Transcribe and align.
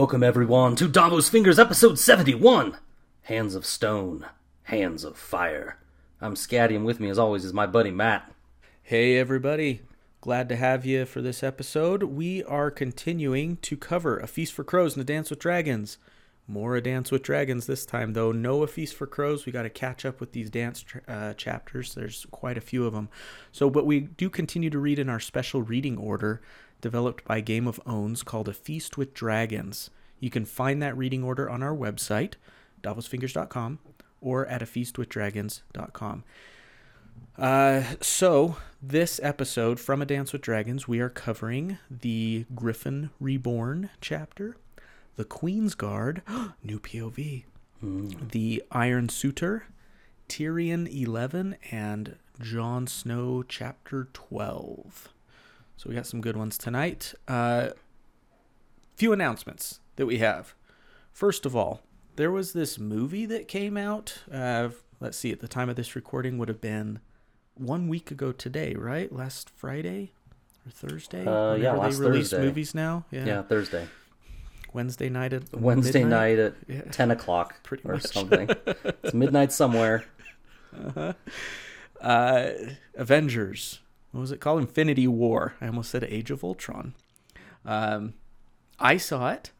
Welcome 0.00 0.22
everyone 0.22 0.76
to 0.76 0.88
Davos 0.88 1.28
Fingers 1.28 1.58
episode 1.58 1.98
71 1.98 2.78
Hands 3.24 3.54
of 3.54 3.66
Stone, 3.66 4.24
Hands 4.62 5.04
of 5.04 5.18
Fire. 5.18 5.76
I'm 6.22 6.36
Scatty 6.36 6.74
and 6.74 6.86
with 6.86 7.00
me 7.00 7.10
as 7.10 7.18
always 7.18 7.44
is 7.44 7.52
my 7.52 7.66
buddy 7.66 7.90
Matt. 7.90 8.32
Hey, 8.82 9.18
everybody. 9.18 9.82
Glad 10.22 10.48
to 10.48 10.56
have 10.56 10.86
you 10.86 11.04
for 11.04 11.20
this 11.20 11.42
episode. 11.42 12.04
We 12.04 12.42
are 12.44 12.70
continuing 12.70 13.58
to 13.58 13.76
cover 13.76 14.16
A 14.18 14.26
Feast 14.26 14.54
for 14.54 14.64
Crows 14.64 14.96
and 14.96 15.02
A 15.02 15.04
Dance 15.04 15.28
with 15.28 15.38
Dragons. 15.38 15.98
More 16.48 16.76
A 16.76 16.80
Dance 16.80 17.10
with 17.10 17.22
Dragons 17.22 17.66
this 17.66 17.84
time, 17.84 18.14
though. 18.14 18.32
No 18.32 18.62
A 18.62 18.66
Feast 18.66 18.94
for 18.94 19.06
Crows. 19.06 19.44
We 19.44 19.52
got 19.52 19.62
to 19.64 19.70
catch 19.70 20.06
up 20.06 20.18
with 20.18 20.32
these 20.32 20.48
dance 20.48 20.82
uh, 21.08 21.34
chapters. 21.34 21.94
There's 21.94 22.26
quite 22.30 22.56
a 22.56 22.62
few 22.62 22.86
of 22.86 22.94
them. 22.94 23.10
So, 23.52 23.68
but 23.68 23.84
we 23.84 24.00
do 24.00 24.30
continue 24.30 24.70
to 24.70 24.78
read 24.78 24.98
in 24.98 25.10
our 25.10 25.20
special 25.20 25.60
reading 25.60 25.98
order 25.98 26.40
developed 26.80 27.24
by 27.24 27.40
Game 27.40 27.66
of 27.66 27.80
Owns 27.86 28.22
called 28.22 28.48
A 28.48 28.52
Feast 28.52 28.96
with 28.96 29.14
Dragons. 29.14 29.90
You 30.18 30.30
can 30.30 30.44
find 30.44 30.82
that 30.82 30.96
reading 30.96 31.24
order 31.24 31.48
on 31.48 31.62
our 31.62 31.74
website, 31.74 32.34
davosfingers.com, 32.82 33.78
or 34.20 34.46
at 34.46 34.60
afeastwithdragons.com. 34.60 36.24
Uh, 37.38 37.82
so, 38.00 38.56
this 38.82 39.18
episode 39.22 39.80
from 39.80 40.02
A 40.02 40.06
Dance 40.06 40.32
with 40.32 40.42
Dragons, 40.42 40.86
we 40.86 41.00
are 41.00 41.08
covering 41.08 41.78
the 41.90 42.44
Griffin 42.54 43.10
Reborn 43.18 43.90
chapter, 44.00 44.56
the 45.16 45.24
Queen's 45.24 45.74
Guard, 45.74 46.22
new 46.62 46.78
POV, 46.78 47.44
the 47.82 48.62
Iron 48.70 49.08
Suitor, 49.08 49.64
Tyrion 50.28 50.86
11, 50.86 51.56
and 51.70 52.16
Jon 52.40 52.86
Snow 52.86 53.42
chapter 53.42 54.08
12. 54.12 55.08
So, 55.80 55.88
we 55.88 55.94
got 55.96 56.04
some 56.04 56.20
good 56.20 56.36
ones 56.36 56.58
tonight. 56.58 57.14
Uh, 57.26 57.68
few 58.96 59.14
announcements 59.14 59.80
that 59.96 60.04
we 60.04 60.18
have. 60.18 60.52
First 61.10 61.46
of 61.46 61.56
all, 61.56 61.80
there 62.16 62.30
was 62.30 62.52
this 62.52 62.78
movie 62.78 63.24
that 63.24 63.48
came 63.48 63.78
out. 63.78 64.18
Uh, 64.30 64.68
let's 65.00 65.16
see, 65.16 65.32
at 65.32 65.40
the 65.40 65.48
time 65.48 65.70
of 65.70 65.76
this 65.76 65.96
recording, 65.96 66.36
would 66.36 66.50
have 66.50 66.60
been 66.60 67.00
one 67.54 67.88
week 67.88 68.10
ago 68.10 68.30
today, 68.30 68.74
right? 68.74 69.10
Last 69.10 69.48
Friday 69.48 70.12
or 70.66 70.70
Thursday? 70.70 71.24
Uh, 71.26 71.54
yeah, 71.54 71.72
last 71.72 71.98
they 71.98 72.04
release 72.10 72.28
Thursday. 72.28 72.44
movies 72.46 72.74
now. 72.74 73.06
Yeah. 73.10 73.24
Yeah, 73.24 73.42
Thursday. 73.42 73.88
Wednesday 74.74 75.08
night 75.08 75.32
at 75.32 75.44
Wednesday 75.58 76.00
midnight? 76.04 76.36
night 76.36 76.38
at 76.38 76.54
Yeah. 76.68 76.82
10 76.92 77.10
o'clock 77.12 77.62
Pretty 77.62 77.88
or 77.88 77.94
much. 77.94 78.02
something. 78.04 78.50
it's 78.66 79.14
midnight 79.14 79.50
somewhere. 79.50 80.04
Uh, 82.00 82.52
Avengers. 82.94 83.80
What 84.12 84.20
was 84.20 84.32
it 84.32 84.40
called? 84.40 84.60
Infinity 84.60 85.06
War. 85.06 85.54
I 85.60 85.66
almost 85.66 85.90
said 85.90 86.04
Age 86.04 86.30
of 86.30 86.42
Ultron. 86.42 86.94
Um, 87.64 88.14
I 88.78 88.96
saw 88.96 89.30
it. 89.30 89.52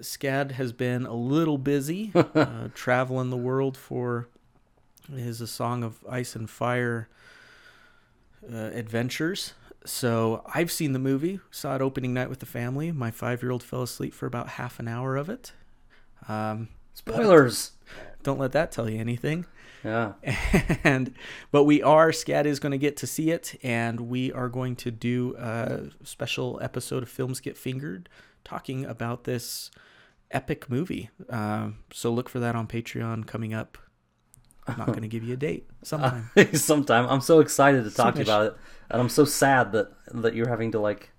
Scad 0.00 0.52
has 0.52 0.72
been 0.72 1.06
a 1.06 1.14
little 1.14 1.58
busy 1.58 2.12
uh, 2.14 2.68
traveling 2.74 3.30
the 3.30 3.36
world 3.36 3.76
for 3.76 4.28
his 5.12 5.40
A 5.40 5.46
Song 5.46 5.82
of 5.82 5.98
Ice 6.08 6.36
and 6.36 6.48
Fire 6.48 7.08
uh, 8.50 8.56
adventures. 8.56 9.54
So 9.84 10.44
I've 10.54 10.70
seen 10.70 10.92
the 10.92 11.00
movie, 11.00 11.40
saw 11.50 11.74
it 11.74 11.82
opening 11.82 12.14
night 12.14 12.30
with 12.30 12.38
the 12.38 12.46
family. 12.46 12.92
My 12.92 13.10
five 13.10 13.42
year 13.42 13.50
old 13.50 13.64
fell 13.64 13.82
asleep 13.82 14.14
for 14.14 14.26
about 14.26 14.50
half 14.50 14.78
an 14.78 14.86
hour 14.86 15.16
of 15.16 15.28
it. 15.28 15.52
Um, 16.28 16.68
Spoilers. 16.94 17.72
don't 18.22 18.38
let 18.38 18.52
that 18.52 18.70
tell 18.70 18.88
you 18.88 19.00
anything 19.00 19.46
Yeah. 19.84 20.12
and 20.84 21.14
but 21.50 21.64
we 21.64 21.82
are 21.82 22.12
Scat 22.12 22.46
is 22.46 22.60
going 22.60 22.72
to 22.72 22.78
get 22.78 22.96
to 22.98 23.06
see 23.06 23.30
it, 23.30 23.58
and 23.62 24.00
we 24.00 24.32
are 24.32 24.48
going 24.48 24.76
to 24.76 24.90
do 24.90 25.34
a 25.38 25.84
special 26.04 26.58
episode 26.62 27.02
of 27.02 27.08
Films 27.08 27.40
Get 27.40 27.56
Fingered, 27.56 28.08
talking 28.44 28.84
about 28.84 29.24
this 29.24 29.70
epic 30.30 30.70
movie. 30.70 31.10
Um, 31.28 31.78
so 31.92 32.12
look 32.12 32.28
for 32.28 32.40
that 32.40 32.54
on 32.54 32.66
Patreon 32.66 33.26
coming 33.26 33.54
up. 33.54 33.78
I'm 34.66 34.78
not 34.78 34.88
going 34.88 35.02
to 35.02 35.08
give 35.08 35.24
you 35.24 35.34
a 35.34 35.36
date. 35.36 35.68
Sometime. 35.82 36.30
Sometime. 36.54 37.06
I'm 37.08 37.20
so 37.20 37.40
excited 37.40 37.84
to 37.84 37.90
talk 37.90 38.14
to 38.14 38.20
you 38.20 38.24
about 38.24 38.46
it. 38.46 38.56
And 38.90 39.00
I'm 39.00 39.08
so 39.08 39.24
sad 39.24 39.72
that 39.72 39.92
that 40.12 40.34
you're 40.34 40.48
having 40.48 40.72
to 40.72 40.78
like 40.78 41.10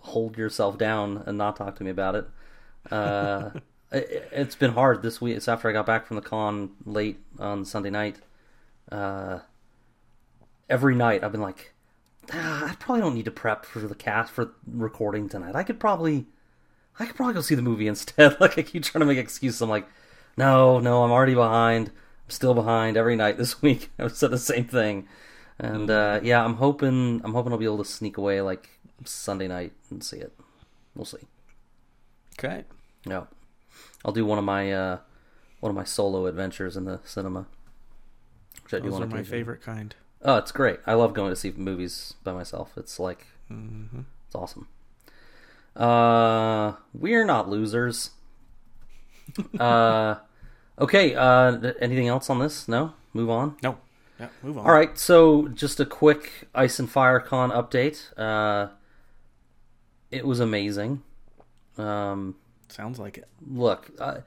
hold 0.00 0.36
yourself 0.36 0.78
down 0.78 1.22
and 1.26 1.38
not 1.38 1.56
talk 1.56 1.76
to 1.76 1.84
me 1.84 1.90
about 1.90 2.14
it. 2.16 2.26
Uh 2.90 3.50
it, 3.54 3.62
it's 3.92 4.54
been 4.54 4.72
hard 4.72 5.02
this 5.02 5.20
week. 5.20 5.36
It's 5.36 5.48
after 5.48 5.68
I 5.68 5.72
got 5.72 5.86
back 5.86 6.06
from 6.06 6.16
the 6.16 6.22
con 6.22 6.70
late 6.84 7.18
on 7.38 7.64
Sunday 7.64 7.90
night. 7.90 8.16
Uh 8.90 9.40
every 10.68 10.94
night 10.94 11.24
I've 11.24 11.32
been 11.32 11.40
like 11.40 11.72
ah, 12.32 12.70
I 12.70 12.74
probably 12.76 13.00
don't 13.02 13.14
need 13.14 13.24
to 13.24 13.30
prep 13.30 13.64
for 13.64 13.80
the 13.80 13.94
cast 13.94 14.32
for 14.32 14.52
recording 14.66 15.28
tonight. 15.28 15.54
I 15.56 15.62
could 15.62 15.80
probably 15.80 16.26
I 16.98 17.06
could 17.06 17.16
probably 17.16 17.34
go 17.34 17.40
see 17.40 17.54
the 17.54 17.62
movie 17.62 17.88
instead. 17.88 18.36
Like 18.40 18.58
I 18.58 18.62
keep 18.62 18.82
trying 18.84 19.00
to 19.00 19.06
make 19.06 19.18
excuses. 19.18 19.60
I'm 19.60 19.70
like, 19.70 19.86
no, 20.36 20.78
no, 20.78 21.02
I'm 21.02 21.10
already 21.10 21.34
behind. 21.34 21.88
I'm 21.88 22.30
still 22.30 22.54
behind 22.54 22.96
every 22.96 23.16
night 23.16 23.38
this 23.38 23.62
week. 23.62 23.90
I've 23.98 24.16
said 24.16 24.30
the 24.30 24.38
same 24.38 24.66
thing, 24.66 25.08
and 25.58 25.90
uh, 25.90 26.20
yeah, 26.22 26.44
I'm 26.44 26.54
hoping 26.54 27.20
I'm 27.24 27.32
hoping 27.32 27.52
I'll 27.52 27.58
be 27.58 27.64
able 27.64 27.78
to 27.78 27.84
sneak 27.84 28.16
away 28.16 28.40
like 28.40 28.68
Sunday 29.04 29.48
night 29.48 29.72
and 29.90 30.02
see 30.04 30.18
it. 30.18 30.32
We'll 30.94 31.04
see. 31.04 31.18
okay. 32.38 32.64
Yeah, 33.06 33.24
I'll 34.04 34.12
do 34.12 34.24
one 34.24 34.38
of 34.38 34.44
my 34.44 34.72
uh, 34.72 34.98
one 35.60 35.70
of 35.70 35.76
my 35.76 35.84
solo 35.84 36.26
adventures 36.26 36.76
in 36.76 36.84
the 36.84 37.00
cinema. 37.04 37.46
Which 38.62 38.74
I 38.74 38.78
do 38.78 38.90
Those 38.90 39.00
on 39.00 39.02
are 39.04 39.06
my 39.06 39.22
favorite 39.22 39.62
kind. 39.62 39.94
Oh, 40.22 40.36
it's 40.36 40.52
great. 40.52 40.80
I 40.86 40.94
love 40.94 41.14
going 41.14 41.30
to 41.30 41.36
see 41.36 41.52
movies 41.56 42.14
by 42.24 42.32
myself. 42.32 42.72
It's 42.76 42.98
like 42.98 43.26
hmm 43.48 44.00
it's 44.26 44.34
awesome. 44.34 44.68
Uh, 45.74 46.74
we're 46.92 47.24
not 47.24 47.48
losers. 47.48 48.10
uh, 49.58 50.16
okay. 50.78 51.14
Uh, 51.14 51.72
anything 51.80 52.08
else 52.08 52.30
on 52.30 52.38
this? 52.38 52.68
No. 52.68 52.92
Move 53.12 53.30
on. 53.30 53.56
No. 53.62 53.78
Yeah. 54.18 54.28
Move 54.42 54.58
on. 54.58 54.66
All 54.66 54.72
right. 54.72 54.96
So, 54.98 55.48
just 55.48 55.80
a 55.80 55.86
quick 55.86 56.48
Ice 56.54 56.78
and 56.78 56.88
Fire 56.88 57.18
Con 57.18 57.50
update. 57.50 58.16
Uh, 58.18 58.72
it 60.10 60.26
was 60.26 60.40
amazing. 60.40 61.02
Um, 61.78 62.36
Sounds 62.70 62.98
like 62.98 63.18
it. 63.18 63.28
look, 63.46 63.90
I, 64.00 64.18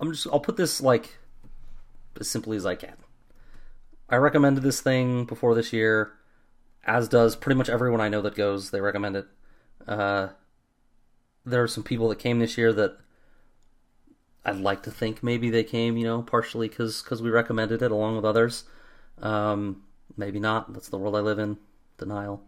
I'm 0.00 0.12
just. 0.12 0.26
I'll 0.26 0.40
put 0.40 0.56
this 0.56 0.80
like 0.80 1.18
as 2.20 2.28
simply 2.28 2.56
as 2.56 2.66
I 2.66 2.74
can. 2.74 2.96
I 4.08 4.16
recommended 4.16 4.62
this 4.62 4.80
thing 4.80 5.24
before 5.24 5.54
this 5.54 5.72
year, 5.72 6.12
as 6.84 7.08
does 7.08 7.36
pretty 7.36 7.58
much 7.58 7.68
everyone 7.68 8.00
I 8.00 8.08
know 8.08 8.22
that 8.22 8.34
goes. 8.34 8.70
They 8.70 8.80
recommend 8.80 9.16
it. 9.16 9.26
Uh, 9.86 10.28
there 11.44 11.62
are 11.62 11.68
some 11.68 11.84
people 11.84 12.08
that 12.08 12.18
came 12.18 12.38
this 12.38 12.58
year 12.58 12.72
that 12.72 12.98
I'd 14.44 14.56
like 14.56 14.82
to 14.84 14.90
think 14.90 15.22
maybe 15.22 15.50
they 15.50 15.64
came, 15.64 15.96
you 15.96 16.04
know, 16.04 16.22
partially 16.22 16.68
because 16.68 17.02
because 17.02 17.22
we 17.22 17.30
recommended 17.30 17.82
it 17.82 17.90
along 17.90 18.16
with 18.16 18.24
others. 18.24 18.64
Um, 19.20 19.82
maybe 20.16 20.40
not. 20.40 20.72
That's 20.72 20.88
the 20.88 20.98
world 20.98 21.16
I 21.16 21.20
live 21.20 21.38
in. 21.38 21.58
Denial. 21.98 22.42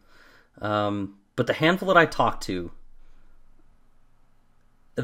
Um, 0.61 1.17
but 1.37 1.47
the 1.47 1.53
handful 1.55 1.89
that 1.89 1.97
I 1.97 2.07
talked 2.07 2.45
to 2.45 2.71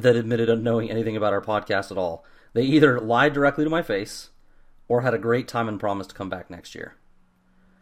that 0.02 0.16
admitted 0.16 0.48
of 0.48 0.62
knowing 0.62 0.90
anything 0.90 1.16
about 1.16 1.32
our 1.32 1.40
podcast 1.42 1.90
at 1.90 1.98
all, 1.98 2.24
they 2.52 2.62
either 2.62 3.00
lied 3.00 3.32
directly 3.32 3.64
to 3.64 3.70
my 3.70 3.82
face 3.82 4.30
or 4.88 5.02
had 5.02 5.14
a 5.14 5.18
great 5.18 5.48
time 5.48 5.68
and 5.68 5.80
promised 5.80 6.10
to 6.10 6.16
come 6.16 6.28
back 6.30 6.50
next 6.50 6.74
year. 6.74 6.94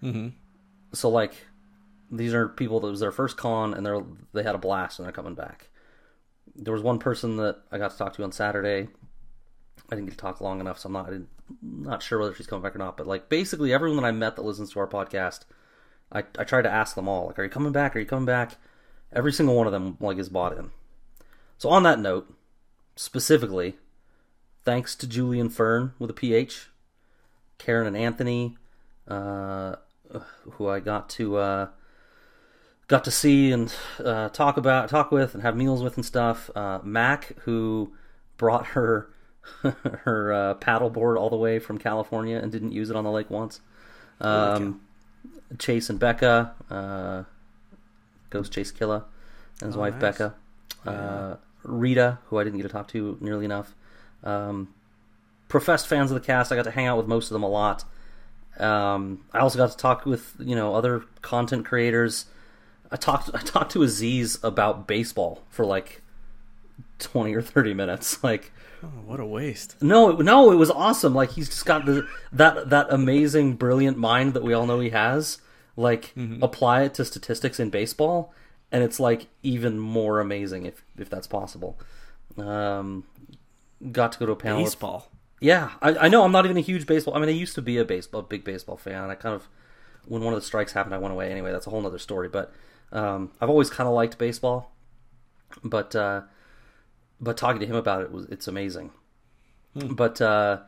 hmm 0.00 0.28
So 0.92 1.08
like, 1.08 1.34
these 2.10 2.34
are 2.34 2.48
people 2.48 2.80
that 2.80 2.88
was 2.88 3.00
their 3.00 3.12
first 3.12 3.36
con 3.36 3.74
and 3.74 3.84
they're 3.84 4.02
they 4.32 4.42
had 4.42 4.54
a 4.54 4.58
blast 4.58 4.98
and 4.98 5.06
they're 5.06 5.12
coming 5.12 5.34
back. 5.34 5.68
There 6.56 6.72
was 6.72 6.82
one 6.82 6.98
person 6.98 7.36
that 7.38 7.62
I 7.72 7.78
got 7.78 7.90
to 7.90 7.98
talk 7.98 8.14
to 8.14 8.24
on 8.24 8.32
Saturday. 8.32 8.88
I 9.90 9.94
didn't 9.96 10.06
get 10.06 10.12
to 10.12 10.18
talk 10.18 10.40
long 10.40 10.60
enough, 10.60 10.78
so 10.78 10.86
I'm 10.86 10.92
not 10.92 11.06
I 11.06 11.10
didn't, 11.10 11.28
not 11.62 12.02
sure 12.02 12.18
whether 12.18 12.34
she's 12.34 12.46
coming 12.46 12.62
back 12.62 12.74
or 12.74 12.78
not. 12.78 12.96
But 12.96 13.06
like, 13.06 13.28
basically, 13.28 13.72
everyone 13.72 13.96
that 14.00 14.06
I 14.08 14.12
met 14.12 14.36
that 14.36 14.44
listens 14.44 14.70
to 14.72 14.80
our 14.80 14.86
podcast, 14.86 15.40
I 16.12 16.24
I 16.38 16.44
tried 16.44 16.62
to 16.62 16.70
ask 16.70 16.94
them 16.94 17.08
all 17.08 17.26
like, 17.26 17.38
"Are 17.38 17.44
you 17.44 17.50
coming 17.50 17.72
back? 17.72 17.94
Are 17.94 17.98
you 18.00 18.06
coming 18.06 18.24
back?" 18.26 18.56
Every 19.12 19.32
single 19.32 19.54
one 19.56 19.66
of 19.66 19.72
them 19.72 19.96
like 20.00 20.18
is 20.18 20.28
bought 20.28 20.56
in. 20.56 20.70
So 21.58 21.68
on 21.70 21.82
that 21.84 21.98
note, 21.98 22.32
specifically, 22.96 23.76
thanks 24.64 24.94
to 24.96 25.06
Julian 25.06 25.48
Fern 25.48 25.94
with 25.98 26.10
a 26.10 26.14
PH, 26.14 26.68
Karen 27.58 27.86
and 27.86 27.96
Anthony, 27.96 28.56
uh, 29.08 29.76
who 30.52 30.68
I 30.68 30.80
got 30.80 31.08
to 31.10 31.36
uh, 31.36 31.68
got 32.88 33.04
to 33.04 33.10
see 33.10 33.52
and 33.52 33.74
uh, 34.04 34.28
talk 34.30 34.56
about, 34.56 34.88
talk 34.88 35.10
with, 35.10 35.34
and 35.34 35.42
have 35.42 35.56
meals 35.56 35.82
with 35.82 35.96
and 35.96 36.04
stuff. 36.04 36.50
Uh, 36.54 36.80
Mac, 36.82 37.36
who 37.40 37.92
brought 38.36 38.66
her 38.68 39.10
her 39.62 40.32
uh, 40.32 40.54
paddleboard 40.54 41.18
all 41.18 41.30
the 41.30 41.36
way 41.36 41.58
from 41.58 41.78
California 41.78 42.38
and 42.38 42.50
didn't 42.52 42.72
use 42.72 42.90
it 42.90 42.96
on 42.96 43.04
the 43.04 43.10
lake 43.10 43.30
once. 43.30 43.60
Um, 44.20 44.80
Chase 45.58 45.90
and 45.90 45.98
Becca, 45.98 46.54
uh, 46.70 47.24
Ghost 48.30 48.52
Chase 48.52 48.70
Killa, 48.70 49.04
and 49.60 49.68
his 49.68 49.76
Oh, 49.76 49.80
wife 49.80 49.94
nice. 49.94 50.00
Becca. 50.00 50.34
Uh, 50.86 51.36
Rita, 51.62 52.18
who 52.26 52.38
I 52.38 52.44
didn't 52.44 52.58
get 52.58 52.64
to 52.64 52.68
talk 52.72 52.88
to 52.88 53.16
nearly 53.20 53.44
enough. 53.44 53.74
Um, 54.22 54.74
professed 55.48 55.86
fans 55.86 56.10
of 56.10 56.14
the 56.20 56.26
cast. 56.26 56.52
I 56.52 56.56
got 56.56 56.64
to 56.64 56.70
hang 56.70 56.86
out 56.86 56.96
with 56.98 57.06
most 57.06 57.30
of 57.30 57.32
them 57.34 57.42
a 57.42 57.48
lot. 57.48 57.84
Um, 58.58 59.24
I 59.32 59.38
also 59.38 59.58
got 59.58 59.70
to 59.70 59.76
talk 59.76 60.04
with 60.06 60.34
you 60.38 60.54
know 60.54 60.74
other 60.74 61.04
content 61.22 61.64
creators. 61.64 62.26
I 62.90 62.96
talked 62.96 63.30
I 63.34 63.40
talked 63.40 63.72
to 63.72 63.82
Aziz 63.82 64.38
about 64.44 64.86
baseball 64.86 65.42
for 65.48 65.64
like 65.64 66.02
twenty 66.98 67.34
or 67.34 67.42
thirty 67.42 67.74
minutes. 67.74 68.18
Like, 68.22 68.52
Oh, 68.82 68.88
what 69.06 69.18
a 69.18 69.24
waste. 69.24 69.76
no, 69.82 70.10
it, 70.10 70.22
no, 70.24 70.50
it 70.52 70.56
was 70.56 70.70
awesome. 70.70 71.14
Like 71.14 71.30
he's 71.32 71.48
just 71.48 71.64
got 71.64 71.86
the 71.86 72.06
that 72.32 72.68
that 72.68 72.86
amazing, 72.90 73.54
brilliant 73.54 73.96
mind 73.96 74.34
that 74.34 74.42
we 74.42 74.52
all 74.52 74.66
know 74.66 74.78
he 74.80 74.90
has. 74.90 75.38
Like 75.76 76.12
apply 76.42 76.82
it 76.82 76.94
to 76.94 77.04
statistics 77.04 77.58
in 77.58 77.70
baseball, 77.70 78.32
and 78.74 78.82
it's 78.82 78.98
like 78.98 79.28
even 79.44 79.78
more 79.78 80.18
amazing 80.18 80.66
if 80.66 80.84
if 80.98 81.08
that's 81.08 81.28
possible. 81.28 81.78
Um, 82.36 83.04
got 83.92 84.10
to 84.12 84.18
go 84.18 84.26
to 84.26 84.32
a 84.32 84.36
panel. 84.36 84.58
Baseball. 84.64 85.12
yeah, 85.40 85.70
I, 85.80 85.96
I 85.96 86.08
know. 86.08 86.24
I'm 86.24 86.32
not 86.32 86.44
even 86.44 86.56
a 86.56 86.60
huge 86.60 86.84
baseball. 86.84 87.14
I 87.14 87.20
mean, 87.20 87.28
I 87.28 87.32
used 87.32 87.54
to 87.54 87.62
be 87.62 87.78
a 87.78 87.84
baseball, 87.84 88.22
big 88.22 88.42
baseball 88.42 88.76
fan. 88.76 89.10
I 89.10 89.14
kind 89.14 89.32
of, 89.32 89.48
when 90.06 90.22
one 90.22 90.34
of 90.34 90.40
the 90.40 90.44
strikes 90.44 90.72
happened, 90.72 90.92
I 90.92 90.98
went 90.98 91.14
away. 91.14 91.30
Anyway, 91.30 91.52
that's 91.52 91.68
a 91.68 91.70
whole 91.70 91.86
other 91.86 92.00
story. 92.00 92.28
But 92.28 92.52
um, 92.90 93.30
I've 93.40 93.48
always 93.48 93.70
kind 93.70 93.86
of 93.86 93.94
liked 93.94 94.18
baseball. 94.18 94.72
But 95.62 95.94
uh, 95.94 96.22
but 97.20 97.36
talking 97.36 97.60
to 97.60 97.66
him 97.66 97.76
about 97.76 98.02
it 98.02 98.10
was 98.10 98.26
it's 98.26 98.48
amazing. 98.48 98.90
But 99.76 100.20
uh, 100.20 100.62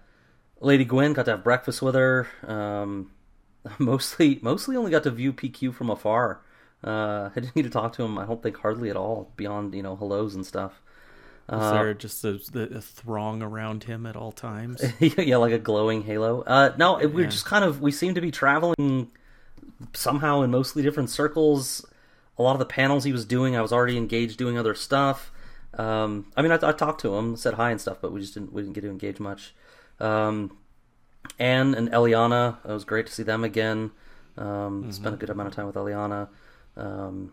Lady 0.60 0.84
Gwen 0.84 1.12
got 1.12 1.24
to 1.24 1.32
have 1.32 1.42
breakfast 1.42 1.82
with 1.82 1.96
her. 1.96 2.28
Um, 2.46 3.10
mostly 3.80 4.38
mostly 4.42 4.76
only 4.76 4.92
got 4.92 5.02
to 5.02 5.10
view 5.10 5.32
PQ 5.32 5.74
from 5.74 5.90
afar. 5.90 6.42
Uh, 6.86 7.30
I 7.36 7.40
didn't 7.40 7.56
need 7.56 7.64
to 7.64 7.70
talk 7.70 7.94
to 7.94 8.02
him. 8.02 8.18
I 8.18 8.26
don't 8.26 8.42
think 8.42 8.56
hardly 8.58 8.90
at 8.90 8.96
all 8.96 9.32
beyond 9.36 9.74
you 9.74 9.82
know 9.82 9.96
hellos 9.96 10.34
and 10.34 10.46
stuff. 10.46 10.80
Is 11.48 11.70
there 11.70 11.94
just 11.94 12.24
a, 12.24 12.40
a 12.56 12.80
throng 12.80 13.40
around 13.40 13.84
him 13.84 14.04
at 14.04 14.16
all 14.16 14.32
times? 14.32 14.82
yeah, 14.98 15.36
like 15.36 15.52
a 15.52 15.58
glowing 15.60 16.02
halo. 16.02 16.42
Uh, 16.42 16.74
no, 16.76 16.96
it, 16.96 17.12
we 17.12 17.22
are 17.22 17.28
just 17.28 17.44
kind 17.44 17.64
of 17.64 17.80
we 17.80 17.92
seem 17.92 18.14
to 18.14 18.20
be 18.20 18.32
traveling 18.32 19.12
somehow 19.92 20.42
in 20.42 20.50
mostly 20.50 20.82
different 20.82 21.08
circles. 21.08 21.86
A 22.36 22.42
lot 22.42 22.54
of 22.54 22.58
the 22.58 22.66
panels 22.66 23.04
he 23.04 23.12
was 23.12 23.24
doing, 23.24 23.56
I 23.56 23.62
was 23.62 23.72
already 23.72 23.96
engaged 23.96 24.38
doing 24.38 24.58
other 24.58 24.74
stuff. 24.74 25.30
Um, 25.74 26.32
I 26.36 26.42
mean, 26.42 26.50
I, 26.50 26.56
I 26.56 26.72
talked 26.72 27.00
to 27.02 27.14
him, 27.14 27.36
said 27.36 27.54
hi 27.54 27.70
and 27.70 27.80
stuff, 27.80 27.98
but 28.00 28.12
we 28.12 28.20
just 28.20 28.34
didn't 28.34 28.52
we 28.52 28.62
didn't 28.62 28.74
get 28.74 28.80
to 28.80 28.90
engage 28.90 29.20
much. 29.20 29.54
Um, 30.00 30.56
Anne 31.38 31.74
and 31.74 31.90
Eliana, 31.90 32.56
it 32.64 32.72
was 32.72 32.84
great 32.84 33.06
to 33.06 33.12
see 33.12 33.22
them 33.22 33.44
again. 33.44 33.92
Um, 34.36 34.90
Spent 34.92 35.14
a 35.14 35.18
good 35.18 35.30
amount 35.30 35.48
of 35.48 35.54
time 35.54 35.66
with 35.66 35.76
Eliana. 35.76 36.28
Um, 36.76 37.32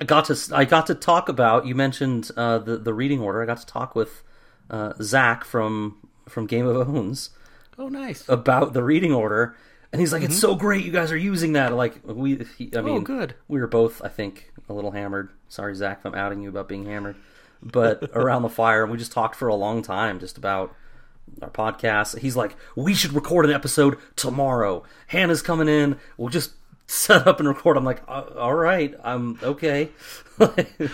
I 0.00 0.04
got 0.04 0.26
to 0.26 0.36
I 0.54 0.64
got 0.64 0.86
to 0.86 0.94
talk 0.94 1.28
about. 1.28 1.66
You 1.66 1.74
mentioned 1.74 2.30
uh, 2.36 2.58
the 2.58 2.76
the 2.76 2.94
reading 2.94 3.20
order. 3.20 3.42
I 3.42 3.46
got 3.46 3.58
to 3.58 3.66
talk 3.66 3.94
with 3.94 4.22
uh, 4.70 4.92
Zach 5.00 5.44
from 5.44 6.08
from 6.28 6.46
Game 6.46 6.66
of 6.66 6.88
Owns 6.88 7.30
oh, 7.78 7.88
nice. 7.88 8.28
about 8.28 8.72
the 8.72 8.82
reading 8.82 9.12
order, 9.12 9.56
and 9.92 10.00
he's 10.00 10.12
like, 10.12 10.22
"It's 10.22 10.38
so 10.38 10.54
great, 10.54 10.84
you 10.84 10.92
guys 10.92 11.10
are 11.10 11.16
using 11.16 11.54
that." 11.54 11.74
Like 11.74 12.00
we, 12.04 12.44
he, 12.56 12.70
I 12.76 12.80
mean, 12.80 12.98
oh, 12.98 13.00
good. 13.00 13.34
we 13.48 13.60
were 13.60 13.66
both, 13.66 14.02
I 14.04 14.08
think, 14.08 14.52
a 14.68 14.72
little 14.72 14.92
hammered. 14.92 15.30
Sorry, 15.48 15.74
Zach, 15.74 15.98
if 16.00 16.06
I'm 16.06 16.14
outing 16.14 16.42
you 16.42 16.48
about 16.48 16.68
being 16.68 16.84
hammered, 16.84 17.16
but 17.62 18.10
around 18.14 18.42
the 18.42 18.48
fire, 18.48 18.82
and 18.82 18.92
we 18.92 18.98
just 18.98 19.12
talked 19.12 19.36
for 19.36 19.48
a 19.48 19.54
long 19.54 19.82
time 19.82 20.20
just 20.20 20.38
about 20.38 20.74
our 21.42 21.50
podcast. 21.50 22.18
He's 22.18 22.36
like, 22.36 22.56
"We 22.76 22.94
should 22.94 23.12
record 23.12 23.46
an 23.46 23.52
episode 23.52 23.98
tomorrow." 24.16 24.84
Hannah's 25.08 25.42
coming 25.42 25.68
in. 25.68 25.98
We'll 26.16 26.28
just 26.28 26.52
set 26.88 27.26
up 27.28 27.38
and 27.38 27.48
record. 27.48 27.76
I'm 27.76 27.84
like, 27.84 28.02
"Uh, 28.08 28.24
"All 28.36 28.54
right, 28.54 28.92
I'm 29.04 29.38
okay." 29.42 29.90
it 30.40 30.90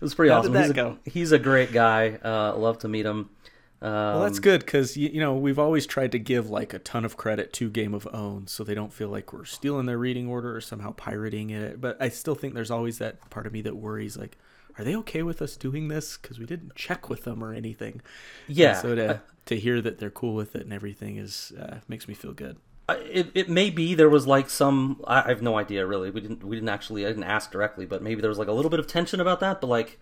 was 0.00 0.14
pretty 0.14 0.30
How 0.30 0.40
awesome. 0.40 0.52
did 0.52 0.58
that 0.58 0.62
he's, 0.64 0.70
a, 0.70 0.74
go? 0.74 0.98
he's 1.04 1.32
a 1.32 1.38
great 1.38 1.72
guy. 1.72 2.18
Uh, 2.22 2.54
love 2.56 2.78
to 2.80 2.88
meet 2.88 3.06
him. 3.06 3.30
Um, 3.82 3.92
Well, 3.92 4.22
that's 4.22 4.38
good 4.38 4.60
because 4.60 4.96
you, 4.96 5.10
you 5.10 5.20
know 5.20 5.34
we've 5.36 5.58
always 5.58 5.86
tried 5.86 6.12
to 6.12 6.18
give 6.18 6.48
like 6.50 6.72
a 6.74 6.78
ton 6.78 7.04
of 7.04 7.16
credit 7.16 7.52
to 7.54 7.70
Game 7.70 7.94
of 7.94 8.08
Own, 8.12 8.46
so 8.46 8.64
they 8.64 8.74
don't 8.74 8.92
feel 8.92 9.08
like 9.08 9.32
we're 9.32 9.44
stealing 9.44 9.86
their 9.86 9.98
reading 9.98 10.26
order 10.28 10.54
or 10.56 10.60
somehow 10.60 10.92
pirating 10.92 11.50
it. 11.50 11.80
But 11.80 11.96
I 12.00 12.08
still 12.08 12.34
think 12.34 12.54
there's 12.54 12.70
always 12.70 12.98
that 12.98 13.28
part 13.30 13.46
of 13.46 13.52
me 13.52 13.60
that 13.62 13.76
worries, 13.76 14.16
like, 14.16 14.38
are 14.78 14.84
they 14.84 14.96
okay 14.96 15.22
with 15.22 15.40
us 15.42 15.56
doing 15.56 15.88
this? 15.88 16.16
Because 16.16 16.38
we 16.38 16.46
didn't 16.46 16.74
check 16.74 17.08
with 17.10 17.24
them 17.24 17.44
or 17.44 17.52
anything. 17.52 18.00
yeah. 18.48 18.80
So 18.80 18.94
to 18.94 19.20
to 19.46 19.56
hear 19.56 19.80
that 19.82 19.98
they're 19.98 20.10
cool 20.10 20.34
with 20.34 20.56
it 20.56 20.62
and 20.62 20.72
everything 20.72 21.18
is 21.18 21.52
uh, 21.60 21.80
makes 21.86 22.08
me 22.08 22.14
feel 22.14 22.32
good. 22.32 22.56
It, 22.88 23.32
it 23.34 23.48
may 23.48 23.70
be 23.70 23.94
there 23.94 24.08
was 24.08 24.26
like 24.26 24.48
some 24.48 25.02
I, 25.06 25.22
I 25.22 25.28
have 25.28 25.42
no 25.42 25.58
idea 25.58 25.86
really. 25.86 26.10
We 26.10 26.20
didn't 26.20 26.44
we 26.44 26.56
didn't 26.56 26.68
actually 26.68 27.04
I 27.04 27.08
didn't 27.08 27.24
ask 27.24 27.50
directly 27.50 27.84
but 27.86 28.02
maybe 28.02 28.20
there 28.20 28.30
was 28.30 28.38
like 28.38 28.48
a 28.48 28.52
little 28.52 28.70
bit 28.70 28.78
of 28.78 28.86
tension 28.86 29.20
about 29.20 29.40
that 29.40 29.60
but 29.60 29.66
like 29.66 29.98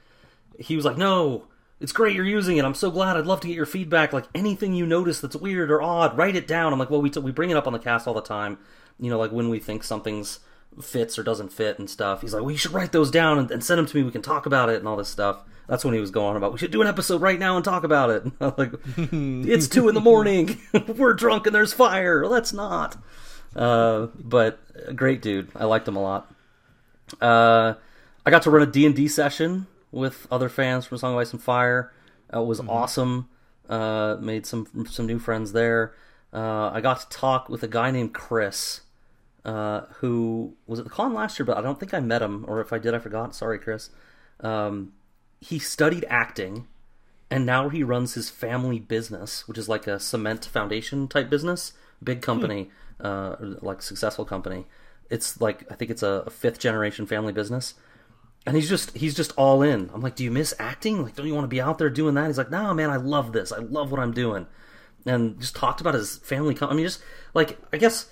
he 0.58 0.76
was 0.76 0.84
like 0.84 0.98
no 0.98 1.46
it's 1.80 1.92
great 1.92 2.14
you're 2.14 2.24
using 2.24 2.56
it. 2.56 2.64
I'm 2.64 2.74
so 2.74 2.90
glad. 2.90 3.16
I'd 3.16 3.26
love 3.26 3.40
to 3.40 3.48
get 3.48 3.56
your 3.56 3.66
feedback. 3.66 4.12
Like 4.12 4.26
anything 4.34 4.74
you 4.74 4.86
notice 4.86 5.20
that's 5.20 5.36
weird 5.36 5.70
or 5.70 5.82
odd 5.82 6.16
write 6.16 6.36
it 6.36 6.46
down. 6.46 6.72
I'm 6.72 6.78
like 6.78 6.90
well 6.90 7.02
we 7.02 7.10
t- 7.10 7.20
we 7.20 7.32
bring 7.32 7.50
it 7.50 7.56
up 7.56 7.66
on 7.66 7.72
the 7.72 7.78
cast 7.78 8.06
all 8.06 8.14
the 8.14 8.20
time 8.20 8.58
you 8.98 9.10
know 9.10 9.18
like 9.18 9.32
when 9.32 9.48
we 9.48 9.58
think 9.58 9.82
something's 9.82 10.40
fits 10.82 11.18
or 11.18 11.22
doesn't 11.22 11.52
fit 11.52 11.78
and 11.78 11.88
stuff. 11.88 12.20
He's 12.20 12.34
like 12.34 12.42
well 12.42 12.52
you 12.52 12.58
should 12.58 12.72
write 12.72 12.92
those 12.92 13.10
down 13.10 13.38
and, 13.38 13.50
and 13.50 13.64
send 13.64 13.78
them 13.78 13.86
to 13.86 13.96
me. 13.96 14.02
We 14.02 14.10
can 14.10 14.22
talk 14.22 14.44
about 14.44 14.68
it 14.68 14.76
and 14.76 14.86
all 14.86 14.96
this 14.96 15.08
stuff 15.08 15.42
that's 15.66 15.84
when 15.84 15.94
he 15.94 16.00
was 16.00 16.10
going 16.10 16.36
about 16.36 16.52
we 16.52 16.58
should 16.58 16.70
do 16.70 16.82
an 16.82 16.86
episode 16.88 17.20
right 17.20 17.38
now 17.38 17.56
and 17.56 17.64
talk 17.64 17.84
about 17.84 18.10
it 18.10 18.24
like 18.58 18.72
it's 18.96 19.68
two 19.68 19.88
in 19.88 19.94
the 19.94 20.00
morning 20.00 20.58
we're 20.96 21.14
drunk 21.14 21.46
and 21.46 21.54
there's 21.54 21.72
fire 21.72 22.26
let's 22.26 22.52
not 22.52 22.96
uh, 23.56 24.08
but 24.16 24.58
great 24.94 25.22
dude. 25.22 25.50
I 25.54 25.64
liked 25.64 25.86
him 25.86 25.96
a 25.96 26.02
lot. 26.02 26.32
Uh, 27.20 27.74
I 28.26 28.30
got 28.30 28.42
to 28.42 28.50
run 28.50 28.66
a 28.66 28.70
D&D 28.70 29.08
session 29.08 29.66
with 29.92 30.26
other 30.30 30.48
fans 30.48 30.86
from 30.86 30.98
Song 30.98 31.12
of 31.12 31.18
Ice 31.18 31.32
and 31.32 31.42
Fire. 31.42 31.92
Uh, 32.32 32.40
it 32.40 32.46
was 32.46 32.60
awesome. 32.60 33.28
Uh, 33.68 34.16
made 34.20 34.44
some 34.44 34.86
some 34.90 35.06
new 35.06 35.18
friends 35.18 35.52
there. 35.52 35.94
Uh, 36.32 36.70
I 36.70 36.80
got 36.80 37.00
to 37.00 37.08
talk 37.08 37.48
with 37.48 37.62
a 37.62 37.68
guy 37.68 37.90
named 37.90 38.12
Chris, 38.12 38.80
uh, 39.44 39.82
who 39.98 40.54
was 40.66 40.78
at 40.80 40.84
the 40.84 40.90
con 40.90 41.14
last 41.14 41.38
year, 41.38 41.46
but 41.46 41.56
I 41.56 41.62
don't 41.62 41.78
think 41.78 41.94
I 41.94 42.00
met 42.00 42.20
him, 42.20 42.44
or 42.48 42.60
if 42.60 42.72
I 42.72 42.78
did, 42.78 42.92
I 42.92 42.98
forgot. 42.98 43.34
Sorry, 43.34 43.58
Chris. 43.58 43.90
Um, 44.40 44.92
he 45.40 45.58
studied 45.58 46.04
acting, 46.08 46.66
and 47.30 47.44
now 47.44 47.68
he 47.68 47.82
runs 47.82 48.14
his 48.14 48.30
family 48.30 48.78
business, 48.78 49.46
which 49.48 49.58
is 49.58 49.68
like 49.68 49.86
a 49.86 49.98
cement 49.98 50.44
foundation 50.44 51.08
type 51.08 51.28
business, 51.28 51.72
big 52.02 52.22
company, 52.22 52.70
uh, 53.00 53.36
like 53.40 53.82
successful 53.82 54.24
company. 54.24 54.66
It's 55.10 55.40
like 55.40 55.70
I 55.70 55.74
think 55.74 55.90
it's 55.90 56.02
a, 56.02 56.24
a 56.26 56.30
fifth 56.30 56.58
generation 56.58 57.06
family 57.06 57.32
business, 57.32 57.74
and 58.46 58.56
he's 58.56 58.68
just 58.68 58.96
he's 58.96 59.14
just 59.14 59.32
all 59.36 59.62
in. 59.62 59.90
I'm 59.92 60.00
like, 60.00 60.16
do 60.16 60.24
you 60.24 60.30
miss 60.30 60.54
acting? 60.58 61.02
Like, 61.02 61.14
don't 61.14 61.26
you 61.26 61.34
want 61.34 61.44
to 61.44 61.48
be 61.48 61.60
out 61.60 61.78
there 61.78 61.90
doing 61.90 62.14
that? 62.14 62.26
He's 62.26 62.38
like, 62.38 62.50
no, 62.50 62.72
man, 62.74 62.90
I 62.90 62.96
love 62.96 63.32
this. 63.32 63.52
I 63.52 63.58
love 63.58 63.90
what 63.90 64.00
I'm 64.00 64.12
doing, 64.12 64.46
and 65.06 65.40
just 65.40 65.56
talked 65.56 65.80
about 65.80 65.94
his 65.94 66.18
family. 66.18 66.54
Com- 66.54 66.70
I 66.70 66.74
mean, 66.74 66.86
just 66.86 67.02
like 67.34 67.58
I 67.72 67.76
guess 67.76 68.10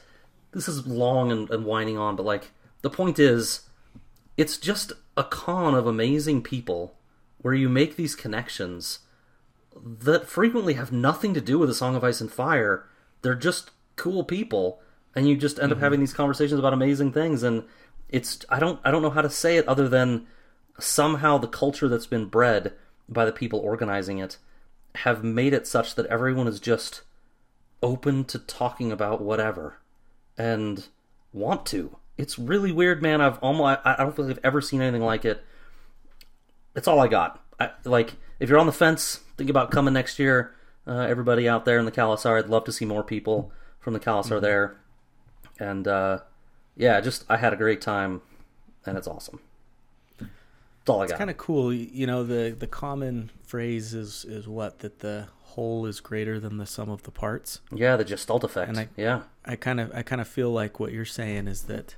this 0.52 0.68
is 0.68 0.86
long 0.86 1.32
and, 1.32 1.50
and 1.50 1.64
winding 1.64 1.96
on, 1.96 2.16
but 2.16 2.26
like 2.26 2.50
the 2.82 2.90
point 2.90 3.18
is, 3.18 3.62
it's 4.36 4.58
just 4.58 4.92
a 5.16 5.24
con 5.24 5.74
of 5.74 5.86
amazing 5.86 6.42
people 6.42 6.96
where 7.42 7.54
you 7.54 7.68
make 7.68 7.96
these 7.96 8.14
connections 8.14 9.00
that 9.74 10.26
frequently 10.28 10.74
have 10.74 10.92
nothing 10.92 11.34
to 11.34 11.40
do 11.40 11.58
with 11.58 11.70
a 11.70 11.74
Song 11.74 11.94
of 11.94 12.04
Ice 12.04 12.20
and 12.20 12.30
Fire. 12.30 12.88
They're 13.22 13.34
just 13.34 13.70
cool 13.96 14.24
people, 14.24 14.80
and 15.14 15.28
you 15.28 15.36
just 15.36 15.58
end 15.58 15.72
up 15.72 15.76
mm-hmm. 15.76 15.84
having 15.84 16.00
these 16.00 16.12
conversations 16.12 16.58
about 16.58 16.72
amazing 16.72 17.12
things. 17.12 17.42
And 17.42 17.64
it's 18.08 18.44
I 18.48 18.58
don't 18.58 18.80
I 18.84 18.90
don't 18.90 19.02
know 19.02 19.10
how 19.10 19.22
to 19.22 19.30
say 19.30 19.56
it 19.56 19.68
other 19.68 19.88
than 19.88 20.26
somehow 20.78 21.38
the 21.38 21.48
culture 21.48 21.88
that's 21.88 22.06
been 22.06 22.26
bred 22.26 22.72
by 23.08 23.24
the 23.24 23.32
people 23.32 23.58
organizing 23.58 24.18
it 24.18 24.38
have 24.96 25.24
made 25.24 25.52
it 25.52 25.66
such 25.66 25.94
that 25.94 26.06
everyone 26.06 26.46
is 26.46 26.60
just 26.60 27.02
open 27.82 28.24
to 28.24 28.38
talking 28.38 28.92
about 28.92 29.20
whatever 29.20 29.78
and 30.38 30.88
want 31.32 31.66
to. 31.66 31.96
It's 32.18 32.38
really 32.38 32.72
weird, 32.72 33.02
man. 33.02 33.20
I've 33.20 33.38
almost 33.38 33.80
I, 33.84 33.96
don't 33.96 34.14
feel 34.14 34.26
like 34.26 34.36
I've 34.36 34.44
ever 34.44 34.60
seen 34.60 34.82
anything 34.82 35.02
like 35.02 35.24
it. 35.24 35.42
It's 36.74 36.88
all 36.88 37.00
I 37.00 37.08
got. 37.08 37.40
I, 37.60 37.70
like 37.84 38.14
if 38.40 38.48
you're 38.48 38.58
on 38.58 38.66
the 38.66 38.72
fence, 38.72 39.20
think 39.36 39.50
about 39.50 39.70
coming 39.70 39.94
next 39.94 40.18
year. 40.18 40.54
Uh, 40.86 41.00
everybody 41.00 41.48
out 41.48 41.64
there 41.64 41.78
in 41.78 41.84
the 41.84 41.92
Khalasar, 41.92 42.38
I'd 42.38 42.48
love 42.48 42.64
to 42.64 42.72
see 42.72 42.84
more 42.84 43.04
people 43.04 43.52
from 43.78 43.92
the 43.94 44.00
Khalasar 44.00 44.40
there. 44.40 44.76
And 45.60 45.86
uh, 45.86 46.20
yeah, 46.76 47.00
just 47.00 47.24
I 47.28 47.36
had 47.36 47.52
a 47.52 47.56
great 47.56 47.80
time, 47.80 48.22
and 48.84 48.96
it's 48.98 49.06
awesome. 49.06 49.38
That's 50.18 50.88
all 50.88 51.02
I 51.02 51.04
got. 51.06 51.10
It's 51.10 51.18
kind 51.18 51.30
of 51.30 51.36
cool, 51.36 51.72
you 51.72 52.06
know. 52.06 52.24
The 52.24 52.56
the 52.58 52.66
common 52.66 53.30
phrase 53.44 53.94
is 53.94 54.24
is 54.24 54.48
what 54.48 54.80
that 54.80 54.98
the 55.00 55.28
whole 55.42 55.86
is 55.86 56.00
greater 56.00 56.40
than 56.40 56.56
the 56.56 56.66
sum 56.66 56.88
of 56.90 57.02
the 57.04 57.10
parts. 57.10 57.60
yeah, 57.72 57.94
the 57.96 58.04
Gestalt 58.04 58.42
effect. 58.42 58.68
And 58.70 58.78
I- 58.80 58.88
yeah, 58.96 59.22
I 59.44 59.54
kind 59.56 59.78
of 59.78 59.92
I 59.94 60.02
kind 60.02 60.20
of 60.20 60.26
feel 60.26 60.50
like 60.50 60.80
what 60.80 60.90
you're 60.92 61.04
saying 61.04 61.46
is 61.46 61.62
that 61.64 61.94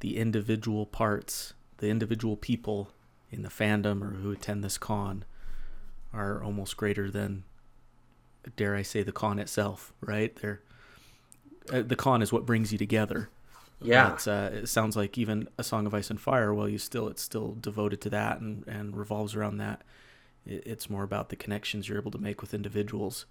the 0.00 0.18
individual 0.18 0.84
parts, 0.84 1.54
the 1.78 1.88
individual 1.88 2.36
people 2.36 2.90
in 3.30 3.42
the 3.42 3.48
fandom 3.48 4.02
or 4.02 4.16
who 4.16 4.32
attend 4.32 4.64
this 4.64 4.78
con 4.78 5.24
are 6.12 6.42
almost 6.42 6.76
greater 6.76 7.10
than 7.10 7.44
dare 8.56 8.74
I 8.74 8.82
say 8.82 9.02
the 9.02 9.12
con 9.12 9.38
itself, 9.38 9.92
right? 10.00 10.34
They're 10.36 10.60
uh, 11.72 11.82
the 11.82 11.96
con 11.96 12.22
is 12.22 12.32
what 12.32 12.46
brings 12.46 12.72
you 12.72 12.78
together. 12.78 13.28
yeah, 13.80 14.16
uh, 14.26 14.50
it 14.52 14.68
sounds 14.68 14.96
like 14.96 15.16
even 15.16 15.48
a 15.56 15.62
song 15.62 15.86
of 15.86 15.94
ice 15.94 16.10
and 16.10 16.20
fire. 16.20 16.52
Well, 16.52 16.68
you 16.68 16.78
still 16.78 17.08
it's 17.08 17.22
still 17.22 17.56
devoted 17.60 18.00
to 18.02 18.10
that 18.10 18.40
and 18.40 18.66
and 18.66 18.96
revolves 18.96 19.34
around 19.34 19.58
that. 19.58 19.82
It, 20.46 20.66
it's 20.66 20.90
more 20.90 21.04
about 21.04 21.28
the 21.28 21.36
connections 21.36 21.88
you're 21.88 21.98
able 21.98 22.10
to 22.12 22.18
make 22.18 22.40
with 22.40 22.54
individuals. 22.54 23.26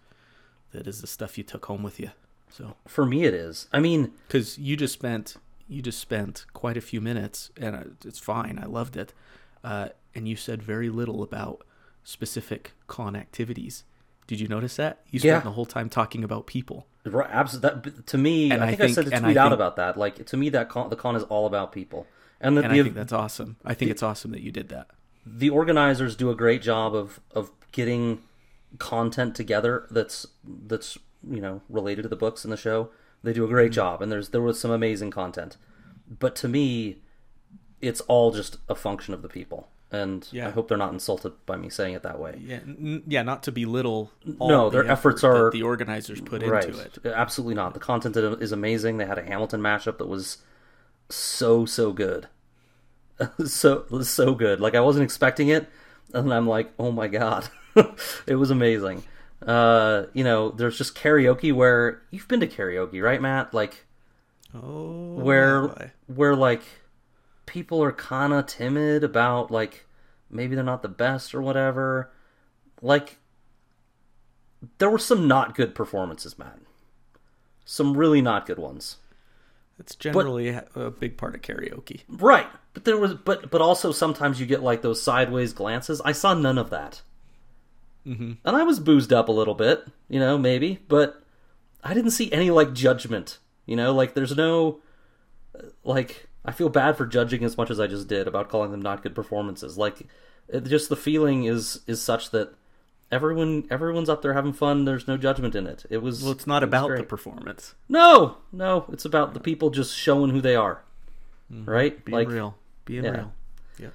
That 0.71 0.87
is 0.87 1.01
the 1.01 1.07
stuff 1.07 1.37
you 1.37 1.43
took 1.43 1.65
home 1.65 1.83
with 1.83 1.99
you. 1.99 2.11
So 2.49 2.75
for 2.87 3.05
me 3.05 3.25
it 3.25 3.33
is. 3.33 3.67
I 3.73 3.79
mean, 3.79 4.11
because 4.27 4.57
you 4.57 4.75
just 4.75 4.93
spent 4.93 5.35
you 5.67 5.81
just 5.81 5.99
spent 5.99 6.45
quite 6.53 6.77
a 6.77 6.81
few 6.81 6.99
minutes, 7.01 7.51
and 7.57 7.75
uh, 7.75 7.83
it's 8.03 8.19
fine. 8.19 8.59
I 8.61 8.65
loved 8.65 8.97
it, 8.97 9.13
uh, 9.63 9.89
and 10.15 10.27
you 10.27 10.35
said 10.35 10.61
very 10.63 10.89
little 10.89 11.21
about 11.23 11.65
specific 12.03 12.73
con 12.87 13.15
activities. 13.15 13.83
Did 14.27 14.39
you 14.39 14.47
notice 14.47 14.75
that? 14.75 15.01
You 15.09 15.19
spent 15.19 15.29
Yeah. 15.31 15.39
the 15.39 15.51
whole 15.51 15.65
time 15.65 15.89
talking 15.89 16.23
about 16.23 16.45
people. 16.47 16.87
Right, 17.05 17.29
absolutely. 17.31 17.91
That, 17.91 18.07
to 18.07 18.17
me, 18.17 18.51
And 18.51 18.63
I 18.63 18.67
I 18.67 18.75
think 18.75 18.81
I, 18.91 18.93
said 18.93 19.05
to 19.05 19.11
tweet 19.11 19.37
out 19.37 19.45
think- 19.49 19.53
about 19.53 19.75
that. 19.77 19.97
Like 19.97 20.25
to 20.25 20.37
me, 20.37 20.49
that 20.49 20.69
con, 20.69 20.89
the 20.89 20.95
con 20.95 21.15
is 21.15 21.23
all 21.23 21.45
about 21.47 21.71
people, 21.71 22.05
and 22.39 22.55
the 22.57 22.61
And 22.63 22.71
I 22.73 22.83
think 22.83 22.93
that's 22.95 23.13
awesome. 23.13 23.57
I 23.65 23.73
think 23.73 23.89
it's 23.91 24.03
awesome 24.03 24.31
that 24.31 24.41
you 24.41 24.51
did 24.51 24.69
that. 24.69 24.87
the 25.25 25.49
organizers 25.49 26.15
do 26.15 26.29
a 26.31 26.35
great 26.35 26.61
job 26.61 26.95
of 26.95 27.19
of 27.35 27.51
getting 27.71 28.19
content 28.77 29.35
together 29.35 29.85
that's 29.91 30.25
that's 30.67 30.97
you 31.27 31.41
know 31.41 31.61
related 31.69 32.03
to 32.03 32.07
the 32.09 32.15
books 32.15 32.43
and 32.43 32.51
the 32.51 32.57
show. 32.57 32.89
They 33.23 33.33
do 33.33 33.43
a 33.43 33.45
Mm-hmm. 33.47 33.53
great 33.53 33.71
job, 33.71 34.01
and 34.01 34.11
there's 34.11 34.29
there 34.29 34.41
was 34.41 34.59
some 34.59 34.71
amazing 34.71 35.11
content. 35.11 35.57
But 36.07 36.35
to 36.37 36.47
me, 36.47 36.97
it's 37.81 38.01
all 38.01 38.31
just 38.31 38.57
a 38.67 38.75
function 38.75 39.13
of 39.13 39.21
the 39.21 39.29
people, 39.29 39.67
and 39.91 40.27
I 40.33 40.49
hope 40.49 40.67
they're 40.67 40.77
not 40.77 40.93
insulted 40.93 41.33
by 41.45 41.55
me 41.57 41.69
saying 41.69 41.93
it 41.95 42.03
that 42.03 42.19
way. 42.19 42.39
Yeah, 42.43 42.57
n- 42.57 43.03
yeah, 43.07 43.21
not 43.23 43.43
to 43.43 43.51
belittle. 43.51 44.11
All 44.39 44.49
No, 44.49 44.69
the 44.69 44.81
their 44.83 44.91
efforts 44.91 45.23
effort 45.23 45.33
that 45.33 45.39
are- 45.45 45.51
the 45.51 45.63
organizers 45.63 46.21
put 46.21 46.43
right. 46.43 46.65
into 46.65 46.79
it. 46.81 46.99
Absolutely 47.05 47.55
not. 47.55 47.73
The 47.73 47.79
content 47.79 48.15
is 48.17 48.51
amazing. 48.51 48.97
They 48.97 49.05
had 49.05 49.17
a 49.17 49.23
Hamilton 49.23 49.61
mashup 49.61 49.97
that 49.99 50.07
was 50.07 50.37
so 51.09 51.65
so 51.65 51.91
good, 51.91 52.27
so 53.45 53.73
it 53.79 53.91
was 53.91 54.09
so 54.09 54.33
good. 54.35 54.59
Like 54.59 54.75
I 54.75 54.81
wasn't 54.81 55.03
expecting 55.03 55.47
it, 55.49 55.67
and 56.13 56.33
I'm 56.33 56.47
like, 56.47 56.71
oh 56.79 56.91
my 56.91 57.07
god, 57.07 57.49
it 58.27 58.35
was 58.35 58.51
amazing. 58.51 59.03
Uh, 59.45 60.03
you 60.13 60.23
know, 60.25 60.49
there's 60.49 60.77
just 60.77 60.95
karaoke 60.97 61.53
where 61.53 62.01
you've 62.11 62.27
been 62.27 62.41
to 62.41 62.47
karaoke, 62.47 63.01
right, 63.01 63.21
Matt? 63.21 63.53
Like 63.53 63.85
Oh, 64.53 65.13
where 65.15 65.67
boy. 65.67 65.91
where 66.07 66.35
like 66.35 66.63
people 67.49 67.81
are 67.81 67.91
kind 67.91 68.31
of 68.31 68.45
timid 68.45 69.03
about 69.03 69.49
like 69.49 69.87
maybe 70.29 70.53
they're 70.53 70.63
not 70.63 70.83
the 70.83 70.87
best 70.87 71.33
or 71.33 71.41
whatever. 71.41 72.11
Like 72.81 73.17
there 74.77 74.89
were 74.89 74.99
some 74.99 75.27
not 75.27 75.55
good 75.55 75.73
performances, 75.73 76.37
Matt. 76.37 76.59
Some 77.65 77.97
really 77.97 78.21
not 78.21 78.45
good 78.45 78.59
ones. 78.59 78.97
it's 79.79 79.95
generally 79.95 80.49
a 80.49 80.65
a 80.75 80.91
big 80.91 81.17
part 81.17 81.33
of 81.33 81.41
karaoke. 81.41 82.01
Right. 82.07 82.47
But 82.73 82.85
there 82.85 82.97
was 82.97 83.15
but 83.15 83.49
but 83.49 83.61
also 83.61 83.91
sometimes 83.91 84.39
you 84.39 84.45
get 84.45 84.61
like 84.61 84.81
those 84.83 85.01
sideways 85.01 85.51
glances. 85.53 86.01
I 86.05 86.11
saw 86.11 86.33
none 86.35 86.57
of 86.59 86.69
that. 86.69 87.01
Mm-hmm. 88.05 88.33
And 88.45 88.55
I 88.55 88.63
was 88.63 88.79
boozed 88.79 89.11
up 89.11 89.27
a 89.27 89.33
little 89.33 89.55
bit, 89.55 89.85
you 90.07 90.19
know, 90.19 90.37
maybe, 90.37 90.79
but 90.87 91.21
I 91.83 91.93
didn't 91.93 92.11
see 92.11 92.31
any 92.31 92.49
like 92.51 92.73
judgment, 92.73 93.39
you 93.65 93.75
know, 93.75 93.93
like 93.93 94.13
there's 94.13 94.35
no 94.35 94.81
like 95.83 96.28
I 96.45 96.51
feel 96.51 96.69
bad 96.69 96.97
for 96.97 97.05
judging 97.05 97.43
as 97.43 97.57
much 97.57 97.69
as 97.69 97.79
I 97.79 97.87
just 97.87 98.07
did 98.07 98.27
about 98.27 98.49
calling 98.49 98.71
them 98.71 98.81
not 98.81 99.03
good 99.03 99.15
performances. 99.15 99.77
Like 99.77 100.07
it, 100.47 100.65
just 100.65 100.89
the 100.89 100.95
feeling 100.95 101.45
is 101.45 101.81
is 101.87 102.01
such 102.01 102.31
that 102.31 102.53
everyone 103.11 103.65
everyone's 103.69 104.09
up 104.09 104.21
there 104.21 104.33
having 104.33 104.53
fun. 104.53 104.85
There's 104.85 105.07
no 105.07 105.17
judgment 105.17 105.55
in 105.55 105.67
it. 105.67 105.85
It 105.89 106.01
was 106.01 106.23
Well, 106.23 106.31
it's 106.31 106.47
not 106.47 106.63
it 106.63 106.67
about 106.67 106.95
the 106.95 107.03
performance. 107.03 107.75
No, 107.87 108.37
no, 108.51 108.85
it's 108.91 109.05
about 109.05 109.33
the 109.33 109.39
people 109.39 109.69
just 109.69 109.95
showing 109.95 110.31
who 110.31 110.41
they 110.41 110.55
are. 110.55 110.81
Right? 111.51 112.03
Being 112.05 112.27
real, 112.27 112.55
being 112.85 113.03
yeah. 113.03 113.11
real. 113.11 113.33
Yeah. 113.79 113.89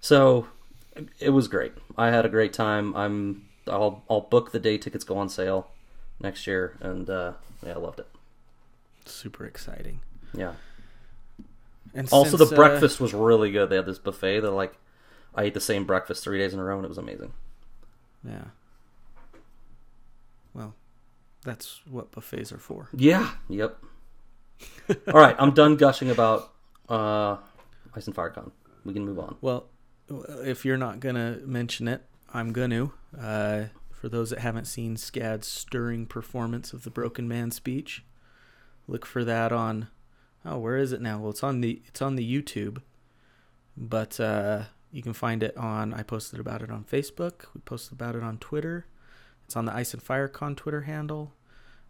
So 0.00 0.48
it 1.18 1.30
was 1.30 1.48
great. 1.48 1.72
I 1.96 2.10
had 2.10 2.26
a 2.26 2.28
great 2.28 2.52
time. 2.52 2.94
I'm 2.94 3.48
I'll 3.66 4.04
I'll 4.08 4.20
book 4.20 4.52
the 4.52 4.60
day 4.60 4.78
tickets 4.78 5.04
go 5.04 5.16
on 5.16 5.28
sale 5.28 5.68
next 6.20 6.46
year 6.46 6.76
and 6.80 7.08
uh 7.08 7.32
yeah, 7.64 7.72
I 7.74 7.78
loved 7.78 8.00
it. 8.00 8.08
Super 9.06 9.46
exciting. 9.46 10.00
Yeah. 10.34 10.52
And 11.98 12.08
Also 12.12 12.36
since, 12.36 12.48
the 12.48 12.54
uh, 12.54 12.56
breakfast 12.56 13.00
was 13.00 13.12
really 13.12 13.50
good. 13.50 13.68
They 13.70 13.76
had 13.76 13.86
this 13.86 13.98
buffet 13.98 14.40
that 14.40 14.50
like 14.52 14.78
I 15.34 15.42
ate 15.44 15.54
the 15.54 15.60
same 15.60 15.84
breakfast 15.84 16.22
3 16.24 16.38
days 16.38 16.54
in 16.54 16.60
a 16.60 16.64
row 16.64 16.76
and 16.76 16.84
it 16.84 16.88
was 16.88 16.98
amazing. 16.98 17.32
yeah. 18.24 18.44
Well, 20.54 20.74
that's 21.44 21.80
what 21.88 22.10
buffets 22.12 22.52
are 22.52 22.58
for. 22.58 22.88
Yeah. 22.94 23.30
Yep. 23.48 23.78
All 25.12 25.20
right, 25.20 25.36
I'm 25.38 25.52
done 25.52 25.76
gushing 25.76 26.10
about 26.10 26.52
uh 26.88 27.36
Ice 27.94 28.06
and 28.06 28.14
FireCon. 28.14 28.50
We 28.84 28.92
can 28.92 29.04
move 29.04 29.18
on. 29.18 29.36
Well, 29.40 29.66
if 30.44 30.64
you're 30.64 30.76
not 30.76 31.00
gonna 31.00 31.38
mention 31.44 31.88
it, 31.88 32.02
I'm 32.32 32.52
gonna. 32.52 32.90
Uh, 33.18 33.64
for 33.90 34.08
those 34.08 34.30
that 34.30 34.38
haven't 34.38 34.66
seen 34.66 34.96
Scad's 34.96 35.48
stirring 35.48 36.06
performance 36.06 36.72
of 36.72 36.84
the 36.84 36.90
Broken 36.90 37.26
Man 37.26 37.50
speech, 37.50 38.04
look 38.86 39.04
for 39.04 39.24
that 39.24 39.52
on. 39.52 39.88
Oh, 40.44 40.58
where 40.58 40.76
is 40.76 40.92
it 40.92 41.00
now? 41.00 41.18
Well, 41.18 41.30
it's 41.30 41.42
on 41.42 41.60
the 41.60 41.82
it's 41.86 42.00
on 42.02 42.16
the 42.16 42.42
YouTube, 42.42 42.80
but 43.76 44.18
uh, 44.20 44.64
you 44.92 45.02
can 45.02 45.12
find 45.12 45.42
it 45.42 45.56
on. 45.56 45.92
I 45.92 46.02
posted 46.02 46.40
about 46.40 46.62
it 46.62 46.70
on 46.70 46.84
Facebook. 46.84 47.46
We 47.54 47.60
posted 47.60 47.92
about 47.92 48.16
it 48.16 48.22
on 48.22 48.38
Twitter. 48.38 48.86
It's 49.44 49.56
on 49.56 49.64
the 49.64 49.74
Ice 49.74 49.94
and 49.94 50.04
FireCon 50.04 50.56
Twitter 50.56 50.82
handle. 50.82 51.32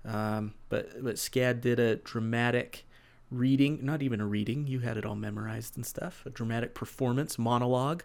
Um, 0.04 0.54
but 0.68 1.02
but 1.02 1.16
Scad 1.16 1.60
did 1.60 1.78
a 1.78 1.96
dramatic 1.96 2.86
reading, 3.30 3.80
not 3.82 4.02
even 4.02 4.20
a 4.20 4.26
reading. 4.26 4.66
You 4.66 4.80
had 4.80 4.96
it 4.96 5.04
all 5.04 5.16
memorized 5.16 5.76
and 5.76 5.84
stuff. 5.84 6.22
A 6.24 6.30
dramatic 6.30 6.74
performance 6.74 7.38
monologue 7.38 8.04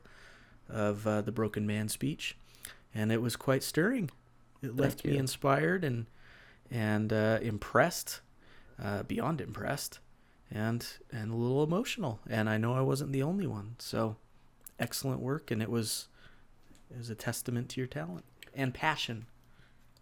of 0.70 1.06
uh, 1.08 1.22
the 1.22 1.32
Broken 1.32 1.66
Man 1.66 1.90
speech, 1.90 2.38
and 2.94 3.12
it 3.12 3.22
was 3.22 3.36
quite 3.36 3.64
stirring. 3.64 4.10
It 4.62 4.76
left 4.76 5.06
me 5.06 5.18
inspired 5.18 5.84
and 5.84 6.08
and 6.72 7.14
uh, 7.14 7.40
impressed, 7.42 8.22
uh, 8.82 9.04
beyond 9.04 9.42
impressed, 9.42 10.00
and 10.54 10.88
and 11.12 11.32
a 11.34 11.36
little 11.36 11.64
emotional. 11.64 12.22
And 12.30 12.50
I 12.50 12.58
know 12.58 12.76
I 12.76 12.82
wasn't 12.82 13.14
the 13.14 13.24
only 13.24 13.48
one. 13.48 13.76
So 13.80 14.18
excellent 14.80 15.22
work, 15.22 15.52
and 15.52 15.62
it 15.62 15.72
was 15.72 16.08
it 16.92 16.98
was 16.98 17.10
a 17.10 17.16
testament 17.16 17.70
to 17.72 17.82
your 17.82 17.88
talent 17.88 18.26
and 18.56 18.74
passion. 18.74 19.28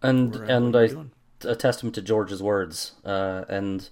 And 0.02 0.36
uh, 0.36 0.42
and 0.48 0.76
I 0.76 0.86
doing. 0.88 1.10
a 1.44 1.54
testament 1.56 1.94
to 1.96 2.02
George's 2.02 2.42
words. 2.42 2.92
Uh, 3.04 3.44
and 3.48 3.88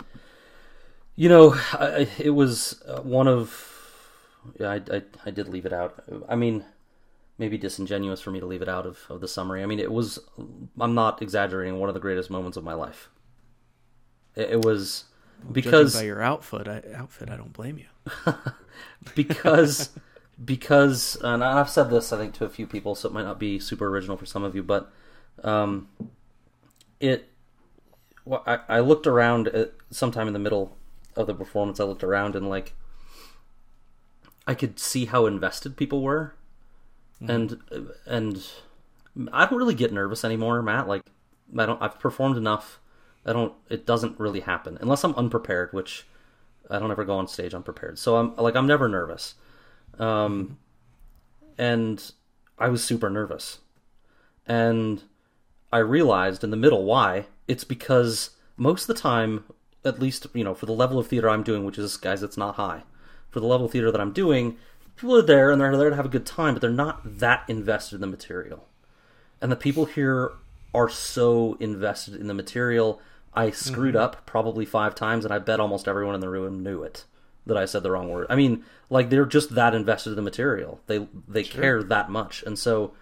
you 1.17 1.29
know, 1.29 1.55
I, 1.73 1.87
I- 2.03 2.09
it 2.19 2.31
was 2.31 2.83
uh, 2.87 3.01
one 3.03 3.29
of 3.29 3.67
yeah, 4.59 4.71
I, 4.71 4.97
I 4.97 5.03
I 5.27 5.31
did 5.31 5.49
leave 5.49 5.67
it 5.67 5.73
out. 5.73 6.03
I 6.29 6.37
mean, 6.37 6.65
maybe 7.39 7.59
disingenuous 7.59 8.21
for 8.21 8.31
me 8.33 8.41
to 8.41 8.47
leave 8.47 8.63
it 8.63 8.69
out 8.71 8.87
of, 8.87 9.01
of 9.11 9.21
the 9.21 9.29
summary. 9.29 9.63
I 9.63 9.67
mean, 9.67 9.81
it 9.81 9.93
was 9.93 10.19
I'm 10.81 10.95
not 10.95 11.23
exaggerating. 11.23 11.79
One 11.79 11.91
of 11.91 11.95
the 11.95 12.01
greatest 12.01 12.31
moments 12.31 12.57
of 12.57 12.65
my 12.65 12.75
life. 12.75 13.11
It, 14.35 14.51
it 14.51 14.65
was 14.65 15.05
Because 15.51 15.95
by 15.95 16.03
your 16.03 16.23
outfit, 16.23 16.69
I, 16.69 16.83
outfit, 16.95 17.31
I 17.31 17.37
don't 17.37 17.53
blame 17.53 17.79
you. 17.79 17.87
because 19.15 19.91
because 20.45 21.17
and 21.23 21.45
I've 21.45 21.69
said 21.71 21.91
this 21.91 22.13
I 22.13 22.19
think 22.19 22.35
to 22.35 22.45
a 22.45 22.49
few 22.49 22.67
people, 22.67 22.95
so 22.95 23.09
it 23.09 23.13
might 23.13 23.25
not 23.25 23.39
be 23.39 23.59
super 23.59 23.89
original 23.89 24.17
for 24.17 24.27
some 24.27 24.45
of 24.45 24.55
you, 24.55 24.63
but 24.63 24.93
um, 25.43 25.89
it. 26.99 27.29
Well, 28.25 28.43
I, 28.47 28.59
I 28.69 28.81
looked 28.81 29.07
around 29.07 29.49
at 29.49 29.73
sometime 29.91 30.27
in 30.27 30.33
the 30.33 30.39
middle 30.39 30.77
of 31.17 31.27
the 31.27 31.35
performance. 31.35 31.81
I 31.81 31.85
looked 31.85 32.05
around 32.05 32.37
and 32.37 32.49
like 32.49 32.75
I 34.47 34.55
could 34.55 34.79
see 34.79 35.07
how 35.07 35.27
invested 35.27 35.77
people 35.77 36.03
were, 36.03 36.35
and 37.21 37.59
and 38.07 38.45
I 39.33 39.47
don't 39.47 39.59
really 39.59 39.75
get 39.75 39.93
nervous 39.93 40.25
anymore, 40.25 40.63
Matt. 40.63 40.89
Like 40.89 41.03
I 41.57 41.67
don't. 41.67 41.81
I've 41.83 41.99
performed 41.99 42.37
enough. 42.37 42.81
I 43.27 43.33
don't. 43.33 43.53
It 43.69 43.87
doesn't 43.87 44.19
really 44.19 44.41
happen 44.41 44.79
unless 44.81 45.05
I'm 45.05 45.15
unprepared, 45.15 45.73
which 45.73 46.07
I 46.71 46.79
don't 46.79 46.91
ever 46.91 47.05
go 47.05 47.17
on 47.17 47.29
stage 47.29 47.55
unprepared. 47.55 47.99
So 47.99 48.17
I'm 48.17 48.37
like 48.37 48.57
I'm 48.57 48.67
never 48.67 48.89
nervous. 48.89 49.35
Um, 49.99 50.59
and 51.59 52.13
I 52.59 52.69
was 52.69 52.83
super 52.83 53.11
nervous, 53.11 53.59
and 54.47 55.03
I 55.73 55.79
realized 55.79 56.45
in 56.45 56.51
the 56.51 56.57
middle 56.57 56.85
why. 56.85 57.27
It's 57.47 57.65
because 57.65 58.31
most 58.57 58.83
of 58.83 58.95
the 58.95 59.03
time, 59.03 59.45
at 59.85 59.99
least 59.99 60.27
you 60.35 60.45
know, 60.45 60.55
for 60.55 60.67
the 60.67 60.73
level 60.73 60.99
of 60.99 61.09
theater 61.09 61.29
I'm 61.29 61.43
doing, 61.43 61.65
which 61.65 61.79
is 61.79 61.97
guys, 61.97 62.23
it's 62.23 62.37
not 62.37 62.55
high. 62.55 62.83
For 63.29 63.41
the 63.41 63.47
level 63.47 63.67
of 63.67 63.73
theater 63.73 63.91
that 63.91 64.01
I'm 64.01 64.13
doing, 64.13 64.57
people 64.97 65.17
are 65.17 65.23
there 65.23 65.51
and 65.51 65.61
they're 65.61 65.77
there 65.77 65.91
to 65.91 65.97
have 65.97 66.07
a 66.07 66.11
good 66.11 66.27
time, 66.27 66.55
but 66.55 66.61
they're 66.61 66.71
not 66.71 67.01
that 67.19 67.45
invested 67.49 67.97
in 67.97 68.01
the 68.01 68.07
material. 68.07 68.69
And 69.41 69.51
the 69.51 69.57
people 69.57 69.87
here 69.87 70.33
are 70.75 70.89
so 70.89 71.57
invested 71.59 72.15
in 72.15 72.27
the 72.27 72.35
material. 72.35 73.01
I 73.33 73.51
screwed 73.51 73.97
up 73.97 74.27
probably 74.27 74.65
five 74.65 74.95
times, 74.95 75.25
and 75.25 75.33
I 75.33 75.39
bet 75.39 75.61
almost 75.61 75.87
everyone 75.87 76.15
in 76.15 76.21
the 76.21 76.29
room 76.29 76.63
knew 76.63 76.83
it 76.83 77.05
that 77.47 77.57
I 77.57 77.65
said 77.65 77.83
the 77.83 77.91
wrong 77.91 78.09
word. 78.09 78.27
I 78.29 78.37
mean, 78.37 78.65
like 78.89 79.11
they're 79.11 79.25
just 79.25 79.55
that 79.55 79.75
invested 79.75 80.11
in 80.11 80.17
the 80.17 80.23
material. 80.23 80.81
They 80.87 81.07
they 81.29 81.43
care 81.43 81.83
that 81.83 82.11
much, 82.11 82.43
and 82.43 82.59
so 82.59 82.93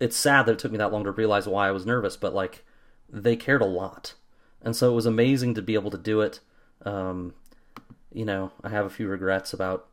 it's 0.00 0.16
sad 0.16 0.46
that 0.46 0.52
it 0.52 0.58
took 0.58 0.72
me 0.72 0.78
that 0.78 0.92
long 0.92 1.04
to 1.04 1.10
realize 1.10 1.46
why 1.46 1.68
I 1.68 1.72
was 1.72 1.86
nervous. 1.86 2.16
But 2.16 2.34
like 2.34 2.64
they 3.08 3.36
cared 3.36 3.62
a 3.62 3.66
lot, 3.66 4.14
and 4.62 4.74
so 4.76 4.90
it 4.90 4.94
was 4.94 5.06
amazing 5.06 5.54
to 5.54 5.62
be 5.62 5.74
able 5.74 5.90
to 5.90 5.98
do 5.98 6.20
it. 6.20 6.40
Um, 6.84 7.34
you 8.12 8.24
know, 8.24 8.52
I 8.62 8.68
have 8.68 8.86
a 8.86 8.90
few 8.90 9.08
regrets 9.08 9.52
about 9.52 9.86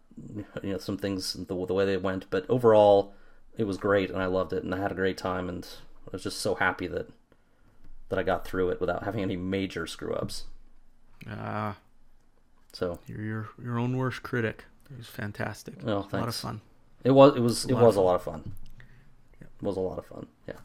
you 0.62 0.72
know 0.72 0.78
some 0.78 0.98
things 0.98 1.34
the, 1.34 1.46
the 1.46 1.74
way 1.74 1.86
they 1.86 1.98
went, 1.98 2.26
but 2.30 2.46
overall, 2.50 3.14
it 3.58 3.66
was 3.66 3.78
great, 3.78 4.10
and 4.10 4.22
I 4.22 4.28
loved 4.28 4.54
it, 4.54 4.64
and 4.64 4.74
I 4.74 4.80
had 4.80 4.92
a 4.92 4.96
great 4.96 5.18
time, 5.18 5.50
and 5.50 5.68
I 6.08 6.10
was 6.14 6.24
just 6.24 6.40
so 6.40 6.56
happy 6.56 6.88
that 6.88 7.10
that 8.12 8.20
I 8.20 8.24
got 8.24 8.46
through 8.46 8.70
it 8.70 8.80
without 8.80 9.04
having 9.04 9.22
any 9.24 9.36
major 9.38 9.88
screw 9.88 10.14
ups. 10.14 10.44
Ah, 11.30 11.78
So 12.74 13.00
you're 13.08 13.22
your 13.24 13.50
your 13.62 13.80
own 13.80 13.98
worst 13.98 14.22
critic. 14.22 14.66
It 14.92 14.98
was 14.98 15.08
fantastic. 15.08 15.76
Oh, 15.86 16.08
a 16.12 16.16
lot 16.18 16.28
of 16.28 16.36
fun. 16.36 16.62
it 17.04 17.12
was 17.12 17.36
it 17.36 17.40
was 17.40 17.66
it 17.66 17.72
lot 17.74 17.80
of 17.80 17.86
was 17.88 17.96
a 17.96 18.00
fun. 18.00 18.06
lot 18.06 18.16
of 18.16 18.24
fun. 18.24 18.52
was 19.62 19.78
a 19.78 19.80
lot 19.80 19.98
of 19.98 20.06
fun. 20.06 20.28
Yeah. 20.48 20.56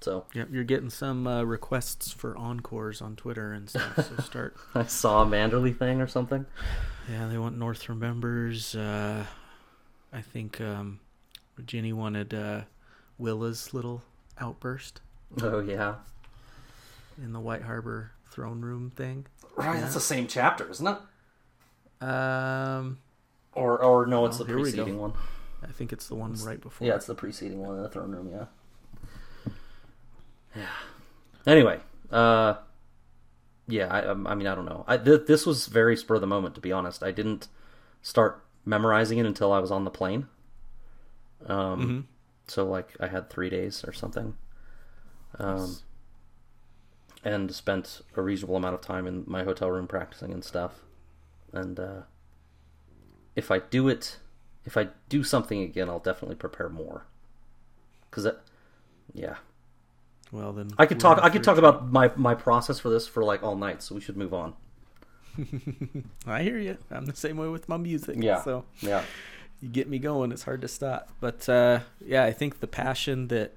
So 0.00 0.26
Yep, 0.34 0.48
you're 0.52 0.64
getting 0.64 0.90
some 0.90 1.26
uh, 1.26 1.42
requests 1.42 2.12
for 2.12 2.36
encores 2.36 3.00
on 3.00 3.16
Twitter 3.16 3.52
and 3.52 3.68
stuff. 3.68 3.96
So 3.96 4.22
start. 4.22 4.56
I 4.74 4.84
saw 4.84 5.22
a 5.22 5.26
Manderley 5.26 5.76
thing 5.76 6.00
or 6.00 6.06
something. 6.06 6.44
Yeah, 7.10 7.26
they 7.28 7.38
want 7.38 7.56
North 7.56 7.88
remembers. 7.88 8.74
Uh, 8.74 9.24
I 10.12 10.20
think 10.20 10.60
um, 10.60 11.00
Ginny 11.64 11.92
wanted 11.92 12.34
uh, 12.34 12.62
Wylla's 13.18 13.72
little 13.72 14.02
outburst 14.38 15.00
Oh 15.42 15.60
yeah. 15.60 15.94
In 17.18 17.32
the 17.32 17.40
White 17.40 17.62
Harbor 17.62 18.12
throne 18.30 18.60
room 18.60 18.90
thing. 18.90 19.26
Right, 19.56 19.80
that's 19.80 19.94
the 19.94 20.00
same 20.00 20.26
chapter, 20.26 20.68
isn't 20.70 20.86
it? 20.86 22.04
Um, 22.04 22.98
Or 23.54 23.82
or 23.82 24.06
no, 24.06 24.26
it's 24.26 24.36
Oh, 24.36 24.44
the 24.44 24.46
here 24.48 24.56
we 24.56 24.64
go. 24.70 24.76
preceding 24.84 24.98
one. 25.00 25.14
I 25.62 25.68
think 25.72 25.92
it's 25.92 26.06
the 26.08 26.14
one 26.14 26.34
right 26.44 26.60
before. 26.60 26.86
Yeah, 26.86 26.94
it's 26.96 27.06
the 27.06 27.14
preceding 27.14 27.58
one 27.60 27.76
in 27.76 27.82
the 27.82 27.88
throne 27.88 28.10
room. 28.12 28.28
Yeah. 28.30 29.52
Yeah. 30.54 30.66
Anyway, 31.46 31.80
uh, 32.10 32.54
yeah. 33.66 33.86
I, 33.88 34.10
I 34.10 34.14
mean, 34.34 34.46
I 34.46 34.54
don't 34.54 34.66
know. 34.66 34.84
I 34.86 34.96
th- 34.98 35.26
this 35.26 35.46
was 35.46 35.66
very 35.66 35.96
spur 35.96 36.16
of 36.16 36.20
the 36.20 36.26
moment, 36.26 36.54
to 36.56 36.60
be 36.60 36.72
honest. 36.72 37.02
I 37.02 37.10
didn't 37.12 37.48
start 38.02 38.44
memorizing 38.64 39.18
it 39.18 39.26
until 39.26 39.52
I 39.52 39.58
was 39.58 39.70
on 39.70 39.84
the 39.84 39.90
plane. 39.90 40.28
Um, 41.46 41.80
Mhm. 41.80 42.04
so 42.48 42.66
like 42.66 42.96
I 43.00 43.06
had 43.08 43.30
three 43.30 43.48
days 43.50 43.84
or 43.86 43.92
something. 43.92 44.36
Um, 45.38 45.76
and 47.26 47.52
spent 47.52 48.02
a 48.14 48.22
reasonable 48.22 48.54
amount 48.54 48.76
of 48.76 48.80
time 48.80 49.04
in 49.04 49.24
my 49.26 49.42
hotel 49.42 49.68
room 49.68 49.88
practicing 49.88 50.32
and 50.32 50.44
stuff. 50.44 50.84
And 51.52 51.80
uh, 51.80 52.02
if 53.34 53.50
I 53.50 53.58
do 53.58 53.88
it, 53.88 54.18
if 54.64 54.76
I 54.76 54.88
do 55.08 55.24
something 55.24 55.60
again, 55.60 55.90
I'll 55.90 55.98
definitely 55.98 56.36
prepare 56.36 56.68
more. 56.68 57.04
Cause 58.12 58.26
it, 58.26 58.38
yeah, 59.12 59.36
Well 60.30 60.52
then, 60.52 60.70
I 60.78 60.86
could 60.86 61.00
talk. 61.00 61.18
I 61.20 61.28
could 61.28 61.42
talk 61.42 61.58
about 61.58 61.90
my 61.92 62.12
my 62.14 62.34
process 62.34 62.78
for 62.78 62.88
this 62.90 63.08
for 63.08 63.24
like 63.24 63.42
all 63.42 63.56
night. 63.56 63.82
So 63.82 63.96
we 63.96 64.00
should 64.00 64.16
move 64.16 64.32
on. 64.32 64.54
I 66.26 66.44
hear 66.44 66.58
you. 66.58 66.78
I'm 66.90 67.06
the 67.06 67.16
same 67.16 67.36
way 67.36 67.48
with 67.48 67.68
my 67.68 67.76
music. 67.76 68.16
Yeah. 68.20 68.42
So 68.42 68.64
Yeah, 68.80 69.02
you 69.60 69.68
get 69.68 69.88
me 69.88 69.98
going. 69.98 70.30
It's 70.30 70.44
hard 70.44 70.60
to 70.62 70.68
stop. 70.68 71.10
But 71.20 71.46
uh, 71.48 71.80
yeah, 72.02 72.24
I 72.24 72.32
think 72.32 72.60
the 72.60 72.68
passion 72.68 73.28
that 73.28 73.52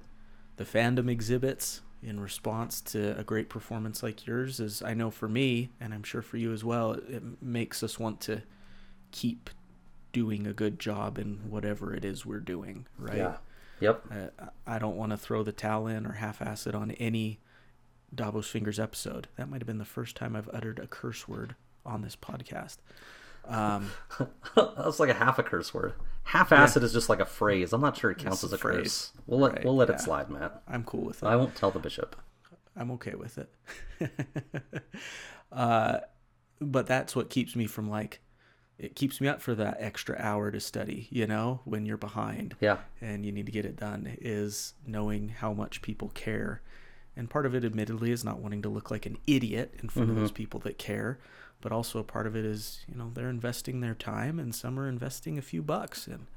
the 0.56 0.64
fandom 0.64 1.08
exhibits 1.08 1.80
in 2.02 2.18
response 2.18 2.80
to 2.80 3.18
a 3.18 3.22
great 3.22 3.48
performance 3.48 4.02
like 4.02 4.26
yours 4.26 4.60
is, 4.60 4.82
I 4.82 4.94
know 4.94 5.10
for 5.10 5.28
me, 5.28 5.70
and 5.80 5.92
I'm 5.92 6.02
sure 6.02 6.22
for 6.22 6.36
you 6.38 6.52
as 6.52 6.64
well, 6.64 6.92
it, 6.92 7.22
makes 7.42 7.82
us 7.82 7.98
want 7.98 8.20
to 8.22 8.42
keep 9.10 9.50
doing 10.12 10.46
a 10.46 10.52
good 10.52 10.78
job 10.78 11.18
in 11.18 11.40
whatever 11.48 11.94
it 11.94 12.04
is 12.04 12.24
we're 12.24 12.40
doing. 12.40 12.86
Right. 12.98 13.18
yeah, 13.18 13.36
yep. 13.80 14.02
Uh, 14.10 14.46
I 14.66 14.78
don't 14.78 14.96
want 14.96 15.10
to 15.10 15.16
throw 15.16 15.42
the 15.42 15.52
towel 15.52 15.86
in 15.86 16.06
or 16.06 16.12
half-ass 16.12 16.66
it 16.66 16.74
on 16.74 16.92
any 16.92 17.38
Davos 18.14 18.48
Fingers 18.48 18.80
episode. 18.80 19.28
That 19.36 19.48
might 19.48 19.60
have 19.60 19.66
been 19.66 19.78
the 19.78 19.84
first 19.84 20.16
time 20.16 20.34
I've 20.34 20.48
uttered 20.52 20.78
a 20.78 20.86
curse 20.86 21.28
word 21.28 21.54
on 21.84 22.02
this 22.02 22.16
podcast. 22.16 22.78
Um, 23.46 23.90
That's 24.56 25.00
like 25.00 25.10
a 25.10 25.14
half 25.14 25.38
a 25.38 25.42
curse 25.42 25.74
word. 25.74 25.92
Half 26.30 26.52
acid 26.52 26.84
is 26.84 26.92
just 26.92 27.08
like 27.08 27.18
a 27.20 27.24
phrase. 27.26 27.72
I'm 27.72 27.80
not 27.80 27.96
sure 27.96 28.10
it 28.12 28.18
counts 28.18 28.44
It's 28.44 28.44
as 28.44 28.52
a 28.52 28.54
a 28.54 28.58
curse. 28.58 28.74
phrase. 28.76 29.12
We'll 29.26 29.40
let 29.40 29.52
Right, 29.54 29.64
we'll 29.64 29.74
let 29.76 29.88
yeah. 29.88 29.96
it 29.96 30.00
slide, 30.00 30.30
Matt. 30.30 30.62
I'm 30.68 30.84
cool 30.84 31.04
with 31.04 31.22
it. 31.22 31.26
I 31.26 31.34
won't 31.34 31.56
tell 31.56 31.72
the 31.72 31.80
bishop. 31.80 32.14
I'm 32.76 32.92
okay 32.92 33.14
with 33.16 33.36
it. 33.36 33.52
uh, 35.52 35.98
but 36.60 36.86
that's 36.86 37.16
what 37.16 37.30
keeps 37.30 37.56
me 37.56 37.66
from 37.66 37.90
like, 37.90 38.20
it 38.78 38.94
keeps 38.94 39.20
me 39.20 39.26
up 39.28 39.42
for 39.42 39.54
that 39.56 39.76
extra 39.80 40.16
hour 40.20 40.50
to 40.52 40.60
study, 40.60 41.08
you 41.10 41.26
know, 41.26 41.60
when 41.64 41.84
you're 41.84 41.96
behind 41.96 42.54
Yeah, 42.60 42.78
and 43.00 43.26
you 43.26 43.32
need 43.32 43.46
to 43.46 43.52
get 43.52 43.64
it 43.66 43.76
done, 43.76 44.16
is 44.20 44.74
knowing 44.86 45.28
how 45.30 45.52
much 45.52 45.82
people 45.82 46.10
care. 46.10 46.62
And 47.20 47.28
part 47.28 47.44
of 47.44 47.54
it, 47.54 47.66
admittedly, 47.66 48.12
is 48.12 48.24
not 48.24 48.38
wanting 48.38 48.62
to 48.62 48.70
look 48.70 48.90
like 48.90 49.04
an 49.04 49.18
idiot 49.26 49.74
in 49.82 49.90
front 49.90 50.08
of 50.08 50.16
those 50.16 50.32
people 50.32 50.58
that 50.60 50.78
care. 50.78 51.18
But 51.60 51.70
also 51.70 51.98
a 51.98 52.02
part 52.02 52.26
of 52.26 52.34
it 52.34 52.46
is, 52.46 52.80
you 52.88 52.96
know, 52.96 53.10
they're 53.12 53.28
investing 53.28 53.80
their 53.82 53.92
time 53.92 54.38
and 54.38 54.54
some 54.54 54.80
are 54.80 54.88
investing 54.88 55.36
a 55.36 55.42
few 55.42 55.60
bucks 55.60 56.08
in, 56.08 56.28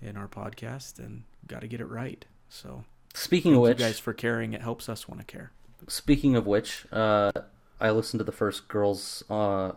in 0.00 0.16
our 0.16 0.28
podcast 0.28 1.00
and 1.00 1.24
got 1.48 1.62
to 1.62 1.66
get 1.66 1.80
it 1.80 1.86
right. 1.86 2.24
So 2.48 2.84
Speaking 3.14 3.56
of 3.56 3.62
which, 3.62 3.80
you 3.80 3.84
guys 3.84 3.98
for 3.98 4.12
caring. 4.12 4.52
It 4.52 4.62
helps 4.62 4.88
us 4.88 5.08
want 5.08 5.20
to 5.20 5.26
care. 5.26 5.50
speaking 5.88 6.36
of 6.36 6.46
which, 6.46 6.86
uh, 6.92 7.32
I 7.80 7.90
listened 7.90 8.20
to 8.20 8.24
the 8.24 8.30
first 8.30 8.68
girls 8.68 9.24
uh, 9.28 9.72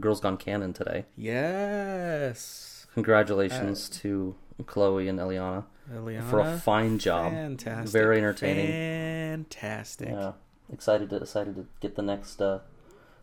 Girls 0.00 0.18
Gone 0.18 0.36
Canon 0.36 0.72
today. 0.72 1.04
Yes. 1.16 2.88
Congratulations 2.94 3.88
to 4.00 4.34
Chloe 4.66 5.06
and 5.06 5.20
Eliana 5.20 5.62
Eliana, 5.90 6.28
for 6.28 6.40
a 6.40 6.58
fine 6.58 6.98
job. 6.98 7.32
fantastic. 7.32 7.90
Very 7.92 8.18
entertaining. 8.18 8.66
Fantastic. 8.66 10.08
Yeah, 10.10 10.32
excited 10.72 11.10
to 11.10 11.16
excited 11.16 11.54
to 11.56 11.66
get 11.80 11.96
the 11.96 12.02
next 12.02 12.40
uh, 12.40 12.60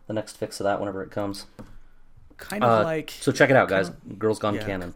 the 0.06 0.12
next 0.12 0.36
fix 0.36 0.60
of 0.60 0.64
that 0.64 0.80
whenever 0.80 1.02
it 1.02 1.10
comes. 1.10 1.46
Kind 2.36 2.64
of 2.64 2.80
Uh, 2.80 2.84
like 2.84 3.10
So 3.10 3.32
check 3.32 3.50
it 3.50 3.56
out, 3.56 3.68
guys. 3.68 3.90
Girls 4.18 4.38
Gone 4.38 4.54
yeah. 4.54 4.64
Canon. 4.64 4.94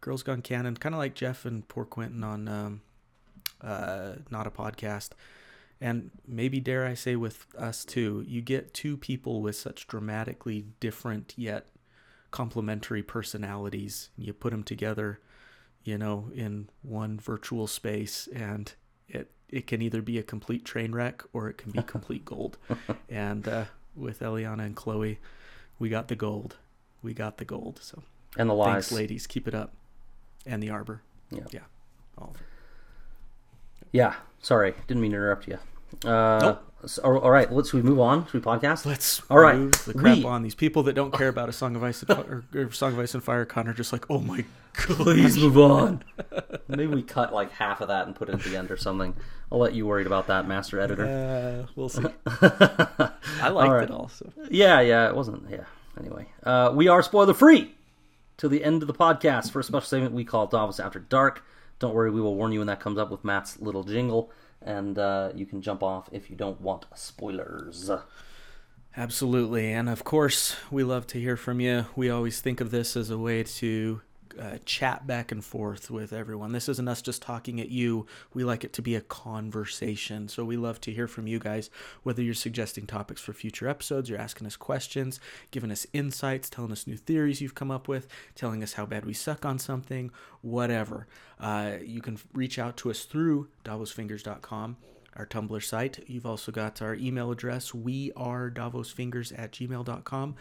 Girls 0.00 0.22
Gone 0.22 0.40
Canon, 0.42 0.76
kind 0.76 0.94
of 0.94 0.98
like 1.00 1.14
Jeff 1.14 1.44
and 1.44 1.66
Poor 1.66 1.84
Quentin 1.84 2.22
on 2.22 2.46
um, 2.48 2.80
uh, 3.60 4.12
Not 4.30 4.46
a 4.46 4.50
Podcast. 4.50 5.10
And 5.80 6.10
maybe, 6.26 6.58
dare 6.60 6.86
I 6.86 6.94
say, 6.94 7.16
with 7.16 7.46
us 7.58 7.84
too, 7.84 8.24
you 8.26 8.40
get 8.40 8.72
two 8.72 8.96
people 8.96 9.42
with 9.42 9.56
such 9.56 9.86
dramatically 9.86 10.64
different 10.80 11.34
yet 11.36 11.66
complementary 12.30 13.02
personalities. 13.02 14.10
You 14.16 14.32
put 14.32 14.52
them 14.52 14.62
together, 14.62 15.20
you 15.86 15.96
know, 15.96 16.30
in 16.34 16.68
one 16.82 17.18
virtual 17.18 17.66
space, 17.66 18.28
and 18.34 18.72
it, 19.08 19.30
it 19.48 19.66
can 19.66 19.80
either 19.80 20.02
be 20.02 20.18
a 20.18 20.22
complete 20.22 20.64
train 20.64 20.92
wreck 20.92 21.22
or 21.32 21.48
it 21.48 21.58
can 21.58 21.70
be 21.70 21.82
complete 21.86 22.24
gold. 22.24 22.58
And 23.08 23.46
uh, 23.46 23.64
with 23.94 24.20
Eliana 24.20 24.66
and 24.66 24.76
Chloe, 24.76 25.18
we 25.78 25.88
got 25.88 26.08
the 26.08 26.16
gold. 26.16 26.56
We 27.02 27.14
got 27.14 27.38
the 27.38 27.44
gold. 27.44 27.78
So 27.82 28.02
And 28.36 28.50
the 28.50 28.54
lies. 28.54 28.72
Thanks, 28.72 28.92
ladies. 28.92 29.26
Keep 29.26 29.46
it 29.48 29.54
up. 29.54 29.72
And 30.44 30.62
the 30.62 30.70
arbor. 30.70 31.02
Yeah. 31.30 31.44
Yeah. 31.50 31.60
All 32.18 32.30
of 32.34 32.40
it. 32.40 32.46
Yeah, 33.92 34.14
sorry, 34.42 34.74
didn't 34.86 35.00
mean 35.00 35.12
to 35.12 35.16
interrupt 35.16 35.48
you. 35.48 35.58
Uh, 36.04 36.38
Nope. 36.40 36.62
so- 36.86 37.02
all 37.18 37.30
right, 37.30 37.50
let's 37.52 37.72
we 37.72 37.82
move 37.82 38.00
on. 38.00 38.26
Should 38.26 38.34
we 38.34 38.40
podcast? 38.40 38.84
Let's 38.86 39.22
All 39.30 39.38
right, 39.38 39.56
move 39.56 39.84
the 39.84 39.94
crap 39.94 40.18
we- 40.18 40.24
on 40.24 40.42
these 40.42 40.54
people 40.54 40.82
that 40.84 40.92
don't 40.94 41.12
care 41.12 41.28
about 41.28 41.48
a 41.48 41.52
song 41.52 41.76
of 41.76 41.82
ice 41.82 42.02
and 42.02 42.10
or, 42.10 42.44
or 42.54 42.70
song 42.72 42.92
of 42.92 42.98
ice 42.98 43.14
and 43.14 43.22
fire. 43.22 43.44
Connor 43.44 43.72
just 43.72 43.92
like, 43.92 44.04
oh 44.10 44.18
my 44.20 44.44
god, 44.74 44.96
Please 44.98 45.38
move 45.38 45.58
on. 45.58 46.04
Maybe 46.68 46.86
we 46.86 47.02
cut 47.02 47.32
like 47.32 47.50
half 47.52 47.80
of 47.80 47.88
that 47.88 48.06
and 48.06 48.14
put 48.14 48.28
it 48.28 48.34
at 48.34 48.42
the 48.42 48.56
end 48.56 48.70
or 48.70 48.76
something. 48.76 49.14
I'll 49.50 49.58
let 49.58 49.74
you 49.74 49.86
worried 49.86 50.06
about 50.06 50.26
that, 50.26 50.46
master 50.48 50.80
editor. 50.80 51.06
Uh, 51.06 51.70
we'll 51.76 51.88
see. 51.88 52.04
I 52.26 53.48
liked 53.48 53.70
right. 53.72 53.82
it 53.84 53.90
also. 53.90 54.32
Yeah, 54.50 54.80
yeah, 54.80 55.08
it 55.08 55.14
wasn't. 55.14 55.48
Yeah. 55.50 55.64
Anyway, 55.98 56.26
uh, 56.42 56.72
we 56.74 56.88
are 56.88 57.02
spoiler 57.02 57.32
free 57.32 57.74
till 58.36 58.50
the 58.50 58.62
end 58.62 58.82
of 58.82 58.86
the 58.86 58.94
podcast 58.94 59.50
for 59.50 59.60
a 59.60 59.64
special 59.64 59.86
segment 59.86 60.12
we 60.12 60.24
call 60.24 60.46
Davos 60.46 60.78
After 60.78 60.98
Dark. 60.98 61.42
Don't 61.78 61.94
worry, 61.94 62.10
we 62.10 62.20
will 62.20 62.34
warn 62.34 62.52
you 62.52 62.60
when 62.60 62.66
that 62.66 62.80
comes 62.80 62.98
up 62.98 63.10
with 63.10 63.24
Matt's 63.24 63.58
little 63.60 63.82
jingle, 63.84 64.30
and 64.66 64.98
uh, 64.98 65.30
you 65.34 65.46
can 65.46 65.62
jump 65.62 65.82
off 65.82 66.08
if 66.12 66.28
you 66.28 66.36
don't 66.36 66.60
want 66.60 66.84
spoilers. 66.94 67.90
Absolutely. 68.96 69.72
And 69.72 69.88
of 69.88 70.04
course, 70.04 70.56
we 70.70 70.82
love 70.82 71.06
to 71.08 71.20
hear 71.20 71.36
from 71.36 71.60
you. 71.60 71.86
We 71.94 72.10
always 72.10 72.40
think 72.40 72.60
of 72.60 72.70
this 72.70 72.96
as 72.96 73.10
a 73.10 73.18
way 73.18 73.42
to 73.42 74.00
uh, 74.38 74.58
chat 74.64 75.06
back 75.06 75.32
and 75.32 75.44
forth 75.44 75.90
with 75.90 76.12
everyone. 76.12 76.52
This 76.52 76.68
isn't 76.68 76.88
us 76.88 77.02
just 77.02 77.22
talking 77.22 77.60
at 77.60 77.68
you. 77.68 78.06
We 78.34 78.44
like 78.44 78.64
it 78.64 78.72
to 78.74 78.82
be 78.82 78.94
a 78.94 79.00
conversation. 79.00 80.28
So 80.28 80.44
we 80.44 80.56
love 80.56 80.80
to 80.82 80.92
hear 80.92 81.08
from 81.08 81.26
you 81.26 81.38
guys, 81.38 81.70
whether 82.02 82.22
you're 82.22 82.34
suggesting 82.34 82.86
topics 82.86 83.20
for 83.20 83.32
future 83.32 83.68
episodes, 83.68 84.08
you're 84.08 84.18
asking 84.18 84.46
us 84.46 84.56
questions, 84.56 85.20
giving 85.50 85.70
us 85.70 85.86
insights, 85.92 86.50
telling 86.50 86.72
us 86.72 86.86
new 86.86 86.96
theories 86.96 87.40
you've 87.40 87.54
come 87.54 87.70
up 87.70 87.88
with, 87.88 88.08
telling 88.34 88.62
us 88.62 88.74
how 88.74 88.86
bad 88.86 89.04
we 89.04 89.12
suck 89.12 89.44
on 89.44 89.58
something, 89.58 90.10
whatever. 90.42 91.06
Uh, 91.40 91.74
you 91.84 92.00
can 92.00 92.18
reach 92.32 92.58
out 92.58 92.76
to 92.78 92.90
us 92.90 93.04
through 93.04 93.48
davosfingers.com 93.64 94.76
our 95.16 95.26
Tumblr 95.26 95.62
site. 95.64 96.04
You've 96.06 96.26
also 96.26 96.52
got 96.52 96.82
our 96.82 96.94
email 96.94 97.30
address. 97.30 97.74
We 97.74 98.12
are 98.16 98.50
davosfingers 98.50 99.36
at 99.38 99.52
gmail.com. 99.52 100.36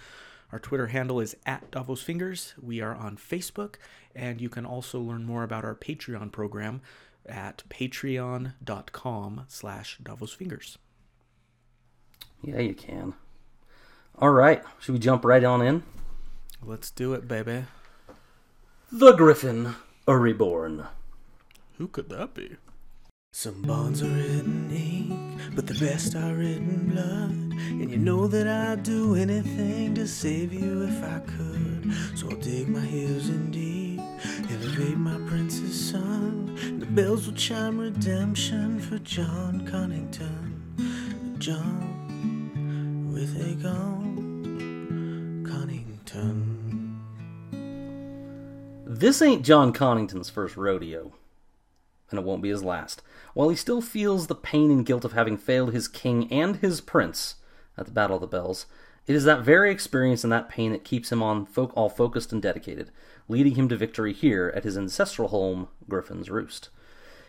Our 0.52 0.60
Twitter 0.60 0.88
handle 0.88 1.20
is 1.20 1.36
at 1.46 1.72
davosfingers. 1.72 2.54
We 2.62 2.82
are 2.82 2.96
on 2.96 3.18
Facebook, 3.18 3.76
and 4.16 4.40
you 4.40 4.50
can 4.50 4.66
also 4.66 5.00
learn 5.00 5.26
more 5.26 5.44
about 5.44 5.66
our 5.66 5.76
Patreon 5.76 6.32
program 6.32 6.82
at 7.26 7.64
patreon.com 7.70 9.46
slash 9.48 9.98
davosfingers. 10.04 10.78
Yeah, 12.44 12.60
you 12.60 12.76
can. 12.76 13.16
All 14.20 14.30
right, 14.30 14.64
should 14.80 14.94
we 14.94 15.00
jump 15.00 15.26
right 15.26 15.44
on 15.44 15.62
in? 15.62 15.84
Let's 16.62 16.92
do 16.92 17.14
it, 17.14 17.28
baby. 17.28 17.66
The 18.92 19.14
Griffin, 19.14 19.76
a 20.08 20.18
reborn. 20.18 20.86
Who 21.78 21.88
could 21.88 22.10
that 22.10 22.34
be? 22.34 22.56
Some 23.38 23.64
bonds 23.64 24.02
are 24.02 24.08
written 24.08 24.72
ink, 24.72 25.42
but 25.56 25.68
the 25.68 25.74
best 25.74 26.16
are 26.16 26.36
written 26.36 26.88
blood. 26.88 27.52
And 27.82 27.92
you 27.92 27.98
know 27.98 28.28
that 28.28 28.48
I'd 28.48 28.84
do 28.84 29.16
anything 29.16 29.94
to 29.96 30.08
save 30.08 30.54
you 30.54 30.84
if 30.84 31.04
I 31.04 31.20
could. 31.20 31.94
So 32.18 32.30
I'll 32.30 32.38
dig 32.38 32.70
my 32.70 32.80
heels 32.80 33.28
in 33.28 33.52
deep, 33.52 34.00
elevate 34.50 34.98
my 34.98 35.18
prince's 35.28 35.92
son, 35.92 36.56
The 36.80 36.86
bells 36.86 37.28
will 37.28 37.36
chime 37.36 37.78
redemption 37.78 38.80
for 38.80 39.00
Jon 39.00 39.68
Connington. 39.68 41.38
John 41.38 43.12
with 43.14 43.38
Aegon 43.38 45.44
Connington. 45.46 47.02
This 48.86 49.22
ain't 49.22 49.44
Jon 49.44 49.74
Connington's 49.74 50.30
first 50.30 50.56
rodeo, 50.56 51.12
and 52.16 52.24
it 52.24 52.28
won't 52.28 52.42
be 52.42 52.50
his 52.50 52.64
last. 52.64 53.02
While 53.34 53.50
he 53.50 53.56
still 53.56 53.82
feels 53.82 54.28
the 54.28 54.36
pain 54.36 54.72
and 54.72 54.86
guilt 54.86 55.04
of 55.04 55.12
having 55.12 55.38
failed 55.38 55.74
his 55.74 55.88
king 55.88 56.32
and 56.32 56.56
his 56.58 56.80
prince 56.80 57.36
at 57.78 57.86
the 57.86 57.92
Battle 57.92 58.16
of 58.16 58.22
the 58.22 58.28
Bells, 58.28 58.66
it 59.06 59.16
is 59.16 59.26
that 59.26 59.44
very 59.44 59.72
experience 59.72 60.24
and 60.24 60.32
that 60.32 60.50
pain 60.50 60.72
that 60.72 60.84
keeps 60.84 61.12
him 61.12 61.22
on 61.22 61.48
all 61.56 61.90
focused 61.90 62.32
and 62.32 62.42
dedicated, 62.42 62.92
leading 63.28 63.56
him 63.56 63.68
to 63.70 63.76
victory 63.76 64.14
here 64.14 64.52
at 64.56 64.64
his 64.64 64.78
ancestral 64.78 65.28
home, 65.28 65.68
Griffin's 65.90 66.30
Roost. 66.30 66.70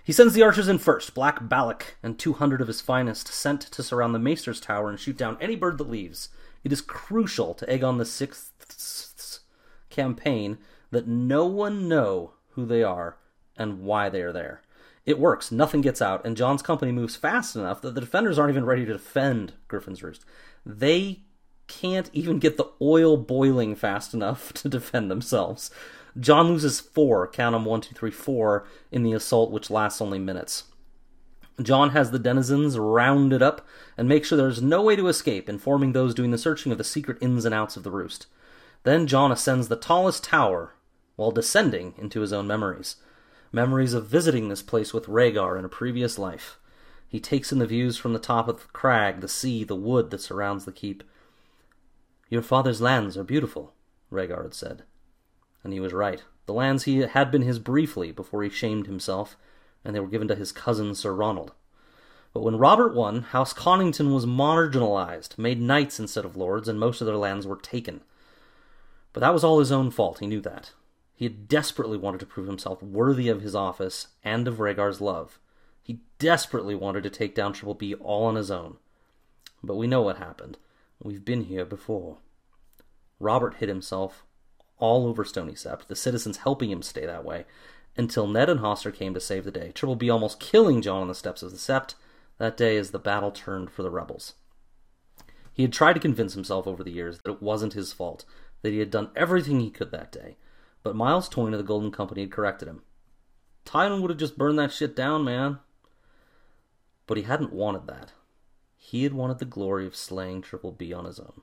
He 0.04 0.12
sends 0.12 0.34
the 0.34 0.42
archers 0.42 0.68
in 0.68 0.78
first, 0.78 1.14
Black 1.14 1.40
Balaq 1.40 1.82
and 2.02 2.16
200 2.16 2.60
of 2.60 2.68
his 2.68 2.80
finest, 2.80 3.26
sent 3.26 3.60
to 3.62 3.82
surround 3.82 4.14
the 4.14 4.20
Maester's 4.20 4.60
tower 4.60 4.88
and 4.88 5.00
shoot 5.00 5.18
down 5.18 5.36
any 5.40 5.56
bird 5.56 5.78
that 5.78 5.90
leaves. 5.90 6.28
It 6.62 6.72
is 6.72 6.80
crucial 6.80 7.54
to 7.54 7.66
Aegon 7.66 7.98
VI's 7.98 9.40
campaign 9.90 10.58
that 10.90 11.08
no 11.08 11.46
one 11.46 11.88
know 11.88 12.34
who 12.50 12.64
they 12.64 12.82
are 12.82 13.16
and 13.56 13.80
why 13.80 14.08
they 14.08 14.22
are 14.22 14.32
there. 14.32 14.62
It 15.06 15.20
works, 15.20 15.52
nothing 15.52 15.82
gets 15.82 16.02
out, 16.02 16.26
and 16.26 16.36
John's 16.36 16.62
company 16.62 16.90
moves 16.90 17.14
fast 17.14 17.54
enough 17.54 17.80
that 17.80 17.94
the 17.94 18.00
defenders 18.00 18.38
aren't 18.38 18.50
even 18.50 18.66
ready 18.66 18.84
to 18.84 18.92
defend 18.92 19.52
Griffin's 19.68 20.02
Roost. 20.02 20.24
They 20.64 21.20
can't 21.68 22.10
even 22.12 22.40
get 22.40 22.56
the 22.56 22.70
oil 22.82 23.16
boiling 23.16 23.76
fast 23.76 24.14
enough 24.14 24.52
to 24.54 24.68
defend 24.68 25.10
themselves. 25.10 25.70
John 26.18 26.48
loses 26.48 26.80
four, 26.80 27.28
count 27.28 27.52
them 27.52 27.64
one, 27.64 27.82
two, 27.82 27.94
three, 27.94 28.10
four, 28.10 28.66
in 28.90 29.04
the 29.04 29.12
assault, 29.12 29.52
which 29.52 29.70
lasts 29.70 30.00
only 30.00 30.18
minutes. 30.18 30.64
John 31.62 31.90
has 31.90 32.10
the 32.10 32.18
denizens 32.18 32.78
rounded 32.78 33.42
up 33.42 33.66
and 33.96 34.08
makes 34.08 34.28
sure 34.28 34.36
there's 34.36 34.60
no 34.60 34.82
way 34.82 34.96
to 34.96 35.08
escape, 35.08 35.48
informing 35.48 35.92
those 35.92 36.14
doing 36.14 36.30
the 36.30 36.38
searching 36.38 36.72
of 36.72 36.78
the 36.78 36.84
secret 36.84 37.18
ins 37.20 37.44
and 37.44 37.54
outs 37.54 37.76
of 37.76 37.82
the 37.82 37.90
roost. 37.90 38.26
Then 38.82 39.06
John 39.06 39.30
ascends 39.32 39.68
the 39.68 39.76
tallest 39.76 40.24
tower 40.24 40.74
while 41.16 41.30
descending 41.30 41.94
into 41.96 42.20
his 42.20 42.32
own 42.32 42.46
memories. 42.46 42.96
Memories 43.52 43.94
of 43.94 44.06
visiting 44.06 44.48
this 44.48 44.62
place 44.62 44.92
with 44.92 45.06
Rhaegar 45.06 45.58
in 45.58 45.64
a 45.64 45.68
previous 45.68 46.18
life. 46.18 46.58
He 47.08 47.20
takes 47.20 47.52
in 47.52 47.58
the 47.58 47.66
views 47.66 47.96
from 47.96 48.12
the 48.12 48.18
top 48.18 48.48
of 48.48 48.60
the 48.60 48.68
crag, 48.68 49.20
the 49.20 49.28
sea, 49.28 49.64
the 49.64 49.76
wood 49.76 50.10
that 50.10 50.20
surrounds 50.20 50.64
the 50.64 50.72
keep. 50.72 51.04
Your 52.28 52.42
father's 52.42 52.80
lands 52.80 53.16
are 53.16 53.24
beautiful, 53.24 53.72
Rhaegar 54.10 54.42
had 54.42 54.54
said. 54.54 54.82
And 55.62 55.72
he 55.72 55.80
was 55.80 55.92
right. 55.92 56.24
The 56.46 56.52
lands 56.52 56.84
he 56.84 56.98
had 56.98 57.30
been 57.30 57.42
his 57.42 57.58
briefly 57.58 58.12
before 58.12 58.42
he 58.42 58.50
shamed 58.50 58.86
himself, 58.86 59.36
and 59.84 59.94
they 59.94 60.00
were 60.00 60.08
given 60.08 60.28
to 60.28 60.34
his 60.34 60.52
cousin 60.52 60.94
Sir 60.94 61.12
Ronald. 61.12 61.52
But 62.32 62.42
when 62.42 62.58
Robert 62.58 62.94
won, 62.94 63.22
House 63.22 63.54
Connington 63.54 64.12
was 64.12 64.26
marginalized, 64.26 65.38
made 65.38 65.60
knights 65.60 65.98
instead 65.98 66.24
of 66.24 66.36
lords, 66.36 66.68
and 66.68 66.78
most 66.78 67.00
of 67.00 67.06
their 67.06 67.16
lands 67.16 67.46
were 67.46 67.56
taken. 67.56 68.02
But 69.12 69.20
that 69.20 69.32
was 69.32 69.42
all 69.42 69.58
his 69.58 69.72
own 69.72 69.90
fault, 69.90 70.18
he 70.18 70.26
knew 70.26 70.40
that. 70.42 70.72
He 71.16 71.24
had 71.24 71.48
desperately 71.48 71.96
wanted 71.96 72.20
to 72.20 72.26
prove 72.26 72.46
himself 72.46 72.82
worthy 72.82 73.28
of 73.28 73.40
his 73.40 73.54
office 73.54 74.08
and 74.22 74.46
of 74.46 74.60
Rhaegar's 74.60 75.00
love. 75.00 75.40
He 75.82 76.00
desperately 76.18 76.74
wanted 76.74 77.02
to 77.04 77.10
take 77.10 77.34
down 77.34 77.54
Triple 77.54 77.74
B 77.74 77.94
all 77.94 78.26
on 78.26 78.34
his 78.34 78.50
own. 78.50 78.76
But 79.64 79.76
we 79.76 79.86
know 79.86 80.02
what 80.02 80.18
happened. 80.18 80.58
We've 81.02 81.24
been 81.24 81.44
here 81.44 81.64
before. 81.64 82.18
Robert 83.18 83.54
hid 83.54 83.70
himself 83.70 84.24
all 84.78 85.06
over 85.06 85.24
Stony 85.24 85.54
Sept, 85.54 85.86
the 85.86 85.96
citizens 85.96 86.38
helping 86.38 86.70
him 86.70 86.82
stay 86.82 87.06
that 87.06 87.24
way, 87.24 87.46
until 87.96 88.26
Ned 88.26 88.50
and 88.50 88.60
Hoster 88.60 88.92
came 88.92 89.14
to 89.14 89.20
save 89.20 89.44
the 89.44 89.50
day, 89.50 89.72
Triple 89.72 89.96
B 89.96 90.10
almost 90.10 90.38
killing 90.38 90.82
John 90.82 91.00
on 91.00 91.08
the 91.08 91.14
steps 91.14 91.42
of 91.42 91.50
the 91.50 91.56
Sept 91.56 91.94
that 92.36 92.58
day 92.58 92.76
as 92.76 92.90
the 92.90 92.98
battle 92.98 93.30
turned 93.30 93.70
for 93.70 93.82
the 93.82 93.90
rebels. 93.90 94.34
He 95.54 95.62
had 95.62 95.72
tried 95.72 95.94
to 95.94 96.00
convince 96.00 96.34
himself 96.34 96.66
over 96.66 96.84
the 96.84 96.92
years 96.92 97.20
that 97.20 97.32
it 97.32 97.42
wasn't 97.42 97.72
his 97.72 97.94
fault, 97.94 98.26
that 98.60 98.72
he 98.72 98.80
had 98.80 98.90
done 98.90 99.10
everything 99.16 99.60
he 99.60 99.70
could 99.70 99.90
that 99.92 100.12
day, 100.12 100.36
but 100.86 100.94
Myles 100.94 101.28
Toyne 101.28 101.52
of 101.52 101.58
the 101.58 101.64
Golden 101.64 101.90
Company 101.90 102.20
had 102.20 102.30
corrected 102.30 102.68
him. 102.68 102.82
Tywin 103.64 104.00
would 104.00 104.10
have 104.10 104.20
just 104.20 104.38
burned 104.38 104.56
that 104.60 104.70
shit 104.70 104.94
down, 104.94 105.24
man. 105.24 105.58
But 107.08 107.16
he 107.16 107.24
hadn't 107.24 107.52
wanted 107.52 107.88
that. 107.88 108.12
He 108.76 109.02
had 109.02 109.12
wanted 109.12 109.40
the 109.40 109.46
glory 109.46 109.84
of 109.84 109.96
slaying 109.96 110.42
Triple 110.42 110.70
B 110.70 110.92
on 110.92 111.04
his 111.04 111.18
own. 111.18 111.40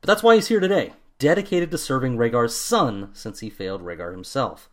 But 0.00 0.06
that's 0.06 0.22
why 0.22 0.36
he's 0.36 0.46
here 0.46 0.60
today, 0.60 0.92
dedicated 1.18 1.72
to 1.72 1.76
serving 1.76 2.16
Rhaegar's 2.16 2.54
son 2.54 3.10
since 3.14 3.40
he 3.40 3.50
failed 3.50 3.82
Rhaegar 3.82 4.12
himself. 4.12 4.70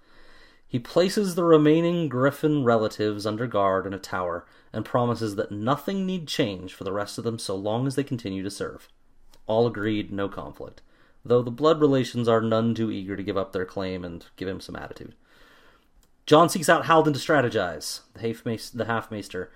He 0.68 0.78
places 0.78 1.34
the 1.34 1.44
remaining 1.44 2.10
Griffin 2.10 2.64
relatives 2.64 3.26
under 3.26 3.48
guard 3.48 3.88
in 3.88 3.94
a 3.96 3.98
tower 3.98 4.46
and 4.72 4.86
promises 4.86 5.36
that 5.36 5.52
nothing 5.52 6.06
need 6.06 6.28
change 6.28 6.76
for 6.76 6.84
the 6.84 6.94
rest 6.94 7.18
of 7.18 7.24
them 7.24 7.40
so 7.40 7.56
long 7.56 7.88
as 7.88 7.96
they 7.96 8.04
continue 8.04 8.44
to 8.44 8.52
serve. 8.52 8.88
All 9.48 9.66
agreed, 9.66 10.12
no 10.12 10.30
conflict, 10.30 10.84
though 11.24 11.42
the 11.42 11.52
blood 11.52 11.80
relations 11.80 12.28
are 12.28 12.42
none 12.42 12.74
too 12.74 12.92
eager 12.92 13.16
to 13.16 13.24
give 13.24 13.38
up 13.38 13.52
their 13.52 13.66
claim 13.66 14.04
and 14.04 14.26
give 14.36 14.48
him 14.48 14.60
some 14.60 14.76
attitude. 14.76 15.14
John 16.26 16.50
seeks 16.50 16.70
out 16.70 16.86
Haldon 16.86 17.14
to 17.14 17.20
strategize, 17.20 18.02
the 18.14 18.86
half 18.86 19.12
maester. 19.12 19.52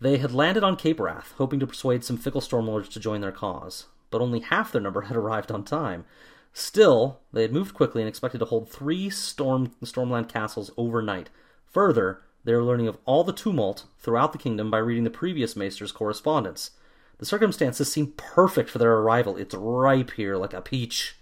They 0.00 0.18
had 0.18 0.32
landed 0.32 0.62
on 0.62 0.76
Cape 0.76 1.00
Wrath, 1.00 1.34
hoping 1.38 1.58
to 1.60 1.66
persuade 1.66 2.04
some 2.04 2.16
fickle 2.16 2.40
Stormlords 2.40 2.88
to 2.92 3.00
join 3.00 3.20
their 3.20 3.32
cause, 3.32 3.86
but 4.10 4.20
only 4.20 4.40
half 4.40 4.70
their 4.70 4.80
number 4.82 5.00
had 5.02 5.16
arrived 5.16 5.50
on 5.50 5.64
time. 5.64 6.04
Still, 6.52 7.20
they 7.32 7.42
had 7.42 7.52
moved 7.52 7.74
quickly 7.74 8.02
and 8.02 8.08
expected 8.08 8.38
to 8.38 8.44
hold 8.46 8.68
three 8.68 9.10
storm 9.10 9.72
Stormland 9.82 10.28
castles 10.28 10.70
overnight. 10.76 11.30
Further, 11.66 12.22
they 12.44 12.54
were 12.54 12.64
learning 12.64 12.88
of 12.88 12.98
all 13.04 13.24
the 13.24 13.32
tumult 13.32 13.84
throughout 13.98 14.32
the 14.32 14.38
kingdom 14.38 14.70
by 14.70 14.78
reading 14.78 15.04
the 15.04 15.10
previous 15.10 15.56
maester's 15.56 15.92
correspondence. 15.92 16.70
The 17.18 17.26
circumstances 17.26 17.92
seem 17.92 18.12
perfect 18.16 18.70
for 18.70 18.78
their 18.78 18.94
arrival. 18.94 19.36
It's 19.36 19.54
ripe 19.54 20.12
here 20.12 20.36
like 20.36 20.54
a 20.54 20.60
peach. 20.60 21.16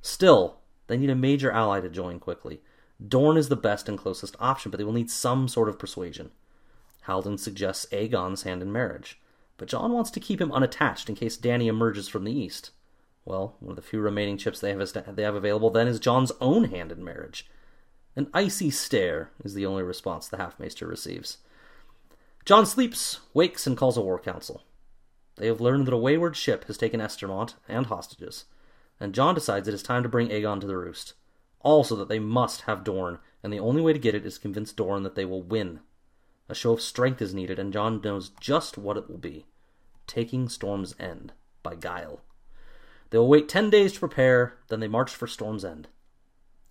Still, 0.00 0.58
they 0.86 0.96
need 0.96 1.10
a 1.10 1.16
major 1.16 1.50
ally 1.50 1.80
to 1.80 1.88
join 1.88 2.18
quickly. 2.20 2.60
Dorne 3.06 3.36
is 3.36 3.48
the 3.48 3.56
best 3.56 3.88
and 3.88 3.98
closest 3.98 4.36
option, 4.38 4.70
but 4.70 4.78
they 4.78 4.84
will 4.84 4.92
need 4.92 5.10
some 5.10 5.48
sort 5.48 5.68
of 5.68 5.78
persuasion. 5.78 6.30
Haldon 7.02 7.38
suggests 7.38 7.86
Aegon's 7.92 8.44
hand 8.44 8.62
in 8.62 8.70
marriage, 8.70 9.20
but 9.56 9.68
John 9.68 9.92
wants 9.92 10.10
to 10.12 10.20
keep 10.20 10.40
him 10.40 10.52
unattached 10.52 11.08
in 11.08 11.16
case 11.16 11.36
Dany 11.36 11.66
emerges 11.66 12.08
from 12.08 12.22
the 12.22 12.32
east. 12.32 12.70
Well, 13.24 13.56
one 13.58 13.70
of 13.70 13.76
the 13.76 13.82
few 13.82 14.00
remaining 14.00 14.38
chips 14.38 14.60
they 14.60 14.70
have, 14.70 15.16
they 15.16 15.22
have 15.22 15.34
available 15.34 15.70
then 15.70 15.88
is 15.88 15.98
John's 15.98 16.32
own 16.40 16.64
hand 16.64 16.92
in 16.92 17.04
marriage. 17.04 17.48
An 18.14 18.28
icy 18.32 18.70
stare 18.70 19.30
is 19.42 19.54
the 19.54 19.66
only 19.66 19.82
response 19.82 20.28
the 20.28 20.36
half-maester 20.36 20.86
receives. 20.86 21.38
John 22.44 22.66
sleeps, 22.66 23.20
wakes, 23.34 23.66
and 23.66 23.76
calls 23.76 23.96
a 23.96 24.00
war 24.00 24.18
council. 24.18 24.62
They 25.42 25.48
have 25.48 25.60
learned 25.60 25.88
that 25.88 25.92
a 25.92 25.96
wayward 25.96 26.36
ship 26.36 26.66
has 26.66 26.78
taken 26.78 27.00
Estermont 27.00 27.54
and 27.66 27.86
hostages, 27.86 28.44
and 29.00 29.12
John 29.12 29.34
decides 29.34 29.66
it 29.66 29.74
is 29.74 29.82
time 29.82 30.04
to 30.04 30.08
bring 30.08 30.28
Aegon 30.28 30.60
to 30.60 30.68
the 30.68 30.76
roost. 30.76 31.14
Also, 31.62 31.96
that 31.96 32.08
they 32.08 32.20
must 32.20 32.60
have 32.60 32.84
Dorne, 32.84 33.18
and 33.42 33.52
the 33.52 33.58
only 33.58 33.82
way 33.82 33.92
to 33.92 33.98
get 33.98 34.14
it 34.14 34.24
is 34.24 34.34
to 34.34 34.40
convince 34.40 34.72
Dorne 34.72 35.02
that 35.02 35.16
they 35.16 35.24
will 35.24 35.42
win. 35.42 35.80
A 36.48 36.54
show 36.54 36.74
of 36.74 36.80
strength 36.80 37.20
is 37.20 37.34
needed, 37.34 37.58
and 37.58 37.72
John 37.72 38.00
knows 38.00 38.30
just 38.38 38.78
what 38.78 38.96
it 38.96 39.10
will 39.10 39.18
be 39.18 39.44
taking 40.06 40.48
Storm's 40.48 40.94
End 41.00 41.32
by 41.64 41.74
guile. 41.74 42.20
They 43.10 43.18
will 43.18 43.26
wait 43.26 43.48
ten 43.48 43.68
days 43.68 43.94
to 43.94 43.98
prepare, 43.98 44.58
then 44.68 44.78
they 44.78 44.86
march 44.86 45.10
for 45.10 45.26
Storm's 45.26 45.64
End. 45.64 45.88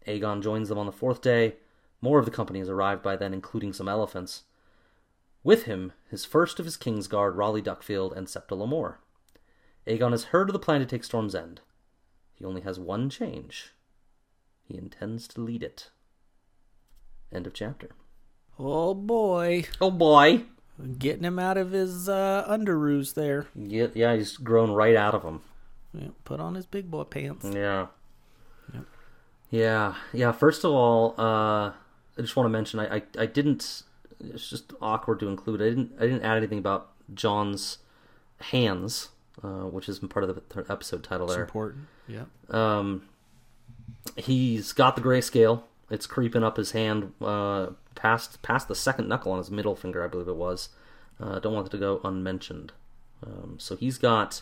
Aegon 0.07 0.41
joins 0.41 0.69
them 0.69 0.77
on 0.77 0.85
the 0.85 0.93
fourth 0.93 1.21
day. 1.21 1.57
More 1.99 2.19
of 2.19 2.25
the 2.25 2.31
company 2.31 2.59
has 2.59 2.69
arrived 2.69 3.03
by 3.03 3.17
then, 3.17 3.33
including 3.33 3.73
some 3.73 3.89
elephants. 3.89 4.43
With 5.43 5.63
him, 5.63 5.93
his 6.09 6.25
first 6.25 6.59
of 6.59 6.65
his 6.65 6.77
Kingsguard, 6.77 7.35
Rolly 7.35 7.61
Duckfield, 7.61 8.15
and 8.15 8.29
Septa 8.29 8.55
Lemore. 8.55 8.97
Aegon 9.87 10.11
has 10.11 10.25
heard 10.25 10.49
of 10.49 10.53
the 10.53 10.59
plan 10.59 10.79
to 10.81 10.85
take 10.85 11.03
Storm's 11.03 11.33
End. 11.33 11.61
He 12.35 12.45
only 12.45 12.61
has 12.61 12.79
one 12.79 13.09
change. 13.09 13.71
He 14.67 14.77
intends 14.77 15.27
to 15.29 15.41
lead 15.41 15.63
it. 15.63 15.89
End 17.33 17.47
of 17.47 17.53
chapter. 17.53 17.89
Oh 18.59 18.93
boy. 18.93 19.65
Oh 19.79 19.91
boy. 19.91 20.43
Getting 20.97 21.23
him 21.23 21.39
out 21.39 21.57
of 21.57 21.71
his 21.71 22.09
uh, 22.09 22.45
underoos 22.47 23.13
there. 23.13 23.47
Yeah, 23.55 23.87
yeah, 23.93 24.15
he's 24.15 24.37
grown 24.37 24.71
right 24.71 24.95
out 24.95 25.13
of 25.13 25.23
them. 25.23 25.41
Yeah, 25.93 26.09
put 26.23 26.39
on 26.39 26.55
his 26.55 26.65
big 26.65 26.89
boy 26.89 27.03
pants. 27.03 27.45
Yeah. 27.45 27.87
Yep. 28.73 28.85
Yeah, 29.49 29.95
yeah. 30.13 30.31
First 30.31 30.63
of 30.63 30.71
all, 30.71 31.13
uh, 31.17 31.71
I 32.17 32.21
just 32.21 32.35
want 32.35 32.45
to 32.45 32.51
mention 32.51 32.79
I, 32.79 32.97
I, 32.97 33.01
I 33.19 33.25
didn't. 33.25 33.83
It's 34.23 34.49
just 34.49 34.73
awkward 34.81 35.19
to 35.21 35.27
include. 35.27 35.61
I 35.61 35.69
didn't 35.69 35.93
I 35.97 36.01
didn't 36.01 36.23
add 36.23 36.37
anything 36.37 36.59
about 36.59 36.91
John's 37.13 37.79
hands, 38.39 39.09
uh, 39.43 39.63
which 39.65 39.87
is 39.89 39.99
part 39.99 40.23
of 40.27 40.35
the 40.35 40.65
episode 40.69 41.03
title 41.03 41.27
It's 41.27 41.35
there. 41.35 41.43
important. 41.43 41.87
Yeah. 42.07 42.23
Um, 42.49 43.03
he's 44.17 44.73
got 44.73 44.95
the 44.95 45.01
grayscale. 45.01 45.63
It's 45.89 46.07
creeping 46.07 46.43
up 46.43 46.57
his 46.57 46.71
hand, 46.71 47.13
uh, 47.21 47.67
past 47.95 48.41
past 48.41 48.67
the 48.67 48.75
second 48.75 49.09
knuckle 49.09 49.31
on 49.33 49.37
his 49.39 49.51
middle 49.51 49.75
finger, 49.75 50.03
I 50.03 50.07
believe 50.07 50.27
it 50.27 50.35
was. 50.37 50.69
Uh, 51.19 51.39
don't 51.39 51.53
want 51.53 51.67
it 51.67 51.71
to 51.71 51.77
go 51.77 51.99
unmentioned. 52.03 52.71
Um, 53.25 53.57
so 53.59 53.75
he's 53.75 53.97
got 53.97 54.41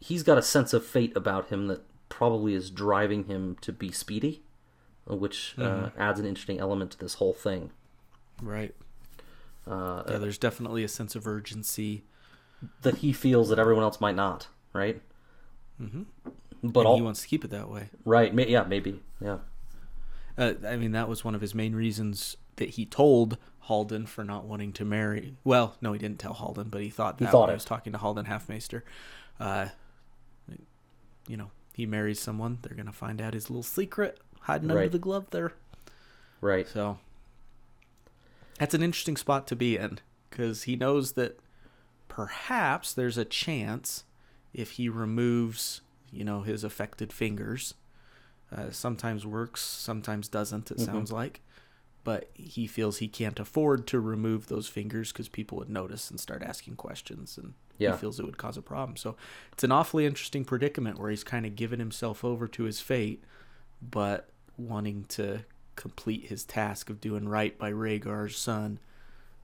he's 0.00 0.22
got 0.22 0.38
a 0.38 0.42
sense 0.42 0.72
of 0.72 0.84
fate 0.84 1.16
about 1.16 1.48
him 1.48 1.66
that 1.68 1.82
probably 2.08 2.54
is 2.54 2.70
driving 2.70 3.24
him 3.24 3.56
to 3.60 3.72
be 3.72 3.92
speedy, 3.92 4.42
which 5.06 5.54
uh, 5.58 5.90
adds 5.96 6.18
an 6.18 6.26
interesting 6.26 6.58
element 6.58 6.92
to 6.92 6.98
this 6.98 7.14
whole 7.14 7.34
thing. 7.34 7.70
Right. 8.40 8.74
Uh, 9.66 10.02
Yeah, 10.08 10.18
there's 10.18 10.38
definitely 10.38 10.84
a 10.84 10.88
sense 10.88 11.14
of 11.14 11.26
urgency. 11.26 12.04
that 12.82 12.96
he 12.98 13.12
feels 13.12 13.48
that 13.48 13.58
everyone 13.58 13.84
else 13.84 14.00
might 14.00 14.14
not, 14.16 14.48
right? 14.72 15.00
Mm-hmm. 15.80 16.02
But 16.62 16.84
all 16.86 16.96
he 16.96 17.02
wants 17.02 17.22
to 17.22 17.28
keep 17.28 17.42
it 17.44 17.50
that 17.50 17.70
way. 17.70 17.88
right, 18.04 18.34
may, 18.34 18.46
yeah, 18.48 18.64
maybe, 18.64 19.00
yeah, 19.20 19.38
Uh, 20.36 20.54
I 20.66 20.76
mean, 20.76 20.92
that 20.92 21.08
was 21.08 21.24
one 21.24 21.34
of 21.34 21.40
his 21.40 21.54
main 21.54 21.74
reasons 21.74 22.36
that 22.56 22.70
he 22.70 22.84
told 22.84 23.38
Haldon 23.60 24.04
for 24.06 24.24
not 24.24 24.44
wanting 24.44 24.72
to 24.74 24.84
marry. 24.84 25.36
Well, 25.42 25.76
no, 25.80 25.92
he 25.94 25.98
didn't 25.98 26.18
tell 26.18 26.34
Haldon, 26.34 26.68
but 26.68 26.82
he 26.82 26.90
thought 26.90 27.16
that 27.18 27.30
thought 27.30 27.42
when 27.42 27.48
he 27.50 27.52
it. 27.52 27.56
was 27.56 27.64
talking 27.64 27.92
to 27.94 27.98
Haldon 27.98 28.26
Halfmaester. 28.26 28.82
Uh, 29.38 29.68
you 31.26 31.36
know, 31.38 31.50
he 31.72 31.86
marries 31.86 32.20
someone, 32.20 32.58
they're 32.62 32.76
gonna 32.76 32.92
find 32.92 33.20
out 33.22 33.32
his 33.32 33.48
little 33.48 33.62
secret 33.62 34.18
hiding 34.40 34.70
under 34.70 34.88
the 34.88 34.98
glove 34.98 35.26
there. 35.30 35.52
right, 36.42 36.68
So 36.68 36.98
that's 38.60 38.74
an 38.74 38.82
interesting 38.82 39.16
spot 39.16 39.46
to 39.48 39.56
be 39.56 39.76
in 39.76 39.98
because 40.28 40.62
he 40.64 40.76
knows 40.76 41.12
that 41.12 41.40
perhaps 42.08 42.92
there's 42.92 43.18
a 43.18 43.24
chance 43.24 44.04
if 44.52 44.72
he 44.72 44.88
removes, 44.88 45.80
you 46.12 46.24
know, 46.24 46.42
his 46.42 46.62
affected 46.62 47.12
fingers. 47.12 47.74
Uh, 48.54 48.70
sometimes 48.70 49.24
works, 49.24 49.60
sometimes 49.62 50.28
doesn't. 50.28 50.70
It 50.72 50.78
Mhm. 50.78 50.84
sounds 50.84 51.12
like, 51.12 51.40
but 52.02 52.30
he 52.34 52.66
feels 52.66 52.98
he 52.98 53.06
can't 53.08 53.38
afford 53.38 53.86
to 53.88 54.00
remove 54.00 54.48
those 54.48 54.66
fingers 54.68 55.12
because 55.12 55.28
people 55.28 55.56
would 55.58 55.70
notice 55.70 56.10
and 56.10 56.18
start 56.18 56.42
asking 56.42 56.74
questions, 56.76 57.38
and 57.38 57.54
Yeah. 57.78 57.92
he 57.92 57.98
feels 57.98 58.18
it 58.18 58.26
would 58.26 58.38
cause 58.38 58.56
a 58.56 58.62
problem. 58.62 58.96
So 58.96 59.16
it's 59.52 59.62
an 59.62 59.70
awfully 59.70 60.04
interesting 60.04 60.44
predicament 60.44 60.98
where 60.98 61.10
he's 61.10 61.22
kind 61.22 61.46
of 61.46 61.54
given 61.56 61.78
himself 61.78 62.24
over 62.24 62.48
to 62.48 62.64
his 62.64 62.80
fate, 62.80 63.22
but 63.80 64.28
wanting 64.56 65.04
to 65.04 65.44
complete 65.76 66.26
his 66.26 66.44
task 66.44 66.90
of 66.90 67.00
doing 67.00 67.28
right 67.28 67.56
by 67.58 67.70
Rhaegar's 67.72 68.36
son 68.36 68.78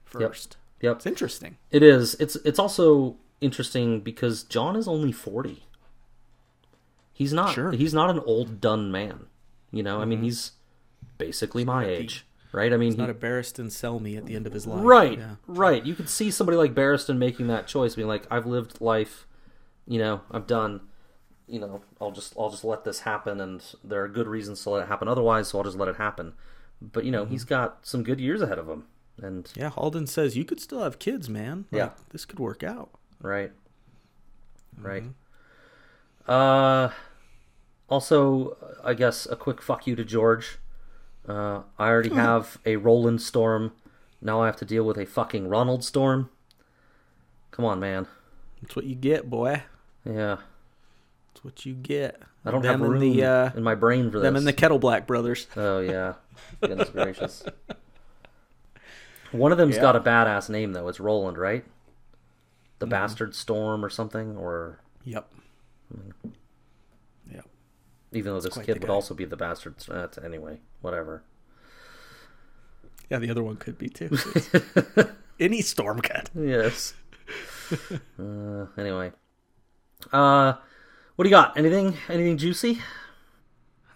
first. 0.05 0.57
yep. 0.81 0.97
It's 0.97 1.05
interesting. 1.05 1.57
It 1.71 1.83
is. 1.83 2.15
It's 2.15 2.35
it's 2.37 2.59
also 2.59 3.17
interesting 3.41 3.99
because 4.01 4.43
John 4.43 4.75
is 4.75 4.87
only 4.87 5.11
forty. 5.11 5.63
He's 7.13 7.33
not. 7.33 7.53
Sure. 7.53 7.71
Mm-hmm. 7.71 7.77
He's 7.77 7.93
not 7.93 8.09
an 8.09 8.19
old 8.25 8.61
done 8.61 8.91
man. 8.91 9.25
You 9.71 9.83
know, 9.83 9.99
I 10.01 10.05
mean, 10.05 10.21
he's 10.23 10.51
basically 11.17 11.65
my 11.65 11.85
age, 11.85 12.25
right? 12.51 12.71
I 12.71 12.77
mean, 12.77 12.89
He's 12.89 12.97
not 12.97 13.09
he- 13.09 13.11
a 13.11 13.15
Barristan 13.15 13.65
Selmy 13.67 14.17
at 14.17 14.25
the 14.25 14.35
end 14.35 14.47
of 14.47 14.53
his 14.53 14.65
life. 14.65 14.79
right, 14.83 15.17
Yeah. 15.17 15.35
right. 15.47 15.85
You 15.85 15.93
could 15.95 16.09
see 16.09 16.31
somebody 16.31 16.57
like 16.57 16.73
Barristan 16.73 17.17
making 17.17 17.47
that 17.47 17.67
choice, 17.67 17.95
being 17.95 18.07
like, 18.07 18.25
"I've 18.31 18.45
lived 18.45 18.79
life. 18.79 19.25
You 19.87 19.99
know, 19.99 20.21
I'm 20.31 20.43
done. 20.43 20.81
You 21.47 21.59
know, 21.59 21.81
I'll 22.01 22.11
just 22.11 22.33
I'll 22.37 22.49
just 22.49 22.63
let 22.65 22.83
this 22.83 23.01
happen, 23.01 23.39
and 23.39 23.63
there 23.83 24.03
are 24.03 24.07
good 24.09 24.27
reasons 24.27 24.61
to 24.63 24.69
let 24.71 24.83
it 24.83 24.87
happen 24.87 25.07
otherwise, 25.07 25.47
so 25.49 25.57
I'll 25.57 25.63
just 25.63 25.77
let 25.77 25.87
it 25.87 25.95
happen." 25.95 26.33
But 26.81 27.05
you 27.05 27.11
know, 27.11 27.25
he's 27.25 27.43
Mm-hmm. 27.43 27.49
got 27.49 27.79
some 27.87 28.03
good 28.03 28.19
years 28.19 28.41
ahead 28.41 28.59
of 28.59 28.67
him, 28.67 28.85
and 29.21 29.51
Yeah, 29.55 29.69
Haldon 29.69 30.07
says 30.07 30.35
you 30.37 30.45
could 30.45 30.59
still 30.59 30.81
have 30.83 30.99
kids, 30.99 31.29
man. 31.29 31.65
Like, 31.71 31.79
Yeah. 31.79 31.89
This 32.09 32.25
could 32.25 32.39
work 32.39 32.63
out. 32.63 32.89
Right. 33.21 33.51
Right. 34.77 35.03
Mm-hmm. 35.03 36.31
Uh, 36.31 36.91
also, 37.89 38.57
I 38.83 38.93
guess 38.93 39.25
a 39.25 39.35
quick 39.35 39.61
fuck 39.61 39.87
you 39.87 39.95
to 39.95 40.03
George. 40.03 40.57
Uh, 41.27 41.61
I 41.79 41.87
already 41.87 42.09
have 42.13 42.57
a 42.65 42.75
Rolland 42.75 43.21
Storm. 43.21 43.71
Now 44.21 44.41
I 44.41 44.47
have 44.47 44.57
to 44.57 44.65
deal 44.65 44.83
with 44.83 44.97
a 44.97 45.05
fucking 45.05 45.47
Ronald 45.47 45.83
Storm. 45.83 46.29
Come 47.51 47.65
on, 47.65 47.79
man. 47.79 48.07
That's 48.61 48.75
what 48.75 48.85
you 48.85 48.95
get, 48.95 49.29
boy. 49.29 49.63
Yeah, 50.05 50.37
That's 51.37 51.43
what 51.45 51.65
you 51.67 51.75
get. 51.75 52.19
I 52.45 52.49
don't 52.49 52.63
them 52.63 52.79
have 52.81 52.89
room 52.89 52.99
the 52.99 53.23
uh, 53.23 53.51
in 53.55 53.61
my 53.61 53.75
brain 53.75 54.09
for 54.09 54.17
this. 54.17 54.23
them 54.23 54.35
and 54.35 54.47
the 54.47 54.53
Kettleblack 54.53 55.05
brothers. 55.05 55.45
Oh 55.55 55.79
yeah, 55.81 56.15
goodness 56.61 56.89
gracious. 56.89 57.43
One 59.31 59.51
of 59.51 59.59
them's 59.59 59.75
Yeah. 59.75 59.81
got 59.83 59.95
a 59.95 59.99
badass 59.99 60.49
name 60.49 60.73
though. 60.73 60.87
It's 60.87 60.99
Roland, 60.99 61.37
right? 61.37 61.63
The 62.79 62.85
Mm-hmm. 62.87 62.89
Bastard 62.91 63.35
Storm 63.35 63.85
or 63.85 63.89
something, 63.91 64.35
or 64.35 64.79
Yep. 65.03 65.31
Yep. 67.31 67.45
even 68.13 68.33
though 68.33 68.39
this 68.41 68.57
kid 68.57 68.81
would 68.81 68.89
also 68.89 69.13
be 69.13 69.25
the 69.25 69.37
Bastard. 69.37 69.75
Uh, 69.91 70.07
anyway, 70.23 70.59
whatever. 70.81 71.21
Yeah, 73.11 73.19
the 73.19 73.29
other 73.29 73.43
one 73.43 73.57
could 73.57 73.77
be 73.77 73.89
too. 73.89 74.09
Any 75.39 75.61
storm 75.61 76.01
cut. 76.01 76.31
Yes. 76.33 76.95
uh, 78.19 78.65
anyway, 78.77 79.11
uh, 80.11 80.53
what 81.17 81.23
do 81.23 81.29
you 81.29 81.35
got? 81.35 81.57
Anything? 81.57 81.95
Anything 82.07 82.37
juicy? 82.37 82.79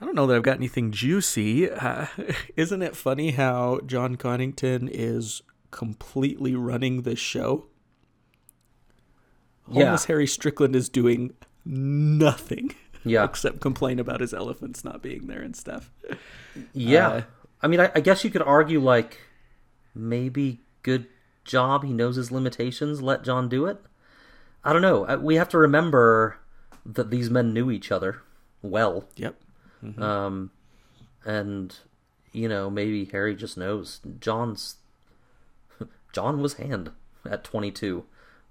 I 0.01 0.05
don't 0.05 0.15
know 0.15 0.25
that 0.27 0.35
I've 0.35 0.43
got 0.43 0.57
anything 0.57 0.91
juicy. 0.91 1.69
Uh, 1.71 2.07
isn't 2.57 2.81
it 2.81 2.95
funny 2.95 3.31
how 3.31 3.79
Jon 3.85 4.17
Connington 4.17 4.89
is 4.91 5.41
completely 5.69 6.55
running 6.55 7.03
the 7.03 7.15
show? 7.15 7.67
Yeah. 9.69 9.83
Homeless 9.85 10.05
Harry 10.05 10.27
Strickland 10.27 10.75
is 10.75 10.89
doing 10.89 11.33
nothing 11.63 12.75
Yeah, 13.03 13.23
except 13.23 13.61
complain 13.61 13.97
about 13.99 14.19
his 14.21 14.31
elephants 14.33 14.83
not 14.83 15.01
being 15.01 15.25
there 15.27 15.41
and 15.41 15.55
stuff. 15.55 15.91
yeah. 16.73 17.07
Uh, 17.09 17.21
I 17.61 17.67
mean, 17.67 17.79
I, 17.79 17.91
I 17.95 17.99
guess 17.99 18.23
you 18.23 18.29
could 18.29 18.43
argue 18.43 18.79
like 18.79 19.19
maybe 19.95 20.61
good 20.83 21.07
job. 21.45 21.83
He 21.83 21.93
knows 21.93 22.15
his 22.15 22.31
limitations. 22.31 23.01
Let 23.01 23.23
John 23.23 23.49
do 23.49 23.65
it. 23.65 23.77
I 24.63 24.71
don't 24.73 24.81
know. 24.83 25.05
Uh, 25.07 25.17
We 25.21 25.35
have 25.35 25.49
to 25.49 25.57
remember 25.57 26.37
that 26.85 27.09
these 27.11 27.29
men 27.29 27.53
knew 27.53 27.69
each 27.71 27.91
other 27.91 28.21
well, 28.61 29.05
Yep. 29.15 29.35
um, 29.97 30.51
and 31.25 31.75
you 32.31 32.47
know 32.47 32.69
maybe 32.69 33.05
Harry 33.05 33.35
just 33.35 33.57
knows 33.57 33.99
John's. 34.19 34.75
John 36.13 36.41
was 36.41 36.55
hand 36.55 36.91
at 37.29 37.43
twenty 37.43 37.71
two. 37.71 38.05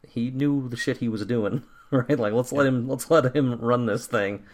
He 0.08 0.30
knew 0.30 0.68
the 0.68 0.76
shit 0.76 0.98
he 0.98 1.08
was 1.08 1.24
doing. 1.26 1.62
Right? 1.92 2.16
Like 2.20 2.32
let's 2.32 2.52
let 2.52 2.66
him 2.66 2.86
let's 2.86 3.10
let 3.10 3.34
him 3.34 3.58
run 3.60 3.86
this 3.86 4.06
thing. 4.06 4.44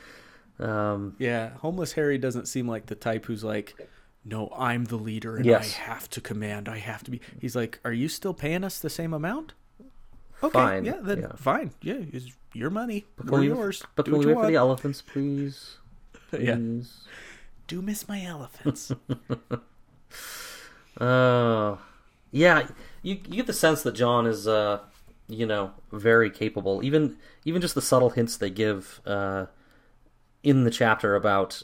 Um, 0.59 1.17
Yeah, 1.19 1.51
homeless 1.59 1.93
Harry 1.93 2.17
doesn't 2.17 2.49
seem 2.49 2.67
like 2.67 2.87
the 2.87 2.95
type 2.95 3.27
who's 3.27 3.45
like, 3.45 3.77
"No, 4.25 4.51
I'm 4.57 4.87
the 4.87 4.97
leader 4.97 5.37
and 5.37 5.45
Yes. 5.45 5.75
I 5.77 5.83
have 5.83 6.09
to 6.11 6.23
command. 6.23 6.67
I 6.67 6.79
have 6.79 7.05
to 7.05 7.11
be." 7.11 7.21
He's 7.39 7.55
like, 7.55 7.79
"Are 7.85 7.93
you 7.93 8.09
still 8.09 8.33
paying 8.33 8.65
us 8.65 8.79
the 8.79 8.89
same 8.89 9.13
amount?" 9.13 9.53
Okay, 10.43 10.53
Fine, 10.53 10.85
yeah, 10.85 10.99
then 11.01 11.21
yeah. 11.21 11.33
fine. 11.37 11.71
Yeah, 11.81 11.97
it's 12.13 12.31
your 12.53 12.71
money. 12.71 13.07
Can 13.19 13.31
We're 13.31 13.43
yours. 13.45 13.83
But 13.95 14.05
can 14.05 14.19
we 14.19 14.27
wait 14.27 14.35
for 14.35 14.47
the 14.47 14.57
elephants, 14.57 15.03
please? 15.03 15.77
Yeah. 16.33 16.57
Please. 16.57 17.05
Do 17.69 17.81
miss 17.81 18.09
my 18.09 18.23
elephants. 18.23 18.93
Uh, 21.01 21.77
yeah, 22.33 22.67
you 23.03 23.15
you 23.29 23.37
get 23.37 23.47
the 23.47 23.53
sense 23.53 23.83
that 23.83 23.93
John 23.93 24.27
is, 24.27 24.47
uh, 24.49 24.81
you 25.29 25.47
know, 25.47 25.73
very 25.93 26.31
capable. 26.31 26.83
Even 26.85 27.17
even 27.45 27.61
just 27.63 27.75
the 27.75 27.83
subtle 27.83 28.11
hints 28.11 28.37
they 28.37 28.51
give 28.51 29.01
uh, 29.07 29.47
in 30.43 30.65
the 30.65 30.71
chapter 30.71 31.15
about 31.15 31.63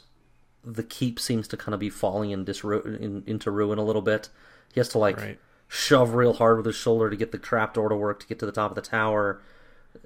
the 0.63 0.83
keep 0.83 1.19
seems 1.19 1.47
to 1.49 1.57
kind 1.57 1.73
of 1.73 1.79
be 1.79 1.89
falling 1.89 2.31
in 2.31 2.45
disru- 2.45 2.85
in, 2.99 3.23
into 3.27 3.51
ruin 3.51 3.77
a 3.77 3.83
little 3.83 4.01
bit. 4.01 4.29
He 4.73 4.79
has 4.79 4.89
to 4.89 4.97
like 4.97 5.17
Right. 5.17 5.39
Shove 5.67 6.13
real 6.13 6.33
hard 6.33 6.57
with 6.57 6.65
his 6.65 6.75
shoulder 6.75 7.09
to 7.09 7.15
get 7.15 7.31
the 7.31 7.37
trapdoor 7.37 7.89
to 7.89 7.95
work 7.95 8.19
to 8.19 8.27
get 8.27 8.39
to 8.39 8.45
the 8.45 8.51
top 8.51 8.71
of 8.71 8.75
the 8.75 8.81
tower. 8.81 9.41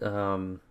Um, 0.01 0.61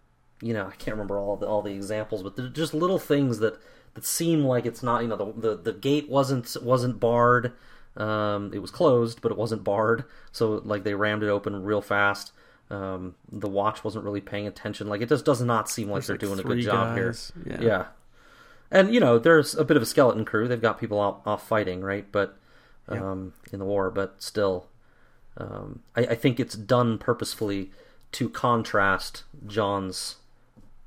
you 0.40 0.52
know, 0.52 0.66
I 0.66 0.76
can't 0.76 0.96
remember 0.96 1.18
all 1.18 1.36
the 1.36 1.46
all 1.46 1.62
the 1.62 1.72
examples, 1.72 2.22
but 2.22 2.36
they're 2.36 2.48
just 2.48 2.74
little 2.74 2.98
things 2.98 3.38
that 3.38 3.60
that 3.94 4.04
seem 4.04 4.44
like 4.44 4.66
it's 4.66 4.82
not. 4.82 5.02
You 5.02 5.08
know, 5.08 5.16
the 5.16 5.32
the, 5.32 5.56
the 5.56 5.72
gate 5.72 6.08
wasn't 6.08 6.56
wasn't 6.62 7.00
barred. 7.00 7.52
Um, 7.96 8.52
it 8.52 8.58
was 8.58 8.70
closed, 8.70 9.22
but 9.22 9.32
it 9.32 9.38
wasn't 9.38 9.64
barred. 9.64 10.04
So 10.32 10.60
like 10.64 10.84
they 10.84 10.94
rammed 10.94 11.22
it 11.22 11.28
open 11.28 11.62
real 11.64 11.80
fast. 11.80 12.32
Um, 12.68 13.14
the 13.30 13.48
watch 13.48 13.84
wasn't 13.84 14.04
really 14.04 14.20
paying 14.20 14.46
attention. 14.46 14.88
Like 14.88 15.00
it 15.00 15.08
just 15.08 15.24
does 15.24 15.40
not 15.40 15.70
seem 15.70 15.88
like 15.88 16.04
There's, 16.04 16.06
they're 16.06 16.14
like, 16.14 16.20
doing 16.20 16.40
a 16.40 16.42
good 16.42 16.62
job 16.62 16.96
guys. 16.96 17.32
here. 17.44 17.58
Yeah. 17.60 17.66
Yeah. 17.66 17.84
And 18.70 18.92
you 18.92 19.00
know, 19.00 19.18
there's 19.18 19.54
a 19.54 19.64
bit 19.64 19.76
of 19.76 19.82
a 19.82 19.86
skeleton 19.86 20.24
crew. 20.24 20.48
They've 20.48 20.60
got 20.60 20.78
people 20.80 20.98
off, 20.98 21.26
off 21.26 21.46
fighting, 21.46 21.82
right? 21.82 22.10
But 22.10 22.36
um, 22.88 23.32
in 23.52 23.58
the 23.58 23.64
war, 23.64 23.90
but 23.90 24.22
still, 24.22 24.66
um, 25.36 25.80
I, 25.94 26.00
I 26.02 26.14
think 26.14 26.40
it's 26.40 26.54
done 26.54 26.98
purposefully 26.98 27.70
to 28.12 28.28
contrast 28.28 29.24
John's 29.46 30.16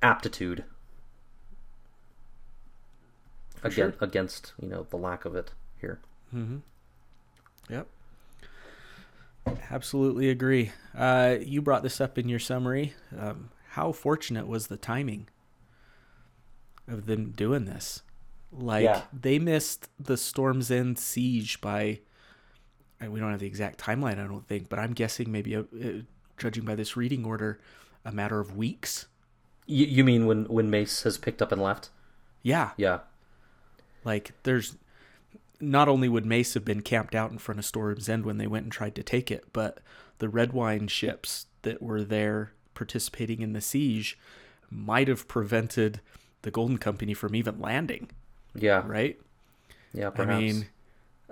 aptitude 0.02 0.64
again 3.62 3.72
sure. 3.74 3.94
against 4.00 4.54
you 4.62 4.68
know 4.68 4.88
the 4.90 4.98
lack 4.98 5.26
of 5.26 5.36
it 5.36 5.52
here. 5.82 6.00
Yep. 7.70 7.88
Absolutely 9.72 10.30
agree. 10.30 10.72
Uh, 10.98 11.36
you 11.42 11.62
brought 11.62 11.84
this 11.84 12.00
up 12.02 12.18
in 12.18 12.30
your 12.30 12.40
summary. 12.40 12.94
Um, 13.18 13.50
how 13.72 13.92
fortunate 13.92 14.48
was 14.48 14.68
the 14.68 14.78
timing 14.78 15.28
of 16.88 17.06
them 17.06 17.32
doing 17.32 17.66
this? 17.66 18.02
Like 18.52 18.84
Yeah. 18.84 19.04
they 19.14 19.38
missed 19.40 19.90
the 20.00 20.18
Storm's 20.18 20.72
End 20.72 20.98
siege 20.98 21.62
by. 21.62 22.00
And 23.02 23.12
we 23.14 23.20
don't 23.20 23.32
have 23.32 23.40
the 23.40 23.48
exact 23.48 23.80
timeline, 23.80 24.20
I 24.24 24.28
don't 24.28 24.46
think, 24.48 24.68
but 24.70 24.80
I'm 24.80 24.94
guessing 24.94 25.32
maybe, 25.32 25.56
uh 25.56 25.64
uh, 25.84 26.02
judging 26.38 26.66
by 26.66 26.76
this 26.76 26.96
reading 26.98 27.26
order, 27.26 27.60
a 28.06 28.12
matter 28.12 28.40
of 28.40 28.56
weeks. 28.58 29.08
You, 29.66 29.86
you 29.86 30.04
mean 30.04 30.26
when 30.26 30.46
when 30.46 30.70
Mace 30.70 31.04
has 31.04 31.18
picked 31.18 31.42
up 31.42 31.52
and 31.52 31.62
left? 31.62 31.90
Yeah, 32.42 32.72
Yeah, 32.78 33.00
Like 34.04 34.32
there's 34.44 34.78
not 35.60 35.90
only 35.90 36.08
would 36.08 36.26
Mace 36.26 36.54
have 36.54 36.64
been 36.66 36.82
camped 36.82 37.14
out 37.14 37.32
in 37.32 37.38
front 37.38 37.60
of 37.60 37.66
Storm's 37.66 38.08
End 38.08 38.26
when 38.26 38.38
they 38.38 38.48
went 38.48 38.64
and 38.64 38.72
tried 38.72 38.96
to 38.96 39.04
take 39.04 39.30
it, 39.30 39.46
but 39.52 39.80
the 40.20 40.28
Redwyne 40.28 40.90
ships 40.90 41.48
that 41.64 41.82
were 41.82 42.04
there 42.04 42.54
participating 42.74 43.42
in 43.42 43.52
the 43.54 43.62
siege 43.62 44.18
might 44.70 45.10
have 45.10 45.28
prevented 45.28 46.00
the 46.44 46.52
Golden 46.52 46.78
Company 46.78 47.14
from 47.14 47.36
even 47.36 47.60
landing, 47.60 48.10
Yeah, 48.56 48.84
right? 48.88 49.20
yeah, 49.94 50.10
perhaps. 50.12 50.34
I 50.36 50.40
mean, 50.40 50.68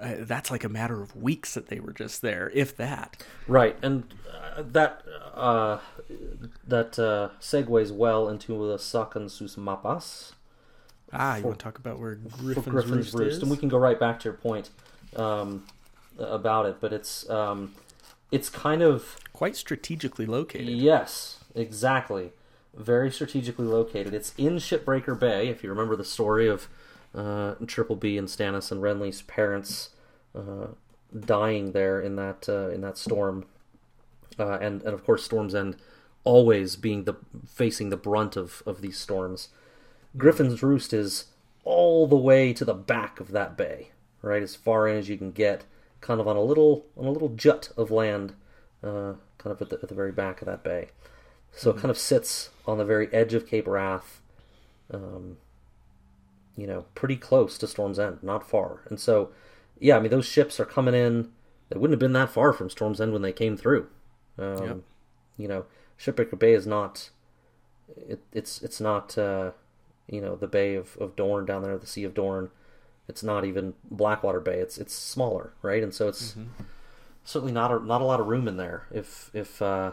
uh, 0.02 0.16
that's 0.20 0.52
like 0.52 0.64
a 0.64 0.70
matter 0.70 1.02
of 1.02 1.16
weeks 1.16 1.54
that 1.54 1.68
they 1.68 1.80
were 1.80 1.94
just 1.94 2.22
there, 2.22 2.52
if 2.54 2.76
that. 2.78 3.24
Right, 3.48 3.78
and 3.82 4.04
uh, 4.32 4.64
that 4.72 5.04
uh, 5.34 5.80
that 6.68 7.00
uh, 7.00 7.30
segues 7.40 7.92
well 7.92 8.30
into 8.30 8.54
the 8.68 8.78
Sakan 8.78 9.30
sus 9.30 9.56
mapas 9.56 10.34
Ah, 11.14 11.38
you 11.38 11.44
want 11.46 11.60
to 11.60 11.64
talk 11.64 11.78
about 11.78 12.00
where 12.00 12.18
for 12.30 12.38
Griffin's, 12.38 12.66
Griffin's 12.68 13.14
Roost, 13.14 13.38
is? 13.38 13.42
and 13.42 13.50
we 13.52 13.58
can 13.58 13.70
go 13.70 13.78
right 13.78 14.00
back 14.00 14.20
to 14.22 14.26
your 14.26 14.34
point 14.34 14.70
um, 15.16 15.66
about 16.20 16.66
it. 16.66 16.78
But 16.82 16.92
it's 16.92 17.30
um, 17.30 17.74
it's 18.32 18.50
kind 18.50 18.82
of 18.82 19.16
Quite 19.32 19.56
strategically 19.56 20.26
located. 20.26 20.68
yes, 20.68 21.40
exactly, 21.56 22.32
very 22.76 23.10
strategically 23.10 23.66
located. 23.66 24.14
It's 24.14 24.34
in 24.38 24.58
Shipbreaker 24.58 25.18
Bay. 25.18 25.48
If 25.48 25.64
you 25.64 25.70
remember 25.70 25.96
the 25.96 26.04
story 26.04 26.48
of 26.48 26.68
uh, 27.16 27.56
Triple 27.66 27.96
B 27.96 28.18
and 28.18 28.28
Stannis 28.28 28.72
and 28.72 28.82
Renly's 28.82 29.22
parents 29.24 29.90
uh, 30.36 30.68
dying 31.18 31.72
there 31.72 32.00
in 32.02 32.16
that 32.16 32.48
uh, 32.48 32.70
in 32.70 32.82
that 32.82 32.98
storm, 32.98 33.46
uh, 34.40 34.58
and 34.60 34.82
and 34.84 34.94
of 34.94 35.04
course 35.06 35.24
Storm's 35.24 35.56
End 35.56 35.78
always 36.24 36.76
being 36.76 37.06
the 37.06 37.16
facing 37.48 37.90
the 37.90 37.98
brunt 37.98 38.36
of 38.36 38.62
of 38.66 38.82
these 38.82 38.98
storms. 38.98 39.50
Griffin's 40.18 40.64
Roost 40.64 40.94
is 40.94 41.26
all 41.64 42.08
the 42.08 42.18
way 42.18 42.54
to 42.54 42.66
the 42.66 42.74
back 42.74 43.20
of 43.20 43.32
that 43.32 43.58
bay, 43.58 43.92
right 44.22 44.42
as 44.42 44.56
far 44.56 44.88
in 44.88 44.98
as 44.98 45.10
you 45.10 45.18
can 45.18 45.32
get, 45.32 45.66
kind 46.02 46.20
of 46.20 46.28
on 46.28 46.36
a 46.36 46.42
little 46.42 46.86
on 46.98 47.06
a 47.06 47.12
little 47.12 47.30
jut 47.30 47.72
of 47.78 47.92
land, 47.92 48.34
uh, 48.84 49.14
kind 49.38 49.52
of 49.52 49.62
at 49.62 49.70
the, 49.70 49.80
at 49.82 49.90
the 49.90 49.96
very 49.96 50.12
back 50.12 50.42
of 50.42 50.46
that 50.46 50.64
bay. 50.64 50.90
So 51.52 51.72
it 51.72 51.78
kind 51.78 51.90
of 51.90 51.98
sits 51.98 52.50
on 52.66 52.78
the 52.78 52.86
very 52.86 53.12
edge 53.14 53.34
of 53.34 53.48
Cape 53.48 53.68
Wrath, 53.68 54.22
um, 54.94 55.38
you 56.58 56.68
know, 56.68 56.86
pretty 56.96 57.16
close 57.16 57.58
to 57.60 57.68
Storm's 57.68 58.00
End, 58.00 58.18
not 58.22 58.50
far. 58.50 58.82
And 58.90 59.00
so, 59.00 59.30
yeah, 59.80 59.96
I 59.96 60.00
mean, 60.00 60.12
those 60.12 60.26
ships 60.26 60.60
are 60.60 60.66
coming 60.66 60.96
in. 60.96 61.30
They 61.70 61.78
wouldn't 61.78 61.94
have 61.94 62.00
been 62.00 62.14
that 62.14 62.32
far 62.32 62.52
from 62.52 62.70
Storm's 62.70 63.00
End 63.00 63.14
when 63.14 63.22
they 63.22 63.32
came 63.32 63.56
through. 63.56 63.88
Um, 64.38 64.64
Yep. 64.64 64.78
You 65.38 65.48
know, 65.48 65.66
Shipbreaker 66.00 66.38
Bay 66.38 66.54
is 66.54 66.66
not. 66.66 67.12
It, 67.96 68.22
it's 68.34 68.62
it's 68.62 68.82
not 68.82 69.18
uh, 69.18 69.52
you 70.10 70.20
know 70.20 70.36
the 70.36 70.48
Bay 70.48 70.76
of, 70.76 70.98
of 70.98 71.16
Dorne 71.16 71.46
down 71.46 71.62
there, 71.62 71.78
the 71.78 71.88
Sea 71.88 72.04
of 72.06 72.14
Dorne. 72.16 72.50
It's 73.08 73.24
not 73.24 73.46
even 73.46 73.74
Blackwater 73.90 74.40
Bay. 74.40 74.60
It's 74.60 74.78
it's 74.78 74.94
smaller, 74.94 75.54
right? 75.62 75.84
And 75.84 75.94
so 75.94 76.08
it's 76.08 76.36
certainly 77.24 77.54
not 77.54 77.72
a, 77.72 77.80
not 77.80 78.02
a 78.02 78.06
lot 78.06 78.20
of 78.20 78.28
room 78.28 78.48
in 78.48 78.58
there. 78.58 78.88
If 78.92 79.30
if 79.34 79.62
uh, 79.62 79.92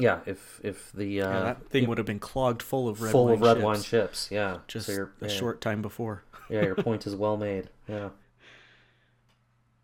yeah, 0.00 0.20
if 0.26 0.60
if 0.62 0.90
the 0.92 1.22
uh, 1.22 1.30
Yeah, 1.30 1.40
that 1.44 1.68
thing 1.70 1.88
would 1.88 1.98
have 1.98 2.06
been 2.06 2.18
clogged 2.18 2.62
full 2.62 2.88
of 2.88 3.00
red 3.02 3.12
full 3.12 3.26
wine 3.26 3.34
of 3.34 3.40
red 3.42 3.54
ships 3.56 3.64
wine 3.64 3.82
ships, 3.82 4.28
yeah. 4.30 4.58
just 4.68 4.86
so 4.86 5.08
a 5.20 5.26
yeah, 5.26 5.28
short 5.28 5.60
time 5.60 5.82
before. 5.82 6.24
yeah, 6.48 6.62
your 6.62 6.74
point 6.88 7.06
is 7.06 7.14
well 7.16 7.36
made. 7.36 7.68
Yeah, 7.88 8.10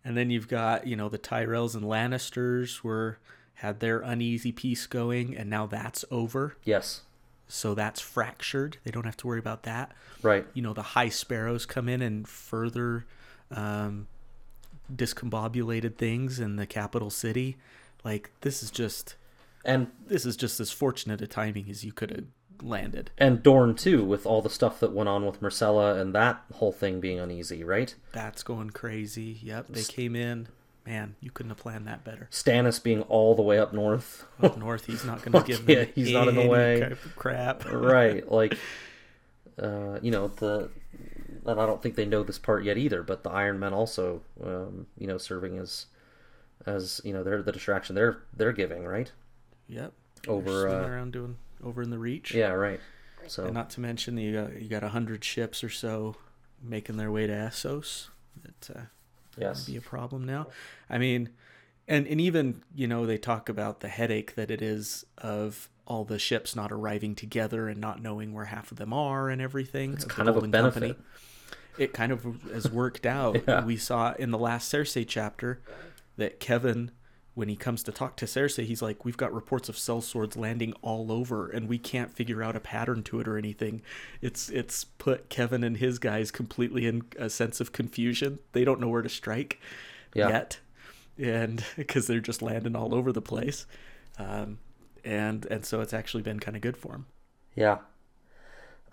And 0.04 0.16
then 0.16 0.30
you've 0.30 0.48
got, 0.48 0.86
you 0.86 0.94
know, 0.96 1.08
the 1.08 1.18
Tyrells 1.18 1.74
and 1.74 1.84
Lannisters 1.84 2.82
were 2.82 3.18
had 3.60 3.80
their 3.80 4.00
uneasy 4.00 4.52
peace 4.52 4.86
going, 4.86 5.36
and 5.36 5.48
now 5.50 5.66
that's 5.66 6.04
over. 6.10 6.56
yes, 6.64 7.02
So 7.48 7.74
that's 7.74 8.00
fractured. 8.00 8.76
They 8.84 8.90
don't 8.90 9.04
have 9.06 9.16
to 9.18 9.26
worry 9.26 9.38
about 9.38 9.62
that. 9.64 9.92
right. 10.22 10.46
You 10.54 10.62
know, 10.62 10.72
the 10.74 10.82
High 10.82 11.08
Sparrows 11.08 11.64
come 11.66 11.88
in 11.88 12.02
and 12.02 12.28
further 12.28 13.06
um, 13.50 14.06
discombobulated 14.94 15.96
things 15.96 16.38
in 16.38 16.56
the 16.56 16.66
capital 16.66 17.10
city. 17.10 17.56
Like 18.04 18.30
this 18.42 18.62
is 18.62 18.70
just 18.70 19.16
And 19.66 19.88
this 20.06 20.24
is 20.24 20.36
just 20.36 20.60
as 20.60 20.70
fortunate 20.70 21.20
a 21.20 21.26
timing 21.26 21.68
as 21.68 21.84
you 21.84 21.92
could 21.92 22.10
have 22.10 22.24
landed. 22.62 23.10
and 23.18 23.42
Dorne 23.42 23.74
too, 23.74 24.02
with 24.04 24.24
all 24.24 24.40
the 24.40 24.48
stuff 24.48 24.80
that 24.80 24.92
went 24.92 25.08
on 25.10 25.26
with 25.26 25.42
Myrcella 25.42 26.00
and 26.00 26.14
that 26.14 26.42
whole 26.54 26.72
thing 26.72 27.00
being 27.00 27.18
uneasy, 27.18 27.62
right? 27.64 27.94
That's 28.12 28.42
going 28.42 28.70
crazy. 28.70 29.38
Yep, 29.42 29.66
they 29.68 29.82
came 29.82 30.16
in. 30.16 30.48
Man, 30.86 31.16
you 31.20 31.32
couldn't 31.32 31.50
have 31.50 31.58
planned 31.58 31.86
that 31.88 32.04
better. 32.04 32.28
Stannis 32.30 32.80
being 32.80 33.02
all 33.02 33.34
the 33.34 33.42
way 33.42 33.58
up 33.58 33.72
north, 33.74 34.24
Up 34.40 34.56
north, 34.56 34.86
he's 34.86 35.04
not 35.04 35.20
going 35.20 35.32
to 35.44 35.46
give 35.46 35.68
Yeah, 35.68 35.84
he's 35.94 36.12
not 36.12 36.28
in 36.28 36.36
the 36.36 36.46
way. 36.46 36.94
crap. 37.16 37.64
right? 37.70 38.24
Like, 38.30 38.56
uh, 39.60 39.98
you 40.00 40.10
know 40.12 40.28
the. 40.28 40.70
And 41.44 41.60
I 41.60 41.66
don't 41.66 41.80
think 41.82 41.94
they 41.94 42.04
know 42.06 42.22
this 42.22 42.38
part 42.38 42.64
yet 42.64 42.76
either. 42.78 43.02
But 43.02 43.22
the 43.24 43.30
Iron 43.30 43.58
Men 43.58 43.72
also, 43.72 44.22
um, 44.42 44.86
you 44.98 45.06
know, 45.06 45.18
serving 45.18 45.58
as, 45.58 45.86
as 46.66 47.00
you 47.04 47.12
know, 47.12 47.22
they're 47.22 47.42
the 47.42 47.52
distraction 47.52 47.94
they're 47.94 48.18
they're 48.36 48.52
giving, 48.52 48.84
right? 48.84 49.12
Yep. 49.68 49.92
Over, 50.28 50.68
uh, 50.68 50.88
around 50.88 51.12
doing 51.12 51.36
over 51.62 51.82
in 51.82 51.90
the 51.90 51.98
reach. 51.98 52.34
yeah, 52.34 52.48
right. 52.50 52.80
So 53.28 53.44
And 53.46 53.54
not 53.54 53.70
to 53.70 53.80
mention 53.80 54.16
you 54.18 54.32
got 54.32 54.60
you 54.60 54.68
got 54.68 54.84
a 54.84 54.88
hundred 54.88 55.24
ships 55.24 55.64
or 55.64 55.68
so 55.68 56.16
making 56.62 56.96
their 56.96 57.10
way 57.10 57.26
to 57.26 57.32
Essos. 57.32 58.08
That 58.42 58.76
uh, 58.76 58.80
yes, 59.36 59.64
be 59.66 59.76
a 59.76 59.80
problem 59.80 60.24
now. 60.24 60.46
I 60.88 60.98
mean, 60.98 61.30
and 61.88 62.06
and 62.06 62.20
even 62.20 62.62
you 62.74 62.86
know 62.86 63.06
they 63.06 63.18
talk 63.18 63.48
about 63.48 63.80
the 63.80 63.88
headache 63.88 64.34
that 64.36 64.50
it 64.50 64.62
is 64.62 65.04
of 65.18 65.68
all 65.86 66.04
the 66.04 66.18
ships 66.18 66.54
not 66.56 66.72
arriving 66.72 67.14
together 67.14 67.68
and 67.68 67.80
not 67.80 68.02
knowing 68.02 68.32
where 68.32 68.46
half 68.46 68.70
of 68.72 68.78
them 68.78 68.92
are 68.92 69.28
and 69.28 69.40
everything. 69.40 69.92
It's 69.94 70.04
of 70.04 70.10
kind 70.10 70.28
of 70.28 70.36
a 70.36 70.40
Golden 70.40 70.50
benefit. 70.50 70.98
It 71.78 71.92
kind 71.92 72.10
of 72.12 72.24
has 72.52 72.70
worked 72.70 73.06
out. 73.06 73.36
Yeah. 73.48 73.64
We 73.64 73.76
saw 73.76 74.12
in 74.14 74.30
the 74.30 74.38
last 74.38 74.72
Cersei 74.72 75.04
chapter 75.06 75.60
that 76.16 76.40
Kevan. 76.40 76.90
When 77.36 77.48
he 77.48 77.54
comes 77.54 77.82
to 77.84 77.92
talk 77.92 78.16
to 78.16 78.24
Cersei, 78.24 78.64
he's 78.64 78.80
like, 78.80 79.04
"We've 79.04 79.16
got 79.16 79.32
reports 79.32 79.68
of 79.68 79.76
sellswords 79.76 80.36
landing 80.36 80.72
all 80.80 81.12
over, 81.12 81.48
and 81.48 81.68
we 81.68 81.78
can't 81.78 82.10
figure 82.12 82.42
out 82.42 82.56
a 82.56 82.60
pattern 82.60 83.02
to 83.04 83.20
it 83.20 83.28
or 83.28 83.36
anything." 83.36 83.82
It's 84.22 84.48
it's 84.48 84.84
put 84.84 85.28
Kevan 85.28 85.62
and 85.62 85.76
his 85.76 85.98
guys 85.98 86.30
completely 86.30 86.86
in 86.86 87.02
a 87.18 87.28
sense 87.28 87.60
of 87.60 87.72
confusion. 87.72 88.38
They 88.52 88.64
don't 88.64 88.80
know 88.80 88.88
where 88.88 89.02
to 89.02 89.10
strike 89.10 89.60
Yeah. 90.14 90.30
yet, 90.30 90.60
and 91.18 91.62
because 91.76 92.06
they're 92.06 92.20
just 92.20 92.40
landing 92.40 92.74
all 92.74 92.94
over 92.94 93.12
the 93.12 93.20
place, 93.20 93.66
um, 94.18 94.58
and 95.04 95.44
and 95.50 95.64
so 95.66 95.82
it's 95.82 95.92
actually 95.92 96.22
been 96.22 96.40
kind 96.40 96.56
of 96.56 96.62
good 96.62 96.76
for 96.78 96.94
him. 96.94 97.06
yeah. 97.54 97.78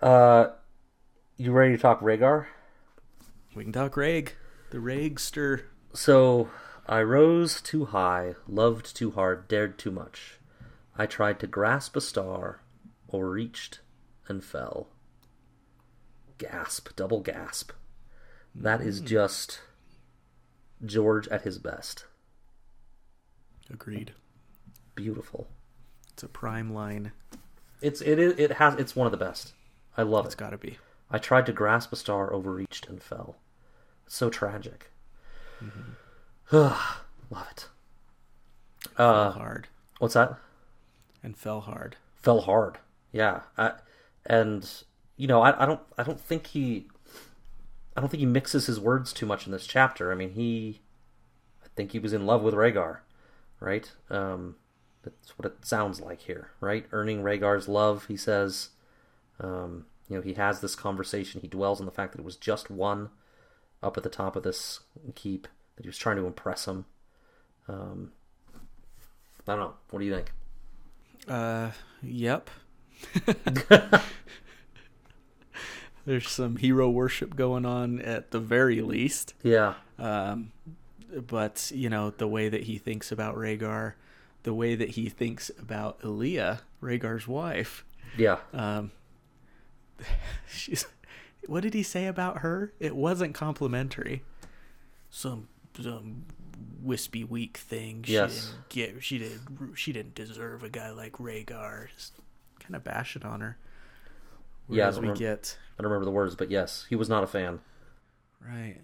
Uh, 0.02 0.48
you 1.38 1.50
ready 1.52 1.74
to 1.76 1.80
talk 1.80 2.00
Rhaegar? 2.00 2.46
We 3.54 3.62
can 3.64 3.72
talk 3.72 3.96
Reg, 3.96 4.34
the 4.70 4.78
Regster. 4.80 5.62
So 5.94 6.50
I 6.86 7.00
rose 7.02 7.62
too 7.62 7.86
high, 7.86 8.34
loved 8.46 8.94
too 8.94 9.12
hard, 9.12 9.48
dared 9.48 9.78
too 9.78 9.90
much. 9.90 10.38
I 10.96 11.06
tried 11.06 11.40
to 11.40 11.46
grasp 11.46 11.96
a 11.96 12.00
star, 12.00 12.60
overreached 13.10 13.80
and 14.28 14.44
fell. 14.44 14.88
Gasp, 16.38 16.90
double 16.94 17.20
gasp. 17.20 17.72
That 18.54 18.80
is 18.80 19.00
hmm. 19.00 19.06
just 19.06 19.60
George 20.84 21.26
at 21.28 21.42
his 21.42 21.58
best. 21.58 22.04
Agreed. 23.70 24.12
Beautiful. 24.94 25.48
It's 26.12 26.22
a 26.22 26.28
prime 26.28 26.72
line. 26.72 27.12
It's 27.80 28.00
it 28.00 28.18
is 28.18 28.38
it 28.38 28.52
has 28.52 28.74
it's 28.74 28.94
one 28.94 29.06
of 29.06 29.10
the 29.10 29.16
best. 29.16 29.54
I 29.96 30.02
love 30.02 30.26
It's 30.26 30.34
It's 30.34 30.40
got 30.40 30.50
to 30.50 30.58
be. 30.58 30.78
I 31.10 31.18
tried 31.18 31.46
to 31.46 31.52
grasp 31.52 31.92
a 31.92 31.96
star, 31.96 32.32
overreached 32.32 32.88
and 32.88 33.02
fell. 33.02 33.36
It's 34.06 34.14
so 34.14 34.30
tragic. 34.30 34.90
Mm-hmm. 35.62 35.92
love 36.52 37.46
it. 37.50 37.68
Fell 38.96 39.06
Uh, 39.10 39.30
hard 39.32 39.68
what's 39.98 40.14
that? 40.14 40.38
and 41.22 41.36
fell 41.36 41.62
hard. 41.62 41.96
fell 42.16 42.42
hard. 42.42 42.78
Yeah, 43.12 43.40
I, 43.56 43.72
and 44.26 44.68
you 45.16 45.26
know, 45.26 45.40
I, 45.42 45.62
I 45.62 45.66
don't, 45.66 45.80
I 45.96 46.02
don't 46.02 46.20
think 46.20 46.48
he, 46.48 46.86
I 47.96 48.00
don't 48.00 48.10
think 48.10 48.20
he 48.20 48.26
mixes 48.26 48.66
his 48.66 48.78
words 48.80 49.12
too 49.12 49.24
much 49.26 49.46
in 49.46 49.52
this 49.52 49.66
chapter. 49.66 50.12
I 50.12 50.14
mean, 50.14 50.32
he, 50.32 50.80
I 51.64 51.68
think 51.76 51.92
he 51.92 51.98
was 51.98 52.12
in 52.12 52.26
love 52.26 52.42
with 52.42 52.54
Rhaegar, 52.54 52.98
right? 53.60 53.90
Um, 54.10 54.56
that's 55.02 55.38
what 55.38 55.46
it 55.46 55.64
sounds 55.64 56.00
like 56.00 56.22
here, 56.22 56.50
right? 56.60 56.86
Earning 56.92 57.22
Rhaegar's 57.22 57.68
love, 57.68 58.06
he 58.06 58.16
says. 58.16 58.70
Um, 59.40 59.86
you 60.08 60.16
know, 60.16 60.22
he 60.22 60.34
has 60.34 60.60
this 60.60 60.74
conversation. 60.74 61.40
He 61.40 61.48
dwells 61.48 61.80
on 61.80 61.86
the 61.86 61.92
fact 61.92 62.12
that 62.12 62.20
it 62.20 62.24
was 62.24 62.36
just 62.36 62.70
one 62.70 63.10
up 63.82 63.96
at 63.96 64.02
the 64.02 64.10
top 64.10 64.34
of 64.36 64.42
this 64.42 64.80
keep 65.14 65.46
that 65.76 65.84
he 65.84 65.88
was 65.88 65.98
trying 65.98 66.16
to 66.16 66.26
impress 66.26 66.66
him. 66.66 66.84
Um, 67.68 68.12
I 69.46 69.52
don't 69.52 69.60
know. 69.60 69.74
What 69.90 69.98
do 70.00 70.04
you 70.04 70.14
think? 70.14 70.32
Uh, 71.28 71.70
yep. 72.02 72.50
There's 76.06 76.28
some 76.28 76.56
hero 76.56 76.90
worship 76.90 77.34
going 77.34 77.64
on 77.64 78.00
at 78.00 78.30
the 78.30 78.40
very 78.40 78.80
least. 78.82 79.34
Yeah. 79.42 79.74
Um, 79.98 80.52
but 81.26 81.70
you 81.74 81.88
know 81.88 82.10
the 82.10 82.28
way 82.28 82.48
that 82.48 82.64
he 82.64 82.78
thinks 82.78 83.12
about 83.12 83.36
Rhaegar, 83.36 83.94
the 84.42 84.54
way 84.54 84.74
that 84.74 84.90
he 84.90 85.08
thinks 85.08 85.50
about 85.58 85.98
Elia, 86.02 86.60
Rhaegar's 86.82 87.26
wife. 87.26 87.84
Yeah. 88.16 88.38
Um, 88.52 88.92
she's 90.48 90.86
what 91.46 91.62
did 91.62 91.74
he 91.74 91.82
say 91.82 92.06
about 92.06 92.38
her? 92.38 92.72
It 92.80 92.96
wasn't 92.96 93.34
complimentary. 93.34 94.22
Some 95.10 95.48
some 95.82 96.24
wispy 96.82 97.24
weak 97.24 97.56
thing. 97.58 98.02
She 98.04 98.12
Yes. 98.14 98.46
didn't 98.48 98.68
get 98.68 99.02
she 99.04 99.18
did 99.18 99.40
she 99.74 99.92
didn't 99.92 100.14
deserve 100.14 100.62
a 100.62 100.68
guy 100.68 100.90
like 100.90 101.14
Rhaegar. 101.14 101.88
Just 101.96 102.14
kind 102.60 102.74
of 102.76 102.84
bash 102.84 103.16
it 103.16 103.24
on 103.24 103.40
her. 103.40 103.56
Yeah, 104.68 104.88
I 104.88 104.90
don't 104.90 104.94
we 104.96 105.00
remember- 105.08 105.18
get 105.18 105.58
I 105.78 105.82
don't 105.82 105.90
remember 105.90 106.04
the 106.06 106.10
words, 106.12 106.34
but 106.36 106.50
yes, 106.50 106.86
he 106.88 106.94
was 106.96 107.08
not 107.08 107.24
a 107.24 107.26
fan. 107.26 107.60
right, 108.40 108.80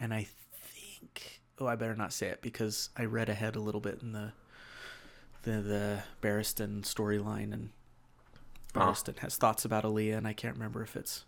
and 0.00 0.12
I 0.14 0.26
think 0.52 1.40
oh 1.58 1.66
I 1.66 1.76
better 1.76 1.94
not 1.94 2.12
say 2.12 2.28
it 2.28 2.42
because 2.42 2.88
I 2.96 3.04
read 3.04 3.28
ahead 3.28 3.54
a 3.56 3.60
little 3.60 3.80
bit 3.80 4.00
in 4.02 4.12
the 4.12 4.32
the 5.42 5.60
the 5.60 6.02
Barristan 6.22 6.82
storyline 6.82 7.52
and 7.52 7.70
Ah. 8.74 8.90
Barristan 8.90 9.18
has 9.18 9.36
thoughts 9.36 9.64
about 9.66 9.84
Elia 9.84 10.16
and 10.16 10.26
I 10.26 10.32
can't 10.32 10.54
remember 10.54 10.82
if 10.82 10.96
it's 10.96 11.24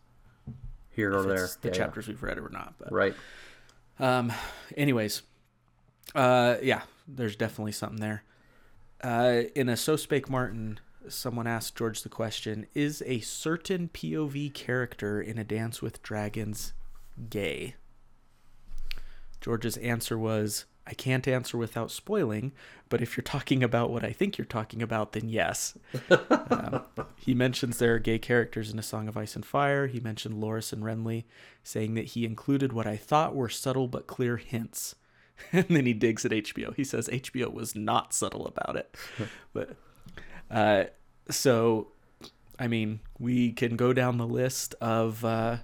Here 0.90 1.10
if 1.10 1.16
or 1.16 1.28
there. 1.28 1.46
the 1.60 1.68
Yeah, 1.68 1.72
yeah. 1.72 1.72
chapters 1.72 2.08
we've 2.08 2.22
read 2.22 2.38
or 2.38 2.48
not. 2.48 2.74
But 2.78 2.90
Right. 2.92 3.14
Um, 3.98 4.32
anyways, 4.76 5.22
uh, 6.14 6.56
yeah, 6.62 6.82
there's 7.06 7.36
definitely 7.36 7.72
something 7.72 8.00
there. 8.00 8.22
Uh, 9.02 9.42
in 9.54 9.68
a 9.68 9.76
So 9.76 9.96
Spake 9.96 10.30
Martin, 10.30 10.80
someone 11.08 11.46
asked 11.46 11.76
George 11.76 12.02
the 12.02 12.08
question: 12.08 12.66
Is 12.74 13.02
a 13.06 13.20
certain 13.20 13.88
POV 13.88 14.52
character 14.54 15.20
in 15.20 15.38
A 15.38 15.44
Dance 15.44 15.82
with 15.82 16.02
Dragons 16.02 16.72
gay? 17.28 17.74
George's 19.40 19.76
answer 19.76 20.16
was, 20.18 20.64
"I 20.86 20.94
can't 20.94 21.26
answer 21.26 21.56
without 21.56 21.90
spoiling, 21.90 22.52
but 22.88 23.00
if 23.00 23.16
you're 23.16 23.22
talking 23.22 23.62
about 23.62 23.90
what 23.90 24.04
I 24.04 24.12
think 24.12 24.36
you're 24.38 24.44
talking 24.44 24.82
about, 24.82 25.12
then 25.12 25.28
yes." 25.28 25.76
Um, 26.10 26.82
he 27.16 27.34
mentions 27.34 27.78
there 27.78 27.94
are 27.94 27.98
gay 27.98 28.18
characters 28.18 28.70
in 28.70 28.78
A 28.78 28.82
Song 28.82 29.08
of 29.08 29.16
Ice 29.16 29.34
and 29.34 29.44
Fire. 29.44 29.86
He 29.86 30.00
mentioned 30.00 30.42
Loras 30.42 30.72
and 30.72 30.82
Renly, 30.82 31.24
saying 31.62 31.94
that 31.94 32.06
he 32.06 32.24
included 32.24 32.72
what 32.72 32.86
I 32.86 32.96
thought 32.96 33.34
were 33.34 33.48
subtle 33.48 33.88
but 33.88 34.06
clear 34.06 34.36
hints. 34.36 34.94
And 35.52 35.66
then 35.68 35.84
he 35.84 35.92
digs 35.92 36.24
at 36.24 36.30
HBO. 36.30 36.74
He 36.76 36.84
says 36.84 37.08
HBO 37.08 37.52
was 37.52 37.74
not 37.74 38.12
subtle 38.12 38.46
about 38.46 38.76
it. 38.76 38.96
but 39.52 39.76
uh, 40.50 40.84
so, 41.30 41.88
I 42.58 42.68
mean, 42.68 43.00
we 43.18 43.52
can 43.52 43.76
go 43.76 43.92
down 43.92 44.18
the 44.18 44.26
list 44.26 44.74
of 44.80 45.24
uh, 45.24 45.58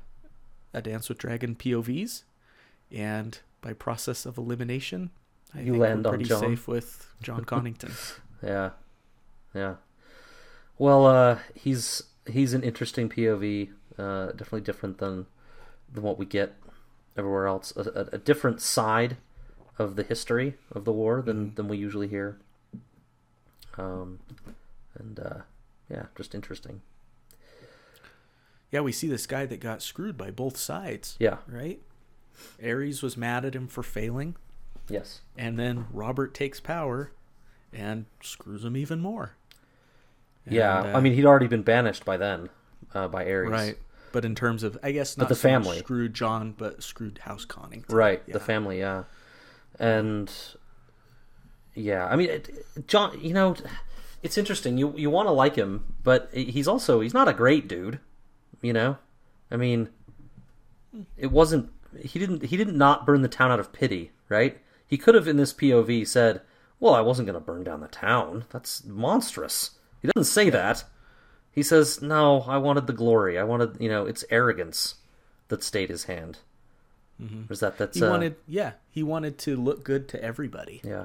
A 0.75 0.83
Dance 0.83 1.09
with 1.09 1.19
Dragon 1.19 1.55
POVs, 1.55 2.25
and 2.91 3.39
by 3.61 3.73
process 3.73 4.27
of 4.27 4.39
elimination, 4.39 5.11
I 5.55 5.61
You 5.61 5.73
think 5.73 5.83
land 5.83 6.05
we're 6.05 6.11
on 6.11 6.15
pretty 6.17 6.29
Jon. 6.29 6.41
safe 6.41 6.69
with 6.69 7.13
Jon 7.23 7.45
Connington. 7.47 7.93
Yeah. 8.43 8.71
Yeah. 9.55 9.75
Well, 10.79 11.07
uh, 11.07 11.39
he's 11.55 12.03
he's 12.27 12.55
an 12.55 12.63
interesting 12.63 13.09
POV. 13.09 13.71
Uh, 13.99 14.27
definitely 14.29 14.63
different 14.63 14.99
than 14.99 15.27
than 15.93 16.03
what 16.03 16.19
we 16.19 16.25
get 16.25 16.55
everywhere 17.17 17.47
else. 17.47 17.73
A, 17.77 17.81
a, 17.81 18.09
a 18.15 18.19
different 18.19 18.61
side 18.63 19.17
of 19.79 19.97
the 19.97 20.03
history 20.05 20.57
of 20.73 20.85
the 20.85 20.93
war 20.93 21.21
than 21.21 21.55
than 21.57 21.69
we 21.69 21.77
usually 21.77 22.09
hear. 22.09 22.39
Um, 23.77 24.21
and 24.99 25.19
uh, 25.21 25.39
yeah, 25.91 26.07
just 26.17 26.35
interesting. 26.35 26.81
Yeah, 28.71 28.81
we 28.81 28.93
see 28.93 29.09
this 29.09 29.27
guy 29.27 29.47
that 29.47 29.59
got 29.61 29.83
screwed 29.83 30.17
by 30.17 30.31
both 30.31 30.57
sides, 30.57 31.17
Yeah. 31.19 31.39
right? 31.49 31.81
Aerys 32.63 33.03
was 33.03 33.17
mad 33.17 33.45
at 33.45 33.55
him 33.55 33.67
for 33.69 33.83
failing, 33.83 34.37
Yes. 34.89 35.21
and 35.37 35.59
then 35.59 35.87
Robert 35.93 36.35
takes 36.35 36.61
power 36.61 37.13
and 37.73 38.07
screws 38.23 38.65
him 38.65 38.77
even 38.77 39.01
more. 39.01 39.37
yeah. 40.49 40.81
Uh, 40.81 40.97
I 40.97 41.01
mean, 41.01 41.13
he'd 41.15 41.25
already 41.27 41.47
been 41.47 41.63
banished 41.63 42.05
by 42.05 42.17
then, 42.17 42.49
uh, 42.95 43.09
by 43.09 43.25
Aerys. 43.25 43.51
right. 43.51 43.79
But 44.13 44.25
in 44.25 44.35
terms 44.35 44.65
of, 44.65 44.77
I 44.83 44.91
guess 44.91 45.15
But 45.15 45.23
not 45.25 45.29
the 45.29 45.35
so 45.37 45.49
family. 45.49 45.79
screwed 45.79 46.15
Jon, 46.15 46.53
but 46.59 46.83
screwed 46.83 47.19
House 47.19 47.45
Connington. 47.47 47.93
Right, 47.93 48.21
Yeah. 48.27 48.33
the 48.33 48.41
family, 48.41 48.81
yeah, 48.81 49.05
and 49.79 50.33
yeah, 51.75 52.07
I 52.07 52.17
mean, 52.17 52.29
it, 52.31 52.87
Jon, 52.89 53.19
you 53.21 53.33
know, 53.33 53.55
it's 54.23 54.37
interesting. 54.37 54.77
You 54.79 54.93
you 54.97 55.09
want 55.11 55.29
to 55.29 55.33
like 55.33 55.55
him, 55.55 55.95
but 56.03 56.29
he's 56.35 56.67
also 56.67 57.01
he's 57.01 57.15
not 57.15 57.29
a 57.29 57.33
great 57.33 57.69
dude. 57.69 58.01
You 58.63 58.73
know, 58.73 58.99
I 59.51 59.57
mean, 59.57 59.89
it 61.17 61.31
wasn't 61.31 61.71
he 61.99 62.19
didn't 62.19 62.45
he 62.47 62.57
didn't 62.57 62.77
not 62.79 63.07
burn 63.07 63.23
the 63.23 63.29
town 63.29 63.51
out 63.51 63.61
of 63.61 63.73
pity, 63.73 64.13
right? 64.29 64.59
He 64.87 64.97
could 64.99 65.15
have 65.15 65.29
in 65.29 65.37
this 65.37 65.53
POV 65.53 66.07
said, 66.07 66.41
"Well, 66.79 66.95
I 66.95 67.01
wasn't 67.01 67.27
going 67.27 67.39
to 67.39 67.45
burn 67.45 67.65
down 67.65 67.81
the 67.81 67.89
town. 67.89 68.45
That's 68.51 68.85
monstrous." 68.85 69.73
He 70.03 70.09
doesn't 70.09 70.31
say 70.33 70.51
that. 70.51 70.85
He 71.53 71.63
says, 71.63 72.01
"No, 72.03 72.43
I 72.43 72.57
wanted 72.59 72.87
the 72.87 72.93
glory. 72.93 73.39
I 73.39 73.45
wanted, 73.45 73.77
you 73.81 73.89
know, 73.89 74.07
it's 74.07 74.25
arrogance 74.31 74.97
that 75.49 75.63
stayed 75.63 75.91
his 75.91 76.05
hand." 76.05 76.39
Or 77.21 77.53
is 77.53 77.61
that 77.61 77.77
that's 77.77 77.99
He 77.99 78.03
uh, 78.05 78.09
wanted, 78.09 78.37
yeah, 78.49 78.73
he 78.91 79.03
wanted 79.03 79.37
to 79.41 79.55
look 79.55 79.85
good 79.85 80.09
to 80.09 80.23
everybody. 80.25 80.81
yeah. 80.83 81.05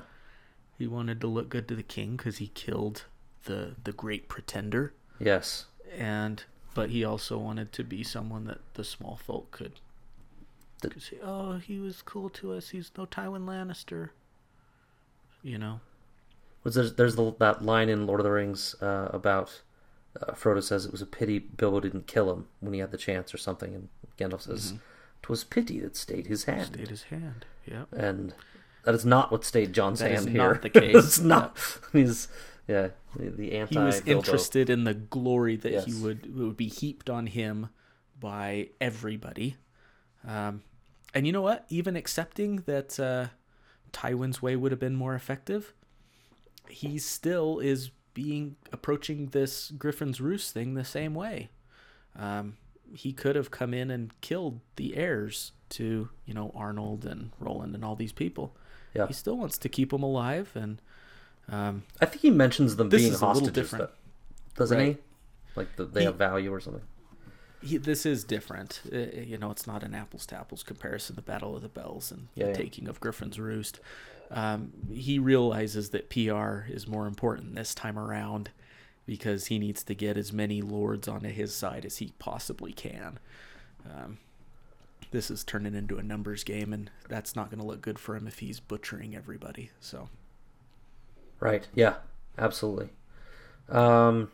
He 0.78 0.88
wanted 0.88 1.20
to 1.22 1.28
look 1.28 1.50
good 1.50 1.68
to 1.68 1.76
the 1.76 1.84
king 1.84 2.16
because 2.16 2.38
he 2.38 2.48
killed 2.48 3.04
the 3.44 3.76
the 3.84 3.92
great 3.92 4.28
pretender, 4.30 4.94
Yes. 5.20 5.66
and 5.98 6.44
but 6.74 6.90
he 6.90 7.04
also 7.04 7.38
wanted 7.38 7.72
to 7.74 7.84
be 7.84 8.02
someone 8.04 8.46
that 8.46 8.60
the 8.76 8.84
small 8.86 9.16
folk 9.18 9.52
could 9.52 9.74
The- 10.88 10.94
could 10.94 11.04
say, 11.04 11.18
"Oh, 11.24 11.54
he 11.58 11.80
was 11.80 12.02
cool 12.02 12.30
to 12.32 12.54
us. 12.54 12.70
He's 12.70 12.92
no 12.98 13.06
Tywin 13.06 13.46
Lannister." 13.46 14.10
You 15.44 15.58
know, 15.60 15.80
Was 16.64 16.74
there's 16.76 16.96
there's 16.96 17.16
the, 17.16 17.34
that 17.40 17.64
line 17.64 17.88
in 17.90 18.08
Lord 18.08 18.20
of 18.20 18.24
the 18.24 18.32
Rings 18.32 18.76
uh, 18.82 19.10
about 19.14 19.62
uh, 20.20 20.32
Frodo 20.34 20.64
says 20.64 20.86
it 20.86 20.92
was 20.92 21.02
a 21.04 21.06
pity 21.06 21.38
Bilbo 21.40 21.80
didn't 21.82 22.08
kill 22.08 22.32
him 22.32 22.48
when 22.62 22.74
he 22.74 22.80
had 22.80 22.92
the 22.92 22.98
chance 22.98 23.34
or 23.34 23.38
something, 23.38 23.76
and 23.76 23.90
Gandalf 24.18 24.42
says 24.42 24.74
"'Twas 25.22 25.44
pity 25.44 25.80
that 25.82 25.96
stayed 25.96 26.26
his 26.28 26.46
hand," 26.46 26.68
stayed 26.68 26.88
his 26.90 27.04
hand. 27.04 27.46
Yeah. 27.66 27.86
and 27.92 28.34
that 28.86 28.96
is 28.96 29.06
not 29.06 29.32
what 29.32 29.44
stayed 29.44 29.74
Jon's 29.74 30.00
That 30.00 30.12
is 30.12 30.24
hand 30.26 30.36
not 30.36 30.44
here. 30.44 30.60
the 30.62 30.70
case. 30.82 30.96
it's 30.96 31.20
not. 31.20 31.58
He's 31.94 32.28
yeah 32.68 32.90
the, 33.16 33.30
the 33.30 33.52
anti. 33.54 33.80
he 33.80 33.86
was 33.86 34.02
interested 34.08 34.70
in 34.72 34.84
the 34.86 34.94
glory 34.96 35.56
that 35.58 35.84
he 35.86 35.94
would 35.94 36.36
would 36.36 36.58
be 36.58 36.68
heaped 36.70 37.08
on 37.10 37.28
him 37.28 37.70
by 38.20 38.70
everybody. 38.82 39.58
Um, 40.28 40.64
and 41.16 41.26
you 41.26 41.34
know 41.34 41.42
what? 41.42 41.66
Even 41.70 41.96
accepting 41.96 42.58
that 42.68 43.00
uh, 43.00 43.28
Tywin's 43.92 44.42
way 44.42 44.56
would 44.56 44.72
have 44.72 44.80
been 44.80 44.96
more 44.96 45.16
effective, 45.16 45.74
he 46.70 47.00
still 47.00 47.60
is 47.60 47.90
being 48.14 48.56
approaching 48.72 49.28
this 49.28 49.72
Griffin's 49.72 50.22
Roost 50.22 50.54
thing 50.54 50.74
the 50.76 50.84
same 50.86 51.14
way. 51.16 51.50
Um, 52.18 52.58
he 52.94 53.12
could 53.14 53.36
have 53.36 53.50
come 53.52 53.74
in 53.74 53.90
and 53.92 54.14
killed 54.22 54.60
the 54.76 54.96
heirs 54.96 55.52
to 55.70 56.10
you 56.26 56.34
know 56.34 56.52
Arnold 56.56 57.06
and 57.06 57.32
Rolland 57.40 57.74
and 57.76 57.84
all 57.84 57.96
these 57.96 58.12
people. 58.14 58.56
Yeah. 58.94 59.08
He 59.08 59.14
still 59.14 59.38
wants 59.38 59.58
to 59.58 59.68
keep 59.70 59.90
them 59.90 60.04
alive, 60.04 60.52
and 60.56 60.82
um, 61.50 61.84
I 62.00 62.06
think 62.06 62.22
he 62.22 62.30
mentions 62.32 62.76
them 62.78 62.90
This 62.90 63.02
being 63.02 63.14
is 63.14 63.22
a 63.22 63.26
little 63.26 63.42
hostages, 63.42 63.54
different. 63.72 63.90
though, 63.90 64.56
doesn't 64.64 64.78
Right. 64.78 64.96
he? 64.96 65.02
Like 65.58 65.76
the, 65.76 65.86
they 65.86 66.02
He- 66.02 66.06
have 66.06 66.16
value 66.16 66.54
or 66.54 66.60
something. 66.62 66.84
He, 67.66 67.78
this 67.78 68.06
is 68.06 68.24
different. 68.24 68.82
Uh, 68.92 68.98
you 69.20 69.38
know, 69.38 69.52
it's 69.52 69.68
not 69.68 69.84
an 69.84 69.94
apples 69.94 70.26
to 70.28 70.36
apples 70.36 70.64
comparison. 70.64 71.16
The 71.16 71.22
Battle 71.22 71.56
of 71.56 71.62
the 71.62 71.70
Bells 71.70 72.12
and 72.12 72.28
Yeah, 72.36 72.46
the 72.46 72.52
yeah. 72.52 72.58
taking 72.58 72.88
of 72.88 73.00
Griffin's 73.00 73.40
Roost. 73.40 73.80
Um, 74.32 74.72
he 74.94 75.20
realizes 75.20 75.90
that 75.90 76.10
PR 76.10 76.72
is 76.72 76.88
more 76.88 77.06
important 77.08 77.56
this 77.56 77.76
time 77.76 77.98
around 78.00 78.50
because 79.06 79.48
he 79.48 79.60
needs 79.60 79.84
to 79.84 79.94
get 79.94 80.18
as 80.18 80.34
many 80.34 80.62
lords 80.62 81.08
onto 81.08 81.30
his 81.30 81.54
side 81.54 81.86
as 81.86 81.98
he 81.98 82.14
possibly 82.18 82.74
can. 82.74 83.20
Um, 83.86 84.18
this 85.12 85.30
is 85.30 85.44
turning 85.44 85.76
into 85.76 85.98
a 85.98 86.04
numbers 86.04 86.44
game, 86.44 86.74
and 86.74 86.90
that's 87.08 87.36
not 87.36 87.50
going 87.52 87.60
to 87.60 87.66
look 87.66 87.82
good 87.82 88.00
for 88.00 88.16
him 88.16 88.26
if 88.28 88.40
he's 88.40 88.60
butchering 88.60 89.16
everybody. 89.16 89.70
So, 89.80 90.10
Right. 91.40 91.68
Yeah. 91.76 91.96
Absolutely. 92.38 92.90
Um, 93.70 94.32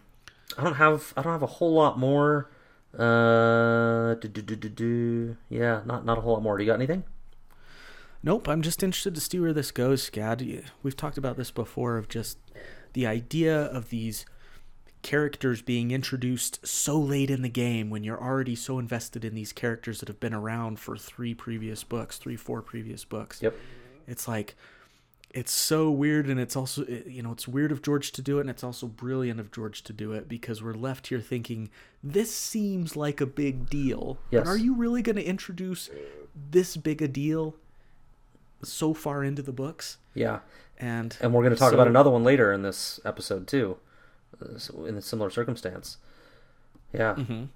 I 0.58 0.64
don't 0.64 0.76
have 0.76 1.14
I 1.18 1.22
don't 1.22 1.34
have 1.34 1.44
a 1.44 1.48
whole 1.48 1.74
lot 1.74 2.00
more. 2.00 2.50
Uh, 2.98 4.16
do, 4.16 4.28
do, 4.28 4.42
do, 4.42 4.56
do, 4.56 4.70
do. 4.70 5.38
yeah, 5.50 5.82
not 5.86 6.06
not 6.06 6.18
a 6.18 6.22
whole 6.22 6.34
lot 6.34 6.44
more. 6.44 6.58
Do 6.58 6.64
you 6.64 6.70
got 6.70 6.76
anything? 6.76 7.04
Nope, 8.24 8.48
I'm 8.48 8.62
just 8.62 8.84
interested 8.84 9.16
to 9.16 9.22
see 9.22 9.40
where 9.40 9.54
this 9.54 9.72
goes, 9.72 10.08
Scad. 10.08 10.64
We've 10.84 10.98
talked 10.98 11.18
about 11.18 11.38
this 11.38 11.50
before 11.50 11.98
of 11.98 12.08
just 12.08 12.38
the 12.94 13.08
idea 13.08 13.64
of 13.64 13.90
these 13.90 14.26
characters 15.02 15.64
being 15.64 15.90
introduced 15.90 16.66
so 16.66 17.00
late 17.00 17.32
in 17.32 17.42
the 17.42 17.50
game 17.50 17.90
when 17.90 18.04
you're 18.04 18.22
already 18.22 18.56
so 18.56 18.78
invested 18.78 19.26
in 19.26 19.34
these 19.34 19.52
characters 19.52 20.00
that 20.00 20.08
have 20.08 20.20
been 20.20 20.34
around 20.34 20.80
for 20.80 20.96
three 20.96 21.34
previous 21.34 21.84
books, 21.84 22.20
three, 22.20 22.36
four 22.36 22.62
previous 22.62 23.04
books. 23.04 23.42
Yep. 23.42 23.56
It's 24.08 24.28
like 24.28 24.56
it's 25.34 25.52
so 25.54 25.90
weird 25.90 26.28
and 26.28 26.40
it's 26.40 26.56
also 26.58 26.86
you 27.06 27.22
know 27.24 27.32
it's 27.32 27.48
weird 27.48 27.72
of 27.72 27.82
George 27.82 28.12
to 28.12 28.22
do 28.22 28.38
it 28.38 28.42
and 28.42 28.50
it's 28.50 28.64
also 28.64 28.86
brilliant 28.88 29.40
of 29.40 29.52
George 29.52 29.82
to 29.84 29.94
do 29.94 30.12
it 30.12 30.28
because 30.28 30.62
we're 30.62 30.74
left 30.74 31.08
here 31.08 31.22
thinking 31.22 31.70
this 32.04 32.36
seems 32.36 32.96
like 32.98 33.22
a 33.22 33.26
big 33.26 33.70
deal. 33.70 34.18
Yes. 34.30 34.44
But 34.44 34.50
are 34.50 34.58
you 34.58 34.74
really 34.76 35.02
going 35.02 35.16
to 35.16 35.24
introduce 35.24 35.90
this 36.52 36.76
big 36.76 37.02
a 37.02 37.08
deal 37.08 37.56
so 38.64 38.94
far 38.94 39.24
into 39.24 39.42
the 39.42 39.52
books? 39.54 39.98
Yeah, 40.14 40.40
And 40.78 41.16
and 41.22 41.34
we're 41.34 41.42
going 41.44 41.54
to 41.54 41.60
talk 41.60 41.70
so- 41.70 41.76
about 41.76 41.88
another 41.88 42.10
one 42.10 42.24
later 42.24 42.52
in 42.52 42.62
this 42.64 43.00
episode 43.06 43.48
too, 43.48 43.78
uh, 44.42 44.86
in 44.86 44.98
a 44.98 45.02
similar 45.02 45.30
circumstance. 45.30 45.98
Yeah. 46.94 47.16
Mhm. 47.16 47.48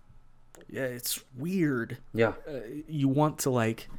yeah, 0.70 0.84
it's 0.84 1.22
weird. 1.38 1.98
Yeah. 2.14 2.34
Uh, 2.48 2.60
you 2.88 3.10
want 3.10 3.38
to 3.40 3.50
like 3.50 3.90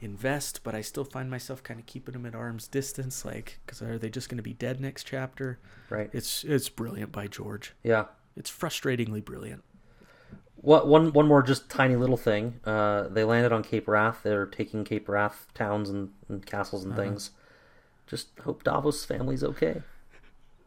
invest, 0.00 0.60
but 0.64 0.74
I 0.74 0.80
still 0.80 1.04
find 1.04 1.30
myself 1.30 1.62
kind 1.62 1.80
of 1.80 1.86
keeping 1.86 2.12
them 2.12 2.26
at 2.26 2.34
arm's 2.34 2.68
distance. 2.68 3.24
Like, 3.24 3.58
because 3.64 3.80
are 3.82 3.98
they 3.98 4.10
just 4.10 4.28
going 4.28 4.36
to 4.38 4.42
be 4.42 4.52
dead 4.54 4.80
next 4.80 5.04
chapter? 5.04 5.58
Right. 5.90 6.10
It's 6.12 6.44
it's 6.44 6.68
brilliant 6.68 7.12
by 7.12 7.26
George. 7.26 7.72
Yeah. 7.82 8.06
It's 8.36 8.50
frustratingly 8.50 9.24
brilliant. 9.24 9.62
What 10.56 10.86
one 10.88 11.12
one 11.12 11.26
more 11.28 11.42
just 11.42 11.68
tiny 11.68 11.96
little 11.96 12.16
thing. 12.16 12.60
Uh, 12.64 13.08
they 13.08 13.24
landed 13.24 13.52
on 13.52 13.62
Cape 13.62 13.86
Wrath. 13.86 14.20
They're 14.22 14.46
taking 14.46 14.84
Cape 14.84 15.08
Wrath 15.08 15.46
towns 15.54 15.90
and, 15.90 16.10
and 16.28 16.44
castles 16.46 16.84
and 16.84 16.92
Uh-huh. 16.94 17.02
things. 17.02 17.30
Just 18.06 18.28
hope 18.44 18.64
Davos' 18.64 19.04
family's 19.04 19.44
okay. 19.44 19.82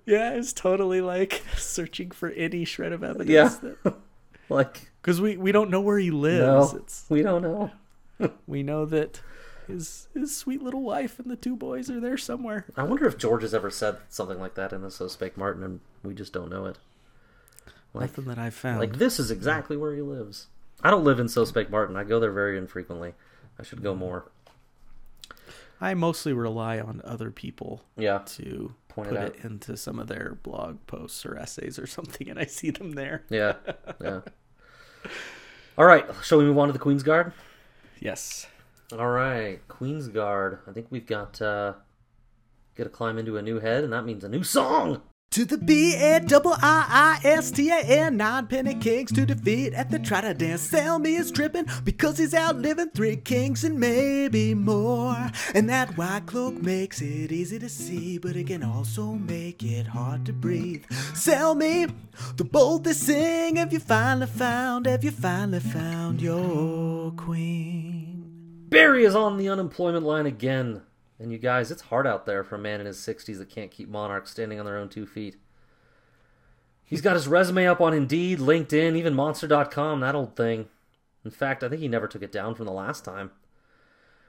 Yeah, 0.05 0.33
it's 0.33 0.53
totally 0.53 1.01
like 1.01 1.43
searching 1.57 2.11
for 2.11 2.29
any 2.29 2.63
shred 2.65 2.93
of 2.93 3.03
evidence. 3.03 3.59
Yeah. 3.83 3.91
like 4.49 4.91
Because 5.01 5.21
we, 5.21 5.37
we 5.37 5.51
don't 5.53 5.69
know 5.69 5.79
where 5.81 5.97
he 5.99 6.09
no, 6.09 6.17
lives. 6.17 6.73
It's 6.73 7.05
we 7.09 7.21
don't 7.21 7.41
know. 7.41 7.71
we 8.47 8.63
know 8.63 8.85
that 8.85 9.21
his 9.67 10.07
his 10.13 10.35
sweet 10.35 10.61
little 10.61 10.81
wife 10.81 11.19
and 11.19 11.29
the 11.29 11.35
two 11.35 11.55
boys 11.55 11.89
are 11.89 11.99
there 11.99 12.17
somewhere. 12.17 12.65
I 12.75 12.83
wonder 12.83 13.05
if 13.05 13.17
George 13.17 13.41
has 13.41 13.53
ever 13.53 13.69
said 13.69 13.97
something 14.09 14.39
like 14.39 14.55
that 14.55 14.71
in 14.73 14.81
the 14.81 14.91
So 14.91 15.07
Spake 15.07 15.37
Martin, 15.37 15.63
and 15.63 15.79
we 16.03 16.13
just 16.13 16.33
don't 16.33 16.49
know 16.49 16.65
it. 16.65 16.77
Like, 17.93 18.11
Nothing 18.11 18.25
that 18.25 18.37
I've 18.37 18.53
found. 18.53 18.79
like 18.79 18.97
this 18.97 19.19
is 19.19 19.31
exactly 19.31 19.75
where 19.77 19.93
he 19.95 20.01
lives. 20.01 20.47
I 20.83 20.91
don't 20.91 21.03
live 21.03 21.19
in 21.19 21.27
So 21.27 21.43
Spake 21.45 21.69
Martin. 21.71 21.95
I 21.95 22.03
go 22.03 22.19
there 22.19 22.31
very 22.31 22.57
infrequently. 22.57 23.13
I 23.59 23.63
should 23.63 23.81
go 23.83 23.95
more. 23.95 24.31
I 25.81 25.93
mostly 25.93 26.33
rely 26.33 26.79
on 26.79 27.01
other 27.03 27.29
people 27.29 27.83
Yeah, 27.97 28.19
to 28.25 28.73
Point 28.87 29.09
it 29.09 29.11
put 29.11 29.19
out. 29.19 29.27
it 29.35 29.35
into 29.43 29.77
some 29.77 29.99
of 29.99 30.07
their 30.07 30.37
blog 30.41 30.77
posts 30.87 31.23
or 31.25 31.37
essays 31.37 31.77
or 31.77 31.85
something, 31.97 32.29
and 32.29 32.39
I 32.39 32.45
see 32.45 32.69
them 32.71 32.93
there. 32.93 33.23
yeah, 33.29 33.53
yeah. 34.01 34.21
All 35.77 35.85
right, 35.85 36.05
shall 36.23 36.39
we 36.39 36.45
move 36.45 36.57
on 36.57 36.67
to 36.67 36.73
the 36.73 36.79
Queen's 36.79 37.03
Guard? 37.03 37.31
Yes. 37.99 38.47
All 38.91 39.09
right, 39.09 39.59
Queen's 39.67 40.07
Guard. 40.07 40.59
I 40.67 40.71
think 40.71 40.87
we've 40.89 41.05
got 41.05 41.41
uh 41.41 41.73
got 42.75 42.83
to 42.85 42.89
climb 42.89 43.17
into 43.17 43.37
a 43.37 43.41
new 43.41 43.59
head, 43.59 43.83
and 43.83 43.91
that 43.93 44.05
means 44.05 44.23
a 44.23 44.29
new 44.29 44.43
song. 44.43 45.01
To 45.31 45.45
the 45.45 45.57
B 45.57 45.93
A 45.93 46.19
double 46.19 46.53
I 46.53 47.19
I 47.23 47.27
S 47.27 47.51
T 47.51 47.69
A 47.69 47.75
N, 47.75 48.17
nine 48.17 48.47
penny 48.47 48.73
kings 48.73 49.11
to 49.11 49.25
defeat 49.25 49.73
at 49.73 49.91
the 49.91 49.99
try 49.99 50.21
to 50.21 50.33
dance. 50.33 50.67
Selmy 50.71 51.19
is 51.19 51.31
tripping 51.31 51.67
because 51.83 52.17
he's 52.17 52.33
outliving 52.33 52.89
three 52.89 53.17
kings 53.17 53.63
and 53.63 53.79
maybe 53.79 54.55
more. 54.55 55.29
And 55.53 55.69
that 55.69 55.95
white 55.95 56.25
cloak 56.25 56.55
makes 56.55 57.01
it 57.01 57.31
easy 57.31 57.59
to 57.59 57.69
see, 57.69 58.17
but 58.17 58.35
it 58.35 58.47
can 58.47 58.63
also 58.63 59.11
make 59.11 59.61
it 59.61 59.85
hard 59.85 60.25
to 60.25 60.33
breathe. 60.33 60.85
Selmy 61.13 61.93
the 62.37 62.43
boldest 62.43 63.05
they 63.05 63.13
sing. 63.13 63.55
Have 63.57 63.73
you 63.73 63.79
finally 63.79 64.27
found? 64.27 64.87
Have 64.87 65.03
you 65.03 65.11
finally 65.11 65.59
found 65.59 66.19
your 66.21 67.11
queen? 67.11 68.65
Barry 68.69 69.05
is 69.05 69.15
on 69.15 69.37
the 69.37 69.49
unemployment 69.49 70.05
line 70.05 70.25
again. 70.25 70.81
And 71.19 71.31
you 71.31 71.37
guys, 71.37 71.71
it's 71.71 71.83
hard 71.83 72.05
out 72.05 72.25
there 72.25 72.43
for 72.43 72.55
a 72.55 72.59
man 72.59 72.79
in 72.79 72.85
his 72.85 72.97
60s 72.97 73.37
that 73.39 73.49
can't 73.49 73.71
keep 73.71 73.89
monarchs 73.89 74.31
standing 74.31 74.59
on 74.59 74.65
their 74.65 74.77
own 74.77 74.89
two 74.89 75.05
feet. 75.05 75.35
He's 76.83 77.01
got 77.01 77.15
his 77.15 77.27
resume 77.27 77.65
up 77.65 77.81
on 77.81 77.93
Indeed, 77.93 78.39
LinkedIn, 78.39 78.95
even 78.95 79.13
Monster.com, 79.13 79.99
that 79.99 80.15
old 80.15 80.35
thing. 80.35 80.67
In 81.25 81.31
fact, 81.31 81.63
I 81.63 81.69
think 81.69 81.81
he 81.81 81.87
never 81.87 82.07
took 82.07 82.21
it 82.21 82.31
down 82.31 82.55
from 82.55 82.65
the 82.65 82.71
last 82.71 83.03
time. 83.03 83.31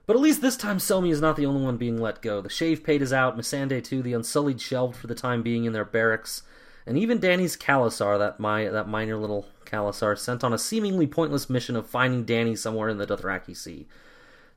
But 0.06 0.16
at 0.16 0.22
least 0.22 0.40
this 0.40 0.56
time, 0.56 0.78
Selmy 0.78 1.12
is 1.12 1.20
not 1.20 1.36
the 1.36 1.44
only 1.44 1.62
one 1.62 1.76
being 1.76 2.00
let 2.00 2.22
go. 2.22 2.40
The 2.40 2.48
Shave 2.48 2.82
Pate 2.82 3.02
is 3.02 3.12
out, 3.12 3.36
Missandei 3.36 3.84
too, 3.84 4.02
the 4.02 4.14
Unsullied 4.14 4.60
shelved 4.60 4.96
for 4.96 5.06
the 5.06 5.14
time 5.14 5.42
being 5.42 5.66
in 5.66 5.74
their 5.74 5.84
barracks, 5.84 6.42
and 6.86 6.96
even 6.96 7.20
Danny's 7.20 7.58
Khalasar, 7.58 8.18
that 8.18 8.40
my 8.40 8.68
that 8.68 8.88
minor 8.88 9.18
little 9.18 9.46
Khalasar, 9.66 10.18
sent 10.18 10.42
on 10.42 10.54
a 10.54 10.58
seemingly 10.58 11.06
pointless 11.06 11.50
mission 11.50 11.76
of 11.76 11.86
finding 11.86 12.24
Danny 12.24 12.56
somewhere 12.56 12.88
in 12.88 12.96
the 12.96 13.06
Dothraki 13.06 13.54
Sea. 13.54 13.86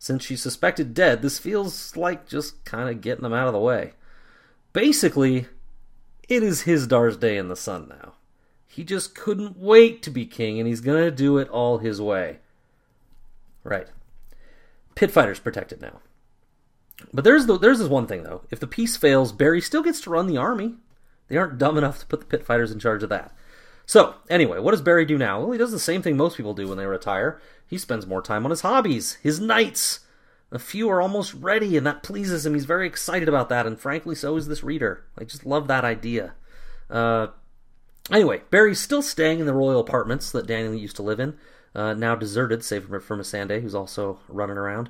Since 0.02 0.26
she's 0.26 0.42
suspected 0.42 0.96
dead, 0.96 1.22
this 1.22 1.38
feels 1.38 1.96
like 1.96 2.28
just 2.28 2.66
kind 2.66 2.90
of 2.90 3.02
getting 3.02 3.22
them 3.22 3.34
out 3.34 3.46
of 3.46 3.54
the 3.54 3.60
way. 3.60 3.94
Basically, 4.74 5.46
it 6.28 6.42
is 6.42 6.64
Hizdahr's 6.64 7.18
day 7.18 7.38
in 7.38 7.50
the 7.50 7.56
sun 7.56 7.88
now. 7.88 8.14
He 8.66 8.84
just 8.84 9.14
couldn't 9.14 9.58
wait 9.58 10.02
to 10.02 10.10
be 10.10 10.26
king, 10.26 10.58
and 10.58 10.68
he's 10.68 10.82
gonna 10.82 11.12
do 11.12 11.38
it 11.38 11.48
all 11.50 11.78
his 11.78 12.02
way. 12.02 12.40
Right. 13.64 13.86
Pit 14.96 15.12
fighters 15.12 15.40
protected 15.40 15.84
now. 15.84 16.00
But 17.14 17.24
there's 17.24 17.46
the, 17.46 17.60
there's 17.60 17.78
this 17.78 17.88
one 17.88 18.08
thing 18.08 18.24
though. 18.24 18.42
If 18.50 18.60
the 18.60 18.66
peace 18.66 18.98
fails, 18.98 19.32
Barry 19.32 19.62
still 19.62 19.84
gets 19.84 20.02
to 20.02 20.10
run 20.10 20.26
the 20.26 20.36
army. 20.36 20.78
They 21.28 21.38
aren't 21.38 21.60
dumb 21.60 21.78
enough 21.78 22.00
to 22.00 22.08
put 22.08 22.22
the 22.22 22.26
pit 22.26 22.44
fighters 22.44 22.72
in 22.72 22.80
charge 22.80 23.04
of 23.04 23.10
that. 23.10 23.36
So, 23.86 24.16
anyway, 24.30 24.60
what 24.60 24.72
does 24.72 24.82
Barry 24.82 25.06
do 25.06 25.18
now? 25.18 25.40
Well, 25.40 25.52
he 25.52 25.58
does 25.58 25.72
the 25.72 25.80
same 25.80 26.02
thing 26.02 26.16
most 26.16 26.38
people 26.38 26.54
do 26.54 26.68
when 26.68 26.78
they 26.78 26.86
retire. 26.86 27.42
He 27.68 27.78
spends 27.78 28.08
more 28.08 28.22
time 28.22 28.46
on 28.46 28.52
his 28.52 28.62
hobbies, 28.62 29.14
his 29.16 29.40
knights. 29.40 30.02
A 30.52 30.60
few 30.60 30.90
are 30.90 31.02
almost 31.02 31.34
ready, 31.34 31.78
and 31.78 31.88
that 31.88 32.04
pleases 32.04 32.46
him. 32.46 32.54
He's 32.54 32.66
very 32.66 32.86
excited 32.86 33.30
about 33.30 33.50
that, 33.50 33.66
and 33.66 33.80
frankly, 33.80 34.16
so 34.16 34.36
is 34.36 34.48
this 34.48 34.64
reader. 34.64 35.06
I 35.18 35.24
just 35.24 35.46
love 35.46 35.68
that 35.68 35.86
idea. 35.86 36.34
Uh, 36.90 37.28
anyway, 38.12 38.42
Barry's 38.50 38.80
still 38.80 39.02
staying 39.02 39.40
in 39.40 39.46
the 39.46 39.54
royal 39.54 39.80
apartments 39.80 40.32
that 40.32 40.48
Daniel 40.48 40.76
used 40.76 40.98
to 40.98 41.04
live 41.04 41.20
in, 41.20 41.38
uh, 41.74 41.94
now 41.94 42.16
deserted, 42.16 42.64
save 42.64 42.86
for, 42.86 43.00
Missandei, 43.00 43.62
who's 43.62 43.76
also 43.76 44.20
running 44.28 44.58
around. 44.58 44.90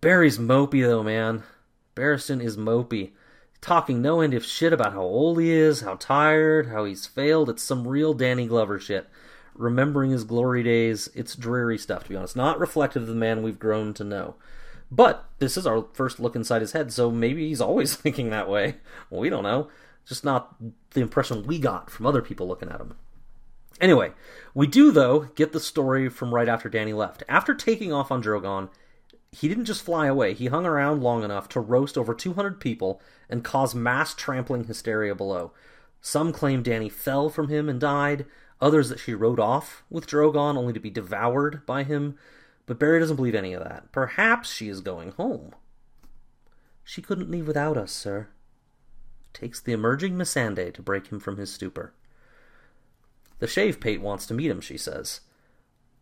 Barry's 0.00 0.38
mopey, 0.38 0.82
though, 0.82 1.02
man. 1.02 1.42
Barristan 1.94 2.42
is 2.42 2.56
mopey 2.56 3.10
talking 3.60 4.00
no 4.00 4.20
end 4.20 4.34
of 4.34 4.44
shit 4.44 4.72
about 4.72 4.92
how 4.92 5.02
old 5.02 5.40
he 5.40 5.50
is, 5.50 5.80
how 5.80 5.94
tired, 5.94 6.68
how 6.68 6.84
he's 6.84 7.06
failed. 7.06 7.48
It's 7.50 7.62
some 7.62 7.86
real 7.86 8.14
Danny 8.14 8.46
Glover 8.46 8.78
shit. 8.78 9.08
Remembering 9.54 10.12
his 10.12 10.24
glory 10.24 10.62
days, 10.62 11.08
it's 11.14 11.34
dreary 11.34 11.78
stuff, 11.78 12.04
to 12.04 12.10
be 12.10 12.16
honest. 12.16 12.36
Not 12.36 12.60
reflective 12.60 13.02
of 13.02 13.08
the 13.08 13.14
man 13.14 13.42
we've 13.42 13.58
grown 13.58 13.92
to 13.94 14.04
know. 14.04 14.36
But 14.90 15.28
this 15.38 15.56
is 15.56 15.66
our 15.66 15.84
first 15.92 16.20
look 16.20 16.36
inside 16.36 16.62
his 16.62 16.72
head, 16.72 16.92
so 16.92 17.10
maybe 17.10 17.48
he's 17.48 17.60
always 17.60 17.94
thinking 17.96 18.30
that 18.30 18.48
way. 18.48 18.76
We 19.10 19.28
don't 19.28 19.42
know. 19.42 19.68
Just 20.06 20.24
not 20.24 20.54
the 20.90 21.00
impression 21.00 21.46
we 21.46 21.58
got 21.58 21.90
from 21.90 22.06
other 22.06 22.22
people 22.22 22.48
looking 22.48 22.70
at 22.70 22.80
him. 22.80 22.96
Anyway, 23.80 24.12
we 24.54 24.66
do, 24.66 24.90
though, 24.90 25.20
get 25.34 25.52
the 25.52 25.60
story 25.60 26.08
from 26.08 26.34
right 26.34 26.48
after 26.48 26.68
Danny 26.68 26.92
left. 26.92 27.22
After 27.28 27.54
taking 27.54 27.92
off 27.92 28.10
on 28.10 28.22
Drogon, 28.22 28.70
he 29.32 29.48
didn't 29.48 29.66
just 29.66 29.82
fly 29.82 30.06
away, 30.06 30.34
he 30.34 30.46
hung 30.46 30.64
around 30.64 31.02
long 31.02 31.22
enough 31.22 31.48
to 31.50 31.60
roast 31.60 31.98
over 31.98 32.14
200 32.14 32.60
people 32.60 33.00
and 33.28 33.44
cause 33.44 33.74
mass 33.74 34.14
trampling 34.14 34.64
hysteria 34.64 35.14
below. 35.14 35.52
Some 36.00 36.32
claim 36.32 36.62
Danny 36.62 36.88
fell 36.88 37.28
from 37.28 37.48
him 37.48 37.68
and 37.68 37.80
died, 37.80 38.24
others 38.60 38.88
that 38.88 39.00
she 39.00 39.14
rode 39.14 39.40
off 39.40 39.84
with 39.90 40.06
Drogon 40.06 40.56
only 40.56 40.72
to 40.72 40.80
be 40.80 40.90
devoured 40.90 41.66
by 41.66 41.82
him, 41.82 42.16
but 42.66 42.78
Barry 42.78 43.00
doesn't 43.00 43.16
believe 43.16 43.34
any 43.34 43.52
of 43.52 43.62
that. 43.62 43.92
Perhaps 43.92 44.52
she 44.52 44.68
is 44.68 44.80
going 44.80 45.12
home. 45.12 45.54
She 46.84 47.02
couldn't 47.02 47.30
leave 47.30 47.46
without 47.46 47.76
us, 47.76 47.92
sir. 47.92 48.28
Takes 49.34 49.60
the 49.60 49.72
emerging 49.72 50.14
Missandei 50.14 50.72
to 50.72 50.82
break 50.82 51.08
him 51.08 51.20
from 51.20 51.36
his 51.36 51.52
stupor. 51.52 51.92
The 53.40 53.46
shave 53.46 53.78
pate 53.78 54.00
wants 54.00 54.26
to 54.26 54.34
meet 54.34 54.50
him, 54.50 54.60
she 54.60 54.78
says. 54.78 55.20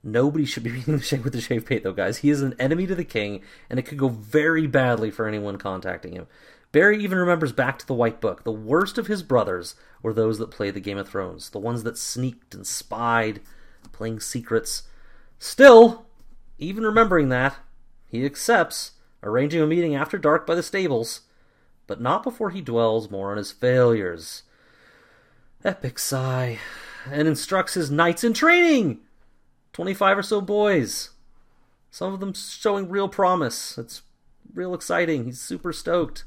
Nobody 0.07 0.44
should 0.44 0.62
be 0.62 0.70
the 0.86 1.00
shave 1.00 1.24
with 1.24 1.32
the 1.32 1.40
shave 1.40 1.66
pate, 1.66 1.82
though, 1.82 1.92
guys. 1.92 2.18
He 2.18 2.30
is 2.30 2.40
an 2.40 2.54
enemy 2.61 2.86
to 2.86 2.94
the 2.94 3.04
king, 3.04 3.42
and 3.68 3.76
it 3.76 3.82
could 3.82 3.98
go 3.98 4.09
very 4.09 4.68
badly 4.68 5.11
for 5.11 5.26
anyone 5.26 5.59
contacting 5.59 6.12
him. 6.12 6.28
Barry 6.70 7.02
even 7.02 7.18
remembers 7.18 7.50
back 7.50 7.76
to 7.80 7.86
the 7.86 7.94
White 7.94 8.20
Book. 8.20 8.44
The 8.44 8.52
worst 8.52 8.98
of 8.98 9.09
his 9.09 9.24
brothers 9.24 9.74
were 10.02 10.14
those 10.14 10.38
that 10.38 10.52
played 10.52 10.74
the 10.74 10.80
Game 10.80 10.96
of 10.96 11.09
Thrones, 11.09 11.50
the 11.50 11.59
ones 11.59 11.82
that 11.82 11.98
sneaked 11.98 12.54
and 12.54 12.64
spied, 12.64 13.40
playing 13.90 14.20
secrets. 14.20 14.84
Still, 15.40 16.07
even 16.57 16.84
remembering 16.84 17.28
that, 17.30 17.57
he 18.07 18.24
accepts, 18.24 18.92
arranging 19.24 19.61
a 19.61 19.66
meeting 19.66 19.96
after 19.96 20.18
dark 20.18 20.46
by 20.46 20.54
the 20.54 20.62
stables, 20.62 21.22
but 21.88 22.00
not 22.00 22.22
before 22.22 22.50
he 22.50 22.61
dwells 22.61 23.11
more 23.11 23.32
on 23.32 23.38
his 23.38 23.50
failures. 23.50 24.44
Epic 25.64 25.98
sigh, 25.98 26.61
and 27.11 27.26
instructs 27.26 27.74
his 27.74 27.90
knights 27.90 28.22
in 28.22 28.32
training! 28.32 29.00
25 29.76 30.16
or 30.16 30.22
so 30.22 30.40
boys. 30.40 31.10
Some 31.90 32.14
of 32.14 32.20
them 32.20 32.32
showing 32.32 32.88
real 32.88 33.10
promise. 33.10 33.76
It's 33.76 34.00
real 34.54 34.72
exciting. 34.72 35.26
He's 35.26 35.38
super 35.38 35.70
stoked. 35.70 36.24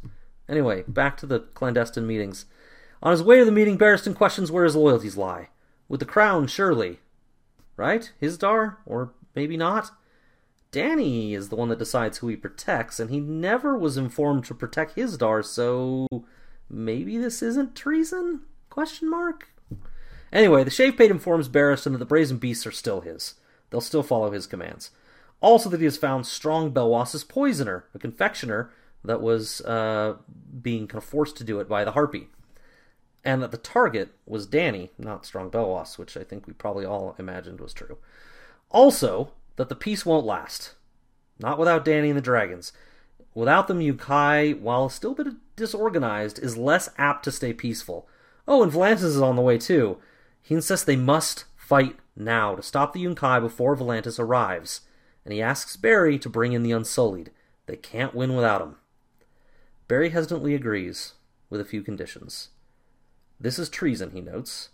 Anyway, 0.47 0.83
back 0.87 1.17
to 1.17 1.25
the 1.25 1.39
clandestine 1.39 2.05
meetings. 2.05 2.45
On 3.01 3.09
his 3.09 3.23
way 3.23 3.39
to 3.39 3.45
the 3.45 3.51
meeting, 3.51 3.75
Barristan 3.75 4.15
questions 4.15 4.51
where 4.51 4.65
his 4.65 4.75
loyalties 4.75 5.17
lie. 5.17 5.49
With 5.87 5.99
the 5.99 6.05
crown, 6.05 6.45
surely. 6.45 6.99
Right? 7.75 8.11
Hizdahr? 8.21 8.77
Or 8.85 9.13
maybe 9.33 9.57
not? 9.57 9.89
Danny 10.69 11.33
is 11.33 11.49
the 11.49 11.55
one 11.55 11.69
that 11.69 11.79
decides 11.79 12.19
who 12.19 12.27
he 12.27 12.35
protects, 12.35 12.99
and 12.99 13.09
he 13.09 13.19
never 13.19 13.75
was 13.75 13.97
informed 13.97 14.45
to 14.45 14.53
protect 14.53 14.95
Hizdahr, 14.95 15.43
so 15.43 16.07
maybe 16.69 17.17
this 17.17 17.41
isn't 17.41 17.75
treason? 17.75 18.41
Question 18.69 19.09
mark? 19.09 19.47
Anyway, 20.31 20.63
the 20.63 20.69
Shave 20.69 20.97
Pate 20.97 21.11
informs 21.11 21.49
Barristan 21.49 21.91
that 21.93 21.97
the 21.97 22.05
Brazen 22.05 22.37
Beasts 22.37 22.67
are 22.67 22.71
still 22.71 23.01
his. 23.01 23.35
They'll 23.69 23.81
still 23.81 24.03
follow 24.03 24.31
his 24.31 24.47
commands. 24.47 24.91
Also, 25.41 25.69
that 25.69 25.79
he 25.79 25.85
has 25.85 25.97
found 25.97 26.25
Strong 26.27 26.71
Belwas's 26.73 27.23
poisoner, 27.23 27.85
a 27.93 27.99
confectioner 27.99 28.71
that 29.03 29.21
was 29.21 29.61
uh, 29.61 30.15
being 30.61 30.87
kind 30.87 31.01
of 31.01 31.09
forced 31.09 31.37
to 31.37 31.43
do 31.43 31.59
it 31.59 31.69
by 31.69 31.83
the 31.85 31.91
Harpy. 31.91 32.27
and 33.23 33.41
that 33.41 33.51
the 33.51 33.57
target 33.57 34.09
was 34.25 34.45
Danny, 34.45 34.91
not 34.97 35.25
Strong 35.25 35.51
Belwas, 35.51 35.97
which 35.97 36.15
I 36.15 36.23
think 36.23 36.47
we 36.47 36.53
probably 36.53 36.85
all 36.85 37.15
imagined 37.19 37.59
was 37.59 37.73
true. 37.73 37.97
Also, 38.71 39.31
that 39.55 39.69
the 39.69 39.75
peace 39.75 40.05
won't 40.05 40.25
last. 40.25 40.75
Not 41.39 41.57
without 41.57 41.85
Danny 41.85 42.09
and 42.09 42.17
the 42.17 42.21
dragons. 42.21 42.71
Without 43.33 43.67
them, 43.67 43.79
Yunkai, 43.79 44.59
while 44.59 44.89
still 44.89 45.11
a 45.11 45.23
bit 45.23 45.33
disorganized, 45.55 46.39
is 46.39 46.57
less 46.57 46.89
apt 46.97 47.23
to 47.23 47.31
stay 47.31 47.53
peaceful. 47.53 48.07
Oh, 48.47 48.63
and 48.63 48.71
Volantis 48.71 49.03
is 49.03 49.21
on 49.21 49.35
the 49.35 49.41
way 49.41 49.57
too. 49.57 49.97
He 50.41 50.55
insists 50.55 50.85
they 50.85 50.95
must 50.95 51.45
fight 51.55 51.97
now 52.15 52.55
to 52.55 52.63
stop 52.63 52.93
the 52.93 53.03
Yunkai 53.03 53.39
before 53.39 53.75
Volantis 53.75 54.19
arrives, 54.19 54.81
and 55.23 55.33
he 55.33 55.41
asks 55.41 55.77
Barry 55.77 56.17
to 56.19 56.29
bring 56.29 56.53
in 56.53 56.63
the 56.63 56.71
Unsullied. 56.71 57.31
They 57.67 57.77
can't 57.77 58.15
win 58.15 58.35
without 58.35 58.61
him. 58.61 58.75
Barry 59.87 60.09
hesitantly 60.09 60.55
agrees, 60.55 61.13
with 61.49 61.61
a 61.61 61.65
few 61.65 61.81
conditions. 61.81 62.49
This 63.39 63.59
is 63.59 63.69
treason, 63.69 64.11
he 64.11 64.21
notes, 64.21 64.69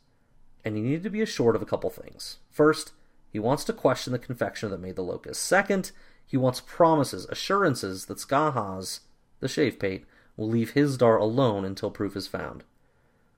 and 0.64 0.76
he 0.76 0.82
needed 0.82 1.04
to 1.04 1.10
be 1.10 1.22
assured 1.22 1.56
of 1.56 1.62
a 1.62 1.66
couple 1.66 1.90
things. 1.90 2.38
First, 2.50 2.94
he 3.32 3.40
wants 3.40 3.64
to 3.66 3.74
question 3.74 4.14
the 4.14 4.20
confection 4.20 4.72
that 4.72 4.80
made 4.80 4.96
the 4.96 5.04
locust. 5.04 5.44
Second, 5.44 5.92
he 6.26 6.38
wants 6.38 6.62
promises, 6.62 7.26
assurances 7.26 8.06
that 8.06 8.18
Skahaz, 8.18 9.02
the 9.42 9.48
Shave 9.48 9.78
Pate, 9.78 10.06
will 10.38 10.48
leave 10.48 10.74
Hizdahr 10.74 11.20
alone 11.20 11.66
until 11.66 11.92
proof 11.92 12.16
is 12.16 12.28
found. 12.28 12.64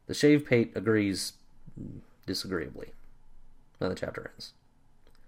The 0.06 0.14
Shave 0.14 0.46
Pate 0.46 0.72
agrees 0.76 1.34
disagreeably. 2.28 2.90
Then 3.80 3.90
the 3.90 3.96
chapter 3.96 4.30
ends. 4.34 4.54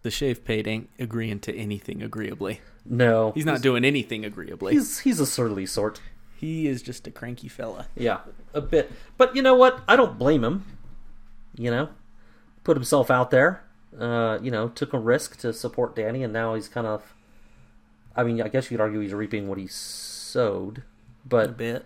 The 0.04 0.12
shave 0.12 0.46
pate 0.46 0.68
ain't 0.68 0.90
agreeing 1.00 1.40
to 1.42 1.56
anything 1.56 2.02
agreeably. 2.04 2.62
No, 2.86 3.32
He's 3.34 3.46
not 3.46 3.62
doing 3.62 3.84
anything 3.84 4.24
agreeably. 4.24 4.74
He's 4.74 5.00
he's 5.00 5.20
a 5.20 5.26
surly 5.26 5.66
sort. 5.66 6.00
he 6.38 6.68
is 6.68 6.82
just 6.82 7.06
a 7.08 7.12
cranky 7.12 7.48
fella. 7.50 7.88
Yeah, 7.96 8.20
a 8.54 8.62
bit. 8.62 8.92
But 9.18 9.36
you 9.36 9.42
know 9.42 9.56
what? 9.56 9.82
I 9.88 9.96
don't 9.96 10.18
blame 10.18 10.44
him. 10.44 10.66
You 11.58 11.72
know, 11.72 11.90
put 12.64 12.78
himself 12.78 13.12
out 13.12 13.30
there. 13.32 13.64
Uh, 14.00 14.40
you 14.42 14.50
know, 14.52 14.70
took 14.70 14.94
a 14.94 15.00
risk 15.00 15.38
to 15.40 15.52
support 15.52 15.96
Danny, 15.96 16.24
and 16.24 16.32
now 16.32 16.54
he's 16.56 16.70
kind 16.70 16.88
of. 16.88 17.14
I 18.16 18.24
mean, 18.24 18.42
I 18.42 18.48
guess 18.48 18.72
you 18.72 18.78
could 18.78 18.82
argue 18.84 19.00
he's 19.02 19.14
reaping 19.14 19.48
what 19.50 19.58
he 19.58 19.68
sowed, 19.68 20.80
A 20.80 20.84
but 21.28 21.58
bit. 21.58 21.86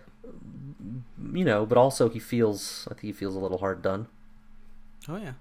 you 1.32 1.44
know, 1.44 1.66
but 1.66 1.76
also 1.78 2.08
he 2.08 2.20
feels. 2.20 2.86
I 2.90 2.94
think 2.94 3.02
he 3.04 3.12
feels 3.12 3.34
a 3.34 3.40
little 3.40 3.58
hard 3.58 3.82
done. 3.82 4.06
Oh 5.08 5.16
yeah. 5.16 5.32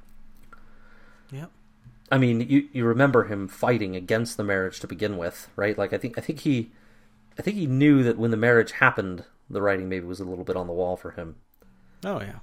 Yep. 1.32 1.52
I 2.12 2.18
mean, 2.18 2.42
you 2.42 2.68
you 2.72 2.86
remember 2.86 3.26
him 3.26 3.48
fighting 3.48 3.96
against 3.96 4.38
the 4.38 4.44
marriage 4.44 4.80
to 4.82 4.88
begin 4.88 5.18
with, 5.18 5.50
right? 5.56 5.78
Like 5.78 5.94
I 5.94 5.98
think 5.98 6.18
I 6.18 6.22
think 6.22 6.42
he, 6.42 6.72
I 7.40 7.42
think 7.42 7.58
he 7.58 7.66
knew 7.66 8.04
that 8.04 8.18
when 8.18 8.32
the 8.32 8.38
marriage 8.38 8.74
happened, 8.74 9.26
the 9.50 9.62
writing 9.62 9.90
maybe 9.90 10.06
was 10.06 10.20
a 10.20 10.26
little 10.26 10.44
bit 10.44 10.56
on 10.56 10.68
the 10.68 10.74
wall 10.74 10.98
for 10.98 11.12
him. 11.12 11.38
Oh 12.04 12.20
yeah. 12.22 12.40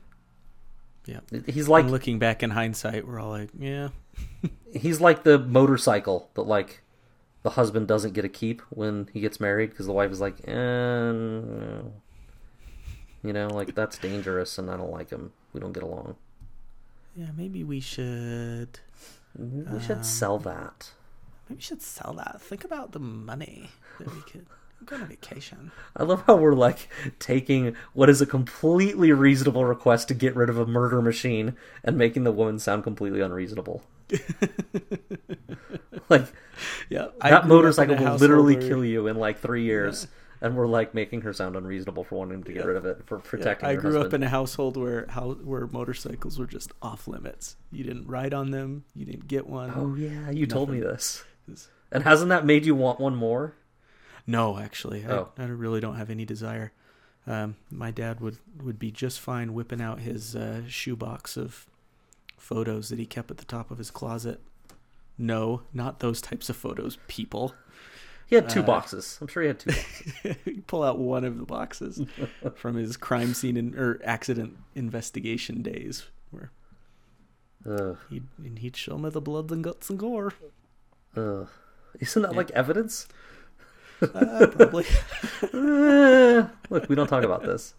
Yeah. 1.07 1.21
He's 1.47 1.69
like 1.69 1.85
And 1.85 1.93
looking 1.93 2.19
back 2.19 2.43
in 2.43 2.51
hindsight, 2.51 3.07
we're 3.07 3.21
all 3.21 3.31
like, 3.31 3.51
yeah. 3.59 3.89
he's 4.75 5.01
like 5.01 5.23
the 5.25 5.39
motorcycle 5.39 6.31
that 6.35 6.43
like 6.43 6.83
the 7.43 7.51
husband 7.51 7.89
doesn't 7.89 8.13
get 8.13 8.25
a 8.25 8.29
keep 8.29 8.61
when 8.71 9.09
he 9.13 9.21
gets 9.21 9.41
married 9.41 9.71
because 9.71 9.87
the 9.87 9.93
wife 9.93 10.11
is 10.11 10.21
like, 10.21 10.37
eh, 10.47 10.53
no. 10.53 11.93
you 13.23 13.33
know, 13.33 13.49
like 13.49 13.75
that's 13.75 13.99
dangerous, 13.99 14.59
and 14.59 14.71
I 14.71 14.77
don't 14.77 14.91
like 14.91 15.11
him. 15.11 15.33
We 15.53 15.61
don't 15.61 15.73
get 15.73 15.83
along. 15.83 16.17
Yeah, 17.15 17.27
maybe 17.37 17.65
we 17.65 17.81
should 17.81 18.81
mm-hmm. 19.39 19.73
We 19.75 19.81
should 19.81 19.99
um, 19.99 20.03
sell 20.05 20.39
that. 20.39 20.91
maybe 21.49 21.59
we 21.59 21.63
should 21.63 21.83
sell 21.83 22.15
that. 22.15 22.41
Think 22.41 22.65
about 22.65 22.93
the 22.93 22.99
money 23.01 23.71
that 23.99 24.15
we 24.15 24.23
could 24.23 24.47
go 24.85 24.97
on 24.97 25.03
a 25.03 25.07
vacation. 25.07 25.73
I 25.97 26.05
love 26.05 26.23
how 26.27 26.37
we're 26.37 26.55
like 26.55 26.89
taking 27.19 27.75
what 27.93 28.09
is 28.09 28.21
a 28.23 28.27
completely 28.27 29.13
reasonable 29.13 29.65
request 29.65 30.09
to 30.09 30.15
get 30.15 30.35
rid 30.37 30.49
of 30.49 30.59
a 30.59 30.67
murder 30.67 31.03
machine 31.03 31.57
and 31.85 31.99
making 31.99 32.25
the 32.25 32.33
woman 32.33 32.59
sound 32.59 32.85
completely 32.85 33.21
unreasonable. 33.21 33.83
like 36.09 36.27
Yeah. 36.89 37.09
that 37.23 37.47
motorcycle 37.47 37.97
will 37.97 38.17
literally 38.17 38.57
kill 38.57 38.85
you 38.85 39.07
in 39.07 39.17
like 39.17 39.39
three 39.41 39.65
years, 39.65 40.09
and 40.41 40.57
we're 40.57 40.67
like 40.67 40.95
making 40.95 41.21
her 41.23 41.33
sound 41.33 41.57
unreasonable 41.57 42.05
for 42.05 42.17
wanting 42.17 42.43
to 42.45 42.53
get 42.53 42.65
rid 42.65 42.77
of 42.77 42.87
it 42.87 43.03
for 43.07 43.19
protecting. 43.19 43.67
Her. 43.67 43.73
I 43.73 43.75
her 43.77 43.81
grew 43.81 44.01
up 44.01 44.13
in 44.15 44.23
a 44.23 44.29
household 44.29 44.77
where 44.77 45.07
how 45.09 45.33
where 45.33 45.67
motorcycles 45.67 46.39
were 46.39 46.47
just 46.47 46.73
off 46.83 47.07
limits. 47.07 47.57
You 47.71 47.85
didn't 47.85 48.07
ride 48.07 48.35
on 48.35 48.51
them. 48.51 48.85
You 48.95 49.05
didn't 49.05 49.29
get 49.29 49.47
one. 49.47 49.73
Oh 49.75 49.95
yeah, 49.95 50.31
you 50.31 50.47
told 50.47 50.71
me 50.71 50.81
this. 50.81 51.25
And 51.93 52.05
hasn't 52.05 52.29
that 52.29 52.47
made 52.47 52.65
you 52.67 52.75
want 52.75 53.01
one 53.01 53.17
more? 53.17 53.55
No, 54.27 54.59
actually, 54.59 55.05
I, 55.05 55.11
Oh. 55.11 55.29
I 55.37 55.45
really 55.47 55.81
don't 55.81 55.97
have 55.97 56.11
any 56.11 56.25
desire. 56.25 56.73
Um, 57.27 57.57
my 57.71 57.91
dad 57.91 58.21
would, 58.21 58.39
would 58.63 58.79
be 58.79 58.91
just 58.91 59.21
fine 59.21 59.55
whipping 59.55 59.81
out 59.81 60.01
his 60.01 60.37
uh, 60.37 60.63
shoebox 60.69 61.37
of 61.37 61.67
photos 62.39 62.89
that 62.89 62.99
he 62.99 63.07
kept 63.07 63.31
at 63.31 63.39
the 63.39 63.45
top 63.45 63.71
of 63.71 63.79
his 63.79 63.91
closet. 63.91 64.41
No, 65.19 65.63
not 65.75 66.01
those 66.01 66.21
types 66.21 66.49
of 66.49 66.57
photos, 66.57 66.99
people. 67.09 67.55
He 68.31 68.37
had 68.37 68.49
two 68.49 68.61
Uh, 68.61 68.67
boxes. 68.67 69.19
I'm 69.21 69.27
sure 69.27 69.43
he 69.43 69.49
had 69.49 69.59
two. 69.59 69.71
boxes. 69.73 70.37
Pull 70.69 70.83
out 70.85 70.99
one 70.99 71.25
of 71.25 71.37
the 71.39 71.45
boxes 71.45 72.01
from 72.55 72.77
his 72.77 72.97
crime 72.97 73.35
scene 73.35 73.57
in, 73.57 73.77
or 73.79 74.01
accident 74.05 74.57
investigation 74.75 75.61
days, 75.63 76.07
where 76.31 76.51
Ugh, 77.69 77.99
he'd 78.09 78.25
and 78.39 78.59
he'd 78.61 78.77
show 78.77 78.97
me 78.97 79.11
the 79.11 79.21
blood 79.21 79.51
and 79.51 79.63
guts 79.65 79.91
and 79.91 79.99
gore. 79.99 80.33
ugh. 81.17 81.49
Isn't 81.99 82.23
that 82.23 82.35
like 82.37 82.51
evidence? 82.53 83.09
Uh, 84.01 84.47
probably. 84.51 84.85
Eh, 85.53 86.47
look, 86.71 86.89
we 86.89 86.95
don't 86.95 87.09
talk 87.09 87.25
about 87.25 87.43
this. 87.43 87.75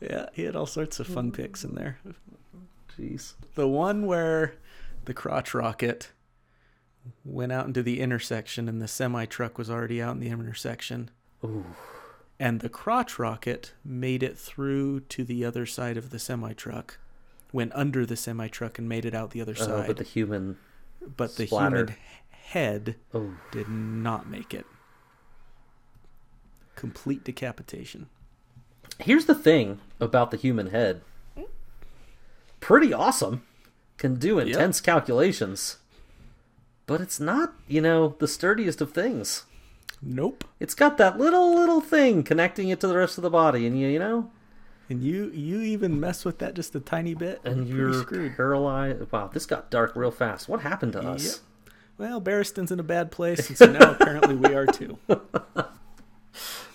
yeah, 0.00 0.26
he 0.32 0.42
had 0.44 0.56
all 0.56 0.66
sorts 0.66 1.00
of 1.00 1.06
fun 1.06 1.32
pics 1.32 1.64
in 1.64 1.74
there. 1.74 1.98
Jeez. 2.98 3.34
The 3.54 3.68
one 3.68 4.06
where 4.06 4.54
the 5.04 5.14
crotch 5.14 5.54
rocket 5.54 6.10
went 7.24 7.52
out 7.52 7.66
into 7.66 7.82
the 7.82 8.00
intersection 8.00 8.68
and 8.68 8.80
the 8.80 8.88
semi 8.88 9.24
truck 9.26 9.58
was 9.58 9.70
already 9.70 10.00
out 10.02 10.14
in 10.14 10.20
the 10.20 10.28
intersection. 10.28 11.10
Ooh. 11.44 11.64
And 12.40 12.60
the 12.60 12.68
crotch 12.68 13.18
rocket 13.18 13.72
made 13.84 14.22
it 14.22 14.38
through 14.38 15.00
to 15.00 15.24
the 15.24 15.44
other 15.44 15.66
side 15.66 15.96
of 15.96 16.10
the 16.10 16.18
semi 16.18 16.52
truck, 16.52 16.98
went 17.52 17.72
under 17.74 18.06
the 18.06 18.16
semi 18.16 18.48
truck 18.48 18.78
and 18.78 18.88
made 18.88 19.04
it 19.04 19.14
out 19.14 19.30
the 19.32 19.40
other 19.40 19.54
Oh, 19.58 19.64
side. 19.64 19.86
but 19.88 19.96
the 19.96 20.04
human. 20.04 20.56
but 21.16 21.36
the 21.36 21.46
splattered. 21.46 21.90
human 21.90 22.02
head 22.30 22.96
Oh, 23.12 23.34
did 23.52 23.68
not 23.68 24.28
make 24.28 24.54
it. 24.54 24.66
Complete 26.76 27.24
decapitation. 27.24 28.08
here's 29.00 29.26
the 29.26 29.34
thing 29.34 29.80
about 30.00 30.30
the 30.30 30.36
human 30.36 30.68
head. 30.68 31.02
Hmm? 31.36 31.42
Pretty 32.60 32.92
awesome. 32.92 33.42
Can 33.96 34.14
do 34.14 34.38
intense 34.38 34.80
calculations. 34.80 35.78
But 36.88 37.00
it's 37.00 37.20
not, 37.20 37.52
you 37.68 37.80
know, 37.80 38.16
the 38.18 38.26
sturdiest 38.26 38.80
of 38.80 38.90
things. 38.92 39.44
Nope. 40.02 40.42
It's 40.58 40.74
got 40.74 40.96
that 40.98 41.18
little 41.18 41.54
little 41.54 41.80
thing 41.80 42.22
connecting 42.24 42.68
it 42.70 42.80
to 42.80 42.88
the 42.88 42.96
rest 42.96 43.18
of 43.18 43.22
the 43.22 43.30
body, 43.30 43.64
and 43.66 43.78
you 43.78 43.86
you 43.88 43.98
know, 44.00 44.30
And 44.88 45.02
you 45.04 45.30
you 45.32 45.60
even 45.60 46.00
mess 46.00 46.24
with 46.24 46.38
that 46.38 46.54
just 46.54 46.74
a 46.74 46.80
tiny 46.80 47.14
bit, 47.14 47.40
and 47.44 47.66
pretty 47.66 47.70
you're 47.76 47.92
screwed. 48.02 48.36
paralyzed. 48.36 49.12
Wow, 49.12 49.28
this 49.32 49.44
got 49.46 49.70
dark 49.70 49.94
real 49.94 50.10
fast. 50.10 50.48
What 50.48 50.60
happened 50.62 50.92
to 50.94 51.00
us? 51.02 51.24
Yep. 51.24 51.34
Well, 51.98 52.20
Barristan's 52.20 52.70
in 52.72 52.78
a 52.80 52.84
bad 52.84 53.10
place, 53.10 53.48
and 53.48 53.58
so 53.58 53.66
now 53.66 53.90
apparently 54.00 54.34
we 54.36 54.54
are 54.54 54.66
too. 54.66 54.98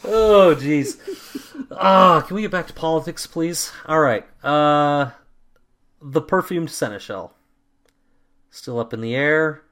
Oh, 0.05 0.53
jeez. 0.59 0.99
Ah, 1.71 2.21
can 2.27 2.35
we 2.35 2.41
get 2.41 2.51
back 2.51 2.67
to 2.67 2.73
politics, 2.73 3.25
please? 3.25 3.71
All 3.85 4.01
right. 4.01 4.25
Uh, 4.43 5.11
the 6.01 6.21
perfumed 6.21 6.69
seneschal 6.69 7.33
still 8.51 8.79
up 8.79 8.93
in 8.93 8.99
the 9.01 9.15
air. 9.15 9.62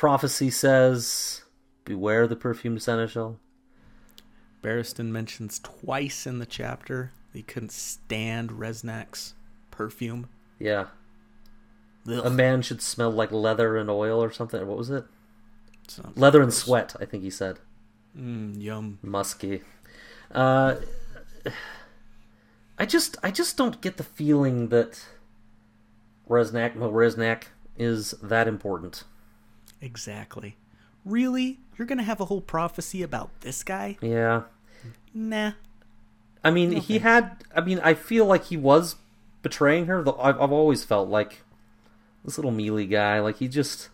Prophecy 0.00 0.48
says, 0.48 1.42
"Beware 1.84 2.26
the 2.26 2.34
perfumed 2.34 2.80
seneschal." 2.82 3.38
Barristan 4.62 5.10
mentions 5.10 5.58
twice 5.58 6.26
in 6.26 6.38
the 6.38 6.46
chapter 6.46 7.12
that 7.30 7.38
he 7.38 7.42
couldn't 7.42 7.70
stand 7.70 8.48
Reznak's 8.52 9.34
perfume. 9.70 10.30
Yeah, 10.58 10.86
Ugh. 12.08 12.24
a 12.24 12.30
man 12.30 12.62
should 12.62 12.80
smell 12.80 13.10
like 13.10 13.30
leather 13.30 13.76
and 13.76 13.90
oil 13.90 14.24
or 14.24 14.30
something. 14.30 14.66
What 14.66 14.78
was 14.78 14.88
it? 14.88 15.04
Sounds 15.86 16.16
Leather 16.16 16.40
and 16.40 16.54
sweat. 16.54 16.96
I 16.98 17.04
think 17.04 17.22
he 17.22 17.28
said. 17.28 17.58
Mm, 18.16 18.58
yum. 18.58 19.00
musky. 19.02 19.60
Uh, 20.30 20.76
I 22.78 22.86
just 22.86 23.18
I 23.22 23.30
just 23.30 23.58
don't 23.58 23.82
get 23.82 23.98
the 23.98 24.04
feeling 24.04 24.68
that 24.68 25.04
Reznak 26.26 26.74
Mo 26.74 26.90
Reznak 26.90 27.48
is 27.76 28.12
that 28.22 28.48
important. 28.48 29.04
Exactly. 29.80 30.56
Really? 31.04 31.58
You're 31.76 31.86
gonna 31.86 32.02
have 32.02 32.20
a 32.20 32.26
whole 32.26 32.40
prophecy 32.40 33.02
about 33.02 33.30
this 33.40 33.62
guy? 33.62 33.96
Yeah. 34.00 34.42
Nah. 35.14 35.52
I 36.42 36.50
mean, 36.50 36.72
he 36.72 36.98
had. 36.98 37.44
I 37.54 37.60
mean, 37.60 37.80
I 37.82 37.94
feel 37.94 38.26
like 38.26 38.46
he 38.46 38.56
was 38.56 38.96
betraying 39.42 39.86
her. 39.86 40.02
Though 40.02 40.18
I've, 40.20 40.40
I've 40.40 40.52
always 40.52 40.84
felt 40.84 41.08
like 41.08 41.42
this 42.24 42.38
little 42.38 42.50
mealy 42.50 42.86
guy. 42.86 43.20
Like 43.20 43.38
he 43.38 43.48
just 43.48 43.88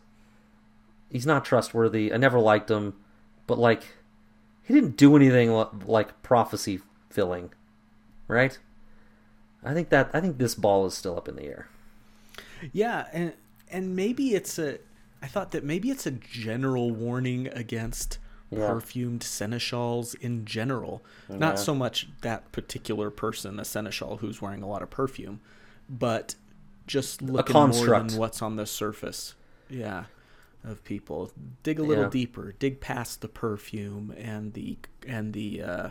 he's 1.11 1.27
not 1.27 1.45
trustworthy. 1.45 2.13
I 2.13 2.17
never 2.17 2.39
liked 2.41 2.71
him, 2.71 2.95
but 3.47 3.59
like 3.59 3.85
he 4.63 4.75
didn't 4.75 4.97
do 4.97 5.15
anything 5.17 5.51
like 5.87 6.23
prophecy 6.23 6.81
filling, 7.11 7.51
right? 8.29 8.59
I 9.65 9.75
think 9.75 9.89
that 9.91 10.11
I 10.13 10.21
think 10.21 10.39
this 10.39 10.55
ball 10.55 10.87
is 10.87 10.95
still 10.95 11.17
up 11.17 11.29
in 11.29 11.37
the 11.37 11.45
air. 11.45 11.69
Yeah, 12.73 13.07
and 13.13 13.33
and 13.71 13.97
maybe 13.97 14.35
it's 14.35 14.59
a. 14.59 14.79
I 15.27 15.29
thought 15.29 15.51
that 15.51 15.65
maybe 15.65 15.91
it's 15.91 16.07
a 16.07 16.13
general 16.13 16.93
warning 16.93 17.49
against 17.49 18.19
Yeah. 18.49 18.69
perfumed 18.69 19.25
seneschals 19.25 20.15
in 20.15 20.45
general. 20.45 21.03
Not 21.29 21.59
so 21.59 21.75
much 21.75 22.09
that 22.21 22.53
particular 22.53 23.11
person, 23.11 23.59
a 23.59 23.65
seneschal 23.65 24.19
who's 24.19 24.41
wearing 24.41 24.63
a 24.63 24.69
lot 24.69 24.83
of 24.85 24.91
perfume, 24.91 25.41
but 25.89 26.37
just 26.87 27.21
looking 27.23 27.55
more 27.57 27.73
than 27.73 28.17
what's 28.17 28.41
on 28.43 28.55
the 28.55 28.67
surface. 28.67 29.35
Yeah, 29.69 30.05
of 30.63 30.85
people. 30.85 31.33
Dig 31.65 31.81
a 31.81 31.83
little 31.83 32.05
Yeah. 32.05 32.11
deeper. 32.11 32.53
Dig 32.61 32.81
past 32.81 33.21
the 33.21 33.29
perfume 33.29 34.15
and 34.17 34.53
the 34.55 34.79
and 35.09 35.33
the. 35.33 35.63
Uh, 35.63 35.91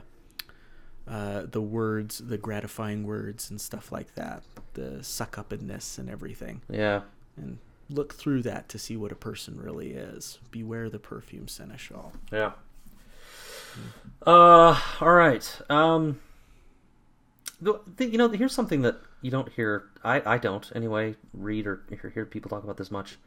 uh, 1.07 1.45
the 1.45 1.61
words, 1.61 2.17
the 2.19 2.37
gratifying 2.37 3.03
words 3.03 3.51
and 3.51 3.59
stuff 3.61 3.91
like 3.91 4.15
that, 4.15 4.43
the 4.73 5.03
suck 5.03 5.37
upness 5.37 5.99
and 5.99 6.09
everything, 6.09 6.61
Yeah. 6.67 7.01
and 7.37 7.59
look 7.89 8.13
through 8.13 8.41
that 8.43 8.67
to 8.69 8.79
see 8.79 8.97
what 8.97 9.11
a 9.11 9.15
person 9.15 9.59
really 9.59 9.91
is. 9.91 10.39
Beware 10.51 10.89
the 10.89 10.99
perfume 10.99 11.47
seneschal. 11.47 12.13
Yeah. 12.31 12.53
Uh, 14.25 14.79
all 15.01 15.13
right. 15.13 15.61
Um, 15.69 16.19
the, 17.61 17.79
the- 17.97 18.05
you 18.07 18.17
know, 18.17 18.29
here's 18.29 18.53
something 18.53 18.81
that 18.83 18.97
you 19.21 19.29
don't 19.31 19.51
hear. 19.53 19.85
I, 20.03 20.21
I 20.35 20.37
don't 20.37 20.71
anyway. 20.75 21.15
Read 21.33 21.67
or 21.67 21.81
hear, 21.89 22.09
hear 22.13 22.25
people 22.25 22.49
talk 22.49 22.63
about 22.63 22.77
this 22.77 22.89
much. 22.91 23.17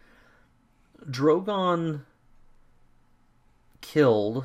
Drogon 1.08 2.02
killed 3.80 4.44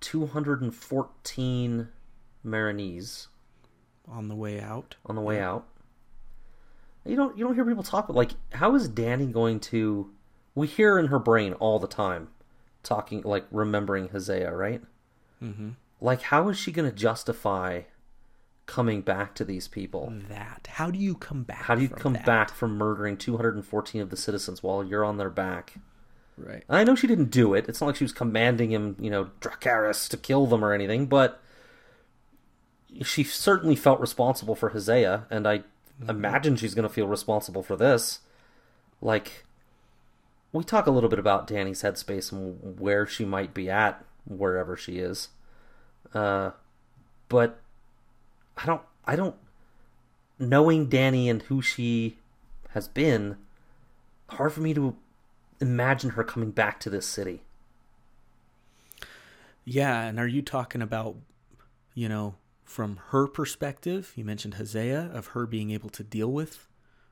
214 0.00 1.88
Meereenese 2.44 3.26
On 4.08 4.28
the 4.28 4.34
way 4.34 4.60
out, 4.60 4.96
on 5.06 5.14
the 5.14 5.20
way 5.20 5.40
out. 5.40 5.66
You 7.04 7.16
don't 7.16 7.36
you 7.36 7.44
don't 7.44 7.54
hear 7.54 7.64
people 7.64 7.82
talk 7.82 8.08
like 8.10 8.32
how 8.52 8.74
is 8.74 8.88
Danny 8.88 9.26
going 9.26 9.60
to 9.60 10.10
we 10.54 10.66
hear 10.66 10.98
in 10.98 11.06
her 11.06 11.18
brain 11.18 11.54
all 11.54 11.78
the 11.78 11.86
time 11.88 12.28
talking 12.82 13.22
like 13.22 13.46
remembering 13.50 14.08
Hazzea, 14.08 14.56
right? 14.56 14.82
Mhm. 15.42 15.74
Like 16.00 16.22
how 16.22 16.48
is 16.48 16.58
she 16.58 16.72
going 16.72 16.88
to 16.90 16.94
justify 16.94 17.82
coming 18.66 19.00
back 19.00 19.34
to 19.34 19.44
these 19.44 19.66
people? 19.66 20.12
that. 20.28 20.68
How 20.72 20.90
do 20.90 20.98
you 20.98 21.14
come 21.14 21.42
back? 21.42 21.62
How 21.62 21.74
do 21.74 21.82
you 21.82 21.88
come 21.88 22.12
that? 22.12 22.26
back 22.26 22.50
from 22.50 22.76
murdering 22.78 23.16
214 23.16 24.00
of 24.00 24.10
the 24.10 24.16
citizens 24.16 24.62
while 24.62 24.84
you're 24.84 25.04
on 25.04 25.16
their 25.16 25.30
back? 25.30 25.74
Right. 26.36 26.64
I 26.68 26.84
know 26.84 26.94
she 26.94 27.06
didn't 27.06 27.30
do 27.30 27.52
it. 27.54 27.68
It's 27.68 27.80
not 27.80 27.88
like 27.88 27.96
she 27.96 28.04
was 28.04 28.12
commanding 28.12 28.70
him, 28.70 28.96
you 29.00 29.10
know, 29.10 29.30
Dracarys 29.40 30.08
to 30.10 30.16
kill 30.16 30.46
them 30.46 30.64
or 30.64 30.72
anything, 30.72 31.06
but 31.06 31.42
she 33.02 33.24
certainly 33.24 33.76
felt 33.76 34.00
responsible 34.00 34.54
for 34.54 34.70
Hazzea, 34.70 35.24
and 35.30 35.46
I 35.46 35.64
imagine 36.08 36.56
she's 36.56 36.74
going 36.74 36.88
to 36.88 36.94
feel 36.94 37.06
responsible 37.06 37.62
for 37.62 37.76
this. 37.76 38.20
Like, 39.00 39.44
we 40.52 40.64
talk 40.64 40.86
a 40.86 40.90
little 40.90 41.10
bit 41.10 41.18
about 41.18 41.46
Danny's 41.46 41.82
headspace 41.82 42.32
and 42.32 42.78
where 42.78 43.06
she 43.06 43.24
might 43.24 43.54
be 43.54 43.70
at, 43.70 44.04
wherever 44.26 44.76
she 44.76 44.98
is. 44.98 45.28
Uh, 46.12 46.50
but 47.28 47.60
I 48.56 48.66
don't, 48.66 48.82
I 49.04 49.16
don't, 49.16 49.36
knowing 50.38 50.86
Danny 50.86 51.28
and 51.28 51.42
who 51.42 51.62
she 51.62 52.18
has 52.70 52.88
been, 52.88 53.36
hard 54.28 54.52
for 54.52 54.60
me 54.60 54.74
to 54.74 54.96
imagine 55.60 56.10
her 56.10 56.24
coming 56.24 56.50
back 56.50 56.80
to 56.80 56.90
this 56.90 57.06
city. 57.06 57.42
Yeah, 59.64 60.02
and 60.02 60.18
are 60.18 60.26
you 60.26 60.42
talking 60.42 60.82
about, 60.82 61.16
you 61.94 62.08
know, 62.08 62.34
from 62.70 63.00
her 63.08 63.26
perspective? 63.26 64.12
You 64.14 64.24
mentioned 64.24 64.54
Hazzea 64.54 65.12
of 65.14 65.28
her 65.28 65.44
being 65.44 65.70
able 65.72 65.90
to 65.90 66.04
deal 66.04 66.30
with 66.30 66.68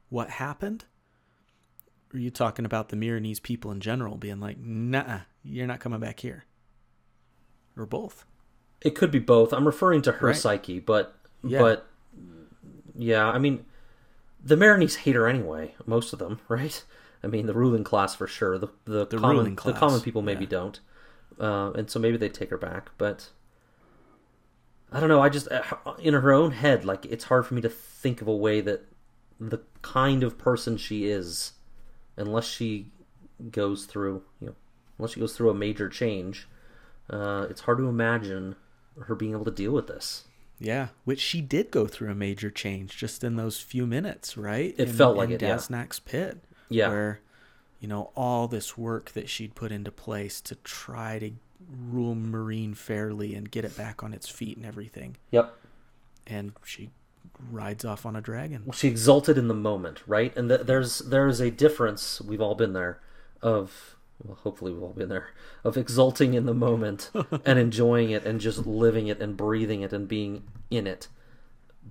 what 0.09 0.31
happened. 0.31 0.85
Or 2.13 2.17
are 2.17 2.21
you 2.21 2.31
talking 2.31 2.65
about 2.65 2.89
the 2.89 2.97
Meereenese 2.97 3.43
people 3.43 3.71
in 3.73 3.81
general 3.81 4.17
being 4.17 4.39
like, 4.41 4.57
"Nah, 4.59 5.21
you're 5.43 5.67
not 5.67 5.81
coming 5.81 6.01
back 6.01 6.21
here," 6.21 6.45
or 7.77 7.85
both? 7.87 8.25
It 8.81 8.95
could 8.95 9.11
be 9.11 9.19
both. 9.19 9.53
I'm 9.53 9.67
referring 9.67 10.03
to 10.03 10.13
her 10.13 10.29
Right. 10.29 10.37
psyche, 10.37 10.79
but 10.79 11.17
Yeah. 11.43 11.59
but 11.61 11.87
yeah, 12.95 13.29
I 13.29 13.39
mean, 13.39 13.65
the 14.43 14.55
Meereenese 14.57 14.97
hate 14.99 15.17
her 15.17 15.27
anyway. 15.27 15.75
Most 15.87 16.13
of 16.13 16.19
them, 16.21 16.39
right? 16.49 16.83
I 17.23 17.27
mean, 17.27 17.47
the 17.47 17.53
ruling 17.55 17.83
class 17.85 18.15
for 18.15 18.27
sure. 18.29 18.59
The 18.59 18.69
the, 18.85 19.07
The 19.07 19.19
common 19.19 19.57
the 19.57 19.73
common 19.73 20.01
people 20.01 20.23
maybe 20.23 20.45
yeah. 20.45 20.51
don't, 20.51 20.81
uh, 21.41 21.73
and 21.75 21.91
so 21.91 21.99
maybe 21.99 22.17
they 22.17 22.29
take 22.29 22.51
her 22.51 22.57
back. 22.59 22.91
But 22.97 23.31
I 24.91 25.01
don't 25.01 25.09
know. 25.09 25.21
I 25.21 25.29
just 25.29 25.49
uh, 25.51 25.63
in 25.99 26.15
her 26.15 26.33
own 26.33 26.53
head, 26.53 26.85
like 26.85 27.05
it's 27.07 27.25
hard 27.25 27.47
for 27.47 27.55
me 27.55 27.61
to 27.63 27.69
think 27.69 28.21
of 28.21 28.29
a 28.29 28.37
way 28.37 28.61
that 28.61 28.87
the 29.39 29.61
kind 29.83 30.23
of 30.23 30.39
person 30.39 30.77
she 30.77 31.07
is, 31.07 31.53
unless 32.17 32.47
she 32.47 32.91
goes 33.51 33.85
through 33.85 34.23
you 34.41 34.49
know, 34.49 34.55
unless 34.99 35.13
she 35.13 35.21
goes 35.21 35.37
through 35.37 35.51
a 35.51 35.55
major 35.55 35.89
change, 35.89 36.49
uh, 37.11 37.47
it's 37.51 37.63
hard 37.63 37.79
to 37.79 37.89
imagine 37.89 38.57
her 39.05 39.15
being 39.15 39.33
able 39.33 39.45
to 39.45 39.51
deal 39.51 39.73
with 39.73 39.87
this. 39.87 40.25
Yeah, 40.61 40.89
which 41.05 41.21
she 41.21 41.41
did 41.41 41.71
go 41.71 41.87
through 41.87 42.11
a 42.11 42.17
major 42.17 42.51
change 42.51 42.97
just 42.97 43.23
in 43.23 43.37
those 43.37 43.61
few 43.61 43.87
minutes, 43.87 44.37
right? 44.37 44.75
It 44.77 44.89
in, 44.89 44.95
felt 44.95 45.17
like 45.17 45.29
in 45.29 45.37
it, 45.37 45.43
yeah. 45.43 45.55
Daznak's 45.55 46.01
pit. 46.01 46.39
Yeah. 46.69 46.89
Where, 46.89 47.21
you 47.81 47.87
know, 47.89 48.11
all 48.17 48.49
this 48.49 48.77
work 48.77 49.13
that 49.13 49.29
she'd 49.29 49.55
put 49.55 49.71
into 49.71 49.93
place 49.93 50.41
to 50.43 50.57
try 50.57 51.19
to 51.21 51.31
rule 51.67 52.15
Meereen 52.15 52.77
fairly 52.77 53.35
and 53.35 53.51
get 53.51 53.65
it 53.65 53.77
back 53.77 54.03
on 54.03 54.13
its 54.13 54.29
feet 54.29 54.57
and 54.57 54.67
everything. 54.67 55.17
Yep. 55.31 55.55
And 56.27 56.53
she 56.65 56.91
rides 57.51 57.85
off 57.85 58.05
on 58.07 58.17
a 58.17 58.21
dragon. 58.21 58.71
she 58.73 58.89
exulted 58.89 59.39
in 59.39 59.49
the 59.49 59.55
moment, 59.55 60.03
right? 60.07 60.37
And 60.37 60.49
th- 60.49 60.63
there's 60.63 60.99
there's 61.01 61.41
a 61.41 61.51
difference. 61.51 62.21
We've 62.21 62.41
all 62.41 62.55
been 62.55 62.73
there 62.73 63.01
of 63.43 63.97
well, 64.23 64.37
hopefully 64.43 64.73
we've 64.73 64.83
all 64.83 64.93
been 64.93 65.09
there 65.09 65.29
of 65.65 65.77
exulting 65.77 66.35
in 66.35 66.47
the 66.47 66.55
moment 66.55 67.11
and 67.45 67.59
enjoying 67.59 68.11
it 68.11 68.25
and 68.25 68.41
just 68.41 68.67
living 68.67 69.07
it 69.07 69.21
and 69.21 69.37
breathing 69.37 69.83
it 69.83 69.93
and 69.93 70.09
being 70.09 70.45
in 70.71 70.87
it. 70.87 71.09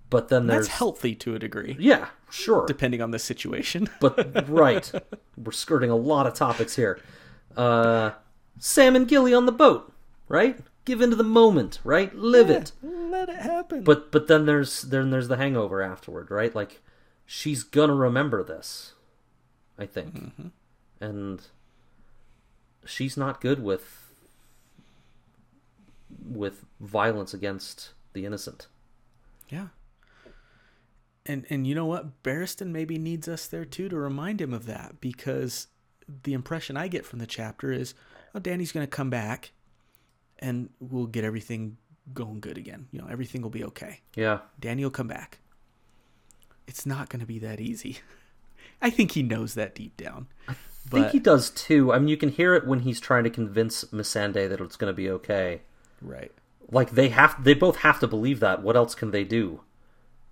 But 0.09 0.29
then 0.29 0.47
there's 0.47 0.67
That's 0.67 0.77
healthy 0.77 1.15
to 1.15 1.35
a 1.35 1.39
degree, 1.39 1.75
yeah, 1.79 2.09
sure, 2.29 2.65
depending 2.67 3.01
on 3.01 3.11
the 3.11 3.19
situation. 3.19 3.89
but 3.99 4.47
right, 4.49 4.89
we're 5.35 5.51
skirting 5.51 5.89
a 5.89 5.95
lot 5.95 6.27
of 6.27 6.33
topics 6.33 6.75
here. 6.75 6.99
Uh, 7.55 8.11
Sam 8.59 8.95
and 8.95 9.07
Gilly 9.07 9.33
on 9.33 9.45
the 9.45 9.51
boat, 9.51 9.93
right? 10.27 10.59
Give 10.85 11.01
into 11.01 11.15
the 11.15 11.23
moment, 11.23 11.79
right? 11.83 12.15
Live 12.15 12.49
it. 12.49 12.71
Let 12.81 13.29
it 13.29 13.37
happen. 13.37 13.83
But 13.83 14.11
but 14.11 14.27
then 14.27 14.45
there's 14.45 14.83
then 14.83 15.09
there's 15.09 15.27
the 15.27 15.37
hangover 15.37 15.81
afterward, 15.81 16.31
right? 16.31 16.53
Like 16.53 16.81
she's 17.25 17.63
gonna 17.63 17.95
remember 17.95 18.43
this, 18.43 18.93
I 19.77 19.85
think, 19.85 20.15
mm-hmm. 20.15 20.47
and 21.01 21.41
she's 22.85 23.17
not 23.17 23.41
good 23.41 23.61
with 23.61 24.11
with 26.25 26.65
violence 26.79 27.33
against 27.33 27.91
the 28.13 28.25
innocent. 28.25 28.67
Yeah. 29.49 29.67
And 31.25 31.45
and 31.49 31.67
you 31.67 31.75
know 31.75 31.85
what? 31.85 32.23
Barristan 32.23 32.67
maybe 32.67 32.97
needs 32.97 33.27
us 33.27 33.47
there 33.47 33.65
too 33.65 33.89
to 33.89 33.97
remind 33.97 34.41
him 34.41 34.53
of 34.53 34.65
that 34.65 35.01
because 35.01 35.67
the 36.23 36.33
impression 36.33 36.77
I 36.77 36.87
get 36.87 37.05
from 37.05 37.19
the 37.19 37.27
chapter 37.27 37.71
is, 37.71 37.93
oh, 38.37 38.39
Danny's 38.39 38.71
going 38.71 38.85
to 38.85 38.89
come 38.89 39.09
back, 39.09 39.51
and 40.39 40.69
we'll 40.79 41.07
get 41.07 41.23
everything 41.23 41.77
going 42.13 42.39
good 42.39 42.57
again. 42.57 42.87
You 42.91 43.01
know, 43.01 43.07
everything 43.09 43.41
will 43.41 43.49
be 43.49 43.63
okay. 43.65 44.01
Yeah, 44.15 44.39
Danny 44.59 44.83
will 44.83 44.91
come 44.91 45.07
back. 45.07 45.39
It's 46.67 46.85
not 46.85 47.09
going 47.09 47.19
to 47.19 47.25
be 47.25 47.39
that 47.39 47.59
easy. 47.59 47.99
I 48.81 48.89
think 48.89 49.13
he 49.13 49.23
knows 49.23 49.55
that 49.55 49.73
deep 49.73 49.97
down. 49.97 50.27
I 50.47 50.55
think 50.89 51.09
he 51.09 51.19
does 51.19 51.49
too. 51.49 51.91
I 51.91 51.99
mean, 51.99 52.07
you 52.07 52.17
can 52.17 52.29
hear 52.29 52.53
it 52.53 52.67
when 52.67 52.81
he's 52.81 52.99
trying 52.99 53.23
to 53.23 53.29
convince 53.29 53.83
Missandei 53.85 54.47
that 54.47 54.61
it's 54.61 54.75
going 54.75 54.91
to 54.91 54.95
be 54.95 55.09
okay. 55.09 55.61
right. 56.01 56.31
Like 56.69 56.91
they 56.91 57.09
have, 57.09 57.43
they 57.43 57.53
both 57.53 57.77
have 57.77 57.99
to 58.01 58.07
believe 58.07 58.39
that. 58.41 58.61
What 58.61 58.75
else 58.75 58.93
can 58.93 59.11
they 59.11 59.23
do? 59.23 59.61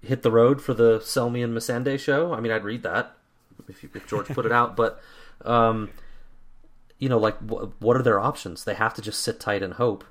Hit 0.02 0.22
the 0.22 0.32
road 0.32 0.62
for 0.62 0.74
the 0.74 1.00
Selmy 1.00 1.44
and 1.44 1.58
Missandei 1.58 1.98
show? 1.98 2.34
I 2.34 2.40
mean, 2.40 2.52
I'd 2.52 2.64
read 2.64 2.84
that 2.84 3.16
if, 3.68 3.84
you, 3.84 3.90
if 3.94 4.08
George 4.08 4.28
put 4.28 4.46
it 4.46 4.52
out, 4.52 4.76
but 4.76 5.02
um, 5.44 5.90
you 7.00 7.10
know, 7.10 7.18
like 7.18 7.38
wh- 7.40 7.70
what 7.82 7.98
are 7.98 8.04
their 8.04 8.20
options? 8.20 8.64
They 8.64 8.74
have 8.76 8.94
to 8.96 9.02
just 9.02 9.22
sit 9.22 9.40
tight 9.40 9.62
and 9.64 9.74
hope. 9.74 10.04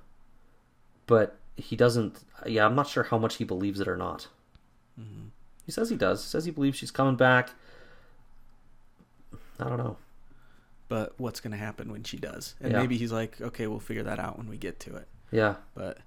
But 1.07 1.37
he 1.57 1.77
doesn't. 1.77 2.21
Yeah, 2.47 2.65
I'm 2.67 2.75
not 2.75 2.89
sure 2.89 3.05
how 3.05 3.19
much 3.19 3.37
he 3.37 3.45
believes 3.45 3.81
it 3.81 3.89
or 3.89 3.97
not. 3.97 4.29
He 5.67 5.73
says 5.73 5.89
he 5.91 5.97
does. 5.97 6.23
He 6.23 6.29
says 6.29 6.45
he 6.45 6.51
believes 6.51 6.77
she's 6.79 6.91
coming 6.91 7.17
back. 7.17 7.51
I 9.59 9.65
don't 9.69 9.79
know. 9.79 9.97
But 10.89 11.15
what's 11.19 11.41
going 11.41 11.53
to 11.53 11.57
happen 11.59 11.91
when 11.91 12.05
she 12.05 12.19
does? 12.19 12.55
And 12.61 12.73
Yeah. 12.73 12.81
maybe 12.81 12.99
he's 12.99 13.13
like, 13.13 13.41
okay, 13.41 13.67
we'll 13.67 13.81
figure 13.81 14.03
that 14.03 14.19
out 14.19 14.37
when 14.37 14.49
we 14.49 14.57
get 14.59 14.79
to 14.81 14.97
it. 14.97 15.09
Yeah, 15.33 15.55
But 15.75 15.99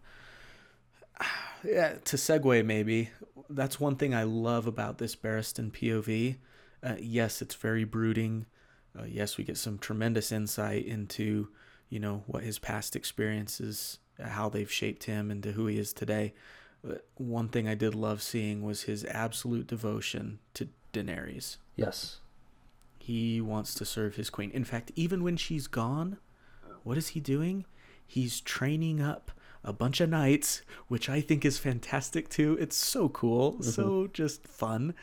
yeah, 1.63 1.93
to 2.05 2.17
segue, 2.17 2.63
maybe 2.65 3.09
that's 3.49 3.79
one 3.79 3.95
thing 3.95 4.13
I 4.13 4.23
love 4.23 4.67
about 4.67 4.99
this 4.99 5.15
Barristan 5.15 5.71
POV. 5.71 6.37
Uh, 6.83 6.95
yes, 6.99 7.41
it's 7.41 7.55
very 7.55 7.83
brooding. 7.83 8.45
Uh, 8.97 9.05
yes, 9.05 9.37
we 9.37 9.43
get 9.43 9.57
some 9.57 9.77
tremendous 9.77 10.31
insight 10.31 10.85
into 10.85 11.49
you 11.89 11.99
know 11.99 12.23
what 12.27 12.43
his 12.43 12.59
past 12.59 12.95
experiences, 12.95 13.99
uh, 14.21 14.27
how 14.27 14.49
they've 14.49 14.71
shaped 14.71 15.05
him 15.05 15.31
into 15.31 15.53
who 15.53 15.67
he 15.67 15.77
is 15.77 15.93
today. 15.93 16.33
But 16.83 17.07
one 17.15 17.49
thing 17.49 17.67
I 17.67 17.75
did 17.75 17.95
love 17.95 18.21
seeing 18.21 18.63
was 18.63 18.83
his 18.83 19.03
absolute 19.05 19.67
devotion 19.67 20.39
to 20.53 20.69
Daenerys. 20.93 21.57
Yes. 21.75 22.17
He 22.99 23.41
wants 23.41 23.73
to 23.75 23.85
serve 23.85 24.15
his 24.15 24.29
queen. 24.29 24.51
In 24.51 24.63
fact, 24.63 24.91
even 24.95 25.23
when 25.23 25.37
she's 25.37 25.67
gone, 25.67 26.17
what 26.83 26.97
is 26.97 27.09
he 27.09 27.19
doing? 27.19 27.65
He's 28.05 28.41
training 28.41 29.01
up 29.01 29.31
a 29.63 29.73
bunch 29.73 29.99
of 29.99 30.09
knights, 30.09 30.61
which 30.87 31.09
I 31.09 31.19
think 31.19 31.43
is 31.43 31.57
fantastic 31.57 32.29
too. 32.29 32.57
It's 32.59 32.75
so 32.75 33.09
cool, 33.09 33.61
so 33.61 34.07
just 34.13 34.47
fun 34.47 34.93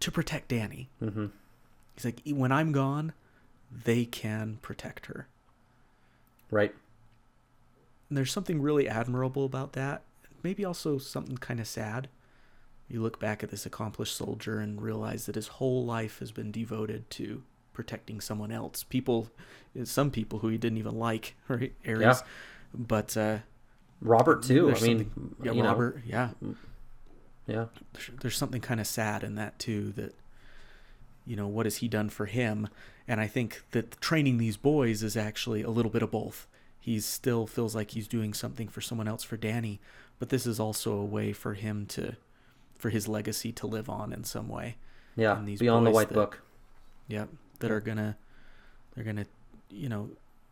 to 0.00 0.10
protect 0.10 0.48
Danny. 0.48 0.90
Mm-hmm. 1.02 1.26
He's 2.00 2.04
like, 2.04 2.22
when 2.26 2.50
I'm 2.50 2.72
gone, 2.72 3.12
they 3.84 4.04
can 4.06 4.58
protect 4.62 5.06
her. 5.06 5.28
Right. 6.50 6.74
And 8.08 8.16
there's 8.16 8.32
something 8.32 8.60
really 8.62 8.88
admirable 8.88 9.44
about 9.44 9.74
that. 9.74 10.02
Maybe 10.42 10.64
also 10.64 10.96
something 10.98 11.36
kind 11.36 11.60
of 11.60 11.66
sad. 11.68 12.08
You 12.88 13.02
look 13.02 13.20
back 13.20 13.42
at 13.42 13.50
this 13.50 13.66
accomplished 13.66 14.16
soldier 14.16 14.58
and 14.58 14.80
realize 14.80 15.26
that 15.26 15.34
his 15.34 15.48
whole 15.48 15.84
life 15.84 16.18
has 16.20 16.32
been 16.32 16.50
devoted 16.50 17.08
to 17.10 17.42
protecting 17.74 18.20
someone 18.20 18.50
else. 18.50 18.82
People, 18.82 19.28
some 19.84 20.10
people 20.10 20.38
who 20.40 20.48
he 20.48 20.58
didn't 20.58 20.78
even 20.78 20.98
like, 20.98 21.36
right? 21.48 21.72
Aerys. 21.84 22.00
Yeah. 22.00 22.18
But 22.74 23.16
uh, 23.16 23.38
Robert 24.00 24.42
too. 24.42 24.74
I 24.74 24.80
mean, 24.80 25.10
yeah, 25.42 25.52
you 25.52 25.62
know, 25.62 25.68
Robert, 25.68 26.00
yeah. 26.06 26.30
yeah. 27.46 27.66
there's- 27.92 28.10
there's 28.22 28.36
something 28.36 28.60
kind 28.62 28.80
of 28.80 28.86
sad 28.86 29.22
in 29.22 29.34
that 29.34 29.58
too 29.58 29.92
that 29.92 30.14
you 31.26 31.36
know 31.36 31.46
what 31.46 31.66
has 31.66 31.76
he 31.76 31.88
done 31.88 32.08
for 32.08 32.26
him 32.26 32.68
and 33.06 33.20
i 33.20 33.26
think 33.26 33.62
that 33.72 34.00
training 34.00 34.38
these 34.38 34.56
boys 34.56 35.02
is 35.02 35.16
actually 35.16 35.62
a 35.62 35.70
little 35.70 35.90
bit 35.90 36.02
of 36.02 36.10
both 36.10 36.46
he 36.80 36.98
still 37.00 37.46
feels 37.46 37.74
like 37.74 37.90
he's 37.92 38.08
doing 38.08 38.32
something 38.32 38.68
for 38.68 38.80
someone 38.80 39.06
else 39.08 39.22
for 39.22 39.36
danny 39.36 39.80
but 40.18 40.28
this 40.30 40.46
is 40.46 40.58
also 40.58 40.92
a 40.94 41.04
way 41.04 41.32
for 41.32 41.54
him 41.54 41.86
to 41.86 42.16
for 42.78 42.90
his 42.90 43.06
legacy 43.06 43.52
to 43.52 43.66
live 43.66 43.88
on 43.90 44.12
in 44.12 44.24
some 44.24 44.48
way 44.48 44.76
Yeah. 45.16 45.36
And 45.38 45.46
these 45.46 45.58
Beyond 45.60 45.86
the 45.86 45.90
White 45.90 46.08
that- 46.08 46.14
Book. 46.14 46.40
Yep, 47.08 47.28
that 47.58 47.70
are 47.72 47.80
gonna, 47.80 48.16
they're 48.94 49.04
gonna, 49.04 49.26
you 49.68 49.88
know, 49.88 50.10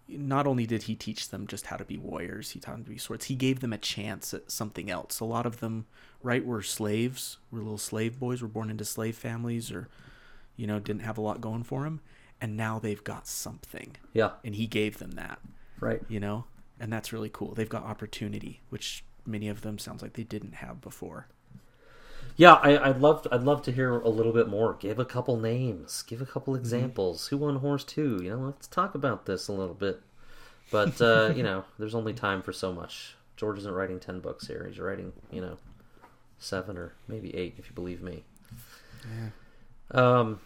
not 0.08 0.46
only 0.46 0.66
did 0.66 0.82
he 0.82 0.94
teach 0.96 1.28
them 1.30 1.46
just 1.46 1.66
how 1.66 1.76
to 1.76 1.84
be 1.84 1.96
warriors, 1.96 2.50
he 2.50 2.58
taught 2.58 2.72
them 2.72 2.84
to 2.84 2.90
be 2.90 2.98
swords. 2.98 3.26
He 3.26 3.36
gave 3.36 3.60
them 3.60 3.72
a 3.72 3.78
chance 3.78 4.34
at 4.34 4.50
something 4.50 4.90
else. 4.90 5.20
A 5.20 5.24
lot 5.24 5.46
of 5.46 5.60
them, 5.60 5.86
right, 6.22 6.44
were 6.44 6.60
slaves, 6.62 7.38
were 7.52 7.60
little 7.60 7.78
slave 7.78 8.18
boys, 8.18 8.42
were 8.42 8.48
born 8.48 8.70
into 8.70 8.84
slave 8.84 9.16
families, 9.16 9.70
or, 9.70 9.88
you 10.58 10.66
know, 10.66 10.78
didn't 10.78 11.00
have 11.02 11.16
a 11.16 11.22
lot 11.22 11.40
going 11.40 11.62
for 11.62 11.84
them, 11.84 12.00
and 12.40 12.54
now 12.58 12.78
they've 12.78 13.02
got 13.02 13.26
something, 13.26 13.96
Yeah. 14.12 14.32
and 14.44 14.54
he 14.54 14.66
gave 14.66 14.98
them 14.98 15.12
that, 15.12 15.38
Right. 15.80 16.02
you 16.08 16.20
know, 16.20 16.44
and 16.78 16.92
that's 16.92 17.12
really 17.14 17.30
cool. 17.30 17.54
They've 17.54 17.66
got 17.68 17.84
opportunity, 17.84 18.60
which 18.68 19.02
many 19.24 19.48
of 19.48 19.62
them 19.62 19.78
sounds 19.78 20.02
like 20.02 20.12
they 20.12 20.24
didn't 20.24 20.56
have 20.56 20.82
before. 20.82 21.28
Yeah, 22.36 22.54
I, 22.54 22.90
I'd 22.90 23.00
love 23.00 23.22
to, 23.22 23.34
I'd 23.34 23.42
love 23.42 23.62
to 23.62 23.72
hear 23.72 23.92
a 23.98 24.08
little 24.08 24.32
bit 24.32 24.48
more. 24.48 24.74
Give 24.74 24.98
a 25.00 25.04
couple 25.04 25.36
names. 25.38 26.02
Give 26.02 26.20
a 26.20 26.26
couple 26.26 26.52
Mm-hmm. 26.54 26.60
examples. 26.60 27.28
Who 27.28 27.38
won 27.38 27.56
Horse 27.56 27.82
Two? 27.84 28.20
You 28.22 28.30
know, 28.30 28.38
let's 28.46 28.68
talk 28.68 28.94
about 28.94 29.26
this 29.26 29.48
a 29.48 29.52
little 29.52 29.74
bit. 29.74 30.00
But 30.70 31.00
uh, 31.00 31.32
you 31.36 31.42
know, 31.42 31.64
there's 31.80 31.94
only 31.96 32.12
time 32.14 32.42
for 32.42 32.52
so 32.52 32.72
much. 32.72 33.16
George 33.36 33.58
isn't 33.58 33.72
writing 33.72 33.98
ten 33.98 34.20
books 34.20 34.46
here. 34.46 34.64
He's 34.68 34.78
writing, 34.78 35.12
you 35.32 35.40
know, 35.40 35.56
seven 36.38 36.76
or 36.78 36.92
maybe 37.08 37.34
eight, 37.34 37.54
if 37.58 37.66
you 37.68 37.72
believe 37.74 38.02
me. 38.02 38.22
Yeah. 39.04 39.30
Um, 40.00 40.40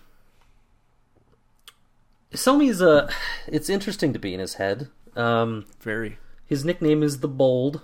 Selmy 2.32 2.68
is 2.68 2.80
a. 2.80 3.08
It's 3.46 3.68
interesting 3.70 4.12
to 4.12 4.18
be 4.18 4.34
in 4.34 4.40
his 4.40 4.54
head. 4.54 4.88
Um, 5.16 5.66
Very. 5.80 6.18
his 6.46 6.64
nickname 6.64 7.02
is 7.02 7.20
the 7.20 7.28
Bold, 7.28 7.82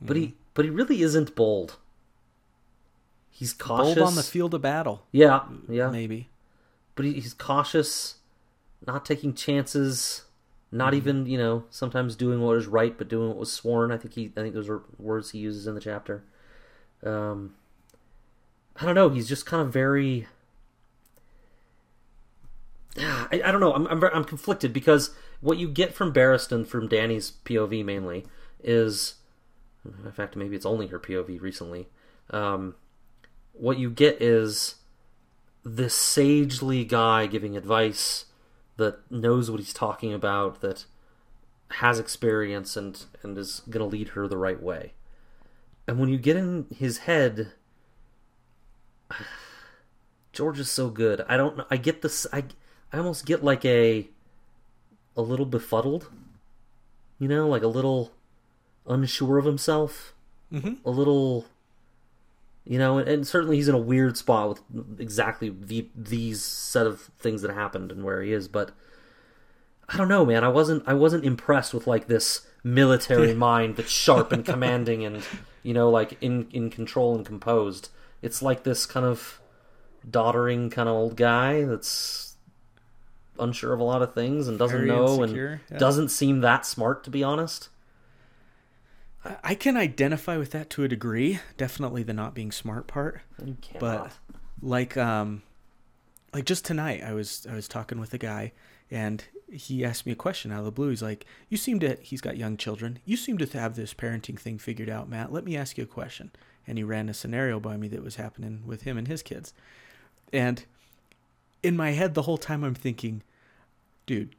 but 0.00 0.16
he 0.16 0.34
but 0.54 0.64
he 0.64 0.70
really 0.70 1.02
isn't 1.02 1.34
bold. 1.34 1.76
He's 3.30 3.52
cautious 3.52 3.96
Bold 3.96 4.06
on 4.08 4.14
the 4.14 4.22
field 4.22 4.54
of 4.54 4.62
battle, 4.62 5.04
Yeah, 5.10 5.40
yeah. 5.68 5.90
maybe. 5.90 6.28
But 6.94 7.06
he, 7.06 7.14
he's 7.14 7.34
cautious, 7.34 8.18
not 8.86 9.04
taking 9.04 9.34
chances, 9.34 10.22
not 10.70 10.94
even 10.94 11.26
you 11.26 11.36
know 11.36 11.64
sometimes 11.70 12.14
doing 12.14 12.40
what 12.40 12.56
is 12.56 12.66
right, 12.68 12.96
but 12.96 13.08
doing 13.08 13.26
what 13.28 13.36
was 13.38 13.52
sworn. 13.52 13.90
I 13.90 13.96
think 13.96 14.14
he 14.14 14.32
I 14.36 14.40
think 14.42 14.54
those 14.54 14.68
are 14.68 14.82
words 14.98 15.32
he 15.32 15.38
uses 15.38 15.66
in 15.66 15.74
the 15.74 15.80
chapter. 15.80 16.22
Um, 17.02 17.54
I 18.76 18.86
don't 18.86 18.94
know. 18.94 19.08
He's 19.08 19.28
just 19.28 19.46
kind 19.46 19.62
of 19.66 19.72
very. 19.72 20.28
I, 23.34 23.48
I 23.48 23.52
don't 23.52 23.60
know. 23.60 23.72
I'm 23.72 23.86
I'm, 23.86 24.02
I'm 24.04 24.24
conflicted 24.24 24.72
because 24.72 25.14
what 25.40 25.58
you 25.58 25.68
get 25.68 25.94
from 25.94 26.12
Barristan, 26.12 26.66
from 26.66 26.88
Danny's 26.88 27.32
POV 27.44 27.84
mainly, 27.84 28.26
is, 28.62 29.14
in 29.84 30.12
fact, 30.12 30.36
maybe 30.36 30.56
it's 30.56 30.66
only 30.66 30.86
her 30.88 30.98
POV 30.98 31.40
recently. 31.40 31.88
Um, 32.30 32.74
what 33.52 33.78
you 33.78 33.90
get 33.90 34.22
is 34.22 34.76
this 35.64 35.94
sagely 35.94 36.84
guy 36.84 37.26
giving 37.26 37.56
advice 37.56 38.26
that 38.76 39.10
knows 39.10 39.50
what 39.50 39.60
he's 39.60 39.72
talking 39.72 40.12
about, 40.12 40.60
that 40.60 40.84
has 41.78 41.98
experience 41.98 42.76
and 42.76 43.04
and 43.22 43.36
is 43.36 43.62
gonna 43.68 43.86
lead 43.86 44.10
her 44.10 44.28
the 44.28 44.36
right 44.36 44.62
way. 44.62 44.92
And 45.86 45.98
when 45.98 46.08
you 46.08 46.18
get 46.18 46.36
in 46.36 46.66
his 46.74 46.98
head, 46.98 47.52
George 50.32 50.58
is 50.58 50.70
so 50.70 50.88
good. 50.88 51.24
I 51.28 51.36
don't. 51.36 51.60
I 51.70 51.76
get 51.76 52.02
this. 52.02 52.26
I 52.32 52.44
I 52.94 52.98
almost 52.98 53.26
get 53.26 53.42
like 53.42 53.64
a 53.64 54.06
a 55.16 55.22
little 55.22 55.46
befuddled. 55.46 56.08
You 57.18 57.28
know, 57.28 57.48
like 57.48 57.62
a 57.62 57.68
little 57.68 58.12
unsure 58.86 59.38
of 59.38 59.44
himself. 59.44 60.14
Mm-hmm. 60.52 60.74
A 60.86 60.90
little 60.90 61.46
you 62.64 62.78
know, 62.78 62.98
and, 62.98 63.08
and 63.08 63.26
certainly 63.26 63.56
he's 63.56 63.68
in 63.68 63.74
a 63.74 63.78
weird 63.78 64.16
spot 64.16 64.48
with 64.48 65.00
exactly 65.00 65.48
the 65.48 65.88
these 65.96 66.42
set 66.42 66.86
of 66.86 67.10
things 67.18 67.42
that 67.42 67.52
happened 67.52 67.90
and 67.90 68.04
where 68.04 68.22
he 68.22 68.32
is, 68.32 68.46
but 68.46 68.70
I 69.88 69.96
don't 69.96 70.08
know, 70.08 70.24
man. 70.24 70.44
I 70.44 70.48
wasn't 70.48 70.84
I 70.86 70.94
wasn't 70.94 71.24
impressed 71.24 71.74
with 71.74 71.88
like 71.88 72.06
this 72.06 72.46
military 72.62 73.34
mind 73.48 73.74
that's 73.76 73.90
sharp 73.90 74.30
and 74.30 74.44
commanding 74.44 75.04
and 75.04 75.22
you 75.64 75.74
know 75.74 75.90
like 75.90 76.16
in 76.20 76.48
in 76.52 76.70
control 76.70 77.16
and 77.16 77.26
composed. 77.26 77.88
It's 78.22 78.40
like 78.40 78.62
this 78.62 78.86
kind 78.86 79.04
of 79.04 79.40
doddering 80.08 80.70
kind 80.70 80.88
of 80.88 80.94
old 80.94 81.16
guy 81.16 81.64
that's 81.64 82.33
unsure 83.38 83.72
of 83.72 83.80
a 83.80 83.84
lot 83.84 84.02
of 84.02 84.14
things 84.14 84.48
and 84.48 84.58
doesn't 84.58 84.76
Very 84.76 84.88
know 84.88 85.22
insecure, 85.22 85.48
and 85.52 85.60
yeah. 85.72 85.78
doesn't 85.78 86.08
seem 86.08 86.40
that 86.40 86.64
smart 86.66 87.04
to 87.04 87.10
be 87.10 87.22
honest. 87.22 87.68
I- 89.42 89.54
can 89.54 89.76
identify 89.76 90.36
with 90.36 90.50
that 90.50 90.68
to 90.70 90.84
a 90.84 90.88
degree. 90.88 91.40
Definitely 91.56 92.02
the 92.02 92.12
not 92.12 92.34
being 92.34 92.52
smart 92.52 92.86
part. 92.86 93.22
But 93.80 94.12
like 94.60 94.96
um 94.96 95.42
like 96.32 96.44
just 96.44 96.64
tonight 96.64 97.02
I 97.02 97.14
was 97.14 97.46
I 97.50 97.54
was 97.54 97.68
talking 97.68 97.98
with 97.98 98.12
a 98.12 98.18
guy 98.18 98.52
and 98.90 99.24
he 99.50 99.84
asked 99.84 100.04
me 100.04 100.12
a 100.12 100.16
question 100.16 100.52
out 100.52 100.60
of 100.60 100.64
the 100.64 100.72
blue. 100.72 100.90
He's 100.90 101.02
like, 101.02 101.24
"You 101.48 101.56
seem 101.56 101.78
to 101.80 101.96
he's 102.00 102.20
got 102.20 102.36
young 102.36 102.56
children. 102.56 102.98
You 103.04 103.16
seem 103.16 103.38
to 103.38 103.58
have 103.58 103.76
this 103.76 103.94
parenting 103.94 104.38
thing 104.38 104.58
figured 104.58 104.90
out, 104.90 105.08
Matt. 105.08 105.32
Let 105.32 105.44
me 105.44 105.56
ask 105.56 105.78
you 105.78 105.84
a 105.84 105.86
question." 105.86 106.30
And 106.66 106.78
he 106.78 106.84
ran 106.84 107.08
a 107.08 107.14
scenario 107.14 107.60
by 107.60 107.76
me 107.76 107.88
that 107.88 108.02
was 108.02 108.16
happening 108.16 108.62
with 108.66 108.82
him 108.82 108.96
and 108.96 109.06
his 109.06 109.22
kids. 109.22 109.52
And 110.32 110.64
in 111.64 111.76
my 111.76 111.90
head 111.90 112.14
the 112.14 112.22
whole 112.22 112.38
time 112.38 112.62
I'm 112.62 112.74
thinking, 112.74 113.22
dude, 114.06 114.36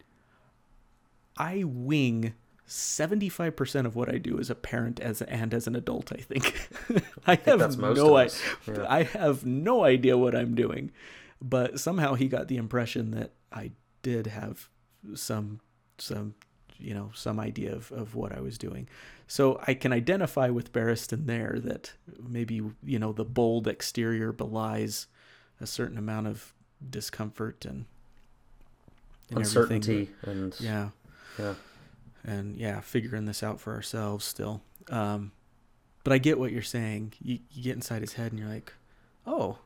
I 1.38 1.64
wing 1.66 2.34
75% 2.68 3.86
of 3.86 3.96
what 3.96 4.10
I 4.10 4.18
do 4.18 4.40
as 4.40 4.50
a 4.50 4.56
parent 4.56 5.00
as 5.00 5.22
and 5.24 5.54
as 5.54 5.68
an 5.68 5.76
adult, 5.76 6.12
I 6.12 6.18
think. 6.18 6.70
I, 7.28 7.36
have 7.46 7.60
that's 7.60 7.78
most 7.78 7.98
no 7.98 8.16
I. 8.16 8.30
Yeah. 8.68 8.86
I 8.88 9.04
have 9.04 9.46
no 9.46 9.84
idea 9.84 10.18
what 10.18 10.36
I'm 10.36 10.56
doing. 10.56 10.92
But 11.42 11.80
somehow 11.80 12.14
he 12.14 12.28
got 12.28 12.48
the 12.48 12.58
impression 12.58 13.12
that 13.12 13.32
I 13.52 13.72
did 14.02 14.28
have 14.28 14.70
some 15.14 15.60
some 15.98 16.36
you 16.78 16.94
know, 16.94 17.12
some 17.14 17.40
idea 17.40 17.74
of, 17.74 17.92
of 17.92 18.16
what 18.16 18.36
I 18.36 18.42
was 18.42 18.58
doing. 18.58 18.88
So 19.28 19.62
I 19.66 19.74
can 19.74 19.94
identify 19.94 20.50
with 20.50 20.74
Barristan 20.74 21.26
there 21.26 21.58
that 21.64 21.94
maybe, 22.22 22.62
you 22.84 23.00
know, 23.00 23.14
the 23.14 23.26
bold 23.26 23.68
exterior 23.68 24.32
belies 24.34 25.08
a 25.62 25.66
certain 25.66 25.98
amount 25.98 26.28
of 26.28 26.54
discomfort 26.90 27.66
and, 27.66 27.86
and 29.30 29.40
everything, 29.40 29.40
but- 29.40 29.40
Uncertainty 29.40 30.10
and 30.24 30.56
yeah 30.60 30.90
yeah. 31.40 31.54
and 32.24 32.58
yeah, 32.58 32.82
figuring 32.82 33.26
this 33.26 33.44
out 33.44 33.60
for 33.60 33.74
ourselves 33.74 34.26
still. 34.26 34.62
Um, 34.90 35.32
but 36.04 36.14
I 36.14 36.18
get 36.18 36.40
what 36.40 36.52
you're 36.52 36.62
saying. 36.62 37.14
You, 37.22 37.40
you 37.52 37.64
get 37.64 37.76
inside 37.76 38.02
his 38.02 38.14
head 38.14 38.32
and 38.32 38.40
you're 38.40 38.50
like, 38.50 38.74
oh, 39.26 39.58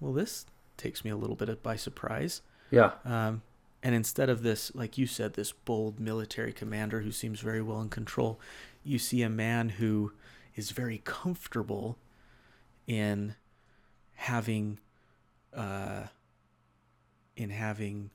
well, 0.00 0.12
this 0.12 0.46
takes 0.76 1.04
me 1.04 1.10
a 1.10 1.16
little 1.16 1.36
bit 1.36 1.62
by 1.62 1.76
surprise. 1.76 2.42
Yeah. 2.70 2.92
Um, 3.04 3.42
and 3.82 3.94
instead 3.94 4.28
of 4.28 4.42
this, 4.42 4.74
like 4.74 4.98
you 4.98 5.06
said, 5.06 5.34
this 5.34 5.52
bold 5.52 5.98
military 5.98 6.52
commander 6.52 7.00
who 7.00 7.12
seems 7.12 7.40
very 7.40 7.62
well 7.62 7.80
in 7.80 7.88
control, 7.88 8.38
you 8.84 8.98
see 8.98 9.22
a 9.22 9.30
man 9.30 9.70
who 9.70 10.12
is 10.54 10.72
very 10.72 11.00
comfortable 11.04 11.96
in 12.86 13.34
having, 14.14 14.78
uh, 15.54 16.04
in 17.36 17.50
having 17.50 18.10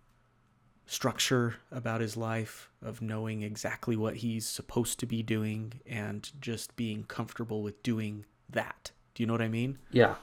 structure 0.86 1.56
about 1.72 2.02
his 2.02 2.18
life, 2.18 2.70
of 2.82 3.02
knowing 3.02 3.42
exactly 3.42 3.96
what 3.96 4.18
he's 4.18 4.46
supposed 4.46 5.00
to 5.00 5.06
be 5.06 5.24
doing, 5.24 5.74
and 5.86 6.32
just 6.42 6.76
being 6.76 7.04
comfortable 7.04 7.64
with 7.64 7.82
doing 7.84 8.26
that. 8.50 8.92
Do 9.16 9.24
you 9.24 9.28
know 9.28 9.34
what 9.34 9.42
I 9.42 9.48
mean? 9.48 9.78
Yeah. 9.92 10.16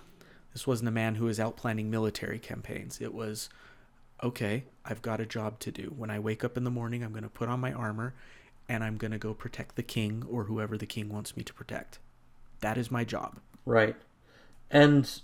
This 0.52 0.66
wasn't 0.66 0.88
a 0.88 0.92
man 0.92 1.14
who 1.14 1.26
was 1.26 1.38
out 1.38 1.56
planning 1.56 1.90
military 1.90 2.38
campaigns. 2.38 3.00
It 3.00 3.14
was, 3.14 3.48
okay, 4.22 4.64
I've 4.84 5.02
got 5.02 5.20
a 5.20 5.26
job 5.26 5.60
to 5.60 5.70
do. 5.70 5.94
When 5.96 6.10
I 6.10 6.18
wake 6.18 6.42
up 6.44 6.56
in 6.56 6.64
the 6.64 6.70
morning, 6.70 7.04
I'm 7.04 7.12
going 7.12 7.22
to 7.22 7.28
put 7.28 7.48
on 7.48 7.60
my 7.60 7.72
armor 7.72 8.14
and 8.68 8.82
I'm 8.82 8.96
going 8.96 9.12
to 9.12 9.18
go 9.18 9.32
protect 9.32 9.76
the 9.76 9.82
king 9.82 10.24
or 10.28 10.44
whoever 10.44 10.76
the 10.76 10.86
king 10.86 11.08
wants 11.08 11.36
me 11.36 11.44
to 11.44 11.54
protect. 11.54 11.98
That 12.60 12.76
is 12.76 12.90
my 12.90 13.04
job. 13.04 13.38
Right. 13.64 13.96
And 14.70 15.20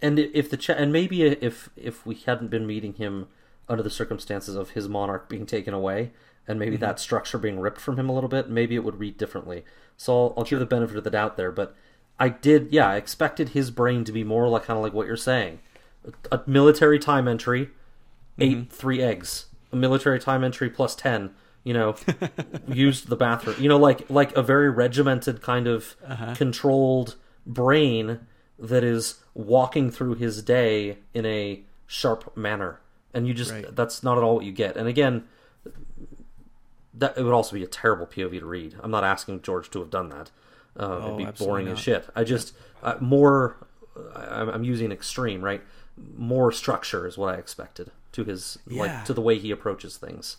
and 0.00 0.18
if 0.18 0.50
the 0.50 0.56
cha- 0.56 0.74
and 0.74 0.92
maybe 0.92 1.22
if 1.22 1.70
if 1.76 2.04
we 2.04 2.14
hadn't 2.14 2.48
been 2.48 2.66
meeting 2.66 2.94
him 2.94 3.28
under 3.68 3.82
the 3.82 3.90
circumstances 3.90 4.54
of 4.54 4.70
his 4.70 4.88
monarch 4.88 5.28
being 5.28 5.46
taken 5.46 5.74
away 5.74 6.12
and 6.46 6.58
maybe 6.58 6.76
mm-hmm. 6.76 6.82
that 6.82 7.00
structure 7.00 7.38
being 7.38 7.58
ripped 7.58 7.80
from 7.80 7.98
him 7.98 8.08
a 8.08 8.14
little 8.14 8.28
bit, 8.28 8.48
maybe 8.48 8.76
it 8.76 8.84
would 8.84 9.00
read 9.00 9.18
differently. 9.18 9.64
So 9.96 10.12
I'll, 10.12 10.34
I'll 10.36 10.44
give 10.44 10.60
the 10.60 10.66
benefit 10.66 10.96
of 10.96 11.04
the 11.04 11.10
doubt 11.10 11.36
there, 11.36 11.50
but 11.50 11.74
I 12.18 12.28
did, 12.28 12.68
yeah, 12.70 12.88
I 12.88 12.96
expected 12.96 13.50
his 13.50 13.70
brain 13.70 14.04
to 14.04 14.12
be 14.12 14.24
more 14.24 14.48
like 14.48 14.64
kind 14.64 14.76
of 14.76 14.82
like 14.82 14.92
what 14.92 15.06
you're 15.06 15.16
saying, 15.16 15.58
a, 16.30 16.36
a 16.36 16.42
military 16.46 16.98
time 16.98 17.26
entry, 17.26 17.70
8 18.38 18.50
mm-hmm. 18.50 18.70
three 18.70 19.02
eggs, 19.02 19.46
a 19.72 19.76
military 19.76 20.20
time 20.20 20.44
entry 20.44 20.70
plus 20.70 20.94
ten. 20.94 21.34
You 21.64 21.74
know, 21.74 21.96
used 22.68 23.08
the 23.08 23.16
bathroom. 23.16 23.56
You 23.58 23.68
know, 23.68 23.76
like 23.76 24.08
like 24.08 24.36
a 24.36 24.42
very 24.42 24.70
regimented 24.70 25.42
kind 25.42 25.66
of 25.66 25.96
uh-huh. 26.06 26.36
controlled 26.36 27.16
brain 27.44 28.20
that 28.58 28.82
is 28.84 29.16
walking 29.34 29.90
through 29.90 30.14
his 30.14 30.42
day 30.42 30.98
in 31.14 31.26
a 31.26 31.62
sharp 31.86 32.36
manner, 32.36 32.80
and 33.14 33.26
you 33.26 33.34
just 33.34 33.52
Right. 33.52 33.74
that's 33.74 34.02
not 34.02 34.16
at 34.18 34.24
all 34.24 34.36
what 34.36 34.44
you 34.44 34.52
get. 34.52 34.76
And 34.76 34.88
again, 34.88 35.24
that 36.94 37.16
it 37.18 37.22
would 37.22 37.32
also 37.32 37.54
be 37.54 37.62
a 37.62 37.66
terrible 37.66 38.06
POV 38.06 38.40
to 38.40 38.46
read. 38.46 38.74
I'm 38.80 38.90
not 38.90 39.04
asking 39.04 39.42
George 39.42 39.70
to 39.70 39.80
have 39.80 39.90
done 39.90 40.08
that. 40.10 40.30
Uh, 40.78 41.02
it'd 41.04 41.16
be 41.38 41.44
boring 41.44 41.68
as 41.68 41.78
shit. 41.78 42.08
I 42.14 42.24
just 42.24 42.54
uh, 42.82 42.96
more. 43.00 43.56
I'm, 44.14 44.48
I'm 44.50 44.64
using 44.64 44.92
extreme, 44.92 45.42
right? 45.42 45.62
More 46.16 46.52
structure 46.52 47.06
is 47.06 47.16
what 47.16 47.34
I 47.34 47.38
expected 47.38 47.90
to 48.12 48.24
his 48.24 48.58
Yeah. 48.66 48.80
like 48.82 49.04
to 49.06 49.14
the 49.14 49.22
way 49.22 49.38
he 49.38 49.50
approaches 49.50 49.96
things. 49.96 50.36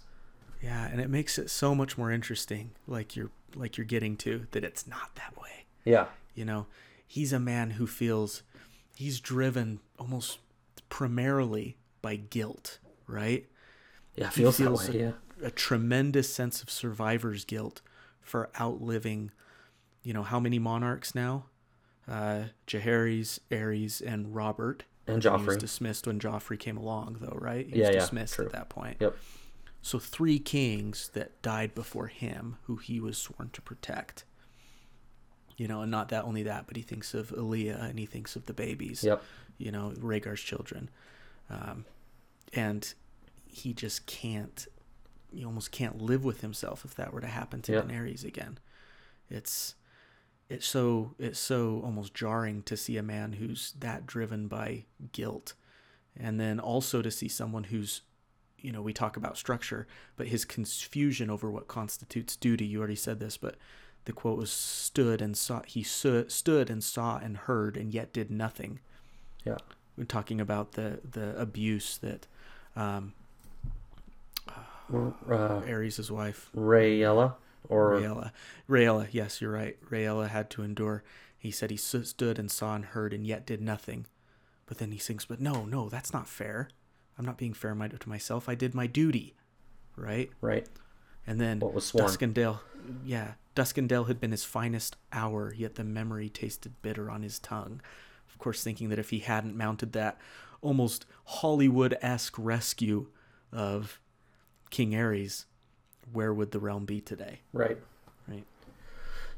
Yeah, 0.61 0.87
and 0.87 0.99
it 1.01 1.09
makes 1.09 1.37
it 1.37 1.49
so 1.49 1.73
much 1.75 1.97
more 1.97 2.11
interesting 2.11 2.71
like 2.87 3.15
you're 3.15 3.29
like 3.55 3.77
you're 3.77 3.85
getting 3.85 4.15
to 4.17 4.47
that 4.51 4.63
it's 4.63 4.87
not 4.87 5.15
that 5.15 5.35
way. 5.41 5.65
Yeah, 5.85 6.07
You 6.35 6.43
know, 6.45 6.65
he's 7.07 7.33
a 7.33 7.39
man 7.39 7.71
who 7.71 7.87
feels 7.87 8.43
he's 8.95 9.19
driven 9.19 9.79
almost 9.99 10.39
primarily 10.89 11.77
by 12.01 12.15
guilt, 12.15 12.79
right? 13.07 13.47
yeah, 14.15 14.29
feels, 14.29 14.57
feels 14.57 14.87
that 14.87 14.93
way. 14.93 14.99
a, 14.99 15.03
Yeah, 15.03 15.11
a 15.47 15.51
tremendous 15.51 16.33
sense 16.33 16.61
of 16.63 16.69
survivor's 16.69 17.45
guilt 17.45 17.81
for 18.21 18.49
outliving, 18.59 19.31
you 20.03 20.13
know, 20.13 20.23
how 20.23 20.39
many 20.39 20.59
monarchs 20.59 21.13
now? 21.15 21.45
Uh, 22.07 22.45
Jaehaerys, 22.67 23.39
Aerys, 23.51 24.01
and 24.05 24.33
Robert. 24.33 24.85
and 25.07 25.21
He 25.21 25.27
was 25.29 25.57
Joffrey. 25.57 25.59
dismissed 25.59 26.07
when 26.07 26.19
Joffrey 26.19 26.57
came 26.59 26.77
along, 26.77 27.17
though, 27.21 27.37
right? 27.39 27.65
He 27.67 27.75
Yeah, 27.75 27.79
was 27.79 27.89
yeah, 27.89 27.99
dismissed 27.99 28.35
true. 28.35 28.45
at 28.45 28.51
that 28.53 28.69
point. 28.69 28.97
Yep. 28.99 29.15
So 29.81 29.99
three 29.99 30.39
kings 30.39 31.09
that 31.13 31.41
died 31.41 31.75
before 31.75 32.07
him, 32.07 32.57
who 32.63 32.77
he 32.77 32.99
was 32.99 33.17
sworn 33.17 33.49
to 33.53 33.61
protect. 33.61 34.25
You 35.57 35.67
know, 35.67 35.81
and 35.81 35.91
not 35.91 36.09
that 36.09 36.23
only 36.23 36.43
that, 36.43 36.67
but 36.67 36.77
he 36.77 36.83
thinks 36.83 37.13
of 37.13 37.31
Elia 37.31 37.77
and 37.81 37.97
he 37.97 38.05
thinks 38.05 38.35
of 38.35 38.45
the 38.45 38.53
babies. 38.53 39.03
Yep. 39.03 39.23
You 39.57 39.71
know, 39.71 39.93
Rhaegar's 39.97 40.41
children, 40.41 40.89
um, 41.49 41.85
and 42.53 42.93
he 43.47 43.73
just 43.73 44.05
can't. 44.05 44.67
He 45.33 45.43
almost 45.43 45.71
can't 45.71 46.01
live 46.01 46.23
with 46.23 46.41
himself 46.41 46.85
if 46.85 46.95
that 46.95 47.11
were 47.11 47.21
to 47.21 47.27
happen 47.27 47.61
to 47.63 47.71
Yep. 47.73 47.87
Daenerys 47.87 48.23
again. 48.23 48.59
It's 49.29 49.75
it's 50.49 50.67
so 50.67 51.15
it's 51.17 51.39
so 51.39 51.81
almost 51.83 52.13
jarring 52.13 52.61
to 52.63 52.77
see 52.77 52.97
a 52.97 53.03
man 53.03 53.33
who's 53.33 53.73
that 53.79 54.05
driven 54.05 54.47
by 54.47 54.85
guilt, 55.11 55.53
and 56.15 56.39
then 56.39 56.59
also 56.59 57.01
to 57.01 57.11
see 57.11 57.27
someone 57.27 57.65
who's 57.65 58.01
you 58.59 58.71
know, 58.71 58.81
we 58.81 58.91
talk 58.91 59.15
about 59.17 59.37
structure, 59.37 59.87
but 60.15 60.27
his 60.27 60.43
confusion 60.43 61.29
over 61.29 61.49
what 61.49 61.67
constitutes 61.67 62.35
duty. 62.35 62.65
You 62.65 62.79
already 62.79 62.95
said 62.95 63.19
this, 63.19 63.37
but 63.37 63.55
the 64.07 64.13
quote 64.13 64.37
was 64.37 64.51
stood 64.51 65.21
and 65.21 65.37
saw, 65.37 65.61
he 65.67 65.83
su- 65.83 66.27
stood 66.29 66.69
and 66.69 66.83
saw 66.83 67.17
and 67.17 67.37
heard 67.37 67.77
and 67.77 67.93
yet 67.93 68.11
did 68.11 68.31
nothing. 68.31 68.79
Yeah. 69.45 69.57
We're 69.95 70.05
talking 70.05 70.41
about 70.41 70.71
the, 70.71 70.99
the 71.09 71.39
abuse 71.39 71.97
that 71.99 72.25
um, 72.75 73.13
Uh, 74.89 75.61
wife, 76.09 76.49
Rhaella 76.55 77.35
or 77.67 77.91
Rhaella, 77.91 78.31
Rhaella, 78.69 79.07
yes, 79.11 79.41
you're 79.41 79.51
right. 79.51 79.77
Rhaella 79.91 80.29
had 80.29 80.49
to 80.51 80.63
endure. 80.63 81.03
He 81.37 81.51
said 81.51 81.69
he 81.69 81.77
stood 81.77 82.39
and 82.39 82.49
saw 82.49 82.75
and 82.75 82.85
heard 82.85 83.13
and 83.13 83.27
yet 83.27 83.45
did 83.45 83.61
nothing. 83.61 84.05
But 84.65 84.77
then 84.77 84.91
he 84.91 84.97
sings, 84.97 85.25
but 85.25 85.41
no, 85.41 85.65
no, 85.65 85.89
that's 85.89 86.13
not 86.13 86.27
fair. 86.27 86.69
I'm 87.17 87.25
not 87.25 87.37
being 87.37 87.53
fair 87.53 87.75
to 87.75 88.09
myself. 88.09 88.47
I 88.47 88.55
did 88.55 88.73
my 88.73 88.87
duty. 88.87 89.35
Right? 89.95 90.29
right. 90.41 90.67
And 91.27 91.39
then 91.39 91.59
What 91.59 91.73
was 91.73 91.85
sworn. 91.85 92.07
Duskendale, 92.07 92.59
yeah, 93.03 93.33
Duskendale 93.55 94.07
had 94.07 94.19
been 94.19 94.31
his 94.31 94.45
finest 94.45 94.95
hour, 95.11 95.53
yet 95.53 95.75
the 95.75 95.83
memory 95.83 96.29
tasted 96.29 96.81
bitter 96.81 97.11
on 97.11 97.21
his 97.21 97.37
tongue. 97.37 97.81
Of 98.29 98.37
course, 98.39 98.63
thinking 98.63 98.89
that 98.89 98.99
if 98.99 99.09
he 99.09 99.19
hadn't 99.19 99.57
mounted 99.57 99.93
that 99.93 100.17
almost 100.61 101.05
Hollywood 101.25 101.97
esque 102.01 102.35
rescue 102.37 103.07
of 103.51 103.99
King 104.69 104.91
Aerys, 104.91 105.45
where 106.13 106.33
would 106.33 106.51
the 106.51 106.59
realm 106.59 106.85
be 106.85 107.01
today? 107.01 107.39
Right. 107.51 107.77
Right. 108.27 108.45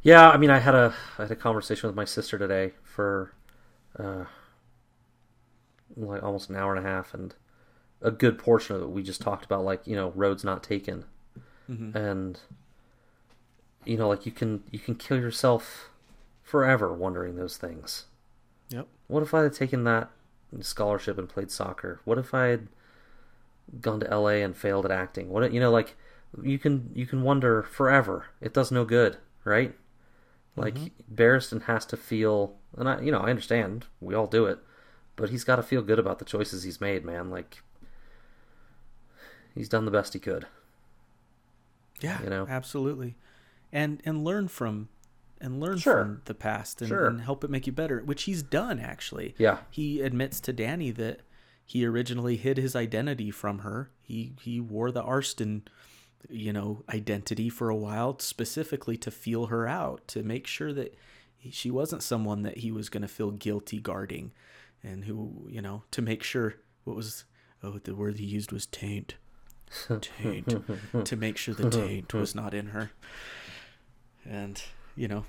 Yeah, 0.02 0.30
I 0.30 0.38
mean, 0.38 0.50
I 0.50 0.60
had 0.60 0.76
a 0.76 0.94
I 1.18 1.24
had 1.24 1.32
a 1.32 1.36
conversation 1.36 1.88
with 1.88 1.96
my 1.96 2.06
sister 2.06 2.38
today 2.38 2.74
for 2.84 3.34
uh, 3.98 4.26
like 5.98 6.24
almost 6.24 6.50
an 6.50 6.56
hour 6.56 6.76
and 6.76 6.86
a 6.86 6.88
half, 6.88 7.14
and 7.14 7.34
a 8.02 8.12
good 8.12 8.38
portion 8.38 8.76
of 8.76 8.82
it 8.82 8.90
we 8.90 9.04
just 9.04 9.22
talked 9.22 9.44
about 9.46 9.66
like 9.66 9.86
you 9.86 9.96
know 9.96 10.12
roads 10.16 10.44
not 10.44 10.64
taken, 10.64 11.06
Mm-hmm. 11.70 11.96
and 11.96 12.40
you 13.86 13.96
know 13.96 14.08
like 14.08 14.26
you 14.26 14.32
can 14.32 14.64
you 14.72 14.80
can 14.80 14.96
kill 14.96 15.20
yourself 15.20 15.90
forever 16.42 16.92
wondering 16.92 17.36
those 17.36 17.58
things. 17.58 18.06
Yep. 18.70 18.88
What 19.08 19.24
if 19.24 19.34
I 19.34 19.44
had 19.44 19.54
taken 19.54 19.84
that 19.84 20.10
scholarship 20.62 21.18
and 21.18 21.30
played 21.30 21.52
soccer? 21.52 22.02
What 22.06 22.18
if 22.18 22.34
I 22.34 22.48
had 22.48 22.68
gone 23.82 24.00
to 24.00 24.18
LA 24.18 24.42
and 24.44 24.56
failed 24.58 24.86
at 24.86 24.92
acting? 24.92 25.30
What 25.30 25.54
you 25.54 25.60
know, 25.60 25.72
like 25.72 25.96
you 26.42 26.60
can 26.60 26.92
you 26.96 27.06
can 27.06 27.24
wonder 27.24 27.64
forever. 27.64 28.28
It 28.42 28.54
does 28.54 28.72
no 28.72 28.86
good, 28.86 29.18
right? 29.44 29.76
Like 30.56 30.76
mm-hmm. 30.76 31.16
Barristan 31.16 31.64
has 31.64 31.86
to 31.88 31.98
feel, 31.98 32.56
and 32.78 32.90
I 32.90 33.02
you 33.02 33.12
know 33.12 33.20
I 33.20 33.30
understand 33.30 33.86
we 34.02 34.16
all 34.16 34.28
do 34.28 34.46
it, 34.46 34.60
but 35.16 35.30
he's 35.30 35.44
got 35.44 35.58
to 35.58 35.64
feel 35.64 35.82
good 35.82 36.00
about 36.00 36.20
the 36.20 36.26
choices 36.26 36.64
he's 36.64 36.82
made, 36.82 37.06
man. 37.06 37.30
Like 37.30 37.62
he's 39.54 39.70
done 39.70 39.86
the 39.86 39.92
best 39.92 40.14
he 40.14 40.20
could. 40.20 40.48
Yeah, 42.02 42.22
You 42.24 42.30
know? 42.30 42.48
absolutely, 42.50 43.16
and 43.72 44.02
and 44.06 44.24
learn 44.24 44.48
from 44.48 44.90
and 45.42 45.60
learn 45.60 45.78
Sure. 45.78 46.04
from 46.04 46.22
the 46.26 46.34
past 46.34 46.82
and, 46.82 46.90
Sure. 46.90 47.08
and 47.08 47.22
help 47.22 47.44
it 47.44 47.50
make 47.50 47.66
you 47.66 47.72
better, 47.74 48.02
which 48.04 48.24
he's 48.24 48.44
done 48.44 48.80
actually. 48.80 49.36
Yeah. 49.38 49.60
he 49.70 50.02
admits 50.02 50.40
to 50.42 50.54
Danny 50.54 50.92
that 50.92 51.22
he 51.66 51.86
originally 51.86 52.36
hid 52.36 52.58
his 52.58 52.76
identity 52.76 53.32
from 53.32 53.60
her. 53.60 53.90
He 54.02 54.34
he 54.42 54.60
wore 54.60 54.92
the 54.92 55.04
Arstan, 55.04 55.62
you 56.30 56.52
know, 56.52 56.84
identity 56.90 57.48
for 57.50 57.70
a 57.70 57.76
while 57.76 58.20
specifically 58.20 58.98
to 58.98 59.12
feel 59.12 59.46
her 59.48 59.68
out, 59.68 60.06
to 60.10 60.24
make 60.24 60.46
sure 60.48 60.74
that 60.74 60.94
she 61.52 61.72
wasn't 61.72 62.04
someone 62.04 62.42
that 62.42 62.58
he 62.58 62.72
was 62.72 62.90
going 62.90 63.04
to 63.04 63.08
feel 63.08 63.32
guilty 63.32 63.80
guarding, 63.80 64.34
and 64.84 65.06
who 65.06 65.48
you 65.50 65.62
know 65.62 65.84
to 65.92 66.02
make 66.02 66.22
sure 66.24 66.56
what 66.84 66.96
was 66.98 67.24
oh 67.64 67.78
the 67.84 67.96
word 67.96 68.18
he 68.18 68.26
used 68.26 68.52
was 68.52 68.66
taint 68.66 69.16
taint 70.02 71.06
to 71.06 71.16
make 71.16 71.38
sure 71.38 71.54
the 71.54 71.70
taint 71.70 72.14
was 72.14 72.36
not 72.36 72.54
in 72.54 72.68
her. 72.68 72.92
And, 74.26 74.62
you 74.96 75.08
know, 75.08 75.26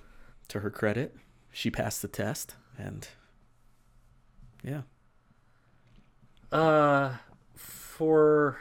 to 0.49 0.61
her 0.61 0.70
credit, 0.70 1.16
she 1.51 1.70
passed 1.70 2.03
the 2.03 2.09
test 2.09 2.55
and 2.78 3.09
yeah. 4.62 4.82
Uh, 6.53 7.14
for 7.55 8.59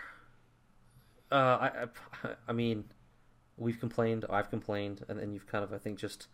uh, 1.31 1.35
I, 1.35 1.85
I, 2.23 2.29
I 2.47 2.53
mean, 2.53 2.85
we've 3.57 3.79
complained, 3.79 4.25
I've 4.29 4.49
complained, 4.49 5.05
and 5.07 5.19
then 5.19 5.31
you've 5.31 5.47
kind 5.47 5.63
of, 5.63 5.73
I 5.73 5.77
think, 5.77 5.99
just 5.99 6.27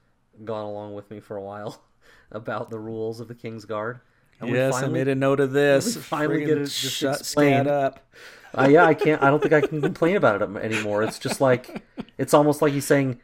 gone 0.44 0.66
along 0.66 0.94
with 0.94 1.10
me 1.10 1.20
for 1.20 1.36
a 1.38 1.42
while 1.42 1.84
about 2.32 2.70
the 2.70 2.80
rules 2.80 3.20
of 3.20 3.28
the 3.28 3.36
King's 3.36 3.66
Guard. 3.66 4.00
And 4.40 4.50
yes, 4.50 4.76
I 4.76 4.88
made 4.88 5.08
a 5.08 5.16
note 5.16 5.40
of 5.40 5.52
this. 5.52 5.96
we 5.96 6.02
finally 6.02 6.42
Friggin' 6.42 6.46
get 6.46 6.58
it 6.58 6.66
just 6.66 6.96
shut 6.98 7.20
explained. 7.20 7.68
Up. 7.68 8.02
Uh, 8.58 8.70
yeah, 8.70 8.86
I 8.86 8.94
can't. 8.94 9.22
I 9.22 9.30
don't 9.30 9.42
think 9.42 9.52
I 9.52 9.60
can 9.60 9.82
complain 9.82 10.16
about 10.16 10.42
it 10.42 10.50
anymore. 10.64 11.04
It's 11.04 11.20
just 11.20 11.42
like 11.42 11.84
it's 12.18 12.34
almost 12.34 12.62
like 12.62 12.72
he's 12.72 12.86
saying, 12.86 13.20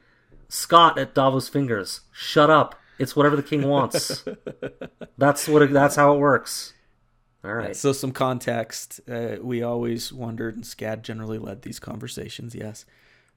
"Scott 0.50 1.00
at 1.00 1.14
Davos 1.14 1.48
fingers, 1.48 2.02
shut 2.12 2.50
up. 2.50 2.76
It's 3.00 3.16
whatever 3.16 3.38
the 3.38 3.44
king 3.44 3.66
wants." 3.66 4.26
that's 5.18 5.48
what. 5.48 5.62
It, 5.62 5.72
that's 5.72 5.96
how 5.96 6.14
it 6.14 6.20
works. 6.20 6.74
All 7.46 7.54
right. 7.54 7.74
So 7.76 7.94
some 7.94 8.12
context. 8.12 9.00
Uh, 9.10 9.38
we 9.42 9.64
always 9.64 10.12
wondered, 10.12 10.56
and 10.56 10.66
Scad 10.66 11.02
generally 11.02 11.38
led 11.38 11.62
these 11.62 11.80
conversations. 11.80 12.54
Yes, 12.54 12.86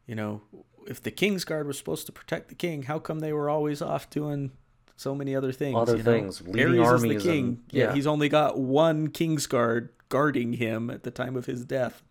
you 0.04 0.16
know, 0.16 0.42
if 0.88 1.00
the 1.00 1.12
King's 1.12 1.44
Guard 1.44 1.68
was 1.68 1.78
supposed 1.78 2.06
to 2.06 2.12
protect 2.12 2.48
the 2.48 2.56
king, 2.56 2.82
how 2.82 2.98
come 2.98 3.20
they 3.20 3.32
were 3.32 3.48
always 3.48 3.80
off 3.80 4.10
doing 4.10 4.50
so 4.96 5.14
many 5.14 5.34
other 5.34 5.52
things? 5.52 5.76
Other 5.76 5.96
you 5.96 6.02
know? 6.02 6.12
things, 6.12 6.40
leading 6.42 6.74
Aerys 6.74 6.96
is 6.96 7.02
the 7.02 7.16
king. 7.16 7.44
and- 7.44 7.62
yeah, 7.70 7.84
yeah. 7.84 7.94
he's 7.94 8.06
only 8.06 8.28
got 8.28 8.58
one 8.58 9.08
King's 9.08 9.46
Guard 9.46 9.90
guarding 10.08 10.54
him 10.54 10.90
at 10.90 11.02
the 11.02 11.10
time 11.10 11.36
of 11.36 11.46
his 11.46 11.64
death. 11.64 12.02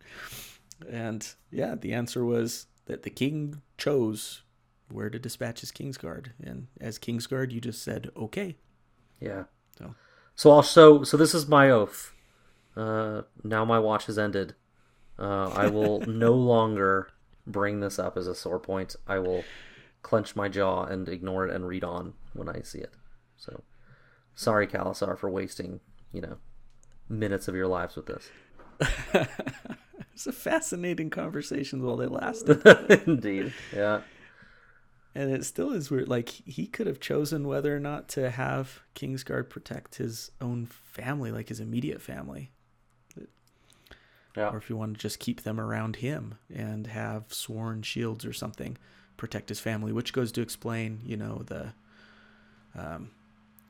And 0.88 1.26
yeah, 1.50 1.74
the 1.74 1.92
answer 1.92 2.24
was 2.24 2.66
that 2.86 3.02
the 3.02 3.10
king 3.10 3.62
chose 3.78 4.42
where 4.90 5.10
to 5.10 5.18
dispatch 5.18 5.60
his 5.60 5.70
King's 5.70 5.96
Guard, 5.96 6.32
and 6.42 6.66
as 6.80 6.98
King's 6.98 7.26
Guard, 7.26 7.52
you 7.52 7.60
just 7.60 7.82
said 7.82 8.10
okay. 8.16 8.56
Yeah. 9.20 9.44
So. 9.78 9.94
So 10.34 10.62
show. 10.62 11.04
So 11.04 11.16
this 11.16 11.34
is 11.34 11.46
my 11.48 11.70
oath. 11.70 12.12
Uh, 12.76 13.22
now 13.42 13.64
my 13.64 13.78
watch 13.78 14.06
has 14.06 14.18
ended. 14.18 14.54
Uh, 15.18 15.48
I 15.50 15.68
will 15.68 16.00
no 16.06 16.32
longer 16.32 17.08
bring 17.46 17.80
this 17.80 17.98
up 17.98 18.16
as 18.16 18.26
a 18.26 18.34
sore 18.34 18.58
point. 18.58 18.96
I 19.06 19.18
will 19.18 19.44
clench 20.04 20.36
my 20.36 20.48
jaw 20.48 20.84
and 20.84 21.08
ignore 21.08 21.46
it 21.48 21.52
and 21.54 21.66
read 21.66 21.82
on 21.82 22.14
when 22.32 22.48
I 22.48 22.60
see 22.62 22.78
it. 22.78 22.94
So, 23.36 23.62
sorry, 24.36 24.68
Khalasar, 24.68 25.18
for 25.18 25.28
wasting 25.28 25.80
you 26.12 26.20
know 26.20 26.36
minutes 27.08 27.48
of 27.48 27.56
your 27.56 27.66
lives 27.66 27.96
with 27.96 28.06
this. 28.06 28.30
It's 30.12 30.28
a 30.28 30.32
fascinating 30.32 31.10
conversation 31.10 31.82
while 31.82 31.96
they 31.96 32.06
lasted. 32.06 32.64
Indeed. 33.08 33.52
Yeah. 33.74 34.02
And 35.12 35.32
it 35.32 35.44
still 35.44 35.72
is 35.72 35.90
weird. 35.90 36.08
Like 36.08 36.28
he 36.28 36.68
could 36.68 36.86
have 36.86 37.00
chosen 37.00 37.48
whether 37.48 37.74
or 37.74 37.80
not 37.80 38.08
to 38.10 38.30
have 38.30 38.82
Kingsguard 38.94 39.50
protect 39.50 39.96
his 39.96 40.30
own 40.40 40.66
family, 40.66 41.32
like 41.32 41.48
his 41.48 41.58
immediate 41.58 42.00
family, 42.00 42.52
Yeah. 44.36 44.50
or 44.50 44.58
if 44.58 44.68
he 44.68 44.72
want 44.72 44.94
to 44.94 45.00
just 45.00 45.18
keep 45.18 45.42
them 45.42 45.58
around 45.60 45.96
him 45.96 46.36
and 46.52 46.86
have 46.86 47.32
sworn 47.32 47.82
shields 47.82 48.24
or 48.24 48.32
something 48.32 48.76
protect 49.16 49.48
his 49.48 49.60
family, 49.60 49.92
which 49.92 50.12
goes 50.12 50.32
to 50.32 50.40
explain, 50.40 51.00
you 51.04 51.16
know, 51.16 51.42
the 51.46 51.72
um, 52.76 53.10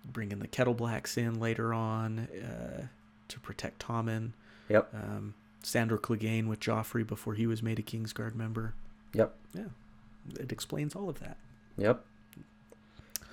bringing 0.05 0.38
the 0.38 0.49
Kettleblacks 0.49 1.16
in 1.16 1.38
later 1.40 1.72
on 1.72 2.20
uh, 2.20 2.86
to 3.28 3.40
protect 3.40 3.84
Tommen. 3.84 4.32
Yep. 4.68 4.95
Um, 4.95 5.34
Sandor 5.62 5.99
Clegane 5.99 6.47
with 6.47 6.61
Joffrey 6.61 7.07
before 7.07 7.34
he 7.34 7.47
was 7.47 7.62
made 7.62 7.78
a 7.78 7.82
Kingsguard 7.82 8.34
member. 8.34 8.74
Yep. 9.14 9.34
Yeah, 9.55 9.64
it 10.38 10.53
explains 10.53 10.95
all 10.95 11.09
of 11.09 11.20
that. 11.20 11.36
Yep. 11.76 12.05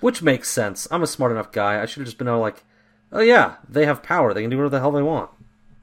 Which 0.00 0.22
makes 0.22 0.48
sense. 0.48 0.88
I'm 0.90 1.02
a 1.02 1.06
smart 1.06 1.32
enough 1.32 1.52
guy. 1.52 1.80
I 1.80 1.86
should 1.86 2.00
have 2.00 2.06
just 2.06 2.18
been 2.18 2.26
like, 2.26 2.64
oh 3.12 3.20
yeah, 3.20 3.56
they 3.68 3.86
have 3.86 4.02
power. 4.02 4.34
They 4.34 4.42
can 4.42 4.50
do 4.50 4.56
whatever 4.56 4.70
the 4.70 4.80
hell 4.80 4.92
they 4.92 5.02
want. 5.02 5.30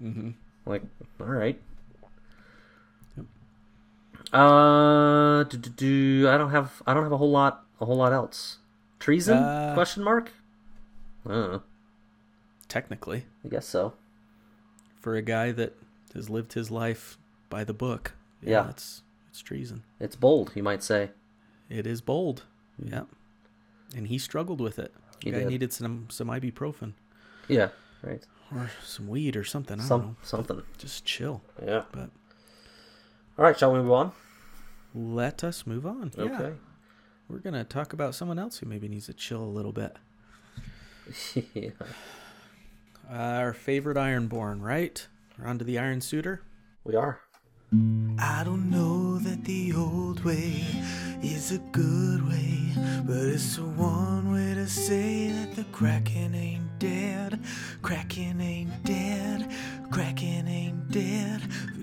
Mm-hmm. 0.03 0.31
Like, 0.65 0.83
all 1.19 1.27
right. 1.27 1.59
Uh, 4.31 5.43
do, 5.43 5.57
do, 5.57 5.69
do, 5.69 6.29
I 6.29 6.37
don't 6.37 6.51
have 6.51 6.81
I 6.85 6.93
don't 6.93 7.03
have 7.03 7.11
a 7.11 7.17
whole 7.17 7.31
lot 7.31 7.65
a 7.81 7.85
whole 7.85 7.97
lot 7.97 8.13
else. 8.13 8.57
Treason? 8.99 9.37
Uh, 9.37 9.73
Question 9.73 10.03
mark. 10.03 10.31
I 11.25 11.29
don't 11.31 11.51
know. 11.53 11.61
Technically, 12.67 13.25
I 13.43 13.47
guess 13.47 13.65
so. 13.65 13.93
for 14.99 15.15
a 15.15 15.21
guy 15.21 15.51
that 15.53 15.75
has 16.13 16.29
lived 16.29 16.53
his 16.53 16.69
life 16.69 17.17
by 17.49 17.63
the 17.63 17.73
book, 17.73 18.13
Yeah. 18.41 18.69
it's 18.69 19.01
it's 19.29 19.41
treason. 19.41 19.83
It's 19.99 20.15
bold, 20.15 20.51
you 20.55 20.61
might 20.63 20.83
say. 20.83 21.09
It 21.69 21.87
is 21.87 22.01
bold. 22.01 22.43
Yeah, 22.83 23.03
and 23.95 24.07
he 24.07 24.17
struggled 24.17 24.61
with 24.61 24.77
it. 24.79 24.93
He 25.23 25.31
guy 25.31 25.39
did. 25.39 25.47
needed 25.49 25.73
some 25.73 26.07
some 26.09 26.27
ibuprofen 26.27 26.93
Yeah. 27.47 27.69
Right. 28.03 28.23
or 28.55 28.69
some 28.83 29.07
weed 29.07 29.35
or 29.35 29.43
something. 29.43 29.75
I 29.79 29.81
don't 29.81 29.87
Some 29.87 30.17
something. 30.21 30.61
Just 30.77 31.03
chill. 31.05 31.41
Yeah. 31.65 31.83
But 31.91 32.09
All 33.39 33.45
right. 33.45 33.57
Shall 33.57 33.71
we 33.71 33.79
move 33.79 33.91
on? 33.93 34.11
let 34.93 35.45
us 35.45 35.65
move 35.65 35.85
on. 35.85 36.11
Yeah. 36.17 36.23
Okay. 36.25 36.53
We're 37.29 37.39
gonna 37.39 37.63
talk 37.63 37.93
about 37.93 38.13
someone 38.13 38.37
else 38.37 38.57
who 38.57 38.65
maybe 38.65 38.89
needs 38.89 39.05
to 39.05 39.13
chill 39.13 39.41
a 39.41 39.45
little 39.45 39.71
bit. 39.71 39.95
yeah. 41.53 41.69
Uh, 43.09 43.13
our 43.13 43.53
favorite 43.53 43.95
Ironborn, 43.95 44.61
right? 44.61 45.07
We're 45.37 45.47
on 45.47 45.57
to 45.57 45.63
the 45.63 45.79
Iron 45.79 46.01
Suitor. 46.01 46.41
We 46.83 46.95
are. 46.95 47.21
I 48.17 48.41
don't 48.43 48.69
know 48.69 49.19
that 49.19 49.45
the 49.45 49.73
old 49.73 50.25
way 50.25 50.65
is 51.21 51.53
a 51.53 51.59
good 51.59 52.27
way, 52.27 52.73
but 53.05 53.19
it's 53.19 53.55
the 53.55 53.63
one 53.63 54.33
way 54.33 54.53
to 54.55 54.67
say 54.67 55.29
that 55.29 55.55
the 55.55 55.63
Kraken 55.71 56.35
ain't 56.35 56.77
dead. 56.77 57.39
Kraken 57.83 58.41
ain't 58.41 58.83
dead. 58.83 59.49
Kraken 59.91 60.47
ain't 60.47 60.91
dead. 60.91 61.41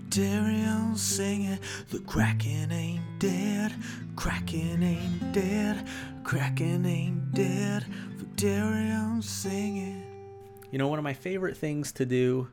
Victorian 0.08 0.94
singing, 0.94 1.58
the 1.90 1.98
Kraken 1.98 2.70
ain't 2.70 3.02
dead. 3.18 3.74
Kraken 4.14 4.80
ain't 4.80 5.32
dead. 5.32 5.84
Kraken 6.22 6.86
ain't 6.86 7.34
dead. 7.34 7.84
Victorian 8.14 9.20
singing. 9.20 10.04
You 10.70 10.78
know, 10.78 10.86
one 10.86 11.00
of 11.00 11.02
my 11.02 11.12
favorite 11.12 11.56
things 11.56 11.90
to 11.92 12.06
do, 12.06 12.46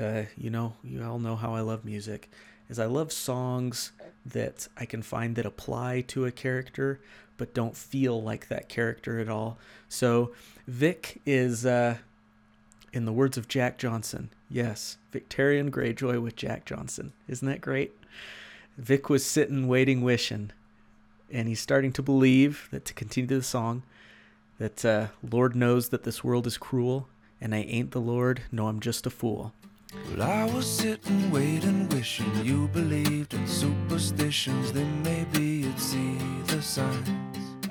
uh, 0.00 0.22
you 0.38 0.48
know, 0.48 0.72
you 0.82 1.04
all 1.04 1.18
know 1.18 1.36
how 1.36 1.54
I 1.54 1.60
love 1.60 1.84
music, 1.84 2.30
is 2.70 2.78
I 2.78 2.86
love 2.86 3.12
songs 3.12 3.92
that 4.24 4.66
I 4.74 4.86
can 4.86 5.02
find 5.02 5.36
that 5.36 5.44
apply 5.44 6.00
to 6.08 6.24
a 6.24 6.32
character 6.32 7.00
but 7.36 7.52
don't 7.52 7.76
feel 7.76 8.20
like 8.20 8.48
that 8.48 8.70
character 8.70 9.20
at 9.20 9.28
all. 9.28 9.58
So 9.90 10.32
Vic 10.66 11.20
is, 11.26 11.66
uh, 11.66 11.98
in 12.92 13.04
the 13.04 13.12
words 13.12 13.36
of 13.36 13.48
Jack 13.48 13.78
Johnson, 13.78 14.30
yes, 14.50 14.96
Victarion 15.12 15.70
Greyjoy 15.70 16.22
with 16.22 16.36
Jack 16.36 16.64
Johnson. 16.64 17.12
Isn't 17.26 17.48
that 17.48 17.60
great? 17.60 17.92
Vic 18.76 19.08
was 19.10 19.24
sitting, 19.24 19.68
waiting, 19.68 20.02
wishing, 20.02 20.52
and 21.30 21.48
he's 21.48 21.60
starting 21.60 21.92
to 21.92 22.02
believe 22.02 22.68
that 22.70 22.84
to 22.86 22.94
continue 22.94 23.28
the 23.28 23.42
song, 23.42 23.82
that 24.58 24.84
uh, 24.84 25.08
Lord 25.28 25.54
knows 25.54 25.90
that 25.90 26.04
this 26.04 26.22
world 26.22 26.46
is 26.46 26.58
cruel, 26.58 27.08
and 27.40 27.54
I 27.54 27.58
ain't 27.58 27.90
the 27.90 28.00
Lord, 28.00 28.42
no, 28.50 28.68
I'm 28.68 28.80
just 28.80 29.06
a 29.06 29.10
fool. 29.10 29.52
Well, 30.10 30.22
I 30.22 30.44
was 30.44 30.66
sitting, 30.66 31.30
waiting, 31.30 31.88
wishing 31.88 32.44
you 32.44 32.68
believed 32.68 33.32
in 33.32 33.46
superstitions. 33.46 34.72
Then 34.72 35.02
maybe 35.02 35.42
you'd 35.42 35.80
see 35.80 36.18
the 36.46 36.60
signs. 36.60 37.08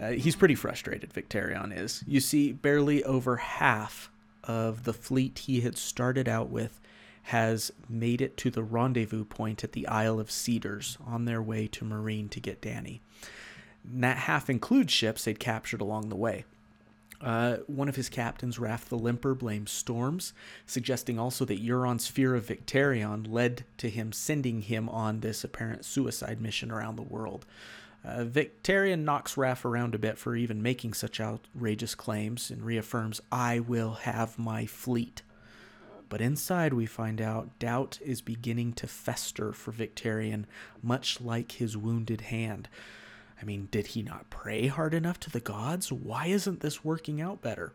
Uh, 0.02 0.10
he's 0.10 0.36
pretty 0.36 0.56
frustrated, 0.56 1.14
Victarion 1.14 1.78
is. 1.78 2.04
You 2.08 2.20
see, 2.20 2.54
barely 2.54 3.04
over 3.04 3.38
half 3.38 4.12
of 4.48 4.86
the 4.86 4.94
fleet 4.94 5.40
he 5.40 5.62
had 5.62 5.78
started 5.78 6.28
out 6.28 6.50
with 6.50 6.80
has 7.24 7.72
made 7.90 8.22
it 8.22 8.38
to 8.38 8.50
the 8.50 8.64
rendezvous 8.64 9.26
point 9.26 9.62
at 9.64 9.74
the 9.74 9.86
Isle 9.88 10.20
of 10.20 10.32
Cedars 10.32 10.98
on 11.06 11.26
their 11.26 11.42
way 11.42 11.68
to 11.68 11.84
Meereen 11.84 12.30
to 12.30 12.40
get 12.40 12.62
Danny. 12.62 13.02
And 13.84 14.02
that 14.04 14.18
half 14.18 14.50
includes 14.50 14.94
ships 14.94 15.26
they'd 15.26 15.40
captured 15.40 15.82
along 15.82 16.08
the 16.08 16.16
way. 16.16 16.46
Uh, 17.20 17.58
one 17.66 17.90
of 17.90 17.96
his 17.96 18.10
captains, 18.10 18.60
Ralf 18.60 18.88
the 18.88 18.98
Limper, 18.98 19.34
blames 19.34 19.72
storms, 19.72 20.34
suggesting 20.66 21.18
also 21.18 21.46
that 21.46 21.64
Euron's 21.64 22.08
fear 22.08 22.36
of 22.36 22.46
Victarion 22.46 23.30
led 23.30 23.66
to 23.78 23.90
him 23.90 24.12
sending 24.12 24.62
him 24.62 24.88
on 24.88 25.20
this 25.20 25.44
apparent 25.44 25.84
suicide 25.84 26.40
mission 26.40 26.72
around 26.72 26.96
the 26.96 27.02
world. 27.02 27.46
Victarion 28.08 29.04
knocks 29.04 29.36
Ralf 29.36 29.66
around 29.66 29.94
a 29.94 30.00
bit 30.00 30.18
for 30.18 30.36
even 30.36 30.62
making 30.62 30.94
such 30.94 31.20
outrageous 31.20 31.94
claims 31.94 32.50
and 32.50 32.64
reaffirms, 32.64 33.22
I 33.32 33.60
will 33.60 33.94
have 33.94 34.40
my 34.40 34.66
fleet. 34.66 35.24
But 36.10 36.22
inside, 36.22 36.74
we 36.74 36.86
find 36.86 37.20
out 37.20 37.60
doubt 37.60 38.00
is 38.02 38.22
beginning 38.22 38.74
to 38.74 38.88
fester 38.88 39.52
for 39.52 39.74
Victarion, 39.74 40.46
much 40.82 41.20
like 41.20 41.54
his 41.54 41.76
wounded 41.76 42.22
hand. 42.22 42.70
I 43.42 43.46
mean, 43.46 43.68
did 43.72 43.88
he 43.88 44.04
not 44.04 44.30
pray 44.30 44.68
hard 44.68 44.94
enough 44.94 45.20
to 45.22 45.30
the 45.30 45.42
gods? 45.42 45.92
Why 45.92 46.28
isn't 46.28 46.62
this 46.62 46.86
working 46.86 47.22
out 47.22 47.42
better? 47.42 47.74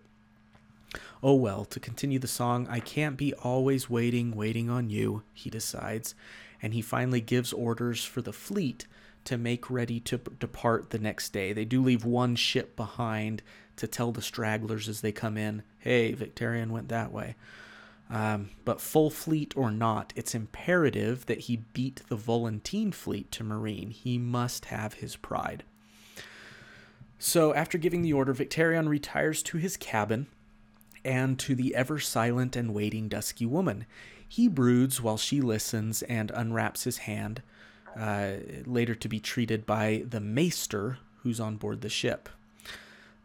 Oh 1.23 1.35
well, 1.35 1.65
to 1.67 1.79
continue 1.79 2.19
the 2.19 2.27
song, 2.27 2.67
I 2.69 2.81
can't 2.81 3.17
be 3.17 3.35
always 3.35 3.89
waiting, 3.89 4.33
waiting 4.33 4.71
on 4.71 4.91
you, 4.91 5.23
he 5.35 5.51
decides, 5.51 6.15
and 6.61 6.75
he 6.75 6.83
finally 6.83 7.21
gives 7.21 7.53
orders 7.53 8.05
for 8.05 8.23
the 8.23 8.33
fleet 8.33 8.87
to 9.25 9.39
make 9.39 9.71
ready 9.71 10.01
to 10.01 10.19
p- 10.19 10.33
depart 10.39 10.91
the 10.91 10.99
next 10.99 11.33
day. 11.33 11.53
They 11.53 11.65
do 11.65 11.83
leave 11.83 12.05
one 12.05 12.37
ship 12.37 12.77
behind 12.77 13.43
to 13.77 13.87
tell 13.87 14.13
the 14.13 14.23
stragglers 14.23 14.89
as 14.89 15.01
they 15.01 15.13
come 15.13 15.37
in, 15.37 15.63
hey, 15.79 16.15
Victarion 16.15 16.71
went 16.71 16.89
that 16.89 17.13
way. 17.13 17.37
Um, 18.11 18.51
but 18.65 18.81
full 18.81 19.09
fleet 19.09 19.55
or 19.57 19.71
not, 19.71 20.13
it's 20.15 20.35
imperative 20.35 21.27
that 21.27 21.41
he 21.41 21.65
beat 21.73 22.03
the 22.09 22.17
Volantine 22.17 22.93
fleet 22.93 23.31
to 23.33 23.45
Meereen. 23.45 23.91
He 23.91 24.19
must 24.19 24.67
have 24.67 24.95
his 24.95 25.17
pride. 25.17 25.65
So, 27.19 27.55
after 27.55 27.79
giving 27.79 28.03
the 28.03 28.13
order, 28.13 28.35
Victarion 28.35 28.89
retires 28.89 29.43
to 29.45 29.57
his 29.57 29.77
cabin 29.77 30.27
and 31.05 31.39
to 31.39 31.55
the 31.55 31.75
ever 31.75 31.99
silent 31.99 32.57
and 32.57 32.75
waiting 32.75 33.09
dusky 33.09 33.47
woman. 33.47 33.87
He 34.29 34.49
broods 34.49 35.01
while 35.01 35.17
she 35.17 35.41
listens 35.41 36.03
and 36.03 36.31
unwraps 36.33 36.85
his 36.85 36.99
hand, 36.99 37.43
uh, 37.97 38.33
later 38.67 38.95
to 38.95 39.09
be 39.09 39.21
treated 39.21 39.67
by 39.67 40.05
the 40.09 40.21
maester 40.21 40.99
who's 41.23 41.41
on 41.41 41.57
board 41.57 41.81
the 41.81 41.89
ship. 41.89 42.29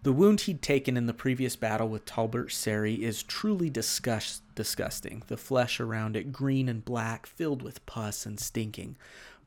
The 0.03 0.13
wound 0.13 0.41
he'd 0.41 0.61
taken 0.61 0.95
in 0.95 1.05
the 1.07 1.13
previous 1.13 1.55
battle 1.55 1.89
with 1.89 2.05
Talbert 2.05 2.49
Serry 2.49 2.99
is 2.99 3.23
truly 3.23 3.69
disgust- 3.69 4.43
disgusting. 4.55 5.23
The 5.27 5.37
flesh 5.37 5.79
around 5.79 6.15
it 6.15 6.31
green 6.31 6.69
and 6.69 6.85
black, 6.85 7.25
filled 7.25 7.61
with 7.61 7.85
pus 7.85 8.25
and 8.25 8.39
stinking. 8.39 8.95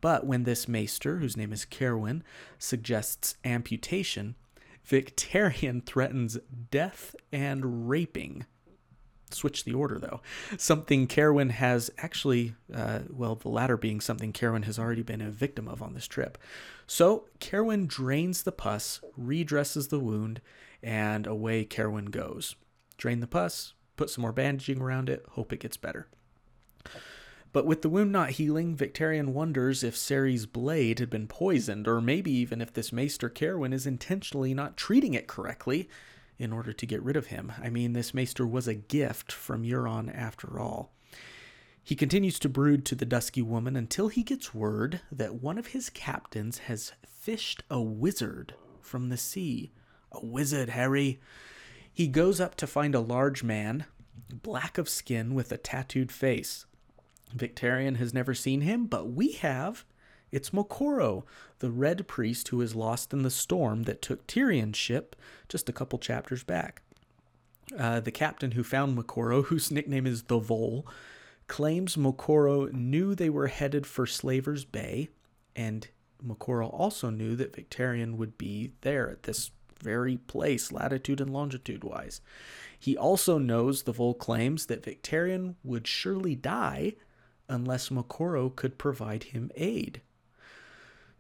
But 0.00 0.26
when 0.26 0.44
this 0.44 0.66
maester, 0.66 1.18
whose 1.18 1.36
name 1.36 1.52
is 1.52 1.64
Kerwin, 1.64 2.24
suggests 2.58 3.36
amputation, 3.44 4.34
Victarion 4.86 5.82
threatens 5.86 6.38
death 6.70 7.14
and 7.32 7.88
raping. 7.88 8.44
Switch 9.30 9.64
the 9.64 9.74
order, 9.74 9.98
though. 9.98 10.20
Something 10.56 11.06
Kerwin 11.06 11.50
has 11.50 11.90
actually, 11.98 12.54
uh, 12.74 13.00
well, 13.08 13.34
the 13.34 13.48
latter 13.48 13.76
being 13.76 14.00
something 14.00 14.32
Kerwin 14.32 14.64
has 14.64 14.78
already 14.78 15.02
been 15.02 15.20
a 15.20 15.30
victim 15.30 15.68
of 15.68 15.82
on 15.82 15.94
this 15.94 16.06
trip. 16.06 16.38
So 16.86 17.26
Kerwin 17.40 17.86
drains 17.86 18.42
the 18.42 18.52
pus, 18.52 19.00
redresses 19.16 19.88
the 19.88 20.00
wound, 20.00 20.40
and 20.82 21.26
away 21.26 21.64
Kerwin 21.64 22.06
goes. 22.06 22.56
Drain 22.96 23.20
the 23.20 23.26
pus, 23.26 23.74
put 23.96 24.10
some 24.10 24.22
more 24.22 24.32
bandaging 24.32 24.80
around 24.80 25.08
it, 25.08 25.24
hope 25.30 25.52
it 25.52 25.60
gets 25.60 25.76
better. 25.76 26.08
But 27.52 27.66
with 27.66 27.82
the 27.82 27.88
wound 27.88 28.12
not 28.12 28.30
healing, 28.30 28.76
Victarion 28.76 29.28
wonders 29.28 29.82
if 29.82 29.96
Serry's 29.96 30.46
blade 30.46 31.00
had 31.00 31.10
been 31.10 31.26
poisoned, 31.26 31.88
or 31.88 32.00
maybe 32.00 32.30
even 32.30 32.60
if 32.60 32.72
this 32.72 32.92
Maester 32.92 33.28
Kerwin 33.28 33.72
is 33.72 33.86
intentionally 33.86 34.54
not 34.54 34.76
treating 34.76 35.14
it 35.14 35.26
correctly 35.26 35.88
in 36.40 36.52
order 36.52 36.72
to 36.72 36.86
get 36.86 37.02
rid 37.02 37.16
of 37.16 37.26
him. 37.26 37.52
I 37.62 37.68
mean, 37.68 37.92
this 37.92 38.14
Maester 38.14 38.46
was 38.46 38.66
a 38.66 38.74
gift 38.74 39.30
from 39.30 39.62
Euron 39.62 40.12
after 40.14 40.58
all. 40.58 40.92
He 41.82 41.94
continues 41.94 42.38
to 42.40 42.48
brood 42.48 42.84
to 42.86 42.94
the 42.94 43.04
dusky 43.04 43.42
woman 43.42 43.76
until 43.76 44.08
he 44.08 44.22
gets 44.22 44.54
word 44.54 45.00
that 45.12 45.42
one 45.42 45.58
of 45.58 45.68
his 45.68 45.90
captains 45.90 46.58
has 46.58 46.92
fished 47.06 47.62
a 47.70 47.80
wizard 47.80 48.54
from 48.80 49.08
the 49.08 49.16
sea. 49.16 49.72
A 50.12 50.24
wizard, 50.24 50.70
Harry. 50.70 51.20
He 51.92 52.08
goes 52.08 52.40
up 52.40 52.54
to 52.56 52.66
find 52.66 52.94
a 52.94 53.00
large 53.00 53.42
man, 53.42 53.84
black 54.30 54.78
of 54.78 54.88
skin 54.88 55.34
with 55.34 55.52
a 55.52 55.56
tattooed 55.56 56.10
face. 56.10 56.66
Victarion 57.36 57.96
has 57.96 58.14
never 58.14 58.34
seen 58.34 58.62
him, 58.62 58.86
but 58.86 59.10
we 59.10 59.32
have. 59.32 59.84
It's 60.32 60.50
Moqorro, 60.50 61.24
the 61.58 61.70
red 61.70 62.06
priest 62.06 62.48
who 62.48 62.60
is 62.60 62.74
lost 62.74 63.12
in 63.12 63.22
the 63.22 63.30
storm 63.30 63.82
that 63.84 64.02
took 64.02 64.26
Tyrion's 64.26 64.76
ship 64.76 65.16
just 65.48 65.68
a 65.68 65.72
couple 65.72 65.98
chapters 65.98 66.44
back. 66.44 66.82
Uh, 67.76 68.00
the 68.00 68.10
captain 68.10 68.52
who 68.52 68.64
found 68.64 68.96
Moqorro, 68.96 69.44
whose 69.44 69.70
nickname 69.70 70.06
is 70.06 70.24
the 70.24 70.38
Vole, 70.38 70.86
claims 71.46 71.96
Moqorro 71.96 72.72
knew 72.72 73.14
they 73.14 73.30
were 73.30 73.48
headed 73.48 73.86
for 73.86 74.06
Slaver's 74.06 74.64
Bay, 74.64 75.08
and 75.56 75.88
Moqorro 76.24 76.72
also 76.72 77.10
knew 77.10 77.34
that 77.36 77.52
Victarion 77.52 78.16
would 78.16 78.38
be 78.38 78.72
there 78.82 79.10
at 79.10 79.24
this 79.24 79.50
very 79.82 80.16
place, 80.16 80.70
latitude 80.70 81.20
and 81.20 81.32
longitude 81.32 81.82
wise. 81.82 82.20
He 82.78 82.96
also 82.96 83.38
knows, 83.38 83.82
the 83.82 83.92
Vole 83.92 84.14
claims, 84.14 84.66
that 84.66 84.84
Victarion 84.84 85.54
would 85.64 85.86
surely 85.86 86.34
die 86.34 86.94
unless 87.48 87.88
Moqorro 87.88 88.54
could 88.54 88.78
provide 88.78 89.24
him 89.24 89.50
aid. 89.56 90.02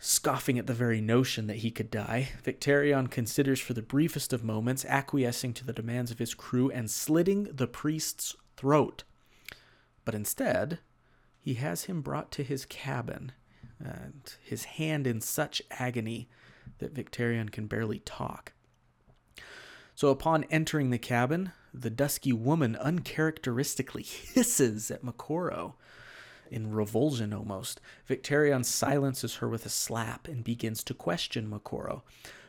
Scoffing 0.02 0.58
at 0.58 0.66
the 0.66 0.72
very 0.72 1.02
notion 1.02 1.46
that 1.46 1.58
he 1.58 1.70
could 1.70 1.90
die, 1.90 2.30
Victarion 2.42 3.10
considers 3.10 3.60
for 3.60 3.74
the 3.74 3.82
briefest 3.82 4.32
of 4.32 4.42
moments 4.42 4.86
acquiescing 4.86 5.52
to 5.52 5.66
the 5.66 5.74
demands 5.74 6.10
of 6.10 6.18
his 6.18 6.32
crew 6.32 6.70
and 6.70 6.90
slitting 6.90 7.44
the 7.52 7.66
priest's 7.66 8.34
throat. 8.56 9.04
But 10.06 10.14
instead, 10.14 10.78
he 11.38 11.54
has 11.54 11.84
him 11.84 12.00
brought 12.00 12.32
to 12.32 12.42
his 12.42 12.64
cabin, 12.64 13.32
and 13.78 14.34
his 14.42 14.64
hand 14.64 15.06
in 15.06 15.20
such 15.20 15.60
agony 15.70 16.30
that 16.78 16.94
Victarion 16.94 17.50
can 17.52 17.66
barely 17.66 17.98
talk. 17.98 18.54
So 19.94 20.08
upon 20.08 20.44
entering 20.44 20.88
the 20.88 20.98
cabin, 20.98 21.52
the 21.74 21.90
dusky 21.90 22.32
woman 22.32 22.74
uncharacteristically 22.74 24.04
hisses 24.04 24.90
at 24.90 25.04
Moqorro 25.04 25.74
in 26.50 26.72
revulsion 26.72 27.32
almost. 27.32 27.80
Victarion 28.08 28.64
silences 28.64 29.36
her 29.36 29.48
with 29.48 29.66
a 29.66 29.70
slap 29.70 30.28
and 30.28 30.44
begins 30.44 30.82
to 30.84 30.94
question 30.94 31.48
Moqorro. 31.48 32.02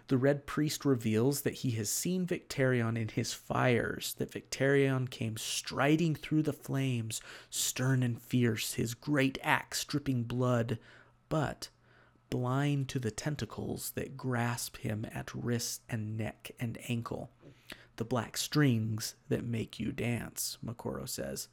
The 0.07 0.18
Red 0.18 0.45
Priest 0.45 0.84
reveals 0.84 1.41
that 1.41 1.53
he 1.53 1.72
has 1.72 1.90
seen 1.90 2.28
Victarion 2.28 2.99
in 2.99 3.07
his 3.07 3.34
fires, 3.34 4.14
that 4.18 4.32
Victarion 4.32 5.10
came 5.10 5.38
striding 5.38 6.15
through 6.15 6.44
the 6.44 6.52
flames, 6.52 7.22
stern 7.49 8.03
and 8.03 8.22
fierce, 8.22 8.73
his 8.73 8.94
great 8.94 9.38
axe 9.41 9.86
dripping 9.86 10.23
blood, 10.23 10.80
but 11.30 11.69
blind 12.30 12.90
to 12.90 12.99
the 12.99 13.11
tentacles 13.11 13.91
that 13.91 14.18
grasp 14.18 14.78
him 14.78 15.06
at 15.14 15.34
wrist 15.34 15.82
and 15.88 16.18
neck 16.18 16.52
and 16.60 16.78
ankle. 16.90 17.30
The 17.95 18.03
black 18.03 18.36
strings 18.36 19.15
that 19.30 19.45
make 19.45 19.80
you 19.80 19.91
dance, 19.91 20.57
Moqorro 20.65 21.07
says. 21.07 21.48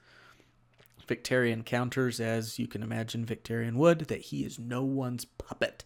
Victarion 1.08 1.64
counters, 1.64 2.20
as 2.20 2.58
you 2.58 2.68
can 2.68 2.82
imagine 2.82 3.24
Victarion 3.24 3.74
would, 3.74 4.00
that 4.00 4.20
he 4.20 4.44
is 4.44 4.58
no 4.58 4.82
one's 4.82 5.24
puppet 5.24 5.84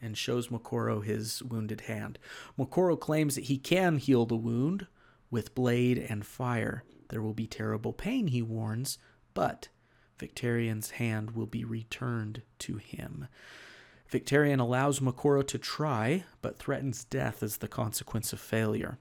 and 0.00 0.16
shows 0.16 0.48
Moqorro 0.48 1.04
his 1.04 1.42
wounded 1.42 1.82
hand. 1.82 2.18
Moqorro 2.58 2.98
claims 2.98 3.34
that 3.34 3.44
he 3.44 3.58
can 3.58 3.98
heal 3.98 4.26
the 4.26 4.36
wound 4.36 4.86
with 5.30 5.54
blade 5.54 5.98
and 5.98 6.26
fire. 6.26 6.84
There 7.10 7.22
will 7.22 7.34
be 7.34 7.46
terrible 7.46 7.92
pain, 7.92 8.28
he 8.28 8.42
warns, 8.42 8.98
but 9.34 9.68
Victarion's 10.18 10.92
hand 10.92 11.32
will 11.32 11.46
be 11.46 11.64
returned 11.64 12.42
to 12.60 12.76
him. 12.76 13.28
Victarion 14.10 14.60
allows 14.60 15.00
Moqorro 15.00 15.46
to 15.46 15.58
try, 15.58 16.24
but 16.40 16.58
threatens 16.58 17.04
death 17.04 17.42
as 17.42 17.58
the 17.58 17.68
consequence 17.68 18.32
of 18.32 18.40
failure. 18.40 18.98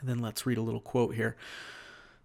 And 0.00 0.08
then 0.08 0.18
let's 0.18 0.46
read 0.46 0.58
a 0.58 0.62
little 0.62 0.80
quote 0.80 1.14
here. 1.14 1.36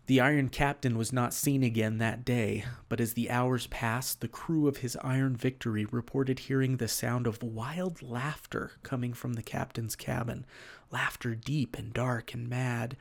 The 0.05 0.19
Iron 0.19 0.49
Captain 0.49 0.97
was 0.97 1.13
not 1.13 1.33
seen 1.33 1.63
again 1.63 1.97
that 1.99 2.25
day, 2.25 2.65
but 2.89 2.99
as 2.99 3.13
the 3.13 3.31
hours 3.31 3.67
passed, 3.67 4.19
the 4.19 4.27
crew 4.27 4.67
of 4.67 4.77
his 4.77 4.97
Iron 4.97 5.33
Victory 5.33 5.85
reported 5.85 6.39
hearing 6.39 6.75
the 6.75 6.89
sound 6.89 7.25
of 7.25 7.41
wild 7.41 8.01
laughter 8.01 8.73
coming 8.83 9.13
from 9.13 9.33
the 9.33 9.41
captain's 9.41 9.95
cabin, 9.95 10.45
laughter 10.91 11.35
deep 11.35 11.77
and 11.77 11.93
dark 11.93 12.33
and 12.33 12.49
mad. 12.49 12.97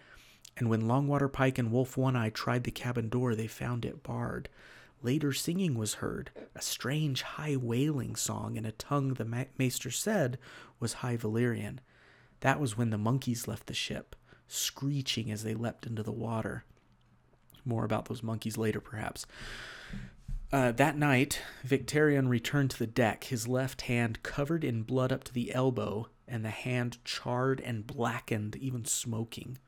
And 0.57 0.71
when 0.71 0.83
Longwater 0.83 1.33
Pike 1.33 1.59
and 1.59 1.73
Wolf 1.73 1.97
One 1.97 2.15
Eye 2.15 2.31
tried 2.31 2.63
the 2.63 2.71
cabin 2.71 3.09
door, 3.09 3.35
they 3.35 3.49
found 3.49 3.85
it 3.85 4.05
barred. 4.05 4.49
Later 5.03 5.33
singing 5.33 5.75
was 5.75 5.95
heard, 5.95 6.31
a 6.55 6.63
strange 6.63 7.23
high 7.23 7.57
wailing 7.57 8.15
song 8.15 8.55
in 8.55 8.65
a 8.65 8.71
tongue 8.71 9.15
the 9.15 9.25
ma- 9.25 9.47
maester 9.59 9.91
said 9.91 10.39
was 10.79 10.93
High 10.93 11.17
Valyrian. 11.17 11.81
That 12.43 12.61
was 12.61 12.77
when 12.77 12.91
the 12.91 12.99
monkeys 12.99 13.49
left 13.49 13.67
the 13.67 13.75
ship, 13.75 14.15
screeching 14.47 15.33
as 15.33 15.43
they 15.43 15.55
leapt 15.55 15.85
into 15.85 16.05
the 16.05 16.13
water. 16.13 16.65
More 17.65 17.85
about 17.85 18.07
those 18.07 18.23
monkeys 18.23 18.59
later, 18.59 18.81
perhaps. 18.81 19.27
Uh, 20.53 20.71
that 20.73 20.99
night, 20.99 21.41
Victarion 21.67 22.29
returned 22.29 22.71
to 22.71 22.79
the 22.79 22.87
deck, 22.87 23.25
his 23.25 23.49
left 23.49 23.83
hand 23.83 24.23
covered 24.23 24.65
in 24.65 24.83
blood 24.83 25.11
up 25.11 25.25
to 25.25 25.33
the 25.33 25.55
elbow, 25.55 26.09
and 26.29 26.45
the 26.45 26.51
hand 26.51 26.99
charred 27.05 27.61
and 27.61 27.87
blackened, 27.87 28.57
even 28.57 28.85
smoking. 28.85 29.59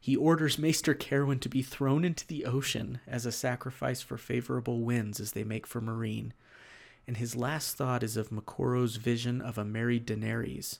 He 0.00 0.16
orders 0.16 0.58
Maester 0.58 0.94
Kerwin 0.94 1.40
to 1.40 1.50
be 1.50 1.62
thrown 1.62 2.04
into 2.04 2.26
the 2.26 2.46
ocean 2.46 3.00
as 3.06 3.26
a 3.26 3.32
sacrifice 3.32 4.00
for 4.00 4.16
favorable 4.16 4.80
winds 4.80 5.20
as 5.20 5.32
they 5.32 5.44
make 5.44 5.66
for 5.66 5.82
Meereen. 5.82 6.32
And 7.06 7.18
his 7.18 7.36
last 7.36 7.76
thought 7.76 8.02
is 8.02 8.16
of 8.16 8.30
Moqorro's 8.30 8.96
vision 8.96 9.42
of 9.42 9.58
a 9.58 9.64
married 9.64 10.06
Daenerys, 10.06 10.78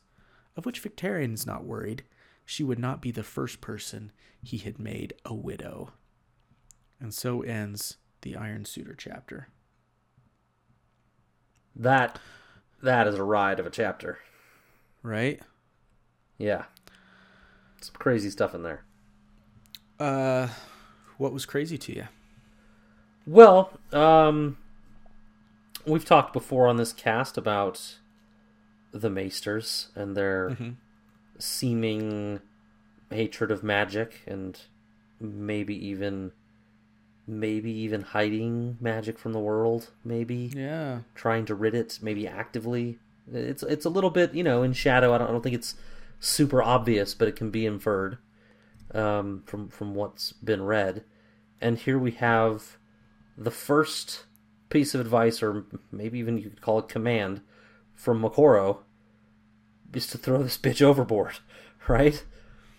of 0.56 0.64
which 0.64 0.82
Victarion 0.82 1.34
is 1.34 1.46
not 1.46 1.64
worried. 1.64 2.04
She 2.46 2.64
would 2.64 2.78
not 2.78 3.02
be 3.02 3.10
the 3.10 3.22
first 3.22 3.60
person 3.60 4.12
he 4.42 4.56
had 4.56 4.78
made 4.78 5.12
a 5.26 5.34
widow. 5.34 5.92
And 7.00 7.14
so 7.14 7.42
ends 7.42 7.96
the 8.22 8.36
Iron 8.36 8.64
Suitor 8.64 8.94
chapter. 8.94 9.48
That 11.76 12.18
that 12.82 13.06
is 13.06 13.14
a 13.14 13.22
ride 13.22 13.60
of 13.60 13.66
a 13.66 13.70
chapter. 13.70 14.18
Right? 15.02 15.40
Yeah. 16.38 16.64
Some 17.80 17.94
crazy 17.98 18.30
stuff 18.30 18.54
in 18.54 18.62
there. 18.62 18.82
Uh 19.98 20.48
what 21.18 21.32
was 21.32 21.46
crazy 21.46 21.78
to 21.78 21.94
you? 21.94 22.04
Well, 23.26 23.72
um 23.92 24.58
we've 25.86 26.04
talked 26.04 26.32
before 26.32 26.68
on 26.68 26.76
this 26.76 26.92
cast 26.92 27.38
about 27.38 27.96
the 28.92 29.08
Maesters 29.10 29.88
and 29.94 30.16
their 30.16 30.50
Mm-hmm. 30.50 30.70
seeming 31.38 32.40
hatred 33.10 33.50
of 33.50 33.62
magic 33.64 34.20
and 34.26 34.60
maybe 35.20 35.74
even 35.86 36.32
maybe 37.26 37.70
even 37.70 38.00
hiding 38.02 38.76
magic 38.80 39.18
from 39.18 39.32
the 39.32 39.38
world, 39.38 39.90
maybe 40.04 40.50
Yeah. 40.54 41.00
trying 41.14 41.44
to 41.46 41.54
rid 41.54 41.74
it, 41.74 41.98
maybe 42.02 42.26
actively. 42.26 42.98
It's 43.32 43.62
it's 43.62 43.84
a 43.84 43.90
little 43.90 44.10
bit, 44.10 44.34
you 44.34 44.42
know, 44.42 44.62
in 44.62 44.72
shadow. 44.72 45.14
I 45.14 45.18
don't, 45.18 45.28
I 45.28 45.30
don't 45.30 45.42
think 45.42 45.54
it's 45.54 45.74
super 46.18 46.62
obvious, 46.62 47.14
but 47.14 47.28
it 47.28 47.36
can 47.36 47.50
be 47.50 47.64
inferred 47.66 48.18
um, 48.94 49.42
from 49.46 49.68
from 49.68 49.94
what's 49.94 50.32
been 50.32 50.62
read. 50.64 51.04
And 51.60 51.78
here 51.78 51.98
we 51.98 52.12
have 52.12 52.76
the 53.38 53.50
first 53.50 54.24
piece 54.70 54.94
of 54.94 55.00
advice, 55.00 55.42
or 55.42 55.64
maybe 55.92 56.18
even 56.18 56.38
you 56.38 56.48
could 56.50 56.60
call 56.62 56.78
it 56.80 56.88
command, 56.88 57.42
from 57.94 58.20
Moqorro, 58.20 58.78
is 59.92 60.06
to 60.08 60.18
throw 60.18 60.42
this 60.42 60.58
bitch 60.58 60.82
overboard, 60.82 61.34
right? 61.88 62.24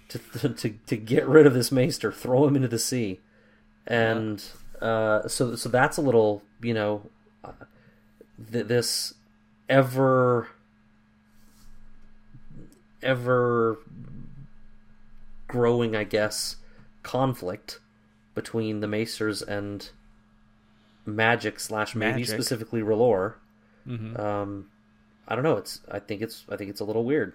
To, 0.10 0.50
to 0.50 0.70
to 0.88 0.98
get 0.98 1.26
rid 1.28 1.46
of 1.46 1.54
this 1.54 1.72
maester, 1.72 2.12
throw 2.12 2.46
him 2.48 2.56
into 2.58 2.68
the 2.68 2.80
sea, 2.80 3.22
and 3.88 4.44
uh, 4.82 5.28
so 5.28 5.56
so 5.56 5.70
that's 5.70 5.98
a 5.98 6.02
little 6.02 6.44
you 6.62 6.74
know 6.74 7.10
uh, 7.44 7.52
th- 8.52 8.68
this 8.68 9.14
ever 9.70 10.48
ever 13.04 13.80
growing, 15.48 15.96
I 15.96 16.04
guess, 16.04 16.56
conflict 17.04 17.80
between 18.34 18.80
the 18.80 18.88
Maesters 18.88 19.42
and 19.42 19.90
magic 21.06 21.60
slash 21.60 21.96
maybe 21.96 22.24
specifically 22.36 22.82
R'hllor. 22.82 23.36
Um, 24.16 24.70
I 25.28 25.36
don't 25.36 25.44
know. 25.44 25.58
It's 25.58 25.82
I 25.92 26.00
think 26.00 26.22
it's 26.22 26.46
I 26.50 26.56
think 26.56 26.70
it's 26.70 26.80
a 26.80 26.86
little 26.86 27.04
weird. 27.04 27.34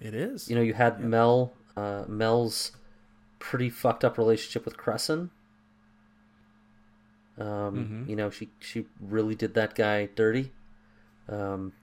It 0.00 0.14
is. 0.14 0.48
You 0.50 0.56
know, 0.56 0.62
you 0.62 0.74
had 0.74 1.00
Mel 1.00 1.52
uh, 1.76 2.04
Mel's 2.08 2.72
pretty 3.44 3.68
fucked 3.68 4.04
up 4.04 4.16
relationship 4.16 4.64
with 4.64 4.78
Cressen. 4.78 5.28
Um, 7.38 8.06
You 8.08 8.16
know, 8.16 8.30
she 8.30 8.50
she 8.58 8.86
really 8.98 9.34
did 9.34 9.52
that 9.54 9.74
guy 9.74 10.06
dirty. 10.06 10.52
Um, 11.28 11.74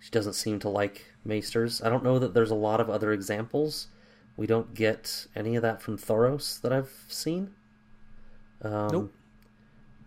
she 0.00 0.10
doesn't 0.10 0.32
seem 0.32 0.58
to 0.60 0.68
like 0.68 1.06
Maesters. 1.24 1.80
I 1.84 1.88
don't 1.88 2.02
know 2.02 2.18
that 2.18 2.34
there's 2.34 2.50
a 2.50 2.56
lot 2.56 2.80
of 2.80 2.90
other 2.90 3.12
examples. 3.12 3.88
We 4.36 4.48
don't 4.48 4.74
get 4.74 5.28
any 5.36 5.54
of 5.54 5.62
that 5.62 5.80
from 5.80 5.96
Thoros 5.98 6.60
that 6.62 6.72
I've 6.72 7.04
seen. 7.08 7.54
Um, 8.60 8.88
Nope. 8.90 9.12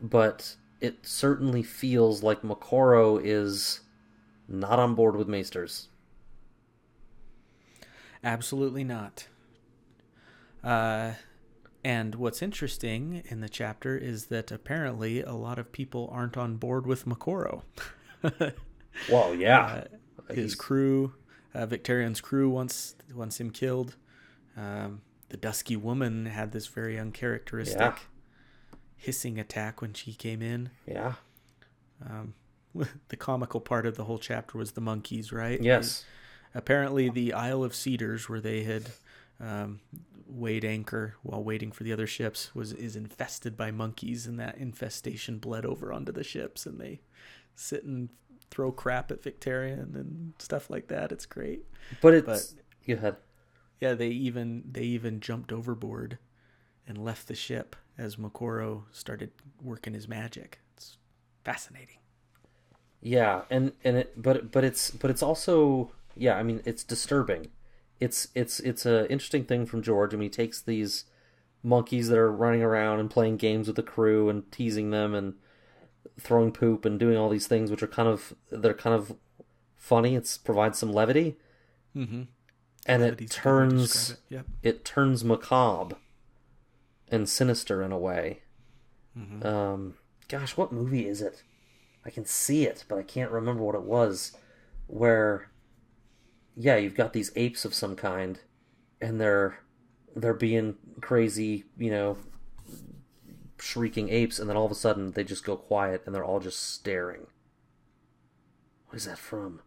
But 0.01 0.57
it 0.81 1.05
certainly 1.07 1.63
feels 1.63 2.21
like 2.21 2.41
Moqorro 2.41 3.19
is 3.23 3.79
not 4.47 4.77
on 4.77 4.93
board 4.93 5.15
with 5.15 5.27
Maesters. 5.29 5.87
Absolutely 8.23 8.83
not. 8.83 9.27
Uh, 10.67 11.13
and 11.83 12.15
what's 12.15 12.41
interesting 12.41 13.23
in 13.29 13.39
the 13.39 13.47
chapter 13.47 13.95
is 13.97 14.25
that 14.25 14.51
apparently 14.51 15.21
a 15.21 15.33
lot 15.33 15.57
of 15.57 15.71
people 15.71 16.09
aren't 16.11 16.35
on 16.35 16.57
board 16.57 16.85
with 16.85 17.05
Moqorro. 17.05 17.61
Well, 19.11 19.35
yeah. 19.35 19.83
His 20.29 20.37
He's- 20.37 20.55
crew, 20.55 21.13
uh, 21.53 21.67
Victarion's 21.67 22.19
crew, 22.19 22.49
wants 22.49 22.95
wants 23.13 23.39
him 23.39 23.51
killed. 23.51 23.95
Um, 24.57 25.01
the 25.29 25.37
dusky 25.37 25.75
woman 25.75 26.25
had 26.25 26.51
this 26.51 26.65
very 26.65 26.97
uncharacteristic 26.97 27.79
Yeah. 27.79 27.95
hissing 28.95 29.39
attack 29.39 29.81
when 29.81 29.93
she 29.93 30.13
came 30.13 30.41
in. 30.41 30.71
yeah. 30.87 31.13
Um, 32.03 32.33
the 33.09 33.15
comical 33.15 33.59
part 33.61 33.85
of 33.85 33.97
the 33.97 34.05
whole 34.05 34.17
chapter 34.17 34.57
was 34.57 34.71
the 34.71 34.81
monkeys, 34.81 35.31
right? 35.31 35.61
Yes. 35.61 36.03
apparently 36.55 37.07
the 37.09 37.33
Isle 37.33 37.63
of 37.63 37.75
Cedars, 37.75 38.27
where 38.27 38.41
they 38.41 38.63
had 38.63 38.89
um, 39.39 39.79
weighed 40.27 40.65
anchor 40.65 41.15
while 41.23 41.43
waiting 41.43 41.71
for 41.71 41.83
the 41.83 41.93
other 41.93 42.07
ships, 42.07 42.53
was 42.53 42.73
is 42.73 42.95
infested 42.95 43.55
by 43.57 43.71
monkeys, 43.71 44.25
and 44.27 44.39
that 44.39 44.57
infestation 44.57 45.37
bled 45.37 45.65
over 45.65 45.91
onto 45.93 46.11
the 46.11 46.23
ships, 46.23 46.65
and 46.65 46.79
they 46.79 47.01
sit 47.55 47.83
and 47.83 48.09
throw 48.49 48.71
crap 48.71 49.11
at 49.11 49.21
Victarion 49.21 49.95
and 49.95 50.33
stuff 50.39 50.69
like 50.69 50.87
that. 50.87 51.11
It's 51.11 51.25
great. 51.25 51.65
But 52.01 52.13
it's. 52.13 52.55
Go 52.87 52.93
ahead. 52.93 53.17
Yeah, 53.79 53.93
they 53.93 54.09
even 54.09 54.63
they 54.71 54.83
even 54.83 55.19
jumped 55.19 55.51
overboard 55.51 56.17
and 56.87 56.97
left 56.97 57.27
the 57.27 57.35
ship 57.35 57.75
as 57.97 58.15
Moqorro 58.15 58.83
started 58.91 59.31
working 59.61 59.93
his 59.93 60.07
magic. 60.07 60.59
It's 60.75 60.97
fascinating. 61.43 61.97
Yeah, 63.01 63.41
and 63.49 63.73
and 63.83 63.97
it, 63.97 64.21
but 64.21 64.51
but 64.51 64.63
it's 64.63 64.91
but 64.91 65.11
it's 65.11 65.21
also 65.21 65.91
yeah. 66.15 66.35
I 66.35 66.43
mean, 66.43 66.61
it's 66.65 66.83
disturbing. 66.83 67.47
It's 67.99 68.27
it's 68.35 68.59
it's 68.59 68.85
a 68.85 69.09
interesting 69.11 69.45
thing 69.45 69.65
from 69.65 69.81
George. 69.81 70.13
I 70.13 70.17
mean, 70.17 70.25
he 70.25 70.29
takes 70.29 70.61
these 70.61 71.05
monkeys 71.63 72.09
that 72.09 72.17
are 72.17 72.31
running 72.31 72.61
around 72.61 72.99
and 72.99 73.09
playing 73.09 73.37
games 73.37 73.67
with 73.67 73.75
the 73.75 73.83
crew 73.83 74.29
and 74.29 74.49
teasing 74.51 74.91
them 74.91 75.13
and 75.15 75.33
throwing 76.19 76.51
poop 76.51 76.85
and 76.85 76.99
doing 76.99 77.17
all 77.17 77.29
these 77.29 77.47
things, 77.47 77.71
which 77.71 77.81
are 77.83 77.87
kind 77.87 78.07
of 78.07 78.33
they're 78.51 78.73
kind 78.73 78.95
of 78.95 79.15
funny. 79.75 80.15
It's 80.15 80.37
provides 80.37 80.77
some 80.77 80.93
levity, 80.93 81.37
Mm-hmm. 81.95 82.23
and 82.85 83.01
it 83.01 83.05
Levity's 83.05 83.35
a 83.37 83.41
good 83.41 83.49
way 83.49 83.69
to 83.69 83.69
turns 83.71 84.09
it. 84.11 84.17
Yep. 84.29 84.45
it 84.61 84.85
turns 84.85 85.23
macabre 85.23 85.95
and 87.09 87.27
sinister 87.27 87.81
in 87.81 87.91
a 87.91 87.97
way. 87.97 88.41
Mm-hmm. 89.17 89.45
Um, 89.45 89.93
gosh, 90.27 90.55
what 90.55 90.71
movie 90.71 91.07
is 91.07 91.21
it? 91.21 91.41
I 92.05 92.09
can 92.11 92.25
see 92.25 92.65
it, 92.65 92.85
but 92.87 92.99
I 92.99 93.03
can't 93.03 93.31
remember 93.31 93.63
what 93.63 93.75
it 93.75 93.81
was. 93.83 94.33
Where, 94.85 95.49
yeah, 96.57 96.75
you've 96.75 96.95
got 96.95 97.13
these 97.13 97.31
apes 97.35 97.65
of 97.65 97.73
some 97.73 97.95
kind, 97.95 98.39
and 98.99 99.21
they're 99.21 99.59
they're 100.15 100.33
being 100.33 100.75
crazy, 101.01 101.65
you 101.77 101.91
know, 101.91 102.17
shrieking 103.59 104.09
apes, 104.09 104.39
and 104.39 104.49
then 104.49 104.57
all 104.57 104.65
of 104.65 104.71
a 104.71 104.75
sudden 104.75 105.11
they 105.11 105.23
just 105.23 105.45
go 105.45 105.55
quiet, 105.55 106.01
and 106.05 106.15
they're 106.15 106.25
all 106.25 106.39
just 106.39 106.73
staring. 106.73 107.27
What 108.87 108.97
is 108.97 109.05
that 109.05 109.19
from? 109.19 109.61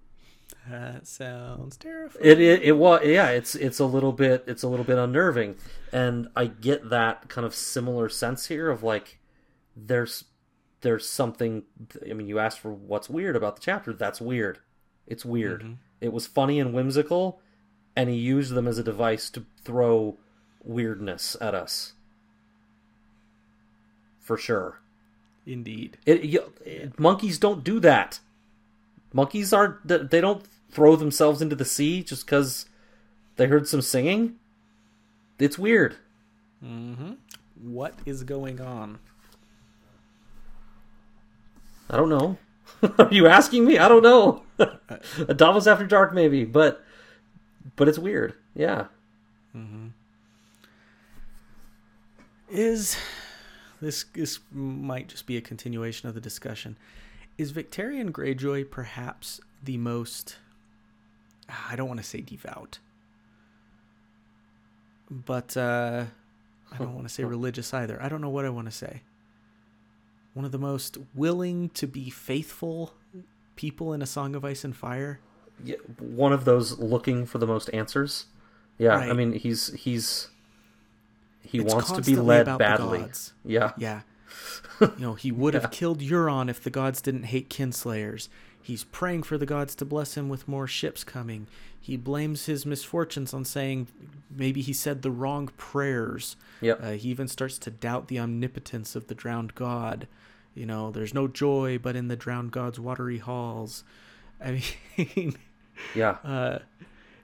That 0.68 1.06
sounds 1.06 1.76
terrifying. 1.76 2.24
It 2.24 2.40
it, 2.40 2.62
it 2.62 2.72
was 2.72 3.02
yeah. 3.04 3.28
It's 3.28 3.54
it's 3.54 3.78
a 3.78 3.84
little 3.84 4.12
bit 4.12 4.44
it's 4.48 4.64
a 4.64 4.68
little 4.68 4.84
bit 4.84 4.98
unnerving, 4.98 5.56
and 5.92 6.28
I 6.34 6.46
get 6.46 6.90
that 6.90 7.28
kind 7.28 7.46
of 7.46 7.54
similar 7.54 8.08
sense 8.08 8.46
here 8.46 8.68
of 8.68 8.82
like 8.82 9.20
there's 9.76 10.24
there's 10.80 11.08
something. 11.08 11.62
I 12.08 12.14
mean, 12.14 12.26
you 12.26 12.40
asked 12.40 12.58
for 12.58 12.72
what's 12.72 13.08
weird 13.08 13.36
about 13.36 13.54
the 13.54 13.62
chapter. 13.62 13.92
That's 13.92 14.20
weird. 14.20 14.58
It's 15.06 15.24
weird. 15.24 15.62
Mm-hmm. 15.62 15.72
It 16.00 16.12
was 16.12 16.26
funny 16.26 16.58
and 16.58 16.72
whimsical, 16.72 17.40
and 17.94 18.08
he 18.08 18.16
used 18.16 18.54
them 18.54 18.66
as 18.66 18.78
a 18.78 18.82
device 18.84 19.28
to 19.30 19.44
throw 19.64 20.16
weirdness 20.64 21.36
at 21.40 21.54
us. 21.54 21.92
For 24.20 24.36
sure. 24.36 24.80
Indeed. 25.46 25.98
It, 26.06 26.22
you, 26.24 26.52
it- 26.64 26.98
monkeys 26.98 27.38
don't 27.38 27.64
do 27.64 27.80
that. 27.80 28.20
Monkeys 29.12 29.52
aren't. 29.52 29.86
They 30.10 30.20
don't 30.20 30.44
throw 30.70 30.94
themselves 30.96 31.42
into 31.42 31.56
the 31.56 31.64
sea 31.64 32.02
just 32.02 32.24
because 32.26 32.66
they 33.36 33.46
heard 33.46 33.66
some 33.66 33.82
singing. 33.82 34.36
It's 35.38 35.58
weird. 35.58 35.96
Mm-hmm. 36.64 37.12
What 37.62 37.94
is 38.06 38.22
going 38.22 38.60
on? 38.60 38.98
I 41.88 41.96
don't 41.96 42.08
know. 42.08 42.38
Are 42.98 43.08
you 43.10 43.26
asking 43.26 43.64
me? 43.64 43.78
I 43.78 43.88
don't 43.88 44.02
know. 44.02 44.44
A 45.28 45.34
Davos 45.34 45.66
After 45.66 45.86
Dark, 45.86 46.12
maybe, 46.12 46.44
but 46.44 46.84
but 47.76 47.88
it's 47.88 47.98
weird. 47.98 48.34
Yeah. 48.54 48.86
Mm-hmm. 49.56 49.88
Is 52.50 52.96
this 53.80 54.04
this 54.14 54.40
might 54.52 55.08
just 55.08 55.26
be 55.26 55.36
a 55.36 55.40
continuation 55.40 56.08
of 56.08 56.14
the 56.14 56.20
discussion? 56.20 56.76
Is 57.38 57.52
Victarion 57.52 58.10
Greyjoy 58.10 58.70
perhaps 58.70 59.40
the 59.62 59.76
most 59.76 60.36
I 61.68 61.76
don't 61.76 61.88
want 61.88 62.00
to 62.00 62.06
say 62.06 62.20
devout, 62.20 62.78
but 65.10 65.56
uh, 65.56 66.04
I 66.72 66.78
don't 66.78 66.94
want 66.94 67.08
to 67.08 67.12
say 67.12 67.24
religious 67.36 67.72
either. 67.74 68.00
I 68.00 68.08
don't 68.08 68.20
know 68.20 68.28
what 68.28 68.44
I 68.44 68.50
want 68.50 68.66
to 68.66 68.72
say. 68.72 69.02
One 70.34 70.44
of 70.44 70.52
the 70.52 70.58
most 70.58 70.96
willing 71.14 71.70
to 71.70 71.86
be 71.86 72.08
faithful 72.08 72.94
people 73.60 73.92
in 73.92 74.00
A 74.00 74.06
Song 74.06 74.34
of 74.34 74.42
Ice 74.42 74.64
and 74.64 74.74
Fire. 74.74 75.20
yeah. 75.62 75.76
One 75.98 76.32
of 76.32 76.46
those 76.46 76.78
looking 76.78 77.26
for 77.26 77.36
the 77.36 77.46
most 77.46 77.68
answers. 77.74 78.24
Yeah. 78.78 78.96
I 78.96 79.12
mean, 79.12 79.34
he's 79.34 79.70
he's 79.74 80.28
he 81.42 81.58
It's 81.58 81.74
wants 81.74 81.90
to 81.92 82.00
be 82.00 82.16
led 82.16 82.46
badly. 82.56 83.04
Yeah. 83.44 83.72
Yeah. 83.76 84.00
you 84.80 84.92
know, 84.98 85.12
he 85.14 85.30
would 85.30 85.52
have 85.52 85.70
killed 85.70 86.00
Euron 86.00 86.48
if 86.48 86.62
the 86.62 86.70
gods 86.70 87.02
didn't 87.02 87.24
hate 87.24 87.50
kinslayers. 87.50 88.28
He's 88.62 88.84
praying 88.84 89.24
for 89.24 89.36
the 89.36 89.44
gods 89.46 89.74
to 89.76 89.84
bless 89.84 90.16
him 90.16 90.30
with 90.30 90.48
more 90.48 90.66
ships 90.66 91.04
coming. 91.04 91.46
He 91.78 91.98
blames 91.98 92.46
his 92.46 92.64
misfortunes 92.64 93.34
on 93.34 93.44
saying 93.44 93.88
maybe 94.34 94.62
he 94.62 94.72
said 94.72 95.02
the 95.02 95.10
wrong 95.10 95.50
prayers. 95.58 96.36
Yep. 96.62 96.82
Uh, 96.82 96.90
he 96.92 97.10
even 97.10 97.28
starts 97.28 97.58
to 97.58 97.70
doubt 97.70 98.08
the 98.08 98.18
omnipotence 98.18 98.96
of 98.96 99.08
the 99.08 99.14
drowned 99.14 99.54
god. 99.54 100.06
You 100.54 100.66
know, 100.66 100.90
there's 100.90 101.14
no 101.14 101.28
joy 101.28 101.78
but 101.78 101.96
in 101.96 102.08
the 102.08 102.16
drowned 102.16 102.52
god's 102.52 102.80
watery 102.80 103.18
halls. 103.18 103.84
I 104.44 104.62
mean, 104.98 105.36
Yeah. 105.94 106.16
uh, 106.24 106.58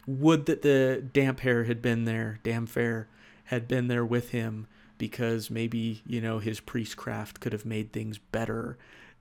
would 0.07 0.47
that 0.47 0.63
the 0.63 1.05
Damphair 1.13 1.67
had 1.67 1.83
been 1.83 2.05
there, 2.05 2.39
Damphair, 2.45 3.07
had 3.45 3.67
been 3.69 3.89
there 3.89 4.05
with 4.05 4.31
him 4.31 4.67
because 4.99 5.51
maybe, 5.51 6.03
you 6.07 6.21
know, 6.21 6.39
his 6.39 6.61
priestcraft 6.61 7.41
could 7.41 7.53
have 7.53 7.65
made 7.67 7.93
things 7.93 8.19
better. 8.19 8.79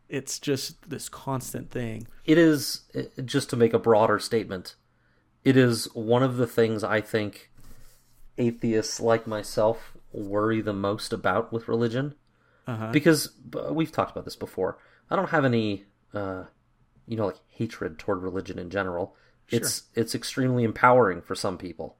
It's 0.08 0.38
just 0.40 0.90
this 0.90 1.10
constant 1.10 1.72
thing. 1.72 2.08
it 2.26 2.38
is 2.38 2.82
uh, 2.96 3.22
just 3.24 3.50
to 3.50 3.56
make 3.56 3.74
a 3.74 3.80
broader 3.80 4.20
statement 4.20 4.76
it 5.44 5.58
is 5.58 5.86
one 5.96 6.24
of 6.24 6.38
the 6.38 6.48
things 6.48 6.84
i 6.84 7.00
think 7.02 7.50
atheists 8.38 9.00
like 9.00 9.26
myself 9.28 9.96
worry 10.12 10.62
the 10.62 10.74
most 10.74 11.14
about 11.14 11.52
with 11.54 11.68
religion 11.68 12.14
Uh-huh. 12.68 12.92
because 12.92 13.30
we've 13.72 13.92
talked 13.92 14.12
about 14.12 14.26
this 14.26 14.36
before 14.36 14.78
i 15.12 15.16
don't 15.16 15.30
have 15.30 15.46
any 15.46 15.86
uh 16.14 16.46
you 17.08 17.16
know 17.16 17.28
like 17.28 17.40
hatred 17.48 18.00
toward 18.00 18.24
religion 18.24 18.58
in 18.58 18.70
general 18.70 19.16
Sure. 19.48 19.60
It's 19.60 19.84
it's 19.94 20.16
extremely 20.16 20.64
empowering 20.64 21.22
for 21.22 21.36
some 21.36 21.58
people. 21.58 21.98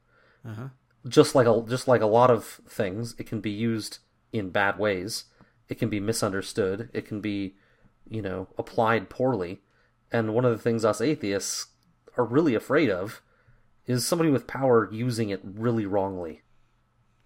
Uh-huh. 0.48 0.70
Just 1.08 1.36
like 1.36 1.48
a 1.48 1.64
just 1.68 1.88
like 1.88 2.02
a 2.02 2.08
lot 2.08 2.32
of 2.32 2.62
things, 2.68 3.16
it 3.20 3.28
can 3.28 3.40
be 3.40 3.52
used 3.52 4.00
in 4.34 4.50
bad 4.50 4.80
ways. 4.80 5.26
It 5.70 5.76
can 5.76 5.90
be 5.90 6.00
misunderstood. 6.00 6.90
It 6.94 7.06
can 7.08 7.22
be, 7.22 7.56
you 8.08 8.22
know, 8.22 8.48
applied 8.58 9.10
poorly. 9.10 9.62
And 10.12 10.34
one 10.34 10.46
of 10.46 10.52
the 10.52 10.62
things 10.62 10.86
us 10.86 11.02
atheists 11.02 11.68
are 12.18 12.26
really 12.26 12.56
afraid 12.56 12.90
of 12.90 13.22
is 13.86 14.06
somebody 14.08 14.32
with 14.32 14.48
power 14.48 14.90
using 14.92 15.30
it 15.30 15.42
really 15.44 15.86
wrongly. 15.86 16.42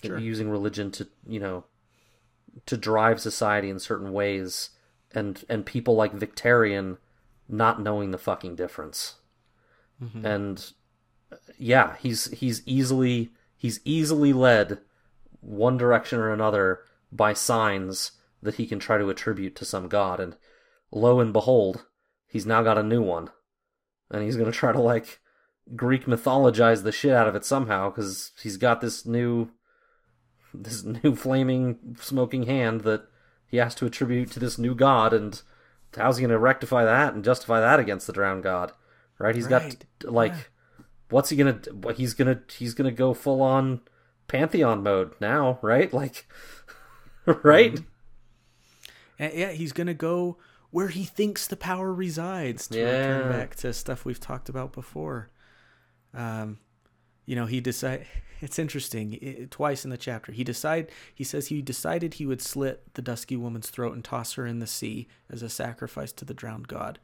Sure. 0.03 0.17
Using 0.17 0.49
religion 0.49 0.91
to, 0.91 1.07
you 1.27 1.39
know, 1.39 1.65
to 2.65 2.77
drive 2.77 3.19
society 3.19 3.69
in 3.69 3.79
certain 3.79 4.11
ways 4.11 4.71
and 5.11 5.43
and 5.49 5.65
people 5.65 5.95
like 5.95 6.13
Victarion 6.13 6.97
not 7.47 7.81
knowing 7.81 8.11
the 8.11 8.17
fucking 8.17 8.55
difference. 8.55 9.15
Mm-hmm. 10.01 10.25
And 10.25 10.71
yeah, 11.57 11.95
he's 11.99 12.31
he's 12.31 12.61
easily 12.65 13.31
he's 13.57 13.79
easily 13.83 14.33
led 14.33 14.79
one 15.41 15.77
direction 15.77 16.19
or 16.19 16.31
another 16.31 16.81
by 17.11 17.33
signs 17.33 18.11
that 18.41 18.55
he 18.55 18.67
can 18.67 18.79
try 18.79 18.97
to 18.97 19.09
attribute 19.09 19.55
to 19.55 19.65
some 19.65 19.87
god 19.87 20.19
and 20.19 20.35
lo 20.91 21.19
and 21.19 21.33
behold, 21.33 21.85
he's 22.27 22.45
now 22.45 22.61
got 22.61 22.77
a 22.77 22.83
new 22.83 23.01
one. 23.01 23.29
And 24.11 24.23
he's 24.23 24.37
going 24.37 24.51
to 24.51 24.57
try 24.57 24.71
to 24.71 24.81
like 24.81 25.19
Greek 25.75 26.05
mythologize 26.05 26.83
the 26.83 26.91
shit 26.91 27.11
out 27.11 27.27
of 27.27 27.35
it 27.35 27.45
somehow 27.45 27.91
cuz 27.91 28.31
he's 28.41 28.57
got 28.57 28.81
this 28.81 29.05
new 29.05 29.49
this 30.53 30.83
new 30.83 31.15
flaming 31.15 31.95
smoking 31.99 32.43
hand 32.43 32.81
that 32.81 33.03
he 33.47 33.57
has 33.57 33.75
to 33.75 33.85
attribute 33.85 34.31
to 34.31 34.39
this 34.39 34.57
new 34.57 34.73
god 34.75 35.13
and 35.13 35.41
how's 35.95 36.17
he 36.17 36.21
going 36.21 36.29
to 36.29 36.37
rectify 36.39 36.83
that 36.85 37.13
and 37.13 37.23
justify 37.23 37.59
that 37.59 37.79
against 37.79 38.07
the 38.07 38.13
drowned 38.13 38.43
god 38.43 38.71
right 39.17 39.35
he's 39.35 39.47
Right. 39.47 39.75
got 39.99 40.11
like 40.11 40.51
what's 41.09 41.29
he 41.29 41.35
going 41.37 41.59
to 41.61 41.93
he's 41.93 42.13
going 42.13 42.35
to 42.35 42.41
he's 42.55 42.73
going 42.73 42.89
to 42.89 42.95
go 42.95 43.13
full 43.13 43.41
on 43.41 43.81
pantheon 44.27 44.83
mode 44.83 45.13
now 45.19 45.57
right 45.61 45.91
like 45.93 46.27
right 47.43 47.79
And 49.17 49.33
yeah, 49.33 49.51
he's 49.51 49.73
gonna 49.73 49.93
go 49.93 50.37
where 50.71 50.87
he 50.89 51.03
thinks 51.03 51.47
the 51.47 51.57
power 51.57 51.91
resides. 51.93 52.67
To 52.69 52.79
return 52.79 53.25
Yeah. 53.31 53.37
back 53.37 53.55
to 53.57 53.73
stuff 53.73 54.05
we've 54.05 54.19
talked 54.19 54.49
about 54.49 54.71
before. 54.71 55.29
Um, 56.13 56.59
you 57.29 57.35
know, 57.35 57.45
he 57.45 57.61
decide. 57.61 58.05
It's 58.41 58.57
interesting. 58.57 59.19
i 59.21 59.47
twice 59.49 59.83
in 59.83 59.91
the 59.91 59.97
chapter, 59.97 60.31
he 60.31 60.45
decide. 60.45 60.89
He 61.13 61.25
says 61.25 61.47
he 61.47 61.61
decided 61.61 62.13
he 62.13 62.25
would 62.25 62.41
slit 62.41 62.93
the 62.93 63.01
dusky 63.01 63.35
woman's 63.35 63.69
throat 63.69 63.93
and 63.93 64.01
toss 64.01 64.35
her 64.35 64.47
in 64.47 64.59
the 64.59 64.65
sea 64.65 65.09
as 65.29 65.43
a 65.43 65.49
sacrifice 65.49 66.13
to 66.13 66.23
the 66.23 66.33
drowned 66.33 66.69
god. 66.69 66.99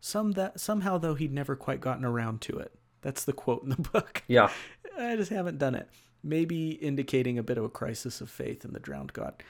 Some 0.00 0.32
that 0.32 0.58
somehow 0.58 0.96
though 0.96 1.16
he'd 1.16 1.34
never 1.34 1.54
quite 1.54 1.82
gotten 1.82 2.06
around 2.06 2.40
to 2.42 2.58
it. 2.58 2.72
That's 3.02 3.24
the 3.24 3.34
quote 3.34 3.62
in 3.62 3.68
the 3.68 3.76
book. 3.92 4.22
yeah 4.26 4.50
I 4.98 5.16
just 5.16 5.30
haven't 5.30 5.58
done 5.58 5.74
it. 5.74 5.86
Maybe 6.24 6.70
indicating 6.70 7.38
a 7.38 7.42
bit 7.42 7.58
of 7.58 7.64
a 7.64 7.68
crisis 7.68 8.22
of 8.22 8.30
faith 8.30 8.64
in 8.64 8.72
the 8.72 8.80
drowned 8.80 9.12
god. 9.12 9.42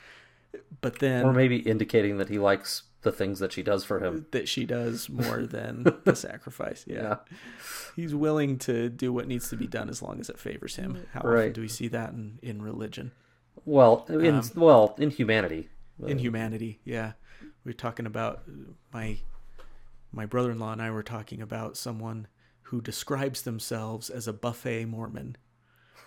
But 0.80 0.98
then 0.98 1.24
or 1.24 1.32
maybe 1.32 1.58
indicating 1.58 2.16
that 2.16 2.28
he 2.28 2.40
likes 2.40 2.82
the 3.02 3.12
things 3.12 3.38
that 3.38 3.52
she 3.52 3.62
does 3.62 3.84
for 3.84 4.00
him 4.00 4.26
that 4.32 4.48
she 4.48 4.64
does 4.64 5.08
more 5.08 5.46
than 5.46 5.84
the 6.04 6.14
sacrifice. 6.14 6.84
Yeah. 6.86 7.02
Yeah. 7.02 7.16
He's 7.96 8.14
willing 8.14 8.58
to 8.60 8.88
do 8.88 9.12
what 9.12 9.26
needs 9.26 9.48
to 9.50 9.56
be 9.56 9.66
done 9.66 9.88
as 9.88 10.02
long 10.02 10.20
as 10.20 10.28
it 10.28 10.38
favors 10.38 10.76
him. 10.76 11.06
How 11.12 11.20
often 11.20 11.52
do 11.52 11.60
we 11.60 11.68
see 11.68 11.88
that 11.88 12.10
in, 12.10 12.38
in 12.42 12.62
religion? 12.62 13.12
well 13.66 14.06
in 14.08 14.36
Um, 14.36 14.50
well 14.54 14.94
in 14.98 15.10
humanity 15.10 15.68
In 16.06 16.18
humanity, 16.18 16.80
yeah. 16.84 17.12
We 17.64 17.70
are 17.70 17.74
talking 17.74 18.06
about 18.06 18.42
my 18.92 19.18
my 20.12 20.26
brother-in-law 20.26 20.72
and 20.72 20.82
I 20.82 20.90
were 20.90 21.02
talking 21.02 21.40
about 21.42 21.76
someone 21.76 22.26
who 22.62 22.80
describes 22.80 23.42
themselves 23.42 24.08
as 24.10 24.26
a 24.26 24.32
buffet 24.32 24.86
Mormon. 24.86 25.36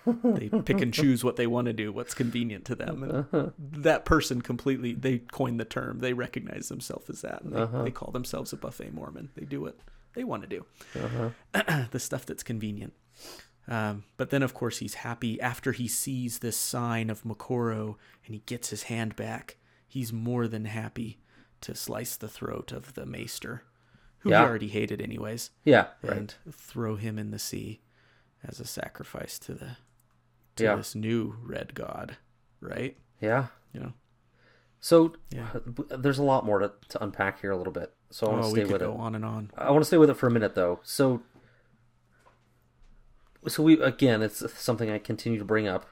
They 0.06 0.50
pick 0.50 0.82
and 0.82 0.94
choose 0.94 1.24
what 1.24 1.36
they 1.38 1.48
want 1.48 1.68
to 1.68 1.74
do, 1.74 1.92
what's 1.94 2.14
convenient 2.14 2.66
to 2.66 2.76
them. 2.76 3.26
And 3.32 3.52
that 3.60 4.06
person 4.06 4.42
completely 4.42 4.94
they 4.94 5.20
coined 5.20 5.60
the 5.60 5.66
term. 5.66 6.00
They 6.00 6.14
recognize 6.14 6.70
themselves 6.70 7.10
as 7.10 7.22
that. 7.22 7.42
And 7.44 7.54
they, 7.54 7.84
they 7.86 7.92
call 7.92 8.12
themselves 8.12 8.52
a 8.54 8.58
buffet 8.58 8.94
Mormon. 8.94 9.30
They 9.36 9.46
do 9.46 9.62
what 9.62 9.78
they 10.14 10.24
want 10.24 10.44
to 10.44 10.50
do. 10.50 10.66
the 11.92 12.00
stuff 12.00 12.26
that's 12.26 12.44
convenient. 12.44 12.94
Um, 13.68 14.04
but 14.18 14.30
then, 14.30 14.44
of 14.44 14.54
course, 14.54 14.80
he's 14.80 14.96
happy 14.96 15.40
after 15.40 15.72
he 15.72 15.88
sees 15.88 16.40
this 16.40 16.58
sign 16.58 17.10
of 17.10 17.24
Moqorro 17.24 17.96
and 18.26 18.36
he 18.36 18.42
gets 18.46 18.70
his 18.72 18.84
hand 18.84 19.16
back. 19.16 19.56
He's 19.88 20.12
more 20.12 20.48
than 20.50 20.66
happy 20.66 21.20
to 21.62 21.74
slice 21.76 22.18
the 22.18 22.28
throat 22.28 22.74
of 22.74 22.94
the 22.96 23.06
maester, 23.06 23.64
who 24.20 24.32
Yeah. 24.32 24.42
he 24.42 24.46
already 24.50 24.68
hated 24.68 25.02
anyways, 25.02 25.52
yeah 25.64 25.88
right 26.02 26.18
and 26.18 26.36
throw 26.52 26.98
him 26.98 27.18
in 27.18 27.32
the 27.32 27.40
sea 27.40 27.80
as 28.46 28.60
a 28.60 28.66
sacrifice 28.66 29.40
to 29.40 29.54
the 29.54 29.78
to 30.58 30.64
Yeah. 30.64 30.76
this 30.76 30.96
new 30.96 31.36
red 31.44 31.74
god, 31.74 32.18
right? 32.62 32.98
yeah 33.22 33.48
You 33.74 33.80
know, 33.80 33.94
so 34.80 35.14
Yeah. 35.32 35.48
Uh, 35.56 35.98
there's 35.98 36.20
a 36.20 36.24
lot 36.24 36.46
more 36.46 36.60
to, 36.60 36.72
to 36.90 37.04
unpack 37.04 37.42
here 37.42 37.52
a 37.52 37.58
little 37.58 37.74
bit 37.74 37.94
so 38.12 38.28
i 38.28 38.30
want 38.32 38.44
to 38.44 38.48
oh, 38.50 38.52
stay 38.52 38.64
with 38.66 38.82
go 38.82 38.94
it 38.94 39.00
on 39.00 39.16
and 39.16 39.26
on. 39.26 39.52
I 39.58 39.72
want 39.72 39.82
to 39.82 39.88
stay 39.88 39.98
with 39.98 40.10
it 40.10 40.18
for 40.18 40.28
a 40.28 40.32
minute 40.32 40.54
though. 40.54 40.80
So, 40.84 41.24
so 43.48 43.64
we 43.64 43.82
again, 43.82 44.22
it's 44.22 44.44
something 44.62 44.90
I 44.90 45.00
continue 45.00 45.40
to 45.40 45.46
bring 45.46 45.68
up. 45.68 45.88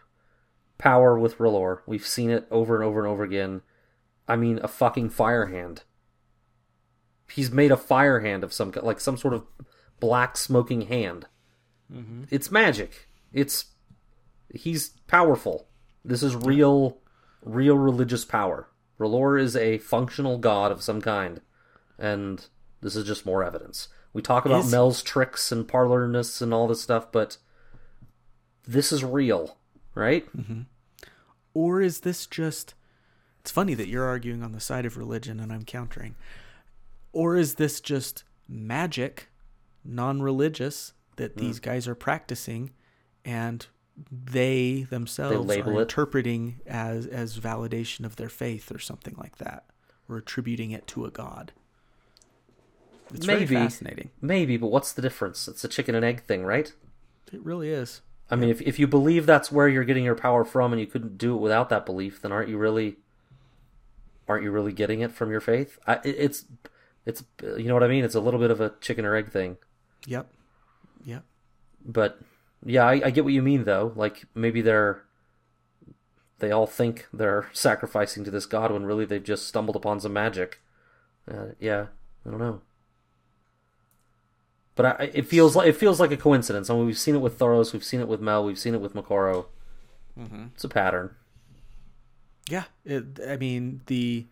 Power 0.77 1.17
with 1.17 1.37
R'hllor. 1.37 1.79
We've 1.87 2.05
seen 2.05 2.29
it 2.29 2.47
over 2.51 2.75
and 2.75 2.83
over 2.83 2.99
and 2.99 3.07
over 3.07 3.23
again. 3.23 3.61
I 4.27 4.35
mean, 4.35 4.59
a 4.63 4.67
fucking 4.67 5.09
fire 5.09 5.47
hand. 5.47 5.83
He's 7.29 7.51
made 7.51 7.71
a 7.71 7.77
fire 7.77 8.19
hand 8.19 8.43
of 8.43 8.53
some 8.53 8.71
like 8.81 8.99
some 8.99 9.17
sort 9.17 9.33
of 9.33 9.45
black 9.99 10.37
smoking 10.37 10.81
hand. 10.81 11.25
Mm-hmm. 11.91 12.23
It's 12.29 12.51
magic. 12.51 13.07
It's 13.33 13.65
he's 14.53 14.89
powerful. 15.07 15.67
This 16.03 16.23
is 16.23 16.35
real, 16.35 16.97
real 17.43 17.77
religious 17.77 18.25
power. 18.25 18.67
R'hllor 18.99 19.39
is 19.39 19.55
a 19.55 19.79
functional 19.79 20.37
god 20.37 20.71
of 20.71 20.81
some 20.83 21.01
kind 21.01 21.41
and 22.01 22.47
this 22.81 22.95
is 22.95 23.05
just 23.05 23.25
more 23.25 23.43
evidence. 23.43 23.87
We 24.11 24.21
talk 24.21 24.45
about 24.45 24.65
Is- 24.65 24.71
Mel's 24.71 25.03
tricks 25.03 25.51
and 25.51 25.67
parlorness 25.67 26.41
and 26.41 26.53
all 26.53 26.67
this 26.67 26.81
stuff, 26.81 27.11
but 27.11 27.37
this 28.67 28.91
is 28.91 29.03
real, 29.03 29.57
right? 29.95 30.25
Mm-hmm. 30.35 30.61
Or 31.53 31.81
is 31.81 32.01
this 32.01 32.25
just. 32.25 32.73
It's 33.39 33.51
funny 33.51 33.73
that 33.73 33.87
you're 33.87 34.05
arguing 34.05 34.43
on 34.43 34.51
the 34.51 34.59
side 34.59 34.85
of 34.85 34.97
religion 34.97 35.39
and 35.39 35.51
I'm 35.51 35.63
countering. 35.63 36.15
Or 37.11 37.35
is 37.35 37.55
this 37.55 37.81
just 37.81 38.23
magic, 38.47 39.29
non 39.83 40.21
religious, 40.21 40.93
that 41.15 41.33
hmm. 41.33 41.39
these 41.39 41.59
guys 41.59 41.87
are 41.87 41.95
practicing 41.95 42.71
and 43.25 43.65
they 44.11 44.83
themselves 44.89 45.47
label 45.47 45.71
are 45.71 45.79
it. 45.79 45.83
interpreting 45.83 46.59
as, 46.65 47.05
as 47.05 47.39
validation 47.39 48.05
of 48.05 48.15
their 48.15 48.29
faith 48.29 48.71
or 48.71 48.79
something 48.79 49.15
like 49.17 49.37
that? 49.37 49.65
Or 50.09 50.17
attributing 50.17 50.71
it 50.71 50.87
to 50.87 51.05
a 51.05 51.11
god? 51.11 51.51
It's 53.13 53.27
Maybe. 53.27 53.55
fascinating. 53.55 54.09
Maybe, 54.21 54.57
but 54.57 54.67
what's 54.67 54.93
the 54.93 55.01
difference? 55.01 55.47
It's 55.47 55.63
a 55.63 55.67
chicken 55.67 55.95
and 55.95 56.05
egg 56.05 56.23
thing, 56.23 56.43
right? 56.43 56.71
It 57.31 57.43
really 57.43 57.69
is. 57.69 58.01
I 58.29 58.37
mean, 58.37 58.49
if 58.49 58.61
if 58.61 58.79
you 58.79 58.87
believe 58.87 59.25
that's 59.25 59.51
where 59.51 59.67
you're 59.67 59.83
getting 59.83 60.05
your 60.05 60.15
power 60.15 60.45
from, 60.45 60.71
and 60.71 60.79
you 60.79 60.87
couldn't 60.87 61.17
do 61.17 61.35
it 61.35 61.39
without 61.39 61.67
that 61.69 61.85
belief, 61.85 62.21
then 62.21 62.31
aren't 62.31 62.47
you 62.47 62.57
really, 62.57 62.95
aren't 64.27 64.43
you 64.43 64.51
really 64.51 64.71
getting 64.71 65.01
it 65.01 65.11
from 65.11 65.29
your 65.29 65.41
faith? 65.41 65.77
I, 65.85 65.99
it's, 66.05 66.45
it's, 67.05 67.25
you 67.41 67.65
know 67.65 67.73
what 67.73 67.83
I 67.83 67.89
mean? 67.89 68.05
It's 68.05 68.15
a 68.15 68.21
little 68.21 68.39
bit 68.39 68.49
of 68.49 68.61
a 68.61 68.73
chicken 68.79 69.03
or 69.03 69.15
egg 69.15 69.31
thing. 69.31 69.57
Yep. 70.05 70.31
Yep. 71.03 71.25
But 71.85 72.19
yeah, 72.65 72.85
I, 72.85 73.01
I 73.05 73.09
get 73.09 73.23
what 73.23 73.33
you 73.33 73.41
mean 73.41 73.63
though. 73.63 73.93
Like 73.95 74.25
maybe 74.35 74.61
they're 74.61 75.03
they 76.39 76.51
all 76.51 76.67
think 76.67 77.07
they're 77.13 77.49
sacrificing 77.53 78.23
to 78.23 78.31
this 78.31 78.45
god 78.45 78.71
when 78.71 78.85
really 78.85 79.05
they've 79.05 79.23
just 79.23 79.47
stumbled 79.47 79.75
upon 79.75 79.99
some 79.99 80.13
magic. 80.13 80.61
Uh, 81.29 81.47
yeah, 81.59 81.87
I 82.25 82.29
don't 82.29 82.39
know. 82.39 82.61
But 84.75 84.85
I, 84.85 85.11
it 85.13 85.27
feels 85.27 85.55
like 85.55 85.67
it 85.67 85.75
feels 85.75 85.99
like 85.99 86.11
a 86.11 86.17
coincidence. 86.17 86.69
I 86.69 86.75
mean, 86.75 86.85
we've 86.85 86.97
seen 86.97 87.15
it 87.15 87.21
with 87.21 87.37
Thoros, 87.37 87.73
we've 87.73 87.83
seen 87.83 87.99
it 87.99 88.07
with 88.07 88.21
Mel, 88.21 88.45
we've 88.45 88.59
seen 88.59 88.73
it 88.73 88.81
with 88.81 88.93
Moqorro. 88.93 89.45
It's 90.55 90.63
a 90.63 90.69
pattern. 90.69 91.15
Yeah, 92.49 92.65
it, 92.85 93.19
I 93.27 93.37
mean 93.37 93.81
the 93.85 94.27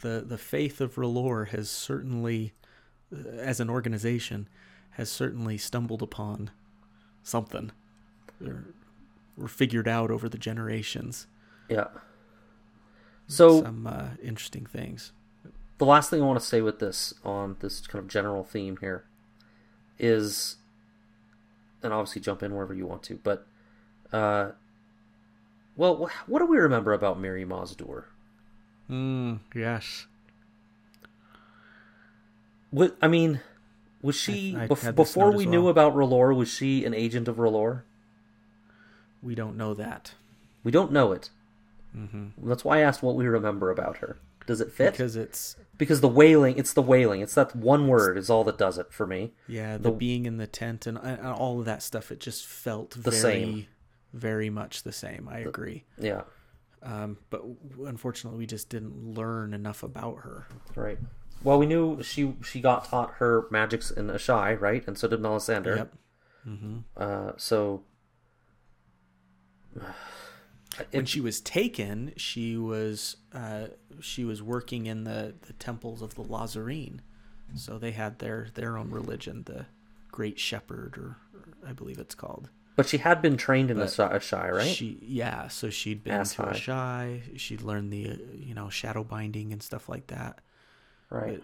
the 0.00 0.24
the 0.26 0.38
faith 0.38 0.80
of 0.80 0.96
R'hllor 0.96 1.48
has 1.48 1.70
certainly, 1.70 2.52
uh, 3.14 3.28
as 3.38 3.60
an 3.60 3.70
organization, 3.70 4.48
has 4.92 5.10
certainly 5.10 5.58
stumbled 5.58 6.02
upon 6.02 6.50
something, 7.22 7.70
or, 8.44 8.64
or 9.40 9.48
figured 9.48 9.88
out 9.88 10.10
over 10.10 10.28
the 10.28 10.38
generations 10.38 11.26
Yeah. 11.68 11.88
So 13.28 13.62
some 13.62 13.86
uh, 13.86 14.08
interesting 14.22 14.66
things. 14.66 15.12
the 15.78 15.86
last 15.86 16.10
thing 16.10 16.20
I 16.22 16.26
want 16.26 16.38
to 16.40 16.44
say 16.46 16.60
with 16.60 16.78
this 16.80 17.14
on 17.24 17.56
this 17.60 17.86
kind 17.86 18.02
of 18.02 18.08
general 18.08 18.44
theme 18.44 18.76
here 18.80 19.04
is, 19.98 20.56
and 21.82 21.92
obviously 21.92 22.20
jump 22.20 22.42
in 22.42 22.54
wherever 22.54 22.74
you 22.74 22.86
want 22.86 23.02
to, 23.04 23.18
but, 23.22 23.46
uh, 24.12 24.50
well, 25.76 26.10
what 26.26 26.40
do 26.40 26.46
we 26.46 26.58
remember 26.58 26.92
about 26.92 27.20
Mirri 27.20 27.46
Maz 27.46 27.74
Duur? 27.76 28.04
Mm, 28.90 29.38
yes. 29.54 30.06
What 32.70 32.96
I 33.00 33.08
mean, 33.08 33.40
Was 34.02 34.16
she 34.16 34.56
I 34.56 34.66
bef- 34.66 34.94
before 34.94 35.30
we 35.32 35.44
as 35.44 35.50
knew 35.50 35.68
about 35.68 35.94
R'hllor? 35.94 36.34
Was 36.36 36.48
she 36.52 36.84
an 36.84 36.92
agent 36.94 37.28
of 37.28 37.36
R'hllor? 37.36 37.82
We 39.22 39.34
don't 39.34 39.56
know 39.56 39.74
that 39.74 40.14
We 40.64 40.72
don't 40.72 40.92
know 40.92 41.12
it. 41.12 41.30
Mm-hmm. 41.96 42.48
That's 42.48 42.64
why 42.64 42.78
I 42.78 42.80
asked 42.80 43.02
what 43.02 43.14
we 43.16 43.26
remember 43.26 43.70
about 43.70 43.98
her. 43.98 44.18
Does 44.46 44.60
it 44.60 44.72
fit? 44.72 44.92
because 44.92 45.14
it's 45.14 45.56
because 45.78 46.00
the 46.00 46.08
wailing, 46.08 46.56
it's 46.58 46.72
the 46.72 46.82
wailing. 46.82 47.20
It's 47.20 47.34
that 47.34 47.54
one 47.54 47.86
word 47.86 48.18
is 48.18 48.28
all 48.30 48.42
that 48.44 48.58
does 48.58 48.78
it 48.78 48.92
for 48.92 49.06
me. 49.06 49.32
yeah 49.46 49.76
the, 49.76 49.84
The- 49.84 49.92
being 49.92 50.26
in 50.26 50.36
the 50.38 50.46
tent 50.48 50.86
and, 50.86 50.98
and 50.98 51.20
all 51.26 51.60
of 51.60 51.64
that 51.66 51.82
stuff. 51.82 52.10
It 52.10 52.18
just 52.18 52.44
felt 52.46 52.90
The 52.90 53.10
very, 53.10 53.22
same. 53.22 53.66
very 54.12 54.50
much 54.50 54.82
the 54.82 54.92
same. 54.92 55.28
I 55.30 55.38
agree. 55.40 55.84
Yeah, 55.98 56.22
Um, 56.82 57.18
but 57.30 57.42
unfortunately, 57.86 58.38
we 58.38 58.46
just 58.46 58.68
didn't 58.68 59.14
learn 59.14 59.54
enough 59.54 59.82
about 59.84 60.16
her. 60.22 60.46
right. 60.74 60.98
Well, 61.44 61.58
we 61.58 61.66
knew 61.66 62.02
she 62.02 62.34
she 62.44 62.60
got 62.60 62.84
taught 62.84 63.14
her 63.14 63.46
magics 63.50 63.90
in 63.90 64.08
Asshai, 64.08 64.60
right? 64.60 64.86
And 64.86 64.96
so 64.96 65.08
did 65.08 65.20
Melisandre. 65.20 65.76
Yep. 65.76 65.94
Uh, 66.96 67.32
so 67.36 67.82
when 70.90 71.06
she 71.06 71.20
was 71.20 71.40
taken, 71.40 72.12
she 72.16 72.56
was 72.56 73.16
uh, 73.34 73.66
she 74.00 74.24
was 74.24 74.42
working 74.42 74.86
in 74.86 75.04
the, 75.04 75.34
the 75.46 75.52
temples 75.54 76.02
of 76.02 76.14
the 76.14 76.22
Lhazareen, 76.22 77.00
so 77.54 77.78
they 77.78 77.92
had 77.92 78.18
their 78.18 78.48
their 78.54 78.76
own 78.76 78.90
religion, 78.90 79.44
the 79.44 79.66
Great 80.10 80.38
Shepherd, 80.38 80.96
or, 80.98 81.16
or 81.34 81.68
I 81.68 81.72
believe 81.72 81.98
it's 81.98 82.14
called. 82.14 82.50
But 82.74 82.88
she 82.88 82.98
had 82.98 83.20
been 83.20 83.36
trained 83.36 83.70
in 83.70 83.76
But 83.76 83.88
Asshai, 83.88 84.14
Asshai, 84.14 84.50
right? 84.50 84.66
She 84.66 84.98
yeah, 85.02 85.48
so 85.48 85.70
she'd 85.70 86.02
been 86.02 86.14
Ass 86.14 86.34
to. 86.34 86.42
Asshai. 86.42 87.38
She'd 87.38 87.62
learned 87.62 87.92
the 87.92 88.10
uh, 88.10 88.16
you 88.34 88.54
know 88.54 88.68
shadow 88.70 89.04
binding 89.04 89.52
and 89.52 89.62
stuff 89.62 89.88
like 89.88 90.06
that. 90.08 90.40
Right. 91.12 91.42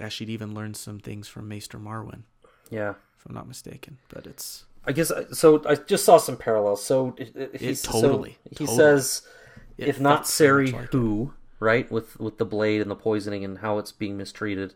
Yeah, 0.00 0.08
she'd 0.08 0.30
even 0.30 0.54
learned 0.54 0.76
some 0.76 0.98
things 0.98 1.28
from 1.28 1.48
Maester 1.48 1.78
Marwyn, 1.78 2.22
Yeah. 2.70 2.94
if 3.18 3.26
I'm 3.26 3.34
not 3.34 3.46
mistaken. 3.46 3.98
But 4.08 4.26
it's 4.26 4.64
I 4.86 4.92
guess 4.92 5.10
uh, 5.10 5.32
so. 5.32 5.62
I 5.68 5.74
just 5.76 6.04
saw 6.04 6.16
some 6.16 6.36
parallels. 6.36 6.82
So 6.82 7.14
it, 7.18 7.36
it, 7.36 7.56
he, 7.60 7.68
It 7.68 7.78
so 7.78 7.92
totally, 8.00 8.38
he 8.50 8.56
totally. 8.66 8.76
says, 8.76 9.22
It 9.78 9.88
if 9.88 10.00
not 10.00 10.26
so 10.26 10.44
Sari, 10.44 10.72
like 10.72 10.90
who? 10.92 11.34
Right 11.60 11.90
with 11.92 12.18
with 12.18 12.38
the 12.38 12.44
blade 12.44 12.80
and 12.80 12.90
the 12.90 12.96
poisoning 12.96 13.44
and 13.44 13.58
how 13.58 13.78
it's 13.78 13.92
being 13.92 14.16
mistreated. 14.16 14.74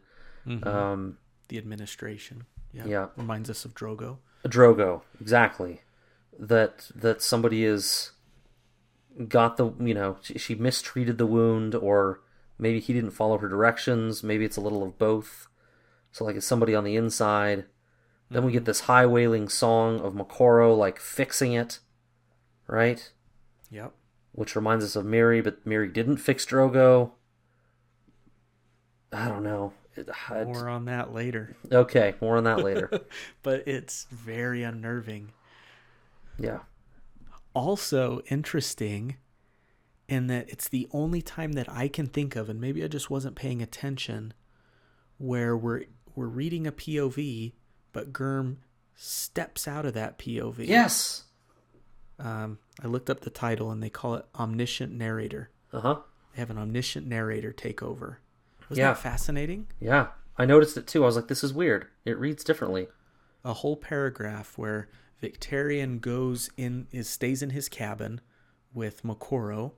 Um, 0.63 1.19
the 1.49 1.59
administration. 1.59 2.45
Yeah, 2.73 2.85
Yeah. 2.87 3.07
reminds 3.17 3.51
us 3.51 3.65
of 3.65 3.75
Drogo. 3.75 4.19
Drogo, 4.45 5.01
exactly. 5.21 5.81
That 6.39 6.89
that 6.95 7.21
somebody 7.23 7.65
is 7.65 8.13
got 9.27 9.57
the 9.57 9.73
you 9.81 9.95
know 9.95 10.19
she 10.23 10.55
mistreated 10.55 11.19
the 11.19 11.27
wound, 11.27 11.75
or 11.75 12.21
maybe 12.59 12.81
he 12.81 12.93
didn't 12.93 13.11
follow 13.11 13.39
her 13.39 13.49
directions. 13.49 14.23
Maybe 14.23 14.45
it's 14.45 14.57
a 14.57 14.61
little 14.61 14.83
of 14.83 14.99
both. 14.99 15.49
So 16.13 16.25
like 16.25 16.37
it's 16.37 16.47
somebody 16.47 16.75
on 16.75 16.85
the 16.85 16.97
inside. 16.97 17.65
Then 18.31 18.45
we 18.45 18.53
get 18.53 18.65
this 18.65 18.81
high 18.81 19.07
wailing 19.07 19.49
song 19.49 20.01
of 20.01 20.15
Moqorro 20.15 20.77
like 20.77 20.99
fixing 20.99 21.53
it, 21.53 21.79
right? 22.67 23.13
Yep. 23.71 23.93
Which 24.33 24.57
reminds 24.57 24.85
us 24.85 24.97
of 24.97 25.05
Mirri, 25.07 25.43
but 25.43 25.65
Mirri 25.67 25.93
didn't 25.93 26.17
fix 26.19 26.45
Drogo. 26.45 27.13
I 29.13 29.29
don't 29.29 29.43
know. 29.45 29.73
It- 29.95 30.09
More 30.31 30.69
on 30.69 30.85
that 30.87 31.15
later. 31.15 31.57
okay, 31.73 32.15
more 32.21 32.37
on 32.37 32.45
that 32.45 32.63
later. 32.63 32.91
But 33.43 33.67
it's 33.67 34.05
very 34.11 34.63
unnerving. 34.63 35.33
yeah. 36.39 36.61
Also 37.55 38.21
interesting 38.29 39.17
in 40.09 40.27
that 40.29 40.49
it's 40.49 40.69
the 40.69 40.89
only 40.93 41.21
time 41.23 41.53
that 41.53 41.69
I 41.71 41.89
can 41.89 42.07
think 42.07 42.37
of, 42.37 42.49
and 42.49 42.61
maybe 42.61 42.83
I 42.85 42.89
just 42.89 43.11
wasn't 43.11 43.35
paying 43.37 43.61
attention, 43.63 44.35
where 45.19 45.57
we're 45.57 45.85
we're 46.15 46.27
reading 46.29 46.67
a 46.67 46.73
POV, 46.73 47.53
but 47.93 48.13
Germ 48.17 48.59
steps 48.95 49.69
out 49.69 49.85
of 49.85 49.95
that 49.95 50.19
POV. 50.19 50.67
Yes. 50.67 51.25
Um, 52.19 52.59
I 52.83 52.87
looked 52.87 53.11
up 53.11 53.21
the 53.21 53.31
title 53.31 53.71
and 53.71 53.83
they 53.83 53.91
call 53.91 54.15
it 54.15 54.25
omniscient 54.39 54.93
narrator. 54.93 55.51
Uh 55.73 55.81
huh. 55.81 55.97
They 56.35 56.41
have 56.41 56.51
an 56.51 56.59
omniscient 56.59 57.07
narrator 57.07 57.53
take 57.53 57.83
over. 57.83 58.21
Wasn't 58.71 58.79
Yeah. 58.79 58.93
that 58.95 58.99
fascinating? 59.03 59.67
Yeah, 59.81 60.09
I 60.39 60.47
noticed 60.47 60.77
it 60.79 60.87
too. 60.87 61.03
I 61.03 61.07
was 61.07 61.17
like, 61.17 61.29
this 61.29 61.45
is 61.45 61.53
weird. 61.53 61.87
It 62.05 62.19
reads 62.19 62.45
differently. 62.45 62.89
a 63.45 63.53
whole 63.55 63.77
paragraph 63.77 64.59
where 64.59 64.89
Victarion 65.23 66.01
goes 66.01 66.51
in 66.57 66.89
is 66.91 67.09
stays 67.09 67.43
in 67.43 67.51
his 67.51 67.69
cabin 67.69 68.21
with 68.75 69.05
Moqorro 69.05 69.73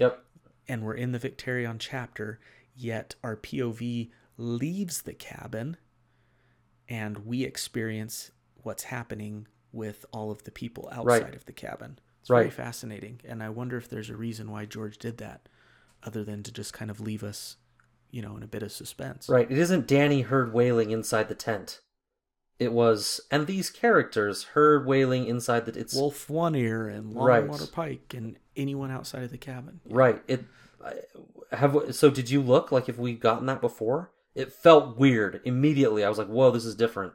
Yep. 0.00 0.24
and 0.68 0.82
we're 0.82 0.94
in 0.94 1.12
the 1.12 1.18
Victarion 1.18 1.76
chapter, 1.78 2.40
yet 2.74 3.14
our 3.22 3.36
POV 3.36 4.10
leaves 4.36 5.02
the 5.02 5.12
cabin 5.14 5.76
and 6.88 7.18
we 7.26 7.44
experience 7.44 8.30
what's 8.62 8.84
happening 8.84 9.46
with 9.72 10.04
all 10.12 10.30
of 10.30 10.42
the 10.44 10.50
people 10.50 10.88
outside 10.92 11.22
Right. 11.22 11.34
of 11.34 11.44
the 11.44 11.52
cabin. 11.52 11.98
It's 12.20 12.28
very 12.28 12.50
fascinating. 12.50 13.20
And 13.24 13.42
I 13.42 13.48
wonder 13.48 13.76
if 13.76 13.88
there's 13.88 14.10
a 14.10 14.16
reason 14.16 14.50
why 14.50 14.64
George 14.66 14.98
did 14.98 15.18
that, 15.18 15.48
other 16.02 16.24
than 16.24 16.42
to 16.42 16.52
just 16.52 16.72
kind 16.72 16.90
of 16.90 17.00
leave 17.00 17.22
us, 17.22 17.56
you 18.10 18.20
know, 18.22 18.36
in 18.36 18.42
a 18.42 18.46
bit 18.48 18.62
of 18.62 18.72
suspense. 18.72 19.28
Right. 19.28 19.50
It 19.50 19.56
isn't 19.58 19.86
Danny 19.86 20.22
heard 20.22 20.52
wailing 20.52 20.90
inside 20.90 21.28
the 21.28 21.34
tent. 21.34 21.80
It 22.60 22.72
was, 22.72 23.20
and 23.30 23.46
these 23.46 23.70
characters 23.70 24.44
heard 24.44 24.86
wailing 24.86 25.26
inside 25.26 25.64
the. 25.66 25.76
It's 25.80 25.94
Wolf 25.94 26.28
One 26.30 26.54
Ear 26.54 26.86
and 26.88 27.16
Right. 27.16 27.44
Longwater 27.44 27.72
Pike 27.72 28.14
and 28.14 28.36
anyone 28.54 28.90
outside 28.90 29.22
of 29.24 29.30
the 29.30 29.38
cabin. 29.38 29.80
right. 29.86 30.22
It 30.28 30.44
have. 31.52 31.94
So 31.94 32.10
did 32.10 32.30
you 32.30 32.40
look 32.42 32.70
like 32.70 32.88
if 32.88 32.98
we 32.98 33.14
gotten 33.14 33.46
that 33.46 33.60
before? 33.60 34.12
It 34.34 34.52
felt 34.52 34.96
weird 34.98 35.40
immediately. 35.44 36.04
I 36.04 36.08
was 36.08 36.18
like, 36.18 36.28
"Whoa, 36.28 36.50
this 36.50 36.64
is 36.66 36.74
different." 36.76 37.14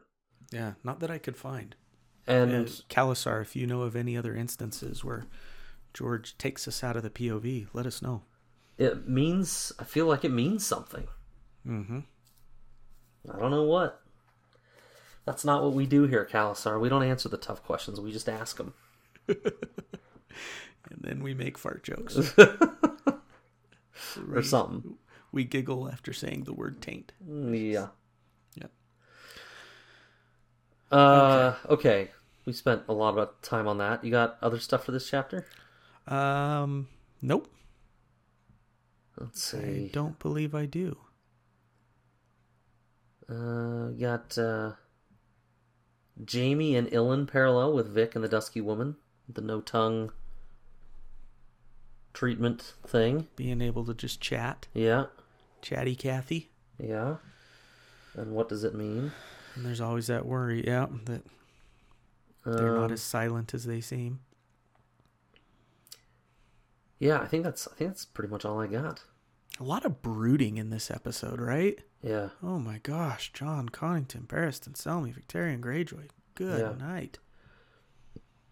Yeah, 0.52 0.74
not 0.84 1.00
that 1.00 1.10
I 1.12 1.20
could 1.20 1.38
find. 1.38 1.76
And 2.28 2.52
And 2.52 2.68
Khalasar, 2.90 3.42
if 3.42 3.56
you 3.56 3.68
know 3.68 3.84
of 3.84 3.96
any 3.96 4.18
other 4.18 4.36
instances 4.36 5.04
where 5.04 5.28
George 5.94 6.38
takes 6.40 6.68
us 6.68 6.84
out 6.84 6.98
of 6.98 7.04
the 7.04 7.10
POV, 7.12 7.68
let 7.72 7.86
us 7.86 8.02
know. 8.02 8.24
it 8.78 9.08
means. 9.08 9.72
I 9.80 9.84
feel 9.84 10.08
like 10.08 10.26
it 10.26 10.32
means 10.32 10.66
something. 10.66 11.08
Mm-hmm. 11.66 12.00
I 13.32 13.40
don't 13.40 13.52
know 13.52 13.64
what. 13.64 14.02
That's 15.26 15.44
not 15.44 15.64
what 15.64 15.74
we 15.74 15.86
do 15.86 16.04
here 16.04 16.28
Khalasar. 16.32 16.80
We 16.80 16.90
don't 16.90 17.04
answer 17.04 17.30
the 17.30 17.38
tough 17.38 17.64
questions. 17.64 18.00
We 18.00 18.12
just 18.12 18.30
ask 18.30 18.58
them. 18.58 18.74
And 20.90 21.00
then 21.02 21.24
we 21.24 21.34
make 21.34 21.58
fart 21.58 21.84
jokes. 21.84 22.34
or 24.32 24.44
something. 24.44 24.98
we 25.32 25.44
giggle 25.44 25.90
after 25.90 26.14
saying 26.14 26.44
the 26.44 26.54
word 26.54 26.82
taint. 26.82 27.12
Yeah. 27.28 27.88
Yeah. 28.56 28.68
Uh, 30.92 31.56
okay. 31.70 32.12
We 32.46 32.54
spent 32.54 32.84
a 32.88 32.94
lot 32.94 33.18
of 33.18 33.42
time 33.42 33.68
on 33.68 33.80
that. 33.80 34.04
You 34.04 34.12
got 34.12 34.38
other 34.42 34.60
stuff 34.60 34.86
for 34.86 34.92
this 34.92 35.10
chapter? 35.10 35.46
Um, 36.08 36.88
nope. 37.22 37.52
Let's 39.18 39.42
see. 39.42 39.86
I 39.86 39.90
don't 39.92 40.20
believe 40.20 40.54
I 40.54 40.66
do. 40.66 40.98
Uh, 43.28 43.88
got 44.00 44.38
uh, 44.38 44.74
Jaime 46.32 46.76
and 46.76 46.88
Ilyn 46.92 47.28
parallel 47.28 47.74
with 47.74 47.88
Vic 47.94 48.16
and 48.16 48.24
the 48.24 48.30
Dusky 48.30 48.62
Woman, 48.62 48.96
the 49.28 49.42
no 49.42 49.62
tongue 49.62 50.12
treatment 52.14 52.74
thing. 52.86 53.28
Being 53.36 53.62
able 53.62 53.86
to 53.86 53.94
just 53.94 54.22
chat, 54.22 54.68
Yeah, 54.74 55.06
chatty 55.62 55.96
Cathy. 55.96 56.50
yeah. 56.80 57.18
And 58.16 58.32
what 58.32 58.48
does 58.48 58.64
it 58.64 58.74
mean? 58.74 59.12
And 59.56 59.66
there's 59.66 59.82
always 59.82 60.08
that 60.08 60.26
worry, 60.26 60.66
yeah, 60.66 60.88
that 61.06 61.24
they're 62.46 62.76
not 62.76 62.86
Um, 62.86 62.92
as 62.94 63.02
silent 63.02 63.54
as 63.54 63.66
they 63.66 63.82
seem. 63.82 64.20
Yeah, 67.00 67.20
I 67.20 67.26
think 67.28 67.44
that's 67.44 67.68
I 67.68 67.72
think 67.76 67.90
that's 67.92 68.06
pretty 68.06 68.32
much 68.32 68.46
all 68.46 68.62
I 68.62 68.68
got. 68.68 69.04
A 69.60 69.64
lot 69.64 69.86
of 69.86 70.02
brooding 70.02 70.58
in 70.58 70.70
this 70.70 70.92
episode, 70.92 71.40
right? 71.40 71.80
Yeah. 72.04 72.30
Oh 72.44 72.60
my 72.60 72.80
gosh, 72.80 73.32
Jon 73.34 73.70
Connington, 73.70 74.28
Barristan 74.28 74.74
Selmy, 74.74 75.14
Victarion 75.14 75.62
Greyjoy. 75.62 76.10
Good 76.36 76.60
Yeah. 76.60 76.86
night. 76.86 77.20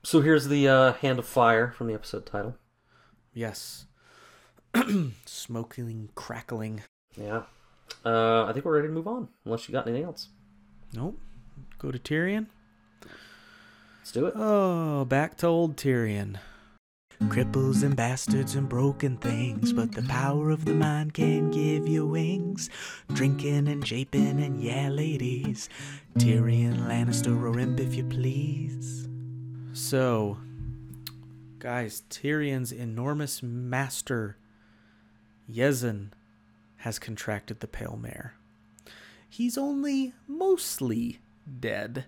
So 0.03 0.22
here's 0.22 0.48
the 0.48 0.68
uh, 0.68 0.94
Hand 0.94 1.20
of 1.20 1.26
Fire 1.26 1.72
from 1.72 1.88
the 1.88 1.94
episode 1.94 2.26
title. 2.26 2.56
Yes. 3.34 3.86
Smoking, 5.26 6.10
crackling. 6.15 6.84
Yeah. 7.18 7.44
Uh, 8.06 8.45
I 8.45 8.53
think 8.53 8.65
we're 8.65 8.76
ready 8.76 8.88
to 8.88 8.94
move 8.94 9.07
on, 9.07 9.28
unless 9.45 9.68
you 9.68 9.74
got 9.74 9.88
anything 9.88 10.06
else. 10.06 10.30
Nope. 10.94 11.20
Go 11.80 11.91
to 11.91 11.99
Tyrion. 11.99 12.48
Let's 13.99 14.11
do 14.11 14.26
it. 14.26 14.34
Oh, 14.36 15.06
back 15.06 15.38
to 15.38 15.48
old 15.48 15.76
Tyrion. 15.78 16.38
Cripples 17.30 17.84
and 17.84 17.95
bastards 17.95 18.56
and 18.56 18.70
broken 18.70 19.18
things, 19.18 19.74
but 19.74 19.91
the 19.91 20.04
power 20.04 20.52
of 20.52 20.66
the 20.66 20.74
mind 20.74 21.14
can 21.14 21.50
give 21.52 21.88
you 21.88 22.06
wings. 22.06 22.70
Drinking 23.14 23.68
and 23.68 23.84
japing 23.84 24.44
and 24.45 24.62
yeah, 24.62 24.90
ladies. 24.90 25.70
Tyrion 26.18 26.88
Lannister 26.88 27.41
or 27.41 27.60
imp 27.60 27.80
if 27.80 27.95
you 27.95 28.04
please. 28.04 29.08
So, 29.74 30.38
guys, 31.60 32.04
Tyrion's 32.10 32.72
enormous 32.72 33.41
master, 33.41 34.38
Yezzan, 35.52 36.10
has 36.78 37.00
contracted 37.00 37.60
the 37.62 37.68
Pale 37.68 37.98
Mare. 37.98 38.36
he's 39.30 39.58
only 39.58 40.14
mostly 40.28 41.20
dead 41.60 42.06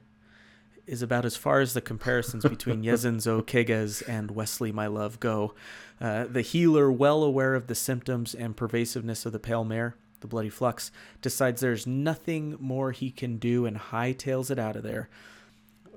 is 0.88 1.02
about 1.02 1.26
as 1.26 1.36
far 1.36 1.60
as 1.60 1.74
the 1.74 1.82
comparisons 1.82 2.44
between 2.44 2.84
Yezzan 2.84 3.20
zo 3.20 3.42
Qaggaz 3.42 4.08
and 4.08 4.32
Westley 4.32 4.72
My 4.72 4.88
Love 4.88 5.20
go. 5.20 5.54
Uh, 6.00 6.26
the 6.26 6.42
healer, 6.42 6.92
well 6.92 7.24
aware 7.24 7.56
of 7.56 7.68
the 7.68 7.76
symptoms 7.76 8.36
and 8.36 8.56
pervasiveness 8.56 9.26
of 9.26 9.32
the 9.32 9.40
pale 9.40 9.64
mare, 9.64 9.96
the 10.20 10.28
bloody 10.28 10.50
flux, 10.50 10.92
decides 11.22 11.62
there's 11.62 11.88
nothing 11.88 12.58
more 12.60 12.92
he 12.92 13.12
can 13.12 13.38
do 13.38 13.66
and 13.66 13.78
hightails 13.78 14.52
it 14.52 14.60
out 14.60 14.76
of 14.76 14.84
there, 14.84 15.10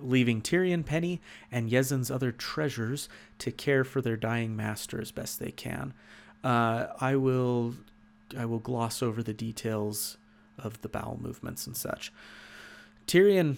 leaving 0.01 0.41
Tyrion 0.41 0.85
Penny 0.85 1.21
and 1.51 1.71
Yezzan's 1.71 2.11
other 2.11 2.33
treasures 2.33 3.09
to 3.39 3.51
care 3.51 3.85
for 3.85 4.01
their 4.01 4.17
dying 4.17 4.57
master 4.57 5.01
as 5.01 5.11
best 5.11 5.39
they 5.41 5.51
can. 5.51 5.93
Uh, 6.45 6.87
I 7.01 7.17
will, 7.17 7.75
I 8.37 8.45
will 8.45 8.61
gloss 8.61 9.03
over 9.03 9.23
the 9.23 9.35
details 9.35 10.17
of 10.57 10.81
the 10.83 10.89
bowel 10.89 11.19
movements 11.21 11.67
and 11.67 11.77
such. 11.77 12.13
Tyrion 13.07 13.57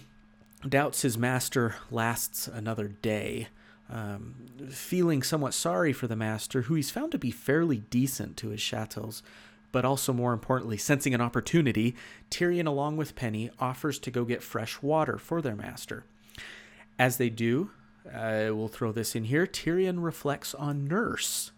doubts 0.68 1.02
his 1.02 1.16
master 1.16 1.76
lasts 1.90 2.48
another 2.48 2.88
day. 2.88 3.48
Um, 3.88 4.34
feeling 4.70 5.22
somewhat 5.22 5.54
sorry 5.54 5.92
for 5.92 6.06
the 6.06 6.14
master, 6.14 6.62
who 6.62 6.74
he's 6.74 6.90
found 6.90 7.10
to 7.12 7.18
be 7.18 7.32
fairly 7.32 7.78
decent 7.78 8.36
to 8.36 8.50
his 8.50 8.62
chattels, 8.62 9.22
but 9.72 9.84
also 9.84 10.12
more 10.12 10.32
importantly, 10.32 10.76
sensing 10.76 11.12
an 11.12 11.20
opportunity, 11.20 11.96
Tyrion, 12.30 12.66
along 12.66 12.96
with 12.96 13.16
Penny, 13.16 13.50
offers 13.58 13.98
to 14.00 14.10
go 14.10 14.24
get 14.24 14.44
fresh 14.44 14.80
water 14.80 15.18
for 15.18 15.42
their 15.42 15.56
master. 15.56 16.04
As 17.00 17.16
they 17.16 17.30
do, 17.30 17.70
I 18.14 18.50
will 18.50 18.68
throw 18.68 18.92
this 18.92 19.16
in 19.16 19.24
here 19.24 19.46
Tyrion 19.46 20.04
reflects 20.04 20.54
on 20.54 20.86
Nurse, 20.86 21.50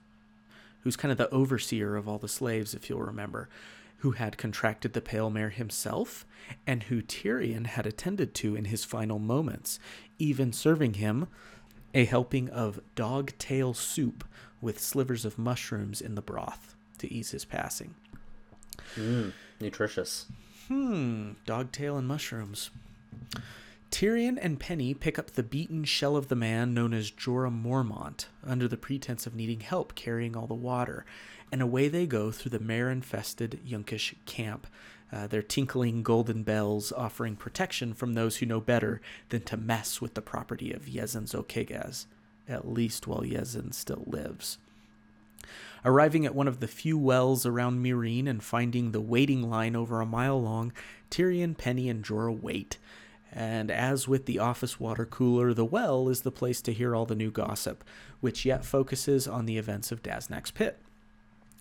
who's 0.84 0.96
kind 0.96 1.12
of 1.12 1.18
the 1.18 1.30
overseer 1.30 1.96
of 1.96 2.08
all 2.08 2.18
the 2.18 2.28
slaves, 2.28 2.72
if 2.72 2.88
you'll 2.88 3.02
remember 3.02 3.48
who 4.02 4.10
had 4.10 4.36
contracted 4.36 4.94
the 4.94 5.00
pale 5.00 5.30
mare 5.30 5.50
himself 5.50 6.26
and 6.66 6.82
who 6.84 7.00
Tyrion 7.00 7.66
had 7.66 7.86
attended 7.86 8.34
to 8.34 8.56
in 8.56 8.64
his 8.64 8.84
final 8.84 9.20
moments, 9.20 9.78
even 10.18 10.52
serving 10.52 10.94
him 10.94 11.28
a 11.94 12.04
helping 12.04 12.48
of 12.48 12.80
dog 12.96 13.30
tail 13.38 13.72
soup 13.72 14.24
with 14.60 14.80
slivers 14.80 15.24
of 15.24 15.38
mushrooms 15.38 16.00
in 16.00 16.16
the 16.16 16.20
broth 16.20 16.74
to 16.98 17.12
ease 17.12 17.30
his 17.30 17.44
passing. 17.44 17.94
Mm, 18.96 19.32
nutritious. 19.60 20.26
Hmm, 20.66 21.34
dog 21.46 21.70
tail 21.70 21.96
and 21.96 22.08
mushrooms. 22.08 22.70
Tyrion 23.92 24.36
and 24.42 24.58
Penny 24.58 24.94
pick 24.94 25.16
up 25.16 25.30
the 25.30 25.44
beaten 25.44 25.84
shell 25.84 26.16
of 26.16 26.26
the 26.26 26.34
man 26.34 26.74
known 26.74 26.92
as 26.92 27.12
Jorah 27.12 27.52
Mormont 27.52 28.26
under 28.42 28.66
the 28.66 28.76
pretense 28.76 29.28
of 29.28 29.36
needing 29.36 29.60
help 29.60 29.94
carrying 29.94 30.36
all 30.36 30.48
the 30.48 30.54
water, 30.54 31.04
and 31.52 31.60
away 31.60 31.86
they 31.86 32.06
go 32.06 32.30
through 32.32 32.50
the 32.50 32.58
mare 32.58 32.90
infested 32.90 33.60
Yunkish 33.64 34.14
camp, 34.24 34.66
uh, 35.12 35.26
their 35.26 35.42
tinkling 35.42 36.02
golden 36.02 36.42
bells 36.42 36.90
offering 36.92 37.36
protection 37.36 37.92
from 37.92 38.14
those 38.14 38.38
who 38.38 38.46
know 38.46 38.60
better 38.60 39.02
than 39.28 39.42
to 39.42 39.58
mess 39.58 40.00
with 40.00 40.14
the 40.14 40.22
property 40.22 40.72
of 40.72 40.86
Yezzan 40.86 41.28
zo 41.28 41.42
Qaggaz, 41.42 42.06
at 42.48 42.66
least 42.66 43.06
while 43.06 43.20
Yezzan 43.20 43.74
still 43.74 44.04
lives. 44.06 44.56
Arriving 45.84 46.24
at 46.24 46.34
one 46.34 46.48
of 46.48 46.60
the 46.60 46.68
few 46.68 46.96
wells 46.96 47.44
around 47.44 47.84
Meereen 47.84 48.26
and 48.26 48.42
finding 48.42 48.92
the 48.92 49.00
waiting 49.00 49.42
line 49.50 49.76
over 49.76 50.00
a 50.00 50.06
mile 50.06 50.40
long, 50.40 50.72
Tyrion, 51.10 51.58
Penny, 51.58 51.90
and 51.90 52.02
Jorah 52.02 52.40
wait. 52.40 52.78
And 53.30 53.70
as 53.70 54.06
with 54.08 54.26
the 54.26 54.38
office 54.38 54.78
water 54.78 55.04
cooler, 55.04 55.52
the 55.52 55.64
well 55.64 56.08
is 56.08 56.22
the 56.22 56.30
place 56.30 56.62
to 56.62 56.72
hear 56.72 56.94
all 56.94 57.04
the 57.04 57.14
new 57.14 57.30
gossip, 57.30 57.84
which 58.20 58.44
yet 58.44 58.64
focuses 58.64 59.26
on 59.26 59.44
the 59.44 59.58
events 59.58 59.90
of 59.90 60.02
Daznak's 60.02 60.50
pit. 60.50 60.78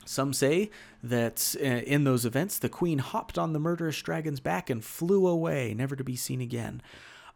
Some 0.06 0.34
say 0.34 0.72
that 1.04 1.56
uh, 1.60 1.64
in 1.64 2.04
those 2.04 2.26
events, 2.26 2.58
the 2.58 2.70
queen 2.70 3.00
hopped 3.00 3.38
on 3.38 3.54
the 3.54 3.60
murderous 3.60 4.02
dragon's 4.02 4.40
back 4.40 4.70
and 4.70 4.84
flew 4.84 5.28
away, 5.28 5.74
never 5.74 5.96
to 5.96 6.04
be 6.04 6.16
seen 6.16 6.42
again. 6.42 6.82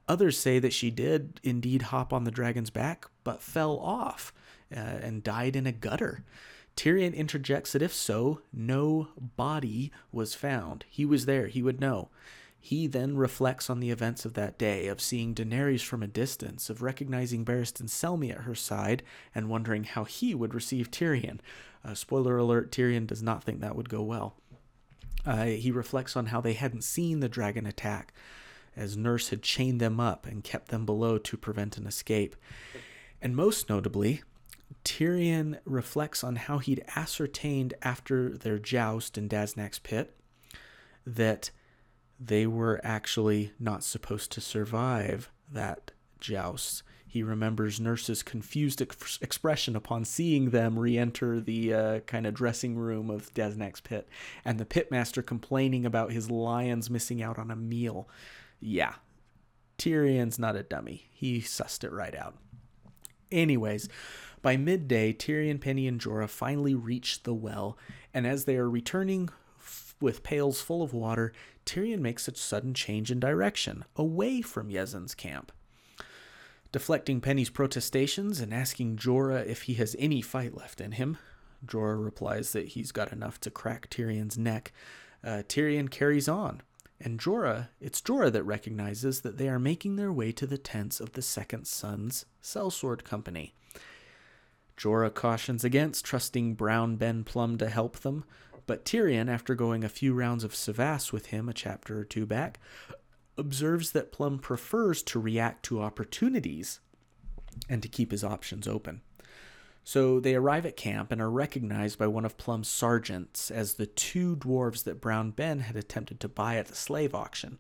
Others 0.08 0.38
say 0.38 0.60
that 0.60 0.74
she 0.74 0.92
did 0.92 1.40
indeed 1.44 1.84
hop 1.84 2.14
on 2.14 2.24
the 2.24 2.32
dragon's 2.32 2.70
back, 2.70 3.08
but 3.24 3.42
fell 3.42 3.78
off 3.80 4.34
uh, 4.76 4.80
and 4.80 5.24
died 5.24 5.56
in 5.56 5.66
a 5.66 5.72
gutter. 5.72 6.24
Tyrion 6.76 7.14
interjects 7.14 7.72
that 7.72 7.82
if 7.82 7.94
so, 7.94 8.42
no 8.52 9.08
body 9.18 9.92
was 10.12 10.36
found. 10.36 10.86
He 10.90 11.06
was 11.06 11.26
there, 11.26 11.48
he 11.48 11.62
would 11.62 11.80
know. 11.80 12.10
He 12.60 12.88
then 12.88 13.16
reflects 13.16 13.70
on 13.70 13.80
the 13.80 13.92
events 13.92 14.26
of 14.26 14.34
that 14.34 14.58
day, 14.58 14.88
of 14.88 15.00
seeing 15.00 15.36
Daenerys 15.36 15.84
from 15.84 16.02
a 16.02 16.08
distance, 16.08 16.70
of 16.70 16.82
recognizing 16.82 17.46
Barristan 17.46 17.88
Selmy 17.88 18.32
at 18.32 18.42
her 18.42 18.56
side, 18.56 19.04
and 19.36 19.50
wondering 19.50 19.84
how 19.84 20.04
he 20.04 20.34
would 20.34 20.56
receive 20.56 20.90
Tyrion. 20.90 21.40
Uh, 21.86 21.94
spoiler 21.94 22.38
alert 22.38 22.72
Tyrion 22.72 23.06
does 23.06 23.22
not 23.22 23.44
think 23.44 23.62
that 23.62 23.76
would 23.76 23.90
go 23.90 24.02
well. 24.02 24.36
Uh, 25.26 25.46
he 25.46 25.72
reflects 25.72 26.16
on 26.16 26.28
how 26.28 26.42
they 26.42 26.54
hadn't 26.54 26.84
seen 26.84 27.20
the 27.20 27.30
dragon 27.30 27.66
attack, 27.66 28.14
as 28.76 28.98
Nurse 28.98 29.30
had 29.30 29.42
chained 29.42 29.80
them 29.80 30.00
up 30.00 30.26
and 30.26 30.44
kept 30.44 30.70
them 30.70 30.86
below 30.86 31.18
to 31.18 31.38
prevent 31.38 31.78
an 31.78 31.88
escape. 31.88 32.36
And 33.22 33.36
most 33.36 33.70
notably, 33.70 34.22
Tyrion 34.84 35.60
reflects 35.66 36.24
on 36.24 36.36
how 36.36 36.58
he'd 36.58 36.84
ascertained 36.96 37.74
after 37.82 38.38
their 38.38 38.60
joust 38.60 39.18
in 39.18 39.30
Daznak's 39.30 39.80
pit 39.80 40.16
that 41.06 41.52
they 42.20 42.48
were 42.48 42.80
actually 42.84 43.52
not 43.60 43.84
supposed 43.84 44.32
to 44.32 44.42
survive 44.42 45.30
that 45.52 45.92
joust. 46.20 46.84
He 47.16 47.24
remembers 47.24 47.80
Nurse's 47.80 48.22
confused 48.24 48.82
ex- 48.82 49.20
expression 49.22 49.78
upon 49.78 50.04
seeing 50.04 50.50
them 50.50 50.78
re 50.78 50.98
enter 50.98 51.40
the 51.40 51.74
uh, 51.74 52.00
kind 52.02 52.28
of 52.28 52.34
dressing 52.34 52.76
room 52.76 53.10
of 53.10 53.34
Daznak's 53.34 53.80
pit, 53.80 54.10
and 54.44 54.60
the 54.60 54.66
pitmaster 54.66 55.26
complaining 55.26 55.86
about 55.86 56.12
his 56.12 56.30
lions 56.30 56.90
missing 56.90 57.24
out 57.24 57.40
on 57.40 57.50
a 57.50 57.56
meal. 57.56 58.10
Yeah, 58.60 58.96
Tyrion's 59.78 60.38
not 60.38 60.58
a 60.58 60.64
dummy. 60.64 61.08
He 61.14 61.40
sussed 61.40 61.86
it 61.86 61.94
right 61.94 62.14
out. 62.14 62.36
Anyways, 63.32 63.88
by 64.42 64.58
midday, 64.58 65.14
Tyrion, 65.14 65.62
Penny, 65.62 65.88
and 65.88 66.02
Jorah 66.02 66.28
finally 66.28 66.76
reach 66.76 67.24
the 67.24 67.34
well, 67.34 67.78
and 68.14 68.28
as 68.28 68.44
they 68.44 68.58
are 68.58 68.70
returning 68.70 69.30
with 70.02 70.22
pails 70.22 70.60
full 70.60 70.84
of 70.84 70.94
water, 70.94 71.32
Tyrion 71.66 72.00
makes 72.00 72.28
a 72.28 72.36
sudden 72.36 72.74
change 72.74 73.10
in 73.10 73.22
direction, 73.22 73.86
away 73.96 74.42
from 74.42 74.68
Yezzan's 74.68 75.16
camp. 75.16 75.54
Deflecting 76.76 77.22
Penny's 77.22 77.50
protestations 77.50 78.42
and 78.42 78.54
asking 78.54 78.98
Jorah 78.98 79.48
if 79.48 79.62
he 79.62 79.76
has 79.76 79.96
any 79.98 80.22
fight 80.22 80.58
left 80.58 80.82
in 80.82 80.92
him, 80.92 81.18
Jorah 81.66 82.04
replies 82.04 82.52
that 82.52 82.68
he's 82.68 82.92
got 82.92 83.14
enough 83.14 83.40
to 83.40 83.50
crack 83.50 83.90
Tyrion's 83.90 84.38
neck. 84.38 84.74
Uh, 85.24 85.44
Tyrion 85.48 85.90
carries 85.90 86.28
on, 86.28 86.62
and 87.00 87.18
Jorah, 87.18 87.70
it's 87.80 88.02
Jorah 88.02 88.30
that 88.34 88.44
recognizes 88.44 89.22
that 89.22 89.38
they 89.38 89.48
are 89.48 89.58
making 89.58 89.96
their 89.96 90.12
way 90.12 90.34
to 90.34 90.46
the 90.46 90.58
tents 90.58 91.00
of 91.00 91.14
the 91.14 91.22
Second 91.22 91.66
Son's 91.66 92.26
sellsword 92.44 93.06
company. 93.06 93.54
Jorah 94.78 95.14
cautions 95.14 95.64
against 95.64 96.04
trusting 96.04 96.56
Brown 96.56 96.98
Ben 96.98 97.24
Plumm 97.24 97.58
to 97.60 97.70
help 97.70 98.00
them, 98.00 98.26
but 98.68 98.84
Tyrion, 98.84 99.30
after 99.30 99.56
going 99.56 99.86
a 99.86 99.88
few 99.88 100.14
rounds 100.14 100.44
of 100.44 100.52
cyvasse 100.52 101.14
with 101.14 101.28
him 101.28 101.48
a 101.48 101.54
chapter 101.54 101.98
or 101.98 102.04
two 102.04 102.26
back, 102.26 102.60
observes 103.38 103.92
that 103.92 104.12
Plumm 104.12 104.40
prefers 104.40 105.04
to 105.04 105.20
react 105.20 105.64
to 105.66 105.82
opportunities 105.82 106.80
and 107.70 107.82
to 107.82 107.90
keep 107.90 108.12
his 108.12 108.24
options 108.24 108.68
open. 108.68 109.02
So 109.84 110.20
they 110.20 110.34
arrive 110.34 110.66
at 110.66 110.76
camp 110.76 111.12
and 111.12 111.22
are 111.22 111.30
recognized 111.30 112.00
by 112.00 112.08
one 112.08 112.26
of 112.26 112.38
Plumm's 112.38 112.68
sergeants 112.68 113.52
as 113.52 113.76
the 113.76 113.86
two 113.86 114.36
dwarves 114.36 114.84
that 114.84 115.00
Brown 115.00 115.30
Ben 115.30 115.60
had 115.60 115.76
attempted 115.76 116.20
to 116.22 116.28
buy 116.28 116.56
at 116.58 116.68
the 116.68 116.76
slave 116.76 117.14
auction, 117.14 117.60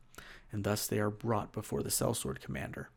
and 0.51 0.63
thus 0.63 0.87
they 0.87 0.99
are 0.99 1.11
brought 1.11 1.53
before 1.53 1.83
the 1.83 1.89
sellsword 1.89 2.41
commander. 2.41 2.89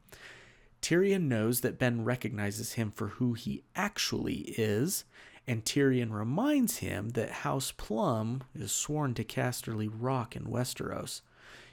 Tyrion 0.81 1.29
knows 1.29 1.61
that 1.61 1.79
Ben 1.79 2.05
recognizes 2.05 2.75
him 2.75 2.91
for 2.91 3.09
who 3.09 3.35
he 3.35 3.65
actually 3.77 4.55
is, 4.57 5.05
and 5.47 5.65
Tyrion 5.65 6.13
reminds 6.13 6.79
him 6.79 7.11
that 7.11 7.31
House 7.31 7.73
Plumm 7.77 8.45
is 8.55 8.73
sworn 8.73 9.13
to 9.15 9.25
Casterly 9.25 9.91
Rock 9.93 10.37
in 10.37 10.45
Westeros. 10.45 11.21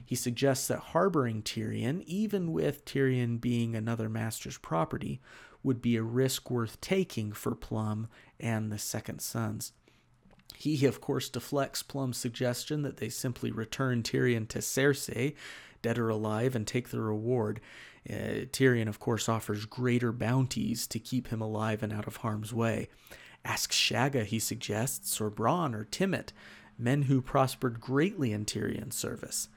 He 0.06 0.14
suggests 0.14 0.68
that 0.68 0.78
harboring 0.78 1.42
Tyrion, 1.42 2.02
even 2.06 2.52
with 2.52 2.84
Tyrion 2.84 3.40
being 3.40 3.74
another 3.74 4.08
master's 4.08 4.56
property, 4.56 5.20
would 5.64 5.82
be 5.82 5.96
a 5.96 6.02
risk 6.02 6.48
worth 6.48 6.80
taking 6.80 7.32
for 7.32 7.56
Plumm 7.56 8.06
and 8.38 8.70
the 8.70 8.78
Second 8.78 9.20
Sons. 9.20 9.72
He, 10.54 10.86
of 10.86 11.00
course, 11.00 11.28
deflects 11.28 11.82
Plumm's 11.82 12.16
suggestion 12.16 12.82
that 12.82 12.98
they 12.98 13.08
simply 13.08 13.50
return 13.50 14.04
Tyrion 14.04 14.48
to 14.48 14.60
Cersei, 14.60 15.34
dead 15.82 15.98
or 15.98 16.08
alive, 16.08 16.54
and 16.54 16.66
take 16.66 16.90
the 16.90 17.00
reward. 17.00 17.60
Uh, 18.08 18.46
Tyrion, 18.52 18.88
of 18.88 19.00
course, 19.00 19.28
offers 19.28 19.66
greater 19.66 20.12
bounties 20.12 20.86
to 20.86 21.00
keep 21.00 21.28
him 21.28 21.40
alive 21.40 21.82
and 21.82 21.92
out 21.92 22.06
of 22.06 22.18
harm's 22.18 22.54
way. 22.54 22.88
Ask 23.44 23.72
Shagga, 23.72 24.24
he 24.24 24.38
suggests, 24.38 25.20
or 25.20 25.30
Bronn 25.30 25.74
or 25.74 25.84
Timett, 25.84 26.30
men 26.78 27.02
who 27.02 27.20
prospered 27.20 27.80
greatly 27.80 28.32
in 28.32 28.44
Tyrion's 28.44 28.94
service. 28.94 29.48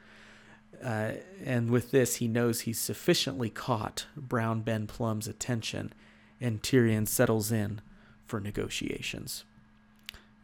Uh, 0.84 1.14
and 1.44 1.70
with 1.70 1.92
this, 1.92 2.16
he 2.18 2.28
knows 2.28 2.62
he's 2.62 2.80
sufficiently 2.80 3.50
caught 3.50 4.06
Brown 4.16 4.62
Ben 4.62 4.88
Plumm's 4.88 5.28
attention, 5.28 5.94
and 6.40 6.62
Tyrion 6.62 7.08
settles 7.08 7.52
in 7.52 7.82
for 8.26 8.40
negotiations. 8.40 9.44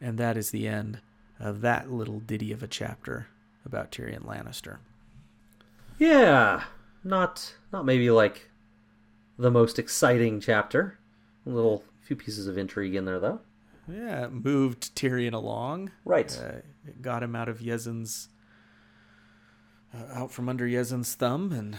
And 0.02 0.18
that 0.18 0.36
is 0.36 0.52
the 0.52 0.68
end 0.68 1.00
of 1.40 1.62
that 1.62 1.92
little 1.92 2.20
ditty 2.20 2.52
of 2.52 2.62
a 2.64 2.68
chapter 2.68 3.28
about 3.66 3.92
Tyrion 3.92 4.26
Lannister. 4.26 4.78
Yeah, 5.98 6.64
not 7.04 7.56
not 7.72 7.86
maybe 7.86 8.10
like 8.12 8.50
the 9.38 9.52
most 9.52 9.80
exciting 9.80 10.40
chapter. 10.42 10.98
A 11.46 11.50
little 11.50 11.84
few 12.02 12.16
pieces 12.16 12.48
of 12.48 12.58
intrigue 12.58 12.96
in 12.96 13.06
there 13.06 13.20
though. 13.20 13.40
Yeah, 13.88 14.28
moved 14.28 14.96
Tyrion 14.96 15.34
along. 15.34 15.92
Right. 16.04 16.38
Uh, 16.42 16.62
got 17.02 17.24
him 17.24 17.36
out 17.36 17.50
of 17.50 17.60
Yezzan's, 17.60 18.30
uh, 19.96 20.20
out 20.20 20.32
from 20.32 20.50
under 20.50 20.66
Yezzan's 20.66 21.16
thumb 21.16 21.52
and 21.52 21.78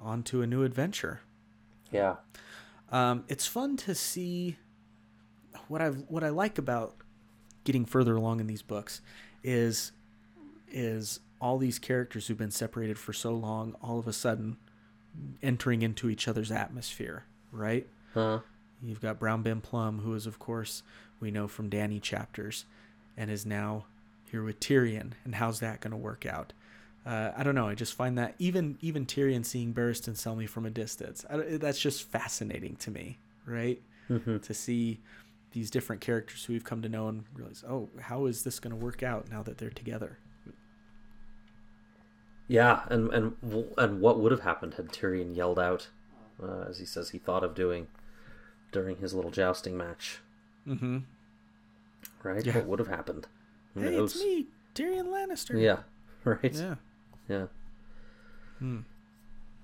onto 0.00 0.42
a 0.42 0.46
new 0.46 0.62
adventure. 0.62 1.20
Yeah. 1.90 2.16
Um, 2.90 3.24
it's 3.28 3.46
fun 3.46 3.76
to 3.78 3.94
see 3.94 4.56
what 5.68 5.82
I 5.82 5.88
what 5.88 6.24
I 6.24 6.30
like 6.30 6.58
about 6.58 6.94
getting 7.64 7.84
further 7.84 8.16
along 8.16 8.40
in 8.40 8.46
these 8.46 8.62
books 8.62 9.02
is 9.42 9.92
is 10.70 11.20
all 11.40 11.58
these 11.58 11.78
characters 11.78 12.26
who've 12.26 12.38
been 12.38 12.50
separated 12.50 12.98
for 12.98 13.12
so 13.12 13.32
long 13.32 13.74
all 13.82 13.98
of 13.98 14.06
a 14.06 14.12
sudden 14.12 14.56
entering 15.42 15.82
into 15.82 16.08
each 16.08 16.28
other's 16.28 16.50
atmosphere, 16.50 17.24
right? 17.52 17.86
Huh. 18.14 18.40
You've 18.82 19.00
got 19.00 19.18
Brown 19.18 19.42
Ben 19.42 19.60
Plumm, 19.60 20.00
who 20.00 20.14
is 20.14 20.26
of 20.26 20.38
course 20.38 20.82
we 21.20 21.30
know 21.30 21.48
from 21.48 21.68
Dany 21.68 22.00
chapters, 22.00 22.64
and 23.16 23.30
is 23.30 23.44
now 23.44 23.84
here 24.30 24.44
with 24.44 24.60
Tyrion. 24.60 25.12
And 25.24 25.34
how's 25.34 25.60
that 25.60 25.80
going 25.80 25.90
to 25.90 25.96
work 25.96 26.24
out? 26.24 26.52
Uh, 27.08 27.32
I 27.34 27.42
don't 27.42 27.54
know. 27.54 27.66
I 27.66 27.74
just 27.74 27.94
find 27.94 28.18
that 28.18 28.34
even 28.38 28.76
even 28.82 29.06
Tyrion 29.06 29.42
seeing 29.44 29.72
Barristan 29.72 30.12
Selmy 30.14 30.46
from 30.46 30.66
a 30.66 30.70
distance, 30.70 31.24
I, 31.30 31.38
that's 31.56 31.80
just 31.80 32.02
fascinating 32.02 32.76
to 32.76 32.90
me, 32.90 33.18
right? 33.46 33.80
To 34.08 34.54
see 34.54 35.00
these 35.52 35.70
different 35.70 36.00
characters 36.02 36.44
who 36.44 36.52
we've 36.52 36.64
come 36.64 36.82
to 36.82 36.88
know 36.88 37.08
and 37.08 37.24
realize, 37.34 37.64
oh, 37.68 37.88
how 38.00 38.26
is 38.26 38.42
this 38.42 38.60
going 38.60 38.70
to 38.78 38.84
work 38.84 39.02
out 39.02 39.30
now 39.30 39.42
that 39.42 39.56
they're 39.58 39.70
together? 39.70 40.18
Yeah, 42.46 42.82
and 42.88 43.10
and 43.12 43.36
and 43.76 44.00
what 44.00 44.18
would 44.20 44.32
have 44.32 44.42
happened 44.42 44.74
had 44.74 44.88
Tyrion 44.88 45.36
yelled 45.36 45.58
out, 45.58 45.88
uh, 46.42 46.64
as 46.68 46.78
he 46.78 46.84
says 46.86 47.10
he 47.10 47.18
thought 47.18 47.44
of 47.44 47.54
doing 47.54 47.86
during 48.72 48.96
his 48.96 49.12
little 49.14 49.30
jousting 49.30 49.76
match? 49.76 50.20
Mm-hmm. 50.66 50.98
Right? 52.22 52.44
Yeah. 52.44 52.56
What 52.58 52.66
would 52.66 52.78
have 52.80 52.88
happened? 52.88 53.26
Who 53.74 53.80
Hey, 53.80 53.96
knows? 53.96 54.14
it's 54.14 54.24
me, 54.24 54.46
Tyrion 54.74 55.06
Lannister. 55.06 55.60
Yeah. 55.60 55.78
Right. 56.24 56.52
Yeah. 56.52 56.74
Yeah. 57.28 57.46
Hmm. 58.58 58.80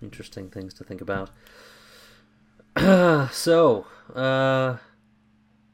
Interesting 0.03 0.51
things 0.51 0.75
to 0.75 0.85
think 0.85 1.01
about. 1.01 1.31
so, 3.33 3.87
uh, 4.15 4.77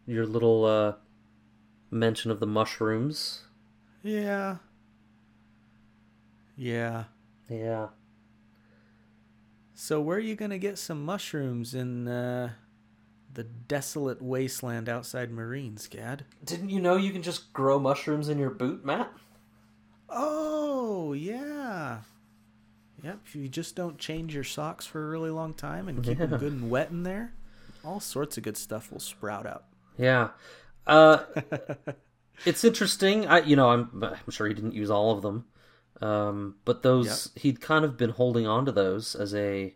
your 0.06 0.26
little 0.26 0.64
uh, 0.64 0.92
mention 1.90 2.30
of 2.30 2.40
the 2.40 2.46
mushrooms. 2.46 3.42
Yeah. 4.02 4.56
Yeah. 6.56 7.04
Yeah. 7.48 7.88
So 9.74 10.00
where 10.00 10.18
are 10.18 10.20
you 10.20 10.36
gonna 10.36 10.58
get 10.58 10.78
some 10.78 11.04
mushrooms 11.04 11.74
in 11.74 12.06
uh, 12.06 12.50
the 13.32 13.44
desolate 13.44 14.20
wasteland 14.20 14.88
outside 14.88 15.32
Meereen's, 15.32 15.86
Gad? 15.88 16.24
Didn't 16.44 16.68
you 16.68 16.80
know 16.80 16.96
you 16.96 17.12
can 17.12 17.22
just 17.22 17.52
grow 17.54 17.78
mushrooms 17.78 18.28
in 18.28 18.38
your 18.38 18.50
boot, 18.50 18.84
Matt? 18.84 19.10
Oh 20.10 21.12
yeah. 21.12 21.98
Yep. 23.02 23.18
If 23.24 23.34
you 23.36 23.48
just 23.48 23.76
don't 23.76 23.98
change 23.98 24.34
your 24.34 24.44
socks 24.44 24.86
for 24.86 25.06
a 25.06 25.08
really 25.10 25.30
long 25.30 25.54
time 25.54 25.88
and 25.88 26.02
keep 26.04 26.18
them 26.18 26.36
good 26.38 26.52
and 26.52 26.70
wet 26.70 26.90
in 26.90 27.02
there, 27.02 27.32
all 27.84 28.00
sorts 28.00 28.36
of 28.36 28.42
good 28.42 28.56
stuff 28.56 28.92
will 28.92 29.00
sprout 29.00 29.46
up. 29.46 29.72
Yeah. 29.96 30.30
Uh, 30.86 31.24
it's 32.44 32.64
interesting. 32.64 33.26
I, 33.26 33.40
you 33.40 33.56
know, 33.56 33.70
I'm, 33.70 34.02
I'm 34.02 34.30
sure 34.30 34.46
he 34.46 34.54
didn't 34.54 34.74
use 34.74 34.90
all 34.90 35.12
of 35.12 35.22
them, 35.22 35.46
um, 36.00 36.56
but 36.64 36.82
those 36.82 37.30
he'd 37.36 37.60
kind 37.60 37.84
of 37.84 37.96
been 37.96 38.10
holding 38.10 38.46
on 38.46 38.66
to 38.66 38.72
those 38.72 39.14
as 39.14 39.34
a 39.34 39.74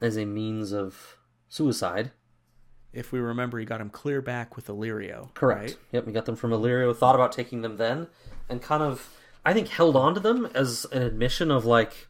as 0.00 0.16
a 0.16 0.24
means 0.24 0.72
of 0.72 1.16
suicide. 1.48 2.10
If 2.92 3.10
we 3.10 3.18
remember, 3.18 3.58
he 3.58 3.64
got 3.64 3.80
him 3.80 3.90
clear 3.90 4.22
back 4.22 4.54
with 4.54 4.68
Illyrio. 4.68 5.34
Correct. 5.34 5.60
right? 5.60 5.76
Yep, 5.92 6.06
we 6.06 6.12
got 6.12 6.26
them 6.26 6.36
from 6.36 6.52
Illyrio. 6.52 6.94
Thought 6.96 7.16
about 7.16 7.32
taking 7.32 7.62
them 7.62 7.76
then, 7.76 8.06
and 8.48 8.60
kind 8.62 8.82
of, 8.82 9.10
I 9.44 9.52
think, 9.52 9.68
held 9.68 9.96
on 9.96 10.14
to 10.14 10.20
them 10.20 10.46
as 10.54 10.86
an 10.92 11.02
admission 11.02 11.50
of 11.50 11.64
like, 11.64 12.08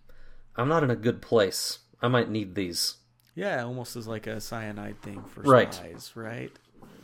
I'm 0.57 0.69
not 0.69 0.83
in 0.85 0.91
a 0.91 0.97
good 0.97 1.21
place. 1.23 1.79
I 2.03 2.09
might 2.09 2.31
need 2.31 2.55
these. 2.55 2.97
Yeah, 3.35 3.65
almost 3.65 3.97
as 3.97 4.07
like 4.07 4.27
a 4.27 4.41
cyanide 4.41 5.01
thing 5.03 5.25
for 5.25 5.41
Right. 5.43 5.73
spies, 5.75 6.13
right? 6.15 6.53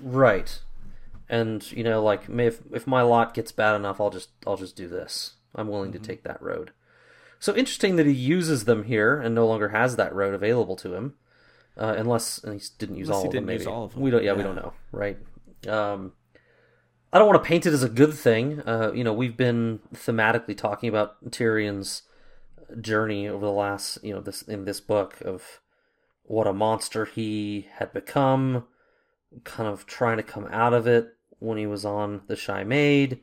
Right. 0.00 0.60
And 1.28 1.70
you 1.72 1.82
know, 1.84 2.02
like, 2.02 2.28
if 2.28 2.60
if 2.72 2.86
my 2.86 3.02
lot 3.02 3.34
gets 3.34 3.52
bad 3.52 3.74
enough, 3.76 4.00
I'll 4.00 4.10
just 4.10 4.30
I'll 4.46 4.56
just 4.56 4.76
do 4.76 4.88
this. 4.88 5.34
I'm 5.54 5.68
willing 5.68 5.90
Mm-hmm. 5.92 6.02
to 6.02 6.08
take 6.08 6.22
that 6.24 6.40
road. 6.42 6.72
So 7.38 7.54
interesting 7.56 7.96
that 7.96 8.06
he 8.06 8.12
uses 8.12 8.64
them 8.64 8.84
here 8.84 9.20
and 9.20 9.34
no 9.34 9.46
longer 9.46 9.70
has 9.70 9.96
that 9.96 10.14
road 10.14 10.34
available 10.34 10.76
to 10.76 10.94
him, 10.94 11.14
uh, 11.78 11.94
unless 11.96 12.38
and 12.44 12.60
he 12.60 12.66
didn't 12.78 12.96
use 12.96 13.08
Unless 13.08 13.16
all 13.16 13.22
he 13.22 13.26
of 13.28 13.32
them. 13.32 13.40
didn't 13.42 13.46
Maybe 13.46 13.58
use 13.60 13.66
all 13.66 13.84
of 13.84 13.94
them. 13.94 14.02
we 14.02 14.10
don't. 14.10 14.22
Yeah, 14.22 14.34
we 14.34 14.42
don't 14.42 14.56
know. 14.56 14.72
Right. 14.92 15.18
Um, 15.68 16.12
I 17.12 17.18
don't 17.18 17.26
want 17.26 17.42
to 17.42 17.48
paint 17.48 17.66
it 17.66 17.72
as 17.72 17.82
a 17.82 17.88
good 17.88 18.14
thing. 18.14 18.60
Uh, 18.60 18.92
you 18.94 19.02
know, 19.02 19.12
we've 19.12 19.36
been 19.36 19.80
thematically 19.94 20.56
talking 20.56 20.88
about 20.88 21.30
Tyrion's 21.30 22.02
journey 22.80 23.26
over 23.28 23.44
the 23.44 23.52
last, 23.52 23.98
you 24.04 24.14
know, 24.14 24.20
this 24.20 24.42
in 24.42 24.64
this 24.64 24.80
book 24.80 25.20
of 25.22 25.60
what 26.22 26.46
a 26.46 26.52
monster 26.52 27.04
he 27.04 27.66
had 27.74 27.92
become, 27.92 28.64
kind 29.42 29.68
of 29.68 29.86
trying 29.86 30.18
to 30.18 30.22
come 30.22 30.46
out 30.52 30.72
of 30.72 30.86
it 30.86 31.16
when 31.40 31.58
he 31.58 31.66
was 31.66 31.84
on 31.84 32.22
the 32.28 32.36
Shy 32.36 32.62
Maid, 32.62 33.20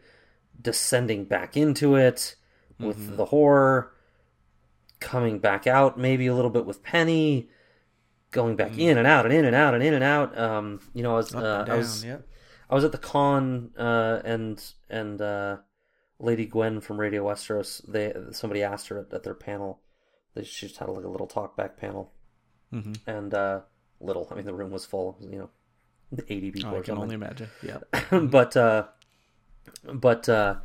descending 0.61 1.23
back 1.23 1.55
into 1.55 1.95
it 1.95 2.35
with 2.79 3.15
the 3.15 3.25
horror, 3.25 3.93
coming 4.99 5.39
back 5.39 5.65
out 5.65 5.97
maybe 5.97 6.27
a 6.27 6.35
little 6.35 6.51
bit 6.51 6.65
with 6.65 6.83
Penny, 6.83 7.49
going 8.31 8.57
back 8.57 8.77
in 8.77 8.97
and 8.97 9.07
out 9.07 9.25
and 9.25 9.33
in 9.33 9.45
and 9.45 9.55
out 9.55 9.73
and 9.73 9.83
in 9.83 9.93
and 9.93 10.03
out. 10.03 10.37
Um, 10.37 10.81
you 10.93 11.03
know, 11.03 11.13
I 11.13 11.17
was 11.17 11.33
uh, 11.33 11.61
and 11.61 11.71
I 11.71 11.77
was 11.77 12.03
Yep. 12.03 12.27
I 12.69 12.75
was 12.75 12.83
at 12.83 12.91
the 12.91 12.97
con 12.97 13.71
uh, 13.77 14.21
and 14.25 14.61
and 14.89 15.21
uh, 15.21 15.57
Lady 16.19 16.45
Gwen 16.45 16.81
from 16.81 16.99
Radio 16.99 17.25
Westeros. 17.25 17.81
They 17.87 18.13
somebody 18.31 18.63
asked 18.63 18.87
her 18.89 18.99
at, 18.99 19.13
at 19.13 19.23
their 19.23 19.33
panel. 19.33 19.79
They 20.35 20.43
she 20.43 20.67
just 20.67 20.79
had 20.79 20.89
like 20.89 21.05
a 21.05 21.09
little 21.09 21.27
talkback 21.27 21.77
panel, 21.77 22.11
hmm 22.71 22.93
and 23.05 23.33
uh, 23.33 23.61
little. 23.99 24.27
I 24.31 24.35
mean, 24.35 24.45
the 24.45 24.53
room 24.53 24.71
was 24.71 24.85
full. 24.85 25.17
You 25.21 25.39
know, 26.11 26.23
eighty 26.27 26.51
people 26.51 26.71
Oh, 26.71 26.73
I 26.73 26.81
can 26.81 26.85
something. 26.85 27.03
only 27.03 27.15
imagine. 27.15 27.49
Yeah. 27.63 27.79
but 28.19 28.57
uh, 28.57 28.87
but 29.93 30.27
uh, 30.27 30.55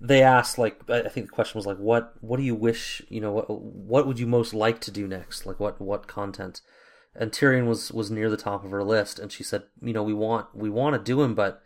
they 0.00 0.22
asked 0.22 0.58
like 0.58 0.80
I 0.88 1.02
I 1.02 1.08
think 1.08 1.26
the 1.26 1.32
question 1.32 1.58
was 1.58 1.66
like, 1.66 1.78
what 1.78 2.14
what 2.20 2.38
do 2.38 2.42
you 2.42 2.54
wish 2.54 3.02
you 3.08 3.20
know 3.20 3.32
what 3.32 3.50
what 3.50 4.06
would 4.06 4.18
you 4.18 4.26
most 4.26 4.54
like 4.54 4.80
to 4.82 4.90
do 4.90 5.06
next? 5.06 5.44
Like 5.46 5.60
what 5.60 5.80
what 5.80 6.06
content? 6.06 6.62
And 7.16 7.30
Tyrion 7.30 7.66
was 7.66 7.92
was 7.92 8.10
near 8.10 8.28
the 8.28 8.36
top 8.36 8.64
of 8.64 8.70
her 8.72 8.82
list, 8.82 9.18
and 9.18 9.30
she 9.30 9.42
said, 9.44 9.64
you 9.80 9.92
know, 9.92 10.02
we 10.02 10.14
want 10.14 10.54
we 10.54 10.68
want 10.68 10.94
to 10.94 11.02
do 11.02 11.22
him, 11.22 11.34
but 11.34 11.62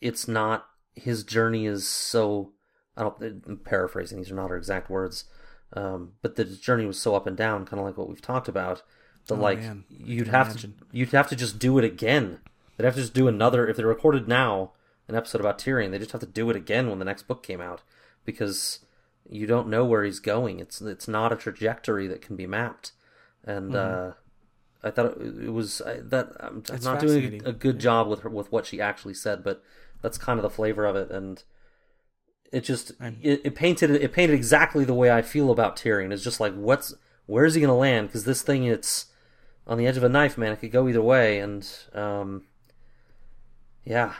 it's 0.00 0.28
not 0.28 0.66
his 0.94 1.24
journey 1.24 1.66
is 1.66 1.88
so. 1.88 2.52
I 2.96 3.02
don't 3.02 3.42
I'm 3.46 3.60
paraphrasing; 3.64 4.18
these 4.18 4.30
are 4.30 4.36
not 4.36 4.50
her 4.50 4.56
exact 4.56 4.88
words. 4.88 5.24
Um, 5.72 6.12
but 6.22 6.36
the 6.36 6.44
journey 6.44 6.86
was 6.86 7.00
so 7.00 7.14
up 7.16 7.26
and 7.26 7.36
down, 7.36 7.66
kind 7.66 7.80
of 7.80 7.86
like 7.86 7.98
what 7.98 8.08
we've 8.08 8.22
talked 8.22 8.48
about. 8.48 8.82
That 9.26 9.34
Oh, 9.34 9.38
like 9.40 9.58
man. 9.58 9.84
You'd 9.88 10.28
have 10.28 10.50
imagine. 10.50 10.74
to 10.78 10.86
you'd 10.96 11.10
have 11.10 11.28
to 11.30 11.36
just 11.36 11.58
do 11.58 11.78
it 11.78 11.84
again. 11.84 12.38
They'd 12.76 12.84
have 12.84 12.94
to 12.94 13.00
just 13.00 13.14
do 13.14 13.26
another 13.26 13.66
if 13.66 13.76
they 13.76 13.84
recorded 13.84 14.28
now 14.28 14.72
an 15.08 15.14
episode 15.16 15.40
about 15.40 15.58
Tyrion. 15.58 15.90
They 15.90 15.98
just 15.98 16.12
have 16.12 16.20
to 16.20 16.26
do 16.26 16.48
it 16.50 16.56
again 16.56 16.88
when 16.88 16.98
the 17.00 17.04
next 17.04 17.24
book 17.26 17.42
came 17.42 17.60
out 17.60 17.82
because 18.24 18.80
you 19.28 19.46
don't 19.46 19.68
know 19.68 19.84
where 19.84 20.04
he's 20.04 20.20
going. 20.20 20.60
It's 20.60 20.80
it's 20.80 21.08
not 21.08 21.32
a 21.32 21.36
trajectory 21.36 22.06
that 22.06 22.22
can 22.22 22.36
be 22.36 22.46
mapped, 22.46 22.92
and 23.44 23.74
uh, 23.74 24.12
I 24.86 24.90
thought 24.90 25.20
it, 25.20 25.52
was 25.52 25.80
I, 25.82 26.00
that 26.00 26.32
I'm, 26.40 26.62
I'm. 26.70 26.80
Not 26.82 27.00
doing 27.00 27.42
a, 27.44 27.50
a 27.50 27.52
good 27.52 27.78
job 27.78 28.08
with 28.08 28.20
her 28.20 28.30
with 28.30 28.52
what 28.52 28.66
she 28.66 28.80
actually 28.80 29.14
said, 29.14 29.42
but 29.42 29.62
that's 30.02 30.18
kind 30.18 30.38
of 30.38 30.42
the 30.42 30.50
flavor 30.50 30.84
of 30.84 30.96
it, 30.96 31.10
and 31.10 31.42
it 32.52 32.62
just 32.62 32.92
it, 33.00 33.40
it 33.44 33.54
painted 33.54 33.90
it 33.90 34.12
painted 34.12 34.34
exactly 34.34 34.84
the 34.84 34.94
way 34.94 35.10
I 35.10 35.22
feel 35.22 35.50
about 35.50 35.76
Tyrion. 35.76 36.12
It's 36.12 36.22
just 36.22 36.40
like 36.40 36.54
what's 36.54 36.94
where's 37.26 37.54
he 37.54 37.60
gonna 37.60 37.76
land? 37.76 38.08
Because 38.08 38.24
this 38.24 38.42
thing 38.42 38.64
it's 38.64 39.06
on 39.66 39.78
the 39.78 39.86
edge 39.86 39.96
of 39.96 40.04
a 40.04 40.08
knife, 40.08 40.38
man. 40.38 40.52
It 40.52 40.60
could 40.60 40.72
go 40.72 40.88
either 40.88 41.02
way, 41.02 41.40
and 41.40 41.68
um, 41.92 42.44
yeah, 43.84 44.14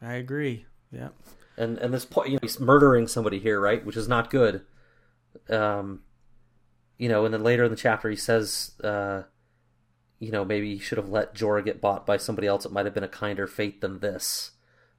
I 0.00 0.14
agree. 0.14 0.66
Yeah. 0.90 1.10
and 1.56 1.78
and 1.78 1.92
this 1.92 2.04
point, 2.04 2.28
you 2.28 2.34
know, 2.34 2.40
he's 2.42 2.58
murdering 2.58 3.06
somebody 3.06 3.38
here, 3.38 3.60
right? 3.60 3.84
Which 3.84 3.96
is 3.96 4.08
not 4.08 4.30
good. 4.30 4.62
Um, 5.48 6.00
you 7.00 7.08
know, 7.08 7.24
and 7.24 7.32
then 7.32 7.42
later 7.42 7.64
in 7.64 7.70
the 7.70 7.76
chapter, 7.76 8.10
he 8.10 8.16
says, 8.16 8.72
uh, 8.84 9.22
you 10.18 10.30
know, 10.30 10.44
maybe 10.44 10.74
he 10.74 10.78
should 10.78 10.98
have 10.98 11.08
let 11.08 11.34
Jorah 11.34 11.64
get 11.64 11.80
bought 11.80 12.04
by 12.04 12.18
somebody 12.18 12.46
else. 12.46 12.66
It 12.66 12.72
might 12.72 12.84
have 12.84 12.92
been 12.92 13.02
a 13.02 13.08
kinder 13.08 13.46
fate 13.46 13.80
than 13.80 14.00
this. 14.00 14.50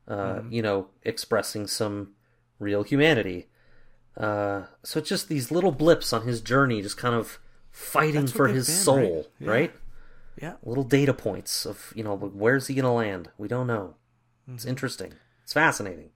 Uh, 0.07 0.41
You 0.49 0.63
know, 0.63 0.87
expressing 1.03 1.67
some 1.67 2.13
real 2.57 2.81
humanity. 2.81 3.49
Uh, 4.17 4.63
so 4.83 4.99
it's 4.99 5.09
just 5.09 5.29
these 5.29 5.51
little 5.51 5.71
blips 5.71 6.11
on 6.11 6.23
his 6.23 6.41
journey, 6.41 6.81
just 6.81 6.97
kind 6.97 7.13
of 7.13 7.37
fighting 7.69 8.21
That's 8.21 8.31
for 8.31 8.47
his 8.47 8.65
been, 8.67 8.75
soul, 8.75 9.27
right? 9.39 9.45
Yeah. 9.45 9.49
right? 9.51 9.71
Yeah. 10.41 10.53
Little 10.63 10.83
data 10.83 11.13
points 11.13 11.67
of, 11.67 11.93
you 11.95 12.03
know, 12.03 12.17
where's 12.17 12.65
he 12.65 12.73
going 12.73 12.85
to 12.85 12.89
land? 12.91 13.29
We 13.37 13.47
don't 13.47 13.67
know. 13.67 13.95
It's 14.51 14.65
interesting. 14.65 15.13
It's 15.43 15.53
fascinating. 15.53 16.09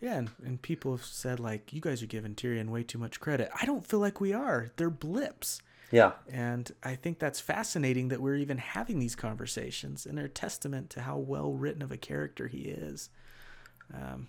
Yeah, 0.00 0.16
and, 0.18 0.30
and 0.44 0.60
people 0.62 0.92
have 0.96 1.04
said 1.04 1.40
like 1.40 1.72
you 1.72 1.80
guys 1.80 2.02
are 2.02 2.06
giving 2.06 2.34
Tyrion 2.34 2.68
way 2.68 2.82
too 2.82 2.98
much 2.98 3.18
credit. 3.20 3.50
I 3.60 3.64
don't 3.64 3.84
feel 3.86 3.98
like 4.00 4.20
we 4.20 4.32
are. 4.32 4.68
They're 4.76 4.90
blips. 4.90 5.60
Yeah. 5.90 6.12
And 6.30 6.70
I 6.82 6.96
think 6.96 7.18
that's 7.18 7.40
fascinating 7.40 8.08
that 8.08 8.20
we're 8.20 8.34
even 8.36 8.58
having 8.58 8.98
these 8.98 9.14
conversations 9.14 10.04
and 10.04 10.18
they're 10.18 10.26
a 10.26 10.28
testament 10.28 10.90
to 10.90 11.00
how 11.02 11.16
well 11.16 11.52
written 11.52 11.80
of 11.80 11.92
a 11.92 11.96
character 11.96 12.48
he 12.48 12.62
is. 12.62 13.08
Um, 13.94 14.28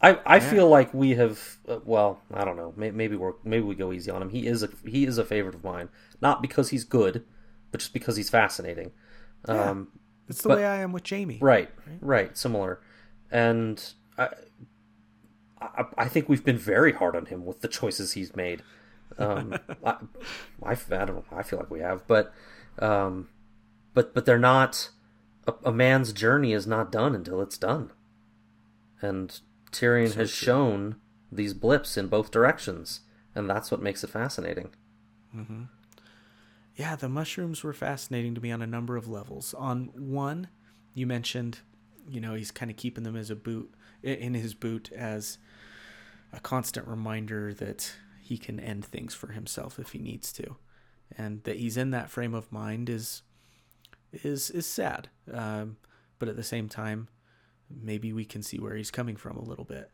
I, 0.00 0.18
I 0.26 0.40
feel 0.40 0.68
like 0.68 0.92
we 0.94 1.10
have 1.14 1.58
uh, 1.68 1.78
well 1.84 2.20
I 2.32 2.44
don't 2.44 2.56
know 2.56 2.72
maybe, 2.76 2.96
maybe 2.96 3.16
we're 3.16 3.32
maybe 3.42 3.64
we 3.64 3.74
go 3.74 3.92
easy 3.92 4.10
on 4.12 4.22
him 4.22 4.30
he 4.30 4.46
is 4.46 4.62
a 4.62 4.68
he 4.86 5.04
is 5.06 5.18
a 5.18 5.24
favorite 5.24 5.56
of 5.56 5.64
mine 5.64 5.88
not 6.20 6.40
because 6.40 6.68
he's 6.70 6.84
good 6.84 7.24
but 7.72 7.80
just 7.80 7.92
because 7.92 8.16
he's 8.16 8.30
fascinating 8.30 8.92
um, 9.46 9.88
it's 10.28 10.42
the 10.42 10.50
But- 10.50 10.58
way 10.58 10.66
I 10.66 10.76
am 10.82 10.92
with 10.92 11.08
Jaime. 11.08 11.38
right 11.40 11.68
right 12.00 12.36
similar 12.38 12.80
and 13.32 13.82
I, 14.18 14.28
I 15.60 15.84
I 15.96 16.08
think 16.08 16.28
we've 16.28 16.44
been 16.44 16.58
very 16.58 16.92
hard 16.92 17.16
on 17.16 17.26
him 17.26 17.46
with 17.46 17.60
the 17.60 17.68
choices 17.68 18.12
he's 18.12 18.34
made. 18.36 18.62
Um, 19.18 19.54
I, 19.84 19.96
I, 20.62 20.72
I 20.72 20.74
don't 20.74 21.08
know 21.08 21.24
I 21.32 21.42
feel 21.42 21.58
like 21.58 21.70
we 21.70 21.80
have 21.80 22.06
but 22.06 22.32
um, 22.78 23.28
but 23.94 24.14
but 24.14 24.26
they're 24.26 24.38
not 24.38 24.90
a, 25.46 25.54
a 25.64 25.72
man's 25.72 26.12
journey 26.12 26.52
is 26.52 26.66
not 26.66 26.92
done 26.92 27.14
until 27.14 27.40
it's 27.40 27.58
done. 27.58 27.90
And 29.00 29.40
Tyrion 29.72 30.14
has 30.14 30.30
shown 30.30 30.96
these 31.30 31.54
blips 31.54 31.96
in 31.96 32.08
both 32.08 32.30
directions, 32.30 33.00
and 33.34 33.48
that's 33.48 33.70
what 33.70 33.82
makes 33.82 34.02
it 34.02 34.10
fascinating. 34.10 34.70
Yeah, 36.74 36.96
the 36.96 37.08
mushrooms 37.08 37.62
were 37.62 37.72
fascinating 37.72 38.34
to 38.34 38.40
me 38.40 38.50
on 38.50 38.62
a 38.62 38.66
number 38.66 38.96
of 38.96 39.08
levels. 39.08 39.54
On 39.54 39.90
one, 39.94 40.48
you 40.94 41.06
mentioned, 41.06 41.60
you 42.08 42.20
know, 42.20 42.34
he's 42.34 42.50
kind 42.50 42.70
of 42.70 42.76
keeping 42.76 43.04
them 43.04 43.16
as 43.16 43.30
a 43.30 43.36
boot 43.36 43.72
in 44.02 44.34
his 44.34 44.54
boot 44.54 44.90
as 44.92 45.38
a 46.32 46.40
constant 46.40 46.86
reminder 46.86 47.54
that 47.54 47.92
he 48.20 48.38
can 48.38 48.60
end 48.60 48.84
things 48.84 49.14
for 49.14 49.28
himself 49.28 49.78
if 49.78 49.92
he 49.92 49.98
needs 49.98 50.32
to, 50.34 50.56
and 51.16 51.42
that 51.44 51.56
he's 51.56 51.76
in 51.76 51.90
that 51.90 52.10
frame 52.10 52.34
of 52.34 52.52
mind 52.52 52.90
is 52.90 53.22
is 54.12 54.50
is 54.50 54.66
sad. 54.66 55.08
Um, 55.32 55.76
but 56.18 56.28
at 56.28 56.36
the 56.36 56.42
same 56.42 56.68
time, 56.68 57.08
maybe 57.70 58.12
we 58.12 58.24
can 58.24 58.42
see 58.42 58.58
where 58.58 58.76
he's 58.76 58.90
coming 58.90 59.16
from 59.16 59.36
a 59.36 59.44
little 59.44 59.64
bit. 59.64 59.90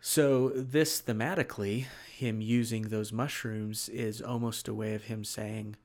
So 0.00 0.50
this 0.50 1.02
thematically, 1.02 1.86
him 2.14 2.40
using 2.40 2.82
those 2.82 3.12
mushrooms 3.12 3.88
is 3.88 4.22
almost 4.22 4.68
a 4.68 4.74
way 4.74 4.94
of 4.94 5.04
him 5.04 5.24
saying, 5.24 5.76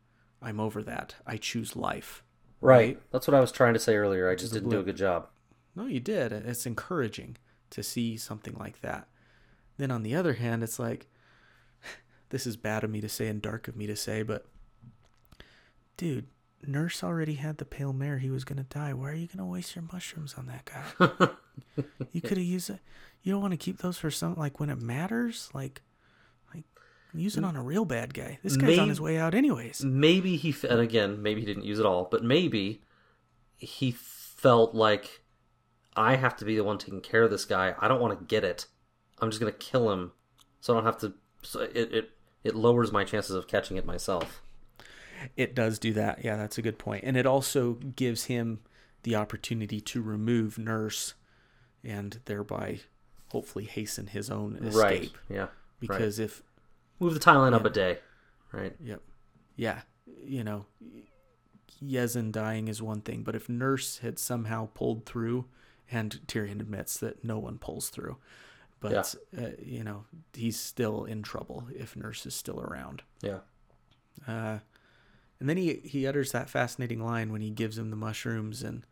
"I'm 0.42 0.60
over 0.60 0.84
that. 0.84 1.16
I 1.26 1.38
choose 1.38 1.76
life." 1.76 2.24
Right. 2.62 3.00
That's 3.12 3.28
what 3.28 3.36
I 3.36 3.42
was 3.42 3.52
trying 3.52 3.74
to 3.74 3.80
say 3.80 3.96
earlier. 3.96 4.30
I 4.30 4.36
just 4.36 4.54
didn't 4.54 4.70
do 4.70 4.80
a 4.80 4.84
good 4.84 4.98
job. 4.98 5.28
No, 5.76 5.86
you 5.86 6.00
did. 6.00 6.32
It's 6.32 6.66
encouraging 6.66 7.38
to 7.72 7.84
see 7.84 8.18
something 8.18 8.56
like 8.58 8.82
that. 8.82 9.08
Then 9.78 9.92
on 9.92 10.04
the 10.04 10.16
other 10.16 10.34
hand, 10.34 10.64
it's 10.64 10.80
like, 10.80 11.08
this 12.30 12.48
is 12.48 12.56
bad 12.56 12.84
of 12.84 12.90
me 12.90 13.02
to 13.02 13.10
say 13.10 13.28
and 13.28 13.42
dark 13.42 13.68
of 13.68 13.76
me 13.76 13.88
to 13.88 13.96
say, 13.96 14.24
but 14.24 14.46
dude, 15.98 16.28
Nurse 16.68 17.04
already 17.04 17.36
had 17.36 17.58
the 17.58 17.66
pale 17.66 17.94
mare. 17.94 18.18
He 18.18 18.30
was 18.30 18.44
gonna 18.44 18.64
die. 18.64 18.94
Why 18.94 19.12
are 19.12 19.16
you 19.16 19.28
gonna 19.28 19.46
waste 19.46 19.76
your 19.76 19.86
mushrooms 19.92 20.36
on 20.36 20.48
that 20.48 20.66
guy? 20.66 21.30
you 22.12 22.22
could 22.22 22.38
have 22.38 22.46
used 22.46 22.70
it. 22.70 22.80
You 23.22 23.34
don't 23.34 23.42
want 23.42 23.52
to 23.52 23.58
keep 23.58 23.80
those 23.80 23.98
for 23.98 24.12
something 24.12 24.40
like 24.40 24.60
when 24.60 24.70
it 24.70 24.82
matters. 24.82 25.50
Like, 25.54 25.82
like 26.54 26.64
use 27.14 27.38
it 27.38 27.44
on 27.44 27.56
a 27.56 27.62
real 27.62 27.86
bad 27.86 28.14
guy. 28.14 28.40
This 28.44 28.58
guy's 28.58 28.80
on 28.80 28.90
his 28.90 29.02
way 29.02 29.18
out 29.18 29.34
anyways. 29.34 29.84
Maybe 29.84 30.38
he, 30.38 30.56
and 30.68 30.80
again, 30.80 31.22
maybe 31.22 31.42
he 31.42 31.46
didn't 31.46 31.66
use 31.66 31.80
it 31.80 31.86
all, 31.86 32.08
but 32.10 32.24
maybe 32.24 32.82
he 33.58 33.92
felt 33.92 34.74
like 34.76 35.22
I 35.96 36.16
have 36.16 36.36
to 36.38 36.46
be 36.46 36.56
the 36.56 36.64
one 36.64 36.78
taking 36.78 37.02
care 37.02 37.24
of 37.24 37.32
this 37.32 37.46
guy. 37.46 37.76
I 37.80 37.88
don't 37.88 38.02
want 38.02 38.18
to 38.18 38.26
get 38.26 38.44
it. 38.44 38.68
I'm 39.20 39.30
just 39.30 39.40
gonna 39.40 39.54
kill 39.54 39.92
him, 39.92 40.12
so 40.60 40.74
I 40.74 40.78
don't 40.78 40.86
have 40.86 40.98
to. 41.00 41.14
So 41.42 41.62
it 41.62 41.94
it 41.94 42.10
it 42.44 42.56
lowers 42.56 42.92
my 42.92 43.04
chances 43.04 43.36
of 43.36 43.48
catching 43.48 43.78
it 43.78 43.86
myself. 43.86 44.42
It 45.38 45.56
does 45.56 45.80
do 45.80 45.94
that. 45.94 46.24
Yeah, 46.24 46.36
that's 46.36 46.58
a 46.58 46.62
good 46.62 46.78
point. 46.78 47.04
And 47.06 47.16
it 47.18 47.26
also 47.26 47.74
gives 47.74 48.26
him 48.26 48.60
the 49.04 49.16
opportunity 49.16 49.80
to 49.80 50.02
remove 50.02 50.58
Nurse 50.58 51.14
and 51.84 52.20
thereby 52.26 52.82
hopefully 53.30 53.66
hasten 53.66 54.08
his 54.08 54.30
own 54.30 54.58
escape. 54.58 54.76
Right. 54.82 55.12
Yeah. 55.30 55.48
Because 55.80 56.20
if 56.20 56.44
Move 57.00 57.14
the 57.14 57.20
timeline 57.20 57.54
up 57.54 57.66
a 57.66 57.70
day. 57.70 58.00
Right. 58.52 58.76
Yep. 58.84 59.02
Yeah. 59.56 59.82
You 60.24 60.44
know, 60.44 60.66
Yezzan 61.84 62.32
dying 62.32 62.68
is 62.68 62.82
one 62.82 63.02
thing, 63.02 63.24
but 63.24 63.36
if 63.36 63.50
Nurse 63.50 64.00
had 64.00 64.18
somehow 64.18 64.70
pulled 64.74 65.06
through, 65.06 65.46
and 65.92 66.20
Tyrion 66.28 66.60
admits 66.60 66.98
that 66.98 67.24
no 67.24 67.38
one 67.40 67.58
pulls 67.58 67.90
through, 67.90 68.18
but 68.80 69.16
uh, 69.38 69.50
you 69.64 69.84
know 69.84 70.06
he's 70.34 70.60
still 70.60 71.06
in 71.06 71.24
trouble 71.24 71.68
if 71.76 71.96
Nurse 71.96 72.26
is 72.26 72.36
still 72.36 72.60
around. 72.62 73.04
Yeah. 73.22 73.40
Uh, 74.28 74.60
and 75.40 75.50
then 75.50 75.58
he 75.58 75.82
he 75.84 76.08
utters 76.08 76.32
that 76.32 76.50
fascinating 76.50 77.04
line 77.04 77.32
when 77.32 77.42
he 77.42 77.50
gives 77.50 77.78
him 77.78 77.90
the 77.90 77.96
mushrooms 77.96 78.64
and 78.64 78.86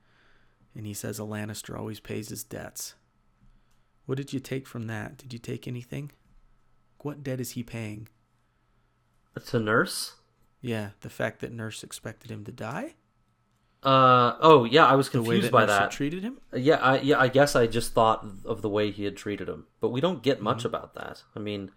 and 0.76 0.86
he 0.86 0.94
says 0.94 1.20
a 1.20 1.24
Lannister 1.24 1.78
always 1.78 2.00
pays 2.00 2.30
his 2.30 2.44
debts. 2.44 2.96
What 4.06 4.18
did 4.18 4.34
you 4.34 4.40
take 4.40 4.68
from 4.68 4.88
that? 4.88 5.18
Did 5.18 5.34
you 5.34 5.40
take 5.40 5.68
anything? 5.68 6.12
What 7.00 7.24
debt 7.24 7.40
is 7.40 7.52
he 7.52 7.64
paying? 7.64 8.08
To 9.46 9.60
nurse. 9.60 10.14
Yeah, 10.62 10.90
the 11.02 11.10
fact 11.10 11.42
that 11.42 11.52
Nurse 11.52 11.84
expected 11.84 12.32
him 12.32 12.46
to 12.46 12.52
die. 12.52 12.96
Uh 13.84 14.38
oh 14.40 14.64
yeah, 14.64 14.86
I 14.86 14.96
was 14.96 15.10
confused 15.10 15.52
by 15.52 15.66
that. 15.66 15.92
treated 15.92 16.24
him. 16.24 16.38
Yeah, 16.54 16.76
I, 16.78 17.00
yeah, 17.02 17.20
I 17.20 17.28
guess 17.28 17.56
I 17.56 17.68
just 17.68 17.94
thought 17.94 18.26
of 18.46 18.62
the 18.62 18.70
way 18.70 18.92
he 18.92 19.04
had 19.04 19.18
treated 19.18 19.50
him, 19.50 19.66
but 19.82 19.90
we 19.90 20.00
don't 20.02 20.24
get 20.24 20.38
Mm-hmm. 20.38 20.44
much 20.46 20.66
about 20.66 20.94
that. 20.96 21.24
I 21.36 21.40
mean, 21.40 21.72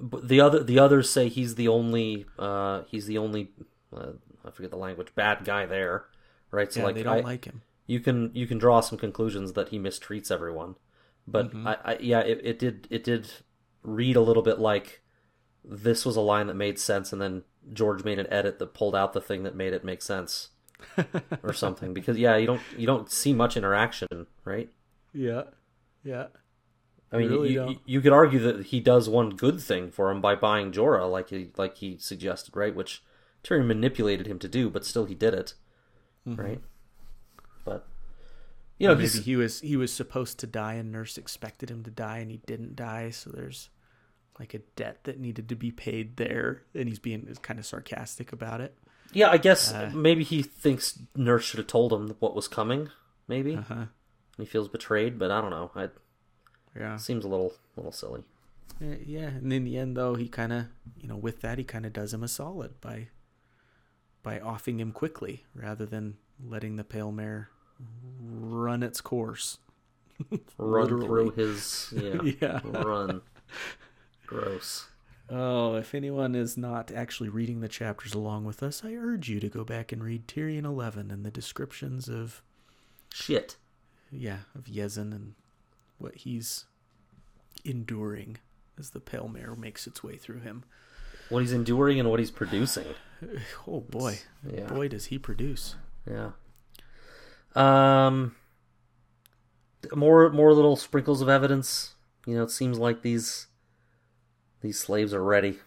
the 0.00 0.40
other 0.40 0.62
the 0.62 0.78
others 0.78 1.10
say 1.10 1.28
he's 1.28 1.54
the 1.54 1.68
only 1.68 2.26
uh, 2.38 2.82
he's 2.88 3.06
the 3.06 3.18
only 3.18 3.50
uh, 3.96 4.12
I 4.44 4.50
forget 4.50 4.70
the 4.70 4.76
language 4.76 5.14
bad 5.14 5.44
guy 5.44 5.66
there, 5.66 6.06
right? 6.50 6.72
So 6.72 6.80
yeah, 6.80 6.86
like 6.86 6.94
they 6.96 7.02
don't 7.02 7.18
I, 7.18 7.20
like 7.20 7.44
him. 7.44 7.62
you 7.86 8.00
can 8.00 8.30
you 8.34 8.46
can 8.46 8.58
draw 8.58 8.80
some 8.80 8.98
conclusions 8.98 9.52
that 9.54 9.68
he 9.70 9.78
mistreats 9.78 10.30
everyone, 10.30 10.76
but 11.26 11.50
Mm-hmm. 11.50 11.66
I, 11.68 11.76
I 11.84 11.98
yeah 12.00 12.20
it, 12.20 12.40
it 12.42 12.58
did 12.58 12.86
it 12.90 13.04
did 13.04 13.30
read 13.82 14.16
a 14.16 14.20
little 14.20 14.42
bit 14.42 14.58
like 14.58 15.02
this 15.64 16.04
was 16.04 16.16
a 16.16 16.20
line 16.20 16.48
that 16.48 16.54
made 16.54 16.78
sense, 16.78 17.12
and 17.12 17.20
then 17.22 17.42
George 17.72 18.02
made 18.04 18.18
an 18.18 18.26
edit 18.32 18.58
that 18.58 18.74
pulled 18.74 18.96
out 18.96 19.12
the 19.12 19.20
thing 19.20 19.44
that 19.44 19.54
made 19.54 19.72
it 19.72 19.84
make 19.84 20.02
sense. 20.02 20.48
or 21.42 21.52
something 21.52 21.94
because 21.94 22.16
yeah 22.16 22.36
you 22.36 22.46
don't 22.46 22.60
you 22.76 22.86
don't 22.86 23.10
see 23.10 23.32
much 23.32 23.56
interaction 23.56 24.26
right 24.44 24.70
Yeah, 25.12 25.44
yeah. 26.02 26.26
I 27.12 27.18
mean, 27.18 27.30
really 27.30 27.52
you, 27.52 27.68
you, 27.68 27.78
you 27.84 28.00
could 28.00 28.12
argue 28.12 28.38
that 28.38 28.66
he 28.66 28.80
does 28.80 29.08
one 29.08 29.30
good 29.30 29.60
thing 29.60 29.90
for 29.90 30.10
him 30.10 30.22
by 30.22 30.34
buying 30.34 30.72
Jorah, 30.72 31.10
like 31.10 31.28
he 31.28 31.50
like 31.58 31.76
he 31.76 31.98
suggested, 31.98 32.56
right? 32.56 32.74
Which 32.74 33.02
Tyrion 33.44 33.66
manipulated 33.66 34.26
him 34.26 34.38
to 34.38 34.48
do, 34.48 34.70
but 34.70 34.86
still 34.86 35.04
he 35.04 35.14
did 35.14 35.34
it, 35.34 35.54
mm-hmm. 36.26 36.40
right? 36.40 36.60
But 37.66 37.86
you 38.78 38.88
know, 38.88 38.94
Maybe 38.94 39.08
he 39.08 39.36
was 39.36 39.60
he 39.60 39.76
was 39.76 39.92
supposed 39.92 40.38
to 40.38 40.46
die, 40.46 40.74
and 40.74 40.90
Nurse 40.90 41.18
expected 41.18 41.70
him 41.70 41.82
to 41.84 41.90
die, 41.90 42.18
and 42.18 42.30
he 42.30 42.38
didn't 42.46 42.76
die. 42.76 43.10
So 43.10 43.28
there's 43.28 43.68
like 44.38 44.54
a 44.54 44.60
debt 44.76 45.00
that 45.04 45.20
needed 45.20 45.50
to 45.50 45.54
be 45.54 45.70
paid 45.70 46.16
there, 46.16 46.62
and 46.74 46.88
he's 46.88 46.98
being 46.98 47.28
kind 47.42 47.60
of 47.60 47.66
sarcastic 47.66 48.32
about 48.32 48.62
it. 48.62 48.74
Yeah. 49.12 49.30
I 49.30 49.36
guess 49.38 49.72
Uh. 49.72 49.90
maybe 49.94 50.24
he 50.24 50.42
thinks 50.42 50.98
Nurse 51.16 51.44
should 51.44 51.58
have 51.58 51.66
told 51.66 51.92
him 51.92 52.16
what 52.20 52.34
was 52.34 52.48
coming. 52.48 52.90
Maybe 53.28 53.56
Uh 53.56 53.62
huh. 53.62 53.84
he 54.38 54.44
feels 54.44 54.68
betrayed, 54.68 55.18
but 55.18 55.30
I 55.30 55.40
don't 55.40 55.50
know. 55.50 55.70
It 55.76 55.94
Yeah. 56.76 56.96
seems 56.96 57.24
a 57.24 57.28
little 57.28 57.52
little 57.76 57.92
silly. 57.92 58.24
Uh, 58.80 58.96
Yeah, 59.06 59.28
and 59.28 59.52
in 59.52 59.64
the 59.64 59.76
end, 59.78 59.96
though, 59.96 60.14
he 60.14 60.28
kind 60.28 60.52
of, 60.52 60.66
you 60.96 61.06
know, 61.08 61.16
with 61.16 61.40
that, 61.42 61.58
he 61.58 61.64
kind 61.64 61.86
of 61.86 61.92
does 61.92 62.12
him 62.12 62.22
a 62.22 62.28
solid 62.28 62.80
by 62.80 63.08
by 64.22 64.38
offing 64.40 64.78
him 64.80 64.92
quickly 64.92 65.44
rather 65.54 65.84
than 65.86 66.16
letting 66.44 66.76
the 66.76 66.84
pale 66.84 67.10
mare 67.12 67.50
run 68.20 68.82
its 68.82 69.00
course. 69.00 69.58
Run 70.58 70.86
through 70.88 71.30
his 71.32 71.92
yeah, 71.96 72.22
Yeah. 72.40 72.60
run. 72.64 73.22
Gross. 74.26 74.86
Oh, 75.30 75.76
if 75.76 75.94
anyone 75.94 76.34
is 76.34 76.56
not 76.56 76.90
actually 76.90 77.28
reading 77.30 77.60
the 77.60 77.68
chapters 77.68 78.12
along 78.12 78.44
with 78.44 78.62
us, 78.62 78.82
I 78.84 78.92
urge 78.94 79.28
you 79.30 79.40
to 79.40 79.48
go 79.48 79.64
back 79.64 79.90
and 79.92 80.02
read 80.04 80.26
Tyrion 80.28 80.64
11 80.64 81.10
and 81.10 81.24
the 81.24 81.30
descriptions 81.30 82.08
of, 82.08 82.42
Shit. 83.14 83.56
yeah, 84.10 84.38
of 84.54 84.64
Yezzan 84.66 85.12
and 85.14 85.34
what 85.98 86.16
he's 86.16 86.66
enduring 87.64 88.38
as 88.78 88.90
the 88.90 89.00
pale 89.00 89.28
mare 89.28 89.54
makes 89.54 89.86
its 89.86 90.02
way 90.02 90.16
through 90.16 90.40
him. 90.40 90.64
What 91.30 91.40
he's 91.40 91.52
enduring 91.52 91.98
and 92.00 92.10
what 92.10 92.18
he's 92.20 92.30
producing. 92.30 92.86
Oh 93.68 93.80
boy, 93.80 94.18
Yeah. 94.52 94.66
boy, 94.66 94.88
does 94.88 95.06
he 95.06 95.18
produce. 95.18 95.76
Yeah. 96.10 96.32
Um. 97.54 98.34
More 99.94 100.28
more 100.30 100.52
little 100.52 100.74
sprinkles 100.74 101.22
of 101.22 101.28
evidence. 101.28 101.94
You 102.26 102.34
know, 102.36 102.42
it 102.42 102.50
seems 102.50 102.78
like 102.80 103.02
these 103.02 103.46
these 104.62 104.78
slaves 104.78 105.12
are 105.12 105.22
ready. 105.22 105.58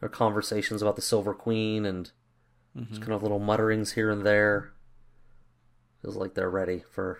There 0.00 0.06
are 0.06 0.08
conversations 0.08 0.82
about 0.82 0.96
the 0.96 1.02
Silver 1.02 1.34
Queen 1.34 1.84
and 1.84 2.10
just 2.88 3.00
kind 3.00 3.12
of 3.12 3.22
little 3.22 3.38
mutterings 3.38 3.92
here 3.92 4.10
and 4.10 4.24
there. 4.24 4.72
Feels 6.02 6.16
like 6.16 6.34
they're 6.34 6.50
ready 6.50 6.84
for 6.90 7.18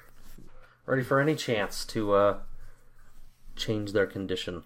ready 0.84 1.02
for 1.02 1.20
any 1.20 1.34
chance 1.34 1.84
to 1.86 2.12
uh, 2.14 2.38
change 3.56 3.92
their 3.92 4.06
condition. 4.06 4.62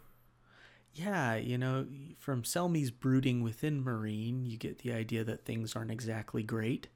Yeah, 0.93 1.37
you 1.37 1.57
know, 1.57 1.87
from 2.19 2.45
Selmy's 2.45 2.91
brooding 2.91 3.43
within 3.43 3.85
Meereen, 3.85 4.45
you 4.45 4.59
get 4.59 4.81
the 4.81 4.93
idea 4.93 5.23
that 5.25 5.45
things 5.45 5.77
aren't 5.77 5.93
exactly 5.93 6.43
great. 6.43 6.89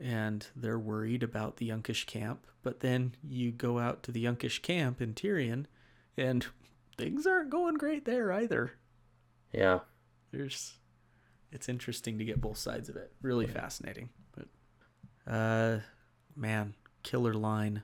And 0.00 0.46
they're 0.56 0.78
worried 0.78 1.22
about 1.22 1.58
the 1.58 1.68
Yunkish 1.68 2.06
camp. 2.06 2.46
But 2.62 2.80
then 2.80 3.14
you 3.22 3.52
go 3.52 3.78
out 3.78 4.02
to 4.04 4.12
the 4.12 4.24
Yunkish 4.24 4.62
camp 4.62 5.02
in 5.02 5.12
Tyrion, 5.12 5.66
and 6.16 6.46
things 7.00 7.26
aren't 7.26 7.50
going 7.50 7.74
great 7.74 8.04
there 8.04 8.32
either. 8.32 8.72
Yeah, 9.52 9.80
There's, 10.32 10.74
it's 11.50 11.68
interesting 11.68 12.18
to 12.18 12.24
get 12.24 12.40
both 12.40 12.58
sides 12.58 12.88
of 12.88 12.96
it. 12.96 13.12
Really 13.22 13.46
fascinating. 13.46 14.10
But, 14.32 15.32
uh, 15.32 15.78
man, 16.36 16.74
killer 17.02 17.34
line. 17.34 17.82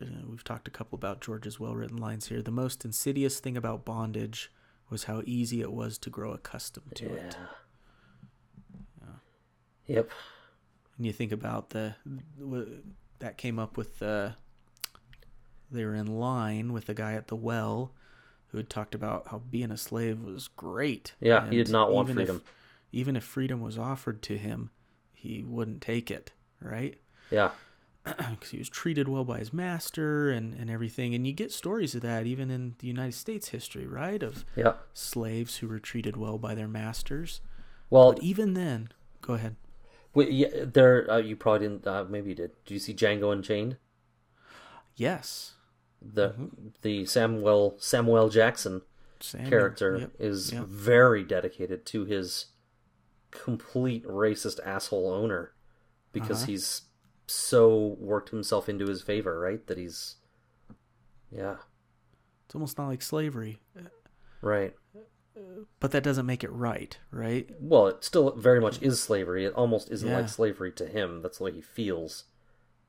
Uh, 0.00 0.06
we've 0.28 0.44
talked 0.44 0.68
a 0.68 0.72
couple 0.72 0.96
about 0.96 1.20
George's 1.20 1.60
well-written 1.60 1.96
lines 1.96 2.28
here. 2.28 2.42
The 2.42 2.50
most 2.50 2.84
insidious 2.84 3.38
thing 3.40 3.56
about 3.56 3.84
bondage 3.84 4.50
was 4.90 5.04
how 5.04 5.22
easy 5.24 5.60
it 5.60 5.72
was 5.72 5.98
to 5.98 6.10
grow 6.10 6.32
accustomed 6.32 6.94
to 6.96 7.04
yeah. 7.04 7.10
it. 7.12 7.36
Yep. 9.86 10.10
And 10.96 11.06
you 11.06 11.12
think 11.12 11.30
about 11.30 11.70
the 11.70 11.94
that 13.20 13.38
came 13.38 13.58
up 13.58 13.76
with 13.76 14.00
the 14.00 14.34
they 15.70 15.84
were 15.84 15.94
in 15.94 16.06
line 16.06 16.72
with 16.72 16.86
the 16.86 16.94
guy 16.94 17.12
at 17.14 17.28
the 17.28 17.36
well 17.36 17.92
who 18.48 18.58
had 18.58 18.70
talked 18.70 18.94
about 18.94 19.28
how 19.28 19.38
being 19.38 19.70
a 19.70 19.76
slave 19.76 20.22
was 20.22 20.48
great. 20.48 21.14
Yeah, 21.20 21.48
he 21.50 21.56
did 21.56 21.68
not 21.70 21.92
want 21.92 22.08
even 22.10 22.22
if- 22.22 22.28
freedom. 22.28 22.42
even 22.92 23.16
if 23.16 23.24
freedom 23.24 23.60
was 23.60 23.76
offered 23.78 24.22
to 24.22 24.38
him, 24.38 24.70
he 25.12 25.42
wouldn't 25.42 25.80
take 25.82 26.10
it, 26.10 26.32
right? 26.60 26.98
Yeah. 27.30 27.50
Because 28.04 28.50
he 28.50 28.58
was 28.58 28.68
treated 28.68 29.08
well 29.08 29.24
by 29.24 29.40
his 29.40 29.52
master 29.52 30.30
and, 30.30 30.54
and 30.54 30.70
everything. 30.70 31.12
And 31.12 31.26
you 31.26 31.32
get 31.32 31.50
stories 31.50 31.92
of 31.96 32.02
that 32.02 32.24
even 32.24 32.52
in 32.52 32.76
the 32.78 32.86
United 32.86 33.14
States 33.14 33.48
history, 33.48 33.84
right? 33.84 34.22
Of 34.22 34.44
Yeah. 34.54 34.74
slaves 34.94 35.56
who 35.56 35.66
were 35.66 35.80
treated 35.80 36.16
well 36.16 36.38
by 36.38 36.54
their 36.54 36.68
masters. 36.68 37.40
Well, 37.90 38.12
But 38.12 38.22
even 38.22 38.54
then, 38.54 38.90
go 39.22 39.34
ahead. 39.34 39.56
wait, 40.14 40.30
yeah, 40.30 40.46
there. 40.62 41.10
Uh, 41.10 41.16
you 41.16 41.34
probably 41.34 41.66
didn't. 41.66 41.84
Uh, 41.84 42.04
maybe 42.08 42.28
you 42.28 42.36
did. 42.36 42.52
Did 42.64 42.74
you 42.74 42.78
see 42.78 42.94
Django 42.94 43.32
Unchained? 43.32 43.76
Yes. 44.94 45.54
The 46.14 46.30
Mm-hmm. 46.30 46.68
the 46.82 47.04
Samuel 47.06 47.76
Samuel 47.78 48.28
Jackson 48.28 48.82
Samuel. 49.20 49.50
character 49.50 49.98
Yep, 49.98 50.12
is 50.18 50.52
yep. 50.52 50.64
very 50.66 51.24
dedicated 51.24 51.84
to 51.86 52.04
his 52.04 52.46
complete 53.30 54.04
racist 54.06 54.60
asshole 54.64 55.10
owner 55.12 55.52
because 56.12 56.42
Uh-huh. 56.42 56.52
he's 56.52 56.82
so 57.26 57.96
worked 57.98 58.30
himself 58.30 58.68
into 58.68 58.86
his 58.86 59.02
favor, 59.02 59.38
right? 59.40 59.66
That 59.66 59.78
he's 59.78 60.16
yeah, 61.30 61.56
It's 62.46 62.54
almost 62.54 62.78
not 62.78 62.86
like 62.86 63.02
slavery, 63.02 63.60
right. 64.40 64.74
but 65.80 65.90
that 65.90 66.04
doesn't 66.04 66.24
make 66.24 66.44
it 66.44 66.52
right, 66.52 66.96
right? 67.10 67.50
Well, 67.60 67.88
it 67.88 68.04
still 68.04 68.30
very 68.36 68.60
much 68.60 68.80
is 68.80 69.02
slavery. 69.02 69.44
It 69.44 69.52
almost 69.54 69.90
isn't 69.90 70.08
Yeah. 70.08 70.18
like 70.20 70.28
slavery 70.28 70.70
to 70.72 70.86
him. 70.86 71.20
That's 71.22 71.38
the 71.38 71.44
way 71.44 71.52
he 71.52 71.60
feels, 71.60 72.24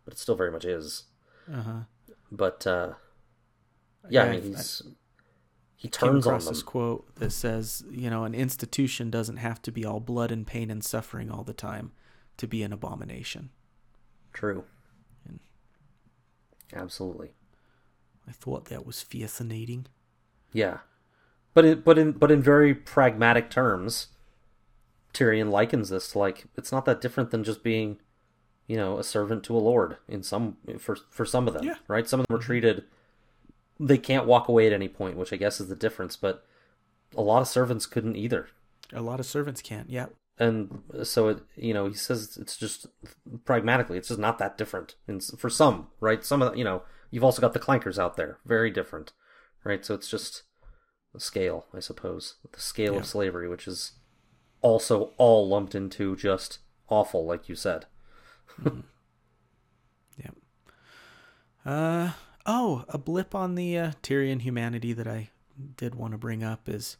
but 0.05 0.13
it 0.13 0.19
still 0.19 0.35
very 0.35 0.51
much 0.51 0.65
is. 0.65 1.05
Uh 1.51 1.61
huh. 1.61 1.79
But 2.31 2.67
uh 2.67 2.93
yeah, 4.09 4.23
I 4.23 4.31
mean 4.31 4.43
he's 4.43 4.81
he 5.75 5.89
Came 5.89 6.09
turns 6.09 6.25
on 6.25 6.33
across 6.33 6.45
them. 6.45 6.53
this 6.55 6.63
quote 6.63 7.15
that 7.15 7.31
says, 7.31 7.83
you 7.91 8.09
know, 8.09 8.23
an 8.23 8.33
institution 8.33 9.11
doesn't 9.11 9.37
have 9.37 9.61
to 9.61 9.71
be 9.71 9.85
all 9.85 9.99
blood 9.99 10.31
and 10.31 10.45
pain 10.45 10.71
and 10.71 10.83
suffering 10.83 11.29
all 11.29 11.43
the 11.43 11.53
time 11.53 11.91
to 12.37 12.47
be 12.47 12.63
an 12.63 12.73
abomination. 12.73 13.51
True. 14.33 14.63
And 15.27 15.39
Absolutely. 16.73 17.33
I 18.27 18.31
thought 18.31 18.65
that 18.65 18.87
was 18.87 19.03
fascinating. 19.03 19.85
Yeah, 20.51 20.79
but 21.53 21.65
it, 21.65 21.83
but 21.85 21.97
in 21.97 22.11
but 22.13 22.31
in 22.31 22.41
very 22.41 22.73
pragmatic 22.73 23.49
terms, 23.49 24.07
Tyrion 25.13 25.49
likens 25.51 25.89
this 25.89 26.11
to 26.11 26.19
like 26.19 26.45
it's 26.57 26.71
not 26.71 26.85
that 26.85 27.01
different 27.01 27.31
than 27.31 27.43
just 27.43 27.63
being, 27.63 27.99
you 28.65 28.77
know, 28.77 28.97
a 28.97 29.03
servant 29.03 29.43
to 29.45 29.55
a 29.55 29.59
lord. 29.59 29.97
In 30.07 30.23
some 30.23 30.57
for 30.79 30.97
for 31.09 31.25
some 31.25 31.47
of 31.47 31.53
them, 31.53 31.63
Yeah. 31.65 31.75
right? 31.87 32.07
Some 32.07 32.19
of 32.19 32.27
them 32.27 32.35
are 32.35 32.39
mm-hmm. 32.39 32.45
treated. 32.47 32.83
They 33.79 33.97
can't 33.97 34.25
walk 34.25 34.47
away 34.47 34.65
at 34.67 34.73
any 34.73 34.87
point, 34.87 35.17
which 35.17 35.31
I 35.33 35.35
guess 35.37 35.59
is 35.59 35.67
the 35.69 35.75
difference. 35.75 36.15
But 36.17 36.45
a 37.15 37.21
lot 37.21 37.41
of 37.41 37.47
servants 37.47 37.85
couldn't 37.85 38.15
either, 38.15 38.47
A 38.93 39.01
lot 39.01 39.19
of 39.19 39.25
servants 39.25 39.61
can't. 39.61 39.89
Yeah. 39.89 40.07
and 40.39 40.83
so 41.03 41.29
it 41.29 41.39
you 41.55 41.73
know 41.73 41.87
he 41.87 41.93
says 41.95 42.37
it's 42.39 42.55
just 42.57 42.85
pragmatically 43.45 43.97
it's 43.97 44.09
just 44.09 44.19
not 44.19 44.37
that 44.39 44.57
different. 44.57 44.95
And 45.07 45.23
for 45.23 45.49
some, 45.49 45.87
right? 45.99 46.23
Some 46.23 46.41
of 46.41 46.51
the, 46.51 46.57
you 46.57 46.63
know 46.63 46.83
you've 47.11 47.23
also 47.23 47.41
got 47.41 47.53
the 47.53 47.59
clankers 47.59 47.97
out 47.97 48.17
there, 48.17 48.37
very 48.45 48.69
different, 48.71 49.13
right? 49.63 49.85
So 49.85 49.93
it's 49.95 50.09
just 50.09 50.43
the 51.13 51.19
scale, 51.19 51.65
I 51.73 51.79
suppose, 51.79 52.35
the 52.51 52.59
scale 52.59 52.93
Yeah. 52.93 52.99
of 52.99 53.05
slavery, 53.07 53.47
which 53.47 53.67
is 53.67 53.93
also 54.61 55.13
all 55.17 55.47
lumped 55.47 55.73
into 55.75 56.15
just 56.15 56.59
awful, 56.89 57.25
like 57.25 57.47
you 57.49 57.55
said. 57.55 57.85
Yeah. 60.17 60.31
Uh 61.65 62.11
oh, 62.47 62.85
a 62.89 62.97
blip 62.97 63.35
on 63.35 63.55
the 63.55 63.77
uh, 63.77 63.91
Tyrion 64.01 64.41
humanity 64.41 64.93
that 64.93 65.07
I 65.07 65.29
did 65.75 65.93
want 65.95 66.13
to 66.13 66.17
bring 66.17 66.43
up 66.43 66.67
is 66.69 66.97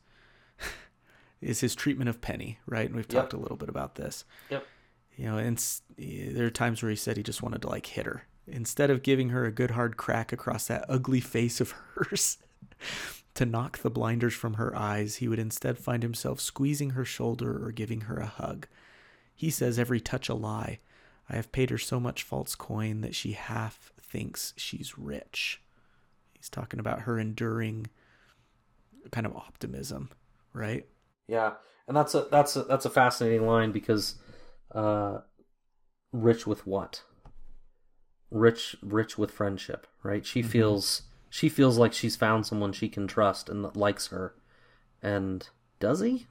is 1.41 1.61
his 1.61 1.75
treatment 1.75 2.09
of 2.09 2.21
Penny, 2.21 2.59
right? 2.65 2.87
And 2.87 2.95
we've 2.95 3.07
talked 3.07 3.33
a 3.33 3.37
little 3.37 3.57
bit 3.57 3.69
about 3.69 3.95
this. 3.95 4.25
Yep. 4.49 4.65
You 5.15 5.25
know, 5.25 5.37
and 5.37 5.57
s- 5.57 5.81
there 5.97 6.45
are 6.45 6.51
times 6.51 6.83
where 6.83 6.89
he 6.89 6.95
said 6.95 7.17
he 7.17 7.23
just 7.23 7.41
wanted 7.41 7.61
to 7.63 7.69
like 7.69 7.87
hit 7.87 8.05
her 8.05 8.23
instead 8.45 8.89
of 8.89 9.03
giving 9.03 9.29
her 9.29 9.45
a 9.45 9.51
good 9.51 9.71
hard 9.71 9.97
crack 9.97 10.31
across 10.31 10.67
that 10.67 10.85
ugly 10.87 11.19
face 11.19 11.59
of 11.59 11.71
hers. 11.95 12.37
To 13.35 13.45
knock 13.45 13.79
the 13.79 13.89
blinders 13.91 14.33
from 14.33 14.55
her 14.55 14.75
eyes, 14.75 15.17
he 15.17 15.27
would 15.27 15.37
instead 15.37 15.77
find 15.77 16.01
himself 16.01 16.39
squeezing 16.41 16.91
her 16.91 17.05
shoulder 17.05 17.63
or 17.63 17.71
giving 17.71 18.01
her 18.01 18.17
a 18.17 18.25
hug. 18.25 18.67
He 19.35 19.51
says 19.51 19.77
every 19.77 19.99
touch 20.01 20.27
a 20.27 20.33
lie. 20.33 20.79
I 21.29 21.35
have 21.35 21.51
paid 21.51 21.69
her 21.69 21.77
so 21.77 21.99
much 21.99 22.23
false 22.23 22.55
coin 22.55 23.01
that 23.01 23.13
she 23.13 23.33
half 23.33 23.91
thinks 24.09 24.53
she's 24.57 24.97
rich. 24.97 25.61
He's 26.33 26.49
talking 26.49 26.79
about 26.79 27.01
her 27.01 27.19
enduring 27.19 27.87
kind 29.11 29.25
of 29.25 29.35
optimism, 29.35 30.09
right? 30.53 30.85
Yeah, 31.27 31.53
and 31.87 31.95
that's 31.95 32.15
a 32.15 32.27
that's 32.31 32.55
a 32.55 32.63
that's 32.63 32.85
a 32.85 32.89
fascinating 32.89 33.45
line 33.45 33.71
because, 33.71 34.15
uh, 34.73 35.19
rich 36.11 36.47
with 36.47 36.65
what? 36.65 37.03
Rich, 38.29 38.75
rich 38.81 39.17
with 39.17 39.31
friendship, 39.31 39.87
right? 40.03 40.25
She 40.25 40.41
feels 40.41 41.03
she 41.29 41.49
feels 41.49 41.77
like 41.77 41.93
she's 41.93 42.15
found 42.15 42.45
someone 42.45 42.73
she 42.73 42.89
can 42.89 43.07
trust 43.07 43.49
and 43.49 43.63
that 43.63 43.75
likes 43.75 44.07
her, 44.07 44.35
and 45.01 45.47
does 45.79 46.01
he? 46.01 46.27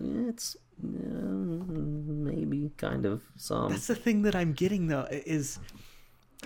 It's 0.00 0.56
uh, 0.82 0.86
maybe 0.86 2.72
kind 2.76 3.06
of 3.06 3.22
some. 3.36 3.70
That's 3.70 3.86
the 3.86 3.94
thing 3.94 4.22
that 4.22 4.34
I'm 4.34 4.52
getting 4.52 4.88
though 4.88 5.06
is 5.10 5.58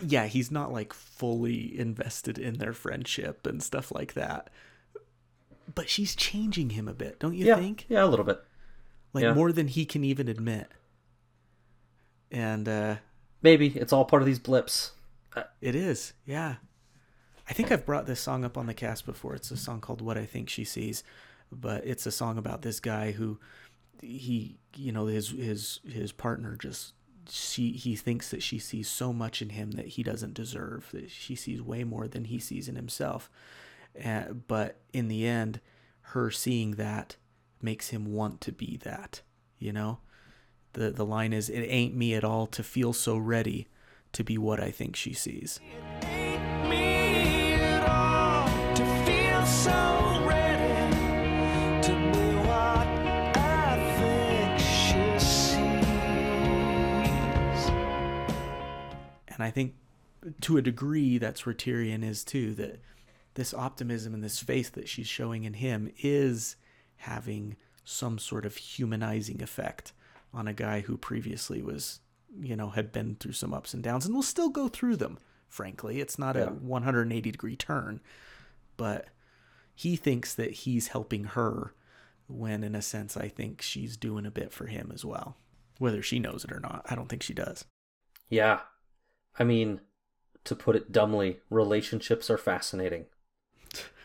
yeah, 0.03 0.27
he's 0.27 0.51
not 0.51 0.73
like 0.73 0.93
fully 0.93 1.79
invested 1.79 2.39
in 2.39 2.59
their 2.59 2.73
friendship 2.73 3.47
and 3.47 3.63
stuff 3.63 3.93
like 3.93 4.15
that. 4.15 4.51
But 5.75 5.89
she's 5.89 6.15
changing 6.15 6.71
him 6.71 6.89
a 6.89 6.95
bit, 6.95 7.19
don't 7.19 7.35
you 7.35 7.47
yeah, 7.47 7.57
think? 7.57 7.87
yeah, 7.89 8.05
a 8.05 8.07
little 8.07 8.25
bit. 8.25 8.43
Like 9.13 9.25
yeah. 9.25 9.35
more 9.35 9.53
than 9.53 9.69
he 9.69 9.85
can 9.85 10.05
even 10.05 10.29
admit. 10.29 10.69
And 12.31 12.69
uh 12.69 12.97
Maybe 13.43 13.69
it's 13.69 13.93
all 13.93 14.05
part 14.05 14.23
of 14.23 14.27
these 14.27 14.39
blips. 14.39 14.93
It 15.61 15.75
is, 15.75 16.15
yeah. 16.25 16.57
I 17.49 17.53
think 17.53 17.71
I've 17.71 17.87
brought 17.87 18.07
this 18.07 18.21
song 18.21 18.45
up 18.45 18.57
on 18.59 18.67
the 18.67 18.75
cast 18.75 19.07
before. 19.07 19.35
It's 19.35 19.51
a 19.51 19.57
song 19.57 19.81
called 19.81 20.01
"What 20.01 20.19
I 20.19 20.25
Think 20.25 20.49
She 20.49 20.65
Sees," 20.65 21.05
but 21.53 21.87
it's 21.87 22.07
a 22.07 22.11
song 22.11 22.39
about 22.39 22.63
this 22.63 22.81
guy 22.81 23.13
who 23.13 23.39
he, 24.01 24.57
you 24.75 24.93
know, 24.93 25.07
his 25.07 25.31
his 25.31 25.81
his 25.87 26.11
partner 26.11 26.57
just 26.57 26.95
she 27.31 27.73
he 27.73 27.97
thinks 27.97 28.31
that 28.31 28.43
she 28.43 28.59
sees 28.59 28.89
so 28.89 29.13
much 29.13 29.43
in 29.43 29.51
him 29.51 29.73
that 29.73 29.89
he 29.89 30.03
doesn't 30.03 30.35
deserve. 30.35 30.89
That 30.93 31.11
she 31.11 31.35
sees 31.35 31.63
way 31.63 31.85
more 31.85 32.09
than 32.09 32.25
he 32.25 32.39
sees 32.39 32.69
in 32.69 32.77
himself. 32.77 33.31
Uh, 34.03 34.33
but 34.47 34.81
in 34.93 35.09
the 35.09 35.27
end, 35.27 35.61
her 36.01 36.31
seeing 36.31 36.73
that 36.73 37.17
makes 37.63 37.89
him 37.89 38.13
want 38.13 38.41
to 38.43 38.53
be 38.53 38.79
that. 38.85 39.23
You 39.59 39.73
know, 39.73 39.99
the 40.75 40.91
the 40.91 41.07
line 41.07 41.33
is, 41.33 41.49
"It 41.49 41.63
ain't 41.63 41.95
me 41.95 42.15
at 42.15 42.25
all 42.25 42.47
to 42.49 42.63
feel 42.63 42.93
so 42.93 43.17
ready." 43.17 43.69
To 44.13 44.25
be 44.25 44.39
what 44.39 44.61
I 44.61 44.71
think 44.71 44.97
she 44.97 45.13
sees. 45.13 45.61
I 59.47 59.51
think 59.51 59.75
to 60.43 60.57
a 60.57 60.63
degree 60.63 61.19
that's 61.19 61.47
where 61.47 61.55
Tyrion 61.55 62.03
is 62.03 62.25
too, 62.25 62.53
that 62.55 62.81
this 63.35 63.55
optimism 63.55 64.13
and 64.13 64.25
this 64.25 64.41
faith 64.41 64.73
that 64.73 64.89
she's 64.89 65.07
showing 65.07 65.45
in 65.45 65.55
him 65.55 65.93
is 65.99 66.57
having 66.97 67.57
some 67.85 68.19
sort 68.19 68.45
of 68.45 68.57
humanizing 68.57 69.41
effect 69.43 69.93
on 70.35 70.49
a 70.49 70.53
guy 70.53 70.81
who 70.81 70.97
previously 70.97 71.63
was, 71.63 72.01
you 72.41 72.57
know, 72.57 72.71
had 72.71 72.91
been 72.93 73.15
through 73.15 73.33
some 73.33 73.55
ups 73.55 73.73
and 73.73 73.83
downs 73.83 74.05
and 74.05 74.15
will 74.15 74.23
still 74.23 74.49
go 74.49 74.67
through 74.69 74.97
them, 74.97 75.19
frankly. 75.49 76.01
It's 76.01 76.19
not 76.19 76.35
Yeah. 76.35 76.49
a 76.49 76.51
180 76.53 77.31
degree 77.31 77.57
turn, 77.57 78.01
but 78.77 79.09
he 79.75 79.95
thinks 79.95 80.35
that 80.35 80.51
he's 80.51 80.89
helping 80.89 81.25
her 81.25 81.73
when, 82.27 82.65
in 82.65 82.75
a 82.75 82.83
sense, 82.83 83.17
I 83.17 83.29
think 83.29 83.63
she's 83.63 83.97
doing 83.97 84.27
a 84.27 84.31
bit 84.31 84.53
for 84.53 84.67
him 84.67 84.91
as 84.93 85.05
well. 85.05 85.37
Whether 85.79 86.03
she 86.03 86.19
knows 86.19 86.43
it 86.45 86.51
or 86.51 86.59
not, 86.59 86.85
I 86.87 86.95
don't 86.97 87.09
think 87.09 87.23
she 87.23 87.35
does. 87.35 87.65
Yeah. 88.29 88.61
I 89.39 89.45
mean, 89.45 89.81
to 90.45 90.55
put 90.55 90.77
it 90.77 90.93
dumbly, 90.93 91.39
relationships 91.51 92.31
are 92.31 92.39
fascinating. 92.39 93.07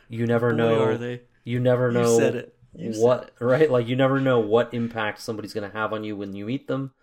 You 0.09 0.25
never 0.25 0.51
Boy, 0.51 0.57
know. 0.57 0.83
are 0.83 0.97
they? 0.97 1.21
You 1.43 1.59
never 1.59 1.91
know. 1.91 2.11
You 2.13 2.19
said 2.19 2.35
it. 2.35 2.55
You 2.75 2.93
said 2.93 3.01
what 3.03 3.31
right 3.39 3.69
like 3.69 3.87
you 3.87 3.95
never 3.95 4.19
know 4.19 4.39
what 4.39 4.73
impact 4.73 5.19
somebody's 5.21 5.53
going 5.53 5.69
to 5.69 5.77
have 5.77 5.91
on 5.93 6.03
you 6.03 6.15
when 6.15 6.33
you 6.35 6.45
meet 6.45 6.67
them. 6.67 6.93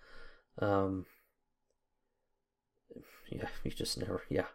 Um 0.61 1.07
yeah, 3.31 3.49
you 3.65 3.71
just 3.71 3.99
never 3.99 4.23
yeah. 4.31 4.47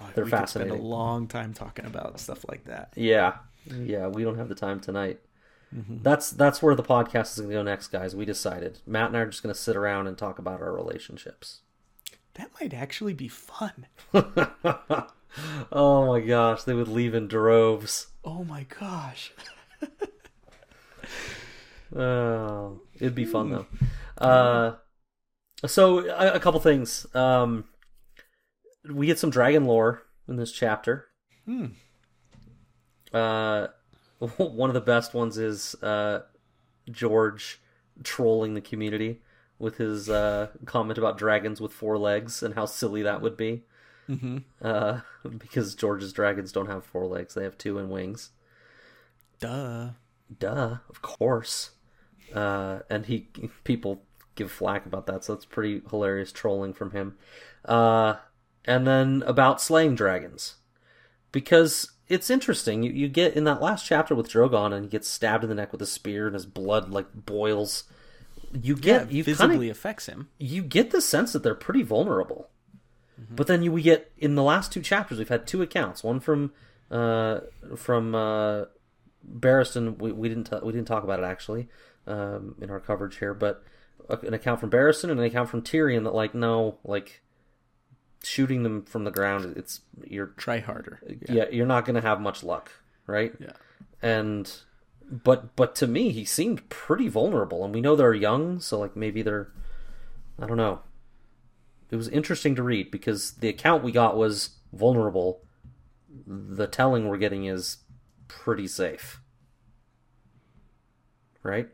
Oh, 0.00 0.10
They're 0.14 0.24
we 0.24 0.30
could 0.30 0.38
fascinating. 0.38 0.72
spend 0.74 0.84
a 0.84 0.88
long 0.88 1.28
time 1.28 1.54
talking 1.54 1.86
about 1.86 2.18
stuff 2.18 2.44
like 2.48 2.64
that. 2.64 2.92
Yeah. 2.96 3.34
Yeah, 3.66 4.08
we 4.08 4.24
don't 4.24 4.36
have 4.36 4.48
the 4.48 4.54
time 4.56 4.80
tonight. 4.80 5.20
Mm-hmm. 5.74 5.98
That's 6.02 6.30
that's 6.30 6.62
where 6.62 6.74
the 6.74 6.82
podcast 6.82 7.32
is 7.32 7.38
going 7.38 7.50
to 7.50 7.54
go 7.56 7.62
next, 7.62 7.88
guys. 7.88 8.14
We 8.14 8.24
decided. 8.24 8.80
Matt 8.86 9.08
and 9.08 9.16
I 9.16 9.20
are 9.20 9.26
just 9.26 9.42
going 9.42 9.54
to 9.54 9.60
sit 9.60 9.76
around 9.76 10.06
and 10.06 10.18
talk 10.18 10.38
about 10.38 10.60
our 10.60 10.72
relationships. 10.72 11.60
That 12.34 12.50
might 12.60 12.74
actually 12.74 13.14
be 13.14 13.28
fun. 13.28 13.86
oh 15.72 16.06
my 16.06 16.20
gosh, 16.20 16.64
they 16.64 16.74
would 16.74 16.88
leave 16.88 17.14
in 17.14 17.28
droves. 17.28 18.08
Oh 18.24 18.44
my 18.44 18.66
gosh. 18.80 19.32
Oh, 21.94 22.80
it'd 22.96 23.14
be 23.14 23.24
fun 23.24 23.50
though. 23.50 23.66
Uh, 24.18 24.74
so 25.66 26.08
a, 26.08 26.34
a 26.34 26.40
couple 26.40 26.60
things. 26.60 27.06
Um, 27.14 27.64
we 28.88 29.06
get 29.06 29.18
some 29.18 29.30
dragon 29.30 29.64
lore 29.64 30.02
in 30.28 30.36
this 30.36 30.52
chapter. 30.52 31.06
Hmm. 31.46 31.66
Uh, 33.12 33.68
one 34.36 34.70
of 34.70 34.74
the 34.74 34.80
best 34.80 35.14
ones 35.14 35.38
is 35.38 35.74
uh, 35.82 36.22
George 36.90 37.60
trolling 38.02 38.54
the 38.54 38.60
community 38.60 39.20
with 39.58 39.78
his 39.78 40.08
uh, 40.10 40.48
comment 40.64 40.98
about 40.98 41.18
dragons 41.18 41.60
with 41.60 41.72
four 41.72 41.96
legs 41.98 42.42
and 42.42 42.54
how 42.54 42.66
silly 42.66 43.02
that 43.02 43.22
would 43.22 43.36
be. 43.36 43.62
Mm-hmm. 44.08 44.38
Uh, 44.60 45.00
because 45.38 45.74
George's 45.74 46.12
dragons 46.12 46.52
don't 46.52 46.68
have 46.68 46.84
four 46.84 47.06
legs; 47.06 47.34
they 47.34 47.44
have 47.44 47.58
two 47.58 47.78
and 47.78 47.90
wings. 47.90 48.30
Duh. 49.40 49.90
Duh, 50.38 50.78
of 50.88 51.02
course. 51.02 51.72
Uh, 52.34 52.80
and 52.90 53.06
he 53.06 53.28
people 53.62 54.02
give 54.34 54.50
flack 54.50 54.86
about 54.86 55.06
that, 55.06 55.24
so 55.24 55.34
it's 55.34 55.44
pretty 55.44 55.82
hilarious 55.90 56.32
trolling 56.32 56.72
from 56.72 56.90
him. 56.90 57.16
Uh, 57.64 58.14
and 58.64 58.86
then 58.86 59.22
about 59.26 59.60
slaying 59.60 59.94
dragons, 59.94 60.56
because 61.32 61.92
it's 62.08 62.30
interesting. 62.30 62.82
You 62.82 62.92
you 62.92 63.08
get 63.08 63.34
in 63.34 63.44
that 63.44 63.62
last 63.62 63.86
chapter 63.86 64.14
with 64.14 64.30
Drogon, 64.30 64.72
and 64.72 64.84
he 64.84 64.90
gets 64.90 65.08
stabbed 65.08 65.44
in 65.44 65.50
the 65.50 65.54
neck 65.54 65.72
with 65.72 65.82
a 65.82 65.86
spear, 65.86 66.26
and 66.26 66.34
his 66.34 66.46
blood 66.46 66.90
like 66.90 67.12
boils. 67.14 67.84
You 68.60 68.74
Yeah, 68.74 68.80
get 68.80 69.02
it 69.02 69.10
you 69.12 69.24
visibly 69.24 69.68
of 69.68 69.76
affects 69.76 70.06
him. 70.06 70.28
you 70.38 70.62
get 70.62 70.90
the 70.90 71.00
sense 71.00 71.32
that 71.32 71.42
they're 71.42 71.54
pretty 71.54 71.82
vulnerable. 71.82 72.48
But 73.30 73.46
then 73.46 73.62
you, 73.62 73.70
we 73.72 73.82
get 73.82 74.10
in 74.18 74.34
the 74.34 74.42
last 74.42 74.72
two 74.72 74.82
chapters, 74.82 75.18
we've 75.18 75.28
had 75.28 75.46
two 75.46 75.62
accounts. 75.62 76.02
One 76.02 76.18
from 76.20 76.52
uh, 76.90 77.40
from 77.76 78.14
uh, 78.14 78.64
Barristan. 79.28 79.98
We, 79.98 80.12
we 80.12 80.28
didn't 80.28 80.44
t- 80.44 80.58
we 80.62 80.72
didn't 80.72 80.88
talk 80.88 81.04
about 81.04 81.20
it 81.20 81.24
actually 81.24 81.68
um, 82.06 82.56
in 82.60 82.70
our 82.70 82.80
coverage 82.80 83.18
here, 83.18 83.32
but 83.32 83.62
an 84.08 84.34
account 84.34 84.60
from 84.60 84.70
Barristan 84.70 85.10
and 85.10 85.18
an 85.20 85.26
account 85.26 85.48
from 85.48 85.62
Tyrion 85.62 86.02
that 86.04 86.14
like 86.14 86.34
no 86.34 86.78
like 86.84 87.22
shooting 88.22 88.62
them 88.64 88.82
from 88.84 89.04
the 89.04 89.10
ground. 89.10 89.56
It's 89.56 89.80
you're 90.04 90.28
Try 90.36 90.58
harder. 90.58 91.00
yeah, 91.28 91.44
you're 91.50 91.66
not 91.66 91.84
going 91.84 91.94
to 91.94 92.00
have 92.06 92.20
much 92.20 92.42
luck, 92.42 92.70
right? 93.06 93.32
Yeah. 93.38 93.52
And 94.02 94.52
but 95.10 95.54
but 95.56 95.74
to 95.76 95.86
me, 95.86 96.10
he 96.10 96.24
seemed 96.24 96.68
pretty 96.68 97.08
vulnerable, 97.08 97.64
and 97.64 97.74
we 97.74 97.80
know 97.80 97.96
they're 97.96 98.14
young, 98.14 98.60
so 98.60 98.78
like 98.80 98.96
maybe 98.96 99.22
they're 99.22 99.50
I 100.38 100.46
don't 100.46 100.56
know. 100.56 100.80
It 101.90 101.96
was 101.96 102.08
interesting 102.08 102.54
to 102.56 102.62
read 102.62 102.90
because 102.90 103.32
the 103.32 103.48
account 103.48 103.84
we 103.84 103.92
got 103.92 104.16
was 104.16 104.50
vulnerable. 104.72 105.42
The 106.26 106.66
telling 106.66 107.08
we're 107.08 107.18
getting 107.18 107.44
is 107.44 107.78
pretty 108.28 108.66
safe, 108.66 109.20
right? 111.42 111.68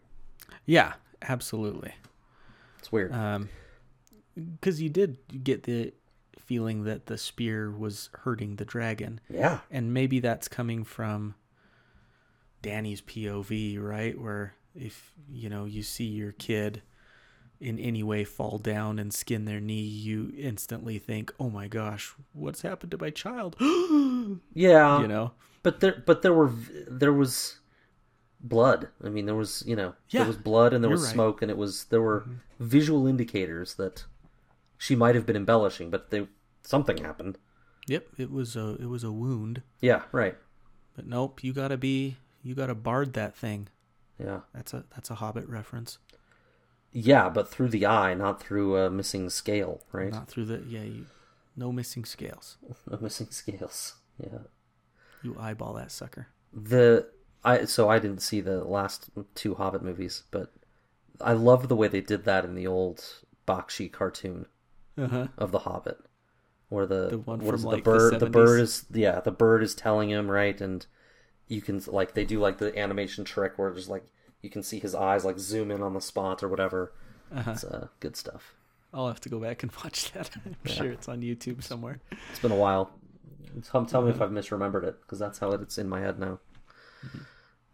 Yeah, 0.67 0.95
absolutely. 1.23 1.95
It's 2.79 2.91
weird. 2.91 3.13
Um, 3.13 3.49
because 4.35 4.81
you 4.81 4.89
did 4.89 5.19
get 5.45 5.65
the 5.65 5.93
feeling 6.39 6.85
that 6.85 7.07
the 7.07 7.17
spear 7.17 7.71
was 7.71 8.11
hurting 8.25 8.57
the 8.57 8.65
dragon, 8.65 9.21
yeah, 9.29 9.61
and 9.71 9.95
maybe 9.95 10.21
that's 10.21 10.49
coming 10.49 10.85
from 10.85 11.35
Dany's 12.63 13.01
POV, 13.01 13.81
right? 13.81 14.21
Where 14.21 14.55
if 14.75 15.13
you 15.31 15.49
know 15.49 15.65
you 15.65 15.83
see 15.83 16.05
your 16.05 16.33
kid 16.33 16.83
in 17.61 17.79
any 17.79 18.03
way 18.03 18.25
fall 18.25 18.57
down 18.59 18.99
and 18.99 19.13
skin 19.13 19.45
their 19.45 19.61
knee, 19.61 19.81
you 19.83 20.33
instantly 20.37 20.99
think, 20.99 21.33
"Oh 21.39 21.51
my 21.51 21.69
gosh, 21.69 22.15
what's 22.33 22.63
happened 22.63 22.91
to 22.93 22.99
my 22.99 23.11
child?" 23.11 23.57
Yeah, 24.55 25.01
you 25.01 25.09
know. 25.09 25.33
But 25.63 25.81
there, 25.81 26.03
but 26.07 26.23
there 26.23 26.33
were 26.33 26.51
there 26.89 27.13
was 27.13 27.59
blood. 28.41 28.89
I 29.05 29.09
mean, 29.09 29.27
there 29.27 29.35
was 29.35 29.63
you 29.67 29.77
know 29.77 29.95
Yeah, 30.09 30.21
there 30.21 30.29
was 30.29 30.37
blood 30.37 30.73
and 30.73 30.83
there 30.83 30.91
was 30.91 31.03
right. 31.03 31.09
Mm-hmm. 31.09 31.15
smoke 31.15 31.43
and 31.43 31.51
it 31.51 31.57
was 31.57 31.85
there 31.87 32.01
were 32.01 32.27
visual 32.59 33.07
indicators 33.07 33.75
that 33.75 34.05
she 34.79 34.95
might 34.97 35.15
have 35.15 35.27
been 35.27 35.37
embellishing, 35.37 35.91
but 35.91 36.11
they 36.11 36.27
something 36.63 36.99
happened. 36.99 37.39
Yep, 37.89 38.07
it 38.19 38.31
was 38.31 38.57
a 38.57 38.77
it 38.81 38.87
was 38.89 39.03
a 39.05 39.13
wound, 39.13 39.63
Yeah, 39.81 40.03
right. 40.13 40.37
but 40.95 41.07
nope, 41.07 41.43
you 41.43 41.53
gotta 41.53 41.77
be 41.77 42.17
you 42.43 42.55
gotta 42.55 42.75
bard 42.75 43.13
that 43.15 43.37
thing. 43.37 43.69
Yeah, 44.19 44.41
That's 44.55 44.75
a 44.75 44.85
that's 44.95 45.11
a 45.11 45.15
Hobbit 45.17 45.49
reference. 45.49 45.99
yeah, 46.93 47.29
but 47.31 47.49
through 47.49 47.69
the 47.71 47.87
eye, 47.87 48.13
not 48.15 48.43
through 48.43 48.77
a 48.77 48.91
missing 48.91 49.31
scale, 49.31 49.83
right? 49.93 50.13
Not 50.13 50.29
through 50.29 50.47
the 50.47 50.63
yeah, 50.69 50.83
you, 50.83 51.07
no 51.57 51.73
missing 51.73 52.05
scales. 52.05 52.57
No 52.91 52.99
missing 53.01 53.29
scales. 53.31 53.95
Yeah. 54.23 54.41
You 55.23 55.37
eyeball 55.39 55.75
that 55.75 55.91
sucker. 55.93 56.29
the 56.53 57.09
I 57.45 57.65
so 57.65 57.89
I 57.89 57.99
didn't 57.99 58.21
see 58.23 58.41
the 58.43 58.63
last 58.65 59.09
two 59.35 59.55
Hobbit 59.55 59.83
movies, 59.83 60.25
but 60.31 60.53
I 61.21 61.33
love 61.33 61.69
the 61.69 61.77
way 61.77 61.89
they 61.89 62.01
did 62.03 62.25
that 62.25 62.45
in 62.45 62.55
the 62.55 62.67
old 62.67 63.03
Bakshi 63.49 63.91
cartoon 63.91 64.47
Uh-huh. 64.99 65.29
of 65.39 65.51
the 65.53 65.61
Hobbit, 65.61 65.99
where 66.69 66.85
the, 66.87 67.09
The 67.11 67.19
one 67.19 67.39
what 67.41 67.47
from, 67.47 67.55
is 67.55 67.65
it, 67.65 67.67
like, 67.69 67.85
the 67.85 67.91
the 67.91 67.97
bird 67.99 68.21
the, 68.21 68.27
bird 68.31 68.61
is 68.61 68.85
yeah 68.93 69.21
the 69.21 69.31
bird 69.33 69.63
is 69.63 69.75
telling 69.75 70.11
him 70.11 70.31
right, 70.31 70.61
and 70.61 70.85
you 71.51 71.61
can 71.61 71.83
like 71.89 72.15
they 72.15 72.25
do 72.25 72.39
like 72.39 72.59
the 72.59 72.77
animation 72.79 73.25
trick 73.25 73.59
where 73.59 73.71
there's 73.73 73.89
like 73.89 74.05
you 74.41 74.49
can 74.49 74.63
see 74.63 74.79
his 74.79 74.95
eyes 74.95 75.25
like 75.25 75.39
zoom 75.39 75.71
in 75.71 75.83
on 75.83 75.93
the 75.93 76.01
spot 76.01 76.43
or 76.43 76.49
whatever. 76.49 76.93
Uh-huh. 77.35 77.51
It's 77.51 77.65
uh, 77.65 77.89
good 77.99 78.17
stuff. 78.17 78.55
I'll 78.95 79.09
have 79.09 79.21
to 79.21 79.29
go 79.29 79.41
back 79.41 79.63
and 79.63 79.73
watch 79.85 80.13
that. 80.13 80.31
I'm 80.45 80.57
sure 80.65 80.91
it's 80.91 81.09
on 81.09 81.21
YouTube 81.21 81.63
somewhere. 81.63 82.01
It's 82.31 82.39
been 82.39 82.53
a 82.53 82.57
while. 82.57 82.93
Tell, 83.69 83.85
tell 83.85 84.03
me 84.03 84.11
if 84.11 84.21
I've 84.21 84.31
misremembered 84.31 84.85
it 84.85 85.01
because 85.03 85.19
that's 85.19 85.41
how 85.41 85.51
it's 85.51 85.77
in 85.77 85.89
my 85.89 86.01
head 86.01 86.21
now. 86.21 86.39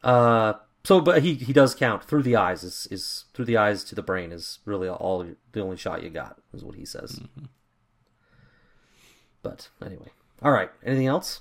Uh, 0.02 0.54
so 0.84 1.00
but 1.00 1.22
he 1.22 1.34
he 1.34 1.52
does 1.52 1.74
count 1.74 2.04
through 2.04 2.22
the 2.22 2.36
eyes 2.36 2.64
is 2.64 2.88
is 2.90 3.24
through 3.34 3.44
the 3.44 3.58
eyes 3.58 3.84
to 3.84 3.94
the 3.94 4.02
brain 4.02 4.32
is 4.32 4.60
really 4.64 4.88
all 4.88 5.26
the 5.52 5.60
only 5.60 5.76
shot 5.76 6.02
you 6.02 6.08
got 6.08 6.40
is 6.54 6.64
what 6.64 6.76
he 6.76 6.86
says. 6.86 7.20
But 9.42 9.68
anyway, 9.84 10.08
all 10.42 10.52
right. 10.52 10.70
Anything 10.84 11.08
else? 11.08 11.40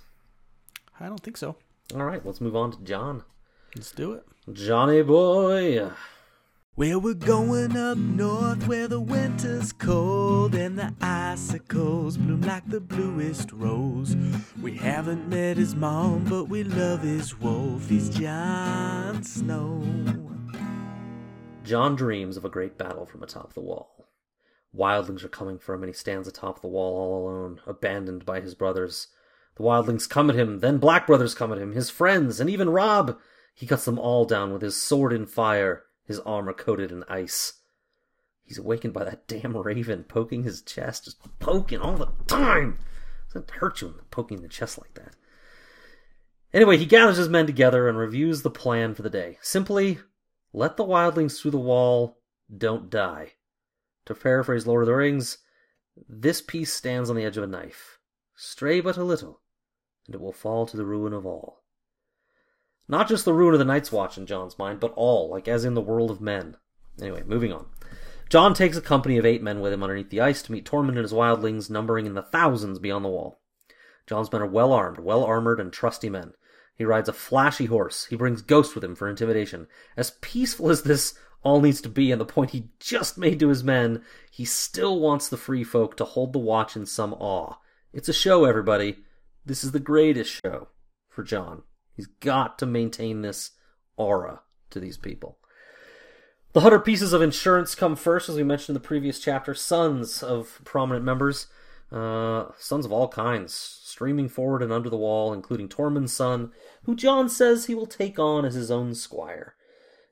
I 0.99 1.07
don't 1.07 1.21
think 1.21 1.37
so. 1.37 1.55
All 1.93 2.03
right, 2.03 2.25
let's 2.25 2.41
move 2.41 2.55
on 2.55 2.71
to 2.71 2.79
Jon. 2.83 3.23
Let's 3.75 3.91
do 3.91 4.13
it. 4.13 4.25
Johnny 4.51 5.03
boy. 5.03 5.91
Well, 6.75 6.99
we're 6.99 7.13
going 7.13 7.77
up 7.77 7.97
north 7.97 8.67
where 8.67 8.87
the 8.87 8.99
winter's 8.99 9.71
cold 9.71 10.55
and 10.55 10.77
the 10.77 10.93
icicles 10.99 12.17
bloom 12.17 12.41
like 12.41 12.67
the 12.67 12.81
bluest 12.81 13.51
rose. 13.53 14.15
We 14.61 14.75
haven't 14.75 15.29
met 15.29 15.57
his 15.57 15.75
mom, 15.75 16.25
but 16.25 16.45
we 16.45 16.63
love 16.63 17.01
his 17.01 17.39
wolf. 17.39 17.87
He's 17.87 18.09
Jon 18.09 19.23
Snow. 19.23 19.83
Jon 21.63 21.95
dreams 21.95 22.35
of 22.35 22.45
a 22.45 22.49
great 22.49 22.77
battle 22.77 23.05
from 23.05 23.23
atop 23.23 23.53
the 23.53 23.61
wall. 23.61 24.07
Wildlings 24.75 25.23
are 25.23 25.29
coming 25.29 25.59
for 25.59 25.75
him, 25.75 25.83
and 25.83 25.89
he 25.89 25.93
stands 25.93 26.27
atop 26.27 26.61
the 26.61 26.67
wall 26.67 26.97
all 26.97 27.23
alone, 27.23 27.61
abandoned 27.65 28.25
by 28.25 28.41
his 28.41 28.53
brothers. 28.53 29.07
The 29.55 29.63
wildlings 29.63 30.09
come 30.09 30.29
at 30.29 30.35
him, 30.35 30.59
then 30.59 30.77
Black 30.77 31.07
Brothers 31.07 31.33
come 31.33 31.51
at 31.51 31.57
him, 31.57 31.71
his 31.71 31.89
friends, 31.89 32.39
and 32.39 32.49
even 32.49 32.69
Robb. 32.69 33.17
He 33.53 33.65
cuts 33.65 33.85
them 33.85 33.97
all 33.97 34.25
down 34.25 34.51
with 34.51 34.61
his 34.61 34.81
sword 34.81 35.13
in 35.13 35.25
fire, 35.25 35.83
his 36.03 36.19
armor 36.19 36.53
coated 36.53 36.91
in 36.91 37.03
ice. 37.07 37.53
He's 38.43 38.57
awakened 38.57 38.93
by 38.93 39.05
that 39.05 39.27
damn 39.27 39.55
raven 39.55 40.03
poking 40.03 40.43
his 40.43 40.61
chest, 40.61 41.05
just 41.05 41.17
poking 41.39 41.79
all 41.79 41.95
the 41.95 42.11
time. 42.27 42.77
Doesn't 43.33 43.51
hurt 43.51 43.81
you 43.81 43.95
poking 44.11 44.41
the 44.41 44.47
chest 44.47 44.77
like 44.77 44.93
that. 44.95 45.15
Anyway, 46.53 46.77
he 46.77 46.85
gathers 46.85 47.17
his 47.17 47.27
men 47.27 47.45
together 47.45 47.89
and 47.89 47.97
reviews 47.97 48.41
the 48.41 48.49
plan 48.49 48.93
for 48.93 49.01
the 49.01 49.09
day. 49.09 49.37
Simply, 49.41 49.99
let 50.53 50.77
the 50.77 50.85
wildlings 50.85 51.39
through 51.39 51.51
the 51.51 51.57
wall, 51.57 52.19
don't 52.55 52.89
die. 52.89 53.33
To 54.05 54.13
paraphrase 54.13 54.67
Lord 54.67 54.83
of 54.83 54.87
the 54.87 54.93
Rings, 54.93 55.39
This 56.07 56.41
piece 56.41 56.73
stands 56.73 57.09
on 57.09 57.15
the 57.15 57.25
edge 57.25 57.37
of 57.37 57.43
a 57.43 57.47
knife. 57.47 57.99
Stray 58.35 58.79
but 58.79 58.97
a 58.97 59.03
little, 59.03 59.41
and 60.05 60.15
it 60.15 60.21
will 60.21 60.33
fall 60.33 60.65
to 60.65 60.77
the 60.77 60.85
ruin 60.85 61.13
of 61.13 61.25
all. 61.25 61.63
Not 62.87 63.07
just 63.07 63.25
the 63.25 63.33
ruin 63.33 63.53
of 63.53 63.59
the 63.59 63.65
Night's 63.65 63.91
Watch 63.91 64.17
in 64.17 64.25
Jon's 64.25 64.59
mind, 64.59 64.79
but 64.79 64.93
all, 64.95 65.29
like 65.29 65.47
as 65.47 65.65
in 65.65 65.73
the 65.73 65.81
world 65.81 66.11
of 66.11 66.21
men. 66.21 66.55
Anyway, 67.01 67.23
moving 67.25 67.51
on. 67.51 67.65
Jon 68.29 68.53
takes 68.53 68.77
a 68.77 68.81
company 68.81 69.17
of 69.17 69.25
eight 69.25 69.41
men 69.41 69.59
with 69.59 69.73
him 69.73 69.83
underneath 69.83 70.09
the 70.09 70.21
ice 70.21 70.41
to 70.43 70.51
meet 70.51 70.65
Tormund 70.65 70.89
and 70.89 70.97
his 70.99 71.13
wildlings, 71.13 71.69
numbering 71.69 72.05
in 72.05 72.13
the 72.13 72.21
thousands 72.21 72.79
beyond 72.79 73.05
the 73.05 73.09
wall. 73.09 73.39
Jon's 74.07 74.31
men 74.31 74.41
are 74.41 74.47
well 74.47 74.71
armed, 74.71 74.99
well 74.99 75.23
armored, 75.23 75.59
and 75.59 75.73
trusty 75.73 76.09
men. 76.09 76.33
He 76.75 76.85
rides 76.85 77.09
a 77.09 77.13
flashy 77.13 77.65
horse. 77.65 78.05
He 78.05 78.15
brings 78.15 78.41
Ghost 78.41 78.75
with 78.75 78.83
him 78.83 78.95
for 78.95 79.09
intimidation. 79.09 79.67
As 79.95 80.17
peaceful 80.21 80.69
as 80.69 80.83
this 80.83 81.17
all 81.41 81.61
needs 81.61 81.81
to 81.81 81.89
be, 81.89 82.11
and 82.11 82.19
the 82.19 82.25
point 82.25 82.51
he 82.51 82.69
just 82.79 83.17
made 83.17 83.39
to 83.39 83.49
his 83.49 83.63
men, 83.63 84.03
he 84.31 84.45
still 84.45 84.99
wants 84.99 85.29
the 85.29 85.37
free 85.37 85.63
folk 85.63 85.95
to 85.97 86.05
hold 86.05 86.33
the 86.33 86.39
watch 86.39 86.75
in 86.75 86.85
some 86.85 87.13
awe. 87.13 87.55
It's 87.93 88.09
a 88.09 88.13
show, 88.13 88.45
everybody. 88.45 89.04
This 89.45 89.63
is 89.63 89.71
the 89.71 89.79
greatest 89.79 90.41
show 90.43 90.69
for 91.07 91.23
Jon. 91.23 91.63
He's 91.93 92.07
got 92.07 92.57
to 92.59 92.65
maintain 92.65 93.21
this 93.21 93.51
aura 93.95 94.41
to 94.71 94.79
these 94.79 94.97
people. 94.97 95.37
The 96.53 96.61
hundred 96.61 96.79
pieces 96.79 97.13
of 97.13 97.21
insurance 97.21 97.75
come 97.75 97.95
first, 97.95 98.27
as 98.27 98.35
we 98.35 98.43
mentioned 98.43 98.75
in 98.75 98.81
the 98.81 98.87
previous 98.87 99.19
chapter. 99.19 99.53
Sons 99.53 100.23
of 100.23 100.61
prominent 100.63 101.05
members, 101.05 101.47
uh, 101.91 102.45
sons 102.57 102.85
of 102.85 102.91
all 102.91 103.07
kinds, 103.07 103.53
streaming 103.53 104.29
forward 104.29 104.63
and 104.63 104.71
under 104.71 104.89
the 104.89 104.97
wall, 104.97 105.33
including 105.33 105.69
Tormund's 105.69 106.13
son, 106.13 106.51
who 106.83 106.95
Jon 106.95 107.29
says 107.29 107.65
he 107.65 107.75
will 107.75 107.85
take 107.85 108.17
on 108.17 108.45
as 108.45 108.55
his 108.55 108.71
own 108.71 108.95
squire. 108.95 109.55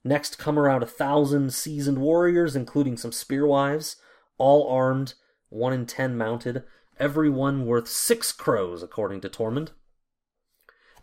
Next 0.03 0.37
come 0.37 0.59
around 0.59 0.83
a 0.83 0.87
thousand 0.87 1.53
seasoned 1.53 1.97
warriors, 1.97 2.55
including 2.55 2.97
some 2.97 3.11
spearwives, 3.11 3.95
all 4.37 4.69
armed, 4.69 5.13
one 5.49 5.73
in 5.73 5.85
ten 5.85 6.17
mounted, 6.17 6.63
every 7.03 7.29
one 7.29 7.65
worth 7.65 7.89
six 7.89 8.31
crows, 8.31 8.81
according 8.81 9.19
to 9.19 9.27
Tormund. 9.27 9.71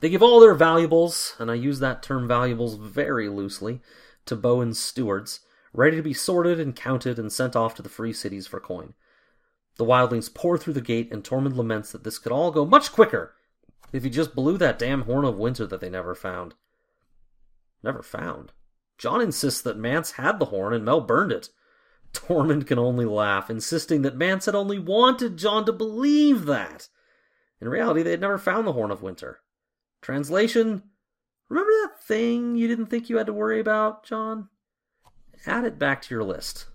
They 0.01 0.09
give 0.09 0.23
all 0.23 0.41
their 0.41 0.55
valuables, 0.55 1.37
and 1.39 1.51
I 1.51 1.55
use 1.55 1.79
that 1.81 2.03
term 2.03 2.27
valuables 2.27 2.77
very 2.77 3.29
loosely, 3.29 3.83
to 4.25 4.35
Bowen's 4.35 4.79
stewards, 4.79 5.41
ready 5.75 5.99
to 5.99 6.03
be 6.03 6.15
sorted 6.15 6.59
and 6.59 6.75
counted 6.75 7.19
and 7.19 7.31
sent 7.31 7.55
off 7.55 7.75
to 7.75 7.83
the 7.83 7.91
free 7.91 8.15
cities 8.15 8.47
for 8.47 8.61
coin. 8.61 8.95
The 9.77 9.85
wildlings 9.85 10.33
pour 10.33 10.57
through 10.57 10.73
the 10.73 10.81
gate, 10.81 11.13
and 11.13 11.23
Tormund 11.23 11.55
laments 11.55 11.93
that 11.93 12.03
this 12.03 12.19
could 12.19 12.33
all 12.33 12.51
go 12.51 12.65
much 12.65 12.93
quicker 12.93 13.35
if 13.93 14.03
he 14.03 14.09
just 14.09 14.35
blew 14.35 14.57
that 14.57 14.79
damn 14.79 15.03
horn 15.03 15.27
of 15.27 15.39
winter 15.39 15.67
that 15.67 15.83
they 15.83 15.91
never 15.91 16.15
found. 16.15 16.55
Never 17.83 18.03
found? 18.03 18.53
Jon 18.97 19.21
insists 19.21 19.61
that 19.63 19.77
Mance 19.77 20.13
had 20.13 20.39
the 20.39 20.47
horn 20.47 20.73
and 20.73 20.83
Mel 20.83 21.03
burned 21.03 21.31
it. 21.31 21.51
Tormund 22.12 22.66
can 22.66 22.78
only 22.78 23.05
laugh, 23.05 23.51
insisting 23.51 24.03
that 24.03 24.16
Mance 24.16 24.47
had 24.47 24.55
only 24.55 24.78
wanted 24.78 25.37
Jon 25.37 25.65
to 25.66 25.73
believe 25.73 26.47
that. 26.47 26.89
In 27.61 27.69
reality, 27.69 28.03
they 28.03 28.12
had 28.12 28.20
never 28.20 28.39
found 28.39 28.66
the 28.66 28.73
Horn 28.73 28.91
of 28.91 29.03
Winter. 29.03 29.41
Translation 30.03 30.82
Remember 31.51 31.73
that 31.82 32.03
thing 32.05 32.55
you 32.57 32.69
didn't 32.69 32.87
think 32.87 33.11
you 33.11 33.16
had 33.16 33.27
to 33.27 33.32
worry 33.32 33.59
about, 33.59 34.05
Jon? 34.05 34.49
Add 35.47 35.65
it 35.65 35.78
back 35.78 36.01
to 36.03 36.15
your 36.15 36.23
list. 36.23 36.66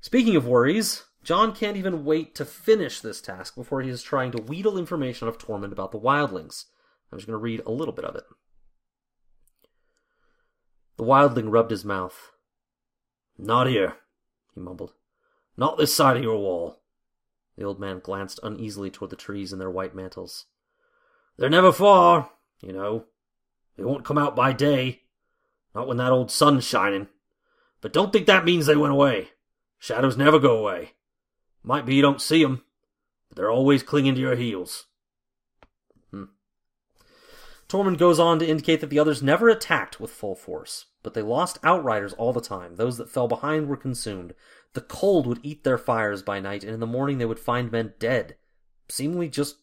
Speaking 0.00 0.36
of 0.36 0.46
worries, 0.46 1.04
Jon 1.24 1.52
can't 1.52 1.76
even 1.76 2.04
wait 2.04 2.34
to 2.36 2.44
finish 2.44 3.00
this 3.00 3.20
task 3.20 3.56
before 3.56 3.82
he 3.82 3.90
is 3.90 4.02
trying 4.02 4.30
to 4.32 4.42
wheedle 4.42 4.78
information 4.78 5.26
out 5.26 5.34
of 5.34 5.38
Tormund 5.38 5.72
about 5.72 5.90
the 5.90 5.98
wildlings. 5.98 6.66
I'm 7.10 7.18
just 7.18 7.26
going 7.26 7.38
to 7.38 7.42
read 7.42 7.62
a 7.66 7.72
little 7.72 7.92
bit 7.92 8.04
of 8.04 8.14
it. 8.14 8.24
The 10.96 11.04
wildling 11.04 11.50
rubbed 11.50 11.72
his 11.72 11.84
mouth. 11.84 12.30
Not 13.36 13.66
here, 13.66 13.96
he 14.54 14.60
mumbled. 14.60 14.92
Not 15.56 15.76
this 15.78 15.94
side 15.94 16.16
of 16.16 16.22
your 16.22 16.38
wall. 16.38 16.80
The 17.56 17.64
old 17.64 17.78
man 17.78 18.00
glanced 18.00 18.40
uneasily 18.42 18.90
toward 18.90 19.10
the 19.10 19.16
trees 19.16 19.52
in 19.52 19.58
their 19.58 19.70
white 19.70 19.94
mantles. 19.94 20.46
They're 21.36 21.50
never 21.50 21.72
far, 21.72 22.30
you 22.60 22.72
know. 22.72 23.06
They 23.76 23.84
won't 23.84 24.04
come 24.04 24.18
out 24.18 24.36
by 24.36 24.52
day. 24.52 25.02
Not 25.74 25.86
when 25.86 25.96
that 25.98 26.12
old 26.12 26.30
sun's 26.30 26.64
shining. 26.64 27.08
But 27.80 27.92
don't 27.92 28.12
think 28.12 28.26
that 28.26 28.44
means 28.44 28.66
they 28.66 28.76
went 28.76 28.92
away. 28.92 29.30
Shadows 29.78 30.16
never 30.16 30.38
go 30.38 30.56
away. 30.58 30.92
Might 31.62 31.86
be 31.86 31.94
you 31.94 32.02
don't 32.02 32.20
see 32.20 32.44
'em, 32.44 32.62
but 33.28 33.36
they're 33.36 33.50
always 33.50 33.82
clinging 33.82 34.14
to 34.14 34.20
your 34.20 34.36
heels. 34.36 34.86
Tormund 37.72 37.96
goes 37.96 38.20
on 38.20 38.38
to 38.38 38.46
indicate 38.46 38.82
that 38.82 38.90
the 38.90 38.98
others 38.98 39.22
never 39.22 39.48
attacked 39.48 39.98
with 39.98 40.10
full 40.10 40.34
force, 40.34 40.88
but 41.02 41.14
they 41.14 41.22
lost 41.22 41.58
outriders 41.64 42.12
all 42.12 42.34
the 42.34 42.42
time. 42.42 42.76
Those 42.76 42.98
that 42.98 43.08
fell 43.08 43.28
behind 43.28 43.66
were 43.66 43.78
consumed. 43.78 44.34
The 44.74 44.82
cold 44.82 45.26
would 45.26 45.40
eat 45.42 45.64
their 45.64 45.78
fires 45.78 46.22
by 46.22 46.38
night, 46.38 46.64
and 46.64 46.74
in 46.74 46.80
the 46.80 46.86
morning 46.86 47.16
they 47.16 47.24
would 47.24 47.38
find 47.38 47.72
men 47.72 47.94
dead, 47.98 48.36
seemingly 48.90 49.30
just 49.30 49.56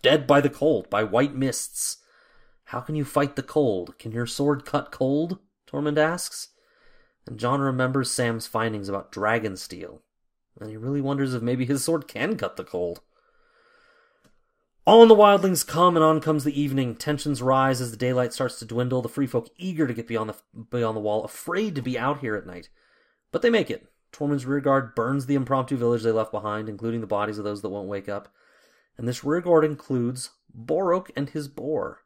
dead 0.00 0.26
by 0.26 0.40
the 0.40 0.48
cold, 0.48 0.88
by 0.88 1.04
white 1.04 1.34
mists. 1.34 1.98
How 2.64 2.80
can 2.80 2.94
you 2.94 3.04
fight 3.04 3.36
the 3.36 3.42
cold? 3.42 3.98
Can 3.98 4.12
your 4.12 4.26
sword 4.26 4.64
cut 4.64 4.90
cold? 4.90 5.38
Tormund 5.70 5.98
asks. 5.98 6.48
And 7.26 7.38
Jon 7.38 7.60
remembers 7.60 8.10
Sam's 8.10 8.46
findings 8.46 8.88
about 8.88 9.12
dragon 9.12 9.58
steel, 9.58 10.00
and 10.58 10.70
he 10.70 10.78
really 10.78 11.02
wonders 11.02 11.34
if 11.34 11.42
maybe 11.42 11.66
his 11.66 11.84
sword 11.84 12.08
can 12.08 12.38
cut 12.38 12.56
the 12.56 12.64
cold. 12.64 13.02
On 14.88 15.08
the 15.08 15.16
wildlings 15.16 15.66
come, 15.66 15.96
and 15.96 16.04
on 16.04 16.20
comes 16.20 16.44
the 16.44 16.60
evening. 16.60 16.94
Tensions 16.94 17.42
rise 17.42 17.80
as 17.80 17.90
the 17.90 17.96
daylight 17.96 18.32
starts 18.32 18.60
to 18.60 18.64
dwindle. 18.64 19.02
The 19.02 19.08
free 19.08 19.26
folk 19.26 19.48
eager 19.56 19.84
to 19.84 19.92
get 19.92 20.06
beyond 20.06 20.30
the 20.30 20.36
beyond 20.70 20.96
the 20.96 21.00
wall, 21.00 21.24
afraid 21.24 21.74
to 21.74 21.82
be 21.82 21.98
out 21.98 22.20
here 22.20 22.36
at 22.36 22.46
night, 22.46 22.68
but 23.32 23.42
they 23.42 23.50
make 23.50 23.68
it. 23.68 23.88
Tormund's 24.12 24.46
rearguard 24.46 24.94
burns 24.94 25.26
the 25.26 25.34
impromptu 25.34 25.76
village 25.76 26.04
they 26.04 26.12
left 26.12 26.30
behind, 26.30 26.68
including 26.68 27.00
the 27.00 27.06
bodies 27.08 27.36
of 27.36 27.44
those 27.44 27.62
that 27.62 27.68
won't 27.68 27.88
wake 27.88 28.08
up. 28.08 28.32
And 28.96 29.08
this 29.08 29.24
rearguard 29.24 29.64
includes 29.64 30.30
Borroq 30.56 31.10
and 31.16 31.30
his 31.30 31.48
boar, 31.48 32.02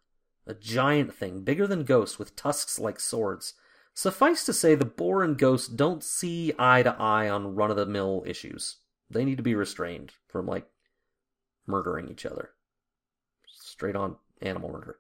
a 0.47 0.55
giant 0.55 1.15
thing 1.15 1.43
bigger 1.43 1.66
than 1.66 1.85
Ghost 1.85 2.19
with 2.19 2.35
tusks 2.35 2.78
like 2.78 2.98
swords. 2.98 3.52
Suffice 3.93 4.47
to 4.47 4.55
say, 4.55 4.74
the 4.74 4.86
boar 4.86 5.23
and 5.23 5.36
Ghost 5.36 5.77
don't 5.77 6.02
see 6.02 6.52
eye 6.59 6.82
to 6.82 6.97
eye 6.98 7.28
on 7.28 7.55
run 7.55 7.70
of 7.70 7.77
the 7.77 7.85
mill 7.85 8.24
issues. 8.27 8.78
They 9.11 9.24
need 9.24 9.36
to 9.36 9.43
be 9.43 9.55
restrained 9.55 10.15
from, 10.28 10.47
like, 10.47 10.66
murdering 11.66 12.09
each 12.09 12.24
other. 12.24 12.51
Straight 13.81 13.97
on 13.97 14.16
animal 14.43 14.70
murder. 14.70 14.98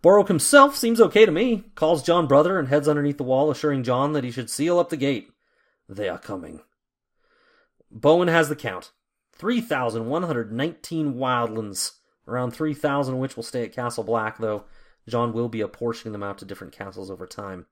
Borroq 0.00 0.28
himself 0.28 0.76
seems 0.76 1.00
okay 1.00 1.26
to 1.26 1.32
me, 1.32 1.64
calls 1.74 2.04
Jon 2.04 2.28
brother 2.28 2.56
and 2.56 2.68
heads 2.68 2.86
underneath 2.86 3.16
the 3.16 3.24
wall, 3.24 3.50
assuring 3.50 3.82
Jon 3.82 4.12
that 4.12 4.22
he 4.22 4.30
should 4.30 4.48
seal 4.48 4.78
up 4.78 4.90
the 4.90 4.96
gate. 4.96 5.32
They 5.88 6.08
are 6.08 6.16
coming. 6.16 6.60
Bowen 7.90 8.28
has 8.28 8.48
the 8.48 8.54
count 8.54 8.92
3,119 9.32 11.14
wildlings, 11.14 11.94
around 12.28 12.52
3,000 12.52 13.14
of 13.14 13.18
which 13.18 13.34
will 13.34 13.42
stay 13.42 13.64
at 13.64 13.72
Castle 13.72 14.04
Black, 14.04 14.38
though 14.38 14.66
Jon 15.08 15.32
will 15.32 15.48
be 15.48 15.60
apportioning 15.60 16.12
them 16.12 16.22
out 16.22 16.38
to 16.38 16.44
different 16.44 16.72
castles 16.72 17.10
over 17.10 17.26
time. 17.26 17.66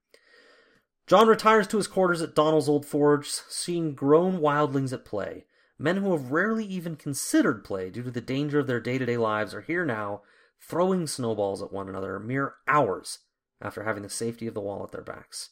Jon 1.06 1.28
retires 1.28 1.68
to 1.68 1.76
his 1.76 1.86
quarters 1.86 2.22
at 2.22 2.34
Donal's 2.34 2.68
Old 2.68 2.84
Forge, 2.84 3.28
seeing 3.28 3.94
grown 3.94 4.40
wildlings 4.40 4.92
at 4.92 5.04
play. 5.04 5.44
Men 5.78 5.98
who 5.98 6.12
have 6.12 6.32
rarely 6.32 6.64
even 6.64 6.96
considered 6.96 7.64
play 7.64 7.90
due 7.90 8.02
to 8.02 8.10
the 8.10 8.20
danger 8.20 8.58
of 8.58 8.66
their 8.66 8.80
day 8.80 8.98
to 8.98 9.06
day 9.06 9.16
lives 9.16 9.54
are 9.54 9.60
here 9.60 9.84
now, 9.84 10.22
throwing 10.60 11.06
snowballs 11.06 11.62
at 11.62 11.72
one 11.72 11.88
another 11.88 12.18
mere 12.18 12.54
hours 12.66 13.20
after 13.60 13.84
having 13.84 14.02
the 14.02 14.08
safety 14.08 14.46
of 14.46 14.54
the 14.54 14.60
wall 14.60 14.82
at 14.82 14.90
their 14.90 15.02
backs. 15.02 15.50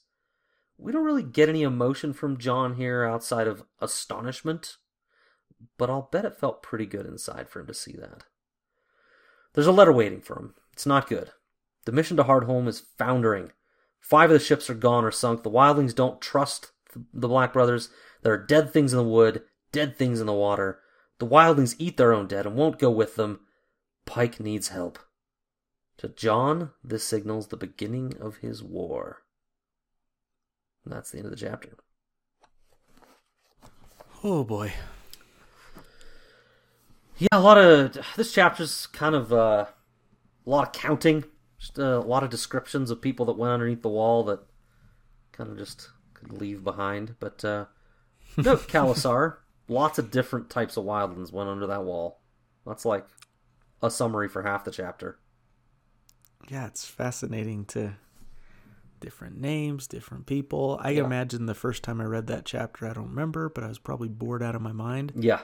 We 0.78 0.93
don't 0.93 1.05
really 1.05 1.23
get 1.23 1.48
any 1.48 1.62
emotion 1.62 2.12
from 2.12 2.39
Jon 2.39 2.74
here 2.74 3.05
outside 3.05 3.47
of 3.47 3.65
astonishment, 3.81 4.77
but 5.78 5.89
I'll 5.89 6.09
bet 6.11 6.24
it 6.24 6.39
felt 6.39 6.62
pretty 6.62 6.86
good 6.86 7.07
inside 7.07 7.48
for 7.48 7.61
him 7.61 7.66
to 7.69 7.74
see 7.74 7.93
that. 7.93 8.24
There's 9.55 9.66
a 9.66 9.73
letter 9.73 9.93
waiting 9.93 10.20
for 10.20 10.39
him. 10.39 10.55
It's 10.73 10.86
not 10.86 11.09
good. 11.09 11.31
The 11.86 11.93
mission 11.93 12.16
to 12.19 12.24
Hardhome 12.24 12.69
is 12.69 12.82
foundering. 12.98 13.53
Five 14.01 14.31
of 14.31 14.39
the 14.39 14.44
ships 14.44 14.69
are 14.69 14.74
gone 14.74 15.05
or 15.05 15.11
sunk. 15.11 15.43
The 15.43 15.51
wildlings 15.51 15.94
don't 15.94 16.20
trust 16.20 16.73
the 17.15 17.28
Black 17.28 17.53
Brothers. 17.53 17.89
There 18.23 18.32
are 18.32 18.47
dead 18.47 18.70
things 18.73 18.93
in 18.93 18.98
the 18.98 19.05
wood, 19.05 19.43
dead 19.72 19.97
things 19.97 20.20
in 20.20 20.26
the 20.26 20.32
water. 20.32 20.80
The 21.18 21.26
wildlings 21.26 21.76
eat 21.78 21.97
their 21.97 22.12
own 22.12 22.26
dead 22.26 22.47
and 22.47 22.56
won't 22.56 22.78
go 22.78 22.90
with 22.90 23.16
them. 23.16 23.40
Pyke 24.05 24.40
needs 24.40 24.68
help. 24.68 24.98
To 25.98 26.09
Jon, 26.09 26.72
this 26.84 27.05
signals 27.05 27.48
the 27.48 27.56
beginning 27.56 28.14
of 28.20 28.38
his 28.38 28.62
war. 28.62 29.22
And 30.84 30.93
that's 30.93 31.10
the 31.10 31.18
end 31.18 31.26
of 31.26 31.30
the 31.30 31.38
chapter. 31.38 31.70
Oh 34.22 34.44
boy. 34.44 34.72
Yeah, 37.18 37.28
a 37.32 37.40
lot 37.40 37.56
of 37.56 37.97
this 38.16 38.32
chapter's 38.32 38.86
kind 38.88 39.14
of 39.14 39.32
uh, 39.32 39.66
a 40.47 40.51
lot 40.51 40.66
of 40.66 40.72
counting, 40.72 41.24
just 41.59 41.78
uh, 41.78 41.82
a 41.82 42.01
lot 42.01 42.22
of 42.22 42.30
descriptions 42.30 42.90
of 42.90 43.01
people 43.01 43.24
that 43.26 43.38
went 43.38 43.52
underneath 43.52 43.82
the 43.82 43.88
wall 43.88 44.22
that 44.24 44.40
kind 45.32 45.51
of 45.51 45.56
just 45.56 45.90
could 46.12 46.32
leave 46.32 46.62
behind. 46.62 47.16
But 47.18 47.44
uh, 47.44 47.66
no, 48.36 48.56
Khalasar, 48.56 49.36
lots 49.68 49.98
of 49.98 50.10
different 50.10 50.51
types 50.51 50.76
of 50.76 50.84
wildlings 50.84 51.32
went 51.32 51.48
under 51.48 51.66
that 51.66 51.84
wall. 51.84 52.20
That's 52.66 52.84
like 52.84 53.06
a 53.82 53.90
summary 53.90 54.28
for 54.28 54.43
half 54.43 54.64
the 54.64 54.70
chapter. 54.70 55.18
Yeah, 56.48 56.66
it's 56.66 56.84
fascinating 56.84 57.64
to 57.66 57.94
different 59.01 59.38
names, 59.40 59.86
different 59.86 60.26
people. 60.26 60.78
I 60.80 60.90
Yeah. 60.90 61.05
imagine 61.05 61.47
the 61.47 61.55
first 61.55 61.82
time 61.82 62.01
I 62.01 62.05
read 62.05 62.26
that 62.28 62.44
chapter, 62.44 62.86
I 62.86 62.93
don't 62.93 63.09
remember, 63.10 63.48
but 63.48 63.64
I 63.64 63.68
was 63.68 63.78
probably 63.78 64.09
bored 64.09 64.43
out 64.43 64.55
of 64.55 64.62
my 64.62 64.72
mind. 64.72 65.12
Yeah. 65.16 65.40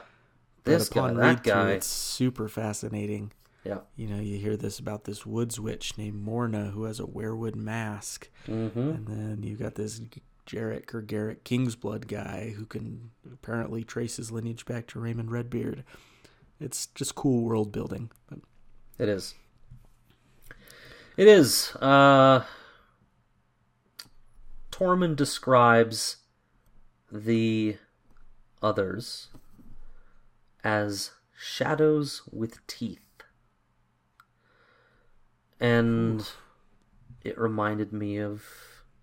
This 0.63 0.89
guy, 0.89 1.01
upon 1.01 1.15
that 1.17 1.21
read 1.21 1.43
through, 1.43 1.53
guy. 1.53 1.71
it's 1.71 1.87
super 1.87 2.47
fascinating. 2.47 3.31
Yeah. 3.65 3.79
You 3.95 4.07
know, 4.07 4.19
you 4.19 4.37
hear 4.39 4.57
this 4.57 4.79
about 4.79 5.03
this 5.03 5.25
woods 5.25 5.59
witch 5.59 5.97
named 5.97 6.21
Morna 6.23 6.71
who 6.71 6.83
has 6.85 6.99
a 6.99 7.05
weirwood 7.05 7.55
mask, 7.55 8.29
Mm-hmm. 8.47 8.79
and 8.79 9.07
then 9.07 9.43
you 9.43 9.55
got 9.55 9.75
this 9.75 10.01
Jarek 10.45 10.93
or 10.93 11.01
Garrett 11.01 11.45
Kingsblood 11.45 12.07
guy 12.07 12.53
who 12.57 12.65
can 12.65 13.11
apparently 13.31 13.83
trace 13.83 14.17
his 14.17 14.31
lineage 14.31 14.65
back 14.65 14.87
to 14.87 14.99
Raymun 14.99 15.29
Redbeard. 15.29 15.83
It's 16.59 16.87
just 16.87 17.15
cool 17.15 17.43
world 17.43 17.71
building. 17.71 18.11
It 18.97 19.09
is. 19.09 19.35
It 21.17 21.27
is. 21.27 21.75
Uh, 21.75 22.43
Tormund 24.71 25.15
describes 25.15 26.17
the 27.11 27.77
others 28.61 29.27
as 30.63 31.11
shadows 31.37 32.23
with 32.31 32.65
teeth. 32.65 32.99
And 35.59 36.27
it 37.23 37.37
reminded 37.37 37.93
me 37.93 38.17
of 38.17 38.43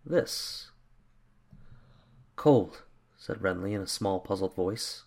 this. 0.04 0.69
Cold, 2.40 2.84
said 3.18 3.40
Renly 3.40 3.74
in 3.74 3.82
a 3.82 3.86
small, 3.86 4.18
puzzled 4.18 4.54
voice. 4.54 5.04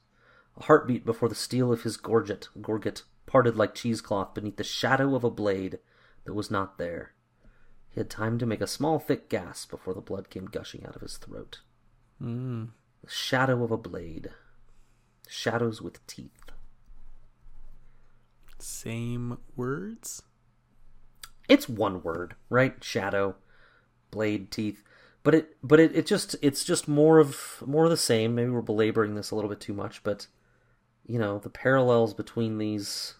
A 0.55 0.65
heartbeat 0.65 1.03
before 1.03 1.27
the 1.29 1.33
steel 1.33 1.71
of 1.73 1.81
his 1.81 1.97
gorget, 1.97 2.47
gorget 2.61 3.01
parted 3.25 3.55
like 3.55 3.73
cheesecloth 3.73 4.35
beneath 4.35 4.57
the 4.57 4.63
shadow 4.63 5.15
of 5.15 5.23
a 5.23 5.31
blade 5.31 5.79
that 6.25 6.35
was 6.35 6.51
not 6.51 6.77
there. 6.77 7.13
He 7.89 7.99
had 7.99 8.07
time 8.11 8.37
to 8.37 8.45
make 8.45 8.61
a 8.61 8.67
small, 8.67 8.99
thick 8.99 9.29
gasp 9.29 9.71
before 9.71 9.95
the 9.95 9.99
blood 9.99 10.29
came 10.29 10.45
gushing 10.45 10.85
out 10.85 10.95
of 10.95 11.01
his 11.01 11.17
throat. 11.17 11.61
mm, 12.21 12.69
The 13.03 13.09
shadow 13.09 13.63
of 13.63 13.71
a 13.71 13.77
blade. 13.77 14.29
Shadows 15.27 15.81
with 15.81 16.05
teeth. 16.05 16.29
same 18.59 19.39
words. 19.55 20.21
It's 21.49 21.67
one 21.67 22.03
word, 22.03 22.35
right? 22.51 22.81
Shadow, 22.83 23.37
blade, 24.11 24.51
teeth. 24.51 24.83
But 25.23 25.35
it, 25.35 25.57
but 25.63 25.79
it, 25.79 25.95
it 25.95 26.05
just, 26.05 26.35
it's 26.41 26.65
just 26.65 26.87
more 26.87 27.19
of 27.19 27.63
more 27.65 27.85
of 27.85 27.89
the 27.89 27.97
same. 27.97 28.35
Maybe 28.35 28.49
we're 28.49 28.61
belaboring 28.61 29.15
this 29.15 29.31
a 29.31 29.35
little 29.35 29.49
bit 29.49 29.61
too 29.61 29.73
much, 29.73 30.03
but 30.03 30.27
you 31.05 31.17
know, 31.17 31.39
the 31.39 31.49
parallels 31.49 32.13
between 32.13 32.57
these. 32.57 33.15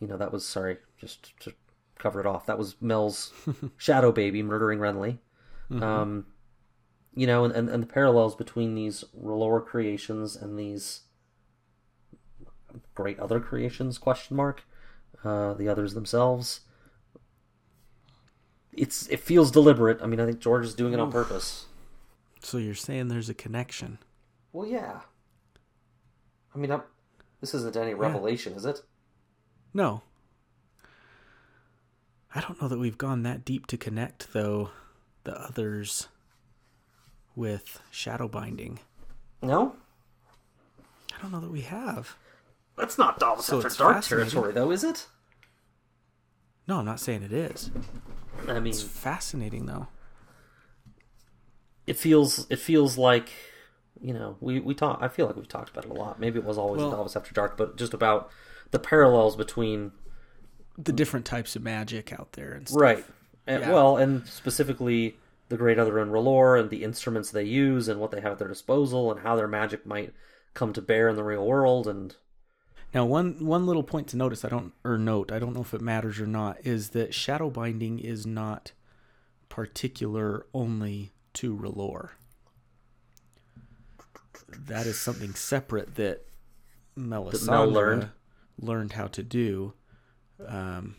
You 0.00 0.08
know, 0.08 0.16
that 0.18 0.32
was 0.32 0.44
sorry, 0.44 0.78
just 0.98 1.38
to 1.40 1.54
cover 1.98 2.20
it 2.20 2.26
off. 2.26 2.44
That 2.46 2.58
was 2.58 2.76
Mel's 2.82 3.32
shadow 3.78 4.12
baby 4.12 4.42
murdering 4.42 4.78
Renly. 4.78 5.18
Um, 5.82 6.26
you 7.14 7.26
know, 7.26 7.44
and, 7.44 7.54
and, 7.54 7.68
and 7.68 7.82
the 7.82 7.86
parallels 7.86 8.34
between 8.34 8.74
these 8.74 9.04
lower 9.14 9.60
creations 9.60 10.36
and 10.36 10.58
these 10.58 11.02
great 12.94 13.18
other 13.18 13.40
creations? 13.40 13.98
Question 13.98 14.36
mark. 14.36 14.64
Uh, 15.22 15.54
the 15.54 15.68
others 15.68 15.94
themselves. 15.94 16.60
It's 18.76 19.08
it 19.08 19.20
feels 19.20 19.50
deliberate. 19.50 20.00
I 20.02 20.06
mean, 20.06 20.20
I 20.20 20.26
think 20.26 20.40
George 20.40 20.64
is 20.64 20.74
doing 20.74 20.92
it 20.92 21.00
on 21.00 21.10
purpose. 21.12 21.66
So 22.42 22.58
you're 22.58 22.74
saying 22.74 23.08
there's 23.08 23.30
a 23.30 23.34
connection? 23.34 23.98
Well, 24.52 24.66
yeah. 24.68 25.00
I 26.54 26.58
mean, 26.58 26.70
I'm, 26.70 26.82
this 27.40 27.54
isn't 27.54 27.76
any 27.76 27.94
revelation, 27.94 28.52
is 28.52 28.64
it? 28.64 28.80
No. 29.72 30.02
I 32.34 32.40
don't 32.40 32.60
know 32.60 32.68
that 32.68 32.78
we've 32.78 32.98
gone 32.98 33.22
that 33.22 33.44
deep 33.44 33.66
to 33.68 33.76
connect, 33.76 34.32
though, 34.32 34.70
the 35.24 35.40
others 35.40 36.08
with 37.34 37.80
shadow 37.90 38.28
binding. 38.28 38.78
No, 39.42 39.74
I 41.16 41.22
don't 41.22 41.32
know 41.32 41.40
that 41.40 41.50
we 41.50 41.62
have. 41.62 42.16
that's 42.76 42.98
not 42.98 43.18
Davos 43.18 43.52
After 43.52 43.68
Dark 43.68 44.04
territory, 44.04 44.52
though, 44.52 44.70
is 44.70 44.84
it? 44.84 45.06
No, 46.66 46.78
I'm 46.78 46.84
not 46.84 47.00
saying 47.00 47.22
it 47.22 47.32
is. 47.32 47.70
I 48.48 48.54
mean, 48.60 48.72
It's 48.72 48.82
fascinating, 48.82 49.66
though. 49.66 49.88
it 51.86 51.96
feels 51.96 52.46
it 52.50 52.58
feels 52.58 52.96
like 52.96 53.30
you 54.00 54.12
know 54.14 54.36
we 54.40 54.60
we 54.60 54.74
talk. 54.74 54.98
I 55.00 55.08
feel 55.08 55.26
like 55.26 55.36
we've 55.36 55.48
talked 55.48 55.70
about 55.70 55.84
it 55.84 55.90
a 55.90 55.94
lot. 55.94 56.18
Maybe 56.18 56.38
it 56.38 56.44
was 56.44 56.58
always 56.58 56.80
Well- 56.80 56.90
Davos 56.90 57.16
After 57.16 57.32
Dark, 57.34 57.56
but 57.56 57.76
just 57.76 57.94
about 57.94 58.30
the 58.70 58.78
parallels 58.78 59.36
between 59.36 59.92
The 60.76 60.92
different 60.92 61.24
types 61.26 61.54
of 61.54 61.62
magic 61.62 62.12
out 62.12 62.32
there 62.32 62.52
and 62.52 62.66
stuff. 62.68 62.80
Right. 62.80 63.04
And, 63.46 63.60
Yeah. 63.62 63.72
Well, 63.72 63.96
and 63.96 64.26
specifically 64.26 65.16
the 65.48 65.56
Great 65.56 65.78
Other 65.78 65.98
and 65.98 66.10
R'hllor 66.10 66.58
and 66.58 66.70
the 66.70 66.82
instruments 66.82 67.30
they 67.30 67.44
use 67.44 67.86
and 67.86 68.00
what 68.00 68.10
they 68.10 68.20
have 68.20 68.32
at 68.32 68.38
their 68.38 68.48
disposal 68.48 69.12
and 69.12 69.20
how 69.20 69.36
their 69.36 69.46
magic 69.46 69.86
might 69.86 70.12
come 70.54 70.72
to 70.72 70.82
bear 70.82 71.08
in 71.08 71.14
the 71.16 71.22
real 71.22 71.46
world. 71.46 71.86
And 71.86 72.16
Now, 72.94 73.04
one 73.04 73.44
one 73.44 73.66
little 73.66 73.82
point 73.82 74.06
to 74.08 74.16
notice, 74.16 74.44
I 74.44 74.48
don't 74.48 74.72
or 74.84 74.96
note, 74.96 75.32
I 75.32 75.38
don't 75.40 75.52
know 75.52 75.62
if 75.62 75.74
it 75.74 75.80
matters 75.80 76.20
or 76.20 76.26
not, 76.28 76.58
is 76.64 76.90
that 76.90 77.12
shadow 77.12 77.50
binding 77.50 77.98
is 77.98 78.24
not 78.24 78.70
particular 79.48 80.46
only 80.54 81.12
to 81.34 81.56
R'hllor. 81.56 82.10
That 84.48 84.86
is 84.86 84.98
something 84.98 85.34
separate 85.34 85.96
that 85.96 86.24
Melisandre 86.96 87.72
learned. 87.72 88.10
learned. 88.60 88.92
how 88.92 89.08
to 89.08 89.22
do. 89.24 89.74
Um, 90.46 90.94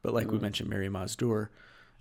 but 0.00 0.14
like 0.14 0.26
Mm. 0.28 0.32
we 0.32 0.38
mentioned, 0.38 0.70
Mirri 0.70 0.88
Maz 0.90 1.14
Duur, 1.16 1.50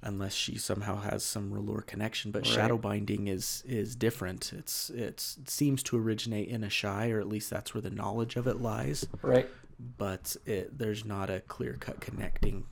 unless 0.04 0.34
she 0.34 0.58
somehow 0.58 0.98
has 1.02 1.24
some 1.24 1.52
R'hllor 1.52 1.86
connection, 1.86 2.32
but 2.32 2.44
Right. 2.44 2.48
shadow 2.54 2.78
binding 2.78 3.28
is 3.28 3.64
is 3.66 3.96
different. 3.96 4.52
It's 4.54 4.90
it's 4.92 5.38
it 5.38 5.50
seems 5.50 5.82
to 5.84 5.98
originate 5.98 6.50
in 6.50 6.62
Asshai, 6.62 7.12
or 7.12 7.20
at 7.20 7.28
least 7.28 7.50
that's 7.50 7.74
where 7.74 7.82
the 7.82 7.90
knowledge 7.90 8.36
of 8.36 8.48
it 8.48 8.62
lies. 8.62 9.08
right. 9.22 9.50
But 9.98 10.36
it, 10.46 10.78
there's 10.78 11.04
not 11.04 11.30
a 11.30 11.40
clear 11.42 11.74
cut 11.80 12.00
connecting 12.00 12.66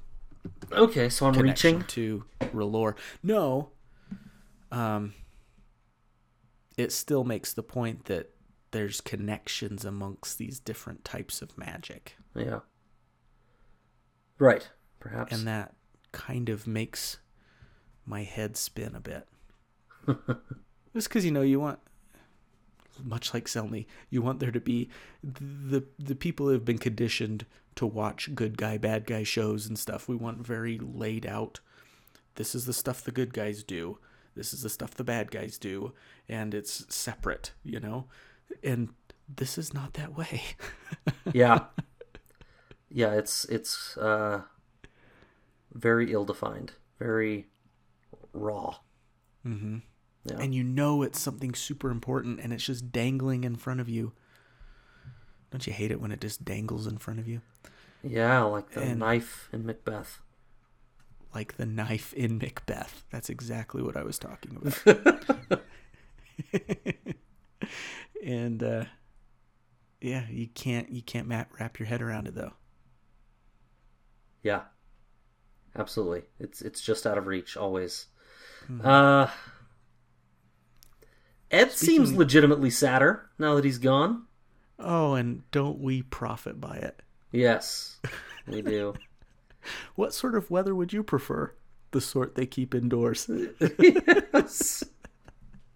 Okay, 0.71 1.09
so 1.09 1.25
I'm 1.27 1.33
reaching. 1.33 1.83
to 1.83 2.23
R'hllor. 2.39 2.95
No. 3.23 3.69
Um 4.71 5.13
it 6.77 6.91
still 6.91 7.23
makes 7.23 7.53
the 7.53 7.63
point 7.63 8.05
that 8.05 8.29
there's 8.71 9.01
connections 9.01 9.83
amongst 9.83 10.37
these 10.37 10.59
different 10.59 11.03
types 11.03 11.41
of 11.41 11.57
magic. 11.57 12.15
Yeah. 12.35 12.59
Right. 14.39 14.69
Perhaps. 14.99 15.33
And 15.37 15.45
that 15.47 15.75
kind 16.11 16.49
of 16.49 16.67
makes 16.67 17.17
my 18.05 18.23
head 18.23 18.57
spin 18.57 18.95
a 18.95 18.99
bit. 18.99 19.27
Just 20.93 21.07
because 21.07 21.25
you 21.25 21.31
know 21.31 21.41
you 21.41 21.59
want, 21.59 21.79
much 23.03 23.33
like 23.33 23.45
Selmy, 23.45 23.85
you 24.09 24.21
want 24.21 24.39
there 24.39 24.51
to 24.51 24.59
be 24.59 24.89
the 25.23 25.83
the 25.97 26.15
people 26.15 26.47
who 26.47 26.53
have 26.53 26.65
been 26.65 26.77
conditioned 26.77 27.45
to 27.75 27.85
watch 27.85 28.35
good 28.35 28.57
guy 28.57 28.77
bad 28.77 29.05
guy 29.05 29.23
shows 29.23 29.67
and 29.67 29.77
stuff. 29.79 30.07
We 30.07 30.15
want 30.15 30.45
very 30.45 30.77
laid 30.77 31.25
out. 31.25 31.59
This 32.35 32.55
is 32.55 32.65
the 32.65 32.73
stuff 32.73 33.03
the 33.03 33.11
good 33.11 33.33
guys 33.33 33.63
do. 33.63 33.99
This 34.35 34.53
is 34.53 34.63
the 34.63 34.69
stuff 34.69 34.95
the 34.95 35.03
bad 35.03 35.31
guys 35.31 35.57
do, 35.57 35.93
and 36.27 36.53
it's 36.53 36.85
separate, 36.93 37.51
you 37.63 37.79
know. 37.79 38.05
And 38.63 38.89
this 39.33 39.57
is 39.57 39.73
not 39.73 39.93
that 39.93 40.17
way. 40.17 40.41
yeah. 41.33 41.65
Yeah, 42.89 43.13
it's 43.13 43.45
it's 43.45 43.97
uh 43.97 44.41
very 45.73 46.11
ill 46.11 46.25
defined, 46.25 46.73
very 46.99 47.47
raw. 48.33 48.75
mm-hmm. 49.45 49.77
Yeah. 50.23 50.37
and 50.39 50.53
you 50.53 50.63
know 50.63 51.01
it's 51.01 51.19
something 51.19 51.55
super 51.55 51.89
important 51.89 52.39
and 52.41 52.53
it's 52.53 52.63
just 52.63 52.91
dangling 52.91 53.43
in 53.43 53.55
front 53.55 53.79
of 53.79 53.89
you. 53.89 54.13
Don't 55.49 55.65
you 55.65 55.73
hate 55.73 55.89
it 55.89 55.99
when 55.99 56.11
it 56.11 56.21
just 56.21 56.45
dangles 56.45 56.85
in 56.85 56.97
front 56.99 57.19
of 57.19 57.27
you? 57.27 57.41
yeah, 58.03 58.41
like 58.43 58.69
the 58.71 58.81
And- 58.81 58.99
knife 58.99 59.49
in 59.51 59.65
Macbeth. 59.65 60.19
Like 61.33 61.55
the 61.57 61.65
knife 61.65 62.13
in 62.13 62.37
Macbeth. 62.37 63.03
That's 63.09 63.29
exactly 63.29 63.81
what 63.81 63.95
I 63.97 64.03
was 64.03 64.19
talking 64.19 64.57
about. 64.57 65.61
and 68.23 68.61
uh 68.63 68.85
yeah, 70.01 70.25
you 70.29 70.47
can't 70.47 70.89
you 70.91 71.01
can't 71.01 71.27
wrap 71.29 71.79
your 71.79 71.87
head 71.87 72.01
around 72.01 72.27
it 72.27 72.35
though. 72.35 72.53
Yeah. 74.43 74.61
Absolutely. 75.77 76.23
It's 76.39 76.61
it's 76.61 76.81
just 76.81 77.05
out 77.07 77.17
of 77.17 77.27
reach 77.27 77.55
always. 77.57 78.07
Hmm. 78.67 78.81
Uh 78.85 79.27
Ed 81.49 81.71
seems 81.71 82.07
Speaking- 82.09 82.19
legitimately 82.19 82.69
sadder 82.69 83.29
now 83.37 83.55
that 83.55 83.65
he's 83.65 83.77
gone. 83.77 84.25
Oh, 84.79 85.13
and 85.13 85.43
don't 85.51 85.79
we 85.79 86.01
profit 86.01 86.59
by 86.61 86.75
it? 86.77 87.01
Yes, 87.31 87.99
we 88.47 88.61
do. 88.61 88.93
What 89.93 90.11
sort 90.11 90.33
of 90.33 90.49
weather 90.49 90.73
would 90.73 90.91
you 90.91 91.03
prefer? 91.03 91.53
The 91.91 92.01
sort 92.01 92.33
they 92.33 92.47
keep 92.47 92.73
indoors. 92.73 93.29
yes. 93.79 94.83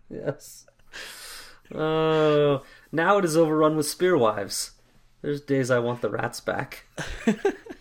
Yes. 0.09 0.65
Oh, 1.73 2.63
now 2.91 3.19
it 3.19 3.25
is 3.25 3.37
overrun 3.37 3.75
with 3.75 3.85
spearwives. 3.85 4.71
There's 5.21 5.39
days 5.41 5.69
I 5.69 5.77
want 5.77 6.01
the 6.01 6.09
rats 6.09 6.39
back. 6.39 6.85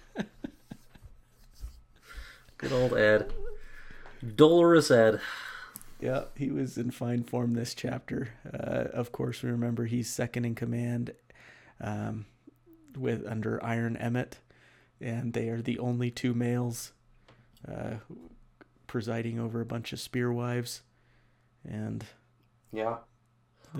Good 2.65 2.73
old 2.73 2.95
Ed. 2.97 3.31
Dolorous 4.37 4.91
Ed. 4.91 5.21
Yeah, 6.01 6.25
he 6.35 6.51
was 6.51 6.79
in 6.79 6.93
fine 6.93 7.23
form 7.23 7.53
this 7.53 7.75
chapter. 7.75 8.31
Uh, 8.51 8.85
of 8.95 9.13
course, 9.13 9.43
we 9.43 9.51
remember 9.51 9.85
he's 9.85 10.09
second 10.09 10.47
in 10.47 10.55
command 10.55 11.13
um, 11.79 12.25
with 12.97 13.27
under 13.27 13.63
Iron 13.63 13.99
Emmett, 13.99 14.39
and 14.99 15.35
they 15.35 15.51
are 15.51 15.61
the 15.61 15.79
only 15.79 16.11
two 16.11 16.33
males 16.33 16.93
uh, 17.71 17.97
presiding 18.87 19.39
over 19.39 19.61
a 19.61 19.67
bunch 19.67 19.93
of 19.93 20.01
spear 20.01 20.33
wives, 20.33 20.81
and 21.69 22.03
Yeah. 22.73 22.97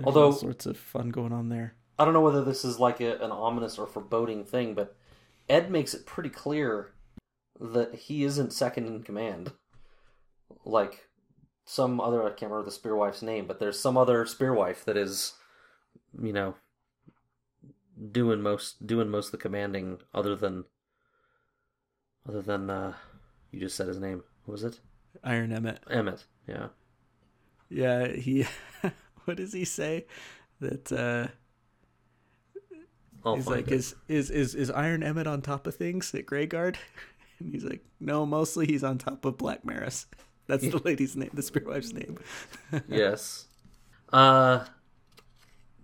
Although- 0.03 0.25
all 0.25 0.31
sorts 0.31 0.67
of 0.67 0.77
fun 0.77 1.09
going 1.09 1.33
on 1.33 1.49
there. 1.49 1.73
I 1.97 2.05
don't 2.05 2.13
know 2.13 2.21
whether 2.21 2.43
this 2.43 2.63
is 2.63 2.79
like 2.79 3.01
a, 3.01 3.15
an 3.17 3.31
ominous 3.31 3.79
or 3.79 3.87
foreboding 3.87 4.45
thing, 4.45 4.75
but 4.75 4.95
Ed 5.49 5.71
makes 5.71 5.95
it 5.95 6.05
pretty 6.05 6.29
clear 6.29 6.91
that 7.59 7.95
he 7.95 8.23
isn't 8.23 8.53
second 8.53 8.87
in 8.87 9.03
command. 9.03 9.51
Like 10.63 11.07
some 11.65 11.99
other, 11.99 12.23
I 12.23 12.29
can't 12.29 12.51
remember 12.51 12.65
the 12.65 12.71
spearwife's 12.71 13.21
name, 13.21 13.47
but 13.47 13.59
there's 13.59 13.79
some 13.79 13.97
other 13.97 14.25
spearwife 14.25 14.83
that 14.85 14.97
is, 14.97 15.33
you 16.21 16.33
know, 16.33 16.55
doing 18.11 18.41
most 18.41 18.85
doing 18.85 19.09
most 19.09 19.27
of 19.27 19.31
the 19.31 19.37
commanding, 19.37 19.99
other 20.13 20.35
than 20.35 20.65
other 22.27 22.41
than 22.41 22.69
uh, 22.69 22.93
you 23.51 23.59
just 23.59 23.75
said 23.75 23.87
his 23.87 23.99
name. 23.99 24.23
What 24.45 24.53
was 24.53 24.63
it? 24.63 24.79
Iron 25.23 25.51
Emmett. 25.51 25.79
Emmett. 25.89 26.25
Yeah. 26.47 26.67
Yeah, 27.69 28.07
he. 28.07 28.45
what 29.25 29.37
does 29.37 29.53
he 29.53 29.65
say? 29.65 30.05
That 30.59 30.91
uh, 30.91 31.27
I'll 33.25 33.35
he's 33.35 33.47
like, 33.47 33.67
it. 33.67 33.73
is 33.73 33.95
is 34.07 34.29
is 34.29 34.55
is 34.55 34.71
Iron 34.71 35.03
Emmett 35.03 35.27
on 35.27 35.41
top 35.41 35.67
of 35.67 35.75
things 35.75 36.13
at 36.13 36.25
Greyguard? 36.25 36.77
And 37.39 37.51
he's 37.51 37.63
like, 37.63 37.83
no, 37.99 38.25
mostly 38.25 38.65
he's 38.65 38.83
on 38.83 38.97
top 38.97 39.25
of 39.25 39.37
Black 39.37 39.65
Maris. 39.65 40.07
That's 40.47 40.67
the 40.67 40.77
lady's 40.77 41.15
name, 41.15 41.31
the 41.33 41.41
spearwife's 41.41 41.91
name. 41.91 42.19
yes. 42.87 43.47
Uh, 44.13 44.65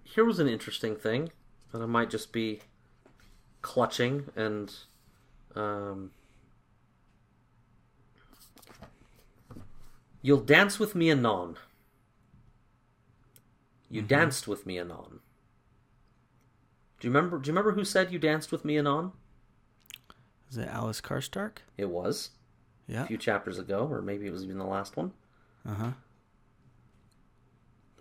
here 0.03 0.23
was 0.23 0.39
an 0.39 0.47
interesting 0.47 0.95
thing, 0.95 1.31
and 1.73 1.81
I 1.81 1.87
might 1.87 2.09
just 2.09 2.31
be 2.31 2.61
clutching 3.61 4.25
and 4.35 4.73
um. 5.55 6.11
You'll 10.21 10.41
dance 10.41 10.79
with 10.79 10.93
me 10.93 11.09
anon. 11.09 11.57
You 13.89 14.03
danced 14.03 14.47
with 14.47 14.67
me 14.67 14.77
anon. 14.77 15.19
Do 16.99 17.07
you 17.07 17.13
remember? 17.13 17.39
Do 17.39 17.47
you 17.47 17.51
remember 17.51 17.71
who 17.71 17.83
said 17.83 18.11
you 18.13 18.19
danced 18.19 18.51
with 18.51 18.63
me 18.63 18.77
anon? 18.77 19.13
Is 20.51 20.57
it 20.57 20.67
Alys 20.67 21.01
Karstark? 21.01 21.59
It 21.77 21.89
was 21.89 22.31
Yeah. 22.87 23.03
a 23.03 23.07
few 23.07 23.17
chapters 23.17 23.57
ago, 23.57 23.87
or 23.89 24.01
maybe 24.01 24.27
it 24.27 24.31
was 24.31 24.43
even 24.43 24.57
the 24.57 24.65
last 24.65 24.97
one. 24.97 25.13
Uh 25.65 25.73
huh. 25.73 25.91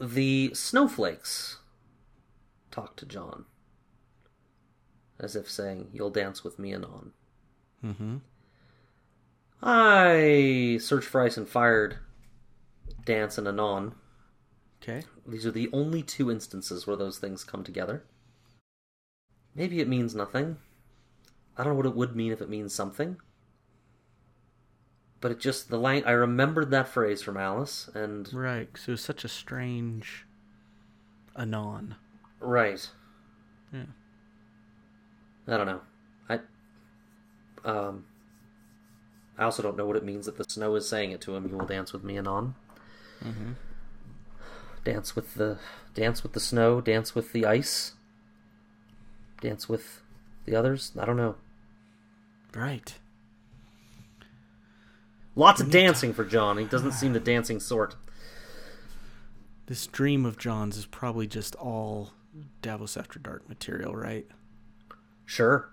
The 0.01 0.52
snowflakes 0.55 1.59
talk 2.70 2.97
to 2.97 3.06
Jon, 3.06 3.44
as 5.18 5.36
if 5.36 5.48
saying, 5.51 5.90
You'll 5.93 6.10
dance 6.10 6.43
with 6.43 6.59
me 6.59 6.72
anon. 6.74 7.12
Mm-hmm. 7.85 8.16
I 9.62 10.78
searched 10.81 11.09
for 11.09 11.20
ice 11.20 11.36
and 11.36 11.48
fired 11.48 11.98
dance 13.05 13.36
and 13.39 13.47
anon. 13.47 13.94
Okay. 14.82 15.05
These 15.27 15.44
are 15.44 15.51
the 15.51 15.68
only 15.72 16.02
two 16.02 16.31
instances 16.31 16.86
where 16.86 16.97
those 16.97 17.18
things 17.18 17.44
come 17.44 17.62
together. 17.62 18.02
Maybe 19.55 19.81
it 19.81 19.89
means 19.89 20.14
nothing. 20.14 20.56
I 21.61 21.62
don't 21.62 21.74
know 21.74 21.77
what 21.77 21.85
it 21.87 21.95
would 21.95 22.16
mean 22.16 22.32
if 22.32 22.41
it 22.41 22.49
means 22.49 22.73
something. 22.73 23.19
But 25.20 25.31
it 25.31 25.41
just 25.41 25.69
the 25.69 25.77
line 25.77 26.03
I 26.07 26.12
remembered 26.12 26.70
that 26.70 26.89
phrase 26.89 27.20
from 27.20 27.37
Alys 27.37 27.91
and 27.95 28.32
Right. 28.32 28.70
So 28.78 28.93
was 28.93 29.03
such 29.03 29.24
a 29.24 29.28
strange 29.28 30.24
anon. 31.37 31.97
right. 32.41 32.89
Yeah. 33.74 33.85
I 35.47 35.57
don't 35.59 35.66
know. 35.66 35.81
I 36.31 36.39
um 37.66 38.07
I 39.37 39.45
also 39.45 39.62
don't 39.62 39.77
know 39.77 39.85
what 39.85 39.97
it 39.97 40.05
means 40.05 40.24
that 40.24 40.39
the 40.39 40.45
snow 40.45 40.74
is 40.77 40.89
saying 40.89 41.11
it 41.12 41.20
to 41.23 41.37
him. 41.37 41.47
You 41.47 41.59
will 41.59 41.66
dance 41.66 41.93
with 41.93 42.03
me 42.03 42.16
anon. 42.16 42.55
Mm-hmm. 43.23 43.53
Dance 44.85 45.15
with 45.15 45.35
the 45.35 45.59
dance 45.95 46.23
with 46.23 46.32
the 46.32 46.41
snow. 46.41 46.81
Dance 46.81 47.15
with 47.15 47.32
the 47.32 47.45
ice. 47.45 47.93
Dance 49.43 49.69
with 49.69 50.01
the 50.47 50.57
others. 50.57 50.93
I 50.99 51.05
don't 51.05 51.19
know. 51.19 51.37
Right. 52.55 52.94
Lots 55.36 55.60
of 55.60 55.70
dancing 55.70 56.12
for 56.12 56.24
Jon. 56.24 56.59
He 56.59 56.64
doesn't 56.64 56.93
seem 56.93 57.12
the 57.12 57.20
dancing 57.20 57.60
sort. 57.60 57.97
This 59.66 59.86
dream 59.86 60.27
of 60.27 60.36
Jon's 60.36 60.77
is 60.77 60.86
probably 60.86 61.27
just 61.28 61.55
all 61.55 62.10
Davos 62.60 62.97
After 62.97 63.18
Dark 63.18 63.48
material, 63.48 63.94
right? 63.94 64.27
Sure. 65.24 65.70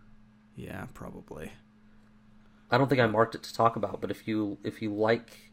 Yeah, 0.56 0.86
probably. 0.94 1.52
I 2.70 2.78
don't 2.78 2.88
think 2.88 3.02
I 3.02 3.08
marked 3.08 3.34
it 3.34 3.44
to 3.44 3.54
talk 3.54 3.76
about, 3.76 4.02
but 4.02 4.12
if 4.12 4.28
you 4.28 4.58
if 4.64 4.82
you 4.82 4.94
like 4.94 5.52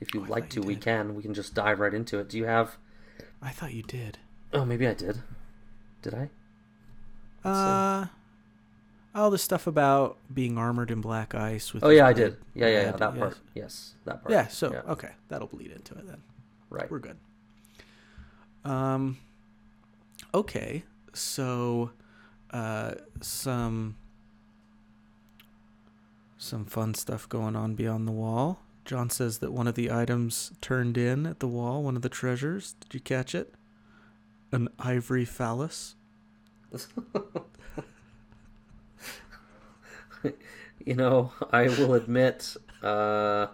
if 0.00 0.14
you 0.14 0.24
Oh, 0.26 0.30
like 0.30 0.48
to, 0.50 0.60
you 0.60 0.66
we 0.66 0.76
can. 0.76 1.14
We 1.14 1.22
can 1.22 1.34
just 1.34 1.54
dive 1.54 1.80
right 1.80 1.92
into 1.92 2.18
it. 2.18 2.28
Do 2.28 2.38
you 2.38 2.44
have? 2.44 2.76
I 3.42 3.50
thought 3.50 3.74
you 3.74 3.82
did. 3.82 4.18
Oh, 4.52 4.64
maybe 4.64 4.86
I 4.86 4.94
did. 4.94 5.22
Did 6.02 6.14
I? 6.14 6.30
Uh, 7.44 8.06
oh, 9.14 9.30
the 9.30 9.38
stuff 9.38 9.66
about 9.66 10.16
being 10.32 10.58
armored 10.58 10.90
in 10.90 11.00
black 11.00 11.34
ice 11.34 11.72
with. 11.72 11.84
Oh 11.84 11.90
yeah, 11.90 12.06
I 12.06 12.12
did. 12.12 12.36
Yeah, 12.54 12.68
yeah, 12.68 12.82
yeah. 12.82 12.92
That 12.92 13.14
yes. 13.14 13.18
part. 13.18 13.38
Yes, 13.54 13.94
that 14.04 14.22
part. 14.22 14.32
Yeah. 14.32 14.48
So 14.48 14.82
okay, 14.88 15.10
that'll 15.28 15.48
bleed 15.48 15.70
into 15.70 15.94
it 15.94 16.06
then. 16.06 16.22
right. 16.70 16.90
We're 16.90 16.98
good. 16.98 17.16
Um. 18.64 19.18
Okay, 20.34 20.84
so, 21.12 21.90
uh, 22.50 22.92
some 23.20 23.96
some 26.38 26.64
fun 26.64 26.94
stuff 26.94 27.28
going 27.28 27.54
on 27.54 27.74
beyond 27.74 28.08
the 28.08 28.12
wall. 28.12 28.60
Jon 28.84 29.10
says 29.10 29.38
that 29.38 29.52
one 29.52 29.68
of 29.68 29.76
the 29.76 29.92
items 29.92 30.52
turned 30.60 30.98
in 30.98 31.24
at 31.24 31.38
the 31.38 31.46
wall, 31.46 31.84
one 31.84 31.94
of 31.94 32.02
the 32.02 32.08
treasures. 32.08 32.74
Did 32.80 32.94
you 32.94 33.00
catch 33.00 33.32
it? 33.32 33.54
An 34.50 34.68
ivory 34.78 35.24
phallus. 35.24 35.94
you 40.84 40.94
know, 40.94 41.32
I 41.50 41.68
will 41.68 41.94
admit, 41.94 42.56
uh, 42.82 43.46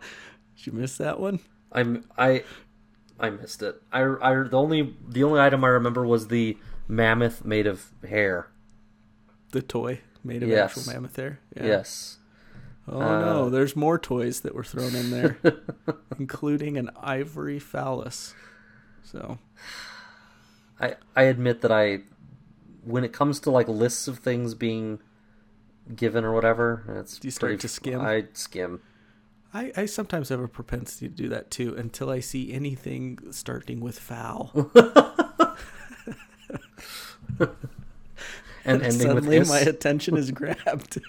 Did 0.57 0.67
you 0.67 0.73
miss 0.73 0.97
that 0.99 1.21
one? 1.21 1.41
I'm 1.73 2.05
I 2.17 2.45
I 3.21 3.31
missed 3.31 3.63
it. 3.63 3.83
I, 3.93 4.01
I 4.03 4.43
the 4.45 4.57
only 4.59 4.95
the 5.09 5.25
only 5.25 5.41
item 5.41 5.65
I 5.65 5.69
remember 5.69 6.07
was 6.07 6.29
the 6.29 6.57
mammoth 6.87 7.45
made 7.45 7.67
of 7.67 7.91
hair. 8.09 8.49
The 9.53 9.63
toy 9.63 10.01
made 10.25 10.43
of 10.43 10.49
Yes. 10.49 10.77
actual 10.77 10.95
mammoth 10.95 11.17
hair. 11.17 11.41
Yeah. 11.57 11.67
Yes. 11.67 12.19
Oh 12.87 13.01
Uh, 13.01 13.21
no, 13.21 13.51
there's 13.51 13.77
more 13.77 13.99
toys 13.99 14.41
that 14.41 14.55
were 14.55 14.65
thrown 14.65 14.95
in 14.95 15.11
there, 15.11 15.37
including 16.19 16.79
an 16.79 16.91
ivory 17.03 17.59
phallus. 17.59 18.35
So 19.03 19.39
I 20.81 20.97
I 21.15 21.23
admit 21.25 21.61
that 21.63 21.73
I 21.73 22.01
when 22.85 23.05
it 23.05 23.13
comes 23.13 23.41
to 23.41 23.51
like 23.51 23.69
lists 23.69 24.09
of 24.09 24.19
things 24.19 24.55
being 24.55 25.01
given 25.95 26.25
or 26.25 26.33
whatever, 26.33 26.85
it's 27.01 27.19
Do 27.19 27.27
you 27.29 27.33
start 27.33 27.51
pretty- 27.51 27.61
to 27.63 27.69
skim? 27.69 28.01
I 28.01 28.25
skim. 28.33 28.81
I, 29.55 29.73
I 29.77 29.87
sometimes 29.87 30.29
have 30.29 30.41
a 30.41 30.49
propensity 30.49 31.09
to 31.09 31.15
do 31.15 31.29
that 31.31 31.51
too 31.51 31.75
until 31.75 32.11
I 32.11 32.21
see 32.21 32.53
anything 32.53 33.19
starting 33.31 33.81
with 33.81 33.99
foul. 33.99 34.71
And 38.65 38.83
ending 38.83 38.93
Suddenly 39.01 39.37
is. 39.39 39.49
my 39.49 39.61
attention 39.61 40.17
is 40.17 40.31
grabbed. 40.31 41.01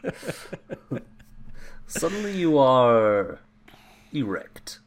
Suddenly 1.87 2.37
you 2.37 2.57
are 2.57 3.39
erect. 4.13 4.79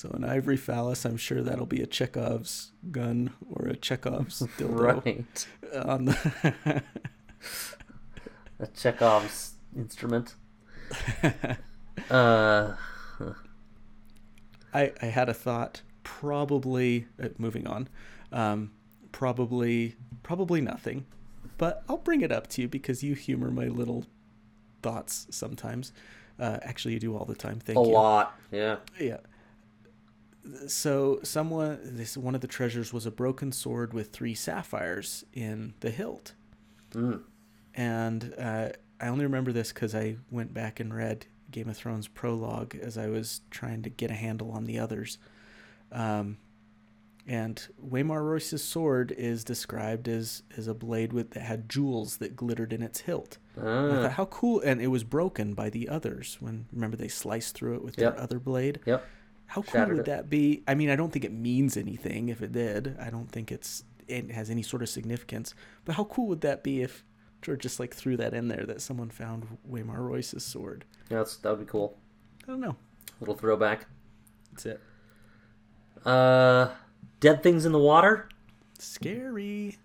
So 0.00 0.10
an 0.10 0.24
ivory 0.24 0.56
phallus, 0.56 1.04
I'm 1.04 1.16
sure 1.18 1.42
that'll 1.42 1.66
be 1.66 1.82
a 1.82 1.86
Chekhov's 1.86 2.72
gun 2.90 3.32
or 3.50 3.66
a 3.66 3.76
Chekhov's 3.76 4.40
dildo 4.58 4.96
Right. 4.96 5.46
on 5.84 6.06
the 6.06 6.82
A 8.58 8.66
Chekhov's 8.68 9.54
instrument. 9.76 10.34
uh 12.10 12.72
I, 14.72 14.92
I 15.02 15.06
had 15.06 15.28
a 15.28 15.34
thought. 15.34 15.82
Probably 16.02 17.06
uh, 17.22 17.28
moving 17.38 17.66
on. 17.66 17.88
Um, 18.32 18.70
probably 19.12 19.96
probably 20.22 20.60
nothing, 20.60 21.04
but 21.58 21.82
I'll 21.88 21.98
bring 21.98 22.20
it 22.22 22.32
up 22.32 22.46
to 22.48 22.62
you 22.62 22.68
because 22.68 23.02
you 23.02 23.14
humor 23.14 23.50
my 23.50 23.66
little 23.66 24.06
thoughts 24.82 25.26
sometimes. 25.30 25.92
Uh, 26.38 26.58
actually, 26.62 26.94
you 26.94 27.00
do 27.00 27.16
all 27.16 27.24
the 27.26 27.34
time. 27.34 27.60
Thank 27.60 27.78
a 27.78 27.82
you. 27.82 27.88
lot. 27.88 28.34
Yeah. 28.50 28.76
Yeah. 28.98 29.18
So 30.66 31.20
someone 31.22 31.78
this 31.82 32.16
one 32.16 32.34
of 32.34 32.40
the 32.40 32.46
treasures 32.46 32.92
was 32.92 33.06
a 33.06 33.10
broken 33.10 33.52
sword 33.52 33.92
with 33.92 34.10
three 34.10 34.34
sapphires 34.34 35.24
in 35.32 35.74
the 35.80 35.90
hilt, 35.90 36.34
Mm. 36.92 37.22
and 37.74 38.34
uh, 38.38 38.70
I 39.00 39.08
only 39.08 39.24
remember 39.24 39.52
this 39.52 39.72
because 39.72 39.94
I 39.94 40.16
went 40.30 40.52
back 40.54 40.80
and 40.80 40.92
read 40.94 41.26
Game 41.50 41.68
of 41.68 41.76
Thrones 41.76 42.08
prologue 42.08 42.74
as 42.74 42.96
I 42.98 43.06
was 43.08 43.42
trying 43.50 43.82
to 43.82 43.90
get 43.90 44.10
a 44.10 44.14
handle 44.14 44.50
on 44.50 44.64
the 44.64 44.78
others. 44.78 45.18
Um, 45.92 46.38
and 47.26 47.64
Waymar 47.84 48.22
Royce's 48.24 48.64
sword 48.64 49.12
is 49.12 49.44
described 49.44 50.08
as, 50.08 50.42
as 50.56 50.66
a 50.66 50.74
blade 50.74 51.12
with 51.12 51.30
that 51.32 51.42
had 51.42 51.68
jewels 51.68 52.16
that 52.16 52.34
glittered 52.34 52.72
in 52.72 52.82
its 52.82 53.00
hilt. 53.00 53.38
Ah, 53.58 53.62
thought, 53.90 54.12
how 54.12 54.24
cool! 54.26 54.60
And 54.60 54.80
it 54.80 54.88
was 54.88 55.04
broken 55.04 55.54
by 55.54 55.70
the 55.70 55.88
others 55.88 56.38
when 56.40 56.66
remember 56.72 56.96
they 56.96 57.08
sliced 57.08 57.54
through 57.54 57.74
it 57.74 57.84
with 57.84 57.98
Yep. 57.98 58.14
their 58.16 58.22
other 58.24 58.38
blade. 58.40 58.80
yep. 58.86 59.04
How 59.50 59.62
cool 59.62 59.84
would 59.86 59.98
it. 59.98 60.04
that 60.04 60.30
be? 60.30 60.62
I 60.68 60.76
mean, 60.76 60.90
I 60.90 60.96
don't 60.96 61.12
think 61.12 61.24
it 61.24 61.32
means 61.32 61.76
anything 61.76 62.28
if 62.28 62.40
it 62.40 62.52
did. 62.52 62.96
I 63.00 63.10
don't 63.10 63.28
think 63.28 63.50
it's 63.50 63.82
it 64.06 64.30
has 64.30 64.48
any 64.48 64.62
sort 64.62 64.80
of 64.80 64.88
significance. 64.88 65.54
But 65.84 65.96
how 65.96 66.04
cool 66.04 66.28
would 66.28 66.40
that 66.42 66.62
be 66.62 66.82
if 66.82 67.04
George 67.42 67.60
just 67.60 67.80
like 67.80 67.92
threw 67.92 68.16
that 68.16 68.32
in 68.32 68.46
there 68.46 68.64
that 68.66 68.80
someone 68.80 69.10
found 69.10 69.58
Waymar 69.68 69.98
Royce's 69.98 70.44
sword? 70.44 70.84
Yeah, 71.10 71.18
that's, 71.18 71.36
that 71.38 71.50
would 71.50 71.58
be 71.58 71.66
cool. 71.66 71.98
I 72.44 72.52
don't 72.52 72.60
know. 72.60 72.76
Little 73.18 73.34
throwback. 73.34 73.86
That's 74.52 74.66
it. 74.66 74.80
Uh, 76.04 76.68
dead 77.18 77.42
things 77.42 77.66
in 77.66 77.72
the 77.72 77.78
water. 77.80 78.28
Scary. 78.78 79.78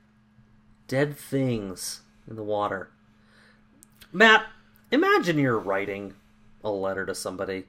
Dead 0.88 1.18
things 1.18 2.02
in 2.28 2.36
the 2.36 2.44
water. 2.44 2.92
Matt, 4.12 4.46
imagine 4.92 5.40
you're 5.40 5.58
writing 5.58 6.14
a 6.64 6.70
letter 6.70 7.04
to 7.08 7.16
somebody, 7.16 7.66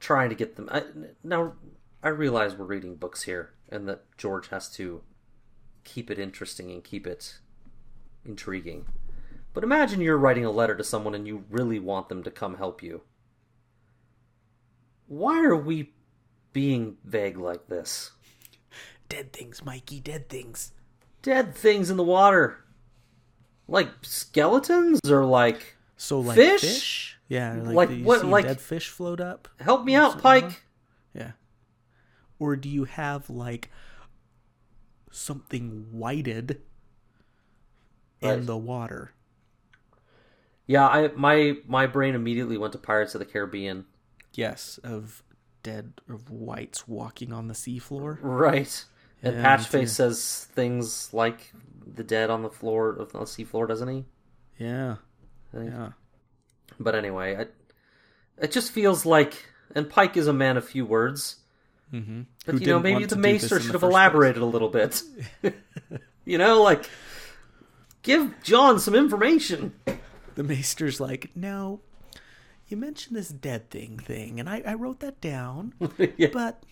trying 0.00 0.28
to 0.30 0.34
get 0.34 0.56
them. 0.56 0.68
I, 0.70 0.82
now, 1.22 1.54
I 2.02 2.08
realize 2.08 2.54
we're 2.54 2.64
reading 2.66 2.96
books 2.96 3.22
here, 3.22 3.54
and 3.68 3.88
that 3.88 4.04
George 4.16 4.48
has 4.48 4.70
to 4.72 5.02
keep 5.84 6.10
it 6.10 6.18
interesting 6.18 6.70
and 6.70 6.84
keep 6.84 7.06
it 7.06 7.38
intriguing. 8.24 8.86
But 9.54 9.64
imagine 9.64 10.00
you're 10.00 10.18
writing 10.18 10.44
a 10.44 10.50
letter 10.50 10.76
to 10.76 10.84
someone 10.84 11.14
and 11.14 11.26
you 11.26 11.44
really 11.50 11.78
want 11.78 12.08
them 12.08 12.22
to 12.22 12.30
come 12.30 12.56
help 12.58 12.82
you. 12.82 13.02
Why 15.06 15.42
are 15.44 15.56
we 15.56 15.94
being 16.52 16.98
vague 17.04 17.38
like 17.38 17.66
this? 17.68 18.12
Dead 19.08 19.32
things, 19.32 19.64
Mikey. 19.64 20.00
Dead 20.00 20.28
things. 20.28 20.72
dead 21.22 21.54
things 21.54 21.88
in 21.90 21.96
the 21.96 22.04
water. 22.04 22.62
Like 23.66 23.88
skeletons 24.02 25.00
or 25.10 25.24
like 25.24 25.76
So 25.96 26.20
like 26.20 26.36
Fish? 26.36 26.60
fish. 26.60 27.17
Yeah. 27.28 27.54
Like, 27.62 27.74
Like 27.74 27.88
do 27.90 27.94
you 27.96 28.04
what- 28.04 28.20
see 28.22 28.26
like- 28.26 28.44
dead 28.46 28.60
fish 28.60 28.88
float 28.88 29.20
up. 29.20 29.48
help 29.60 29.84
me 29.84 29.94
out, 29.94 30.20
Pike. 30.22 30.62
Yeah. 31.14 31.32
Or 32.38 32.56
do 32.56 32.68
you 32.68 32.84
have 32.84 33.28
like 33.30 33.70
something 35.10 35.86
whited 35.92 36.60
in 38.20 38.46
the 38.46 38.56
water? 38.56 39.12
Yeah, 40.66 40.86
I 40.86 41.08
my 41.16 41.56
my 41.66 41.86
brain 41.86 42.14
immediately 42.14 42.58
went 42.58 42.72
to 42.74 42.78
Pirates 42.78 43.14
of 43.14 43.18
the 43.20 43.24
Caribbean. 43.24 43.86
Yes, 44.34 44.78
of 44.84 45.22
dead 45.62 45.94
of 46.08 46.30
whites 46.30 46.86
walking 46.86 47.32
on 47.32 47.48
the 47.48 47.54
seafloor. 47.54 48.18
Right. 48.20 48.84
And 49.22 49.34
Yeah, 49.36 49.56
too. 49.56 49.78
Patchface 49.78 49.88
says 49.88 50.46
things 50.52 51.12
like 51.12 51.52
the 51.84 52.04
dead 52.04 52.30
on 52.30 52.42
the 52.42 52.50
floor 52.50 52.90
of 52.90 53.12
the 53.12 53.20
seafloor, 53.20 53.66
doesn't 53.66 53.88
he? 53.88 54.04
Yeah. 54.58 54.96
Yeah. 55.52 55.92
But 56.80 56.94
anyway, 56.94 57.36
I, 57.36 57.46
it 58.42 58.52
just 58.52 58.72
feels 58.72 59.04
like 59.04 59.48
and 59.74 59.88
Pike 59.88 60.16
is 60.16 60.26
a 60.26 60.32
man 60.32 60.56
of 60.56 60.68
few 60.68 60.86
words. 60.86 61.36
Mm-hmm. 61.92 62.22
But 62.44 62.60
you 62.60 62.66
know, 62.66 62.80
maybe 62.80 63.04
the 63.04 63.16
Maester 63.16 63.60
should 63.60 63.72
have 63.72 63.82
elaborated 63.82 64.42
a 64.42 64.46
little 64.46 64.68
bit. 64.68 65.02
you 66.24 66.38
know, 66.38 66.62
like 66.62 66.88
give 68.02 68.34
Jon 68.42 68.78
some 68.78 68.94
information. 68.94 69.72
The 70.34 70.42
Maester's 70.42 71.00
like, 71.00 71.30
no, 71.34 71.80
you 72.68 72.76
mentioned 72.76 73.16
this 73.16 73.28
dead 73.28 73.70
thing 73.70 73.98
thing, 73.98 74.38
and 74.38 74.48
I, 74.48 74.62
I 74.66 74.74
wrote 74.74 75.00
that 75.00 75.20
down, 75.20 75.74
yeah. 76.16 76.28
but 76.32 76.62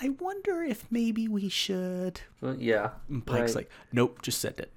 I 0.00 0.10
wonder 0.10 0.62
if 0.62 0.90
maybe 0.90 1.28
we 1.28 1.48
should. 1.48 2.20
Yeah. 2.58 2.90
And 3.08 3.24
Pike's 3.24 3.54
right. 3.54 3.62
like, 3.62 3.70
nope, 3.92 4.20
just 4.22 4.40
send 4.40 4.58
it. 4.58 4.72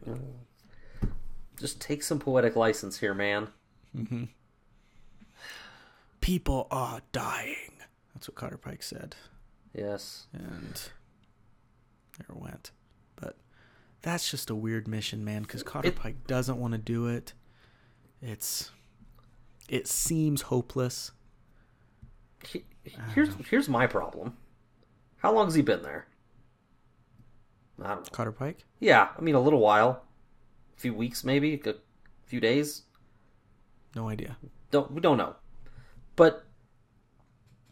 just 1.60 1.82
take 1.82 2.04
some 2.04 2.20
poetic 2.20 2.56
license 2.56 3.00
here, 3.00 3.14
man. 3.14 3.48
People 6.24 6.68
are 6.72 7.02
dying. 7.12 7.82
That's 8.14 8.30
what 8.30 8.36
Cotter 8.36 8.58
Pike 8.58 8.82
said. 8.82 9.16
Yes. 9.74 10.28
and 10.34 10.82
there 12.18 12.28
it 12.30 12.38
went. 12.38 12.72
But 13.16 13.36
that's 14.02 14.30
just 14.32 14.50
a 14.50 14.56
weird 14.56 14.88
mission, 14.88 15.26
man. 15.26 15.42
Because 15.42 15.64
Cotter 15.64 15.90
It- 15.90 15.96
Pike 15.96 16.26
doesn't 16.28 16.58
want 16.58 16.72
to 16.74 16.78
do 16.78 17.08
it. 17.08 17.34
It's 18.22 18.72
it 19.68 19.88
seems 19.88 20.44
hopeless. 20.44 21.12
He- 22.48 22.66
Here's 23.14 23.30
here's 23.50 23.68
my 23.68 23.88
problem. 23.88 24.38
How 25.18 25.34
long 25.34 25.48
has 25.48 25.56
he 25.56 25.62
been 25.62 25.82
there? 25.84 26.08
I 27.82 27.88
don't 27.96 27.98
know. 28.06 28.10
Cotter 28.12 28.32
Pike. 28.32 28.64
Yeah, 28.80 29.10
I 29.18 29.22
mean 29.22 29.36
a 29.36 29.40
little 29.42 29.60
while, 29.60 30.04
a 30.78 30.80
few 30.80 30.94
weeks 30.94 31.24
maybe, 31.24 31.60
a 31.66 31.74
few 32.26 32.40
days. 32.40 32.84
No 33.96 34.08
idea. 34.10 34.38
Don't 34.72 34.92
we 34.92 35.02
don't 35.02 35.18
know, 35.18 35.36
but 36.16 36.46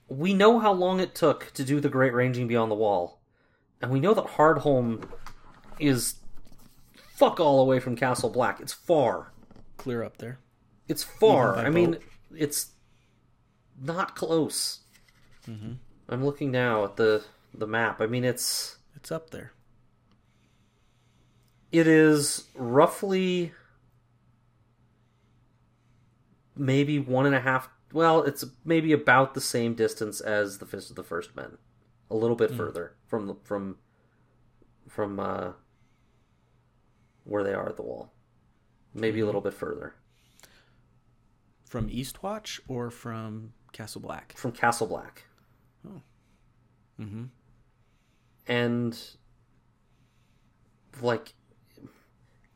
we 0.07 0.33
know 0.33 0.59
how 0.59 0.71
long 0.73 0.99
it 0.99 1.15
took 1.15 1.51
to 1.53 1.63
do 1.63 1.79
the 1.79 1.89
Great 1.89 2.13
Ranging 2.13 2.47
Beyond 2.47 2.71
the 2.71 2.75
Wall, 2.75 3.21
and 3.81 3.91
we 3.91 3.99
know 3.99 4.13
that 4.13 4.25
Hardhome 4.25 5.07
is 5.79 6.15
fuck 7.15 7.39
all 7.39 7.59
away 7.61 7.79
from 7.79 7.95
Castle 7.95 8.29
Black. 8.29 8.59
It's 8.59 8.73
far. 8.73 9.31
Clear 9.77 10.03
up 10.03 10.17
there. 10.17 10.39
It's 10.87 11.03
far. 11.03 11.55
I 11.57 11.69
mean, 11.69 11.97
it's 12.35 12.71
not 13.81 14.15
close. 14.15 14.79
Mm-hmm. 15.47 15.73
I'm 16.09 16.25
looking 16.25 16.51
now 16.51 16.83
at 16.83 16.97
the 16.97 17.23
the 17.53 17.67
map. 17.67 18.01
I 18.01 18.07
mean, 18.07 18.23
it's 18.23 18.77
It's 18.95 19.11
up 19.11 19.29
there. 19.31 19.53
it 21.71 21.87
is 21.87 22.45
roughly 22.53 23.53
maybe 26.55 26.99
one 26.99 27.25
and 27.25 27.33
a 27.35 27.39
half. 27.39 27.69
Well, 27.93 28.23
it's 28.23 28.45
maybe 28.63 28.93
about 28.93 29.33
the 29.33 29.41
same 29.41 29.73
distance 29.75 30.21
as 30.21 30.57
the 30.59 30.65
Fist 30.65 30.89
of 30.89 30.95
the 30.95 31.03
First 31.03 31.35
Men, 31.35 31.57
a 32.09 32.15
little 32.15 32.35
Hmm. 32.35 32.43
bit 32.43 32.51
further 32.51 32.93
from 33.07 33.27
the 33.27 33.35
from 33.43 33.77
from 34.87 35.19
uh, 35.19 35.53
where 37.23 37.43
they 37.43 37.53
are 37.53 37.69
at 37.69 37.75
the 37.77 37.81
wall. 37.83 38.11
Maybe 38.93 39.19
Hmm. 39.19 39.23
a 39.23 39.25
little 39.27 39.41
bit 39.41 39.53
further 39.53 39.95
From 41.65 41.87
Eastwatch 41.89 42.59
or 42.67 42.89
from 42.91 43.53
Castle 43.71 44.01
Black? 44.01 44.33
from 44.37 44.51
Castle 44.51 44.87
Black. 44.87 45.23
Mm-hmm. 46.99 47.23
and 48.47 48.99
like 51.01 51.33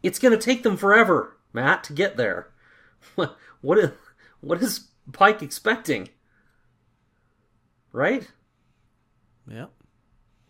it's 0.04 0.20
gonna 0.20 0.38
take 0.38 0.62
them 0.62 0.78
forever 0.78 1.38
matt 1.52 1.84
to 1.86 1.94
get 1.94 2.16
there 2.18 2.52
what 3.16 3.36
what 3.62 3.78
is 3.80 3.90
what 4.42 4.62
is 4.62 4.90
pike 5.12 5.42
expecting 5.42 6.10
right 7.92 8.28
Yep. 9.48 9.72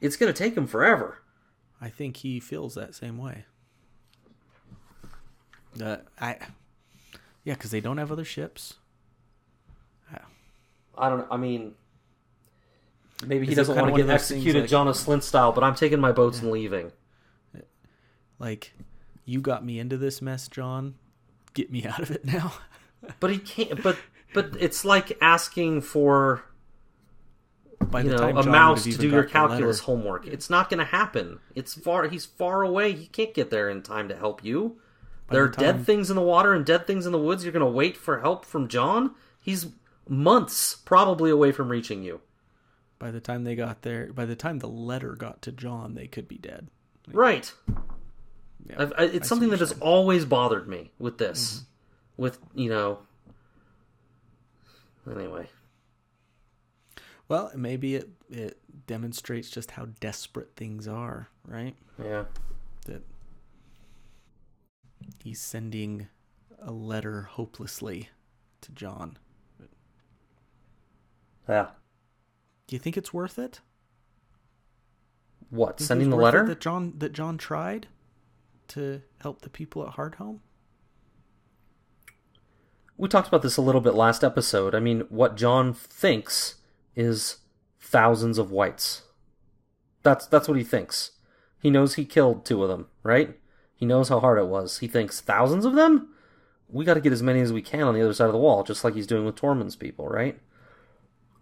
it's 0.02 0.16
gonna 0.16 0.34
take 0.34 0.56
him 0.56 0.68
forever 0.68 1.20
I 1.82 1.90
think 1.90 2.18
he 2.18 2.40
feels 2.40 2.74
that 2.76 2.96
same 2.96 3.18
way. 3.18 3.44
Uh, 5.80 5.98
I, 6.20 6.38
yeah, 7.44 7.54
because 7.54 7.70
they 7.70 7.82
don't 7.82 7.98
have 7.98 8.12
other 8.12 8.24
ships. 8.26 8.76
i 10.98 11.10
don't 11.10 11.28
i 11.30 11.36
mean 11.36 11.74
maybe 13.28 13.46
he 13.46 13.54
doesn't 13.54 13.76
want 13.76 13.94
to 13.94 14.02
get 14.02 14.10
executed 14.10 14.62
like- 14.62 14.70
Janos 14.70 15.04
Slynt 15.06 15.24
style 15.24 15.52
but 15.52 15.62
i'm 15.62 15.76
taking 15.76 16.00
my 16.00 16.14
boats 16.14 16.40
and 16.42 16.50
leaving 16.52 16.92
Like, 18.40 18.74
you 19.26 19.42
got 19.42 19.66
me 19.66 19.80
into 19.80 19.98
this 19.98 20.22
mess, 20.22 20.48
Jon. 20.50 20.96
Get 21.54 21.72
me 21.72 21.86
out 21.92 22.00
of 22.02 22.12
it 22.12 22.24
now. 22.26 22.54
but 23.20 23.30
he 23.32 23.38
can't 23.38 23.82
but 23.84 23.98
but 24.36 24.56
it's 24.60 24.86
like 24.86 25.18
asking 25.22 25.82
for 25.82 26.44
By 27.80 28.02
you 28.02 28.10
the 28.10 28.16
know, 28.18 28.22
time 28.22 28.38
a 28.38 28.44
John 28.44 28.52
mouse 28.52 28.84
to 28.84 28.98
do 28.98 29.10
your 29.10 29.24
calculus 29.24 29.80
homework. 29.80 30.28
It's 30.28 30.50
not 30.50 30.70
going 30.70 30.80
to 30.80 30.86
happen. 30.86 31.40
It's 31.56 31.74
far. 31.74 32.08
He's 32.08 32.26
far 32.26 32.62
away. 32.62 32.92
He 32.92 33.08
can't 33.08 33.34
get 33.34 33.50
there 33.50 33.70
in 33.70 33.82
time 33.82 34.10
to 34.10 34.16
help 34.16 34.44
you. 34.44 34.78
By 35.28 35.36
there 35.36 35.44
are 35.46 35.50
time- 35.50 35.64
dead 35.64 35.86
things 35.86 36.10
in 36.10 36.16
the 36.16 36.22
water 36.22 36.54
and 36.54 36.66
dead 36.66 36.86
things 36.86 37.06
in 37.06 37.12
the 37.12 37.18
woods. 37.18 37.44
You're 37.44 37.54
going 37.54 37.66
to 37.66 37.72
wait 37.72 37.98
for 37.98 38.20
help 38.20 38.46
from 38.46 38.68
Jon. 38.68 39.16
He's 39.40 39.68
months 40.08 40.76
probably 40.76 41.32
away 41.32 41.52
from 41.52 41.70
reaching 41.70 42.04
you. 42.04 42.22
By 43.00 43.12
the 43.12 43.20
time 43.20 43.44
they 43.44 43.56
got 43.56 43.82
there, 43.82 44.12
by 44.14 44.26
the 44.26 44.36
time 44.36 44.60
the 44.60 44.68
letter 44.68 45.14
got 45.16 45.42
to 45.44 45.52
Jon, 45.52 45.96
they 45.96 46.08
could 46.08 46.28
be 46.28 46.38
dead. 46.38 46.68
Right. 47.12 47.52
Yeah, 48.68 48.76
I've, 48.80 48.94
I, 48.94 49.04
I 49.04 49.06
it's 49.06 49.28
something 49.28 49.50
what 49.50 49.60
that 49.60 49.66
you're 49.66 49.76
has 49.76 49.82
always 49.82 50.26
bothered 50.26 50.68
me 50.68 50.92
with 51.00 51.18
this. 51.18 51.54
Mm-hmm. 51.56 52.22
With 52.22 52.40
you 52.54 52.70
know. 52.70 53.00
Anyway, 55.10 55.48
Well, 57.28 57.52
maybe 57.56 57.96
it 57.96 58.10
it 58.30 58.60
demonstrates 58.88 59.50
just 59.50 59.72
how 59.72 59.86
desperate 60.00 60.56
things 60.56 60.88
are, 60.88 61.30
right? 61.46 61.76
yeah. 62.04 62.26
That 62.86 63.04
he's 65.24 65.40
sending 65.42 66.08
a 66.60 66.72
letter 66.72 67.24
hopelessly 67.24 68.10
to 68.62 68.72
Jon. 68.72 69.18
Yeah. 71.48 71.70
Do 72.68 72.76
you 72.76 72.80
think 72.80 72.98
it's 72.98 73.14
worth 73.14 73.38
it? 73.38 73.62
What? 75.52 75.80
Sending 75.80 76.10
the 76.10 76.16
letter? 76.16 76.46
that 76.48 76.60
Jon 76.60 76.94
that 76.98 77.14
Jon 77.14 77.38
tried 77.38 77.88
to 78.70 79.02
help 79.22 79.42
the 79.42 79.50
people 79.50 79.86
at 79.88 79.94
Hardhome? 79.94 80.40
We 82.98 83.10
talked 83.10 83.28
about 83.28 83.42
this 83.42 83.58
a 83.58 83.62
little 83.62 83.82
bit 83.82 83.94
last 83.94 84.24
episode. 84.24 84.74
I 84.74 84.80
mean, 84.80 85.02
what 85.10 85.36
Jon 85.36 85.74
thinks 85.74 86.56
is 86.96 87.38
thousands 87.80 88.38
of 88.38 88.52
whites. 88.52 89.04
That's 90.04 90.26
that's 90.28 90.48
what 90.48 90.58
he 90.58 90.64
thinks. 90.64 91.12
He 91.62 91.70
knows 91.70 91.96
he 91.96 92.06
killed 92.06 92.46
two 92.46 92.64
of 92.64 92.70
them, 92.70 92.88
right? 93.04 93.38
He 93.76 93.86
knows 93.86 94.10
how 94.10 94.20
hard 94.20 94.40
it 94.40 94.48
was. 94.48 94.80
He 94.80 94.88
thinks 94.88 95.20
thousands 95.20 95.66
of 95.66 95.74
them? 95.74 96.10
We 96.70 96.86
got 96.86 96.94
to 96.94 97.02
get 97.02 97.14
as 97.14 97.24
many 97.24 97.42
as 97.42 97.52
we 97.52 97.62
can 97.62 97.84
on 97.84 97.94
the 97.94 98.02
other 98.02 98.14
side 98.14 98.28
of 98.28 98.34
the 98.34 98.40
wall, 98.40 98.64
just 98.64 98.84
like 98.84 98.96
he's 98.96 99.08
doing 99.08 99.26
with 99.26 99.36
Tormund's 99.36 99.76
people, 99.76 100.08
right? 100.08 100.40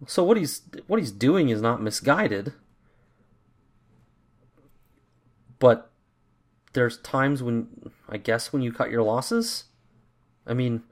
So 0.06 0.24
what 0.24 0.36
he's 0.36 0.62
what 0.86 0.98
he's 0.98 1.12
doing 1.12 1.48
is 1.48 1.62
not 1.62 1.82
misguided. 1.82 2.52
But 5.58 5.90
there's 6.72 6.98
times 6.98 7.42
when 7.42 7.68
I 8.08 8.16
guess 8.16 8.52
when 8.52 8.62
you 8.62 8.72
cut 8.72 8.90
your 8.90 9.02
losses, 9.02 9.64
I 10.46 10.52
mean, 10.52 10.82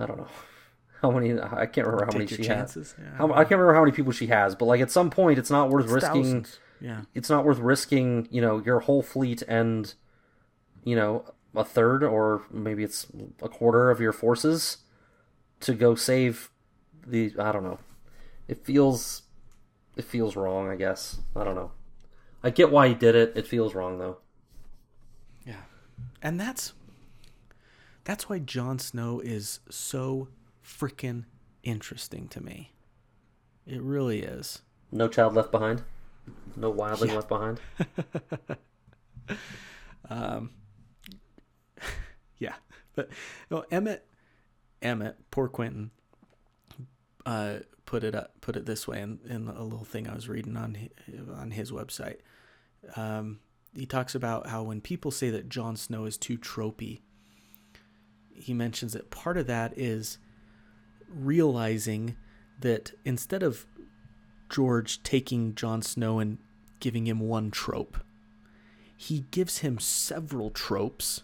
I 0.00 0.06
don't 0.06 0.16
know 0.18 0.26
how 1.02 1.10
many. 1.10 1.38
I 1.38 1.66
can't 1.66 1.86
remember 1.86 2.04
how 2.06 2.10
Take 2.10 2.18
many 2.18 2.26
she 2.28 2.42
chances? 2.42 2.92
has. 2.92 3.04
Yeah, 3.04 3.12
I 3.14 3.16
How, 3.16 3.32
I 3.32 3.44
can't 3.44 3.52
remember 3.60 3.74
how 3.74 3.80
many 3.82 3.92
people 3.92 4.12
she 4.12 4.26
has, 4.28 4.54
but 4.54 4.64
like 4.66 4.80
at 4.80 4.90
some 4.90 5.10
point, 5.10 5.38
it's 5.38 5.50
not 5.50 5.70
worth 5.70 5.84
It's 5.84 5.92
risking. 5.94 6.22
thousands. 6.24 6.58
Yeah. 6.80 7.02
It's 7.14 7.28
not 7.30 7.44
worth 7.44 7.58
risking. 7.58 8.26
You 8.30 8.40
know, 8.40 8.58
your 8.64 8.80
whole 8.80 9.02
fleet 9.02 9.42
and 9.46 9.92
you 10.84 10.96
know 10.96 11.24
a 11.54 11.64
third 11.64 12.02
or 12.02 12.42
maybe 12.50 12.82
it's 12.84 13.06
a 13.42 13.48
quarter 13.48 13.90
of 13.90 14.00
your 14.00 14.12
forces 14.12 14.78
to 15.60 15.74
go 15.74 15.94
save 15.94 16.50
the. 17.06 17.32
I 17.38 17.52
don't 17.52 17.64
know. 17.64 17.78
It 18.48 18.64
feels. 18.64 19.22
It 19.96 20.04
feels 20.04 20.36
wrong. 20.36 20.70
I 20.70 20.76
guess. 20.76 21.18
I 21.36 21.44
don't 21.44 21.54
know. 21.54 21.72
I 22.42 22.48
get 22.50 22.70
why 22.70 22.88
he 22.88 22.94
did 22.94 23.14
it. 23.14 23.32
It 23.36 23.46
feels 23.46 23.74
wrong 23.74 23.98
though. 23.98 24.18
Yeah. 25.44 25.62
And 26.22 26.40
that's 26.40 26.72
that's 28.04 28.28
why 28.28 28.38
Jon 28.38 28.78
Snow 28.78 29.20
is 29.20 29.60
so 29.70 30.28
freaking 30.64 31.24
interesting 31.62 32.28
to 32.28 32.42
me. 32.42 32.72
It 33.66 33.82
really 33.82 34.22
is. 34.22 34.62
No 34.90 35.08
child 35.08 35.34
left 35.34 35.50
behind. 35.52 35.82
No 36.56 36.72
wildling 36.72 37.08
Yeah. 37.08 37.14
left 37.14 37.28
behind. 37.28 37.60
Yeah. 42.38 42.54
But 42.94 43.10
no, 43.50 43.64
Emmett 43.70 44.06
Emmett, 44.82 45.16
poor 45.30 45.46
Quentin, 45.46 45.90
uh, 47.26 47.58
put 47.84 48.02
it 48.02 48.14
up, 48.14 48.40
put 48.40 48.56
it 48.56 48.64
this 48.64 48.88
way 48.88 49.02
in, 49.02 49.18
in 49.28 49.46
a 49.46 49.62
little 49.62 49.84
thing 49.84 50.08
I 50.08 50.14
was 50.14 50.26
reading 50.28 50.56
on 50.56 50.74
his, 50.74 50.88
on 51.28 51.50
his 51.50 51.70
website. 51.70 52.16
Um, 52.96 53.40
he 53.76 53.84
talks 53.84 54.14
about 54.14 54.46
how 54.46 54.62
when 54.62 54.80
people 54.80 55.10
say 55.10 55.28
that 55.30 55.50
Jon 55.50 55.76
Snow 55.76 56.06
is 56.06 56.16
too 56.16 56.38
tropey, 56.38 57.00
he 58.40 58.54
mentions 58.54 58.92
that 58.92 59.10
part 59.10 59.36
of 59.36 59.46
that 59.46 59.76
is 59.76 60.18
realizing 61.08 62.16
that 62.60 62.92
instead 63.04 63.42
of 63.42 63.66
George 64.48 65.02
taking 65.02 65.54
Jon 65.54 65.82
Snow 65.82 66.18
and 66.18 66.38
giving 66.80 67.06
him 67.06 67.20
one 67.20 67.50
trope, 67.50 67.98
he 68.96 69.24
gives 69.30 69.58
him 69.58 69.78
several 69.78 70.50
tropes 70.50 71.22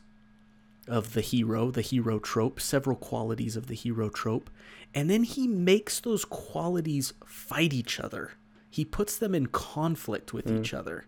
of 0.88 1.14
the 1.14 1.20
hero, 1.20 1.70
the 1.70 1.82
hero 1.82 2.18
trope, 2.18 2.60
several 2.60 2.97
qualities 2.97 3.56
of 3.56 3.66
the 3.66 3.74
hero 3.74 4.09
trope, 4.09 4.48
and 4.94 5.10
then 5.10 5.24
he 5.24 5.47
makes 5.47 6.01
those 6.01 6.24
qualities 6.24 7.12
fight 7.26 7.72
each 7.72 8.01
other. 8.01 8.32
He 8.70 8.84
puts 8.84 9.16
them 9.16 9.34
in 9.34 9.47
conflict 9.47 10.32
with 10.32 10.47
each 10.47 10.72
mm. 10.72 10.78
other. 10.78 11.06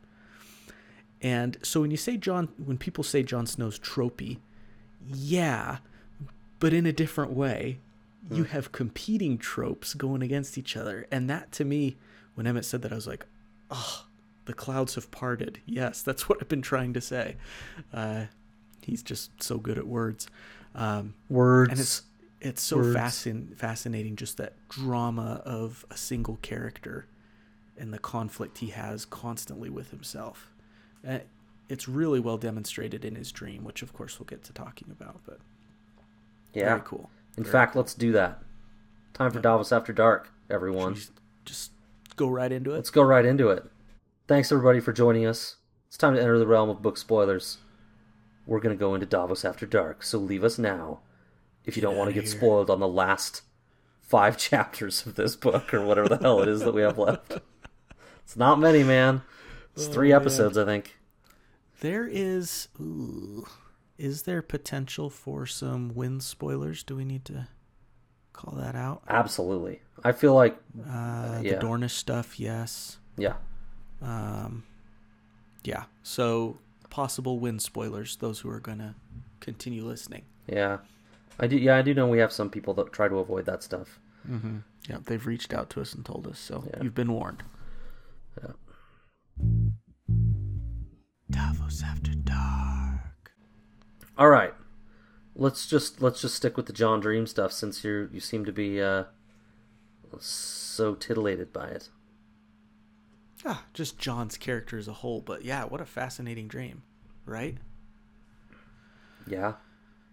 And 1.20 1.58
so 1.62 1.80
when 1.80 1.90
you 1.90 1.96
say 1.96 2.16
Jon, 2.16 2.48
when 2.62 2.78
people 2.78 3.04
say 3.04 3.22
Jon 3.22 3.46
Snow's 3.46 3.78
tropey, 3.78 4.38
yeah, 5.06 5.78
but 6.60 6.72
in 6.72 6.86
a 6.86 6.92
different 6.92 7.32
way. 7.32 7.78
You 8.30 8.44
have 8.44 8.72
competing 8.72 9.38
tropes 9.38 9.94
going 9.94 10.20
against 10.22 10.58
each 10.58 10.76
other. 10.76 11.06
And 11.10 11.30
that 11.30 11.50
to 11.52 11.64
me, 11.64 11.96
when 12.34 12.46
Emmett 12.46 12.66
said 12.66 12.82
that, 12.82 12.92
I 12.92 12.94
was 12.94 13.06
like, 13.06 13.24
oh, 13.70 14.04
the 14.44 14.52
clouds 14.52 14.96
have 14.96 15.10
parted. 15.10 15.60
Yes, 15.64 16.02
that's 16.02 16.28
what 16.28 16.36
I've 16.42 16.48
been 16.48 16.60
trying 16.60 16.92
to 16.92 17.00
say. 17.00 17.36
Uh, 17.90 18.24
he's 18.82 19.02
just 19.02 19.42
so 19.42 19.56
good 19.56 19.78
at 19.78 19.86
words. 19.86 20.28
Um, 20.74 21.14
Words. 21.30 21.70
and 21.70 21.80
it's 21.80 22.02
it's 22.42 22.60
so 22.62 22.76
Words. 22.78 22.96
fascin- 22.96 23.56
fascinating 23.56 24.14
just 24.16 24.36
that 24.36 24.52
drama 24.68 25.40
of 25.46 25.86
a 25.90 25.96
single 25.96 26.36
character 26.42 27.06
and 27.78 27.94
the 27.94 27.98
conflict 27.98 28.58
he 28.58 28.66
has 28.70 29.06
constantly 29.06 29.70
with 29.70 29.90
himself. 29.90 30.52
Uh, 31.08 31.20
it's 31.70 31.88
really 31.88 32.20
well 32.20 32.36
demonstrated 32.36 33.06
in 33.06 33.14
his 33.14 33.32
dream, 33.32 33.64
which 33.64 33.80
of 33.80 33.94
course 33.94 34.20
we'll 34.20 34.26
get 34.26 34.44
to 34.44 34.52
talking 34.52 34.88
about. 34.90 35.20
But 35.24 35.38
yeah. 36.58 36.68
very 36.68 36.82
cool. 36.84 37.10
In 37.36 37.44
Very 37.44 37.52
fact, 37.52 37.76
let's 37.76 37.94
do 37.94 38.12
that. 38.12 38.42
Time 39.14 39.30
for 39.30 39.40
Davos 39.40 39.72
After 39.72 39.92
Dark, 39.92 40.30
everyone. 40.50 40.94
Just, 40.94 41.12
just 41.44 41.70
go 42.16 42.28
right 42.28 42.50
into 42.50 42.72
it. 42.72 42.76
Let's 42.76 42.90
go 42.90 43.02
right 43.02 43.24
into 43.24 43.48
it. 43.50 43.64
Thanks 44.26 44.52
everybody 44.52 44.80
for 44.80 44.92
joining 44.92 45.26
us. 45.26 45.56
It's 45.86 45.96
time 45.96 46.14
to 46.14 46.20
enter 46.20 46.38
the 46.38 46.46
realm 46.46 46.68
of 46.68 46.82
book 46.82 46.98
spoilers. 46.98 47.58
We're 48.46 48.60
going 48.60 48.76
to 48.76 48.80
go 48.80 48.94
into 48.94 49.06
Davos 49.06 49.44
After 49.44 49.66
Dark, 49.66 50.02
so 50.02 50.18
leave 50.18 50.44
us 50.44 50.58
now 50.58 51.00
if 51.64 51.76
you 51.76 51.82
don't 51.82 51.96
want 51.96 52.08
to 52.08 52.14
get 52.14 52.24
here. 52.24 52.32
spoiled 52.38 52.70
on 52.70 52.80
the 52.80 52.88
last 52.88 53.42
five 54.00 54.36
chapters 54.38 55.06
of 55.06 55.14
this 55.14 55.36
book 55.36 55.72
or 55.72 55.84
whatever 55.84 56.08
the 56.08 56.18
hell 56.18 56.40
it 56.42 56.48
is 56.48 56.60
that 56.60 56.74
we 56.74 56.82
have 56.82 56.98
left. 56.98 57.38
It's 58.24 58.36
not 58.36 58.58
many, 58.58 58.82
man. 58.82 59.22
It's 59.74 59.86
oh, 59.86 59.92
three 59.92 60.10
man. 60.10 60.20
episodes, 60.20 60.58
I 60.58 60.64
think. 60.64 60.96
There 61.80 62.06
is, 62.06 62.68
ooh, 62.80 63.46
is 63.98 64.22
there 64.22 64.40
potential 64.42 65.10
for 65.10 65.44
some 65.46 65.92
wind 65.94 66.22
spoilers? 66.22 66.82
Do 66.82 66.96
we 66.96 67.04
need 67.04 67.24
to 67.26 67.48
call 68.32 68.54
that 68.56 68.74
out? 68.76 69.02
Absolutely. 69.08 69.80
I 70.04 70.12
feel 70.12 70.34
like, 70.34 70.56
Uh, 70.78 71.40
yeah. 71.42 71.56
The 71.58 71.66
Dornish 71.66 71.90
stuff, 71.90 72.38
yes. 72.38 72.98
yeah. 73.16 73.34
Um, 74.00 74.62
yeah. 75.64 75.84
So 76.04 76.58
possible 76.88 77.40
wind 77.40 77.60
spoilers. 77.60 78.16
Those 78.16 78.38
who 78.40 78.48
are 78.50 78.60
gonna 78.60 78.94
continue 79.40 79.84
listening. 79.84 80.24
Yeah. 80.46 80.78
I 81.40 81.46
do 81.48 81.56
yeah, 81.56 81.76
I 81.76 81.82
do 81.82 81.94
know 81.94 82.06
we 82.06 82.18
have 82.18 82.32
some 82.32 82.48
people 82.50 82.74
that 82.74 82.92
try 82.92 83.08
to 83.08 83.16
avoid 83.18 83.44
that 83.46 83.62
stuff. 83.64 83.98
Mm-hmm. 84.28 84.58
Yeah, 84.88 84.98
they've 85.04 85.26
reached 85.26 85.52
out 85.52 85.68
to 85.70 85.80
us 85.80 85.92
and 85.94 86.04
told 86.04 86.26
us, 86.28 86.38
so 86.38 86.64
Yeah. 86.70 86.82
you've 86.82 86.94
been 86.94 87.12
warned. 87.12 87.42
Yeah. 88.40 88.52
Davos 91.30 91.82
after 91.82 92.12
dark. 92.14 92.77
All 94.18 94.28
right. 94.28 94.52
Let's 95.36 95.66
just 95.66 96.02
let's 96.02 96.20
just 96.20 96.34
stick 96.34 96.56
with 96.56 96.66
the 96.66 96.72
Jon 96.72 97.00
Dream 97.00 97.26
stuff 97.26 97.52
since 97.52 97.84
you 97.84 98.08
you 98.12 98.18
seem 98.20 98.44
to 98.44 98.52
be 98.52 98.82
uh 98.82 99.04
so 100.18 100.94
titillated 100.94 101.52
by 101.52 101.68
it. 101.68 101.88
Ah, 103.44 103.64
just 103.72 103.98
Jon's 103.98 104.36
character 104.36 104.76
as 104.78 104.88
a 104.88 104.92
whole, 104.94 105.20
but 105.20 105.44
yeah, 105.44 105.64
what 105.64 105.80
a 105.80 105.84
fascinating 105.86 106.48
dream, 106.48 106.82
right? 107.24 107.56
Yeah. 109.26 109.54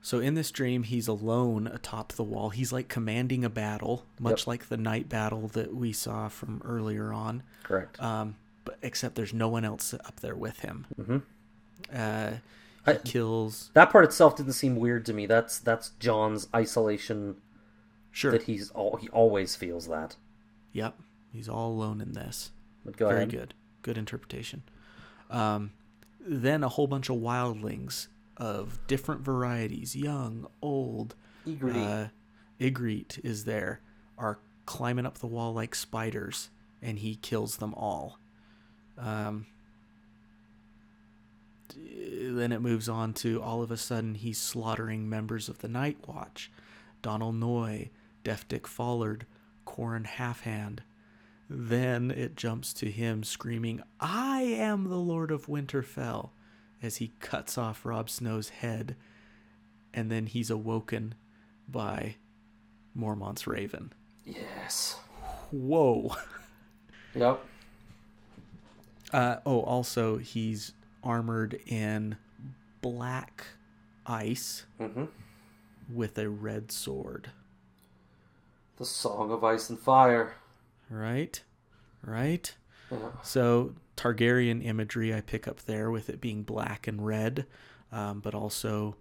So 0.01 0.19
in 0.19 0.35
this 0.35 0.51
dream, 0.51 0.83
he's 0.83 1.07
alone 1.07 1.65
atop 1.65 2.13
the 2.13 2.23
wall. 2.23 2.51
He's 2.51 2.71
like 2.71 2.87
commanding 2.87 3.43
a 3.43 3.49
battle, 3.49 4.05
much 4.19 4.41
Yep. 4.41 4.47
like 4.47 4.69
the 4.69 4.77
night 4.77 5.09
battle 5.09 5.47
that 5.49 5.73
we 5.73 5.91
saw 5.91 6.27
from 6.27 6.61
earlier 6.63 7.11
on. 7.11 7.41
Correct. 7.63 7.99
Um, 7.99 8.35
but 8.65 8.77
except 8.83 9.15
there's 9.15 9.33
no 9.33 9.47
one 9.49 9.65
else 9.65 9.95
up 9.95 10.19
there 10.19 10.35
with 10.35 10.59
him. 10.59 10.85
Mhm. 10.99 11.21
Uh, 11.91 12.37
I- 12.87 12.93
kills. 12.97 13.71
that 13.73 13.91
part 13.91 14.05
itself 14.05 14.35
didn't 14.37 14.53
seem 14.53 14.75
weird 14.75 15.05
to 15.07 15.13
me. 15.13 15.25
That's 15.25 15.59
that's 15.59 15.89
Jon's 15.99 16.47
isolation 16.55 17.37
Sure. 18.11 18.31
that 18.31 18.43
he's 18.43 18.69
all 18.71 18.95
he 18.97 19.09
always 19.09 19.55
feels 19.55 19.87
that. 19.87 20.15
Yep. 20.73 20.97
He's 21.33 21.49
all 21.49 21.71
alone 21.71 21.99
in 22.01 22.13
this. 22.13 22.51
But 22.85 22.95
go 22.97 23.07
Very 23.07 23.19
ahead. 23.21 23.31
good. 23.31 23.53
Good 23.81 23.97
interpretation. 23.97 24.63
Um, 25.29 25.71
then 26.19 26.63
a 26.63 26.69
whole 26.69 26.87
bunch 26.87 27.09
of 27.09 27.17
wildlings 27.17 28.07
of 28.37 28.79
different 28.87 29.21
varieties, 29.21 29.95
young, 29.95 30.47
old. 30.61 31.15
Ygritte. 31.47 32.05
Uh, 32.05 32.07
is 33.23 33.45
there, 33.45 33.81
are 34.17 34.39
climbing 34.65 35.05
up 35.05 35.17
the 35.19 35.27
wall 35.27 35.53
like 35.53 35.75
spiders, 35.75 36.49
and 36.81 36.99
he 36.99 37.15
kills 37.15 37.57
them 37.57 37.73
all. 37.75 38.17
Um, 38.97 39.45
then 41.75 42.51
it 42.51 42.61
moves 42.61 42.89
on 42.89 43.13
to 43.13 43.41
all 43.41 43.61
of 43.61 43.71
a 43.71 43.77
sudden 43.77 44.15
he's 44.15 44.37
slaughtering 44.37 45.09
members 45.09 45.49
of 45.49 45.59
the 45.59 45.67
Night 45.67 45.97
Watch. 46.07 46.51
Donal 47.01 47.33
Noye, 47.33 47.89
Deaf 48.23 48.47
Dick 48.47 48.67
Follard, 48.67 49.25
Qhorin 49.65 50.05
Halfhand. 50.05 50.79
Then 51.49 52.09
it 52.09 52.35
jumps 52.35 52.73
to 52.73 52.89
him 52.89 53.23
screaming, 53.23 53.81
I 53.99 54.41
am 54.41 54.89
the 54.89 54.95
Lord 54.97 55.29
of 55.29 55.45
Winterfell, 55.45 56.31
as 56.81 56.97
he 56.97 57.13
cuts 57.19 57.57
off 57.57 57.85
Robb 57.85 58.09
Snow's 58.09 58.49
head. 58.49 58.95
And 59.93 60.11
then 60.11 60.25
he's 60.25 60.49
awoken 60.49 61.13
by 61.67 62.15
Mormont's 62.95 63.45
Raven. 63.45 63.93
Yes. 64.25 64.97
Whoa. 65.51 66.15
Yep. 67.13 67.45
Uh, 69.13 69.37
oh, 69.45 69.61
also 69.61 70.17
he's 70.17 70.73
armored 71.05 71.59
in 71.65 72.17
black 72.81 73.45
ice 74.05 74.65
Mm-hmm. 74.79 75.05
with 75.93 76.17
a 76.17 76.27
red 76.29 76.71
sword. 76.71 77.29
The 78.77 78.85
Song 78.85 79.31
of 79.31 79.43
Ice 79.43 79.69
and 79.69 79.79
Fire. 79.79 80.33
Right? 80.89 81.41
Right? 82.03 82.53
Yeah. 82.91 82.97
So 83.23 83.73
Targaryen 83.97 84.63
imagery 84.65 85.13
I 85.13 85.21
pick 85.21 85.47
up 85.47 85.61
there 85.61 85.89
with 85.89 86.09
it 86.09 86.19
being 86.19 86.43
black 86.43 86.87
and 86.87 87.05
red, 87.05 87.45
um, 87.91 88.19
but 88.19 88.35
also, 88.35 88.95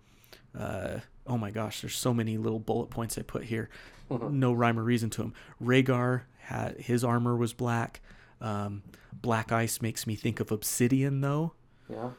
uh, 0.58 1.00
oh 1.26 1.36
my 1.36 1.50
gosh, 1.50 1.81
there's 1.81 1.97
so 1.97 2.15
many 2.15 2.39
little 2.39 2.60
bullet 2.60 2.91
points 2.91 3.18
I 3.18 3.23
put 3.23 3.44
here. 3.44 3.68
No 4.10 4.52
rhyme 4.52 4.78
or 4.78 4.84
reason 4.84 5.10
to 5.10 5.23
them. 5.23 5.34
Rhaegar 5.62 6.23
had 6.39 6.78
his 6.78 7.02
armor 7.02 7.34
was 7.36 7.52
black. 7.52 8.00
Um, 8.41 8.83
black 9.12 9.50
ice 9.50 9.81
makes 9.83 10.07
me 10.07 10.15
think 10.15 10.39
of 10.41 10.52
obsidian 10.52 11.20
though, 11.20 11.52
Yeah. 11.88 12.10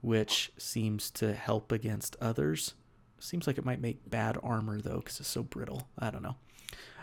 which 0.00 0.52
seems 0.58 1.10
to 1.12 1.32
help 1.34 1.72
against 1.72 2.16
others. 2.20 2.74
Seems 3.18 3.46
like 3.46 3.58
it 3.58 3.64
might 3.64 3.80
make 3.80 4.08
bad 4.08 4.36
armor 4.42 4.80
though 4.80 4.98
because 4.98 5.20
it's 5.20 5.28
so 5.28 5.42
brittle. 5.42 5.88
I 5.98 6.10
don't 6.10 6.22
know. 6.22 6.36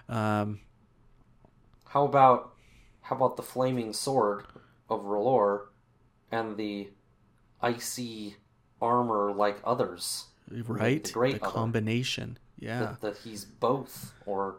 Um, 0.10 0.60
How 1.88 2.06
about 2.06 2.54
how 3.02 3.16
about 3.16 3.38
the 3.38 3.44
flaming 3.44 3.94
sword 3.94 4.46
of 4.90 5.02
R'hllor 5.02 5.68
and 6.32 6.58
the 6.58 6.90
icy 7.62 8.36
armor 8.82 9.32
like 9.32 9.58
others? 9.64 10.26
right? 10.68 11.04
the 11.04 11.12
great 11.12 11.34
the 11.34 11.40
combination. 11.40 12.38
Yeah. 12.60 12.80
That, 12.80 13.02
that 13.02 13.18
he's 13.24 13.46
both 13.46 14.14
or 14.26 14.58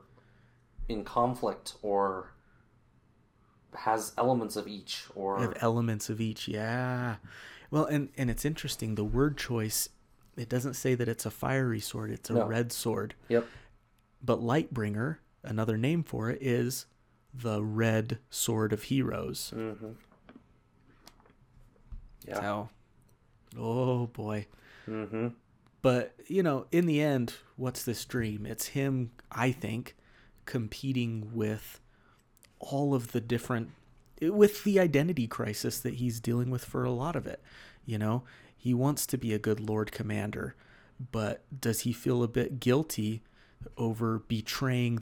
in 0.89 1.05
conflict 1.05 1.75
or 1.83 2.33
has 3.75 4.13
elements 4.19 4.57
of 4.57 4.67
each 4.69 5.05
or 5.15 5.39
have 5.41 5.55
elements 5.61 6.09
of 6.11 6.21
each 6.21 6.49
yeah 6.49 7.17
well 7.71 7.85
and 7.85 8.09
and 8.17 8.31
it's 8.31 8.45
interesting 8.45 8.95
the 8.97 9.05
word 9.05 9.37
choice 9.39 9.89
it 10.37 10.49
doesn't 10.49 10.75
say 10.75 10.95
that 10.95 11.09
it's 11.09 11.25
a 11.27 11.31
fiery 11.31 11.81
sword 11.81 12.11
it's 12.11 12.31
a 12.31 12.35
No. 12.35 12.47
red 12.47 12.73
sword 12.73 13.15
Yep. 13.29 13.47
but 14.25 14.41
lightbringer 14.41 15.17
another 15.45 15.77
name 15.79 16.03
for 16.03 16.31
it 16.31 16.39
is 16.43 16.87
the 17.33 17.63
red 17.63 18.19
sword 18.29 18.73
of 18.73 18.85
heroes 18.85 19.53
Mm-hmm. 19.57 19.91
Yeah. 22.27 22.41
so 22.41 22.69
oh 23.59 24.07
boy 24.09 24.47
Mm-hmm. 24.89 25.29
but 25.83 26.15
you 26.27 26.43
know 26.43 26.67
in 26.73 26.87
the 26.87 27.01
end 27.01 27.35
what's 27.57 27.85
this 27.85 28.05
dream 28.05 28.45
it's 28.47 28.69
him 28.69 29.11
i 29.31 29.53
think 29.53 29.95
competing 30.47 31.31
with 31.35 31.80
all 32.61 32.95
of 32.95 33.13
the 33.13 33.21
different 33.21 33.71
with 34.23 34.65
the 34.65 34.79
identity 34.79 35.27
crisis 35.27 35.81
that 35.81 35.95
he's 35.95 36.21
dealing 36.21 36.51
with 36.51 36.65
for 36.65 36.85
a 36.85 36.91
lot 36.91 37.17
of 37.17 37.27
it 37.27 37.43
you 37.85 37.99
know 37.99 38.23
he 38.57 38.75
wants 38.75 39.07
to 39.07 39.17
be 39.17 39.33
a 39.33 39.39
good 39.39 39.59
lord 39.61 39.91
commander 39.91 40.55
but 41.11 41.43
does 41.59 41.81
he 41.81 41.93
feel 41.93 42.23
a 42.23 42.29
bit 42.29 42.61
guilty 42.61 43.23
over 43.77 44.19
betraying 44.21 44.99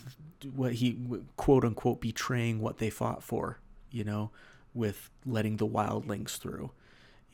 what 0.54 0.74
he 0.74 0.96
quote 1.36 1.64
unquote 1.64 2.00
betraying 2.00 2.60
what 2.60 2.78
they 2.78 2.90
fought 2.90 3.22
for 3.22 3.58
you 3.90 4.04
know 4.04 4.30
with 4.72 5.10
letting 5.26 5.56
the 5.56 5.66
wildlings 5.66 6.38
through 6.38 6.70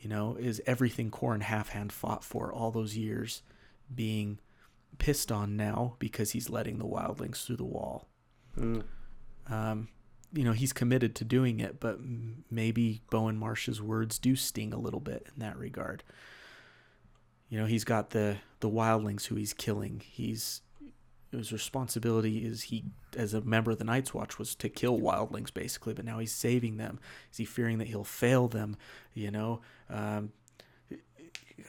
you 0.05 0.09
know, 0.09 0.35
is 0.39 0.61
everything 0.67 1.09
Qhorin 1.09 1.41
Halfhand 1.41 1.91
fought 1.91 2.23
for 2.23 2.53
all 2.53 2.69
those 2.69 2.95
years 2.95 3.41
being 3.93 4.37
pissed 4.99 5.31
on 5.31 5.57
now 5.57 5.95
because 5.97 6.31
he's 6.31 6.47
letting 6.47 6.77
the 6.77 6.85
wildlings 6.85 7.43
through 7.43 7.55
the 7.55 7.63
wall. 7.63 8.07
Mm. 8.55 8.83
Um, 9.49 9.87
you 10.35 10.43
know, 10.43 10.51
he's 10.51 10.73
committed 10.73 11.15
to 11.15 11.25
doing 11.25 11.59
it, 11.59 11.79
but 11.79 11.99
maybe 12.51 13.01
Bowen 13.09 13.37
Marsh's 13.37 13.81
words 13.81 14.19
do 14.19 14.35
sting 14.35 14.73
a 14.73 14.79
little 14.79 14.99
bit 14.99 15.27
in 15.33 15.39
that 15.39 15.57
regard. 15.57 16.03
You 17.49 17.59
know, 17.59 17.65
he's 17.65 17.85
got 17.85 18.09
the 18.09 18.37
the 18.59 18.69
wildlings 18.69 19.25
who 19.25 19.35
he's 19.35 19.53
killing. 19.53 20.01
He's 20.05 20.61
his 21.31 21.51
responsibility 21.51 22.45
is 22.45 22.63
he 22.63 22.85
as 23.15 23.33
a 23.33 23.41
member 23.41 23.71
of 23.71 23.77
the 23.77 23.83
Night's 23.83 24.13
Watch 24.13 24.37
was 24.37 24.55
to 24.55 24.69
kill 24.69 24.99
wildlings 24.99 25.53
basically, 25.53 25.93
but 25.93 26.05
now 26.05 26.19
he's 26.19 26.31
saving 26.31 26.77
them. 26.77 26.99
Is 27.31 27.37
he 27.37 27.45
fearing 27.45 27.77
that 27.77 27.87
he'll 27.87 28.03
fail 28.03 28.47
them? 28.47 28.77
You 29.13 29.31
know, 29.31 29.61
um, 29.89 30.31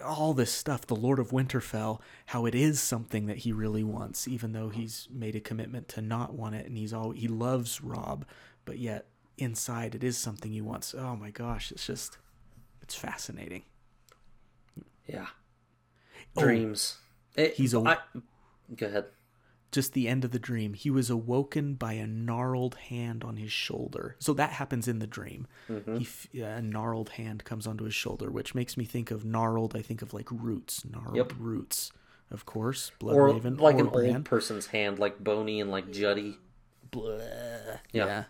all 0.04 0.34
this 0.34 0.52
stuff. 0.52 0.86
The 0.86 0.96
Lord 0.96 1.18
of 1.18 1.30
Winterfell, 1.30 2.00
how 2.26 2.46
it 2.46 2.54
is 2.54 2.80
something 2.80 3.26
that 3.26 3.38
he 3.38 3.52
really 3.52 3.84
wants, 3.84 4.26
even 4.26 4.52
though 4.52 4.68
he's 4.68 5.08
made 5.10 5.36
a 5.36 5.40
commitment 5.40 5.88
to 5.88 6.00
not 6.00 6.34
want 6.34 6.54
it, 6.54 6.66
and 6.66 6.76
he's 6.76 6.92
all 6.92 7.10
he 7.12 7.28
loves 7.28 7.80
Robb, 7.80 8.26
but 8.66 8.78
yet 8.78 9.06
inside 9.38 9.94
it 9.94 10.04
is 10.04 10.18
something 10.18 10.52
he 10.52 10.60
wants. 10.60 10.94
Oh 10.94 11.16
my 11.16 11.30
gosh, 11.30 11.72
it's 11.72 11.86
just 11.86 12.18
it's 12.82 12.94
fascinating. 12.94 13.62
Yeah. 15.06 15.26
Oh. 16.36 16.42
Dreams. 16.42 16.98
It- 17.36 17.54
He's 17.54 17.72
a- 17.74 17.80
I- 17.80 17.98
Go 18.76 18.86
ahead. 18.86 19.04
just 19.72 19.92
the 19.92 20.08
end 20.08 20.24
of 20.24 20.30
the 20.32 20.38
dream, 20.38 20.74
he 20.74 20.90
was 20.90 21.08
awoken 21.10 21.74
by 21.74 21.92
a 21.94 22.06
gnarled 22.06 22.74
hand 22.74 23.22
on 23.22 23.36
his 23.36 23.52
shoulder. 23.52 24.16
So 24.18 24.32
that 24.34 24.50
happens 24.50 24.88
in 24.88 24.98
the 24.98 25.06
dream. 25.06 25.46
Mm-hmm. 25.68 25.96
He 25.98 26.04
f- 26.04 26.26
a 26.34 26.62
gnarled 26.62 27.10
hand 27.10 27.44
comes 27.44 27.66
onto 27.66 27.84
his 27.84 27.94
shoulder, 27.94 28.30
which 28.30 28.54
makes 28.54 28.76
me 28.76 28.84
think 28.84 29.10
of 29.10 29.24
gnarled. 29.24 29.76
I 29.76 29.82
think 29.82 30.02
of 30.02 30.12
like 30.14 30.28
roots, 30.30 30.84
gnarled 30.84 31.16
Yep. 31.16 31.32
roots, 31.38 31.92
of 32.30 32.46
course. 32.46 32.90
Blood 32.98 33.14
Or 33.16 33.26
Raven, 33.26 33.56
like 33.58 33.76
or 33.76 33.80
an 33.80 33.88
Bran. 33.88 34.14
old 34.16 34.24
person's 34.24 34.66
hand, 34.68 34.98
like 34.98 35.22
bony 35.22 35.60
and 35.60 35.70
like 35.70 35.90
juddy. 35.92 36.38
Blah. 36.90 37.18
Yeah. 37.92 38.06
yeah. 38.06 38.24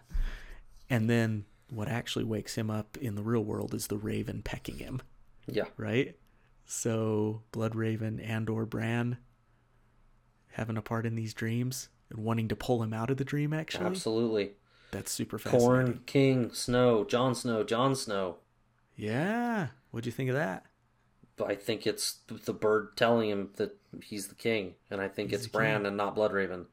And 0.89 1.09
then 1.11 1.45
what 1.69 1.89
actually 1.89 2.25
wakes 2.25 2.55
him 2.55 2.71
up 2.71 2.97
in 2.99 3.15
the 3.17 3.23
real 3.23 3.45
world 3.45 3.75
is 3.75 3.89
the 3.89 3.97
raven 3.99 4.43
pecking 4.43 4.79
him, 4.79 5.03
Yeah. 5.47 5.65
right? 5.77 6.17
So 6.65 7.43
Blood 7.53 7.75
Raven 7.75 8.21
and 8.21 8.49
or 8.49 8.67
Bran 8.67 9.19
having 10.53 10.77
a 10.77 10.83
part 10.83 11.07
in 11.07 11.15
these 11.15 11.35
dreams 11.35 11.89
and 12.11 12.21
wanting 12.21 12.49
to 12.49 12.57
pull 12.57 12.83
him 12.83 12.93
out 12.93 13.11
of 13.11 13.17
the 13.17 13.25
dream 13.25 13.53
actually. 13.53 13.87
Absolutely. 13.87 14.53
That's 14.93 15.11
super 15.11 15.39
fascinating. 15.39 15.67
Corn, 15.69 16.01
King, 16.07 16.53
Snow, 16.53 17.05
Jon 17.05 17.35
Snow, 17.35 17.65
Jon 17.65 17.95
Snow. 17.95 18.37
Yeah. 18.95 19.69
What'd 19.91 20.07
you 20.07 20.13
think 20.13 20.31
of 20.31 20.37
that? 20.37 20.67
I 21.45 21.55
think 21.55 21.87
it's 21.87 22.21
the 22.29 22.55
bird 22.55 22.97
telling 22.97 23.29
him 23.29 23.51
that 23.57 23.77
he's 24.03 24.29
the 24.29 24.35
king, 24.35 24.75
and 24.91 25.03
I 25.03 25.09
think 25.09 25.31
He's 25.31 25.41
it's 25.41 25.49
Bran 25.49 25.81
king. 25.81 25.87
and 25.87 25.97
not 25.97 26.17
Bloodraven. 26.17 26.65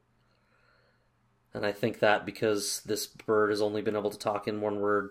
And 1.54 1.64
I 1.64 1.72
think 1.72 2.00
that 2.00 2.26
because 2.26 2.82
this 2.84 3.06
bird 3.06 3.50
has 3.50 3.62
only 3.62 3.80
been 3.80 3.96
able 3.96 4.10
to 4.10 4.18
talk 4.18 4.48
in 4.48 4.60
one 4.60 4.80
word, 4.80 5.10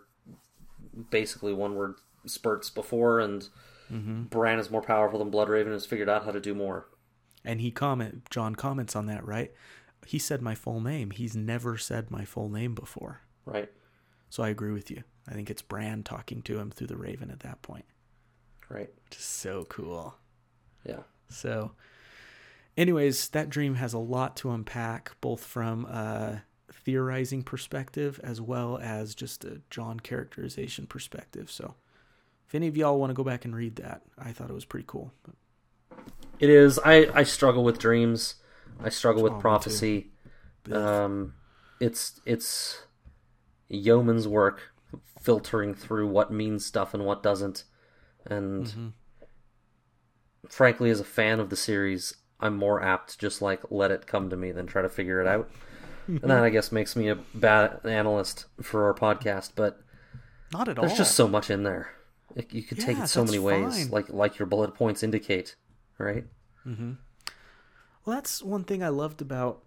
basically 1.10 1.54
one 1.54 1.76
word 1.76 1.96
spurts 2.26 2.70
before, 2.70 3.20
and 3.20 3.48
Mm-hmm. 3.94 4.24
Bran 4.24 4.60
is 4.60 4.72
more 4.72 4.82
powerful 4.82 5.20
than 5.20 5.32
Bloodraven 5.32 5.64
and 5.64 5.74
has 5.74 5.86
figured 5.86 6.10
out 6.10 6.26
how 6.26 6.32
to 6.32 6.40
do 6.40 6.56
more. 6.56 6.88
And 7.46 7.62
he 7.62 7.72
comment 7.72 8.30
Jon 8.30 8.56
comments 8.56 8.96
on 8.96 9.06
that, 9.08 9.26
right? 9.26 9.52
He 10.06 10.20
said 10.20 10.42
my 10.42 10.56
full 10.56 10.82
name. 10.82 11.12
He's 11.12 11.36
never 11.36 11.78
said 11.78 12.10
my 12.10 12.26
full 12.26 12.50
name 12.50 12.74
before. 12.74 13.22
Right? 13.46 13.70
So 14.30 14.44
I 14.44 14.50
agree 14.50 14.72
with 14.72 14.90
you. 14.90 15.04
I 15.28 15.34
think 15.34 15.50
it's 15.50 15.62
Bran 15.62 16.04
talking 16.04 16.42
to 16.44 16.60
him 16.60 16.72
through 16.72 16.88
the 16.88 16.98
Raven 16.98 17.30
at 17.30 17.42
that 17.42 17.62
point. 17.62 17.86
Right. 18.70 18.90
Which 19.06 19.20
is 19.20 19.26
so 19.26 19.66
cool. 19.70 20.16
Yeah. 20.86 21.02
So 21.30 21.72
anyways, 22.78 23.30
that 23.30 23.50
dream 23.50 23.76
has 23.76 23.94
a 23.94 24.00
lot 24.00 24.36
to 24.38 24.52
unpack, 24.52 25.14
both 25.22 25.44
from 25.44 25.86
a 25.86 26.44
theorizing 26.72 27.44
perspective 27.44 28.20
as 28.24 28.42
well 28.42 28.78
as 28.82 29.16
just 29.16 29.46
a 29.46 29.62
Jon 29.70 30.00
characterization 30.00 30.88
perspective. 30.88 31.50
So 31.52 31.76
if 32.48 32.56
any 32.56 32.68
of 32.68 32.78
y'all 32.78 33.00
want 33.00 33.12
to 33.12 33.16
go 33.16 33.24
back 33.24 33.46
and 33.46 33.56
read 33.56 33.78
that, 33.78 34.04
I 34.18 34.32
thought 34.34 34.50
it 34.50 34.54
was 34.54 34.66
pretty 34.66 34.86
cool. 34.88 35.14
But 35.24 35.36
It 36.40 36.50
is. 36.50 36.80
I, 36.84 37.10
I 37.14 37.24
struggle 37.24 37.64
with 37.64 37.80
dreams. 37.80 38.36
I 38.84 38.90
struggle 38.90 39.24
Oh, 39.24 39.24
with 39.24 39.38
me 39.38 39.40
prophecy. 39.40 40.12
Um, 40.72 41.36
it's 41.80 42.22
it's 42.26 42.84
yeoman's 43.70 44.28
work 44.28 44.74
filtering 45.22 45.76
through 45.76 46.08
what 46.10 46.32
means 46.32 46.66
stuff 46.66 46.94
and 46.94 47.06
what 47.06 47.24
doesn't. 47.24 47.66
And 48.26 48.74
Mm-hmm. 48.76 48.88
frankly, 50.50 50.90
as 50.90 51.00
a 51.00 51.04
fan 51.06 51.40
of 51.40 51.50
the 51.50 51.56
series, 51.56 52.16
I'm 52.44 52.58
more 52.58 52.84
apt 52.84 53.12
to 53.12 53.18
just 53.18 53.42
like 53.42 53.62
let 53.72 53.90
it 53.90 54.06
come 54.06 54.30
to 54.30 54.36
me 54.36 54.52
than 54.52 54.68
try 54.68 54.82
to 54.82 54.90
figure 54.90 55.22
it 55.22 55.28
out. 55.28 55.50
and 56.08 56.20
that 56.24 56.44
I 56.44 56.50
guess 56.50 56.72
makes 56.72 56.96
me 56.96 57.08
a 57.08 57.16
bad 57.34 57.80
analyst 57.86 58.46
for 58.62 58.86
our 58.86 58.94
podcast. 58.94 59.52
But 59.56 59.80
not 60.52 60.68
at 60.68 60.78
all. 60.78 60.86
there's 60.86 60.98
just 60.98 61.16
so 61.16 61.28
much 61.28 61.50
in 61.50 61.64
there. 61.64 61.90
It, 62.36 62.54
you 62.54 62.64
could 62.64 62.80
take 62.80 62.98
it 62.98 63.08
so 63.08 63.24
many 63.24 63.40
ways, 63.40 63.84
fine. 63.84 63.90
like 63.90 64.10
like 64.10 64.40
your 64.40 64.46
bullet 64.46 64.74
points 64.74 65.04
indicate, 65.04 65.56
right? 65.98 66.26
Mm-hmm. 66.66 66.94
Well, 68.06 68.16
that's 68.16 68.44
one 68.44 68.64
thing 68.64 68.84
I 68.84 68.90
loved 68.90 69.22
about 69.22 69.64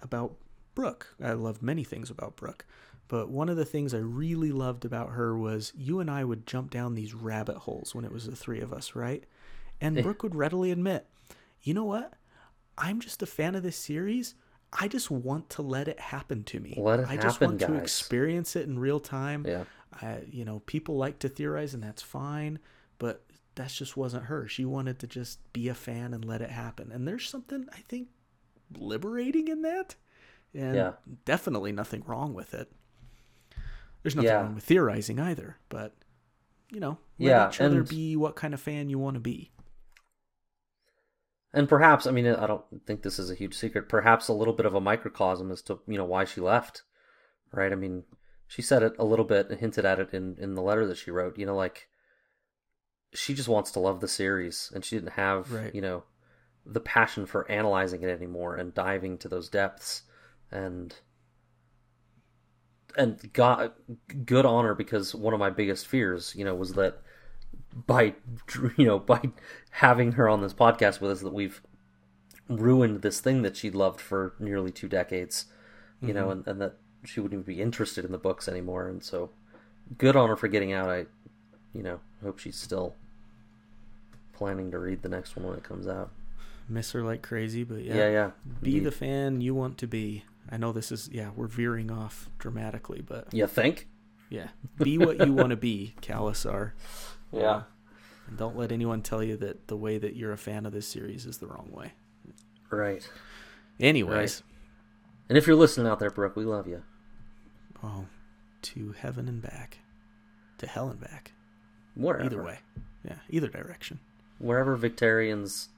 about 0.00 0.36
Brooke. 0.74 1.14
I 1.22 1.32
loved 1.32 1.62
many 1.62 1.84
things 1.84 2.08
about 2.08 2.36
Brooke, 2.36 2.64
but 3.08 3.28
one 3.28 3.48
of 3.48 3.56
the 3.56 3.64
things 3.64 3.92
I 3.92 3.98
really 3.98 4.52
loved 4.52 4.84
about 4.84 5.10
her 5.10 5.36
was 5.36 5.72
you 5.76 6.00
and 6.00 6.10
I 6.10 6.24
would 6.24 6.46
jump 6.46 6.70
down 6.70 6.94
these 6.94 7.12
rabbit 7.12 7.56
holes 7.56 7.94
when 7.94 8.04
it 8.04 8.12
was 8.12 8.26
the 8.26 8.36
three 8.36 8.60
of 8.60 8.72
us, 8.72 8.94
right? 8.94 9.24
And 9.80 10.02
Brooke 10.02 10.22
would 10.22 10.34
readily 10.34 10.70
admit, 10.70 11.06
"You 11.62 11.74
know 11.74 11.84
what? 11.84 12.14
I'm 12.78 13.00
just 13.00 13.22
a 13.22 13.26
fan 13.26 13.54
of 13.54 13.62
this 13.62 13.76
series. 13.76 14.34
I 14.72 14.86
just 14.88 15.10
want 15.10 15.50
to 15.50 15.62
let 15.62 15.88
it 15.88 15.98
happen 15.98 16.44
to 16.44 16.60
me. 16.60 16.74
Let 16.78 17.00
it 17.00 17.08
I 17.08 17.16
just 17.16 17.40
happen, 17.40 17.58
want 17.58 17.60
to 17.60 17.74
experience 17.74 18.54
it 18.56 18.68
in 18.68 18.78
real 18.78 19.00
time. 19.00 19.44
Yeah. 19.46 19.64
I, 19.92 20.20
you 20.30 20.44
know, 20.44 20.60
people 20.60 20.96
like 20.96 21.18
to 21.20 21.28
theorize, 21.28 21.74
and 21.74 21.82
that's 21.82 22.02
fine. 22.02 22.60
But 22.98 23.24
that 23.56 23.68
just 23.70 23.96
wasn't 23.96 24.26
her. 24.26 24.46
She 24.46 24.64
wanted 24.64 24.98
to 25.00 25.06
just 25.08 25.40
be 25.52 25.68
a 25.68 25.74
fan 25.74 26.14
and 26.14 26.24
let 26.24 26.40
it 26.40 26.50
happen. 26.50 26.92
And 26.92 27.06
there's 27.08 27.28
something 27.28 27.66
I 27.72 27.78
think 27.88 28.08
liberating 28.78 29.48
in 29.48 29.62
that, 29.62 29.96
and 30.54 30.76
Yeah. 30.76 30.92
definitely 31.24 31.72
nothing 31.72 32.04
wrong 32.06 32.32
with 32.34 32.54
it. 32.54 32.70
There's 34.02 34.14
nothing 34.14 34.28
Yeah. 34.28 34.42
wrong 34.42 34.54
with 34.54 34.64
theorizing 34.64 35.18
either, 35.18 35.56
but 35.68 35.94
you 36.72 36.78
know, 36.78 36.98
let 37.18 37.28
Yeah, 37.28 37.48
each 37.48 37.60
other 37.60 37.80
and- 37.80 37.88
be 37.88 38.14
what 38.14 38.36
kind 38.36 38.54
of 38.54 38.60
fan 38.60 38.88
you 38.88 38.98
want 39.00 39.14
to 39.14 39.20
be. 39.20 39.50
And 41.52 41.68
perhaps, 41.68 42.06
I 42.06 42.12
mean, 42.12 42.26
I 42.26 42.46
don't 42.46 42.64
think 42.86 43.02
this 43.02 43.18
is 43.18 43.30
a 43.30 43.34
huge 43.34 43.54
secret. 43.54 43.88
Perhaps 43.88 44.28
a 44.28 44.32
little 44.32 44.54
bit 44.54 44.66
of 44.66 44.74
a 44.74 44.80
microcosm 44.80 45.50
as 45.50 45.62
to 45.62 45.80
you 45.88 45.98
know 45.98 46.04
why 46.04 46.24
she 46.24 46.40
left, 46.40 46.82
right? 47.52 47.72
I 47.72 47.74
mean, 47.74 48.04
she 48.46 48.62
said 48.62 48.82
it 48.82 48.94
a 48.98 49.04
little 49.04 49.24
bit, 49.24 49.50
and 49.50 49.58
hinted 49.58 49.84
at 49.84 49.98
it 49.98 50.14
in 50.14 50.36
in 50.38 50.54
the 50.54 50.62
letter 50.62 50.86
that 50.86 50.98
she 50.98 51.10
wrote. 51.10 51.38
You 51.38 51.46
know, 51.46 51.56
like 51.56 51.88
she 53.12 53.34
just 53.34 53.48
wants 53.48 53.72
to 53.72 53.80
love 53.80 54.00
the 54.00 54.08
series, 54.08 54.70
and 54.74 54.84
she 54.84 54.96
didn't 54.96 55.12
have 55.12 55.52
Right. 55.52 55.74
you 55.74 55.80
know 55.80 56.04
the 56.64 56.80
passion 56.80 57.26
for 57.26 57.50
analyzing 57.50 58.02
it 58.02 58.10
anymore 58.10 58.54
and 58.54 58.72
diving 58.74 59.18
to 59.18 59.28
those 59.28 59.48
depths, 59.48 60.02
and 60.52 60.94
and 62.96 63.32
got 63.32 63.74
good 64.24 64.46
honor 64.46 64.74
because 64.74 65.14
one 65.14 65.34
of 65.34 65.40
my 65.40 65.50
biggest 65.50 65.86
fears, 65.86 66.34
you 66.36 66.44
know, 66.44 66.54
was 66.54 66.74
that 66.74 67.02
by 67.86 68.14
you 68.76 68.86
know 68.86 68.98
by 68.98 69.20
having 69.70 70.12
her 70.12 70.28
on 70.28 70.40
this 70.40 70.54
podcast 70.54 71.00
with 71.00 71.10
us 71.10 71.20
that 71.20 71.32
we've 71.32 71.62
ruined 72.48 73.02
this 73.02 73.20
thing 73.20 73.42
that 73.42 73.56
she 73.56 73.70
loved 73.70 74.00
for 74.00 74.34
nearly 74.38 74.72
two 74.72 74.88
decades 74.88 75.46
you 76.02 76.12
know 76.12 76.22
mm-hmm. 76.22 76.32
and, 76.32 76.48
and 76.48 76.60
that 76.60 76.74
she 77.04 77.20
wouldn't 77.20 77.40
even 77.40 77.54
be 77.54 77.62
interested 77.62 78.04
in 78.04 78.12
the 78.12 78.18
books 78.18 78.48
anymore 78.48 78.88
and 78.88 79.04
so 79.04 79.30
good 79.98 80.16
on 80.16 80.28
her 80.28 80.36
for 80.36 80.48
getting 80.48 80.72
out 80.72 80.88
i 80.88 81.06
you 81.72 81.82
know 81.82 82.00
hope 82.22 82.38
she's 82.38 82.56
still 82.56 82.96
planning 84.32 84.70
to 84.70 84.78
read 84.78 85.02
the 85.02 85.08
next 85.08 85.36
one 85.36 85.46
when 85.46 85.56
it 85.56 85.62
comes 85.62 85.86
out 85.86 86.10
Miss 86.70 86.92
her 86.92 87.02
like 87.02 87.22
crazy, 87.22 87.64
but 87.64 87.82
yeah, 87.82 87.96
yeah 87.96 88.10
yeah, 88.10 88.30
be 88.62 88.76
Indeed. 88.76 88.84
the 88.84 88.92
fan 88.92 89.40
you 89.40 89.54
want 89.54 89.76
to 89.78 89.88
be. 89.88 90.24
I 90.48 90.56
know 90.56 90.72
this 90.72 90.92
is 90.92 91.08
yeah, 91.12 91.30
we're 91.34 91.48
veering 91.48 91.90
off 91.90 92.30
dramatically, 92.38 93.02
but 93.04 93.26
you 93.34 93.46
think 93.48 93.88
yeah, 94.30 94.48
be 94.78 94.96
what 94.96 95.26
you 95.26 95.32
want 95.32 95.50
to 95.50 95.56
be, 95.56 95.94
Khalasar. 96.00 96.72
Yeah 97.32 97.62
And 98.28 98.36
don't 98.38 98.56
let 98.56 98.72
anyone 98.72 99.02
tell 99.02 99.22
you 99.22 99.36
that 99.38 99.68
the 99.68 99.76
way 99.76 99.98
that 99.98 100.16
you're 100.16 100.32
a 100.32 100.38
fan 100.38 100.66
of 100.66 100.72
this 100.72 100.86
series 100.86 101.26
is 101.26 101.38
the 101.38 101.46
wrong 101.46 101.68
way. 101.72 101.92
right 102.70 103.08
Anyways, 103.78 104.42
and 105.28 105.38
if 105.38 105.46
you're 105.46 105.56
listening 105.56 105.86
out 105.86 105.98
there 105.98 106.10
brooke 106.10 106.36
we 106.36 106.44
love 106.44 106.66
you 106.68 106.82
oh, 107.82 108.06
to 108.62 108.92
heaven 108.98 109.26
and 109.28 109.40
back, 109.40 109.78
to 110.58 110.66
hell 110.66 110.88
and 110.90 111.00
back. 111.00 111.32
wherever 111.94 112.24
Either 112.26 112.42
way, 112.42 112.58
yeah, 113.04 113.16
either 113.30 113.48
direction. 113.48 113.98
wherever 114.38 114.76
victorians 114.76 115.68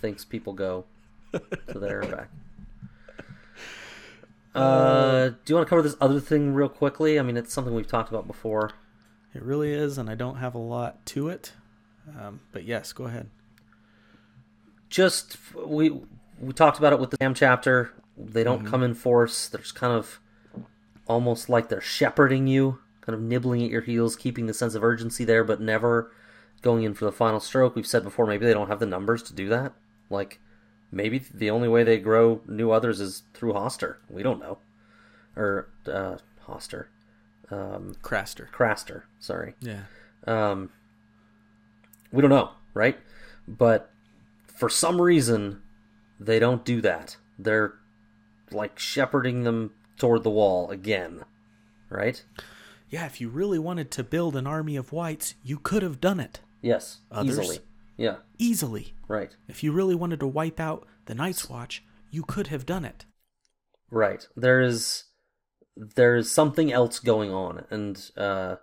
thinks 0.00 0.24
people 0.24 0.52
go 0.52 0.84
to 1.32 1.78
there 1.78 2.00
and 2.00 2.10
back 2.12 2.30
uh, 4.54 5.28
do 5.28 5.36
you 5.46 5.54
want 5.56 5.66
to 5.66 5.68
cover 5.68 5.82
this 5.82 5.96
other 6.00 6.20
thing 6.20 6.54
real 6.54 6.68
quickly? 6.68 7.18
I 7.18 7.22
mean, 7.22 7.36
it's 7.36 7.52
something 7.52 7.74
we've 7.74 7.86
talked 7.86 8.08
about 8.08 8.26
before. 8.26 8.70
It 9.34 9.42
really 9.42 9.72
is, 9.72 9.98
and 9.98 10.08
I 10.10 10.14
don't 10.14 10.36
have 10.36 10.54
a 10.54 10.58
lot 10.58 11.04
to 11.06 11.28
it. 11.28 11.52
Um, 12.18 12.40
but 12.52 12.64
yes, 12.64 12.92
go 12.92 13.04
ahead. 13.04 13.28
just 14.88 15.36
we 15.54 15.90
we 16.40 16.52
talked 16.52 16.78
about 16.78 16.92
it 16.92 16.98
with 16.98 17.10
the 17.10 17.16
Sam 17.20 17.34
chapter. 17.34 17.92
They 18.16 18.42
don't 18.42 18.66
come 18.66 18.82
in 18.82 18.94
force. 18.94 19.48
There's 19.48 19.70
kind 19.72 19.92
of 19.92 20.18
almost 21.06 21.48
like 21.48 21.68
they're 21.68 21.80
shepherding 21.80 22.46
you, 22.46 22.78
kind 23.00 23.14
of 23.14 23.20
nibbling 23.22 23.62
at 23.62 23.70
your 23.70 23.82
heels, 23.82 24.16
keeping 24.16 24.46
the 24.46 24.54
sense 24.54 24.74
of 24.74 24.82
urgency 24.82 25.24
there, 25.24 25.44
but 25.44 25.60
never 25.60 26.10
going 26.62 26.82
in 26.82 26.94
for 26.94 27.04
the 27.04 27.12
final 27.12 27.38
stroke. 27.40 27.76
We've 27.76 27.86
said 27.86 28.02
before, 28.02 28.26
maybe 28.26 28.44
they 28.46 28.52
don't 28.54 28.68
have 28.68 28.80
the 28.80 28.86
numbers 28.86 29.22
to 29.24 29.34
do 29.34 29.48
that. 29.50 29.72
Like 30.10 30.40
maybe 30.90 31.18
the 31.18 31.50
only 31.50 31.68
way 31.68 31.84
they 31.84 31.98
grow 31.98 32.40
new 32.48 32.70
others 32.70 33.00
is 33.00 33.22
through 33.34 33.52
Hoster. 33.52 33.96
We 34.08 34.22
don't 34.22 34.40
know, 34.40 34.58
or 35.36 35.68
uh, 35.86 36.16
Hoster, 36.46 36.86
um, 37.50 37.94
Craster. 38.02 38.50
Craster. 38.50 39.02
Sorry. 39.18 39.54
Yeah. 39.60 39.82
Um, 40.26 40.70
we 42.12 42.20
don't 42.22 42.30
know, 42.30 42.50
right? 42.74 42.98
But 43.46 43.90
for 44.46 44.68
some 44.68 45.00
reason, 45.00 45.62
they 46.20 46.38
don't 46.38 46.64
do 46.64 46.80
that. 46.82 47.16
They're 47.38 47.74
like 48.50 48.78
shepherding 48.78 49.44
them 49.44 49.72
toward 49.98 50.22
the 50.24 50.30
wall 50.30 50.70
again, 50.70 51.24
right? 51.90 52.22
Yeah, 52.90 53.06
if 53.06 53.20
you 53.20 53.28
really 53.28 53.58
wanted 53.58 53.90
to 53.92 54.04
build 54.04 54.34
an 54.36 54.46
army 54.46 54.76
of 54.76 54.92
whites, 54.92 55.34
you 55.44 55.58
could 55.58 55.82
have 55.82 56.00
done 56.00 56.18
it 56.20 56.40
Yes, 56.62 56.98
Others? 57.12 57.38
easily. 57.38 57.58
Yeah, 57.96 58.16
easily. 58.38 58.94
right, 59.08 59.34
If 59.48 59.62
you 59.62 59.72
really 59.72 59.94
wanted 59.94 60.20
to 60.20 60.26
wipe 60.26 60.58
out 60.60 60.86
the 61.06 61.14
Night's 61.14 61.48
Watch, 61.50 61.82
you 62.10 62.22
could 62.22 62.46
have 62.46 62.64
done 62.64 62.84
it. 62.84 63.04
right. 63.90 64.26
There 64.36 64.60
is 64.60 65.04
there 65.94 66.16
is 66.16 66.30
something 66.30 66.72
else 66.72 66.98
going 66.98 67.32
on, 67.32 67.64
and 67.70 68.10
uh, 68.16 68.56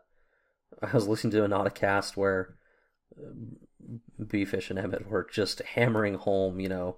I 0.82 0.92
was 0.94 1.08
listening 1.08 1.32
to 1.32 1.44
an 1.46 1.70
cast 1.72 2.18
where 2.18 2.56
uh, 3.18 3.32
Beefish 4.22 4.70
and 4.70 4.78
Emmett 4.80 5.10
were 5.10 5.28
just 5.32 5.60
hammering 5.60 6.16
home, 6.16 6.60
you 6.60 6.68
know, 6.70 6.98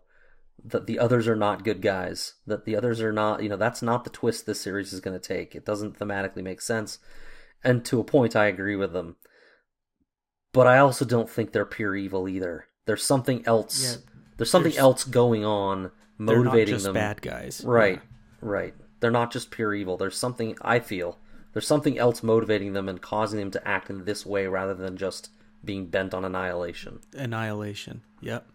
that 0.64 0.88
the 0.88 0.98
others 1.00 1.28
are 1.28 1.36
not 1.36 1.64
good 1.64 1.82
guys. 1.82 2.34
That 2.48 2.66
the 2.66 2.76
others 2.76 3.00
are 3.02 3.12
not, 3.14 3.44
you 3.44 3.50
know, 3.50 3.58
that's 3.58 3.82
not 3.82 4.04
the 4.04 4.10
twist 4.10 4.46
this 4.46 4.62
series 4.62 4.92
is 4.92 5.00
going 5.02 5.20
to 5.20 5.26
take. 5.26 5.54
It 5.56 5.66
doesn't 5.66 6.00
thematically 6.00 6.44
make 6.44 6.62
sense. 6.62 6.98
And 7.64 7.86
to 7.86 8.00
a 8.00 8.04
point, 8.04 8.36
I 8.36 8.46
agree 8.48 8.76
with 8.76 8.94
them. 8.94 9.18
But 10.54 10.66
I 10.68 10.80
also 10.80 11.06
don't 11.06 11.30
think 11.30 11.52
they're 11.52 11.66
pure 11.66 11.96
evil 11.96 12.28
either. 12.28 12.66
There's 12.86 13.04
something 13.04 13.46
else. 13.46 13.84
Yeah, 13.84 14.12
there's 14.38 14.50
something 14.50 14.72
there's- 14.72 14.82
else 14.82 15.04
going 15.04 15.46
on 15.46 15.92
They're 16.18 16.38
motivating 16.38 16.72
not 16.72 16.76
just 16.76 16.86
them. 16.86 16.94
bad 16.96 17.22
guys. 17.22 17.64
Right, 17.64 18.02
Yeah. 18.02 18.10
right. 18.42 18.76
They're 19.00 19.12
not 19.12 19.32
just 19.32 19.52
pure 19.52 19.74
evil. 19.74 19.98
There's 19.98 20.18
something 20.18 20.58
I 20.62 20.80
feel. 20.80 21.18
There's 21.54 21.68
something 21.68 21.98
else 21.98 22.24
motivating 22.24 22.74
them 22.74 22.90
and 22.90 23.02
causing 23.02 23.40
them 23.40 23.52
to 23.52 23.68
act 23.68 23.90
in 23.90 24.06
this 24.06 24.26
way 24.26 24.48
rather 24.48 24.74
than 24.74 24.98
just 24.98 25.32
being 25.64 25.88
bent 25.88 26.14
on 26.14 26.24
annihilation. 26.24 27.00
Annihilation. 27.14 28.02
Yep. 28.22 28.48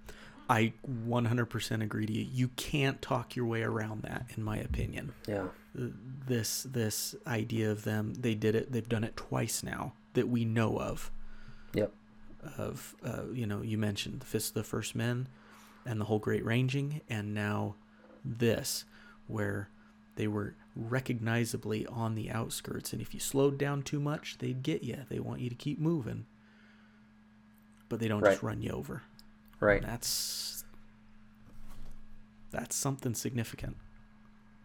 I 0.48 0.72
100% 0.86 1.82
agree 1.82 2.06
to 2.06 2.12
you. 2.12 2.26
You 2.30 2.48
can't 2.48 3.00
talk 3.00 3.36
your 3.36 3.46
way 3.46 3.62
around 3.62 4.02
that, 4.02 4.26
in 4.36 4.42
my 4.42 4.58
opinion. 4.58 5.12
Yeah. 5.26 5.46
This 5.74 6.64
this 6.64 7.14
idea 7.26 7.70
of 7.70 7.84
them, 7.84 8.14
they 8.14 8.34
did 8.34 8.54
it. 8.54 8.70
They've 8.70 8.88
done 8.88 9.04
it 9.04 9.16
twice 9.16 9.62
now 9.62 9.94
that 10.14 10.28
we 10.28 10.44
know 10.44 10.78
of. 10.78 11.10
Yep. 11.74 11.92
Of 12.58 12.94
uh, 13.04 13.22
you 13.32 13.46
know, 13.46 13.62
you 13.62 13.78
mentioned 13.78 14.20
the 14.20 14.26
Fist 14.26 14.50
of 14.50 14.54
the 14.54 14.64
First 14.64 14.94
Men, 14.94 15.28
and 15.86 16.00
the 16.00 16.04
whole 16.04 16.18
Great 16.18 16.44
Ranging, 16.44 17.00
and 17.08 17.32
now 17.32 17.76
this, 18.24 18.84
where 19.26 19.70
they 20.16 20.28
were 20.28 20.54
recognizably 20.76 21.86
on 21.86 22.14
the 22.14 22.30
outskirts, 22.30 22.92
and 22.92 23.00
if 23.00 23.14
you 23.14 23.20
slowed 23.20 23.58
down 23.58 23.82
too 23.82 24.00
much, 24.00 24.38
they'd 24.38 24.62
get 24.62 24.82
you. 24.82 24.98
They 25.08 25.20
want 25.20 25.40
you 25.40 25.48
to 25.48 25.54
keep 25.54 25.78
moving, 25.78 26.26
but 27.88 28.00
they 28.00 28.08
don't 28.08 28.24
just 28.24 28.42
run 28.42 28.62
you 28.62 28.70
over. 28.70 29.02
Right. 29.60 29.82
That's 29.82 30.64
that's 32.50 32.76
something 32.76 33.14
significant. 33.14 33.76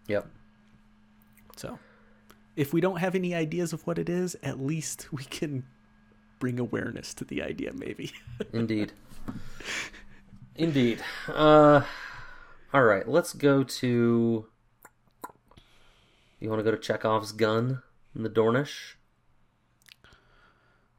Yep. 0.08 0.28
So, 1.56 1.80
if 2.56 2.74
we 2.74 2.82
don't 2.82 2.98
have 2.98 3.16
any 3.16 3.34
ideas 3.34 3.74
of 3.74 3.86
what 3.88 3.98
it 3.98 4.10
is, 4.10 4.36
at 4.44 4.60
least 4.60 5.12
we 5.12 5.24
can 5.24 5.66
bring 6.40 6.60
awareness 6.60 7.14
to 7.16 7.26
the 7.26 7.42
idea, 7.42 7.72
maybe. 7.74 8.12
Indeed. 8.54 8.92
Indeed. 10.56 11.04
Uh, 11.28 11.82
all 12.74 12.84
right. 12.84 13.08
Let's 13.08 13.34
go 13.34 13.64
to. 13.64 14.48
You 16.40 16.50
want 16.50 16.60
to 16.60 16.64
go 16.64 16.72
to 16.72 16.78
Chekhov's 16.78 17.32
gun 17.32 17.82
in 18.16 18.24
the 18.24 18.30
Dornish? 18.30 18.96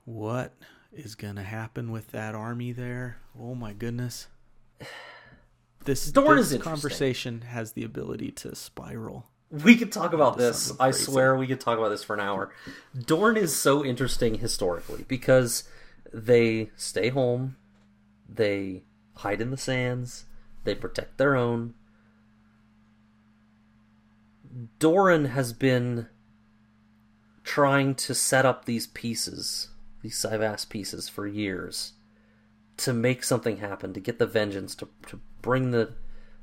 what 0.09 0.55
is 0.91 1.15
gonna 1.15 1.43
happen 1.43 1.91
with 1.91 2.09
that 2.13 2.35
army 2.35 2.73
there? 2.73 3.19
Oh 3.39 3.55
my 3.55 3.73
goodness. 3.73 4.29
This, 5.85 6.11
Dorne 6.11 6.39
is 6.39 6.51
this 6.51 6.57
interesting. 6.57 6.61
conversation 6.61 7.41
has 7.43 7.73
the 7.73 7.85
ability 7.85 8.31
to 8.33 8.55
spiral. 8.55 9.27
We 9.51 9.75
could 9.75 9.91
talk 9.91 10.13
about 10.13 10.37
this. 10.37 10.73
I 10.79 10.91
swear 10.91 11.35
we 11.35 11.47
could 11.47 11.61
talk 11.61 11.79
about 11.79 11.89
this 11.89 12.05
for 12.05 12.13
an 12.13 12.21
hour. 12.21 12.53
Dorne 13.07 13.39
is 13.39 13.57
so 13.57 13.83
interesting 13.83 14.35
historically 14.35 15.07
because 15.09 15.65
they 16.13 16.71
stay 16.77 17.09
home, 17.09 17.57
they 18.29 18.83
hide 19.15 19.41
in 19.41 19.51
the 19.51 19.57
sands, 19.57 20.27
they 20.65 20.75
protect 20.75 21.17
their 21.17 21.35
own. 21.35 21.73
Doran 24.79 25.27
has 25.27 25.53
been 25.53 26.09
trying 27.45 27.95
to 27.95 28.15
set 28.15 28.45
up 28.45 28.65
these 28.65 28.87
pieces, 28.87 29.71
these 30.03 30.17
cyvasse 30.17 30.69
pieces, 30.69 31.09
for 31.09 31.27
years 31.27 31.93
to 32.79 32.93
make 32.93 33.23
something 33.25 33.59
happen, 33.59 33.93
to 33.93 34.01
get 34.01 34.19
the 34.19 34.27
vengeance, 34.27 34.75
to, 34.77 34.89
to 35.09 35.21
bring 35.43 35.71
the 35.71 35.95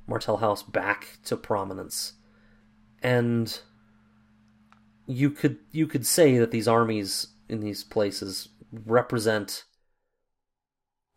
Martell 0.08 0.38
House 0.38 0.64
back 0.64 1.20
to 1.26 1.36
prominence. 1.36 2.14
And 3.02 3.60
you 5.08 5.30
could 5.30 5.58
you 5.72 5.88
could 5.88 6.06
say 6.06 6.38
that 6.38 6.52
these 6.52 6.68
armies 6.68 7.28
in 7.48 7.60
these 7.60 7.84
places 7.84 8.50
represent 8.72 9.64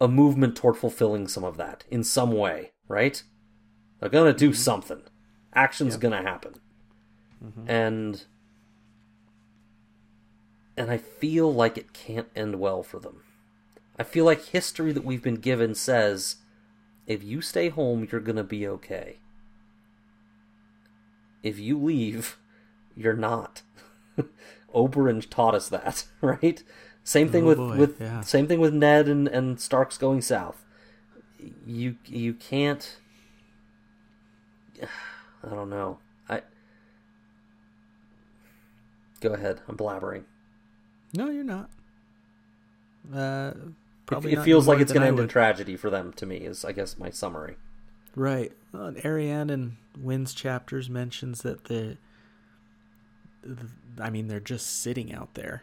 a 0.01 0.09
movement 0.09 0.57
toward 0.57 0.77
fulfilling 0.77 1.27
some 1.27 1.44
of 1.44 1.57
that 1.57 1.85
in 1.91 2.05
some 2.05 2.33
way, 2.33 2.73
right? 2.86 3.23
They're 4.01 4.10
gonna 4.10 4.33
do 4.33 4.51
mm-hmm. 4.51 4.57
something. 4.57 5.02
Action's 5.55 5.97
gonna 5.97 6.23
happen. 6.23 6.55
Mm-hmm. 7.44 7.70
And 7.70 8.25
and 10.76 10.91
I 10.91 10.97
feel 10.99 11.52
like 11.52 11.76
it 11.76 11.92
can't 11.92 12.28
end 12.36 12.60
well 12.60 12.83
for 12.83 12.99
them. 13.00 13.23
I 13.99 14.05
feel 14.05 14.25
like 14.25 14.44
history 14.47 14.92
that 14.92 15.05
we've 15.05 15.23
been 15.23 15.36
given 15.36 15.75
says 15.75 16.36
if 17.07 17.23
you 17.25 17.41
stay 17.41 17.68
home, 17.68 18.07
you're 18.10 18.20
gonna 18.20 18.44
be 18.44 18.67
okay. 18.68 19.18
If 21.42 21.58
you 21.58 21.78
leave, 21.78 22.39
you're 22.97 23.15
not. 23.15 23.62
Oberyn 24.75 25.28
taught 25.28 25.55
us 25.55 25.68
that, 25.68 26.05
right? 26.20 26.62
Same 27.05 27.28
thing 27.31 27.44
Oh, 27.44 27.47
with 27.47 27.58
boy, 27.58 27.76
with 27.76 28.00
yeah. 28.00 28.20
same 28.20 28.47
thing 28.47 28.60
with 28.60 28.75
Ned 28.75 29.08
and 29.08 29.26
and 29.28 29.58
Stark's 29.60 29.97
going 29.99 30.20
south. 30.20 30.65
You 31.67 31.97
you 32.05 32.34
can't. 32.34 32.99
I 34.83 35.49
don't 35.50 35.70
know. 35.70 35.99
I 36.28 36.42
go 39.20 39.32
ahead. 39.34 39.60
I'm 39.68 39.76
blabbering. 39.76 40.24
No, 41.14 41.30
you're 41.30 41.44
not. 41.44 41.70
Uh, 43.14 43.52
It, 43.55 43.72
probably 44.06 44.32
it 44.32 44.36
not 44.36 44.44
feels 44.44 44.66
like 44.68 44.80
it's 44.80 44.92
going 44.92 45.02
to 45.02 45.08
end 45.08 45.18
in 45.18 45.28
tragedy 45.28 45.76
for 45.76 45.90
them. 45.90 46.12
To 46.14 46.26
me, 46.26 46.36
is 46.38 46.64
I 46.64 46.72
guess 46.72 46.98
my 46.98 47.10
summary. 47.10 47.56
Right. 48.14 48.52
Well, 48.72 48.92
Arianne 48.92 49.50
and 49.50 49.76
Winds 49.98 50.34
chapters 50.34 50.90
mentions 50.90 51.42
that 51.42 51.64
the, 51.64 51.97
the, 53.42 53.68
I 54.00 54.10
mean, 54.10 54.28
they're 54.28 54.40
just 54.40 54.82
sitting 54.82 55.12
out 55.14 55.34
there, 55.34 55.62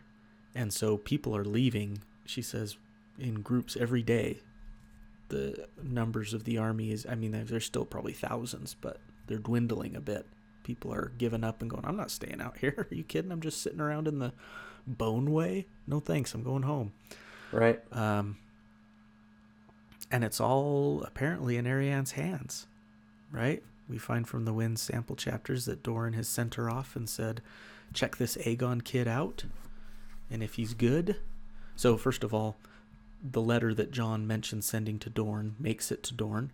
and 0.53 0.74
so 0.74 0.98
people 0.98 1.35
are 1.35 1.45
leaving. 1.45 2.01
She 2.25 2.42
says 2.42 2.77
in 3.19 3.42
groups 3.42 3.77
every 3.80 4.03
day. 4.03 4.40
The 5.30 5.67
numbers 5.82 6.35
of 6.35 6.43
the 6.43 6.59
army 6.59 6.92
is, 6.92 7.03
I 7.09 7.16
mean, 7.16 7.32
there's 7.48 7.66
still 7.66 7.84
probably 7.84 8.14
thousands, 8.14 8.75
but 8.80 9.00
they're 9.25 9.40
dwindling 9.40 9.95
a 9.95 10.00
bit. 10.00 10.27
People 10.66 10.92
are 10.92 11.11
giving 11.19 11.44
up 11.44 11.61
and 11.61 11.69
going, 11.69 11.85
I'm 11.85 11.95
not 11.95 12.10
staying 12.10 12.42
out 12.42 12.58
here. 12.58 12.74
Are 12.92 12.95
you 12.95 13.03
kidding? 13.03 13.32
I'm 13.32 13.40
just 13.40 13.61
sitting 13.61 13.80
around 13.80 14.08
in 14.08 14.18
the 14.18 14.34
Boneway. 14.88 15.68
No 15.85 16.00
thanks. 16.00 16.34
I'm 16.34 16.44
going 16.44 16.64
home. 16.64 16.92
Right. 17.52 17.80
Um, 17.92 18.38
and 20.11 20.24
it's 20.24 20.42
all 20.42 21.03
apparently 21.03 21.56
in 21.56 21.66
Arianne's 21.66 22.14
hands, 22.14 22.66
right? 23.32 23.61
We 23.88 24.00
find 24.00 24.27
from 24.27 24.45
the 24.45 24.53
Wind 24.53 24.80
sample 24.80 25.16
chapters 25.16 25.66
that 25.66 25.84
Doran 25.84 26.14
has 26.14 26.27
sent 26.27 26.56
her 26.56 26.68
off 26.68 26.95
and 26.95 27.08
said, 27.08 27.42
check 27.94 28.18
this 28.18 28.35
Aegon 28.38 28.84
kid 28.84 29.08
out. 29.08 29.45
And 30.32 30.42
if 30.42 30.56
he's 30.56 30.74
good. 30.74 31.18
So, 31.76 31.95
first 31.95 32.24
of 32.24 32.34
all, 32.34 32.58
the 33.24 33.42
letter 33.42 33.74
that 33.74 33.92
Jon 33.92 34.26
mentioned 34.26 34.64
sending 34.64 34.98
to 35.00 35.10
Dorne 35.10 35.56
makes 35.60 35.92
it 35.92 36.02
to 36.03 36.14
Dorne 36.16 36.52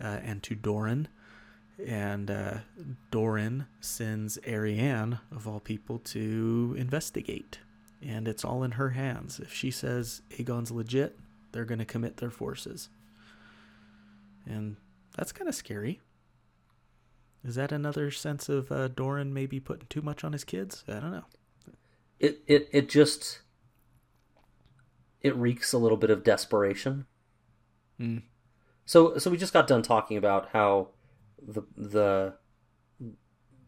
uh, 0.00 0.18
and 0.22 0.42
to 0.42 0.54
Doran. 0.54 1.08
And 1.84 2.30
uh, 2.30 2.58
Doran 3.10 3.66
sends 3.80 4.38
Arianne, 4.38 5.20
of 5.30 5.46
all 5.46 5.60
people, 5.60 5.98
to 5.98 6.74
investigate. 6.78 7.58
And 8.02 8.26
it's 8.26 8.44
all 8.44 8.62
in 8.62 8.72
her 8.72 8.90
hands. 8.90 9.40
If 9.40 9.52
she 9.52 9.70
says 9.70 10.22
Aegon's 10.38 10.70
legit, 10.70 11.18
they're 11.52 11.64
going 11.64 11.78
to 11.78 11.84
commit 11.84 12.16
their 12.16 12.30
forces. 12.30 12.88
And 14.46 14.76
that's 15.16 15.32
kind 15.32 15.48
of 15.48 15.54
scary. 15.54 16.00
Is 17.44 17.54
that 17.54 17.72
another 17.72 18.10
sense 18.10 18.48
of 18.48 18.72
uh, 18.72 18.88
Doran 18.88 19.32
maybe 19.32 19.60
putting 19.60 19.86
too 19.88 20.02
much 20.02 20.24
on 20.24 20.32
his 20.32 20.44
kids? 20.44 20.84
I 20.88 20.94
don't 20.94 21.12
know. 21.12 21.24
It 22.18 22.40
it 22.46 22.68
it 22.72 22.88
just 22.88 23.40
it 25.20 25.36
reeks 25.36 25.72
a 25.72 25.78
little 25.78 25.98
bit 25.98 26.10
of 26.10 26.24
desperation. 26.24 27.06
Mm. 28.00 28.22
So 28.84 29.18
so 29.18 29.30
we 29.30 29.36
just 29.36 29.52
got 29.52 29.66
done 29.66 29.82
talking 29.82 30.16
about 30.16 30.48
how 30.52 30.88
the 31.46 31.62
the 31.76 32.34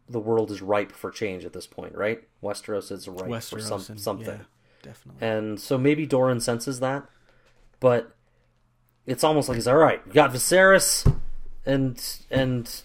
the 0.07 0.19
world 0.19 0.51
is 0.51 0.61
ripe 0.61 0.91
for 0.91 1.11
change 1.11 1.45
at 1.45 1.53
this 1.53 1.67
point, 1.67 1.95
right? 1.95 2.21
Westeros 2.43 2.91
is 2.91 3.07
ripe 3.07 3.43
for 3.43 3.59
some, 3.59 3.83
and- 3.89 3.99
something. 3.99 4.25
yeah, 4.39 4.45
definitely. 4.81 5.27
And 5.27 5.59
so 5.59 5.77
maybe 5.77 6.05
Doran 6.05 6.39
senses 6.39 6.79
that, 6.79 7.07
but 7.79 8.15
it's 9.05 9.23
almost 9.23 9.49
like 9.49 9.55
he's 9.55 9.67
all 9.67 9.77
right. 9.77 10.05
We 10.05 10.13
got 10.13 10.31
Viserys 10.33 11.11
and 11.65 12.01
and 12.29 12.81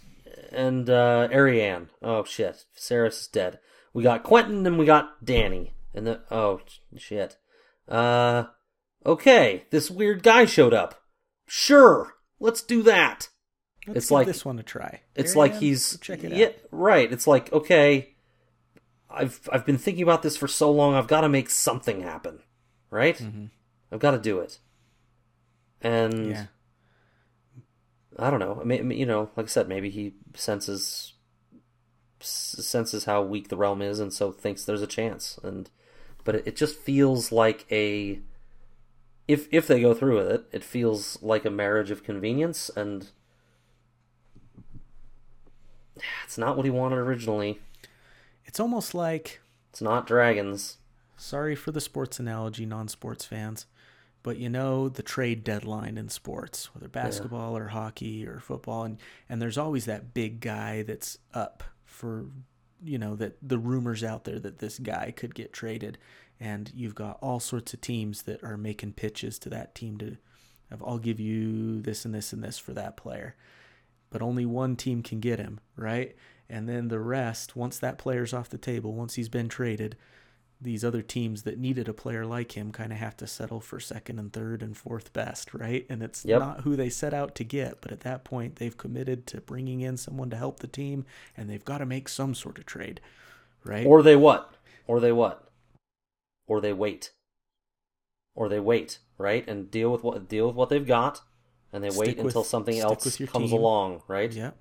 and 0.52 0.89
uh, 0.90 1.28
Ariane. 1.32 1.89
Oh 2.02 2.24
shit, 2.24 2.64
Viserys 2.76 3.20
is 3.20 3.28
dead. 3.28 3.58
We 3.92 4.02
got 4.02 4.24
Quentyn 4.24 4.66
and 4.66 4.78
we 4.78 4.86
got 4.86 5.24
Dany. 5.24 5.70
And 5.94 6.06
the 6.06 6.20
oh 6.31 6.60
shit. 6.97 7.36
Uh, 7.89 8.44
okay, 9.06 9.64
this 9.70 9.90
weird 9.90 10.23
guy 10.23 10.44
showed 10.44 10.74
up. 10.74 11.02
Sure, 11.47 12.14
let's 12.40 12.62
do 12.62 12.82
that. 12.82 13.28
Let's 13.86 13.96
it's 13.98 14.06
give 14.06 14.12
like- 14.14 14.26
this 14.26 14.44
one 14.44 14.56
to 14.56 14.62
try. 14.62 15.00
It's 15.14 15.36
like 15.36 15.54
he's 15.56 15.98
check 16.00 16.24
it 16.24 16.32
yeah, 16.32 16.46
out. 16.46 16.54
right. 16.70 17.12
It's 17.12 17.26
like 17.26 17.52
okay, 17.52 18.14
I've 19.10 19.48
I've 19.52 19.66
been 19.66 19.78
thinking 19.78 20.02
about 20.02 20.22
this 20.22 20.36
for 20.36 20.48
so 20.48 20.70
long. 20.70 20.94
I've 20.94 21.06
got 21.08 21.20
to 21.22 21.28
make 21.28 21.50
something 21.50 22.00
happen, 22.02 22.40
right? 22.90 23.16
Mm-hmm. 23.16 23.46
I've 23.92 24.00
got 24.00 24.12
to 24.12 24.18
do 24.18 24.40
it. 24.40 24.58
And 25.82 26.30
Yeah. 26.30 26.46
I 28.18 28.30
don't 28.30 28.38
know. 28.40 28.58
I 28.60 28.64
mean, 28.64 28.90
you 28.92 29.06
know, 29.06 29.30
like 29.36 29.46
I 29.46 29.48
said, 29.48 29.68
maybe 29.68 29.90
he 29.90 30.14
senses 30.34 31.12
senses 32.20 33.04
how 33.04 33.22
weak 33.22 33.48
the 33.48 33.56
realm 33.56 33.82
is, 33.82 34.00
and 34.00 34.12
so 34.12 34.32
thinks 34.32 34.64
there's 34.64 34.82
a 34.82 34.86
chance. 34.86 35.38
And 35.42 35.68
but 36.24 36.36
it, 36.36 36.46
it 36.46 36.56
just 36.56 36.78
feels 36.78 37.32
like 37.32 37.66
a 37.70 38.20
if 39.28 39.48
if 39.52 39.66
they 39.66 39.80
go 39.80 39.94
through 39.94 40.16
with 40.16 40.28
it, 40.30 40.44
it 40.52 40.64
feels 40.64 41.20
like 41.22 41.44
a 41.44 41.50
marriage 41.50 41.90
of 41.90 42.04
convenience, 42.04 42.70
and 42.76 43.08
it's 46.24 46.39
not 46.39 46.56
what 46.56 46.64
he 46.64 46.70
wanted 46.70 46.97
originally. 46.98 47.60
It's 48.44 48.60
almost 48.60 48.94
like 48.94 49.40
It's 49.70 49.81
not 49.82 50.06
dragons. 50.06 50.78
sorry 51.16 51.55
for 51.55 51.73
the 51.73 51.81
sports 51.81 52.18
analogy, 52.18 52.66
non-sports 52.66 53.24
fans, 53.24 53.66
but 54.23 54.36
you 54.39 54.48
know 54.48 54.89
the 54.89 55.02
trade 55.02 55.44
deadline 55.44 55.97
in 55.98 56.08
sports, 56.08 56.74
whether 56.74 56.89
basketball 56.89 57.56
or 57.56 57.68
hockey 57.68 58.26
or 58.26 58.39
football, 58.40 58.84
and 58.84 58.98
and 59.28 59.40
there's 59.40 59.58
always 59.58 59.84
that 59.86 60.14
big 60.14 60.40
guy 60.40 60.82
that's 60.82 61.18
up 61.32 61.62
for, 61.84 62.26
you 62.82 62.98
know, 62.98 63.14
that 63.16 63.36
the 63.42 63.58
rumors 63.58 64.02
out 64.02 64.24
there 64.24 64.39
that 64.40 64.58
this 64.58 64.78
guy 64.78 65.12
could 65.16 65.34
get 65.34 65.52
traded, 65.52 65.98
and 66.40 66.73
you've 66.74 66.94
got 66.94 67.18
all 67.23 67.39
sorts 67.40 67.73
of 67.74 67.81
teams 67.81 68.23
that 68.23 68.42
are 68.42 68.56
making 68.56 68.92
pitches 68.92 69.39
to 69.39 69.48
that 69.50 69.74
team 69.74 69.98
to, 69.98 70.16
of 70.70 70.82
I'll 70.84 70.98
give 70.98 71.20
you 71.20 71.81
this 71.81 72.05
and 72.05 72.14
this 72.14 72.32
and 72.32 72.42
this 72.42 72.58
for 72.58 72.73
that 72.74 72.97
player 72.97 73.36
but 74.15 74.23
only 74.23 74.47
one 74.47 74.76
team 74.76 75.02
can 75.02 75.18
get 75.18 75.41
him, 75.41 75.59
right? 75.75 76.15
And 76.49 76.68
then 76.68 76.86
the 76.86 77.01
rest, 77.01 77.57
once 77.57 77.81
that 77.81 77.99
player's 77.99 78.33
off 78.33 78.49
the 78.49 78.57
table, 78.57 78.93
once 78.93 79.17
he's 79.17 79.28
been 79.28 79.49
traded, 79.49 79.97
these 80.60 80.84
other 80.84 81.02
teams 81.02 81.43
that 81.43 81.59
needed 81.59 81.89
a 81.89 81.93
player 81.93 82.25
like 82.25 82.57
him 82.57 82.70
kind 82.70 82.93
of 82.93 82.99
have 82.99 83.17
to 83.17 83.26
settle 83.26 83.59
for 83.59 83.81
second 83.81 84.20
and 84.20 84.33
third 84.33 84.62
and 84.62 84.76
fourth 84.76 85.12
best, 85.12 85.52
right? 85.52 85.84
And 85.89 86.01
it's 86.01 86.25
Yep. 86.25 86.39
not 86.39 86.60
who 86.60 86.76
they 86.76 86.91
set 86.91 87.12
out 87.12 87.34
to 87.34 87.43
get, 87.43 87.81
but 87.81 87.91
at 87.91 88.02
that 88.02 88.23
point, 88.23 88.55
they've 88.55 88.76
committed 88.76 89.26
to 89.26 89.41
bringing 89.41 89.81
in 89.81 89.97
someone 89.97 90.31
to 90.31 90.36
help 90.36 90.60
the 90.60 90.68
team, 90.68 91.05
and 91.36 91.51
they've 91.51 91.65
got 91.65 91.78
to 91.78 91.86
make 91.86 92.09
some 92.09 92.36
sort 92.36 92.57
of 92.59 92.67
trade, 92.67 93.01
right? 93.65 93.84
Or 93.84 94.01
they 94.01 94.15
what? 94.15 94.55
Or 94.86 95.01
they 95.01 95.10
what? 95.10 95.49
Or 96.47 96.60
they 96.60 96.73
wait. 96.73 97.10
Or 98.36 98.49
they 98.49 98.60
wait, 98.60 99.01
right? 99.18 99.44
And 99.49 99.73
deal 99.73 99.91
with 99.91 100.05
what 100.05 100.28
deal 100.28 100.47
with 100.47 100.55
what 100.55 100.68
they've 100.68 100.86
got, 100.86 101.23
and 101.75 101.85
they 101.85 101.91
wait 101.91 102.17
with- 102.17 102.27
until 102.27 102.44
something 102.44 102.78
else 102.78 103.17
comes 103.27 103.51
team. 103.51 103.59
along, 103.61 104.03
right? 104.09 104.33
yeah, 104.33 104.53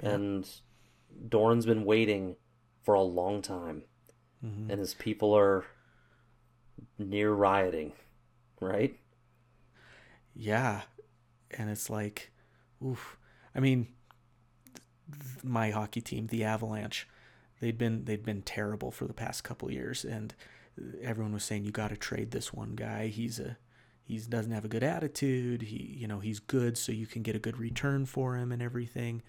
And 0.00 0.46
Doran's 1.28 1.64
been 1.66 1.84
waiting 1.84 2.36
for 2.82 2.94
a 2.94 3.02
long 3.02 3.40
time, 3.42 3.84
Mm-hmm. 4.44 4.70
and 4.70 4.80
his 4.80 4.94
people 4.94 5.32
are 5.34 5.64
near 6.98 7.30
rioting, 7.32 7.92
right? 8.60 8.98
Yeah. 10.34 10.82
And 11.50 11.68
it's 11.68 11.90
like, 11.90 12.30
oof. 12.84 13.16
I 13.54 13.60
mean, 13.60 13.88
th- 15.12 15.44
my 15.44 15.70
hockey 15.70 16.00
team, 16.00 16.28
the 16.28 16.44
Avalanche, 16.44 17.06
they'd 17.60 17.76
been 17.76 18.04
they'd 18.04 18.24
been 18.24 18.42
terrible 18.42 18.90
for 18.90 19.06
the 19.06 19.12
past 19.12 19.44
couple 19.44 19.70
years, 19.70 20.04
and 20.04 20.34
everyone 21.02 21.32
was 21.34 21.44
saying 21.44 21.64
you 21.64 21.72
got 21.72 21.88
to 21.88 21.96
trade 21.96 22.30
this 22.30 22.52
one 22.52 22.74
guy. 22.76 23.08
He's 23.08 23.38
a 23.40 23.58
he 24.10 24.18
doesn't 24.18 24.52
have 24.52 24.64
a 24.64 24.68
good 24.68 24.82
attitude. 24.82 25.62
He 25.62 25.96
you 25.98 26.06
know 26.08 26.20
he's 26.20 26.40
good, 26.40 26.76
so 26.78 26.92
you 26.92 27.06
can 27.06 27.22
get 27.22 27.36
a 27.36 27.40
good 27.40 27.58
return 27.58 28.06
for 28.06 28.36
him 28.36 28.52
and 28.52 28.62
everything. 28.62 29.22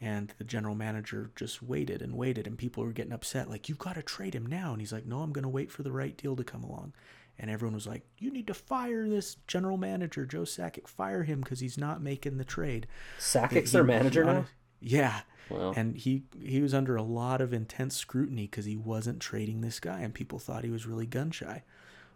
And 0.00 0.32
the 0.38 0.44
general 0.44 0.74
manager 0.74 1.30
just 1.36 1.62
waited 1.62 2.02
and 2.02 2.14
waited, 2.14 2.46
and 2.46 2.58
people 2.58 2.84
were 2.84 2.92
getting 2.92 3.14
upset, 3.14 3.48
like, 3.48 3.66
you've 3.70 3.78
got 3.78 3.94
to 3.94 4.02
trade 4.02 4.34
him 4.34 4.44
now. 4.44 4.72
And 4.72 4.80
he's 4.82 4.92
like, 4.92 5.06
no, 5.06 5.20
I'm 5.22 5.32
going 5.32 5.44
to 5.44 5.48
wait 5.48 5.70
for 5.72 5.82
the 5.82 5.90
right 5.92 6.14
deal 6.16 6.36
to 6.36 6.44
come 6.44 6.62
along. 6.62 6.92
and 7.38 7.50
everyone 7.50 7.74
was 7.74 7.86
like, 7.86 8.02
"You 8.18 8.30
need 8.30 8.46
to 8.46 8.54
fire 8.54 9.08
this 9.08 9.36
general 9.46 9.76
manager, 9.76 10.24
Joe 10.26 10.42
Sakic. 10.42 10.88
Fire 10.88 11.22
him 11.22 11.40
because 11.40 11.60
he's 11.60 11.76
not 11.78 12.02
making 12.02 12.38
the 12.38 12.44
trade." 12.44 12.86
Sakic's 13.18 13.70
He- 13.70 13.76
their 13.76 13.84
he 13.84 13.88
manager 13.88 14.24
now. 14.24 14.46
Yeah. 14.80 15.20
Wow. 15.50 15.72
And 15.76 15.96
he 15.96 16.24
he 16.42 16.60
was 16.62 16.72
under 16.74 16.96
a 16.96 17.02
lot 17.02 17.40
of 17.40 17.52
intense 17.52 17.94
scrutiny 17.96 18.46
because 18.46 18.64
he 18.64 18.76
wasn't 18.76 19.20
trading 19.20 19.60
this 19.60 19.80
guy, 19.80 20.00
and 20.00 20.12
people 20.14 20.38
thought 20.38 20.64
he 20.64 20.70
was 20.70 20.86
really 20.86 21.06
gun 21.06 21.30
shy. 21.30 21.62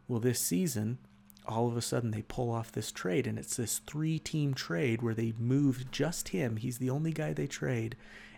Well, 0.08 0.20
this 0.20 0.40
season, 0.40 0.99
all 1.51 1.69
of 1.69 1.77
a 1.77 1.83
sudden 1.83 2.11
they 2.12 2.23
pull 2.23 2.51
off 2.51 2.73
this 2.73 2.93
trade, 2.93 3.27
and 3.27 3.39
it's 3.39 3.57
this 3.57 3.79
three 3.87 4.19
team 4.19 4.55
trade 4.55 5.03
where 5.03 5.15
they 5.15 5.35
moved 5.39 5.91
just 5.93 6.29
him. 6.31 6.57
He's 6.57 6.79
the 6.79 6.91
only 6.91 7.12
guy 7.12 7.33
they 7.33 7.47
trade, 7.47 7.97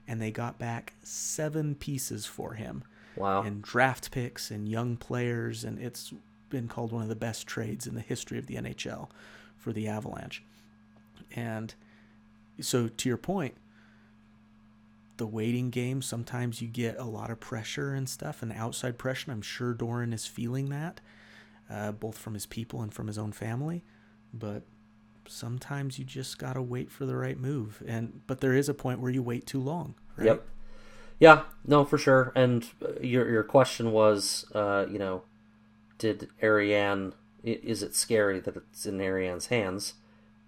and 0.09 0.21
they 0.21 0.31
got 0.31 0.59
back 0.59 0.95
seven 1.03 1.75
pieces 1.75 2.27
for 2.27 2.55
him 2.55 2.83
Wow. 3.17 3.43
and 3.43 3.63
draft 3.63 4.11
picks 4.11 4.51
and 4.51 4.69
young 4.69 4.97
players, 4.97 5.63
and 5.65 5.79
it's 5.79 6.13
been 6.49 6.69
called 6.69 6.93
one 6.93 7.03
of 7.03 7.09
the 7.09 7.15
best 7.15 7.47
trades 7.47 7.87
in 7.87 7.95
the 7.95 8.01
history 8.01 8.39
of 8.39 8.47
the 8.47 8.57
NHL 8.57 9.09
for 9.57 9.73
the 9.73 9.87
Avalanche. 9.89 10.43
And 11.37 11.75
so, 12.61 12.89
to 12.89 13.09
your 13.09 13.19
point, 13.19 13.55
the 15.19 15.27
waiting 15.27 15.71
game, 15.71 16.03
sometimes 16.03 16.61
you 16.61 16.69
get 16.69 16.99
a 16.99 17.05
lot 17.05 17.31
of 17.31 17.39
pressure 17.41 17.95
and 17.95 18.09
stuff, 18.09 18.43
and 18.43 18.53
outside 18.53 18.99
pressure. 18.99 19.31
I'm 19.31 19.43
sure 19.43 19.73
Doran 19.75 20.13
is 20.13 20.27
feeling 20.27 20.69
that, 20.71 21.01
uh, 21.73 21.93
both 21.93 22.19
from 22.19 22.35
his 22.35 22.47
people 22.47 22.83
and 22.83 22.93
from 22.93 23.07
his 23.07 23.19
own 23.19 23.33
family. 23.33 23.83
But 24.35 24.63
sometimes 25.27 25.99
you 25.99 26.05
just 26.05 26.39
gotta 26.39 26.61
wait 26.63 26.91
for 26.91 27.07
the 27.07 27.17
right 27.17 27.39
move, 27.39 27.83
and 27.87 28.21
but 28.27 28.41
there 28.41 28.55
is 28.55 28.69
a 28.69 28.75
point 28.75 29.01
where 29.01 29.11
you 29.11 29.23
wait 29.23 29.47
too 29.47 29.61
long. 29.61 29.95
Right? 30.17 30.27
Yep. 30.27 30.49
Yeah, 31.21 31.43
no, 31.67 31.85
for 31.85 31.99
sure. 31.99 32.33
And 32.35 32.69
uh, 32.85 33.01
your 33.01 33.29
your 33.31 33.45
question 33.45 33.93
was, 33.93 34.45
uh, 34.55 34.87
you 34.91 34.99
know, 34.99 35.23
did 35.99 36.29
Arianne? 36.43 37.13
Is 37.45 37.83
it 37.83 37.95
scary 37.95 38.41
that 38.41 38.57
it's 38.57 38.87
in 38.87 38.99
Arianne's 38.99 39.47
hands? 39.47 39.95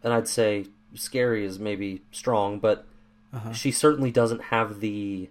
And 0.03 0.13
I'd 0.13 0.29
say 0.29 0.67
scary 0.95 1.45
is 1.45 1.59
maybe 1.59 2.03
strong, 2.13 2.59
but 2.61 2.87
Uh-huh. 3.33 3.53
she 3.53 3.73
certainly 3.73 4.13
doesn't 4.13 4.43
have 4.55 4.79
the 4.81 5.29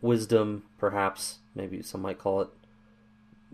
wisdom, 0.00 0.64
perhaps 0.78 1.38
maybe 1.54 1.82
some 1.82 2.02
might 2.02 2.18
call 2.18 2.42
it, 2.42 2.48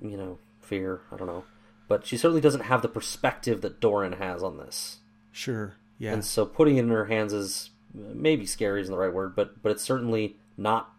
you 0.00 0.16
know, 0.16 0.38
fear. 0.60 1.00
I 1.12 1.16
don't 1.16 1.26
know, 1.26 1.44
but 1.88 2.06
she 2.06 2.16
certainly 2.16 2.40
doesn't 2.40 2.62
have 2.62 2.82
the 2.82 2.88
perspective 2.88 3.60
that 3.62 3.80
Doran 3.80 4.12
has 4.14 4.42
on 4.42 4.56
this. 4.58 4.98
Sure. 5.32 5.74
Yeah. 5.98 6.12
And 6.12 6.24
so 6.24 6.44
putting 6.46 6.76
it 6.76 6.80
in 6.84 6.88
her 6.90 7.06
hands 7.06 7.32
is 7.32 7.70
maybe 7.92 8.46
scary 8.46 8.80
isn't 8.82 8.92
the 8.92 8.98
right 8.98 9.12
word, 9.12 9.34
but 9.34 9.62
but 9.62 9.72
it's 9.72 9.82
certainly 9.82 10.36
not. 10.56 10.92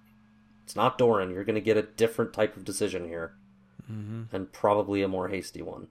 It's 0.64 0.76
not 0.76 0.98
Doran. 0.98 1.32
You're 1.32 1.44
going 1.46 1.56
to 1.56 1.62
get 1.62 1.78
a 1.78 1.82
different 1.82 2.32
type 2.34 2.56
of 2.56 2.64
decision 2.64 3.06
here, 3.08 3.34
Mm-hmm. 3.92 4.36
and 4.36 4.52
probably 4.54 5.02
a 5.02 5.08
more 5.08 5.30
hasty 5.30 5.64
one, 5.64 5.88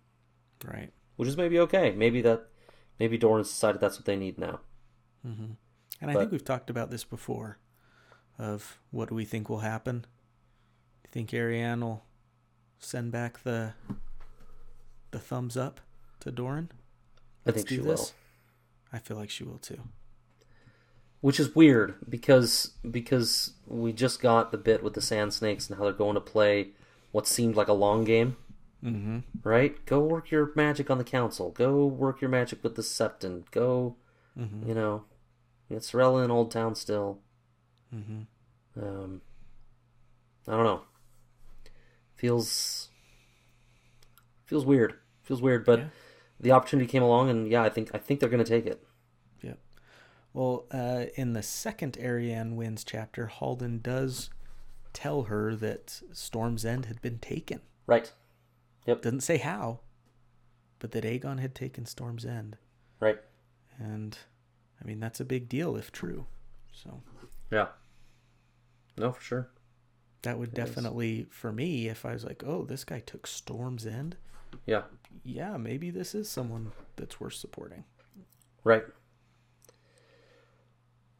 Right. 0.64 0.92
which 1.16 1.28
is 1.28 1.36
maybe 1.36 1.58
okay. 1.58 1.90
Maybe 1.90 2.22
that, 2.22 2.46
maybe 3.00 3.18
Doran's 3.18 3.48
decided 3.48 3.80
that's 3.80 3.96
what 3.98 4.04
they 4.06 4.14
need 4.14 4.38
now. 4.38 4.60
And 5.24 5.56
I 6.00 6.12
But- 6.14 6.20
think 6.20 6.30
we've 6.32 6.44
talked 6.44 6.70
about 6.70 6.90
this 6.90 7.02
before 7.02 7.58
of 8.38 8.78
what 8.92 9.08
do 9.08 9.16
we 9.16 9.24
think 9.24 9.48
will 9.48 9.58
happen. 9.60 10.02
Do 10.02 10.06
you 11.06 11.10
think 11.10 11.30
Arianne 11.30 11.80
will 11.80 12.04
send 12.78 13.12
back 13.12 13.42
the 13.42 13.72
the 15.10 15.18
thumbs 15.18 15.56
up 15.56 15.80
to 16.20 16.30
Doran? 16.30 16.70
I 17.46 17.52
think 17.52 17.68
she 17.68 17.80
will. 17.80 18.08
I 18.92 18.98
feel 18.98 19.16
like 19.16 19.30
she 19.30 19.44
will 19.44 19.58
too. 19.58 19.80
Which 21.20 21.40
is 21.40 21.54
weird 21.54 21.96
because 22.08 22.72
because 22.88 23.52
we 23.66 23.92
just 23.92 24.20
got 24.20 24.52
the 24.52 24.58
bit 24.58 24.82
with 24.82 24.94
the 24.94 25.00
Sand 25.00 25.32
Snakes 25.32 25.68
and 25.68 25.78
how 25.78 25.84
they're 25.84 25.92
going 25.92 26.14
to 26.14 26.20
play 26.20 26.68
what 27.10 27.26
seemed 27.26 27.56
like 27.56 27.68
a 27.68 27.72
long 27.72 28.04
game, 28.04 28.36
Mm-hmm. 28.84 29.18
right? 29.42 29.84
Go 29.86 29.98
work 30.00 30.30
your 30.30 30.52
magic 30.54 30.90
on 30.90 30.98
the 30.98 31.04
council. 31.04 31.50
Go 31.50 31.84
work 31.86 32.20
your 32.20 32.30
magic 32.30 32.62
with 32.62 32.76
the 32.76 32.82
Septon. 32.82 33.50
Go, 33.50 33.96
Mm-hmm. 34.38 34.68
you 34.68 34.74
know, 34.74 35.04
it's 35.68 35.90
Sarella 35.90 36.24
in 36.24 36.30
Old 36.30 36.52
Town 36.52 36.74
still. 36.76 37.18
Mm-hmm. 37.92 38.80
Um, 38.80 39.20
I 40.46 40.52
don't 40.52 40.64
know. 40.64 40.82
Feels 42.18 42.90
feels 44.44 44.66
weird. 44.66 44.94
Feels 45.22 45.40
weird, 45.40 45.64
but 45.64 45.78
Yeah. 45.78 45.88
the 46.40 46.52
opportunity 46.52 46.88
came 46.88 47.02
along, 47.02 47.30
and 47.30 47.48
yeah, 47.48 47.62
I 47.62 47.68
think 47.68 47.94
I 47.94 47.98
think 47.98 48.18
they're 48.20 48.28
going 48.28 48.44
to 48.44 48.48
take 48.48 48.66
it. 48.66 48.84
Yeah. 49.40 49.54
Well, 50.32 50.66
uh, 50.72 51.06
in 51.14 51.32
the 51.34 51.42
second 51.44 51.94
Arianne 52.00 52.56
Winds 52.56 52.82
chapter, 52.82 53.26
Haldon 53.28 53.78
does 53.80 54.30
tell 54.92 55.24
her 55.24 55.54
that 55.56 56.02
Storm's 56.12 56.64
End 56.64 56.86
had 56.86 57.00
been 57.00 57.18
taken. 57.20 57.60
Right. 57.86 58.12
Yep. 58.86 59.02
Doesn't 59.02 59.20
say 59.20 59.36
how, 59.38 59.80
but 60.80 60.90
that 60.92 61.04
Aegon 61.04 61.38
had 61.38 61.54
taken 61.54 61.86
Storm's 61.86 62.24
End. 62.26 62.56
Right. 62.98 63.20
And 63.78 64.18
I 64.82 64.84
mean, 64.84 64.98
that's 64.98 65.20
a 65.20 65.24
big 65.24 65.48
deal 65.48 65.76
if 65.76 65.92
true. 65.92 66.26
So 66.72 67.00
Yeah. 67.52 67.68
No, 68.96 69.12
for 69.12 69.20
sure. 69.22 69.50
That 70.22 70.38
would 70.38 70.52
definitely, 70.52 71.26
for 71.30 71.52
me, 71.52 71.88
if 71.88 72.04
I 72.04 72.12
was 72.12 72.24
like, 72.24 72.42
oh, 72.44 72.64
this 72.64 72.84
guy 72.84 72.98
took 73.00 73.26
Storm's 73.26 73.86
End, 73.86 74.16
Yeah. 74.66 74.82
yeah, 75.22 75.56
maybe 75.56 75.90
this 75.90 76.14
is 76.14 76.28
someone 76.28 76.72
that's 76.96 77.20
worth 77.20 77.34
supporting. 77.34 77.84
Right. 78.64 78.82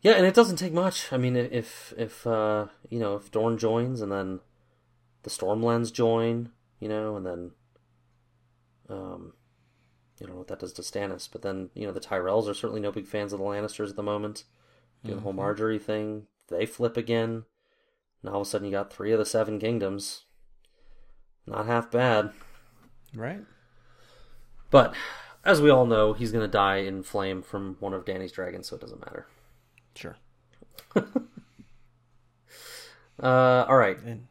Yeah, 0.00 0.12
and 0.12 0.26
it 0.26 0.34
doesn't 0.34 0.56
take 0.56 0.72
much. 0.72 1.12
I 1.12 1.16
mean, 1.16 1.36
if 1.36 1.92
if 1.96 2.26
uh, 2.26 2.66
you 2.88 2.98
know 3.00 3.16
if 3.16 3.30
Dorne 3.30 3.58
joins 3.58 4.00
and 4.00 4.12
then 4.12 4.40
the 5.24 5.30
Stormlands 5.30 5.92
join, 5.92 6.50
you 6.78 6.88
know, 6.88 7.16
and 7.16 7.26
then 7.26 7.50
um, 8.88 9.32
you 10.20 10.26
don't 10.26 10.34
know 10.34 10.38
what 10.38 10.48
that 10.48 10.60
does 10.60 10.72
to 10.74 10.82
Stannis, 10.82 11.28
but 11.30 11.42
then 11.42 11.70
you 11.74 11.84
know 11.86 11.92
the 11.92 12.00
Tyrells 12.00 12.48
are 12.48 12.54
certainly 12.54 12.80
no 12.80 12.92
big 12.92 13.06
fans 13.08 13.32
of 13.32 13.40
the 13.40 13.44
Lannisters 13.44 13.90
at 13.90 13.96
the 13.96 14.02
moment. 14.02 14.44
Doing 15.04 15.16
the 15.18 15.22
whole 15.22 15.32
Margaery 15.34 15.80
thing, 15.80 16.26
they 16.48 16.66
flip 16.66 16.96
again. 16.96 17.44
Now 18.22 18.32
all 18.32 18.40
of 18.40 18.47
a 18.47 18.50
sudden 18.50 18.66
you 18.66 18.72
got 18.72 18.92
three 18.92 19.12
of 19.12 19.18
the 19.18 19.26
seven 19.26 19.58
kingdoms. 19.58 20.24
Not 21.47 21.66
half 21.66 21.90
bad. 21.90 22.32
Right? 23.14 23.40
But 24.70 24.94
as 25.44 25.62
we 25.62 25.70
all 25.70 25.86
know, 25.86 26.12
he's 26.12 26.32
going 26.32 26.44
to 26.44 26.50
die 26.50 26.78
in 26.78 27.02
flame 27.02 27.42
from 27.42 27.76
one 27.80 27.94
of 27.94 28.05
Dany's 28.05 28.32
dragons, 28.32 28.68
so 28.68 28.76
it 28.76 28.82
doesn't 28.82 29.00
matter. 29.00 29.26
Sure. 29.94 30.16
Uh, 33.20 33.66
all 33.68 33.76
right, 33.76 33.98
And 34.05 34.28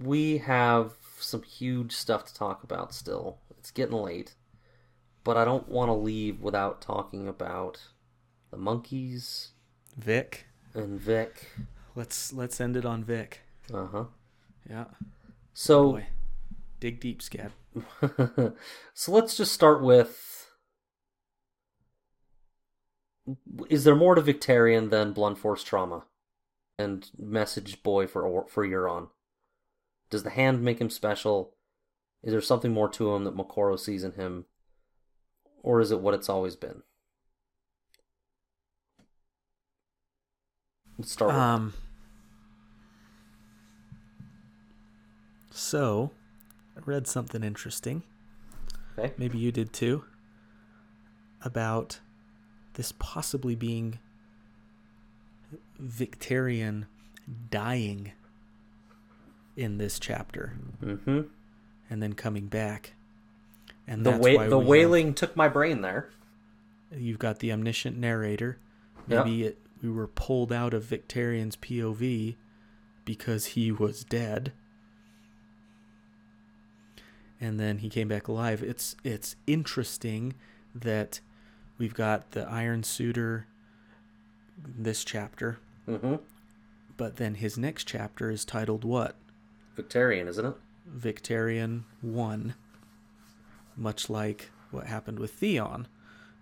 we 0.00 0.38
have 0.38 0.92
some 1.18 1.42
huge 1.42 1.92
stuff 1.92 2.24
to 2.24 2.34
talk 2.34 2.64
about 2.64 2.94
still. 2.94 3.38
It's 3.58 3.70
getting 3.70 3.96
late, 3.96 4.34
but 5.22 5.36
I 5.36 5.44
don't 5.44 5.68
want 5.68 5.90
to 5.90 5.94
leave 5.94 6.40
without 6.40 6.80
talking 6.80 7.28
about 7.28 7.78
the 8.50 8.56
monkeys 8.56 9.50
Vic, 9.98 10.46
and 10.72 10.98
Vic. 10.98 11.50
Let's 11.96 12.34
let's 12.34 12.60
end 12.60 12.76
it 12.76 12.84
on 12.84 13.02
Vic. 13.02 13.40
Uh 13.72 13.86
huh. 13.86 14.04
Yeah. 14.68 14.84
So, 15.54 15.92
Boy, 15.92 16.06
dig 16.78 17.00
deep, 17.00 17.22
Scab. 17.22 17.52
so 18.94 19.12
let's 19.12 19.34
just 19.34 19.52
start 19.52 19.82
with: 19.82 20.50
Is 23.70 23.84
there 23.84 23.96
more 23.96 24.14
to 24.14 24.20
Victarion 24.20 24.90
than 24.90 25.14
blunt 25.14 25.38
force 25.38 25.64
trauma 25.64 26.04
and 26.78 27.08
message 27.18 27.82
boy 27.82 28.06
for 28.06 28.44
for 28.46 28.66
Euron? 28.66 29.08
Does 30.10 30.22
the 30.22 30.30
hand 30.30 30.62
make 30.62 30.78
him 30.78 30.90
special? 30.90 31.54
Is 32.22 32.32
there 32.32 32.42
something 32.42 32.72
more 32.72 32.90
to 32.90 33.14
him 33.14 33.24
that 33.24 33.36
Moqorro 33.36 33.78
sees 33.78 34.04
in 34.04 34.12
him, 34.12 34.44
or 35.62 35.80
is 35.80 35.90
it 35.90 36.00
what 36.00 36.12
it's 36.12 36.28
always 36.28 36.56
been? 36.56 36.82
Let's 40.98 41.12
start. 41.12 41.28
With 41.28 41.36
Um. 41.36 41.72
So, 45.56 46.10
I 46.76 46.80
read 46.84 47.06
something 47.06 47.42
interesting. 47.42 48.02
okay. 48.98 49.14
Maybe 49.16 49.38
you 49.38 49.50
did 49.50 49.72
too. 49.72 50.04
About 51.42 52.00
this 52.74 52.92
possibly 52.98 53.54
being 53.54 53.98
Victarion 55.82 56.84
dying 57.50 58.12
in 59.56 59.78
this 59.78 59.98
chapter 59.98 60.52
Mm-hmm. 60.82 61.22
and 61.88 62.02
then 62.02 62.12
coming 62.12 62.46
back. 62.48 62.92
And 63.86 64.04
The 64.04 64.10
wa- 64.10 64.16
the 64.18 64.58
we 64.58 64.58
have- 64.58 64.66
wailing 64.66 65.14
took 65.14 65.36
my 65.36 65.48
brain 65.48 65.80
there. 65.80 66.10
you've 66.94 67.18
got 67.18 67.38
the 67.38 67.50
omniscient 67.52 67.96
narrator. 67.96 68.58
Maybe 69.06 69.44
it, 69.44 69.58
we 69.82 69.90
were 69.90 70.06
pulled 70.08 70.52
out 70.52 70.74
of 70.74 70.84
Victarion's 70.84 71.56
POV 71.56 72.36
because 73.04 73.46
he 73.46 73.70
was 73.72 74.04
dead. 74.04 74.52
And 77.40 77.60
then 77.60 77.78
he 77.78 77.88
came 77.90 78.08
back 78.08 78.28
alive. 78.28 78.62
It's 78.62 78.96
it's 79.04 79.36
interesting 79.46 80.34
that 80.74 81.20
we've 81.78 81.94
got 81.94 82.30
the 82.32 82.48
Iron 82.48 82.82
Suitor 82.82 83.46
this 84.58 85.04
chapter, 85.04 85.58
Mm-hmm. 85.86 86.16
but 86.96 87.16
then 87.16 87.34
his 87.36 87.56
next 87.58 87.84
chapter 87.84 88.30
is 88.30 88.44
titled 88.44 88.84
what? 88.84 89.16
Victarion, 89.76 90.26
isn't 90.28 90.46
it? 90.46 90.54
Victarion 90.98 91.82
1, 92.00 92.54
much 93.76 94.08
like 94.08 94.50
what 94.70 94.86
happened 94.86 95.18
with 95.18 95.32
Theon. 95.32 95.86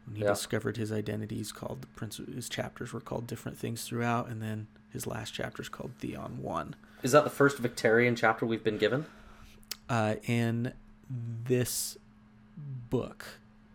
When 0.07 0.17
he 0.17 0.23
Yeah. 0.23 0.29
discovered 0.29 0.77
his 0.77 0.93
identity, 0.93 1.37
he's 1.37 1.51
called 1.53 1.81
the 1.83 1.87
prince. 1.89 2.19
His 2.19 2.49
chapters 2.49 2.93
were 2.93 3.01
called 3.01 3.27
different 3.27 3.59
things 3.59 3.83
throughout, 3.85 4.29
and 4.29 4.41
then 4.41 4.67
his 4.91 5.07
last 5.07 5.33
chapter 5.35 5.61
is 5.63 5.69
called 5.69 5.93
Theon 5.99 6.39
One. 6.43 6.77
Is 7.03 7.13
that 7.13 7.25
the 7.25 7.31
first 7.31 7.61
Victarion 7.61 8.17
chapter 8.17 8.47
we've 8.47 8.63
been 8.65 8.79
given? 8.79 9.07
Uh, 9.89 10.15
in 10.25 10.73
this 11.09 11.97
book, 12.91 13.25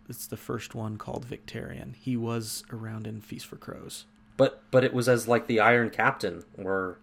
it's 0.08 0.26
the 0.26 0.36
first 0.36 0.74
one 0.74 0.96
called 0.96 1.26
Victarion. 1.26 1.94
He 1.96 2.16
was 2.16 2.64
around 2.72 3.06
in 3.06 3.20
Feast 3.20 3.46
for 3.46 3.56
Crows. 3.56 4.06
But 4.36 4.62
but 4.70 4.84
it 4.84 4.92
was 4.94 5.08
as 5.08 5.28
like 5.28 5.46
the 5.46 5.60
Iron 5.60 5.90
Captain 5.90 6.44
or 6.56 6.98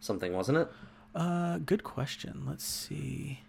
something, 0.00 0.32
wasn't 0.32 0.58
it? 0.58 0.68
Uh, 1.14 1.58
good 1.58 1.84
question. 1.84 2.44
Let's 2.46 2.64
see. 2.64 3.40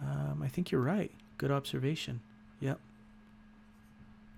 Um, 0.00 0.40
I 0.42 0.48
think 0.48 0.70
you're 0.70 0.80
right. 0.80 1.12
Good 1.38 1.50
observation. 1.50 2.20
Yep. 2.60 2.78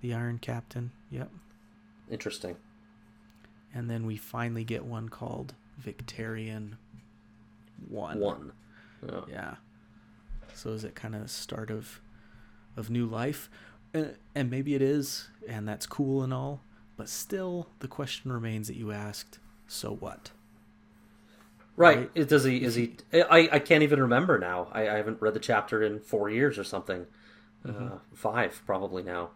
The 0.01 0.15
Iron 0.15 0.39
Captain. 0.39 0.93
Yep. 1.11 1.31
Interesting. 2.11 2.57
And 3.75 3.91
then 3.91 4.07
we 4.07 4.17
finally 4.17 4.65
get 4.65 4.85
one 4.85 5.09
called 5.09 5.55
Victarion 5.83 6.77
One. 7.89 8.21
One. 8.21 8.53
Oh. 9.09 9.25
Yeah. 9.29 9.57
So 10.57 10.70
is 10.70 10.85
it 10.85 10.94
kind 10.94 11.15
of 11.15 11.31
start 11.31 11.70
of 11.70 12.01
of 12.76 12.91
new 12.91 13.07
life? 13.07 13.51
Uh, 13.94 14.05
and 14.35 14.51
maybe 14.51 14.75
it 14.75 14.83
is, 14.83 15.28
and 15.49 15.68
that's 15.68 15.86
cool 15.86 16.23
and 16.23 16.33
all. 16.33 16.62
But 16.97 17.09
still, 17.09 17.68
the 17.81 17.89
question 17.89 18.33
remains 18.33 18.68
that 18.68 18.76
you 18.76 18.91
asked. 18.91 19.39
So 19.67 19.94
what? 19.94 20.31
Right. 21.76 21.99
Right. 21.99 22.10
It, 22.15 22.28
does 22.28 22.44
he? 22.44 22.62
Is 22.62 22.75
he? 22.75 22.97
I 23.12 23.49
I 23.52 23.59
can't 23.59 23.83
even 23.83 24.01
remember 24.01 24.39
now. 24.39 24.68
I, 24.73 24.89
I 24.89 24.94
haven't 24.94 25.20
read 25.20 25.35
the 25.35 25.41
chapter 25.41 25.83
in 25.83 26.01
four 26.01 26.31
years 26.31 26.59
or 26.59 26.65
something. 26.65 27.07
Uh, 27.67 27.99
five 28.15 28.62
probably 28.65 29.02
now. 29.02 29.31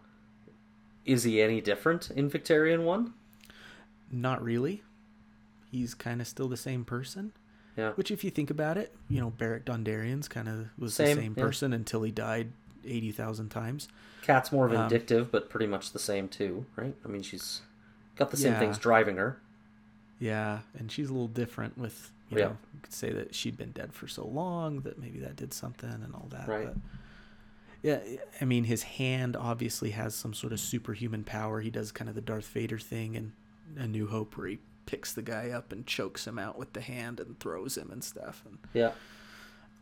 Is 1.05 1.23
he 1.23 1.41
any 1.41 1.61
different 1.61 2.09
in 2.11 2.29
Victarion 2.29 2.83
one? 2.83 3.13
Not 4.11 4.41
really. 4.41 4.83
He's 5.69 5.93
kind 5.93 6.21
of 6.21 6.27
still 6.27 6.47
the 6.47 6.57
same 6.57 6.85
person. 6.85 7.33
Yeah. 7.77 7.91
Which, 7.93 8.11
if 8.11 8.23
you 8.23 8.31
think 8.31 8.49
about 8.49 8.77
it, 8.77 8.93
you 9.09 9.19
know, 9.21 9.29
Beric 9.29 9.65
Dondarrion's 9.65 10.27
kind 10.27 10.49
of 10.49 10.67
was 10.77 10.93
Same, 10.93 11.15
the 11.15 11.21
same 11.23 11.33
yeah. 11.37 11.43
person 11.43 11.73
until 11.73 12.03
he 12.03 12.11
died 12.11 12.51
eighty 12.85 13.11
thousand 13.11 13.49
times. 13.49 13.87
Cat's 14.23 14.51
more 14.51 14.65
Um, 14.65 14.71
vindictive, 14.71 15.31
but 15.31 15.49
pretty 15.49 15.67
much 15.67 15.91
the 15.93 15.99
same 15.99 16.27
too, 16.27 16.65
right? 16.75 16.95
I 17.05 17.07
mean, 17.07 17.21
she's 17.21 17.61
got 18.15 18.29
the 18.31 18.37
same 18.37 18.53
Yeah. 18.53 18.59
things 18.59 18.77
driving 18.77 19.17
her. 19.17 19.39
Yeah, 20.19 20.59
and 20.77 20.91
she's 20.91 21.09
a 21.09 21.13
little 21.13 21.27
different 21.27 21.77
with 21.77 22.11
you 22.29 22.37
Yeah. 22.37 22.43
know 22.45 22.57
you 22.73 22.79
could 22.81 22.93
say 22.93 23.11
that 23.11 23.33
she'd 23.35 23.57
been 23.57 23.71
dead 23.71 23.93
for 23.93 24.07
so 24.07 24.25
long 24.25 24.81
that 24.81 24.99
maybe 24.99 25.19
that 25.19 25.35
did 25.35 25.53
something 25.53 25.89
and 25.89 26.13
all 26.13 26.27
that. 26.31 26.47
Right. 26.47 26.67
But 26.67 26.77
yeah, 27.81 27.99
I 28.39 28.45
mean 28.45 28.65
his 28.65 28.83
hand 28.83 29.35
obviously 29.35 29.91
has 29.91 30.13
some 30.13 30.33
sort 30.33 30.53
of 30.53 30.59
superhuman 30.59 31.23
power. 31.23 31.61
He 31.61 31.69
does 31.71 31.91
kind 31.91 32.09
of 32.09 32.15
the 32.15 32.21
Darth 32.21 32.47
Vader 32.47 32.77
thing 32.79 33.15
in 33.15 33.33
A 33.77 33.87
New 33.87 34.07
Hope 34.07 34.37
where 34.37 34.47
he 34.47 34.59
picks 34.91 35.13
the 35.13 35.21
guy 35.21 35.49
up 35.51 35.71
and 35.71 35.87
chokes 35.87 36.27
him 36.27 36.37
out 36.37 36.57
with 36.59 36.73
the 36.73 36.81
hand 36.81 37.21
and 37.21 37.39
throws 37.39 37.77
him 37.77 37.89
and 37.91 38.03
stuff. 38.03 38.43
And 38.45 38.57
Yeah. 38.73 38.91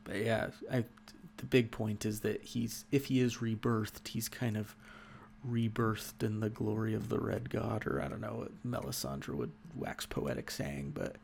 but 0.04 0.18
yeah, 0.18 0.52
I 0.72 0.86
the 1.38 1.46
big 1.48 1.72
point 1.72 2.06
is 2.06 2.20
that 2.20 2.44
he's 2.44 2.86
if 2.92 3.06
he 3.06 3.20
is 3.20 3.38
rebirthed, 3.38 4.10
he's 4.10 4.30
kind 4.30 4.56
of 4.56 4.76
rebirthed 5.48 6.22
in 6.22 6.42
the 6.42 6.50
glory 6.50 6.94
of 6.94 7.10
the 7.10 7.18
red 7.20 7.50
god, 7.50 7.88
or 7.88 8.00
I 8.00 8.08
don't 8.08 8.22
know 8.22 8.46
what 8.46 8.64
Melisandre 8.64 9.34
would 9.34 9.52
wax 9.76 10.06
poetic 10.06 10.52
saying, 10.52 10.92
but 10.94 11.16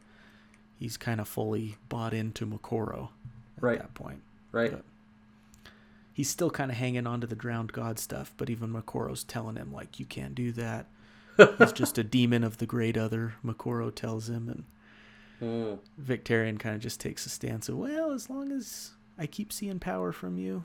he's 0.80 0.98
kind 0.98 1.22
of 1.22 1.28
fully 1.28 1.76
bought 1.88 2.14
into 2.14 2.48
Moqorro 2.48 3.10
at 3.58 3.64
Right. 3.64 3.78
that 3.80 3.94
point. 3.94 4.22
Right. 4.52 4.72
But 4.72 4.84
he's 6.14 6.30
still 6.30 6.50
kind 6.50 6.72
of 6.72 6.78
hanging 6.78 7.06
on 7.06 7.22
to 7.22 7.28
the 7.28 7.36
drowned 7.36 7.72
god 7.74 8.00
stuff, 8.00 8.34
but 8.38 8.50
even 8.50 8.72
Moqorro's 8.74 9.24
telling 9.24 9.58
him 9.58 9.72
like 9.72 10.00
you 10.00 10.06
can't 10.08 10.34
do 10.34 10.52
that. 10.54 10.88
He's 11.38 11.72
just 11.74 11.98
a 11.98 12.04
demon 12.04 12.44
of 12.44 12.58
the 12.58 12.66
great 12.66 12.98
other. 12.98 13.34
Moqorro 13.44 13.94
tells 13.94 14.30
him, 14.30 14.48
and 14.50 14.64
Mm. 15.42 15.80
Victarion 16.02 16.58
kind 16.58 16.76
of 16.76 16.82
just 16.82 17.02
takes 17.02 17.26
a 17.26 17.30
stance 17.30 17.68
of, 17.68 17.76
well, 17.78 18.12
as 18.14 18.30
long 18.30 18.54
as 18.54 18.92
I 19.18 19.28
keep 19.28 19.52
seeing 19.52 19.80
power 19.80 20.14
from 20.14 20.38
you, 20.38 20.64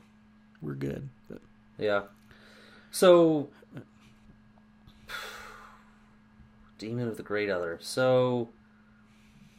we're 0.61 0.75
good. 0.75 1.09
But 1.29 1.41
Yeah. 1.77 2.03
So, 2.89 3.49
Demon 6.77 7.07
of 7.07 7.17
the 7.17 7.23
Great 7.23 7.49
Other. 7.49 7.77
So, 7.81 8.49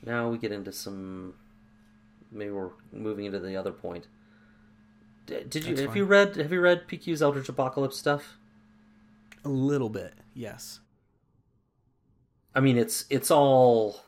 now 0.05 0.28
we 0.31 0.39
get 0.39 0.50
into 0.52 0.73
some. 0.73 1.34
Maybe 2.31 2.50
we're 2.50 2.70
moving 2.92 3.26
into 3.26 3.39
the 3.39 3.57
other 3.57 3.73
point. 3.73 4.07
D- 5.26 5.44
Did 5.49 5.65
you 5.65 5.70
That's 5.70 5.81
have 5.82 5.89
fine. 5.91 5.97
you 5.99 6.05
read 6.05 6.36
have 6.36 6.52
you 6.52 6.60
read 6.60 6.89
PQ's 6.89 7.23
Eldritch 7.23 7.49
Apocalypse 7.49 7.97
stuff? 7.97 8.39
a 9.44 9.49
little 9.49 9.89
bit, 9.89 10.15
yes. 10.34 10.78
I 12.55 12.60
mean, 12.60 12.76
it's 12.76 13.06
it's 13.08 13.31
all 13.31 14.00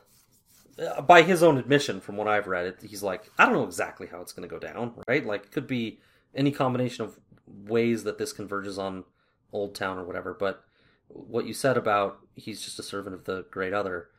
uh, 0.77 1.01
by 1.01 1.23
his 1.23 1.41
own 1.41 1.57
admission. 1.57 2.01
From 2.01 2.17
what 2.17 2.27
I've 2.27 2.47
read, 2.47 2.67
it 2.67 2.77
he's 2.81 3.03
like, 3.03 3.31
I 3.37 3.45
don't 3.45 3.53
know 3.53 3.63
exactly 3.63 4.07
how 4.07 4.21
it's 4.21 4.33
going 4.33 4.47
to 4.47 4.53
go 4.53 4.59
down. 4.59 4.93
Right? 5.07 5.25
Like, 5.25 5.45
it 5.45 5.51
could 5.51 5.67
be 5.67 5.99
any 6.33 6.51
combination 6.51 7.05
of 7.05 7.19
ways 7.47 8.03
that 8.03 8.17
this 8.17 8.33
converges 8.33 8.77
on 8.77 9.05
Old 9.51 9.75
Town 9.75 9.97
or 9.97 10.03
whatever. 10.03 10.33
But 10.33 10.63
what 11.07 11.45
you 11.45 11.53
said 11.53 11.77
about 11.77 12.19
he's 12.35 12.61
just 12.61 12.79
a 12.79 12.83
servant 12.83 13.15
of 13.15 13.25
the 13.25 13.45
Great 13.51 13.73
Other, 13.73 14.09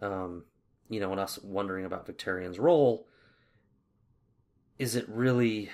um, 0.00 0.44
you 0.88 1.00
know, 1.00 1.12
and 1.12 1.20
us 1.20 1.38
wondering 1.38 1.84
about 1.84 2.06
Victarion's 2.06 2.58
role. 2.58 3.06
Is 4.78 4.96
it 4.96 5.08
really? 5.08 5.70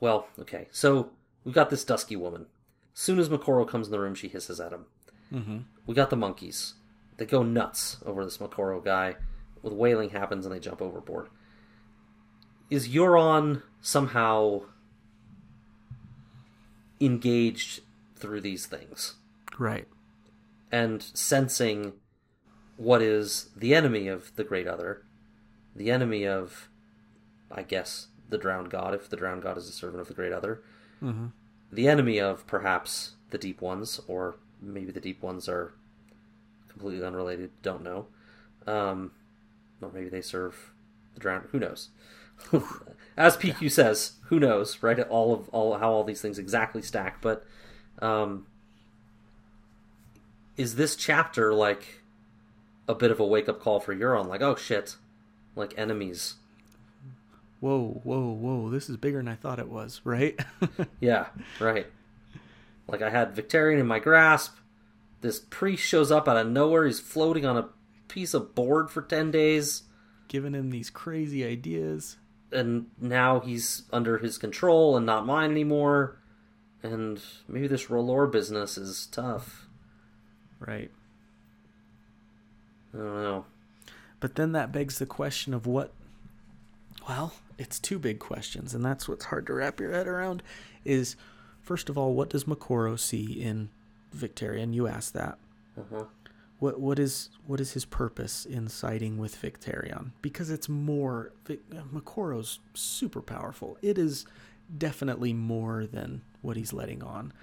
Well, 0.00 0.28
okay. 0.38 0.68
So 0.70 1.10
we've 1.44 1.54
got 1.54 1.70
this 1.70 1.84
dusky 1.84 2.16
woman. 2.16 2.46
Soon 2.92 3.18
as 3.18 3.28
Moqorro 3.28 3.68
comes 3.68 3.86
in 3.88 3.92
the 3.92 4.00
room, 4.00 4.14
she 4.14 4.28
hisses 4.28 4.60
at 4.60 4.72
him. 4.72 4.86
Mm-hmm. 5.32 5.58
We 5.86 5.94
got 5.94 6.10
the 6.10 6.16
monkeys. 6.16 6.74
They 7.16 7.26
go 7.26 7.42
nuts 7.42 7.98
over 8.04 8.24
this 8.24 8.38
Moqorro 8.38 8.84
guy. 8.84 9.16
With 9.62 9.72
wailing 9.72 10.10
happens 10.10 10.46
and 10.46 10.54
they 10.54 10.60
jump 10.60 10.80
overboard. 10.80 11.28
Is 12.70 12.88
Euron 12.88 13.62
somehow 13.80 14.62
engaged 17.00 17.80
through 18.16 18.40
these 18.40 18.66
things 18.66 19.14
Right. 19.58 19.86
and 20.72 21.02
sensing 21.02 21.94
what 22.76 23.02
is 23.02 23.50
the 23.56 23.74
enemy 23.74 24.08
of 24.08 24.34
the 24.36 24.44
Great 24.44 24.66
Other, 24.66 25.02
the 25.74 25.90
enemy 25.90 26.26
of, 26.26 26.68
I 27.50 27.62
guess, 27.62 28.08
the 28.28 28.38
Drowned 28.38 28.70
God, 28.70 28.94
if 28.94 29.08
the 29.08 29.16
Drowned 29.16 29.42
God 29.42 29.56
is 29.58 29.68
a 29.68 29.72
servant 29.72 30.00
of 30.00 30.08
the 30.08 30.14
Great 30.14 30.32
Other, 30.32 30.62
Mm-hmm. 31.02 31.26
the 31.70 31.88
enemy 31.88 32.18
of 32.18 32.46
perhaps 32.46 33.12
the 33.30 33.38
Deep 33.38 33.60
Ones, 33.60 34.00
or 34.08 34.36
maybe 34.60 34.92
the 34.92 35.00
Deep 35.00 35.22
Ones 35.22 35.48
are 35.48 35.72
completely 36.68 37.06
unrelated, 37.06 37.50
don't 37.62 37.82
know. 37.82 38.06
Um, 38.66 39.12
or 39.80 39.90
maybe 39.92 40.08
they 40.08 40.20
serve 40.20 40.72
the 41.14 41.20
Drowned. 41.20 41.48
Who 41.52 41.58
knows? 41.58 41.88
As 43.16 43.36
PQ 43.36 43.70
says, 43.70 44.12
who 44.24 44.38
knows, 44.38 44.82
right? 44.82 45.00
All 45.00 45.32
of 45.32 45.48
all 45.50 45.78
how 45.78 45.90
all 45.90 46.04
these 46.04 46.20
things 46.20 46.38
exactly 46.38 46.82
stack, 46.82 47.22
but 47.22 47.44
um, 48.00 48.46
is 50.56 50.76
this 50.76 50.96
chapter 50.96 51.54
like 51.54 52.02
a 52.88 52.94
bit 52.94 53.10
of 53.10 53.20
a 53.20 53.26
wake 53.26 53.48
up 53.48 53.60
call 53.60 53.80
for 53.80 53.94
Euron? 53.94 54.26
Like, 54.26 54.42
oh 54.42 54.54
shit, 54.54 54.96
like 55.54 55.72
enemies. 55.78 56.34
Whoa, 57.60 58.00
whoa, 58.04 58.32
whoa! 58.32 58.68
This 58.68 58.90
is 58.90 58.98
bigger 58.98 59.16
than 59.18 59.28
I 59.28 59.34
thought 59.34 59.58
it 59.58 59.68
was. 59.68 60.00
Right. 60.04 60.38
Yeah, 61.00 61.26
right. 61.60 61.86
Like 62.88 63.02
I 63.02 63.10
had 63.10 63.34
Victarion 63.34 63.80
in 63.80 63.86
my 63.86 63.98
grasp. 63.98 64.56
This 65.20 65.40
priest 65.40 65.82
shows 65.82 66.10
up 66.12 66.28
out 66.28 66.36
of 66.36 66.46
nowhere. 66.48 66.86
He's 66.86 67.00
floating 67.00 67.44
on 67.44 67.56
a 67.56 67.68
piece 68.08 68.34
of 68.34 68.54
board 68.54 68.90
for 68.90 69.02
ten 69.02 69.30
days, 69.30 69.82
Giving 70.28 70.54
him 70.54 70.70
these 70.70 70.90
crazy 70.90 71.44
ideas. 71.44 72.16
and 72.52 72.86
now 73.00 73.40
he's 73.40 73.82
under 73.92 74.18
his 74.18 74.38
control 74.38 74.96
and 74.96 75.04
not 75.06 75.26
mine 75.26 75.50
anymore. 75.50 76.18
And 76.82 77.20
maybe 77.48 77.66
this 77.66 77.86
R'hllor 77.86 78.30
business 78.30 78.78
is 78.78 79.06
tough. 79.06 79.66
Right. 80.60 80.90
I 82.94 82.98
don't 82.98 83.22
know. 83.22 83.44
But 84.20 84.36
then 84.36 84.52
that 84.52 84.72
begs 84.72 84.98
the 84.98 85.06
question 85.06 85.52
of 85.54 85.66
what. 85.66 85.92
Well, 87.08 87.34
it's 87.58 87.78
two 87.78 87.98
big 87.98 88.18
questions, 88.18 88.74
and 88.74 88.84
that's 88.84 89.08
what's 89.08 89.26
hard 89.26 89.46
to 89.46 89.54
wrap 89.54 89.80
your 89.80 89.92
head 89.92 90.06
around. 90.08 90.42
Is 90.84 91.16
first 91.66 91.88
of 91.90 91.98
all, 91.98 92.14
what 92.14 92.30
does 92.30 92.44
Moqorro 92.44 92.98
see 92.98 93.24
in 93.42 93.68
Victarion? 94.16 94.72
You 94.72 94.86
asked 94.86 95.12
that. 95.14 95.36
Uh-huh. 95.78 96.04
What 96.58 96.80
what 96.80 96.98
is 96.98 97.28
what 97.46 97.60
is 97.60 97.72
his 97.72 97.84
purpose 97.84 98.46
in 98.46 98.68
siding 98.68 99.18
with 99.18 99.40
Victarion? 99.42 100.12
Because 100.22 100.48
it's 100.48 100.70
more 100.70 101.32
Vic, 101.44 101.60
Moqorro's 101.92 102.60
super 102.72 103.20
powerful. 103.20 103.76
It 103.82 103.98
is 103.98 104.24
definitely 104.78 105.34
more 105.34 105.84
than 105.86 106.22
what 106.40 106.56
he's 106.56 106.72
letting 106.72 107.02
on. 107.02 107.34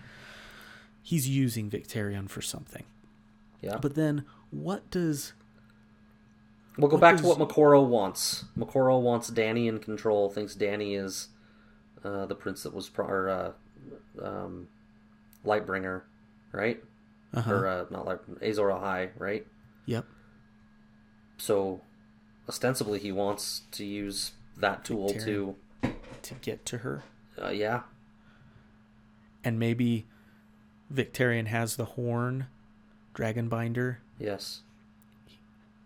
He's 1.03 1.29
using 1.29 1.69
Victarion 1.69 2.27
for 2.29 2.41
something. 2.41 2.85
Yeah. 3.61 3.77
But 3.79 3.93
then 3.93 4.25
what 4.49 4.89
does 4.89 5.33
We'll 6.77 6.89
go 6.89 6.97
back 6.97 7.17
does- 7.17 7.21
to 7.21 7.27
what 7.27 7.37
Moqorro 7.37 7.85
wants. 7.87 8.45
Moqorro 8.57 8.99
wants 8.99 9.29
Dany 9.29 9.67
in 9.67 9.77
control. 9.77 10.29
Thinks 10.31 10.55
Dany 10.55 10.97
is 10.97 11.27
uh, 12.03 12.25
the 12.25 12.33
prince 12.35 12.63
that 12.63 12.73
was 12.73 12.89
pro- 12.89 13.05
or, 13.05 13.29
uh, 13.29 13.51
um, 14.21 14.67
Lightbringer, 15.45 16.01
right? 16.51 16.83
Uh-huh. 17.33 17.51
Or 17.51 17.67
uh, 17.67 17.85
not 17.89 18.05
Light 18.05 18.19
Azor 18.41 18.67
Ahai, 18.69 19.09
right? 19.17 19.45
Yep. 19.85 20.05
So 21.37 21.81
ostensibly 22.47 22.99
he 22.99 23.11
wants 23.11 23.61
to 23.71 23.83
use 23.85 24.33
that 24.57 24.85
tool 24.85 25.09
Victarion. 25.09 25.55
To 26.23 26.33
get 26.35 26.65
to 26.67 26.77
her. 26.79 27.03
uh, 27.41 27.49
yeah, 27.49 27.81
And 29.43 29.59
maybe 29.59 30.05
Victarion 30.93 31.47
has 31.47 31.75
the 31.75 31.83
horn, 31.85 32.47
Dragonbinder. 33.15 33.97
yes, 34.19 34.61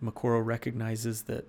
Moqorro 0.03 0.45
recognizes 0.45 1.23
that 1.23 1.45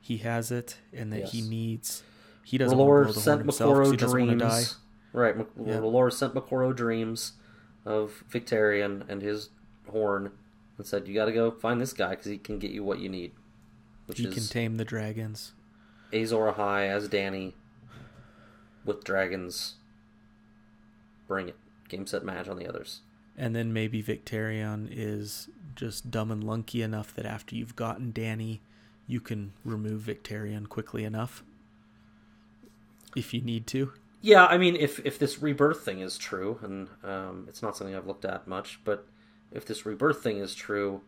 he 0.00 0.18
has 0.18 0.50
it 0.50 0.76
and 0.92 1.10
that 1.12 1.26
he 1.28 1.40
needs. 1.40 2.02
He 2.42 2.58
doesn't 2.58 2.76
want 2.76 3.08
to 3.08 3.12
blow 3.14 3.22
the 3.22 3.30
horn 3.30 3.50
sent 3.52 3.60
Moqorro 3.86 3.90
he 3.92 3.96
doesn't 3.96 4.18
want 4.26 4.30
to 4.32 4.36
die. 4.44 4.48
dreams. 4.50 4.76
Right, 5.14 5.36
Mak- 5.36 5.46
Yeah. 5.64 5.76
R'hllor 5.78 6.12
sent 6.12 6.34
Moqorro 6.34 6.74
dreams 6.74 7.34
of 7.84 8.24
Victarion 8.28 9.08
and 9.08 9.22
his 9.22 9.50
horn, 9.86 10.32
and 10.76 10.84
said, 10.86 11.06
"You 11.06 11.14
got 11.14 11.26
to 11.26 11.32
go 11.32 11.52
find 11.52 11.80
this 11.80 11.92
guy 11.92 12.10
because 12.10 12.26
he 12.26 12.36
can 12.36 12.58
get 12.58 12.72
you 12.72 12.82
what 12.82 12.98
you 12.98 13.08
need." 13.08 13.32
Which 14.06 14.18
He 14.18 14.26
is 14.26 14.34
can 14.34 14.42
tame 14.44 14.76
the 14.76 14.84
dragons. 14.84 15.52
Azor 16.12 16.52
Ahai 16.52 16.88
as 16.88 17.08
Dany 17.08 17.54
with 18.84 19.04
dragons. 19.04 19.76
Bring 21.28 21.48
it. 21.48 21.56
Game 21.88 22.06
set 22.08 22.24
match 22.24 22.48
on 22.48 22.58
the 22.58 22.66
others. 22.68 23.00
And 23.36 23.54
then 23.54 23.72
maybe 23.72 24.02
Victarion 24.02 24.88
is 24.90 25.48
just 25.76 26.10
dumb 26.10 26.30
and 26.30 26.42
lunky 26.42 26.82
enough 26.82 27.14
that 27.14 27.24
after 27.24 27.54
you've 27.54 27.76
gotten 27.76 28.12
Dany, 28.12 28.60
you 29.06 29.20
can 29.20 29.52
remove 29.64 30.02
Victarion 30.02 30.68
quickly 30.68 31.04
enough. 31.04 31.44
If 33.16 33.32
you 33.32 33.40
need 33.40 33.66
to. 33.68 33.92
Yeah, 34.24 34.46
I 34.46 34.56
mean, 34.56 34.74
if 34.74 35.00
if 35.04 35.18
this 35.18 35.42
rebirth 35.42 35.82
thing 35.82 36.00
is 36.00 36.16
true, 36.16 36.58
and 36.62 36.88
um, 37.04 37.44
it's 37.46 37.60
not 37.60 37.76
something 37.76 37.94
I've 37.94 38.06
looked 38.06 38.24
at 38.24 38.48
much, 38.48 38.80
but 38.82 39.06
if 39.52 39.66
this 39.66 39.84
rebirth 39.84 40.22
thing 40.22 40.38
is 40.38 40.54
true, 40.54 41.02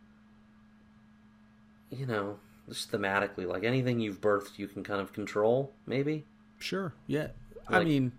you 1.89 2.05
know, 2.05 2.37
just 2.69 2.91
thematically, 2.91 3.47
like 3.47 3.63
anything 3.63 3.99
you've 3.99 4.21
birthed, 4.21 4.59
you 4.59 4.67
can 4.67 4.83
kind 4.83 5.01
of 5.01 5.13
control, 5.13 5.71
maybe. 5.87 6.25
Sure. 6.59 6.93
Yeah. 7.07 7.29
I 7.67 7.83
mean, 7.83 8.11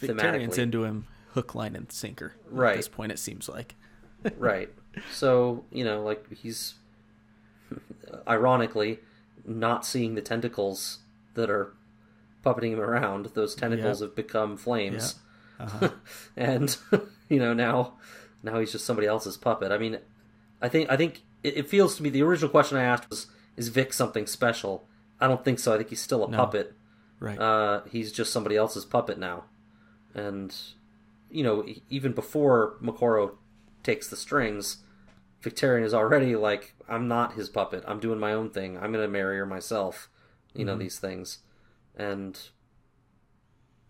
thematically. 0.00 0.56
into 0.56 0.84
him 0.84 1.04
hook, 1.34 1.54
line, 1.54 1.76
and 1.76 1.92
sinker. 1.92 2.32
Right. 2.50 2.70
At 2.70 2.76
this 2.78 2.88
point, 2.88 3.12
it 3.12 3.18
seems 3.18 3.50
like. 3.50 3.74
right. 4.38 4.70
So 5.12 5.66
you 5.70 5.84
know, 5.84 6.02
like 6.02 6.32
he's 6.32 6.76
ironically 8.26 9.00
not 9.44 9.84
seeing 9.84 10.14
the 10.14 10.22
tentacles 10.22 11.00
that 11.34 11.50
are 11.50 11.74
puppeting 12.44 12.72
him 12.72 12.80
around. 12.80 13.26
Those 13.34 13.54
tentacles 13.54 14.00
Yep. 14.00 14.08
have 14.10 14.16
become 14.16 14.56
flames. 14.56 15.16
Uh-huh. 15.60 15.90
and 16.36 16.76
you 17.28 17.38
know 17.38 17.52
now 17.54 17.92
now 18.42 18.58
he's 18.58 18.72
just 18.72 18.84
somebody 18.84 19.06
else's 19.06 19.36
puppet 19.36 19.70
i 19.70 19.78
mean 19.78 19.96
i 20.60 20.68
think 20.68 20.90
i 20.90 20.96
think 20.96 21.22
it, 21.44 21.58
it 21.58 21.68
feels 21.68 21.94
to 21.94 22.02
me 22.02 22.08
the 22.10 22.22
original 22.22 22.50
question 22.50 22.76
i 22.76 22.82
asked 22.82 23.08
was 23.08 23.28
is 23.56 23.68
vic 23.68 23.92
something 23.92 24.26
special 24.26 24.88
i 25.20 25.28
don't 25.28 25.44
think 25.44 25.60
so 25.60 25.72
i 25.72 25.76
think 25.76 25.90
he's 25.90 26.00
still 26.00 26.24
a 26.24 26.28
No. 26.30 26.36
puppet 26.38 26.74
right. 27.20 27.38
uh, 27.38 27.82
he's 27.88 28.10
just 28.10 28.32
somebody 28.32 28.56
else's 28.56 28.84
puppet 28.84 29.18
now 29.18 29.44
and 30.14 30.52
you 31.30 31.44
know 31.44 31.64
even 31.90 32.10
before 32.12 32.74
moqorro 32.82 33.32
takes 33.84 34.08
the 34.08 34.16
strings 34.16 34.78
victarion 35.44 35.84
is 35.84 35.94
already 35.94 36.34
like 36.34 36.74
i'm 36.88 37.06
not 37.06 37.34
his 37.34 37.48
puppet 37.48 37.84
i'm 37.86 38.00
doing 38.00 38.18
my 38.18 38.32
own 38.32 38.50
thing 38.50 38.76
i'm 38.78 38.90
gonna 38.90 39.06
marry 39.06 39.36
her 39.38 39.46
myself 39.46 40.08
you 40.54 40.64
know 40.64 40.76
these 40.76 40.98
things 40.98 41.38
and 41.96 42.38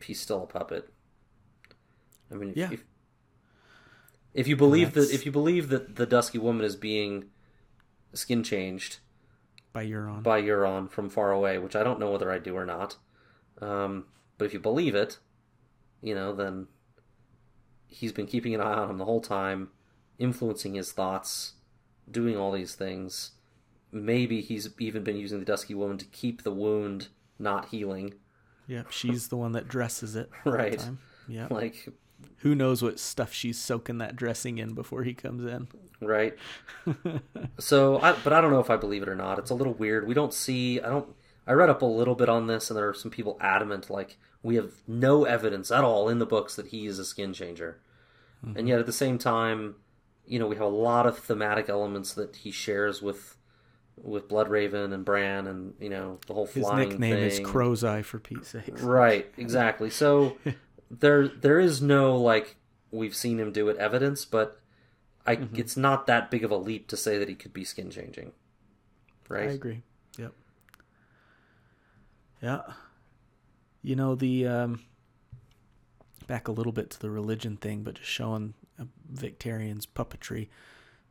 he's 0.02 0.20
still 0.20 0.42
a 0.42 0.46
puppet 0.46 0.88
i 2.30 2.34
mean 2.34 2.50
if, 2.50 2.56
Yeah. 2.56 2.70
if, 2.72 2.84
if 4.34 4.48
you 4.48 4.56
believe 4.56 4.94
that 4.94 5.10
if 5.10 5.24
you 5.26 5.32
believe 5.32 5.68
that 5.68 5.96
the 5.96 6.06
dusky 6.06 6.38
woman 6.38 6.64
is 6.64 6.76
being 6.76 7.26
skin 8.12 8.42
changed 8.42 8.98
by 9.72 9.86
Euron. 9.86 10.22
by 10.22 10.40
Euron 10.42 10.90
from 10.90 11.08
far 11.08 11.32
away, 11.32 11.56
which 11.56 11.74
I 11.74 11.82
don't 11.82 11.98
know 11.98 12.10
whether 12.10 12.30
I 12.30 12.38
do 12.38 12.54
or 12.54 12.66
not. 12.66 12.96
Um, 13.58 14.04
but 14.36 14.44
if 14.44 14.52
you 14.52 14.60
believe 14.60 14.94
it, 14.94 15.18
you 16.02 16.14
know, 16.14 16.34
then 16.34 16.66
he's 17.86 18.12
been 18.12 18.26
keeping 18.26 18.54
an 18.54 18.60
eye 18.60 18.74
on 18.74 18.90
him 18.90 18.98
the 18.98 19.06
whole 19.06 19.22
time, 19.22 19.68
influencing 20.18 20.74
his 20.74 20.92
thoughts, 20.92 21.54
doing 22.10 22.36
all 22.36 22.52
these 22.52 22.74
things. 22.74 23.30
Maybe 23.90 24.42
he's 24.42 24.68
even 24.78 25.02
been 25.04 25.16
using 25.16 25.38
the 25.38 25.46
Dusky 25.46 25.74
Woman 25.74 25.96
to 25.96 26.04
keep 26.06 26.42
the 26.42 26.52
wound 26.52 27.08
not 27.42 27.68
healing. 27.68 28.14
Yep. 28.68 28.90
She's 28.90 29.28
the 29.28 29.36
one 29.36 29.52
that 29.52 29.68
dresses 29.68 30.16
it. 30.16 30.30
Right. 30.44 30.82
Yeah. 31.28 31.48
Like, 31.50 31.88
Who 32.38 32.54
knows 32.54 32.82
what 32.82 32.98
stuff 32.98 33.32
she's 33.32 33.58
soaking 33.58 33.98
that 33.98 34.16
dressing 34.16 34.58
in 34.58 34.74
before 34.74 35.02
he 35.02 35.14
comes 35.14 35.44
in? 35.44 35.68
right? 36.02 36.36
so, 37.58 38.00
I, 38.00 38.12
but 38.24 38.32
I 38.32 38.40
don't 38.40 38.50
know 38.50 38.60
if 38.60 38.70
I 38.70 38.76
believe 38.76 39.02
it 39.02 39.08
or 39.08 39.14
not. 39.14 39.38
It's 39.38 39.50
a 39.50 39.54
little 39.54 39.74
weird. 39.74 40.06
We 40.06 40.14
don't 40.14 40.34
see. 40.34 40.80
I 40.80 40.88
don't. 40.88 41.08
I 41.46 41.52
read 41.52 41.70
up 41.70 41.82
a 41.82 41.86
little 41.86 42.14
bit 42.14 42.28
on 42.28 42.46
this, 42.46 42.70
and 42.70 42.76
there 42.76 42.88
are 42.88 42.94
some 42.94 43.10
people 43.10 43.36
adamant 43.40 43.90
like 43.90 44.16
we 44.42 44.56
have 44.56 44.72
no 44.86 45.24
evidence 45.24 45.70
at 45.70 45.84
all 45.84 46.08
in 46.08 46.18
the 46.18 46.26
books 46.26 46.54
that 46.56 46.68
he 46.68 46.86
is 46.86 46.98
a 46.98 47.04
skin 47.04 47.32
changer, 47.32 47.80
and 48.42 48.56
mm-hmm. 48.56 48.66
yet 48.66 48.78
at 48.78 48.86
the 48.86 48.92
same 48.92 49.18
time, 49.18 49.76
you 50.26 50.38
know, 50.38 50.46
we 50.46 50.56
have 50.56 50.64
a 50.64 50.68
lot 50.68 51.06
of 51.06 51.18
thematic 51.18 51.68
elements 51.68 52.14
that 52.14 52.36
he 52.36 52.50
shares 52.50 53.02
with 53.02 53.36
with 54.00 54.28
Bloodraven 54.28 54.92
and 54.92 55.04
Bran, 55.04 55.46
and 55.46 55.74
you 55.80 55.88
know 55.90 56.18
the 56.26 56.34
whole 56.34 56.46
His 56.46 56.64
flying 56.64 56.90
nickname 56.90 57.16
is. 57.18 57.40
Crow's 57.40 57.84
Eye 57.84 58.02
for 58.02 58.18
Pete's 58.18 58.48
sake. 58.48 58.70
Right, 58.82 59.32
exactly. 59.36 59.90
So 59.90 60.36
there 60.90 61.28
there 61.28 61.60
is 61.60 61.80
no 61.82 62.16
like 62.16 62.56
we've 62.90 63.14
seen 63.16 63.38
him 63.38 63.52
do 63.52 63.68
it 63.68 63.76
evidence, 63.78 64.24
but 64.24 64.58
I 65.26 65.36
Mm-hmm. 65.36 65.56
it's 65.56 65.76
not 65.76 66.06
that 66.08 66.30
big 66.30 66.44
of 66.44 66.50
a 66.50 66.56
leap 66.56 66.88
to 66.88 66.96
say 66.96 67.16
that 67.18 67.28
he 67.28 67.34
could 67.34 67.52
be 67.52 67.64
skin 67.64 67.90
changing. 67.90 68.32
Right. 69.28 69.48
I 69.48 69.52
agree. 69.52 69.82
Yep. 70.18 70.32
Yeah. 72.42 72.60
You 73.82 73.96
know 73.96 74.14
the 74.14 74.46
um, 74.46 74.80
back 76.26 76.48
a 76.48 76.52
little 76.52 76.72
bit 76.72 76.90
to 76.90 77.00
the 77.00 77.10
religion 77.10 77.56
thing, 77.56 77.82
but 77.82 77.94
just 77.94 78.08
showing 78.10 78.54
Victarion's 79.10 79.86
puppetry. 79.86 80.48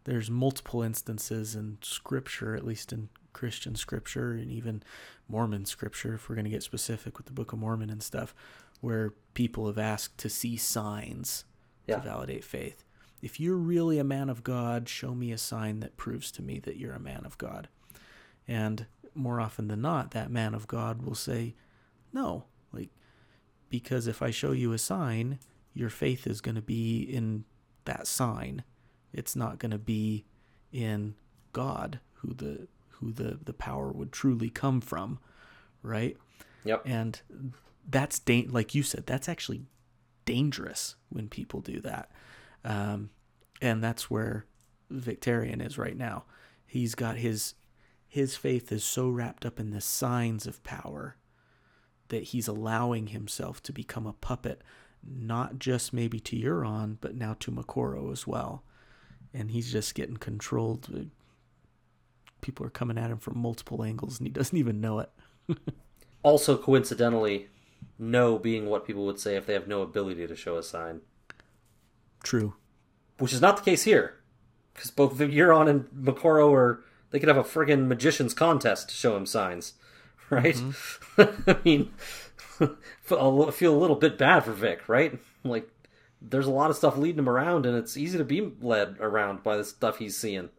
There's 0.03 0.29
multiple 0.31 0.81
instances 0.81 1.55
in 1.55 1.77
Scripture, 1.81 2.55
at 2.55 2.65
least 2.65 2.91
in 2.91 3.09
Christian 3.33 3.75
Scripture 3.75 4.31
and 4.33 4.51
even 4.51 4.83
Mormon 5.29 5.65
Scripture, 5.65 6.15
if 6.15 6.27
we're 6.27 6.35
going 6.35 6.45
to 6.45 6.51
get 6.51 6.63
specific 6.63 7.17
with 7.17 7.27
the 7.27 7.33
Book 7.33 7.53
of 7.53 7.59
Mormon 7.59 7.89
and 7.89 8.01
stuff, 8.03 8.33
where 8.81 9.13
people 9.33 9.67
have 9.67 9.77
asked 9.77 10.17
to 10.19 10.29
see 10.29 10.57
signs 10.57 11.45
Yeah. 11.87 11.97
to 11.97 12.01
validate 12.01 12.43
faith. 12.43 12.83
If 13.21 13.39
you're 13.39 13.55
really 13.55 13.99
a 13.99 14.03
man 14.03 14.29
of 14.29 14.43
God, 14.43 14.89
show 14.89 15.13
me 15.13 15.31
a 15.31 15.37
sign 15.37 15.79
that 15.81 15.95
proves 15.97 16.31
to 16.33 16.41
me 16.41 16.59
that 16.59 16.77
you're 16.77 16.93
a 16.93 16.99
man 16.99 17.23
of 17.25 17.37
God. 17.37 17.69
And 18.47 18.87
more 19.13 19.39
often 19.39 19.67
than 19.67 19.81
not, 19.81 20.11
that 20.11 20.31
man 20.31 20.55
of 20.55 20.67
God 20.67 21.03
will 21.03 21.15
say, 21.15 21.53
No, 22.11 22.45
like, 22.73 22.89
because 23.69 24.07
if 24.07 24.21
I 24.21 24.31
show 24.31 24.51
you 24.51 24.73
a 24.73 24.77
sign, 24.79 25.37
your 25.73 25.89
faith 25.89 26.25
is 26.25 26.41
going 26.41 26.55
to 26.55 26.61
be 26.61 27.01
in 27.03 27.45
that 27.85 28.07
sign. 28.07 28.63
It's 29.13 29.35
not 29.35 29.59
going 29.59 29.71
to 29.71 29.77
be 29.77 30.25
in 30.71 31.15
God, 31.53 31.99
who 32.15 32.33
the 32.33 32.67
who 32.89 33.11
the, 33.11 33.39
the 33.43 33.53
power 33.53 33.91
would 33.91 34.11
truly 34.11 34.49
come 34.49 34.79
from, 34.79 35.19
right? 35.81 36.15
Yep. 36.65 36.83
And 36.85 37.19
that's 37.89 38.19
da- 38.19 38.47
like 38.47 38.75
you 38.75 38.83
said, 38.83 39.07
that's 39.07 39.27
actually 39.27 39.63
dangerous 40.25 40.95
when 41.09 41.27
people 41.27 41.61
do 41.61 41.81
that. 41.81 42.11
Um, 42.63 43.09
and 43.59 43.83
that's 43.83 44.11
where 44.11 44.45
Victarion 44.91 45.65
is 45.65 45.77
right 45.77 45.97
now. 45.97 46.25
He's 46.65 46.95
got 46.95 47.17
his 47.17 47.55
his 48.07 48.35
faith 48.35 48.71
is 48.71 48.83
so 48.83 49.09
wrapped 49.09 49.45
up 49.45 49.59
in 49.59 49.71
the 49.71 49.81
signs 49.81 50.45
of 50.45 50.63
power 50.63 51.15
that 52.09 52.23
he's 52.23 52.47
allowing 52.47 53.07
himself 53.07 53.63
to 53.63 53.71
become 53.71 54.05
a 54.05 54.13
puppet, 54.13 54.61
not 55.01 55.59
just 55.59 55.93
maybe 55.93 56.19
to 56.19 56.35
Euron, 56.35 56.97
but 56.99 57.15
now 57.15 57.35
to 57.39 57.51
Moqorro 57.51 58.11
as 58.11 58.27
well. 58.27 58.63
And 59.33 59.51
he's 59.51 59.71
just 59.71 59.95
getting 59.95 60.17
controlled. 60.17 61.09
People 62.41 62.65
are 62.65 62.71
coming 62.71 62.97
at 62.97 63.11
him 63.11 63.17
from 63.17 63.37
multiple 63.37 63.83
angles, 63.83 64.19
and 64.19 64.27
he 64.27 64.31
doesn't 64.33 64.57
even 64.57 64.81
know 64.81 64.99
it. 64.99 65.09
Also, 66.23 66.55
coincidentally, 66.55 67.47
no 67.97 68.37
being 68.37 68.67
what 68.67 68.85
people 68.85 69.05
would 69.05 69.19
say 69.19 69.35
if 69.35 69.45
they 69.45 69.53
have 69.53 69.67
no 69.67 69.81
ability 69.81 70.27
to 70.27 70.35
show 70.35 70.57
a 70.57 70.63
sign, 70.63 71.01
True. 72.23 72.53
which 73.17 73.33
is 73.33 73.41
not 73.41 73.57
the 73.57 73.63
case 73.63 73.83
here, 73.83 74.19
because 74.73 74.91
both 74.91 75.17
Euron 75.17 75.67
and 75.67 75.85
Moqorro 75.89 76.53
are 76.53 76.83
they 77.09 77.19
could 77.19 77.27
have 77.27 77.37
a 77.37 77.43
friggin' 77.43 77.87
magician's 77.87 78.33
contest 78.33 78.89
to 78.89 78.95
show 78.95 79.17
him 79.17 79.25
signs, 79.25 79.73
right? 80.29 80.55
Mm-hmm. 80.55 81.49
I 81.49 81.57
mean, 81.65 81.91
I 82.59 83.51
feel 83.51 83.75
a 83.75 83.77
little 83.77 83.95
bit 83.95 84.17
bad 84.17 84.45
for 84.45 84.53
Vic, 84.53 84.87
right? 84.87 85.19
Like, 85.43 85.67
there's 86.21 86.45
a 86.47 86.51
lot 86.51 86.69
of 86.69 86.75
stuff 86.77 86.97
leading 86.97 87.19
him 87.19 87.29
around, 87.29 87.65
and 87.65 87.75
it's 87.77 87.97
easy 87.97 88.17
to 88.17 88.23
be 88.23 88.53
led 88.61 88.97
around 88.99 89.43
by 89.43 89.57
the 89.57 89.63
stuff 89.63 89.97
he's 89.97 90.15
seeing, 90.17 90.49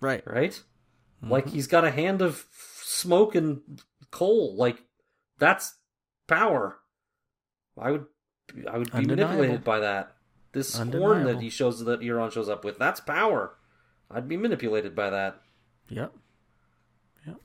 Right. 0.00 0.22
right? 0.26 0.60
Like 1.22 1.48
he's 1.48 1.66
got 1.66 1.84
a 1.84 1.90
hand 1.90 2.22
of 2.22 2.44
smoke 2.82 3.34
and 3.34 3.80
coal. 4.10 4.54
Like 4.56 4.82
that's 5.38 5.74
power. 6.26 6.78
I 7.78 7.90
would 7.92 8.06
I 8.70 8.78
would 8.78 8.90
be 8.92 8.98
Undeniable. 8.98 9.32
manipulated 9.32 9.64
by 9.64 9.80
that. 9.80 10.14
This 10.52 10.76
horn 10.78 11.24
that 11.24 11.40
he 11.40 11.50
shows 11.50 11.84
that 11.84 12.00
Euron 12.00 12.30
shows 12.32 12.48
up 12.48 12.64
with, 12.64 12.78
that's 12.78 13.00
power. 13.00 13.56
I'd 14.10 14.28
be 14.28 14.36
manipulated 14.36 14.94
by 14.94 15.10
that. 15.10 15.40
Yep. 15.88 16.12
Yep. 17.26 17.36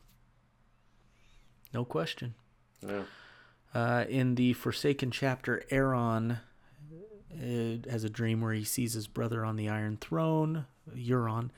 No 1.73 1.85
question. 1.85 2.35
Yeah. 2.85 3.03
Uh, 3.73 4.05
in 4.09 4.35
the 4.35 4.53
Forsaken 4.53 5.11
chapter, 5.11 5.63
Aeron 5.71 6.39
uh, 7.33 7.89
has 7.89 8.03
a 8.03 8.09
dream 8.09 8.41
where 8.41 8.53
he 8.53 8.63
sees 8.63 8.93
his 8.93 9.07
brother 9.07 9.45
on 9.45 9.55
the 9.55 9.69
Iron 9.69 9.97
Throne, 9.97 10.65
Euron. 10.95 11.49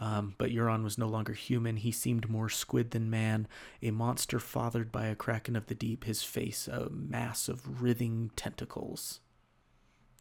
Um, 0.00 0.34
but 0.38 0.50
Euron 0.50 0.82
was 0.82 0.98
no 0.98 1.06
longer 1.06 1.32
human. 1.32 1.76
He 1.76 1.92
seemed 1.92 2.28
more 2.28 2.48
squid 2.48 2.90
than 2.90 3.08
man, 3.10 3.46
a 3.80 3.92
monster 3.92 4.40
fathered 4.40 4.90
by 4.90 5.06
a 5.06 5.14
kraken 5.14 5.54
of 5.54 5.66
the 5.66 5.74
deep, 5.74 6.04
his 6.04 6.22
face 6.24 6.66
a 6.66 6.90
mass 6.90 7.48
of 7.48 7.80
writhing 7.80 8.32
tentacles. 8.34 9.20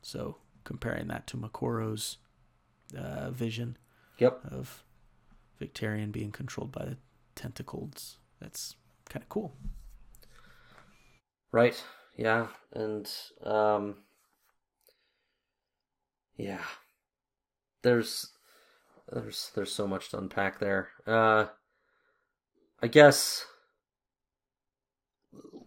So, 0.01 0.37
comparing 0.63 1.07
that 1.07 1.25
to 1.27 1.37
Moqorro's 1.37 2.17
uh, 2.95 3.31
vision 3.31 3.77
Yep. 4.19 4.41
of 4.51 4.83
Victarion 5.59 6.11
being 6.11 6.31
controlled 6.31 6.71
by 6.71 6.85
the 6.85 6.97
tentacles, 7.35 8.17
that's 8.39 8.75
kind 9.09 9.23
of 9.23 9.29
cool. 9.29 9.53
Right. 11.51 11.83
Yeah. 12.17 12.47
And 12.73 13.09
um 13.43 13.95
Yeah. 16.35 16.63
There's 17.81 18.31
there's 19.11 19.51
there's 19.55 19.71
so 19.71 19.87
much 19.87 20.09
to 20.09 20.17
unpack 20.17 20.59
there. 20.59 20.89
Uh 21.05 21.47
I 22.81 22.87
guess 22.87 23.45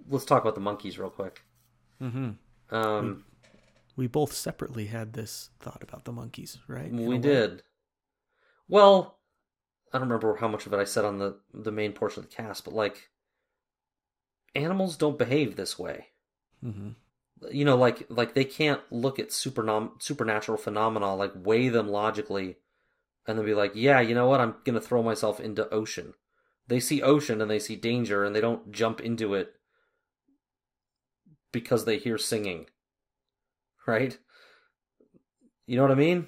let's 0.09 0.25
talk 0.25 0.43
about 0.43 0.55
the 0.55 0.61
monkeys 0.61 0.99
real 0.99 1.11
quick. 1.11 1.43
Mm-hmm. 2.03 2.75
Um 2.75 3.25
We 3.97 4.07
both 4.07 4.33
separately 4.33 4.86
had 4.86 5.12
this 5.12 5.51
thought 5.61 5.83
about 5.83 6.05
the 6.05 6.12
monkeys, 6.12 6.59
right? 6.69 6.91
In 6.91 7.07
we 7.07 7.19
did. 7.19 7.62
Well, 8.69 9.19
I 9.93 9.99
don't 9.99 10.09
remember 10.09 10.36
how 10.36 10.49
much 10.49 10.67
of 10.67 10.73
it 10.73 10.81
I 10.81 10.85
said 10.85 11.05
on 11.05 11.19
the 11.19 11.39
the 11.55 11.73
main 11.73 11.93
portion 11.93 12.25
of 12.25 12.31
the 12.31 12.36
cast, 12.36 12.65
but 12.65 12.75
like 12.75 13.11
animals 14.55 14.97
don't 14.97 15.19
behave 15.19 15.57
this 15.57 15.78
way. 15.78 16.07
Mm-hmm. 16.65 16.91
You 17.50 17.65
know 17.65 17.76
like 17.76 18.06
like 18.08 18.34
they 18.34 18.44
can't 18.44 18.81
look 18.90 19.18
at 19.18 19.28
supernom- 19.28 20.00
supernatural 20.02 20.58
phenomena 20.58 21.15
like 21.15 21.32
weigh 21.34 21.68
them 21.68 21.89
logically 21.89 22.56
and 23.26 23.39
then 23.39 23.44
be 23.44 23.55
like 23.55 23.73
yeah 23.74 24.00
you 24.00 24.15
know 24.15 24.28
what? 24.28 24.40
I'm 24.40 24.56
gonna 24.65 24.81
throw 24.81 25.02
myself 25.02 25.40
into 25.40 25.68
ocean. 25.70 26.15
They 26.68 26.81
see 26.81 27.02
ocean 27.02 27.40
and 27.40 27.50
they 27.50 27.58
see 27.58 27.76
danger 27.76 28.24
and 28.24 28.34
they 28.34 28.40
don't 28.40 28.73
jump 28.73 29.00
into 29.00 29.34
it 29.34 29.52
because 31.52 31.84
they 31.84 31.98
hear 31.98 32.18
singing 32.18 32.66
right? 33.86 34.18
You 35.66 35.76
know 35.76 35.82
what 35.82 35.92
i 35.92 35.97
mean? 35.97 36.26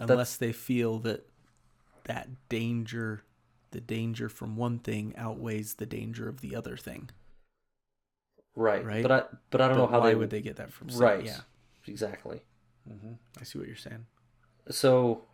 Unless 0.00 0.36
they 0.36 0.52
feel 0.52 0.98
that 1.00 1.26
that 2.04 2.28
danger, 2.48 3.22
the 3.70 3.80
danger 3.80 4.28
from 4.28 4.56
one 4.56 4.78
thing 4.78 5.14
outweighs 5.16 5.74
the 5.74 5.86
danger 5.86 6.28
of 6.28 6.40
the 6.40 6.54
other 6.54 6.76
thing. 6.76 7.10
Right 8.54 8.84
Right. 8.84 9.02
but 9.02 9.12
i 9.12 9.22
but 9.50 9.60
i 9.60 9.68
don't 9.68 9.76
But 9.76 9.82
know 9.84 9.90
how 9.90 10.00
why 10.00 10.08
they 10.10 10.14
would 10.14 10.30
they 10.30 10.40
get 10.40 10.56
that 10.56 10.72
from? 10.72 10.88
right 10.98 11.24
Yeah. 11.24 11.40
exactly 11.86 12.42
Mm-hmm. 12.90 13.12
I 13.38 13.44
see 13.44 13.58
what 13.58 13.66
you're 13.68 13.76
saying. 13.76 14.06
So, 14.70 15.24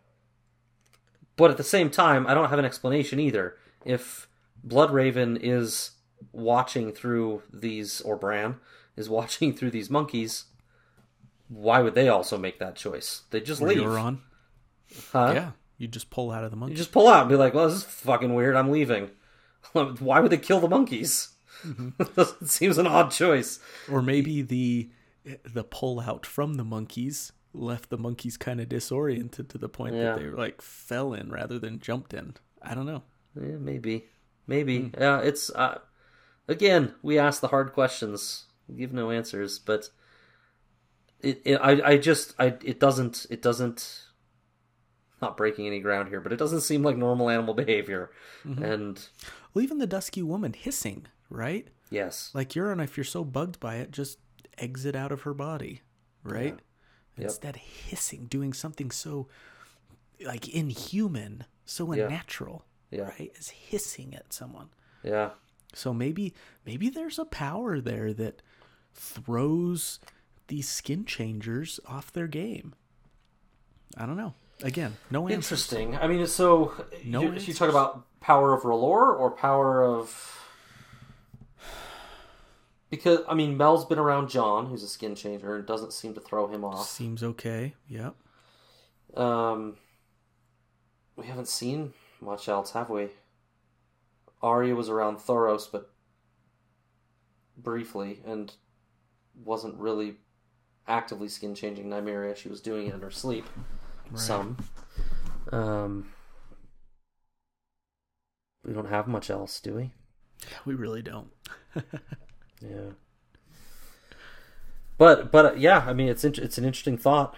but 1.37 1.51
at 1.51 1.55
the 1.55 1.63
same 1.63 1.89
time, 1.89 2.27
I 2.27 2.33
don't 2.33 2.49
have 2.49 2.59
an 2.59 2.65
explanation 2.65 3.17
either. 3.17 3.55
If 3.85 4.27
Bloodraven 4.67 5.39
is 5.41 5.91
watching 6.33 6.91
through 6.91 7.43
these, 7.53 8.01
or 8.01 8.17
Bran 8.17 8.57
is 8.97 9.09
watching 9.19 9.53
through 9.53 9.71
these 9.71 9.89
monkeys, 9.89 10.45
why 11.47 11.79
would 11.81 11.95
they 11.95 12.09
also 12.09 12.37
make 12.37 12.59
that 12.59 12.75
choice? 12.75 13.21
They 13.29 13.39
just 13.39 13.61
Or 13.61 13.69
leave. 13.69 13.77
Euron. 13.83 14.19
Huh? 15.13 15.31
Yeah. 15.33 15.51
You 15.77 15.87
just 15.87 16.09
pull 16.09 16.31
out 16.31 16.43
of 16.43 16.51
the 16.51 16.57
monkey. 16.57 16.73
You 16.73 16.77
just 16.77 16.91
pull 16.91 17.07
out 17.07 17.21
and 17.21 17.29
be 17.29 17.35
like, 17.37 17.53
well, 17.53 17.67
this 17.69 17.77
is 17.77 17.83
fucking 17.85 18.33
weird. 18.33 18.57
I'm 18.57 18.69
leaving. 18.69 19.11
why 19.71 20.19
would 20.19 20.31
they 20.31 20.37
kill 20.37 20.59
the 20.59 20.67
monkeys? 20.67 21.29
it 22.17 22.49
seems 22.49 22.77
an 22.77 22.87
odd 22.87 23.11
choice. 23.11 23.59
Or 23.91 24.01
maybe 24.01 24.41
the 24.41 24.89
the 25.43 25.63
pull 25.63 25.99
out 26.01 26.25
from 26.25 26.53
the 26.55 26.63
monkeys 26.63 27.31
left 27.53 27.89
the 27.89 27.97
monkeys 27.97 28.37
kind 28.37 28.59
of 28.61 28.69
disoriented 28.69 29.49
to 29.49 29.57
the 29.57 29.69
point 29.69 29.95
Yeah. 29.95 30.13
that 30.13 30.19
they 30.19 30.25
like 30.27 30.61
fell 30.61 31.13
in 31.13 31.29
rather 31.31 31.57
than 31.57 31.79
jumped 31.79 32.13
in. 32.13 32.35
I 32.61 32.75
don't 32.75 32.85
know. 32.85 33.03
Yeah, 33.35 33.57
maybe, 33.57 34.05
maybe. 34.47 34.91
Yeah, 34.97 35.19
it's 35.21 35.49
uh, 35.51 35.79
again 36.47 36.93
we 37.01 37.17
ask 37.17 37.41
the 37.41 37.47
hard 37.47 37.73
questions, 37.73 38.45
we 38.67 38.75
give 38.75 38.93
no 38.93 39.09
answers, 39.11 39.57
but 39.59 39.89
it, 41.21 41.41
it 41.45 41.55
I 41.55 41.91
I 41.93 41.97
just 41.97 42.35
I 42.37 42.55
it 42.63 42.79
doesn't 42.79 43.25
it 43.29 43.41
doesn't 43.41 44.01
not 45.21 45.37
breaking 45.37 45.65
any 45.65 45.79
ground 45.79 46.09
here, 46.09 46.19
but 46.21 46.33
it 46.33 46.37
doesn't 46.39 46.61
seem 46.61 46.83
like 46.83 46.97
normal 46.97 47.29
animal 47.29 47.53
behavior, 47.63 48.11
and 48.43 49.07
Well, 49.53 49.63
even 49.63 49.77
the 49.79 49.87
dusky 49.87 50.21
woman 50.21 50.53
hissing, 50.53 51.07
right? 51.29 51.67
yes, 51.89 52.31
Like 52.33 52.49
Euron, 52.49 52.83
if 52.83 52.97
you're 52.97 53.03
so 53.03 53.23
bugged 53.23 53.59
by 53.59 53.75
it, 53.75 53.91
just 53.91 54.19
exit 54.57 54.95
out 54.95 55.11
of 55.11 55.21
her 55.21 55.33
body, 55.33 55.81
right? 56.23 56.57
Yep. 57.17 57.25
Instead, 57.25 57.55
hissing, 57.55 58.25
doing 58.25 58.51
something 58.53 58.91
so 58.91 59.27
like 60.25 60.47
inhuman, 60.49 61.45
so 61.65 61.91
unnatural, 61.91 62.65
Yeah. 62.91 63.03
right? 63.03 63.31
Is 63.35 63.49
hissing 63.49 64.13
at 64.15 64.33
someone. 64.33 64.69
yeah, 65.03 65.31
So 65.73 65.93
maybe 65.93 66.33
maybe 66.65 66.89
there's 66.89 67.19
a 67.19 67.25
power 67.25 67.79
there 67.79 68.13
that 68.13 68.41
throws 68.93 69.99
these 70.47 70.67
skin 70.69 71.05
changers 71.05 71.79
off 71.85 72.11
their 72.11 72.27
game. 72.27 72.73
I 73.97 74.05
don't 74.05 74.17
know. 74.17 74.33
Again, 74.61 74.95
no 75.11 75.23
answer. 75.27 75.35
interesting. 75.35 75.95
I 75.97 76.07
mean, 76.07 76.25
so 76.27 76.73
No 77.03 77.21
you, 77.21 77.33
you 77.33 77.53
talk 77.53 77.69
about 77.69 78.05
power 78.21 78.53
of 78.53 78.63
R'hllor 78.63 79.17
or 79.19 79.31
power 79.31 79.83
of 79.83 80.41
because 82.89 83.19
I 83.27 83.33
mean 83.33 83.57
Mel's 83.57 83.85
been 83.85 83.99
around 83.99 84.29
Jon, 84.29 84.67
who's 84.67 84.83
a 84.83 84.87
skin 84.87 85.15
changer, 85.15 85.55
and 85.55 85.65
doesn't 85.65 85.93
seem 85.93 86.13
to 86.13 86.21
throw 86.21 86.47
him 86.47 86.63
off. 86.63 86.87
Seems 86.87 87.23
okay. 87.23 87.73
Yep. 87.87 88.15
Um, 89.15 89.77
we 91.15 91.25
haven't 91.25 91.47
seen 91.47 91.93
much 92.21 92.49
else, 92.49 92.71
have 92.71 92.89
we? 92.89 93.09
Arya 94.41 94.75
was 94.75 94.89
around 94.89 95.17
Thoros, 95.17 95.67
but 95.71 95.91
briefly, 97.57 98.19
and 98.25 98.53
wasn't 99.43 99.75
really 99.75 100.15
actively 100.87 101.27
skin 101.27 101.55
changing 101.55 101.87
Nymeria. 101.87 102.35
She 102.35 102.49
was 102.49 102.61
doing 102.61 102.87
it 102.87 102.93
in 102.93 103.01
her 103.01 103.11
sleep. 103.11 103.45
Some. 104.13 104.57
Um, 105.51 106.09
we 108.63 108.73
don't 108.73 108.89
have 108.89 109.07
much 109.07 109.29
else, 109.29 109.59
do 109.59 109.73
we? 109.73 109.91
We 110.65 110.75
really 110.75 111.01
don't. 111.01 111.29
Yeah. 112.61 112.91
But 114.97 115.31
but 115.31 115.45
uh, 115.45 115.53
yeah, 115.57 115.85
I 115.87 115.93
mean 115.93 116.07
it's 116.07 116.23
it's 116.23 116.57
an 116.57 116.65
interesting 116.65 116.97
thought 116.97 117.35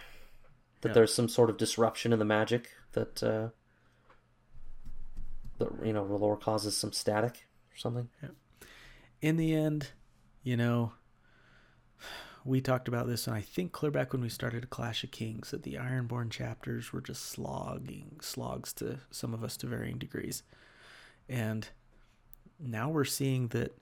that 0.81 0.89
Yeah. 0.89 0.93
there's 0.93 1.13
some 1.13 1.27
sort 1.27 1.49
of 1.49 1.57
disruption 1.57 2.13
in 2.13 2.19
the 2.19 2.25
magic 2.25 2.69
that 2.93 3.23
uh, 3.23 3.49
that 5.57 5.69
you 5.85 5.93
know 5.93 6.05
R'hllor 6.05 6.39
causes 6.39 6.77
some 6.77 6.91
static 6.93 7.47
or 7.73 7.77
something. 7.77 8.09
in 9.21 9.37
the 9.37 9.55
end, 9.55 9.91
you 10.43 10.55
know, 10.55 10.93
we 12.45 12.61
talked 12.61 12.87
about 12.87 13.07
this, 13.07 13.25
and 13.25 13.35
I 13.35 13.41
think 13.41 13.71
clear 13.71 13.91
back 13.91 14.13
when 14.13 14.21
we 14.21 14.29
started 14.29 14.69
Clash 14.69 15.03
of 15.03 15.09
Kings, 15.11 15.49
that 15.51 15.63
the 15.63 15.73
Ironborn 15.75 16.29
chapters 16.29 16.93
were 16.93 17.01
just 17.01 17.23
slogging, 17.25 18.19
slogs 18.21 18.71
to 18.73 18.99
some 19.09 19.33
of 19.33 19.43
us 19.43 19.57
to 19.57 19.67
varying 19.67 19.97
degrees. 19.97 20.43
And 21.27 21.67
now 22.59 22.89
we're 22.89 23.03
seeing 23.03 23.47
that 23.49 23.75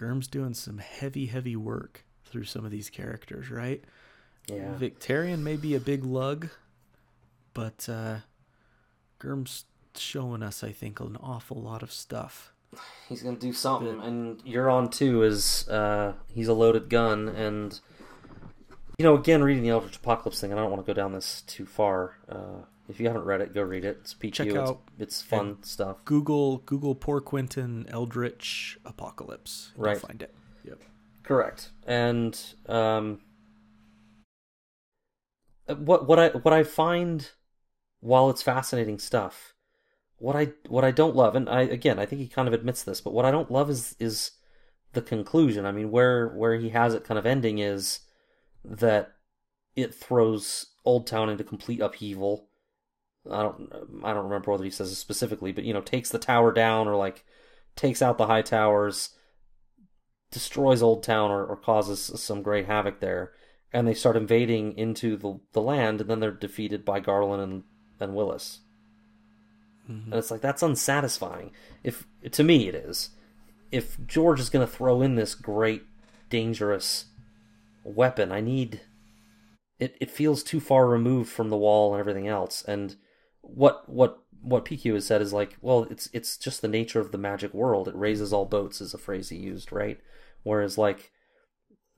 Germ's 0.00 0.28
doing 0.28 0.54
some 0.54 0.78
heavy, 0.78 1.26
heavy 1.26 1.56
work 1.56 2.06
through 2.24 2.44
some 2.44 2.64
of 2.64 2.70
these 2.70 2.88
characters, 2.88 3.50
right? 3.50 3.84
Yeah. 4.46 4.74
Victarion 4.80 5.40
may 5.40 5.56
be 5.56 5.74
a 5.74 5.80
big 5.80 6.06
lug, 6.06 6.48
but 7.52 7.86
uh, 7.86 8.20
Germ's 9.20 9.66
showing 9.94 10.42
us, 10.42 10.64
I 10.64 10.72
think, 10.72 11.00
an 11.00 11.18
awful 11.20 11.60
lot 11.60 11.82
of 11.82 11.92
stuff. 11.92 12.54
He's 13.10 13.22
gonna 13.22 13.36
do 13.36 13.52
something, 13.52 14.00
and 14.00 14.42
Euron 14.44 14.90
too 14.90 15.22
is 15.22 15.68
uh, 15.68 16.14
he's 16.32 16.48
a 16.48 16.54
loaded 16.54 16.88
gun, 16.88 17.28
and 17.28 17.78
you 18.96 19.04
know 19.04 19.16
again 19.16 19.42
reading 19.42 19.64
the 19.64 19.70
Eldritch 19.70 19.96
Apocalypse 19.96 20.40
thing, 20.40 20.50
and 20.50 20.58
I 20.58 20.62
don't 20.62 20.70
want 20.70 20.86
to 20.86 20.90
go 20.90 20.96
down 20.96 21.12
this 21.12 21.42
too 21.42 21.66
far. 21.66 22.14
Uh, 22.26 22.62
if 22.90 23.00
you 23.00 23.06
haven't 23.06 23.24
read 23.24 23.40
it, 23.40 23.54
go 23.54 23.62
read 23.62 23.84
it. 23.84 23.98
It's 24.00 24.14
PQ. 24.14 24.32
Check 24.32 24.46
it's, 24.48 24.56
out- 24.56 24.82
it's 24.98 25.22
fun 25.22 25.62
stuff. 25.62 26.04
Google 26.04 26.58
Google 26.58 26.94
Poor 26.94 27.20
Quentyn 27.20 27.86
Eldritch 27.90 28.78
Apocalypse. 28.84 29.72
You'll 29.76 29.86
Right. 29.86 29.98
find 29.98 30.22
it. 30.22 30.34
Yep. 30.64 30.82
Correct. 31.22 31.70
And 31.86 32.38
um, 32.66 33.20
what 35.66 36.06
what 36.06 36.18
I 36.18 36.28
what 36.28 36.52
I 36.52 36.64
find 36.64 37.30
while 38.00 38.30
it's 38.30 38.42
fascinating 38.42 38.98
stuff, 38.98 39.54
what 40.18 40.36
I 40.36 40.52
what 40.68 40.84
I 40.84 40.90
don't 40.90 41.16
love, 41.16 41.34
and 41.36 41.48
I 41.48 41.62
again 41.62 41.98
I 41.98 42.06
think 42.06 42.20
he 42.20 42.28
kind 42.28 42.48
of 42.48 42.54
admits 42.54 42.82
this, 42.82 43.00
but 43.00 43.12
what 43.12 43.24
I 43.24 43.30
don't 43.30 43.50
love 43.50 43.70
is 43.70 43.94
is 43.98 44.32
the 44.92 45.02
conclusion. 45.02 45.66
I 45.66 45.72
mean, 45.72 45.90
where 45.90 46.28
where 46.28 46.56
he 46.56 46.70
has 46.70 46.94
it 46.94 47.04
kind 47.04 47.18
of 47.18 47.26
ending 47.26 47.58
is 47.58 48.00
that 48.64 49.12
it 49.76 49.94
throws 49.94 50.66
Old 50.84 51.06
Town 51.06 51.30
into 51.30 51.44
complete 51.44 51.80
upheaval. 51.80 52.48
I 53.28 53.42
don't 53.42 53.68
I 54.04 54.14
don't 54.14 54.24
remember 54.24 54.50
whether 54.50 54.64
he 54.64 54.70
says 54.70 54.90
it 54.90 54.96
specifically, 54.96 55.52
but 55.52 55.64
you 55.64 55.74
know, 55.74 55.80
takes 55.80 56.10
the 56.10 56.18
tower 56.18 56.52
down 56.52 56.88
or 56.88 56.96
like 56.96 57.24
takes 57.76 58.00
out 58.02 58.18
the 58.18 58.26
high 58.26 58.42
towers, 58.42 59.10
destroys 60.30 60.82
Old 60.82 61.02
Town 61.02 61.30
or, 61.30 61.44
or 61.44 61.56
causes 61.56 62.00
some 62.20 62.42
great 62.42 62.66
havoc 62.66 63.00
there, 63.00 63.32
and 63.72 63.86
they 63.86 63.94
start 63.94 64.16
invading 64.16 64.76
into 64.78 65.16
the 65.16 65.40
the 65.52 65.60
land, 65.60 66.00
and 66.00 66.08
then 66.08 66.20
they're 66.20 66.30
defeated 66.30 66.84
by 66.84 67.00
Garlan 67.00 67.42
and 67.42 67.62
and 67.98 68.14
Willas. 68.14 68.58
Mm-hmm. 69.90 70.12
And 70.12 70.18
it's 70.18 70.30
like 70.30 70.40
that's 70.40 70.62
unsatisfying. 70.62 71.52
If 71.84 72.06
to 72.30 72.44
me 72.44 72.68
it 72.68 72.74
is. 72.74 73.10
If 73.70 74.04
George 74.04 74.40
is 74.40 74.50
going 74.50 74.66
to 74.66 74.72
throw 74.72 75.00
in 75.00 75.14
this 75.14 75.36
great 75.36 75.84
dangerous 76.28 77.04
weapon, 77.84 78.32
I 78.32 78.40
need 78.40 78.80
it 79.78 79.96
it 80.00 80.10
feels 80.10 80.42
too 80.42 80.60
far 80.60 80.86
removed 80.86 81.30
from 81.30 81.50
the 81.50 81.56
wall 81.56 81.92
and 81.92 82.00
everything 82.00 82.26
else. 82.26 82.62
And 82.62 82.96
what 83.42 83.88
what 83.88 84.22
what 84.42 84.64
PQ 84.64 84.94
has 84.94 85.06
said 85.06 85.20
is 85.20 85.32
like, 85.32 85.56
well, 85.60 85.86
it's 85.90 86.08
it's 86.12 86.36
just 86.36 86.62
the 86.62 86.68
nature 86.68 87.00
of 87.00 87.12
the 87.12 87.18
magic 87.18 87.52
world. 87.52 87.88
It 87.88 87.96
raises 87.96 88.32
all 88.32 88.46
boats 88.46 88.80
is 88.80 88.94
a 88.94 88.98
phrase 88.98 89.28
he 89.28 89.36
used, 89.36 89.72
right? 89.72 90.00
Whereas 90.42 90.78
like 90.78 91.10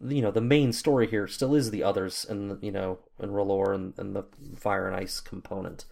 you 0.04 0.20
know, 0.20 0.32
the 0.32 0.40
main 0.40 0.72
story 0.72 1.06
here 1.06 1.28
still 1.28 1.54
is 1.54 1.70
the 1.70 1.84
others 1.84 2.26
and 2.28 2.60
you 2.62 2.72
know, 2.72 2.98
and 3.18 3.32
R'hllor 3.32 3.74
and, 3.74 3.94
and 3.96 4.16
the 4.16 4.24
fire 4.56 4.88
and 4.88 4.96
ice 4.96 5.20
component 5.20 5.84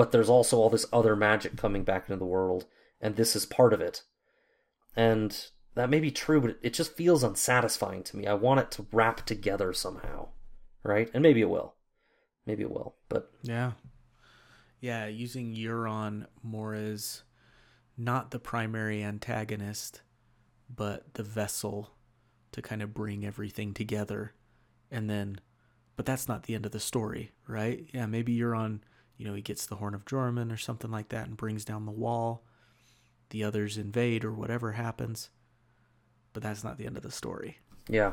but 0.00 0.12
there's 0.12 0.30
also 0.30 0.56
all 0.56 0.70
this 0.70 0.86
other 0.94 1.14
magic 1.14 1.58
coming 1.58 1.84
back 1.84 2.08
into 2.08 2.18
the 2.18 2.24
world, 2.24 2.64
and 3.02 3.16
this 3.16 3.36
is 3.36 3.44
part 3.44 3.74
of 3.74 3.82
it. 3.82 4.02
And 4.96 5.36
that 5.74 5.90
may 5.90 6.00
be 6.00 6.10
true, 6.10 6.40
but 6.40 6.56
it 6.62 6.72
just 6.72 6.96
feels 6.96 7.22
unsatisfying 7.22 8.02
to 8.04 8.16
me. 8.16 8.26
I 8.26 8.32
want 8.32 8.60
it 8.60 8.70
to 8.72 8.86
wrap 8.92 9.26
together 9.26 9.74
somehow, 9.74 10.28
right? 10.82 11.10
And 11.12 11.22
maybe 11.22 11.42
it 11.42 11.50
will. 11.50 11.74
Maybe 12.46 12.62
it 12.62 12.70
will, 12.70 12.94
but 13.10 13.30
Yeah. 13.42 13.72
Yeah, 14.80 15.06
using 15.06 15.54
Euron 15.54 16.26
more 16.42 16.74
as 16.74 17.22
not 17.96 18.30
the 18.30 18.38
primary 18.38 19.02
antagonist, 19.02 20.02
but 20.74 21.14
the 21.14 21.22
vessel 21.22 21.90
to 22.52 22.62
kind 22.62 22.82
of 22.82 22.94
bring 22.94 23.24
everything 23.24 23.74
together. 23.74 24.32
And 24.90 25.08
then, 25.08 25.40
but 25.96 26.06
that's 26.06 26.28
not 26.28 26.44
the 26.44 26.54
end 26.54 26.66
of 26.66 26.72
the 26.72 26.80
story, 26.80 27.30
right? 27.46 27.86
Yeah, 27.92 28.06
maybe 28.06 28.36
Euron, 28.36 28.80
you 29.16 29.26
know, 29.26 29.34
he 29.34 29.42
gets 29.42 29.66
the 29.66 29.76
Horn 29.76 29.94
of 29.94 30.04
Joramun 30.06 30.52
or 30.52 30.56
something 30.56 30.90
like 30.90 31.10
that 31.10 31.26
and 31.26 31.36
brings 31.36 31.64
down 31.64 31.84
the 31.84 31.92
wall. 31.92 32.44
The 33.28 33.44
others 33.44 33.76
invade 33.76 34.24
or 34.24 34.32
whatever 34.32 34.72
happens. 34.72 35.30
But 36.32 36.42
that's 36.42 36.64
not 36.64 36.78
the 36.78 36.86
end 36.86 36.96
of 36.96 37.02
the 37.02 37.10
story, 37.10 37.58
yeah. 37.88 38.12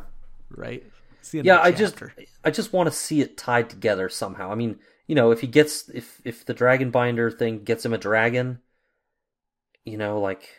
right? 0.50 0.84
Yeah, 1.32 1.62
I 1.62 1.72
just. 1.72 2.02
I 2.44 2.50
just 2.52 2.74
want 2.74 2.88
to 2.88 2.96
see 2.96 3.22
it 3.22 3.38
tied 3.38 3.70
together 3.70 4.10
somehow. 4.10 4.52
I 4.52 4.56
mean, 4.56 4.80
you 5.08 5.16
know, 5.16 5.32
if 5.32 5.42
he 5.42 5.48
gets 5.48 5.90
if 5.90 6.22
if 6.24 6.46
the 6.46 6.54
dragon 6.54 6.92
binder 6.92 7.32
thing 7.32 7.64
gets 7.64 7.86
him 7.86 7.94
a 7.94 7.98
dragon, 7.98 8.60
you 9.86 9.98
know, 9.98 10.20
like 10.20 10.50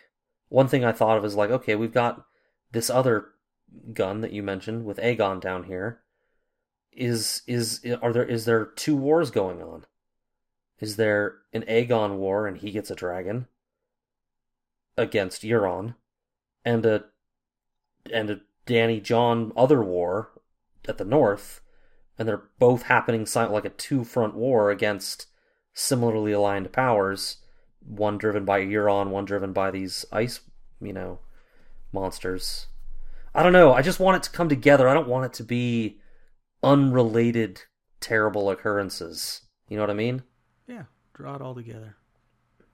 one 0.49 0.69
thing 0.69 0.85
I 0.85 0.93
thought 0.93 1.19
of 1.19 1.25
is 1.25 1.35
like, 1.35 1.51
okay, 1.51 1.77
we've 1.77 1.93
got 1.93 2.25
this 2.73 2.89
other 2.89 3.29
gun 3.93 4.23
that 4.23 4.33
you 4.33 4.43
mentioned 4.43 4.87
with 4.87 4.99
Aegon 4.99 5.41
down 5.41 5.65
here. 5.65 6.01
Is 6.91 7.43
is 7.47 7.85
are 8.03 8.13
there 8.13 8.25
is 8.25 8.47
there 8.47 8.65
two 8.65 8.97
wars 8.97 9.31
going 9.31 9.63
on? 9.63 9.85
Is 10.81 10.97
there 10.97 11.37
an 11.53 11.63
Aegon 11.63 12.17
war 12.17 12.47
and 12.47 12.57
he 12.57 12.71
gets 12.71 12.91
a 12.91 12.95
dragon 12.95 13.47
against 14.97 15.43
Euron, 15.43 15.95
and 16.65 16.85
a 16.87 17.05
and 18.13 18.31
a 18.31 18.41
Dany 18.67 19.03
Jon 19.03 19.53
other 19.57 19.83
war 19.83 20.31
at 20.89 20.99
the 20.99 21.05
north, 21.05 21.61
and 22.19 22.29
they're 22.29 22.45
both 22.59 22.83
happening 22.83 23.27
like 23.35 23.65
a 23.65 23.71
two 23.71 24.05
front 24.05 24.35
war 24.35 24.71
against 24.71 25.27
similarly 25.73 26.33
aligned 26.33 26.73
powers, 26.73 27.37
one 27.81 28.19
driven 28.19 28.45
by 28.45 28.61
Euron, 28.61 29.11
one 29.11 29.25
driven 29.25 29.53
by 29.53 29.71
these 29.71 30.05
ice, 30.13 30.41
you 30.81 30.93
know, 30.93 31.21
monsters. 31.93 32.67
I 33.35 33.43
don't 33.43 33.53
know. 33.53 33.73
I 33.73 33.83
just 33.83 34.01
want 34.01 34.17
it 34.17 34.23
to 34.25 34.31
come 34.31 34.49
together. 34.49 34.89
I 34.89 34.95
don't 34.95 35.09
want 35.09 35.27
it 35.27 35.33
to 35.35 35.45
be 35.45 36.01
unrelated 36.63 37.63
terrible 38.01 38.51
occurrences. 38.51 39.43
You 39.69 39.77
know 39.77 39.85
what 39.85 39.91
I 39.91 39.95
mean? 39.95 40.23
Yeah, 40.67 40.85
draw 41.15 41.37
it 41.37 41.43
all 41.43 41.55
together. 41.55 41.97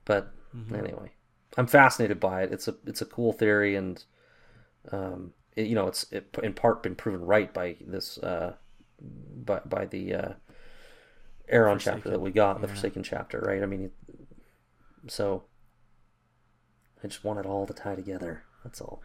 But 0.04 0.32
anyway, 0.72 1.12
I'm 1.56 1.66
fascinated 1.66 2.20
by 2.20 2.42
it. 2.44 2.52
It's 2.52 2.68
a 2.68 2.76
it's 2.86 3.02
a 3.02 3.06
cool 3.06 3.32
theory, 3.32 3.76
and 3.76 4.02
um, 4.90 5.32
it, 5.56 5.66
you 5.66 5.74
know, 5.74 5.86
it's 5.88 6.10
it, 6.12 6.34
in 6.42 6.54
part 6.54 6.82
been 6.82 6.94
proven 6.94 7.20
right 7.26 7.52
by 7.52 7.76
this 7.86 8.18
uh, 8.18 8.54
by 9.00 9.60
by 9.64 9.86
the 9.86 10.14
uh, 10.14 10.32
Aeron 11.48 11.78
chapter 11.78 12.10
that 12.10 12.20
we 12.20 12.30
got, 12.30 12.60
the 12.60 12.68
Forsaken 12.68 13.02
chapter, 13.02 13.40
right? 13.40 13.62
I 13.62 13.66
mean, 13.66 13.90
so 15.08 15.44
I 17.02 17.08
just 17.08 17.24
want 17.24 17.38
it 17.38 17.46
all 17.46 17.66
to 17.66 17.74
tie 17.74 17.94
together. 17.94 18.42
That's 18.62 18.80
all. 18.80 19.02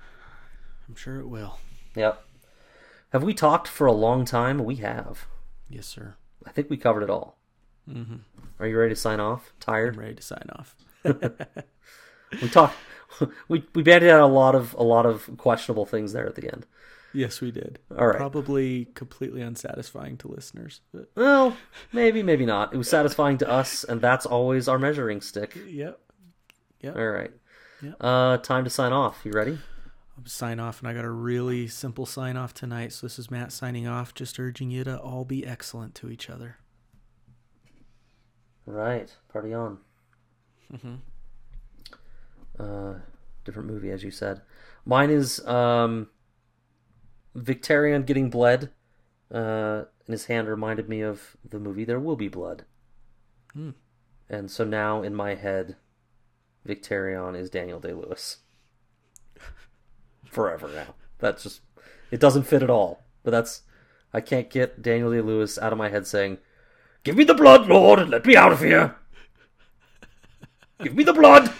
I'm 0.88 0.96
sure 0.96 1.20
it 1.20 1.28
will. 1.28 1.60
Yep. 1.96 2.24
Have 3.12 3.24
we 3.24 3.34
talked 3.34 3.68
for 3.68 3.88
a 3.88 3.92
long 3.92 4.24
time? 4.26 4.64
We 4.64 4.78
have. 4.78 5.26
Yes, 5.68 5.86
sir. 5.86 6.16
I 6.46 6.52
think 6.52 6.70
we 6.70 6.78
covered 6.78 7.04
it 7.04 7.10
all. 7.10 7.38
Mm-hmm. 7.90 8.18
Are 8.60 8.68
you 8.68 8.78
ready 8.78 8.94
to 8.94 9.00
sign 9.00 9.20
off? 9.20 9.52
Tired? 9.60 9.96
I'm 9.96 10.00
ready 10.00 10.16
to 10.16 10.22
sign 10.22 10.50
off. 10.56 10.76
We 12.42 12.50
talked. 12.50 12.76
We 13.48 13.66
we 13.74 13.82
banded 13.82 14.12
out 14.12 14.22
a 14.22 14.28
lot 14.28 14.54
of 14.54 14.76
a 14.76 14.84
lot 14.84 15.08
of 15.08 15.32
questionable 15.36 15.86
things 15.86 16.14
there 16.14 16.28
at 16.28 16.36
the 16.36 16.48
end. 16.54 16.68
Yes, 17.14 17.42
we 17.42 17.52
did. 17.52 17.80
All 17.98 18.08
right. 18.08 18.18
Probably 18.18 18.86
completely 18.94 19.42
unsatisfying 19.42 20.18
to 20.18 20.28
listeners. 20.28 20.82
But 20.94 21.10
Well, 21.16 21.58
maybe 21.92 22.22
maybe 22.22 22.46
not. 22.46 22.74
It 22.74 22.78
was 22.78 22.90
satisfying 22.90 23.38
to 23.40 23.50
us, 23.50 23.84
and 23.84 24.00
that's 24.00 24.26
always 24.26 24.68
our 24.68 24.78
measuring 24.78 25.22
stick. 25.22 25.56
yep. 25.68 26.00
Yep. 26.82 26.96
All 26.96 27.08
right. 27.10 27.32
Yep. 27.82 27.96
Uh, 28.00 28.38
time 28.38 28.64
to 28.64 28.70
sign 28.70 28.94
off. 28.94 29.22
You 29.24 29.32
ready? 29.32 29.58
I'll 30.18 30.26
sign 30.26 30.60
off, 30.60 30.80
and 30.80 30.88
I 30.88 30.94
got 30.94 31.06
a 31.06 31.10
really 31.10 31.68
simple 31.68 32.06
sign 32.06 32.38
off 32.38 32.54
tonight. 32.54 32.94
So 32.94 33.08
this 33.08 33.18
is 33.18 33.32
Matt 33.32 33.52
signing 33.52 33.88
off, 33.88 34.14
just 34.14 34.40
urging 34.40 34.70
you 34.70 34.84
to 34.84 34.98
all 35.00 35.26
be 35.26 35.46
excellent 35.46 35.96
to 35.96 36.10
each 36.10 36.30
other. 36.30 36.58
Right. 38.66 39.12
Party 39.32 39.54
on. 39.54 39.80
Mm-hmm. 40.72 40.96
Uh, 42.60 42.94
different 43.46 43.68
movie, 43.70 43.92
as 43.92 44.04
you 44.04 44.12
said. 44.12 44.42
Mine 44.86 45.10
is 45.10 45.46
um, 45.48 46.08
Victarion 47.36 48.06
getting 48.06 48.30
bled. 48.30 48.72
Uh, 49.34 49.84
and 50.06 50.14
his 50.14 50.26
hand 50.26 50.48
reminded 50.48 50.90
me 50.90 51.02
of 51.02 51.38
the 51.48 51.60
movie 51.60 51.84
There 51.84 52.00
Will 52.00 52.16
Be 52.16 52.28
Blood. 52.28 52.66
And 54.30 54.50
so 54.50 54.64
now 54.64 55.02
in 55.02 55.14
my 55.14 55.36
head, 55.36 55.76
Victarion 56.68 57.38
is 57.38 57.50
Daniel 57.50 57.80
Day 57.80 57.94
Lewis. 57.94 58.38
Forever 60.26 60.70
now. 60.74 60.96
That's 61.20 61.44
just 61.44 61.62
it 62.12 62.20
doesn't 62.20 62.44
fit 62.44 62.64
at 62.64 62.70
all. 62.70 63.04
But 63.24 63.32
that's 63.32 63.64
I 64.14 64.22
can't 64.22 64.50
get 64.50 64.82
Daniel 64.82 65.12
Day 65.12 65.22
Lewis 65.22 65.58
out 65.60 65.72
of 65.72 65.78
my 65.78 65.90
head 65.90 66.08
saying, 66.08 66.40
Give 67.04 67.16
me 67.16 67.24
the 67.24 67.34
blood, 67.34 67.68
Lord, 67.68 68.00
and 68.00 68.10
let 68.10 68.26
me 68.26 68.36
out 68.36 68.52
of 68.52 68.60
here. 68.62 68.96
Give 70.82 70.96
me 70.96 71.04
the 71.04 71.14
blood. 71.14 71.52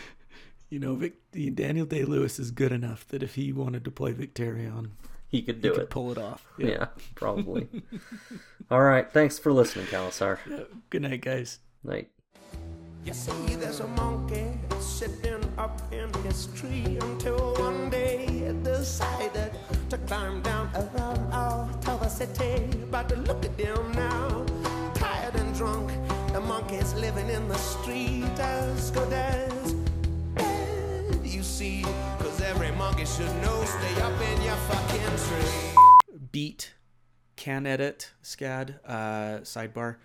You 0.70 0.80
know, 0.80 0.96
Vic, 0.96 1.16
Daniel 1.56 1.86
Day 1.86 2.04
Lewis 2.04 2.40
is 2.40 2.52
good 2.52 2.72
enough 2.72 3.08
that 3.08 3.24
if 3.24 3.36
he 3.36 3.52
wanted 3.52 3.84
to 3.86 3.92
play 3.92 4.14
Victarion, 4.14 4.92
He 5.30 5.42
could 5.42 5.56
he 5.56 5.62
do 5.62 5.72
could 5.74 5.84
it. 5.84 5.90
pull 5.90 6.12
it 6.12 6.18
off. 6.18 6.46
Yeah, 6.58 6.88
probably. 7.16 7.68
All 8.70 8.82
right. 8.82 9.10
Thanks 9.12 9.40
for 9.40 9.54
listening, 9.54 9.86
Khalasar. 9.88 10.40
Good 10.90 11.04
night, 11.04 11.22
guys. 11.22 11.60
Night. 11.84 12.10
You 13.06 13.14
see, 13.14 13.56
there's 13.56 13.80
a 13.80 13.88
monkey 13.88 14.60
sitting 14.80 15.42
up 15.58 15.80
in 15.94 16.12
his 16.24 16.48
tree 16.48 16.98
until 17.02 17.56
one 17.56 17.90
day 17.90 18.26
it 18.26 18.62
decided 18.64 19.52
to 19.90 19.98
climb 20.00 20.42
down 20.42 20.70
around 20.76 21.32
out 21.34 21.82
to 21.84 21.92
the 22.02 22.10
city. 22.10 22.68
But 22.92 23.18
look 23.26 23.46
at 23.46 23.58
him 23.58 23.92
now, 23.94 24.46
tired 24.96 25.36
and 25.36 25.56
drunk. 25.56 25.90
The 26.34 26.42
monkey's 26.42 26.94
living 26.96 27.30
in 27.30 27.48
the 27.48 27.58
street 27.58 28.38
as 28.38 28.92
good 28.92 29.14
as 29.14 29.74
should 33.16 33.42
know 33.42 33.64
stay 33.66 34.02
up 34.02 34.22
in 34.22 34.42
your 34.42 34.56
fucking 34.56 35.18
tree. 35.18 36.20
Beat, 36.32 36.74
can 37.36 37.66
edit, 37.66 38.12
SCAD, 38.24 38.76
uh, 38.86 39.40
sidebar. 39.42 39.96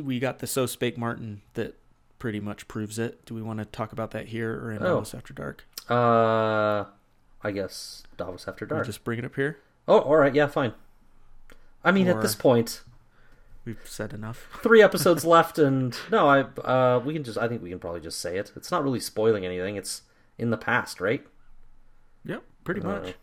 We 0.00 0.18
got 0.18 0.38
the 0.38 0.46
So 0.46 0.66
Spake 0.66 0.96
Martin 0.96 1.42
that 1.54 1.76
pretty 2.18 2.40
much 2.40 2.66
proves 2.68 2.98
it. 2.98 3.24
Do 3.26 3.34
we 3.34 3.42
want 3.42 3.58
to 3.58 3.64
talk 3.64 3.92
about 3.92 4.10
that 4.12 4.28
here 4.28 4.52
or 4.64 4.72
in 4.72 4.78
Oh. 4.82 4.94
Davos 4.96 5.14
After 5.14 5.34
Dark? 5.34 5.64
Uh, 5.90 6.84
I 7.42 7.50
guess 7.52 8.02
Davos 8.16 8.46
After 8.48 8.64
Or 8.64 8.68
Dark. 8.68 8.86
just 8.86 9.04
bring 9.04 9.18
it 9.18 9.24
up 9.24 9.34
here? 9.34 9.58
Oh, 9.86 9.98
all 10.00 10.16
right. 10.16 10.34
Yeah, 10.34 10.46
fine. 10.46 10.72
I 11.84 11.90
mean, 11.90 12.06
at 12.08 12.22
this 12.22 12.34
point, 12.36 12.82
We've 13.64 13.78
said 13.84 14.12
enough. 14.12 14.48
three 14.62 14.82
episodes 14.82 15.24
left, 15.24 15.56
and 15.58 15.96
no, 16.10 16.26
I 16.28 16.40
uh, 16.62 16.98
we 17.04 17.12
can 17.12 17.22
just 17.22 17.38
I 17.38 17.46
think 17.48 17.62
we 17.62 17.70
can 17.70 17.78
probably 17.78 18.00
just 18.00 18.18
say 18.20 18.36
it. 18.36 18.50
It's 18.56 18.70
not 18.72 18.82
really 18.82 18.98
spoiling 19.00 19.44
anything. 19.44 19.76
It's 19.76 20.02
in 20.38 20.50
the 20.50 20.56
past, 20.56 21.00
right? 21.00 21.24
Pretty 22.64 22.80
Uh, 22.80 22.84
much. 22.86 23.14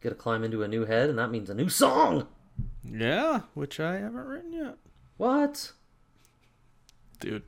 Get 0.00 0.10
to 0.10 0.14
climb 0.14 0.44
into 0.44 0.62
a 0.62 0.68
new 0.68 0.84
head, 0.84 1.08
and 1.10 1.18
that 1.18 1.30
means 1.30 1.50
a 1.50 1.54
new 1.54 1.68
song. 1.68 2.28
Yeah, 2.84 3.42
which 3.54 3.80
I 3.80 3.96
haven't 3.98 4.26
written 4.26 4.52
yet, 4.52 4.76
What? 5.16 5.72
dude. 7.20 7.42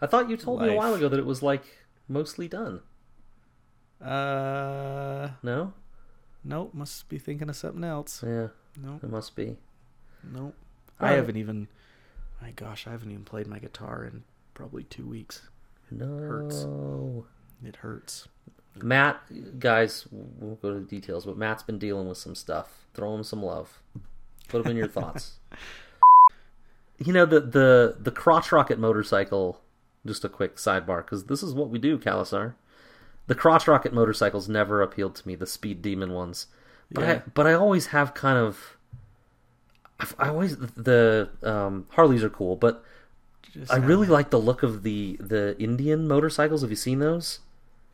I 0.00 0.06
thought 0.06 0.28
you 0.30 0.36
told 0.36 0.60
me 0.62 0.68
a 0.72 0.76
while 0.76 0.94
ago 0.94 1.08
that 1.08 1.18
it 1.18 1.26
was 1.26 1.42
like 1.42 1.64
mostly 2.08 2.46
done. 2.46 2.82
Uh, 4.00 5.30
No? 5.42 5.72
nope. 6.44 6.72
Must 6.74 7.08
be 7.08 7.18
thinking 7.18 7.48
of 7.48 7.56
something 7.56 7.82
else. 7.84 8.22
Yeah, 8.24 8.48
Nope. 8.80 9.02
it 9.02 9.10
must 9.10 9.34
be. 9.34 9.56
Nope. 10.22 10.54
I 11.00 11.04
Alright. 11.04 11.18
haven't 11.18 11.36
even. 11.36 11.68
My 12.40 12.52
gosh, 12.52 12.86
I 12.86 12.90
haven't 12.92 13.10
even 13.10 13.24
played 13.24 13.48
my 13.48 13.58
guitar 13.58 14.04
in 14.04 14.22
probably 14.54 14.84
two 14.84 15.06
weeks. 15.06 15.48
No. 15.90 16.06
Hurts. 16.18 16.66
It 17.66 17.76
hurts. 17.76 18.28
Matt, 18.82 19.20
guys, 19.58 20.06
we'll 20.10 20.56
go 20.56 20.72
to 20.74 20.80
the 20.80 20.86
details, 20.86 21.24
but 21.26 21.36
Matt's 21.36 21.62
been 21.62 21.78
dealing 21.78 22.08
with 22.08 22.18
some 22.18 22.34
stuff. 22.34 22.86
Throw 22.94 23.14
him 23.14 23.22
some 23.22 23.42
love. 23.42 23.80
Put 24.48 24.64
him 24.64 24.70
in 24.72 24.76
your 24.76 24.88
thoughts. 24.88 25.38
You 27.00 27.12
know 27.12 27.26
the 27.26 27.38
the 27.40 27.96
the 28.00 28.10
crotch 28.10 28.50
rocket 28.50 28.76
motorcycle. 28.78 29.60
Just 30.04 30.24
a 30.24 30.28
quick 30.28 30.56
sidebar, 30.56 31.04
because 31.04 31.26
this 31.26 31.44
is 31.44 31.54
what 31.54 31.70
we 31.70 31.78
do, 31.78 31.96
Khalasar. 31.96 32.54
The 33.28 33.36
crotch 33.36 33.68
rocket 33.68 33.92
motorcycles 33.92 34.48
never 34.48 34.82
appealed 34.82 35.14
to 35.16 35.28
me. 35.28 35.36
The 35.36 35.46
speed 35.46 35.80
demon 35.80 36.12
ones, 36.12 36.46
but 36.90 37.02
Yeah. 37.04 37.12
I 37.12 37.22
but 37.34 37.46
I 37.46 37.52
always 37.52 37.86
have 37.88 38.14
kind 38.14 38.36
of. 38.38 38.76
I've- 40.00 40.14
I 40.18 40.28
always 40.28 40.56
the 40.56 41.28
um, 41.44 41.86
Harleys 41.90 42.24
are 42.24 42.30
cool, 42.30 42.56
but 42.56 42.82
Just, 43.52 43.72
I 43.72 43.76
really 43.76 44.08
like 44.08 44.30
the 44.30 44.40
look 44.40 44.64
of 44.64 44.82
the 44.82 45.18
the 45.20 45.54
Indian 45.60 46.08
motorcycles. 46.08 46.62
Have 46.62 46.70
you 46.70 46.76
seen 46.76 46.98
those? 46.98 47.38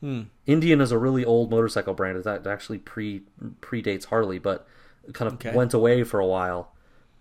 Hmm. 0.01 0.23
Indian 0.47 0.81
is 0.81 0.93
a 0.93 0.99
really 0.99 1.25
old 1.25 1.51
motorcycle 1.51 1.95
brand. 1.95 2.19
It 2.19 2.27
act- 2.27 2.47
actually 2.47 2.79
pre 2.79 3.23
predates 3.61 4.07
Harley, 4.07 4.39
but 4.39 4.67
it 5.09 5.15
kind 5.15 5.27
of 5.29 5.35
Okay. 5.35 5.55
went 5.55 5.73
away 5.75 6.05
for 6.05 6.21
a 6.21 6.27
while. 6.27 6.73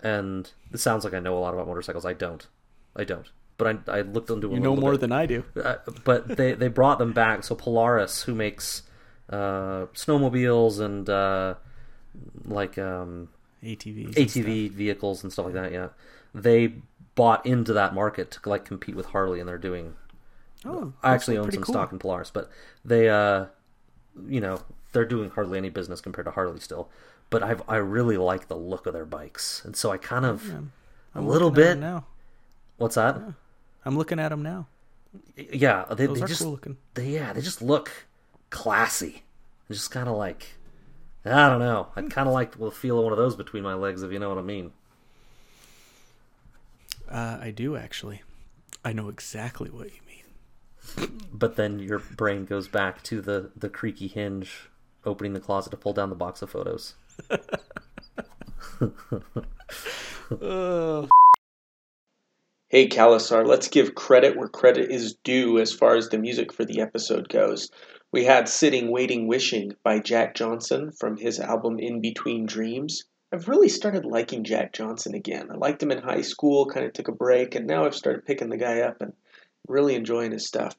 And 0.01 0.51
it 0.71 0.79
sounds 0.79 1.05
like 1.05 1.13
I 1.13 1.19
know 1.19 1.37
a 1.37 1.39
lot 1.39 1.53
about 1.53 1.67
motorcycles. 1.67 2.05
I 2.05 2.13
don't. 2.13 2.45
I 2.95 3.03
don't. 3.05 3.29
But 3.57 3.83
I, 3.87 3.99
I 3.99 4.01
looked 4.01 4.29
into 4.29 4.47
them. 4.47 4.55
You 4.57 4.59
know 4.61 4.75
more 4.75 4.91
bit. 4.91 5.01
than 5.01 5.11
I 5.13 5.25
do. 5.25 5.45
Uh, 5.61 5.75
but 6.03 6.27
they 6.35 6.53
they 6.53 6.67
brought 6.67 6.99
them 6.99 7.13
back. 7.13 7.43
So 7.45 7.55
Polaris, 7.55 8.23
who 8.23 8.35
makes 8.35 8.83
uh, 9.29 9.85
snowmobiles 9.93 10.79
and 10.81 11.09
uh, 11.09 11.55
like 12.45 12.77
um, 12.77 13.29
ATVs. 13.63 14.05
and 14.07 14.15
ATV 14.15 14.71
vehicles 14.71 15.23
and 15.23 15.31
stuff 15.31 15.45
like 15.45 15.53
that, 15.53 15.71
yeah, 15.71 15.89
they 16.35 16.73
bought 17.15 17.45
into 17.45 17.71
that 17.73 17.93
market 17.93 18.31
to 18.31 18.49
like 18.49 18.65
compete 18.65 18.95
with 18.95 19.07
Harley, 19.07 19.39
and 19.39 19.47
they're 19.47 19.57
doing. 19.57 19.93
Oh, 20.65 20.93
I 21.03 21.13
actually 21.13 21.37
own 21.37 21.51
some 21.51 21.63
cool. 21.63 21.73
stock 21.73 21.91
in 21.91 21.99
Polaris, 21.99 22.31
but 22.31 22.49
they, 22.85 23.09
uh, 23.09 23.45
you 24.27 24.39
know, 24.39 24.61
they're 24.93 25.05
doing 25.05 25.29
hardly 25.31 25.57
any 25.57 25.69
business 25.69 25.99
compared 26.01 26.25
to 26.25 26.31
Harley 26.31 26.59
still. 26.59 26.89
But 27.29 27.43
I've 27.43 27.61
I 27.67 27.77
really 27.77 28.17
like 28.17 28.47
the 28.47 28.55
look 28.55 28.85
of 28.85 28.93
their 28.93 29.05
bikes, 29.05 29.61
and 29.65 29.75
so 29.75 29.91
I 29.91 29.97
kind 29.97 30.25
of 30.25 30.59
a 31.15 31.19
I'm 31.19 31.27
little 31.27 31.49
looking 31.49 31.63
at 31.63 31.69
'em 31.71 31.79
bit. 31.79 31.79
now. 31.79 32.05
What's 32.77 32.95
that? 32.95 33.21
I'm 33.85 33.97
looking 33.97 34.19
at 34.19 34.29
them 34.29 34.43
now. 34.43 34.67
Yeah, 35.35 35.85
they, 35.91 36.07
they 36.07 36.21
just 36.21 36.41
cool 36.41 36.51
looking. 36.51 36.77
they 36.95 37.09
yeah 37.09 37.33
they 37.33 37.41
just 37.41 37.61
look 37.61 37.91
classy. 38.49 39.23
They're 39.67 39.75
just 39.75 39.91
kind 39.91 40.07
of 40.07 40.15
like 40.17 40.55
I 41.25 41.49
don't 41.49 41.59
know. 41.59 41.87
I'd 41.95 42.09
kind 42.11 42.27
of 42.27 42.33
like 42.33 42.57
the 42.57 42.71
feel 42.71 42.97
of 42.99 43.03
one 43.05 43.13
of 43.13 43.17
those 43.17 43.35
between 43.35 43.63
my 43.63 43.73
legs, 43.73 44.03
if 44.03 44.11
you 44.11 44.19
know 44.19 44.29
what 44.29 44.37
I 44.37 44.41
mean. 44.41 44.71
Uh, 47.09 47.37
I 47.41 47.51
do 47.51 47.75
actually. 47.75 48.21
I 48.83 48.91
know 48.93 49.09
exactly 49.09 49.69
what 49.69 49.85
you 49.87 49.91
mean. 49.93 49.99
But 51.33 51.55
then 51.55 51.79
your 51.79 51.99
brain 51.99 52.45
goes 52.45 52.67
back 52.67 53.01
to 53.03 53.21
the 53.21 53.51
the 53.55 53.69
creaky 53.69 54.07
hinge, 54.07 54.69
opening 55.05 55.33
the 55.33 55.39
closet 55.39 55.71
to 55.71 55.77
pull 55.77 55.93
down 55.93 56.09
the 56.09 56.15
box 56.15 56.41
of 56.41 56.49
photos. 56.49 56.95
Hey, 62.73 62.87
Khalasar, 62.87 63.45
let's 63.45 63.67
give 63.67 63.93
credit 63.93 64.35
where 64.35 64.47
credit 64.47 64.89
is 64.89 65.13
due 65.23 65.59
as 65.59 65.71
far 65.71 65.95
as 65.95 66.09
the 66.09 66.17
music 66.17 66.51
for 66.51 66.65
the 66.65 66.81
episode 66.81 67.29
goes. 67.29 67.69
We 68.11 68.25
had 68.25 68.49
Sitting, 68.49 68.89
Waiting, 68.89 69.27
Wishing 69.27 69.75
by 69.83 69.99
Jack 69.99 70.33
Johnson 70.33 70.91
from 70.91 71.17
his 71.17 71.39
album 71.39 71.77
In 71.77 72.01
Between 72.01 72.47
Dreams. 72.47 73.03
I've 73.31 73.47
really 73.47 73.69
started 73.69 74.05
liking 74.05 74.43
Jack 74.43 74.73
Johnson 74.73 75.13
again. 75.13 75.51
I 75.51 75.53
liked 75.53 75.83
him 75.83 75.91
in 75.91 75.99
high 75.99 76.21
school, 76.21 76.65
kind 76.65 76.83
of 76.83 76.93
took 76.93 77.09
a 77.09 77.11
break, 77.11 77.53
and 77.53 77.67
now 77.67 77.85
I've 77.85 77.93
started 77.93 78.25
picking 78.25 78.49
the 78.49 78.57
guy 78.57 78.79
up 78.79 79.03
and 79.03 79.13
really 79.67 79.95
enjoying 79.95 80.31
his 80.31 80.47
stuff. 80.47 80.75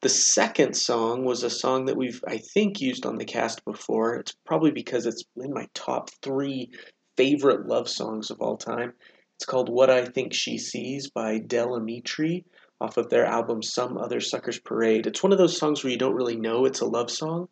The 0.00 0.08
second 0.08 0.74
song 0.74 1.24
was 1.24 1.42
a 1.42 1.50
song 1.50 1.86
that 1.86 1.96
we've, 1.96 2.22
I 2.26 2.38
think, 2.38 2.80
used 2.80 3.04
on 3.04 3.16
the 3.16 3.24
cast 3.24 3.64
before. 3.64 4.14
It's 4.14 4.32
probably 4.44 4.70
because 4.70 5.06
it's 5.06 5.24
in 5.36 5.52
my 5.52 5.66
top 5.74 6.10
three 6.22 6.70
favorite 7.16 7.66
love 7.66 7.88
songs 7.88 8.30
of 8.30 8.40
all 8.40 8.56
time. 8.56 8.92
It's 9.36 9.44
called 9.44 9.68
What 9.68 9.90
I 9.90 10.04
Think 10.04 10.32
She 10.32 10.56
Sees 10.56 11.10
by 11.10 11.38
Del 11.38 11.70
Amitri 11.70 12.44
off 12.80 12.96
of 12.96 13.10
their 13.10 13.24
album 13.24 13.62
Some 13.62 13.98
Other 13.98 14.20
Suckers 14.20 14.60
Parade. 14.60 15.06
It's 15.06 15.22
one 15.22 15.32
of 15.32 15.38
those 15.38 15.58
songs 15.58 15.82
where 15.82 15.90
you 15.90 15.98
don't 15.98 16.14
really 16.14 16.36
know 16.36 16.64
it's 16.64 16.80
a 16.80 16.86
love 16.86 17.10
song 17.10 17.48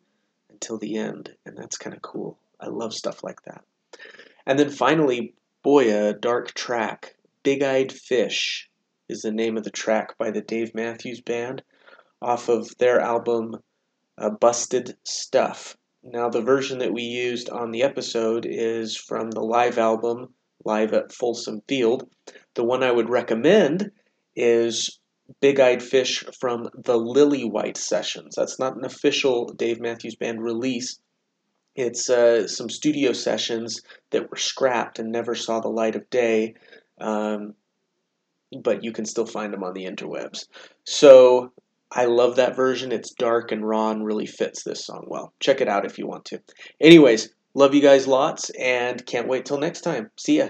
until 0.49 0.77
the 0.77 0.95
end, 0.97 1.35
and 1.45 1.57
that's 1.57 1.77
kind 1.77 1.95
of 1.95 2.01
cool. 2.01 2.37
I 2.61 2.67
love 2.67 2.93
stuff 2.93 3.23
like 3.23 3.41
that. 3.43 3.63
And 4.45 4.57
then 4.57 4.69
finally, 4.69 5.33
boy, 5.63 5.93
a 5.93 6.13
dark 6.13 6.53
track. 6.53 7.15
Big 7.43 7.61
Eyed 7.61 7.91
Fish 7.91 8.69
is 9.09 9.21
the 9.21 9.31
name 9.31 9.57
of 9.57 9.63
the 9.63 9.71
track 9.71 10.17
by 10.17 10.31
the 10.31 10.41
Dave 10.41 10.73
Matthews 10.75 11.21
Band 11.21 11.63
off 12.21 12.49
of 12.49 12.77
their 12.77 12.99
album 12.99 13.57
uh, 14.17 14.29
Busted 14.29 14.97
Stuff. 15.03 15.77
Now, 16.03 16.29
the 16.29 16.41
version 16.41 16.79
that 16.79 16.93
we 16.93 17.03
used 17.03 17.49
on 17.49 17.71
the 17.71 17.83
episode 17.83 18.45
is 18.47 18.95
from 18.95 19.31
the 19.31 19.41
live 19.41 19.77
album 19.77 20.33
live 20.63 20.93
at 20.93 21.11
Folsom 21.11 21.61
Field. 21.67 22.09
The 22.55 22.63
one 22.63 22.83
I 22.83 22.91
would 22.91 23.09
recommend 23.09 23.91
is 24.35 24.99
Big 25.41 25.59
Eyed 25.59 25.83
Fish 25.83 26.23
from 26.39 26.69
the 26.73 26.97
Lillywhite 26.97 27.77
Sessions. 27.77 28.35
That's 28.35 28.59
not 28.59 28.77
an 28.77 28.85
official 28.85 29.47
Dave 29.47 29.79
Matthews 29.79 30.15
Band 30.15 30.41
release. 30.41 30.99
It's 31.75 32.09
uh, 32.09 32.47
some 32.47 32.69
studio 32.69 33.13
sessions 33.13 33.81
that 34.11 34.31
were 34.31 34.37
scrapped 34.37 34.99
and 34.99 35.11
never 35.11 35.35
saw 35.35 35.59
the 35.59 35.67
light 35.67 35.95
of 35.95 36.09
day, 36.09 36.55
um, 36.99 37.53
but 38.61 38.83
you 38.83 38.91
can 38.91 39.05
still 39.05 39.25
find 39.25 39.53
them 39.53 39.63
on 39.63 39.73
the 39.73 39.85
interwebs. 39.85 40.45
So 40.83 41.51
I 41.91 42.05
love 42.05 42.35
that 42.35 42.55
version. 42.55 42.91
It's 42.91 43.11
dark 43.11 43.51
and 43.51 43.67
raw 43.67 43.91
and 43.91 44.05
really 44.05 44.25
fits 44.25 44.63
this 44.63 44.85
song 44.85 45.05
well. 45.07 45.33
Check 45.39 45.61
it 45.61 45.67
out 45.67 45.85
if 45.85 45.97
you 45.97 46.07
want 46.07 46.25
to. 46.25 46.41
Anyways, 46.81 47.29
love 47.53 47.73
you 47.73 47.81
guys 47.81 48.07
lots 48.07 48.49
and 48.51 49.05
can't 49.05 49.27
wait 49.27 49.45
till 49.45 49.59
next 49.59 49.81
time. 49.81 50.11
See 50.17 50.39
ya. 50.39 50.49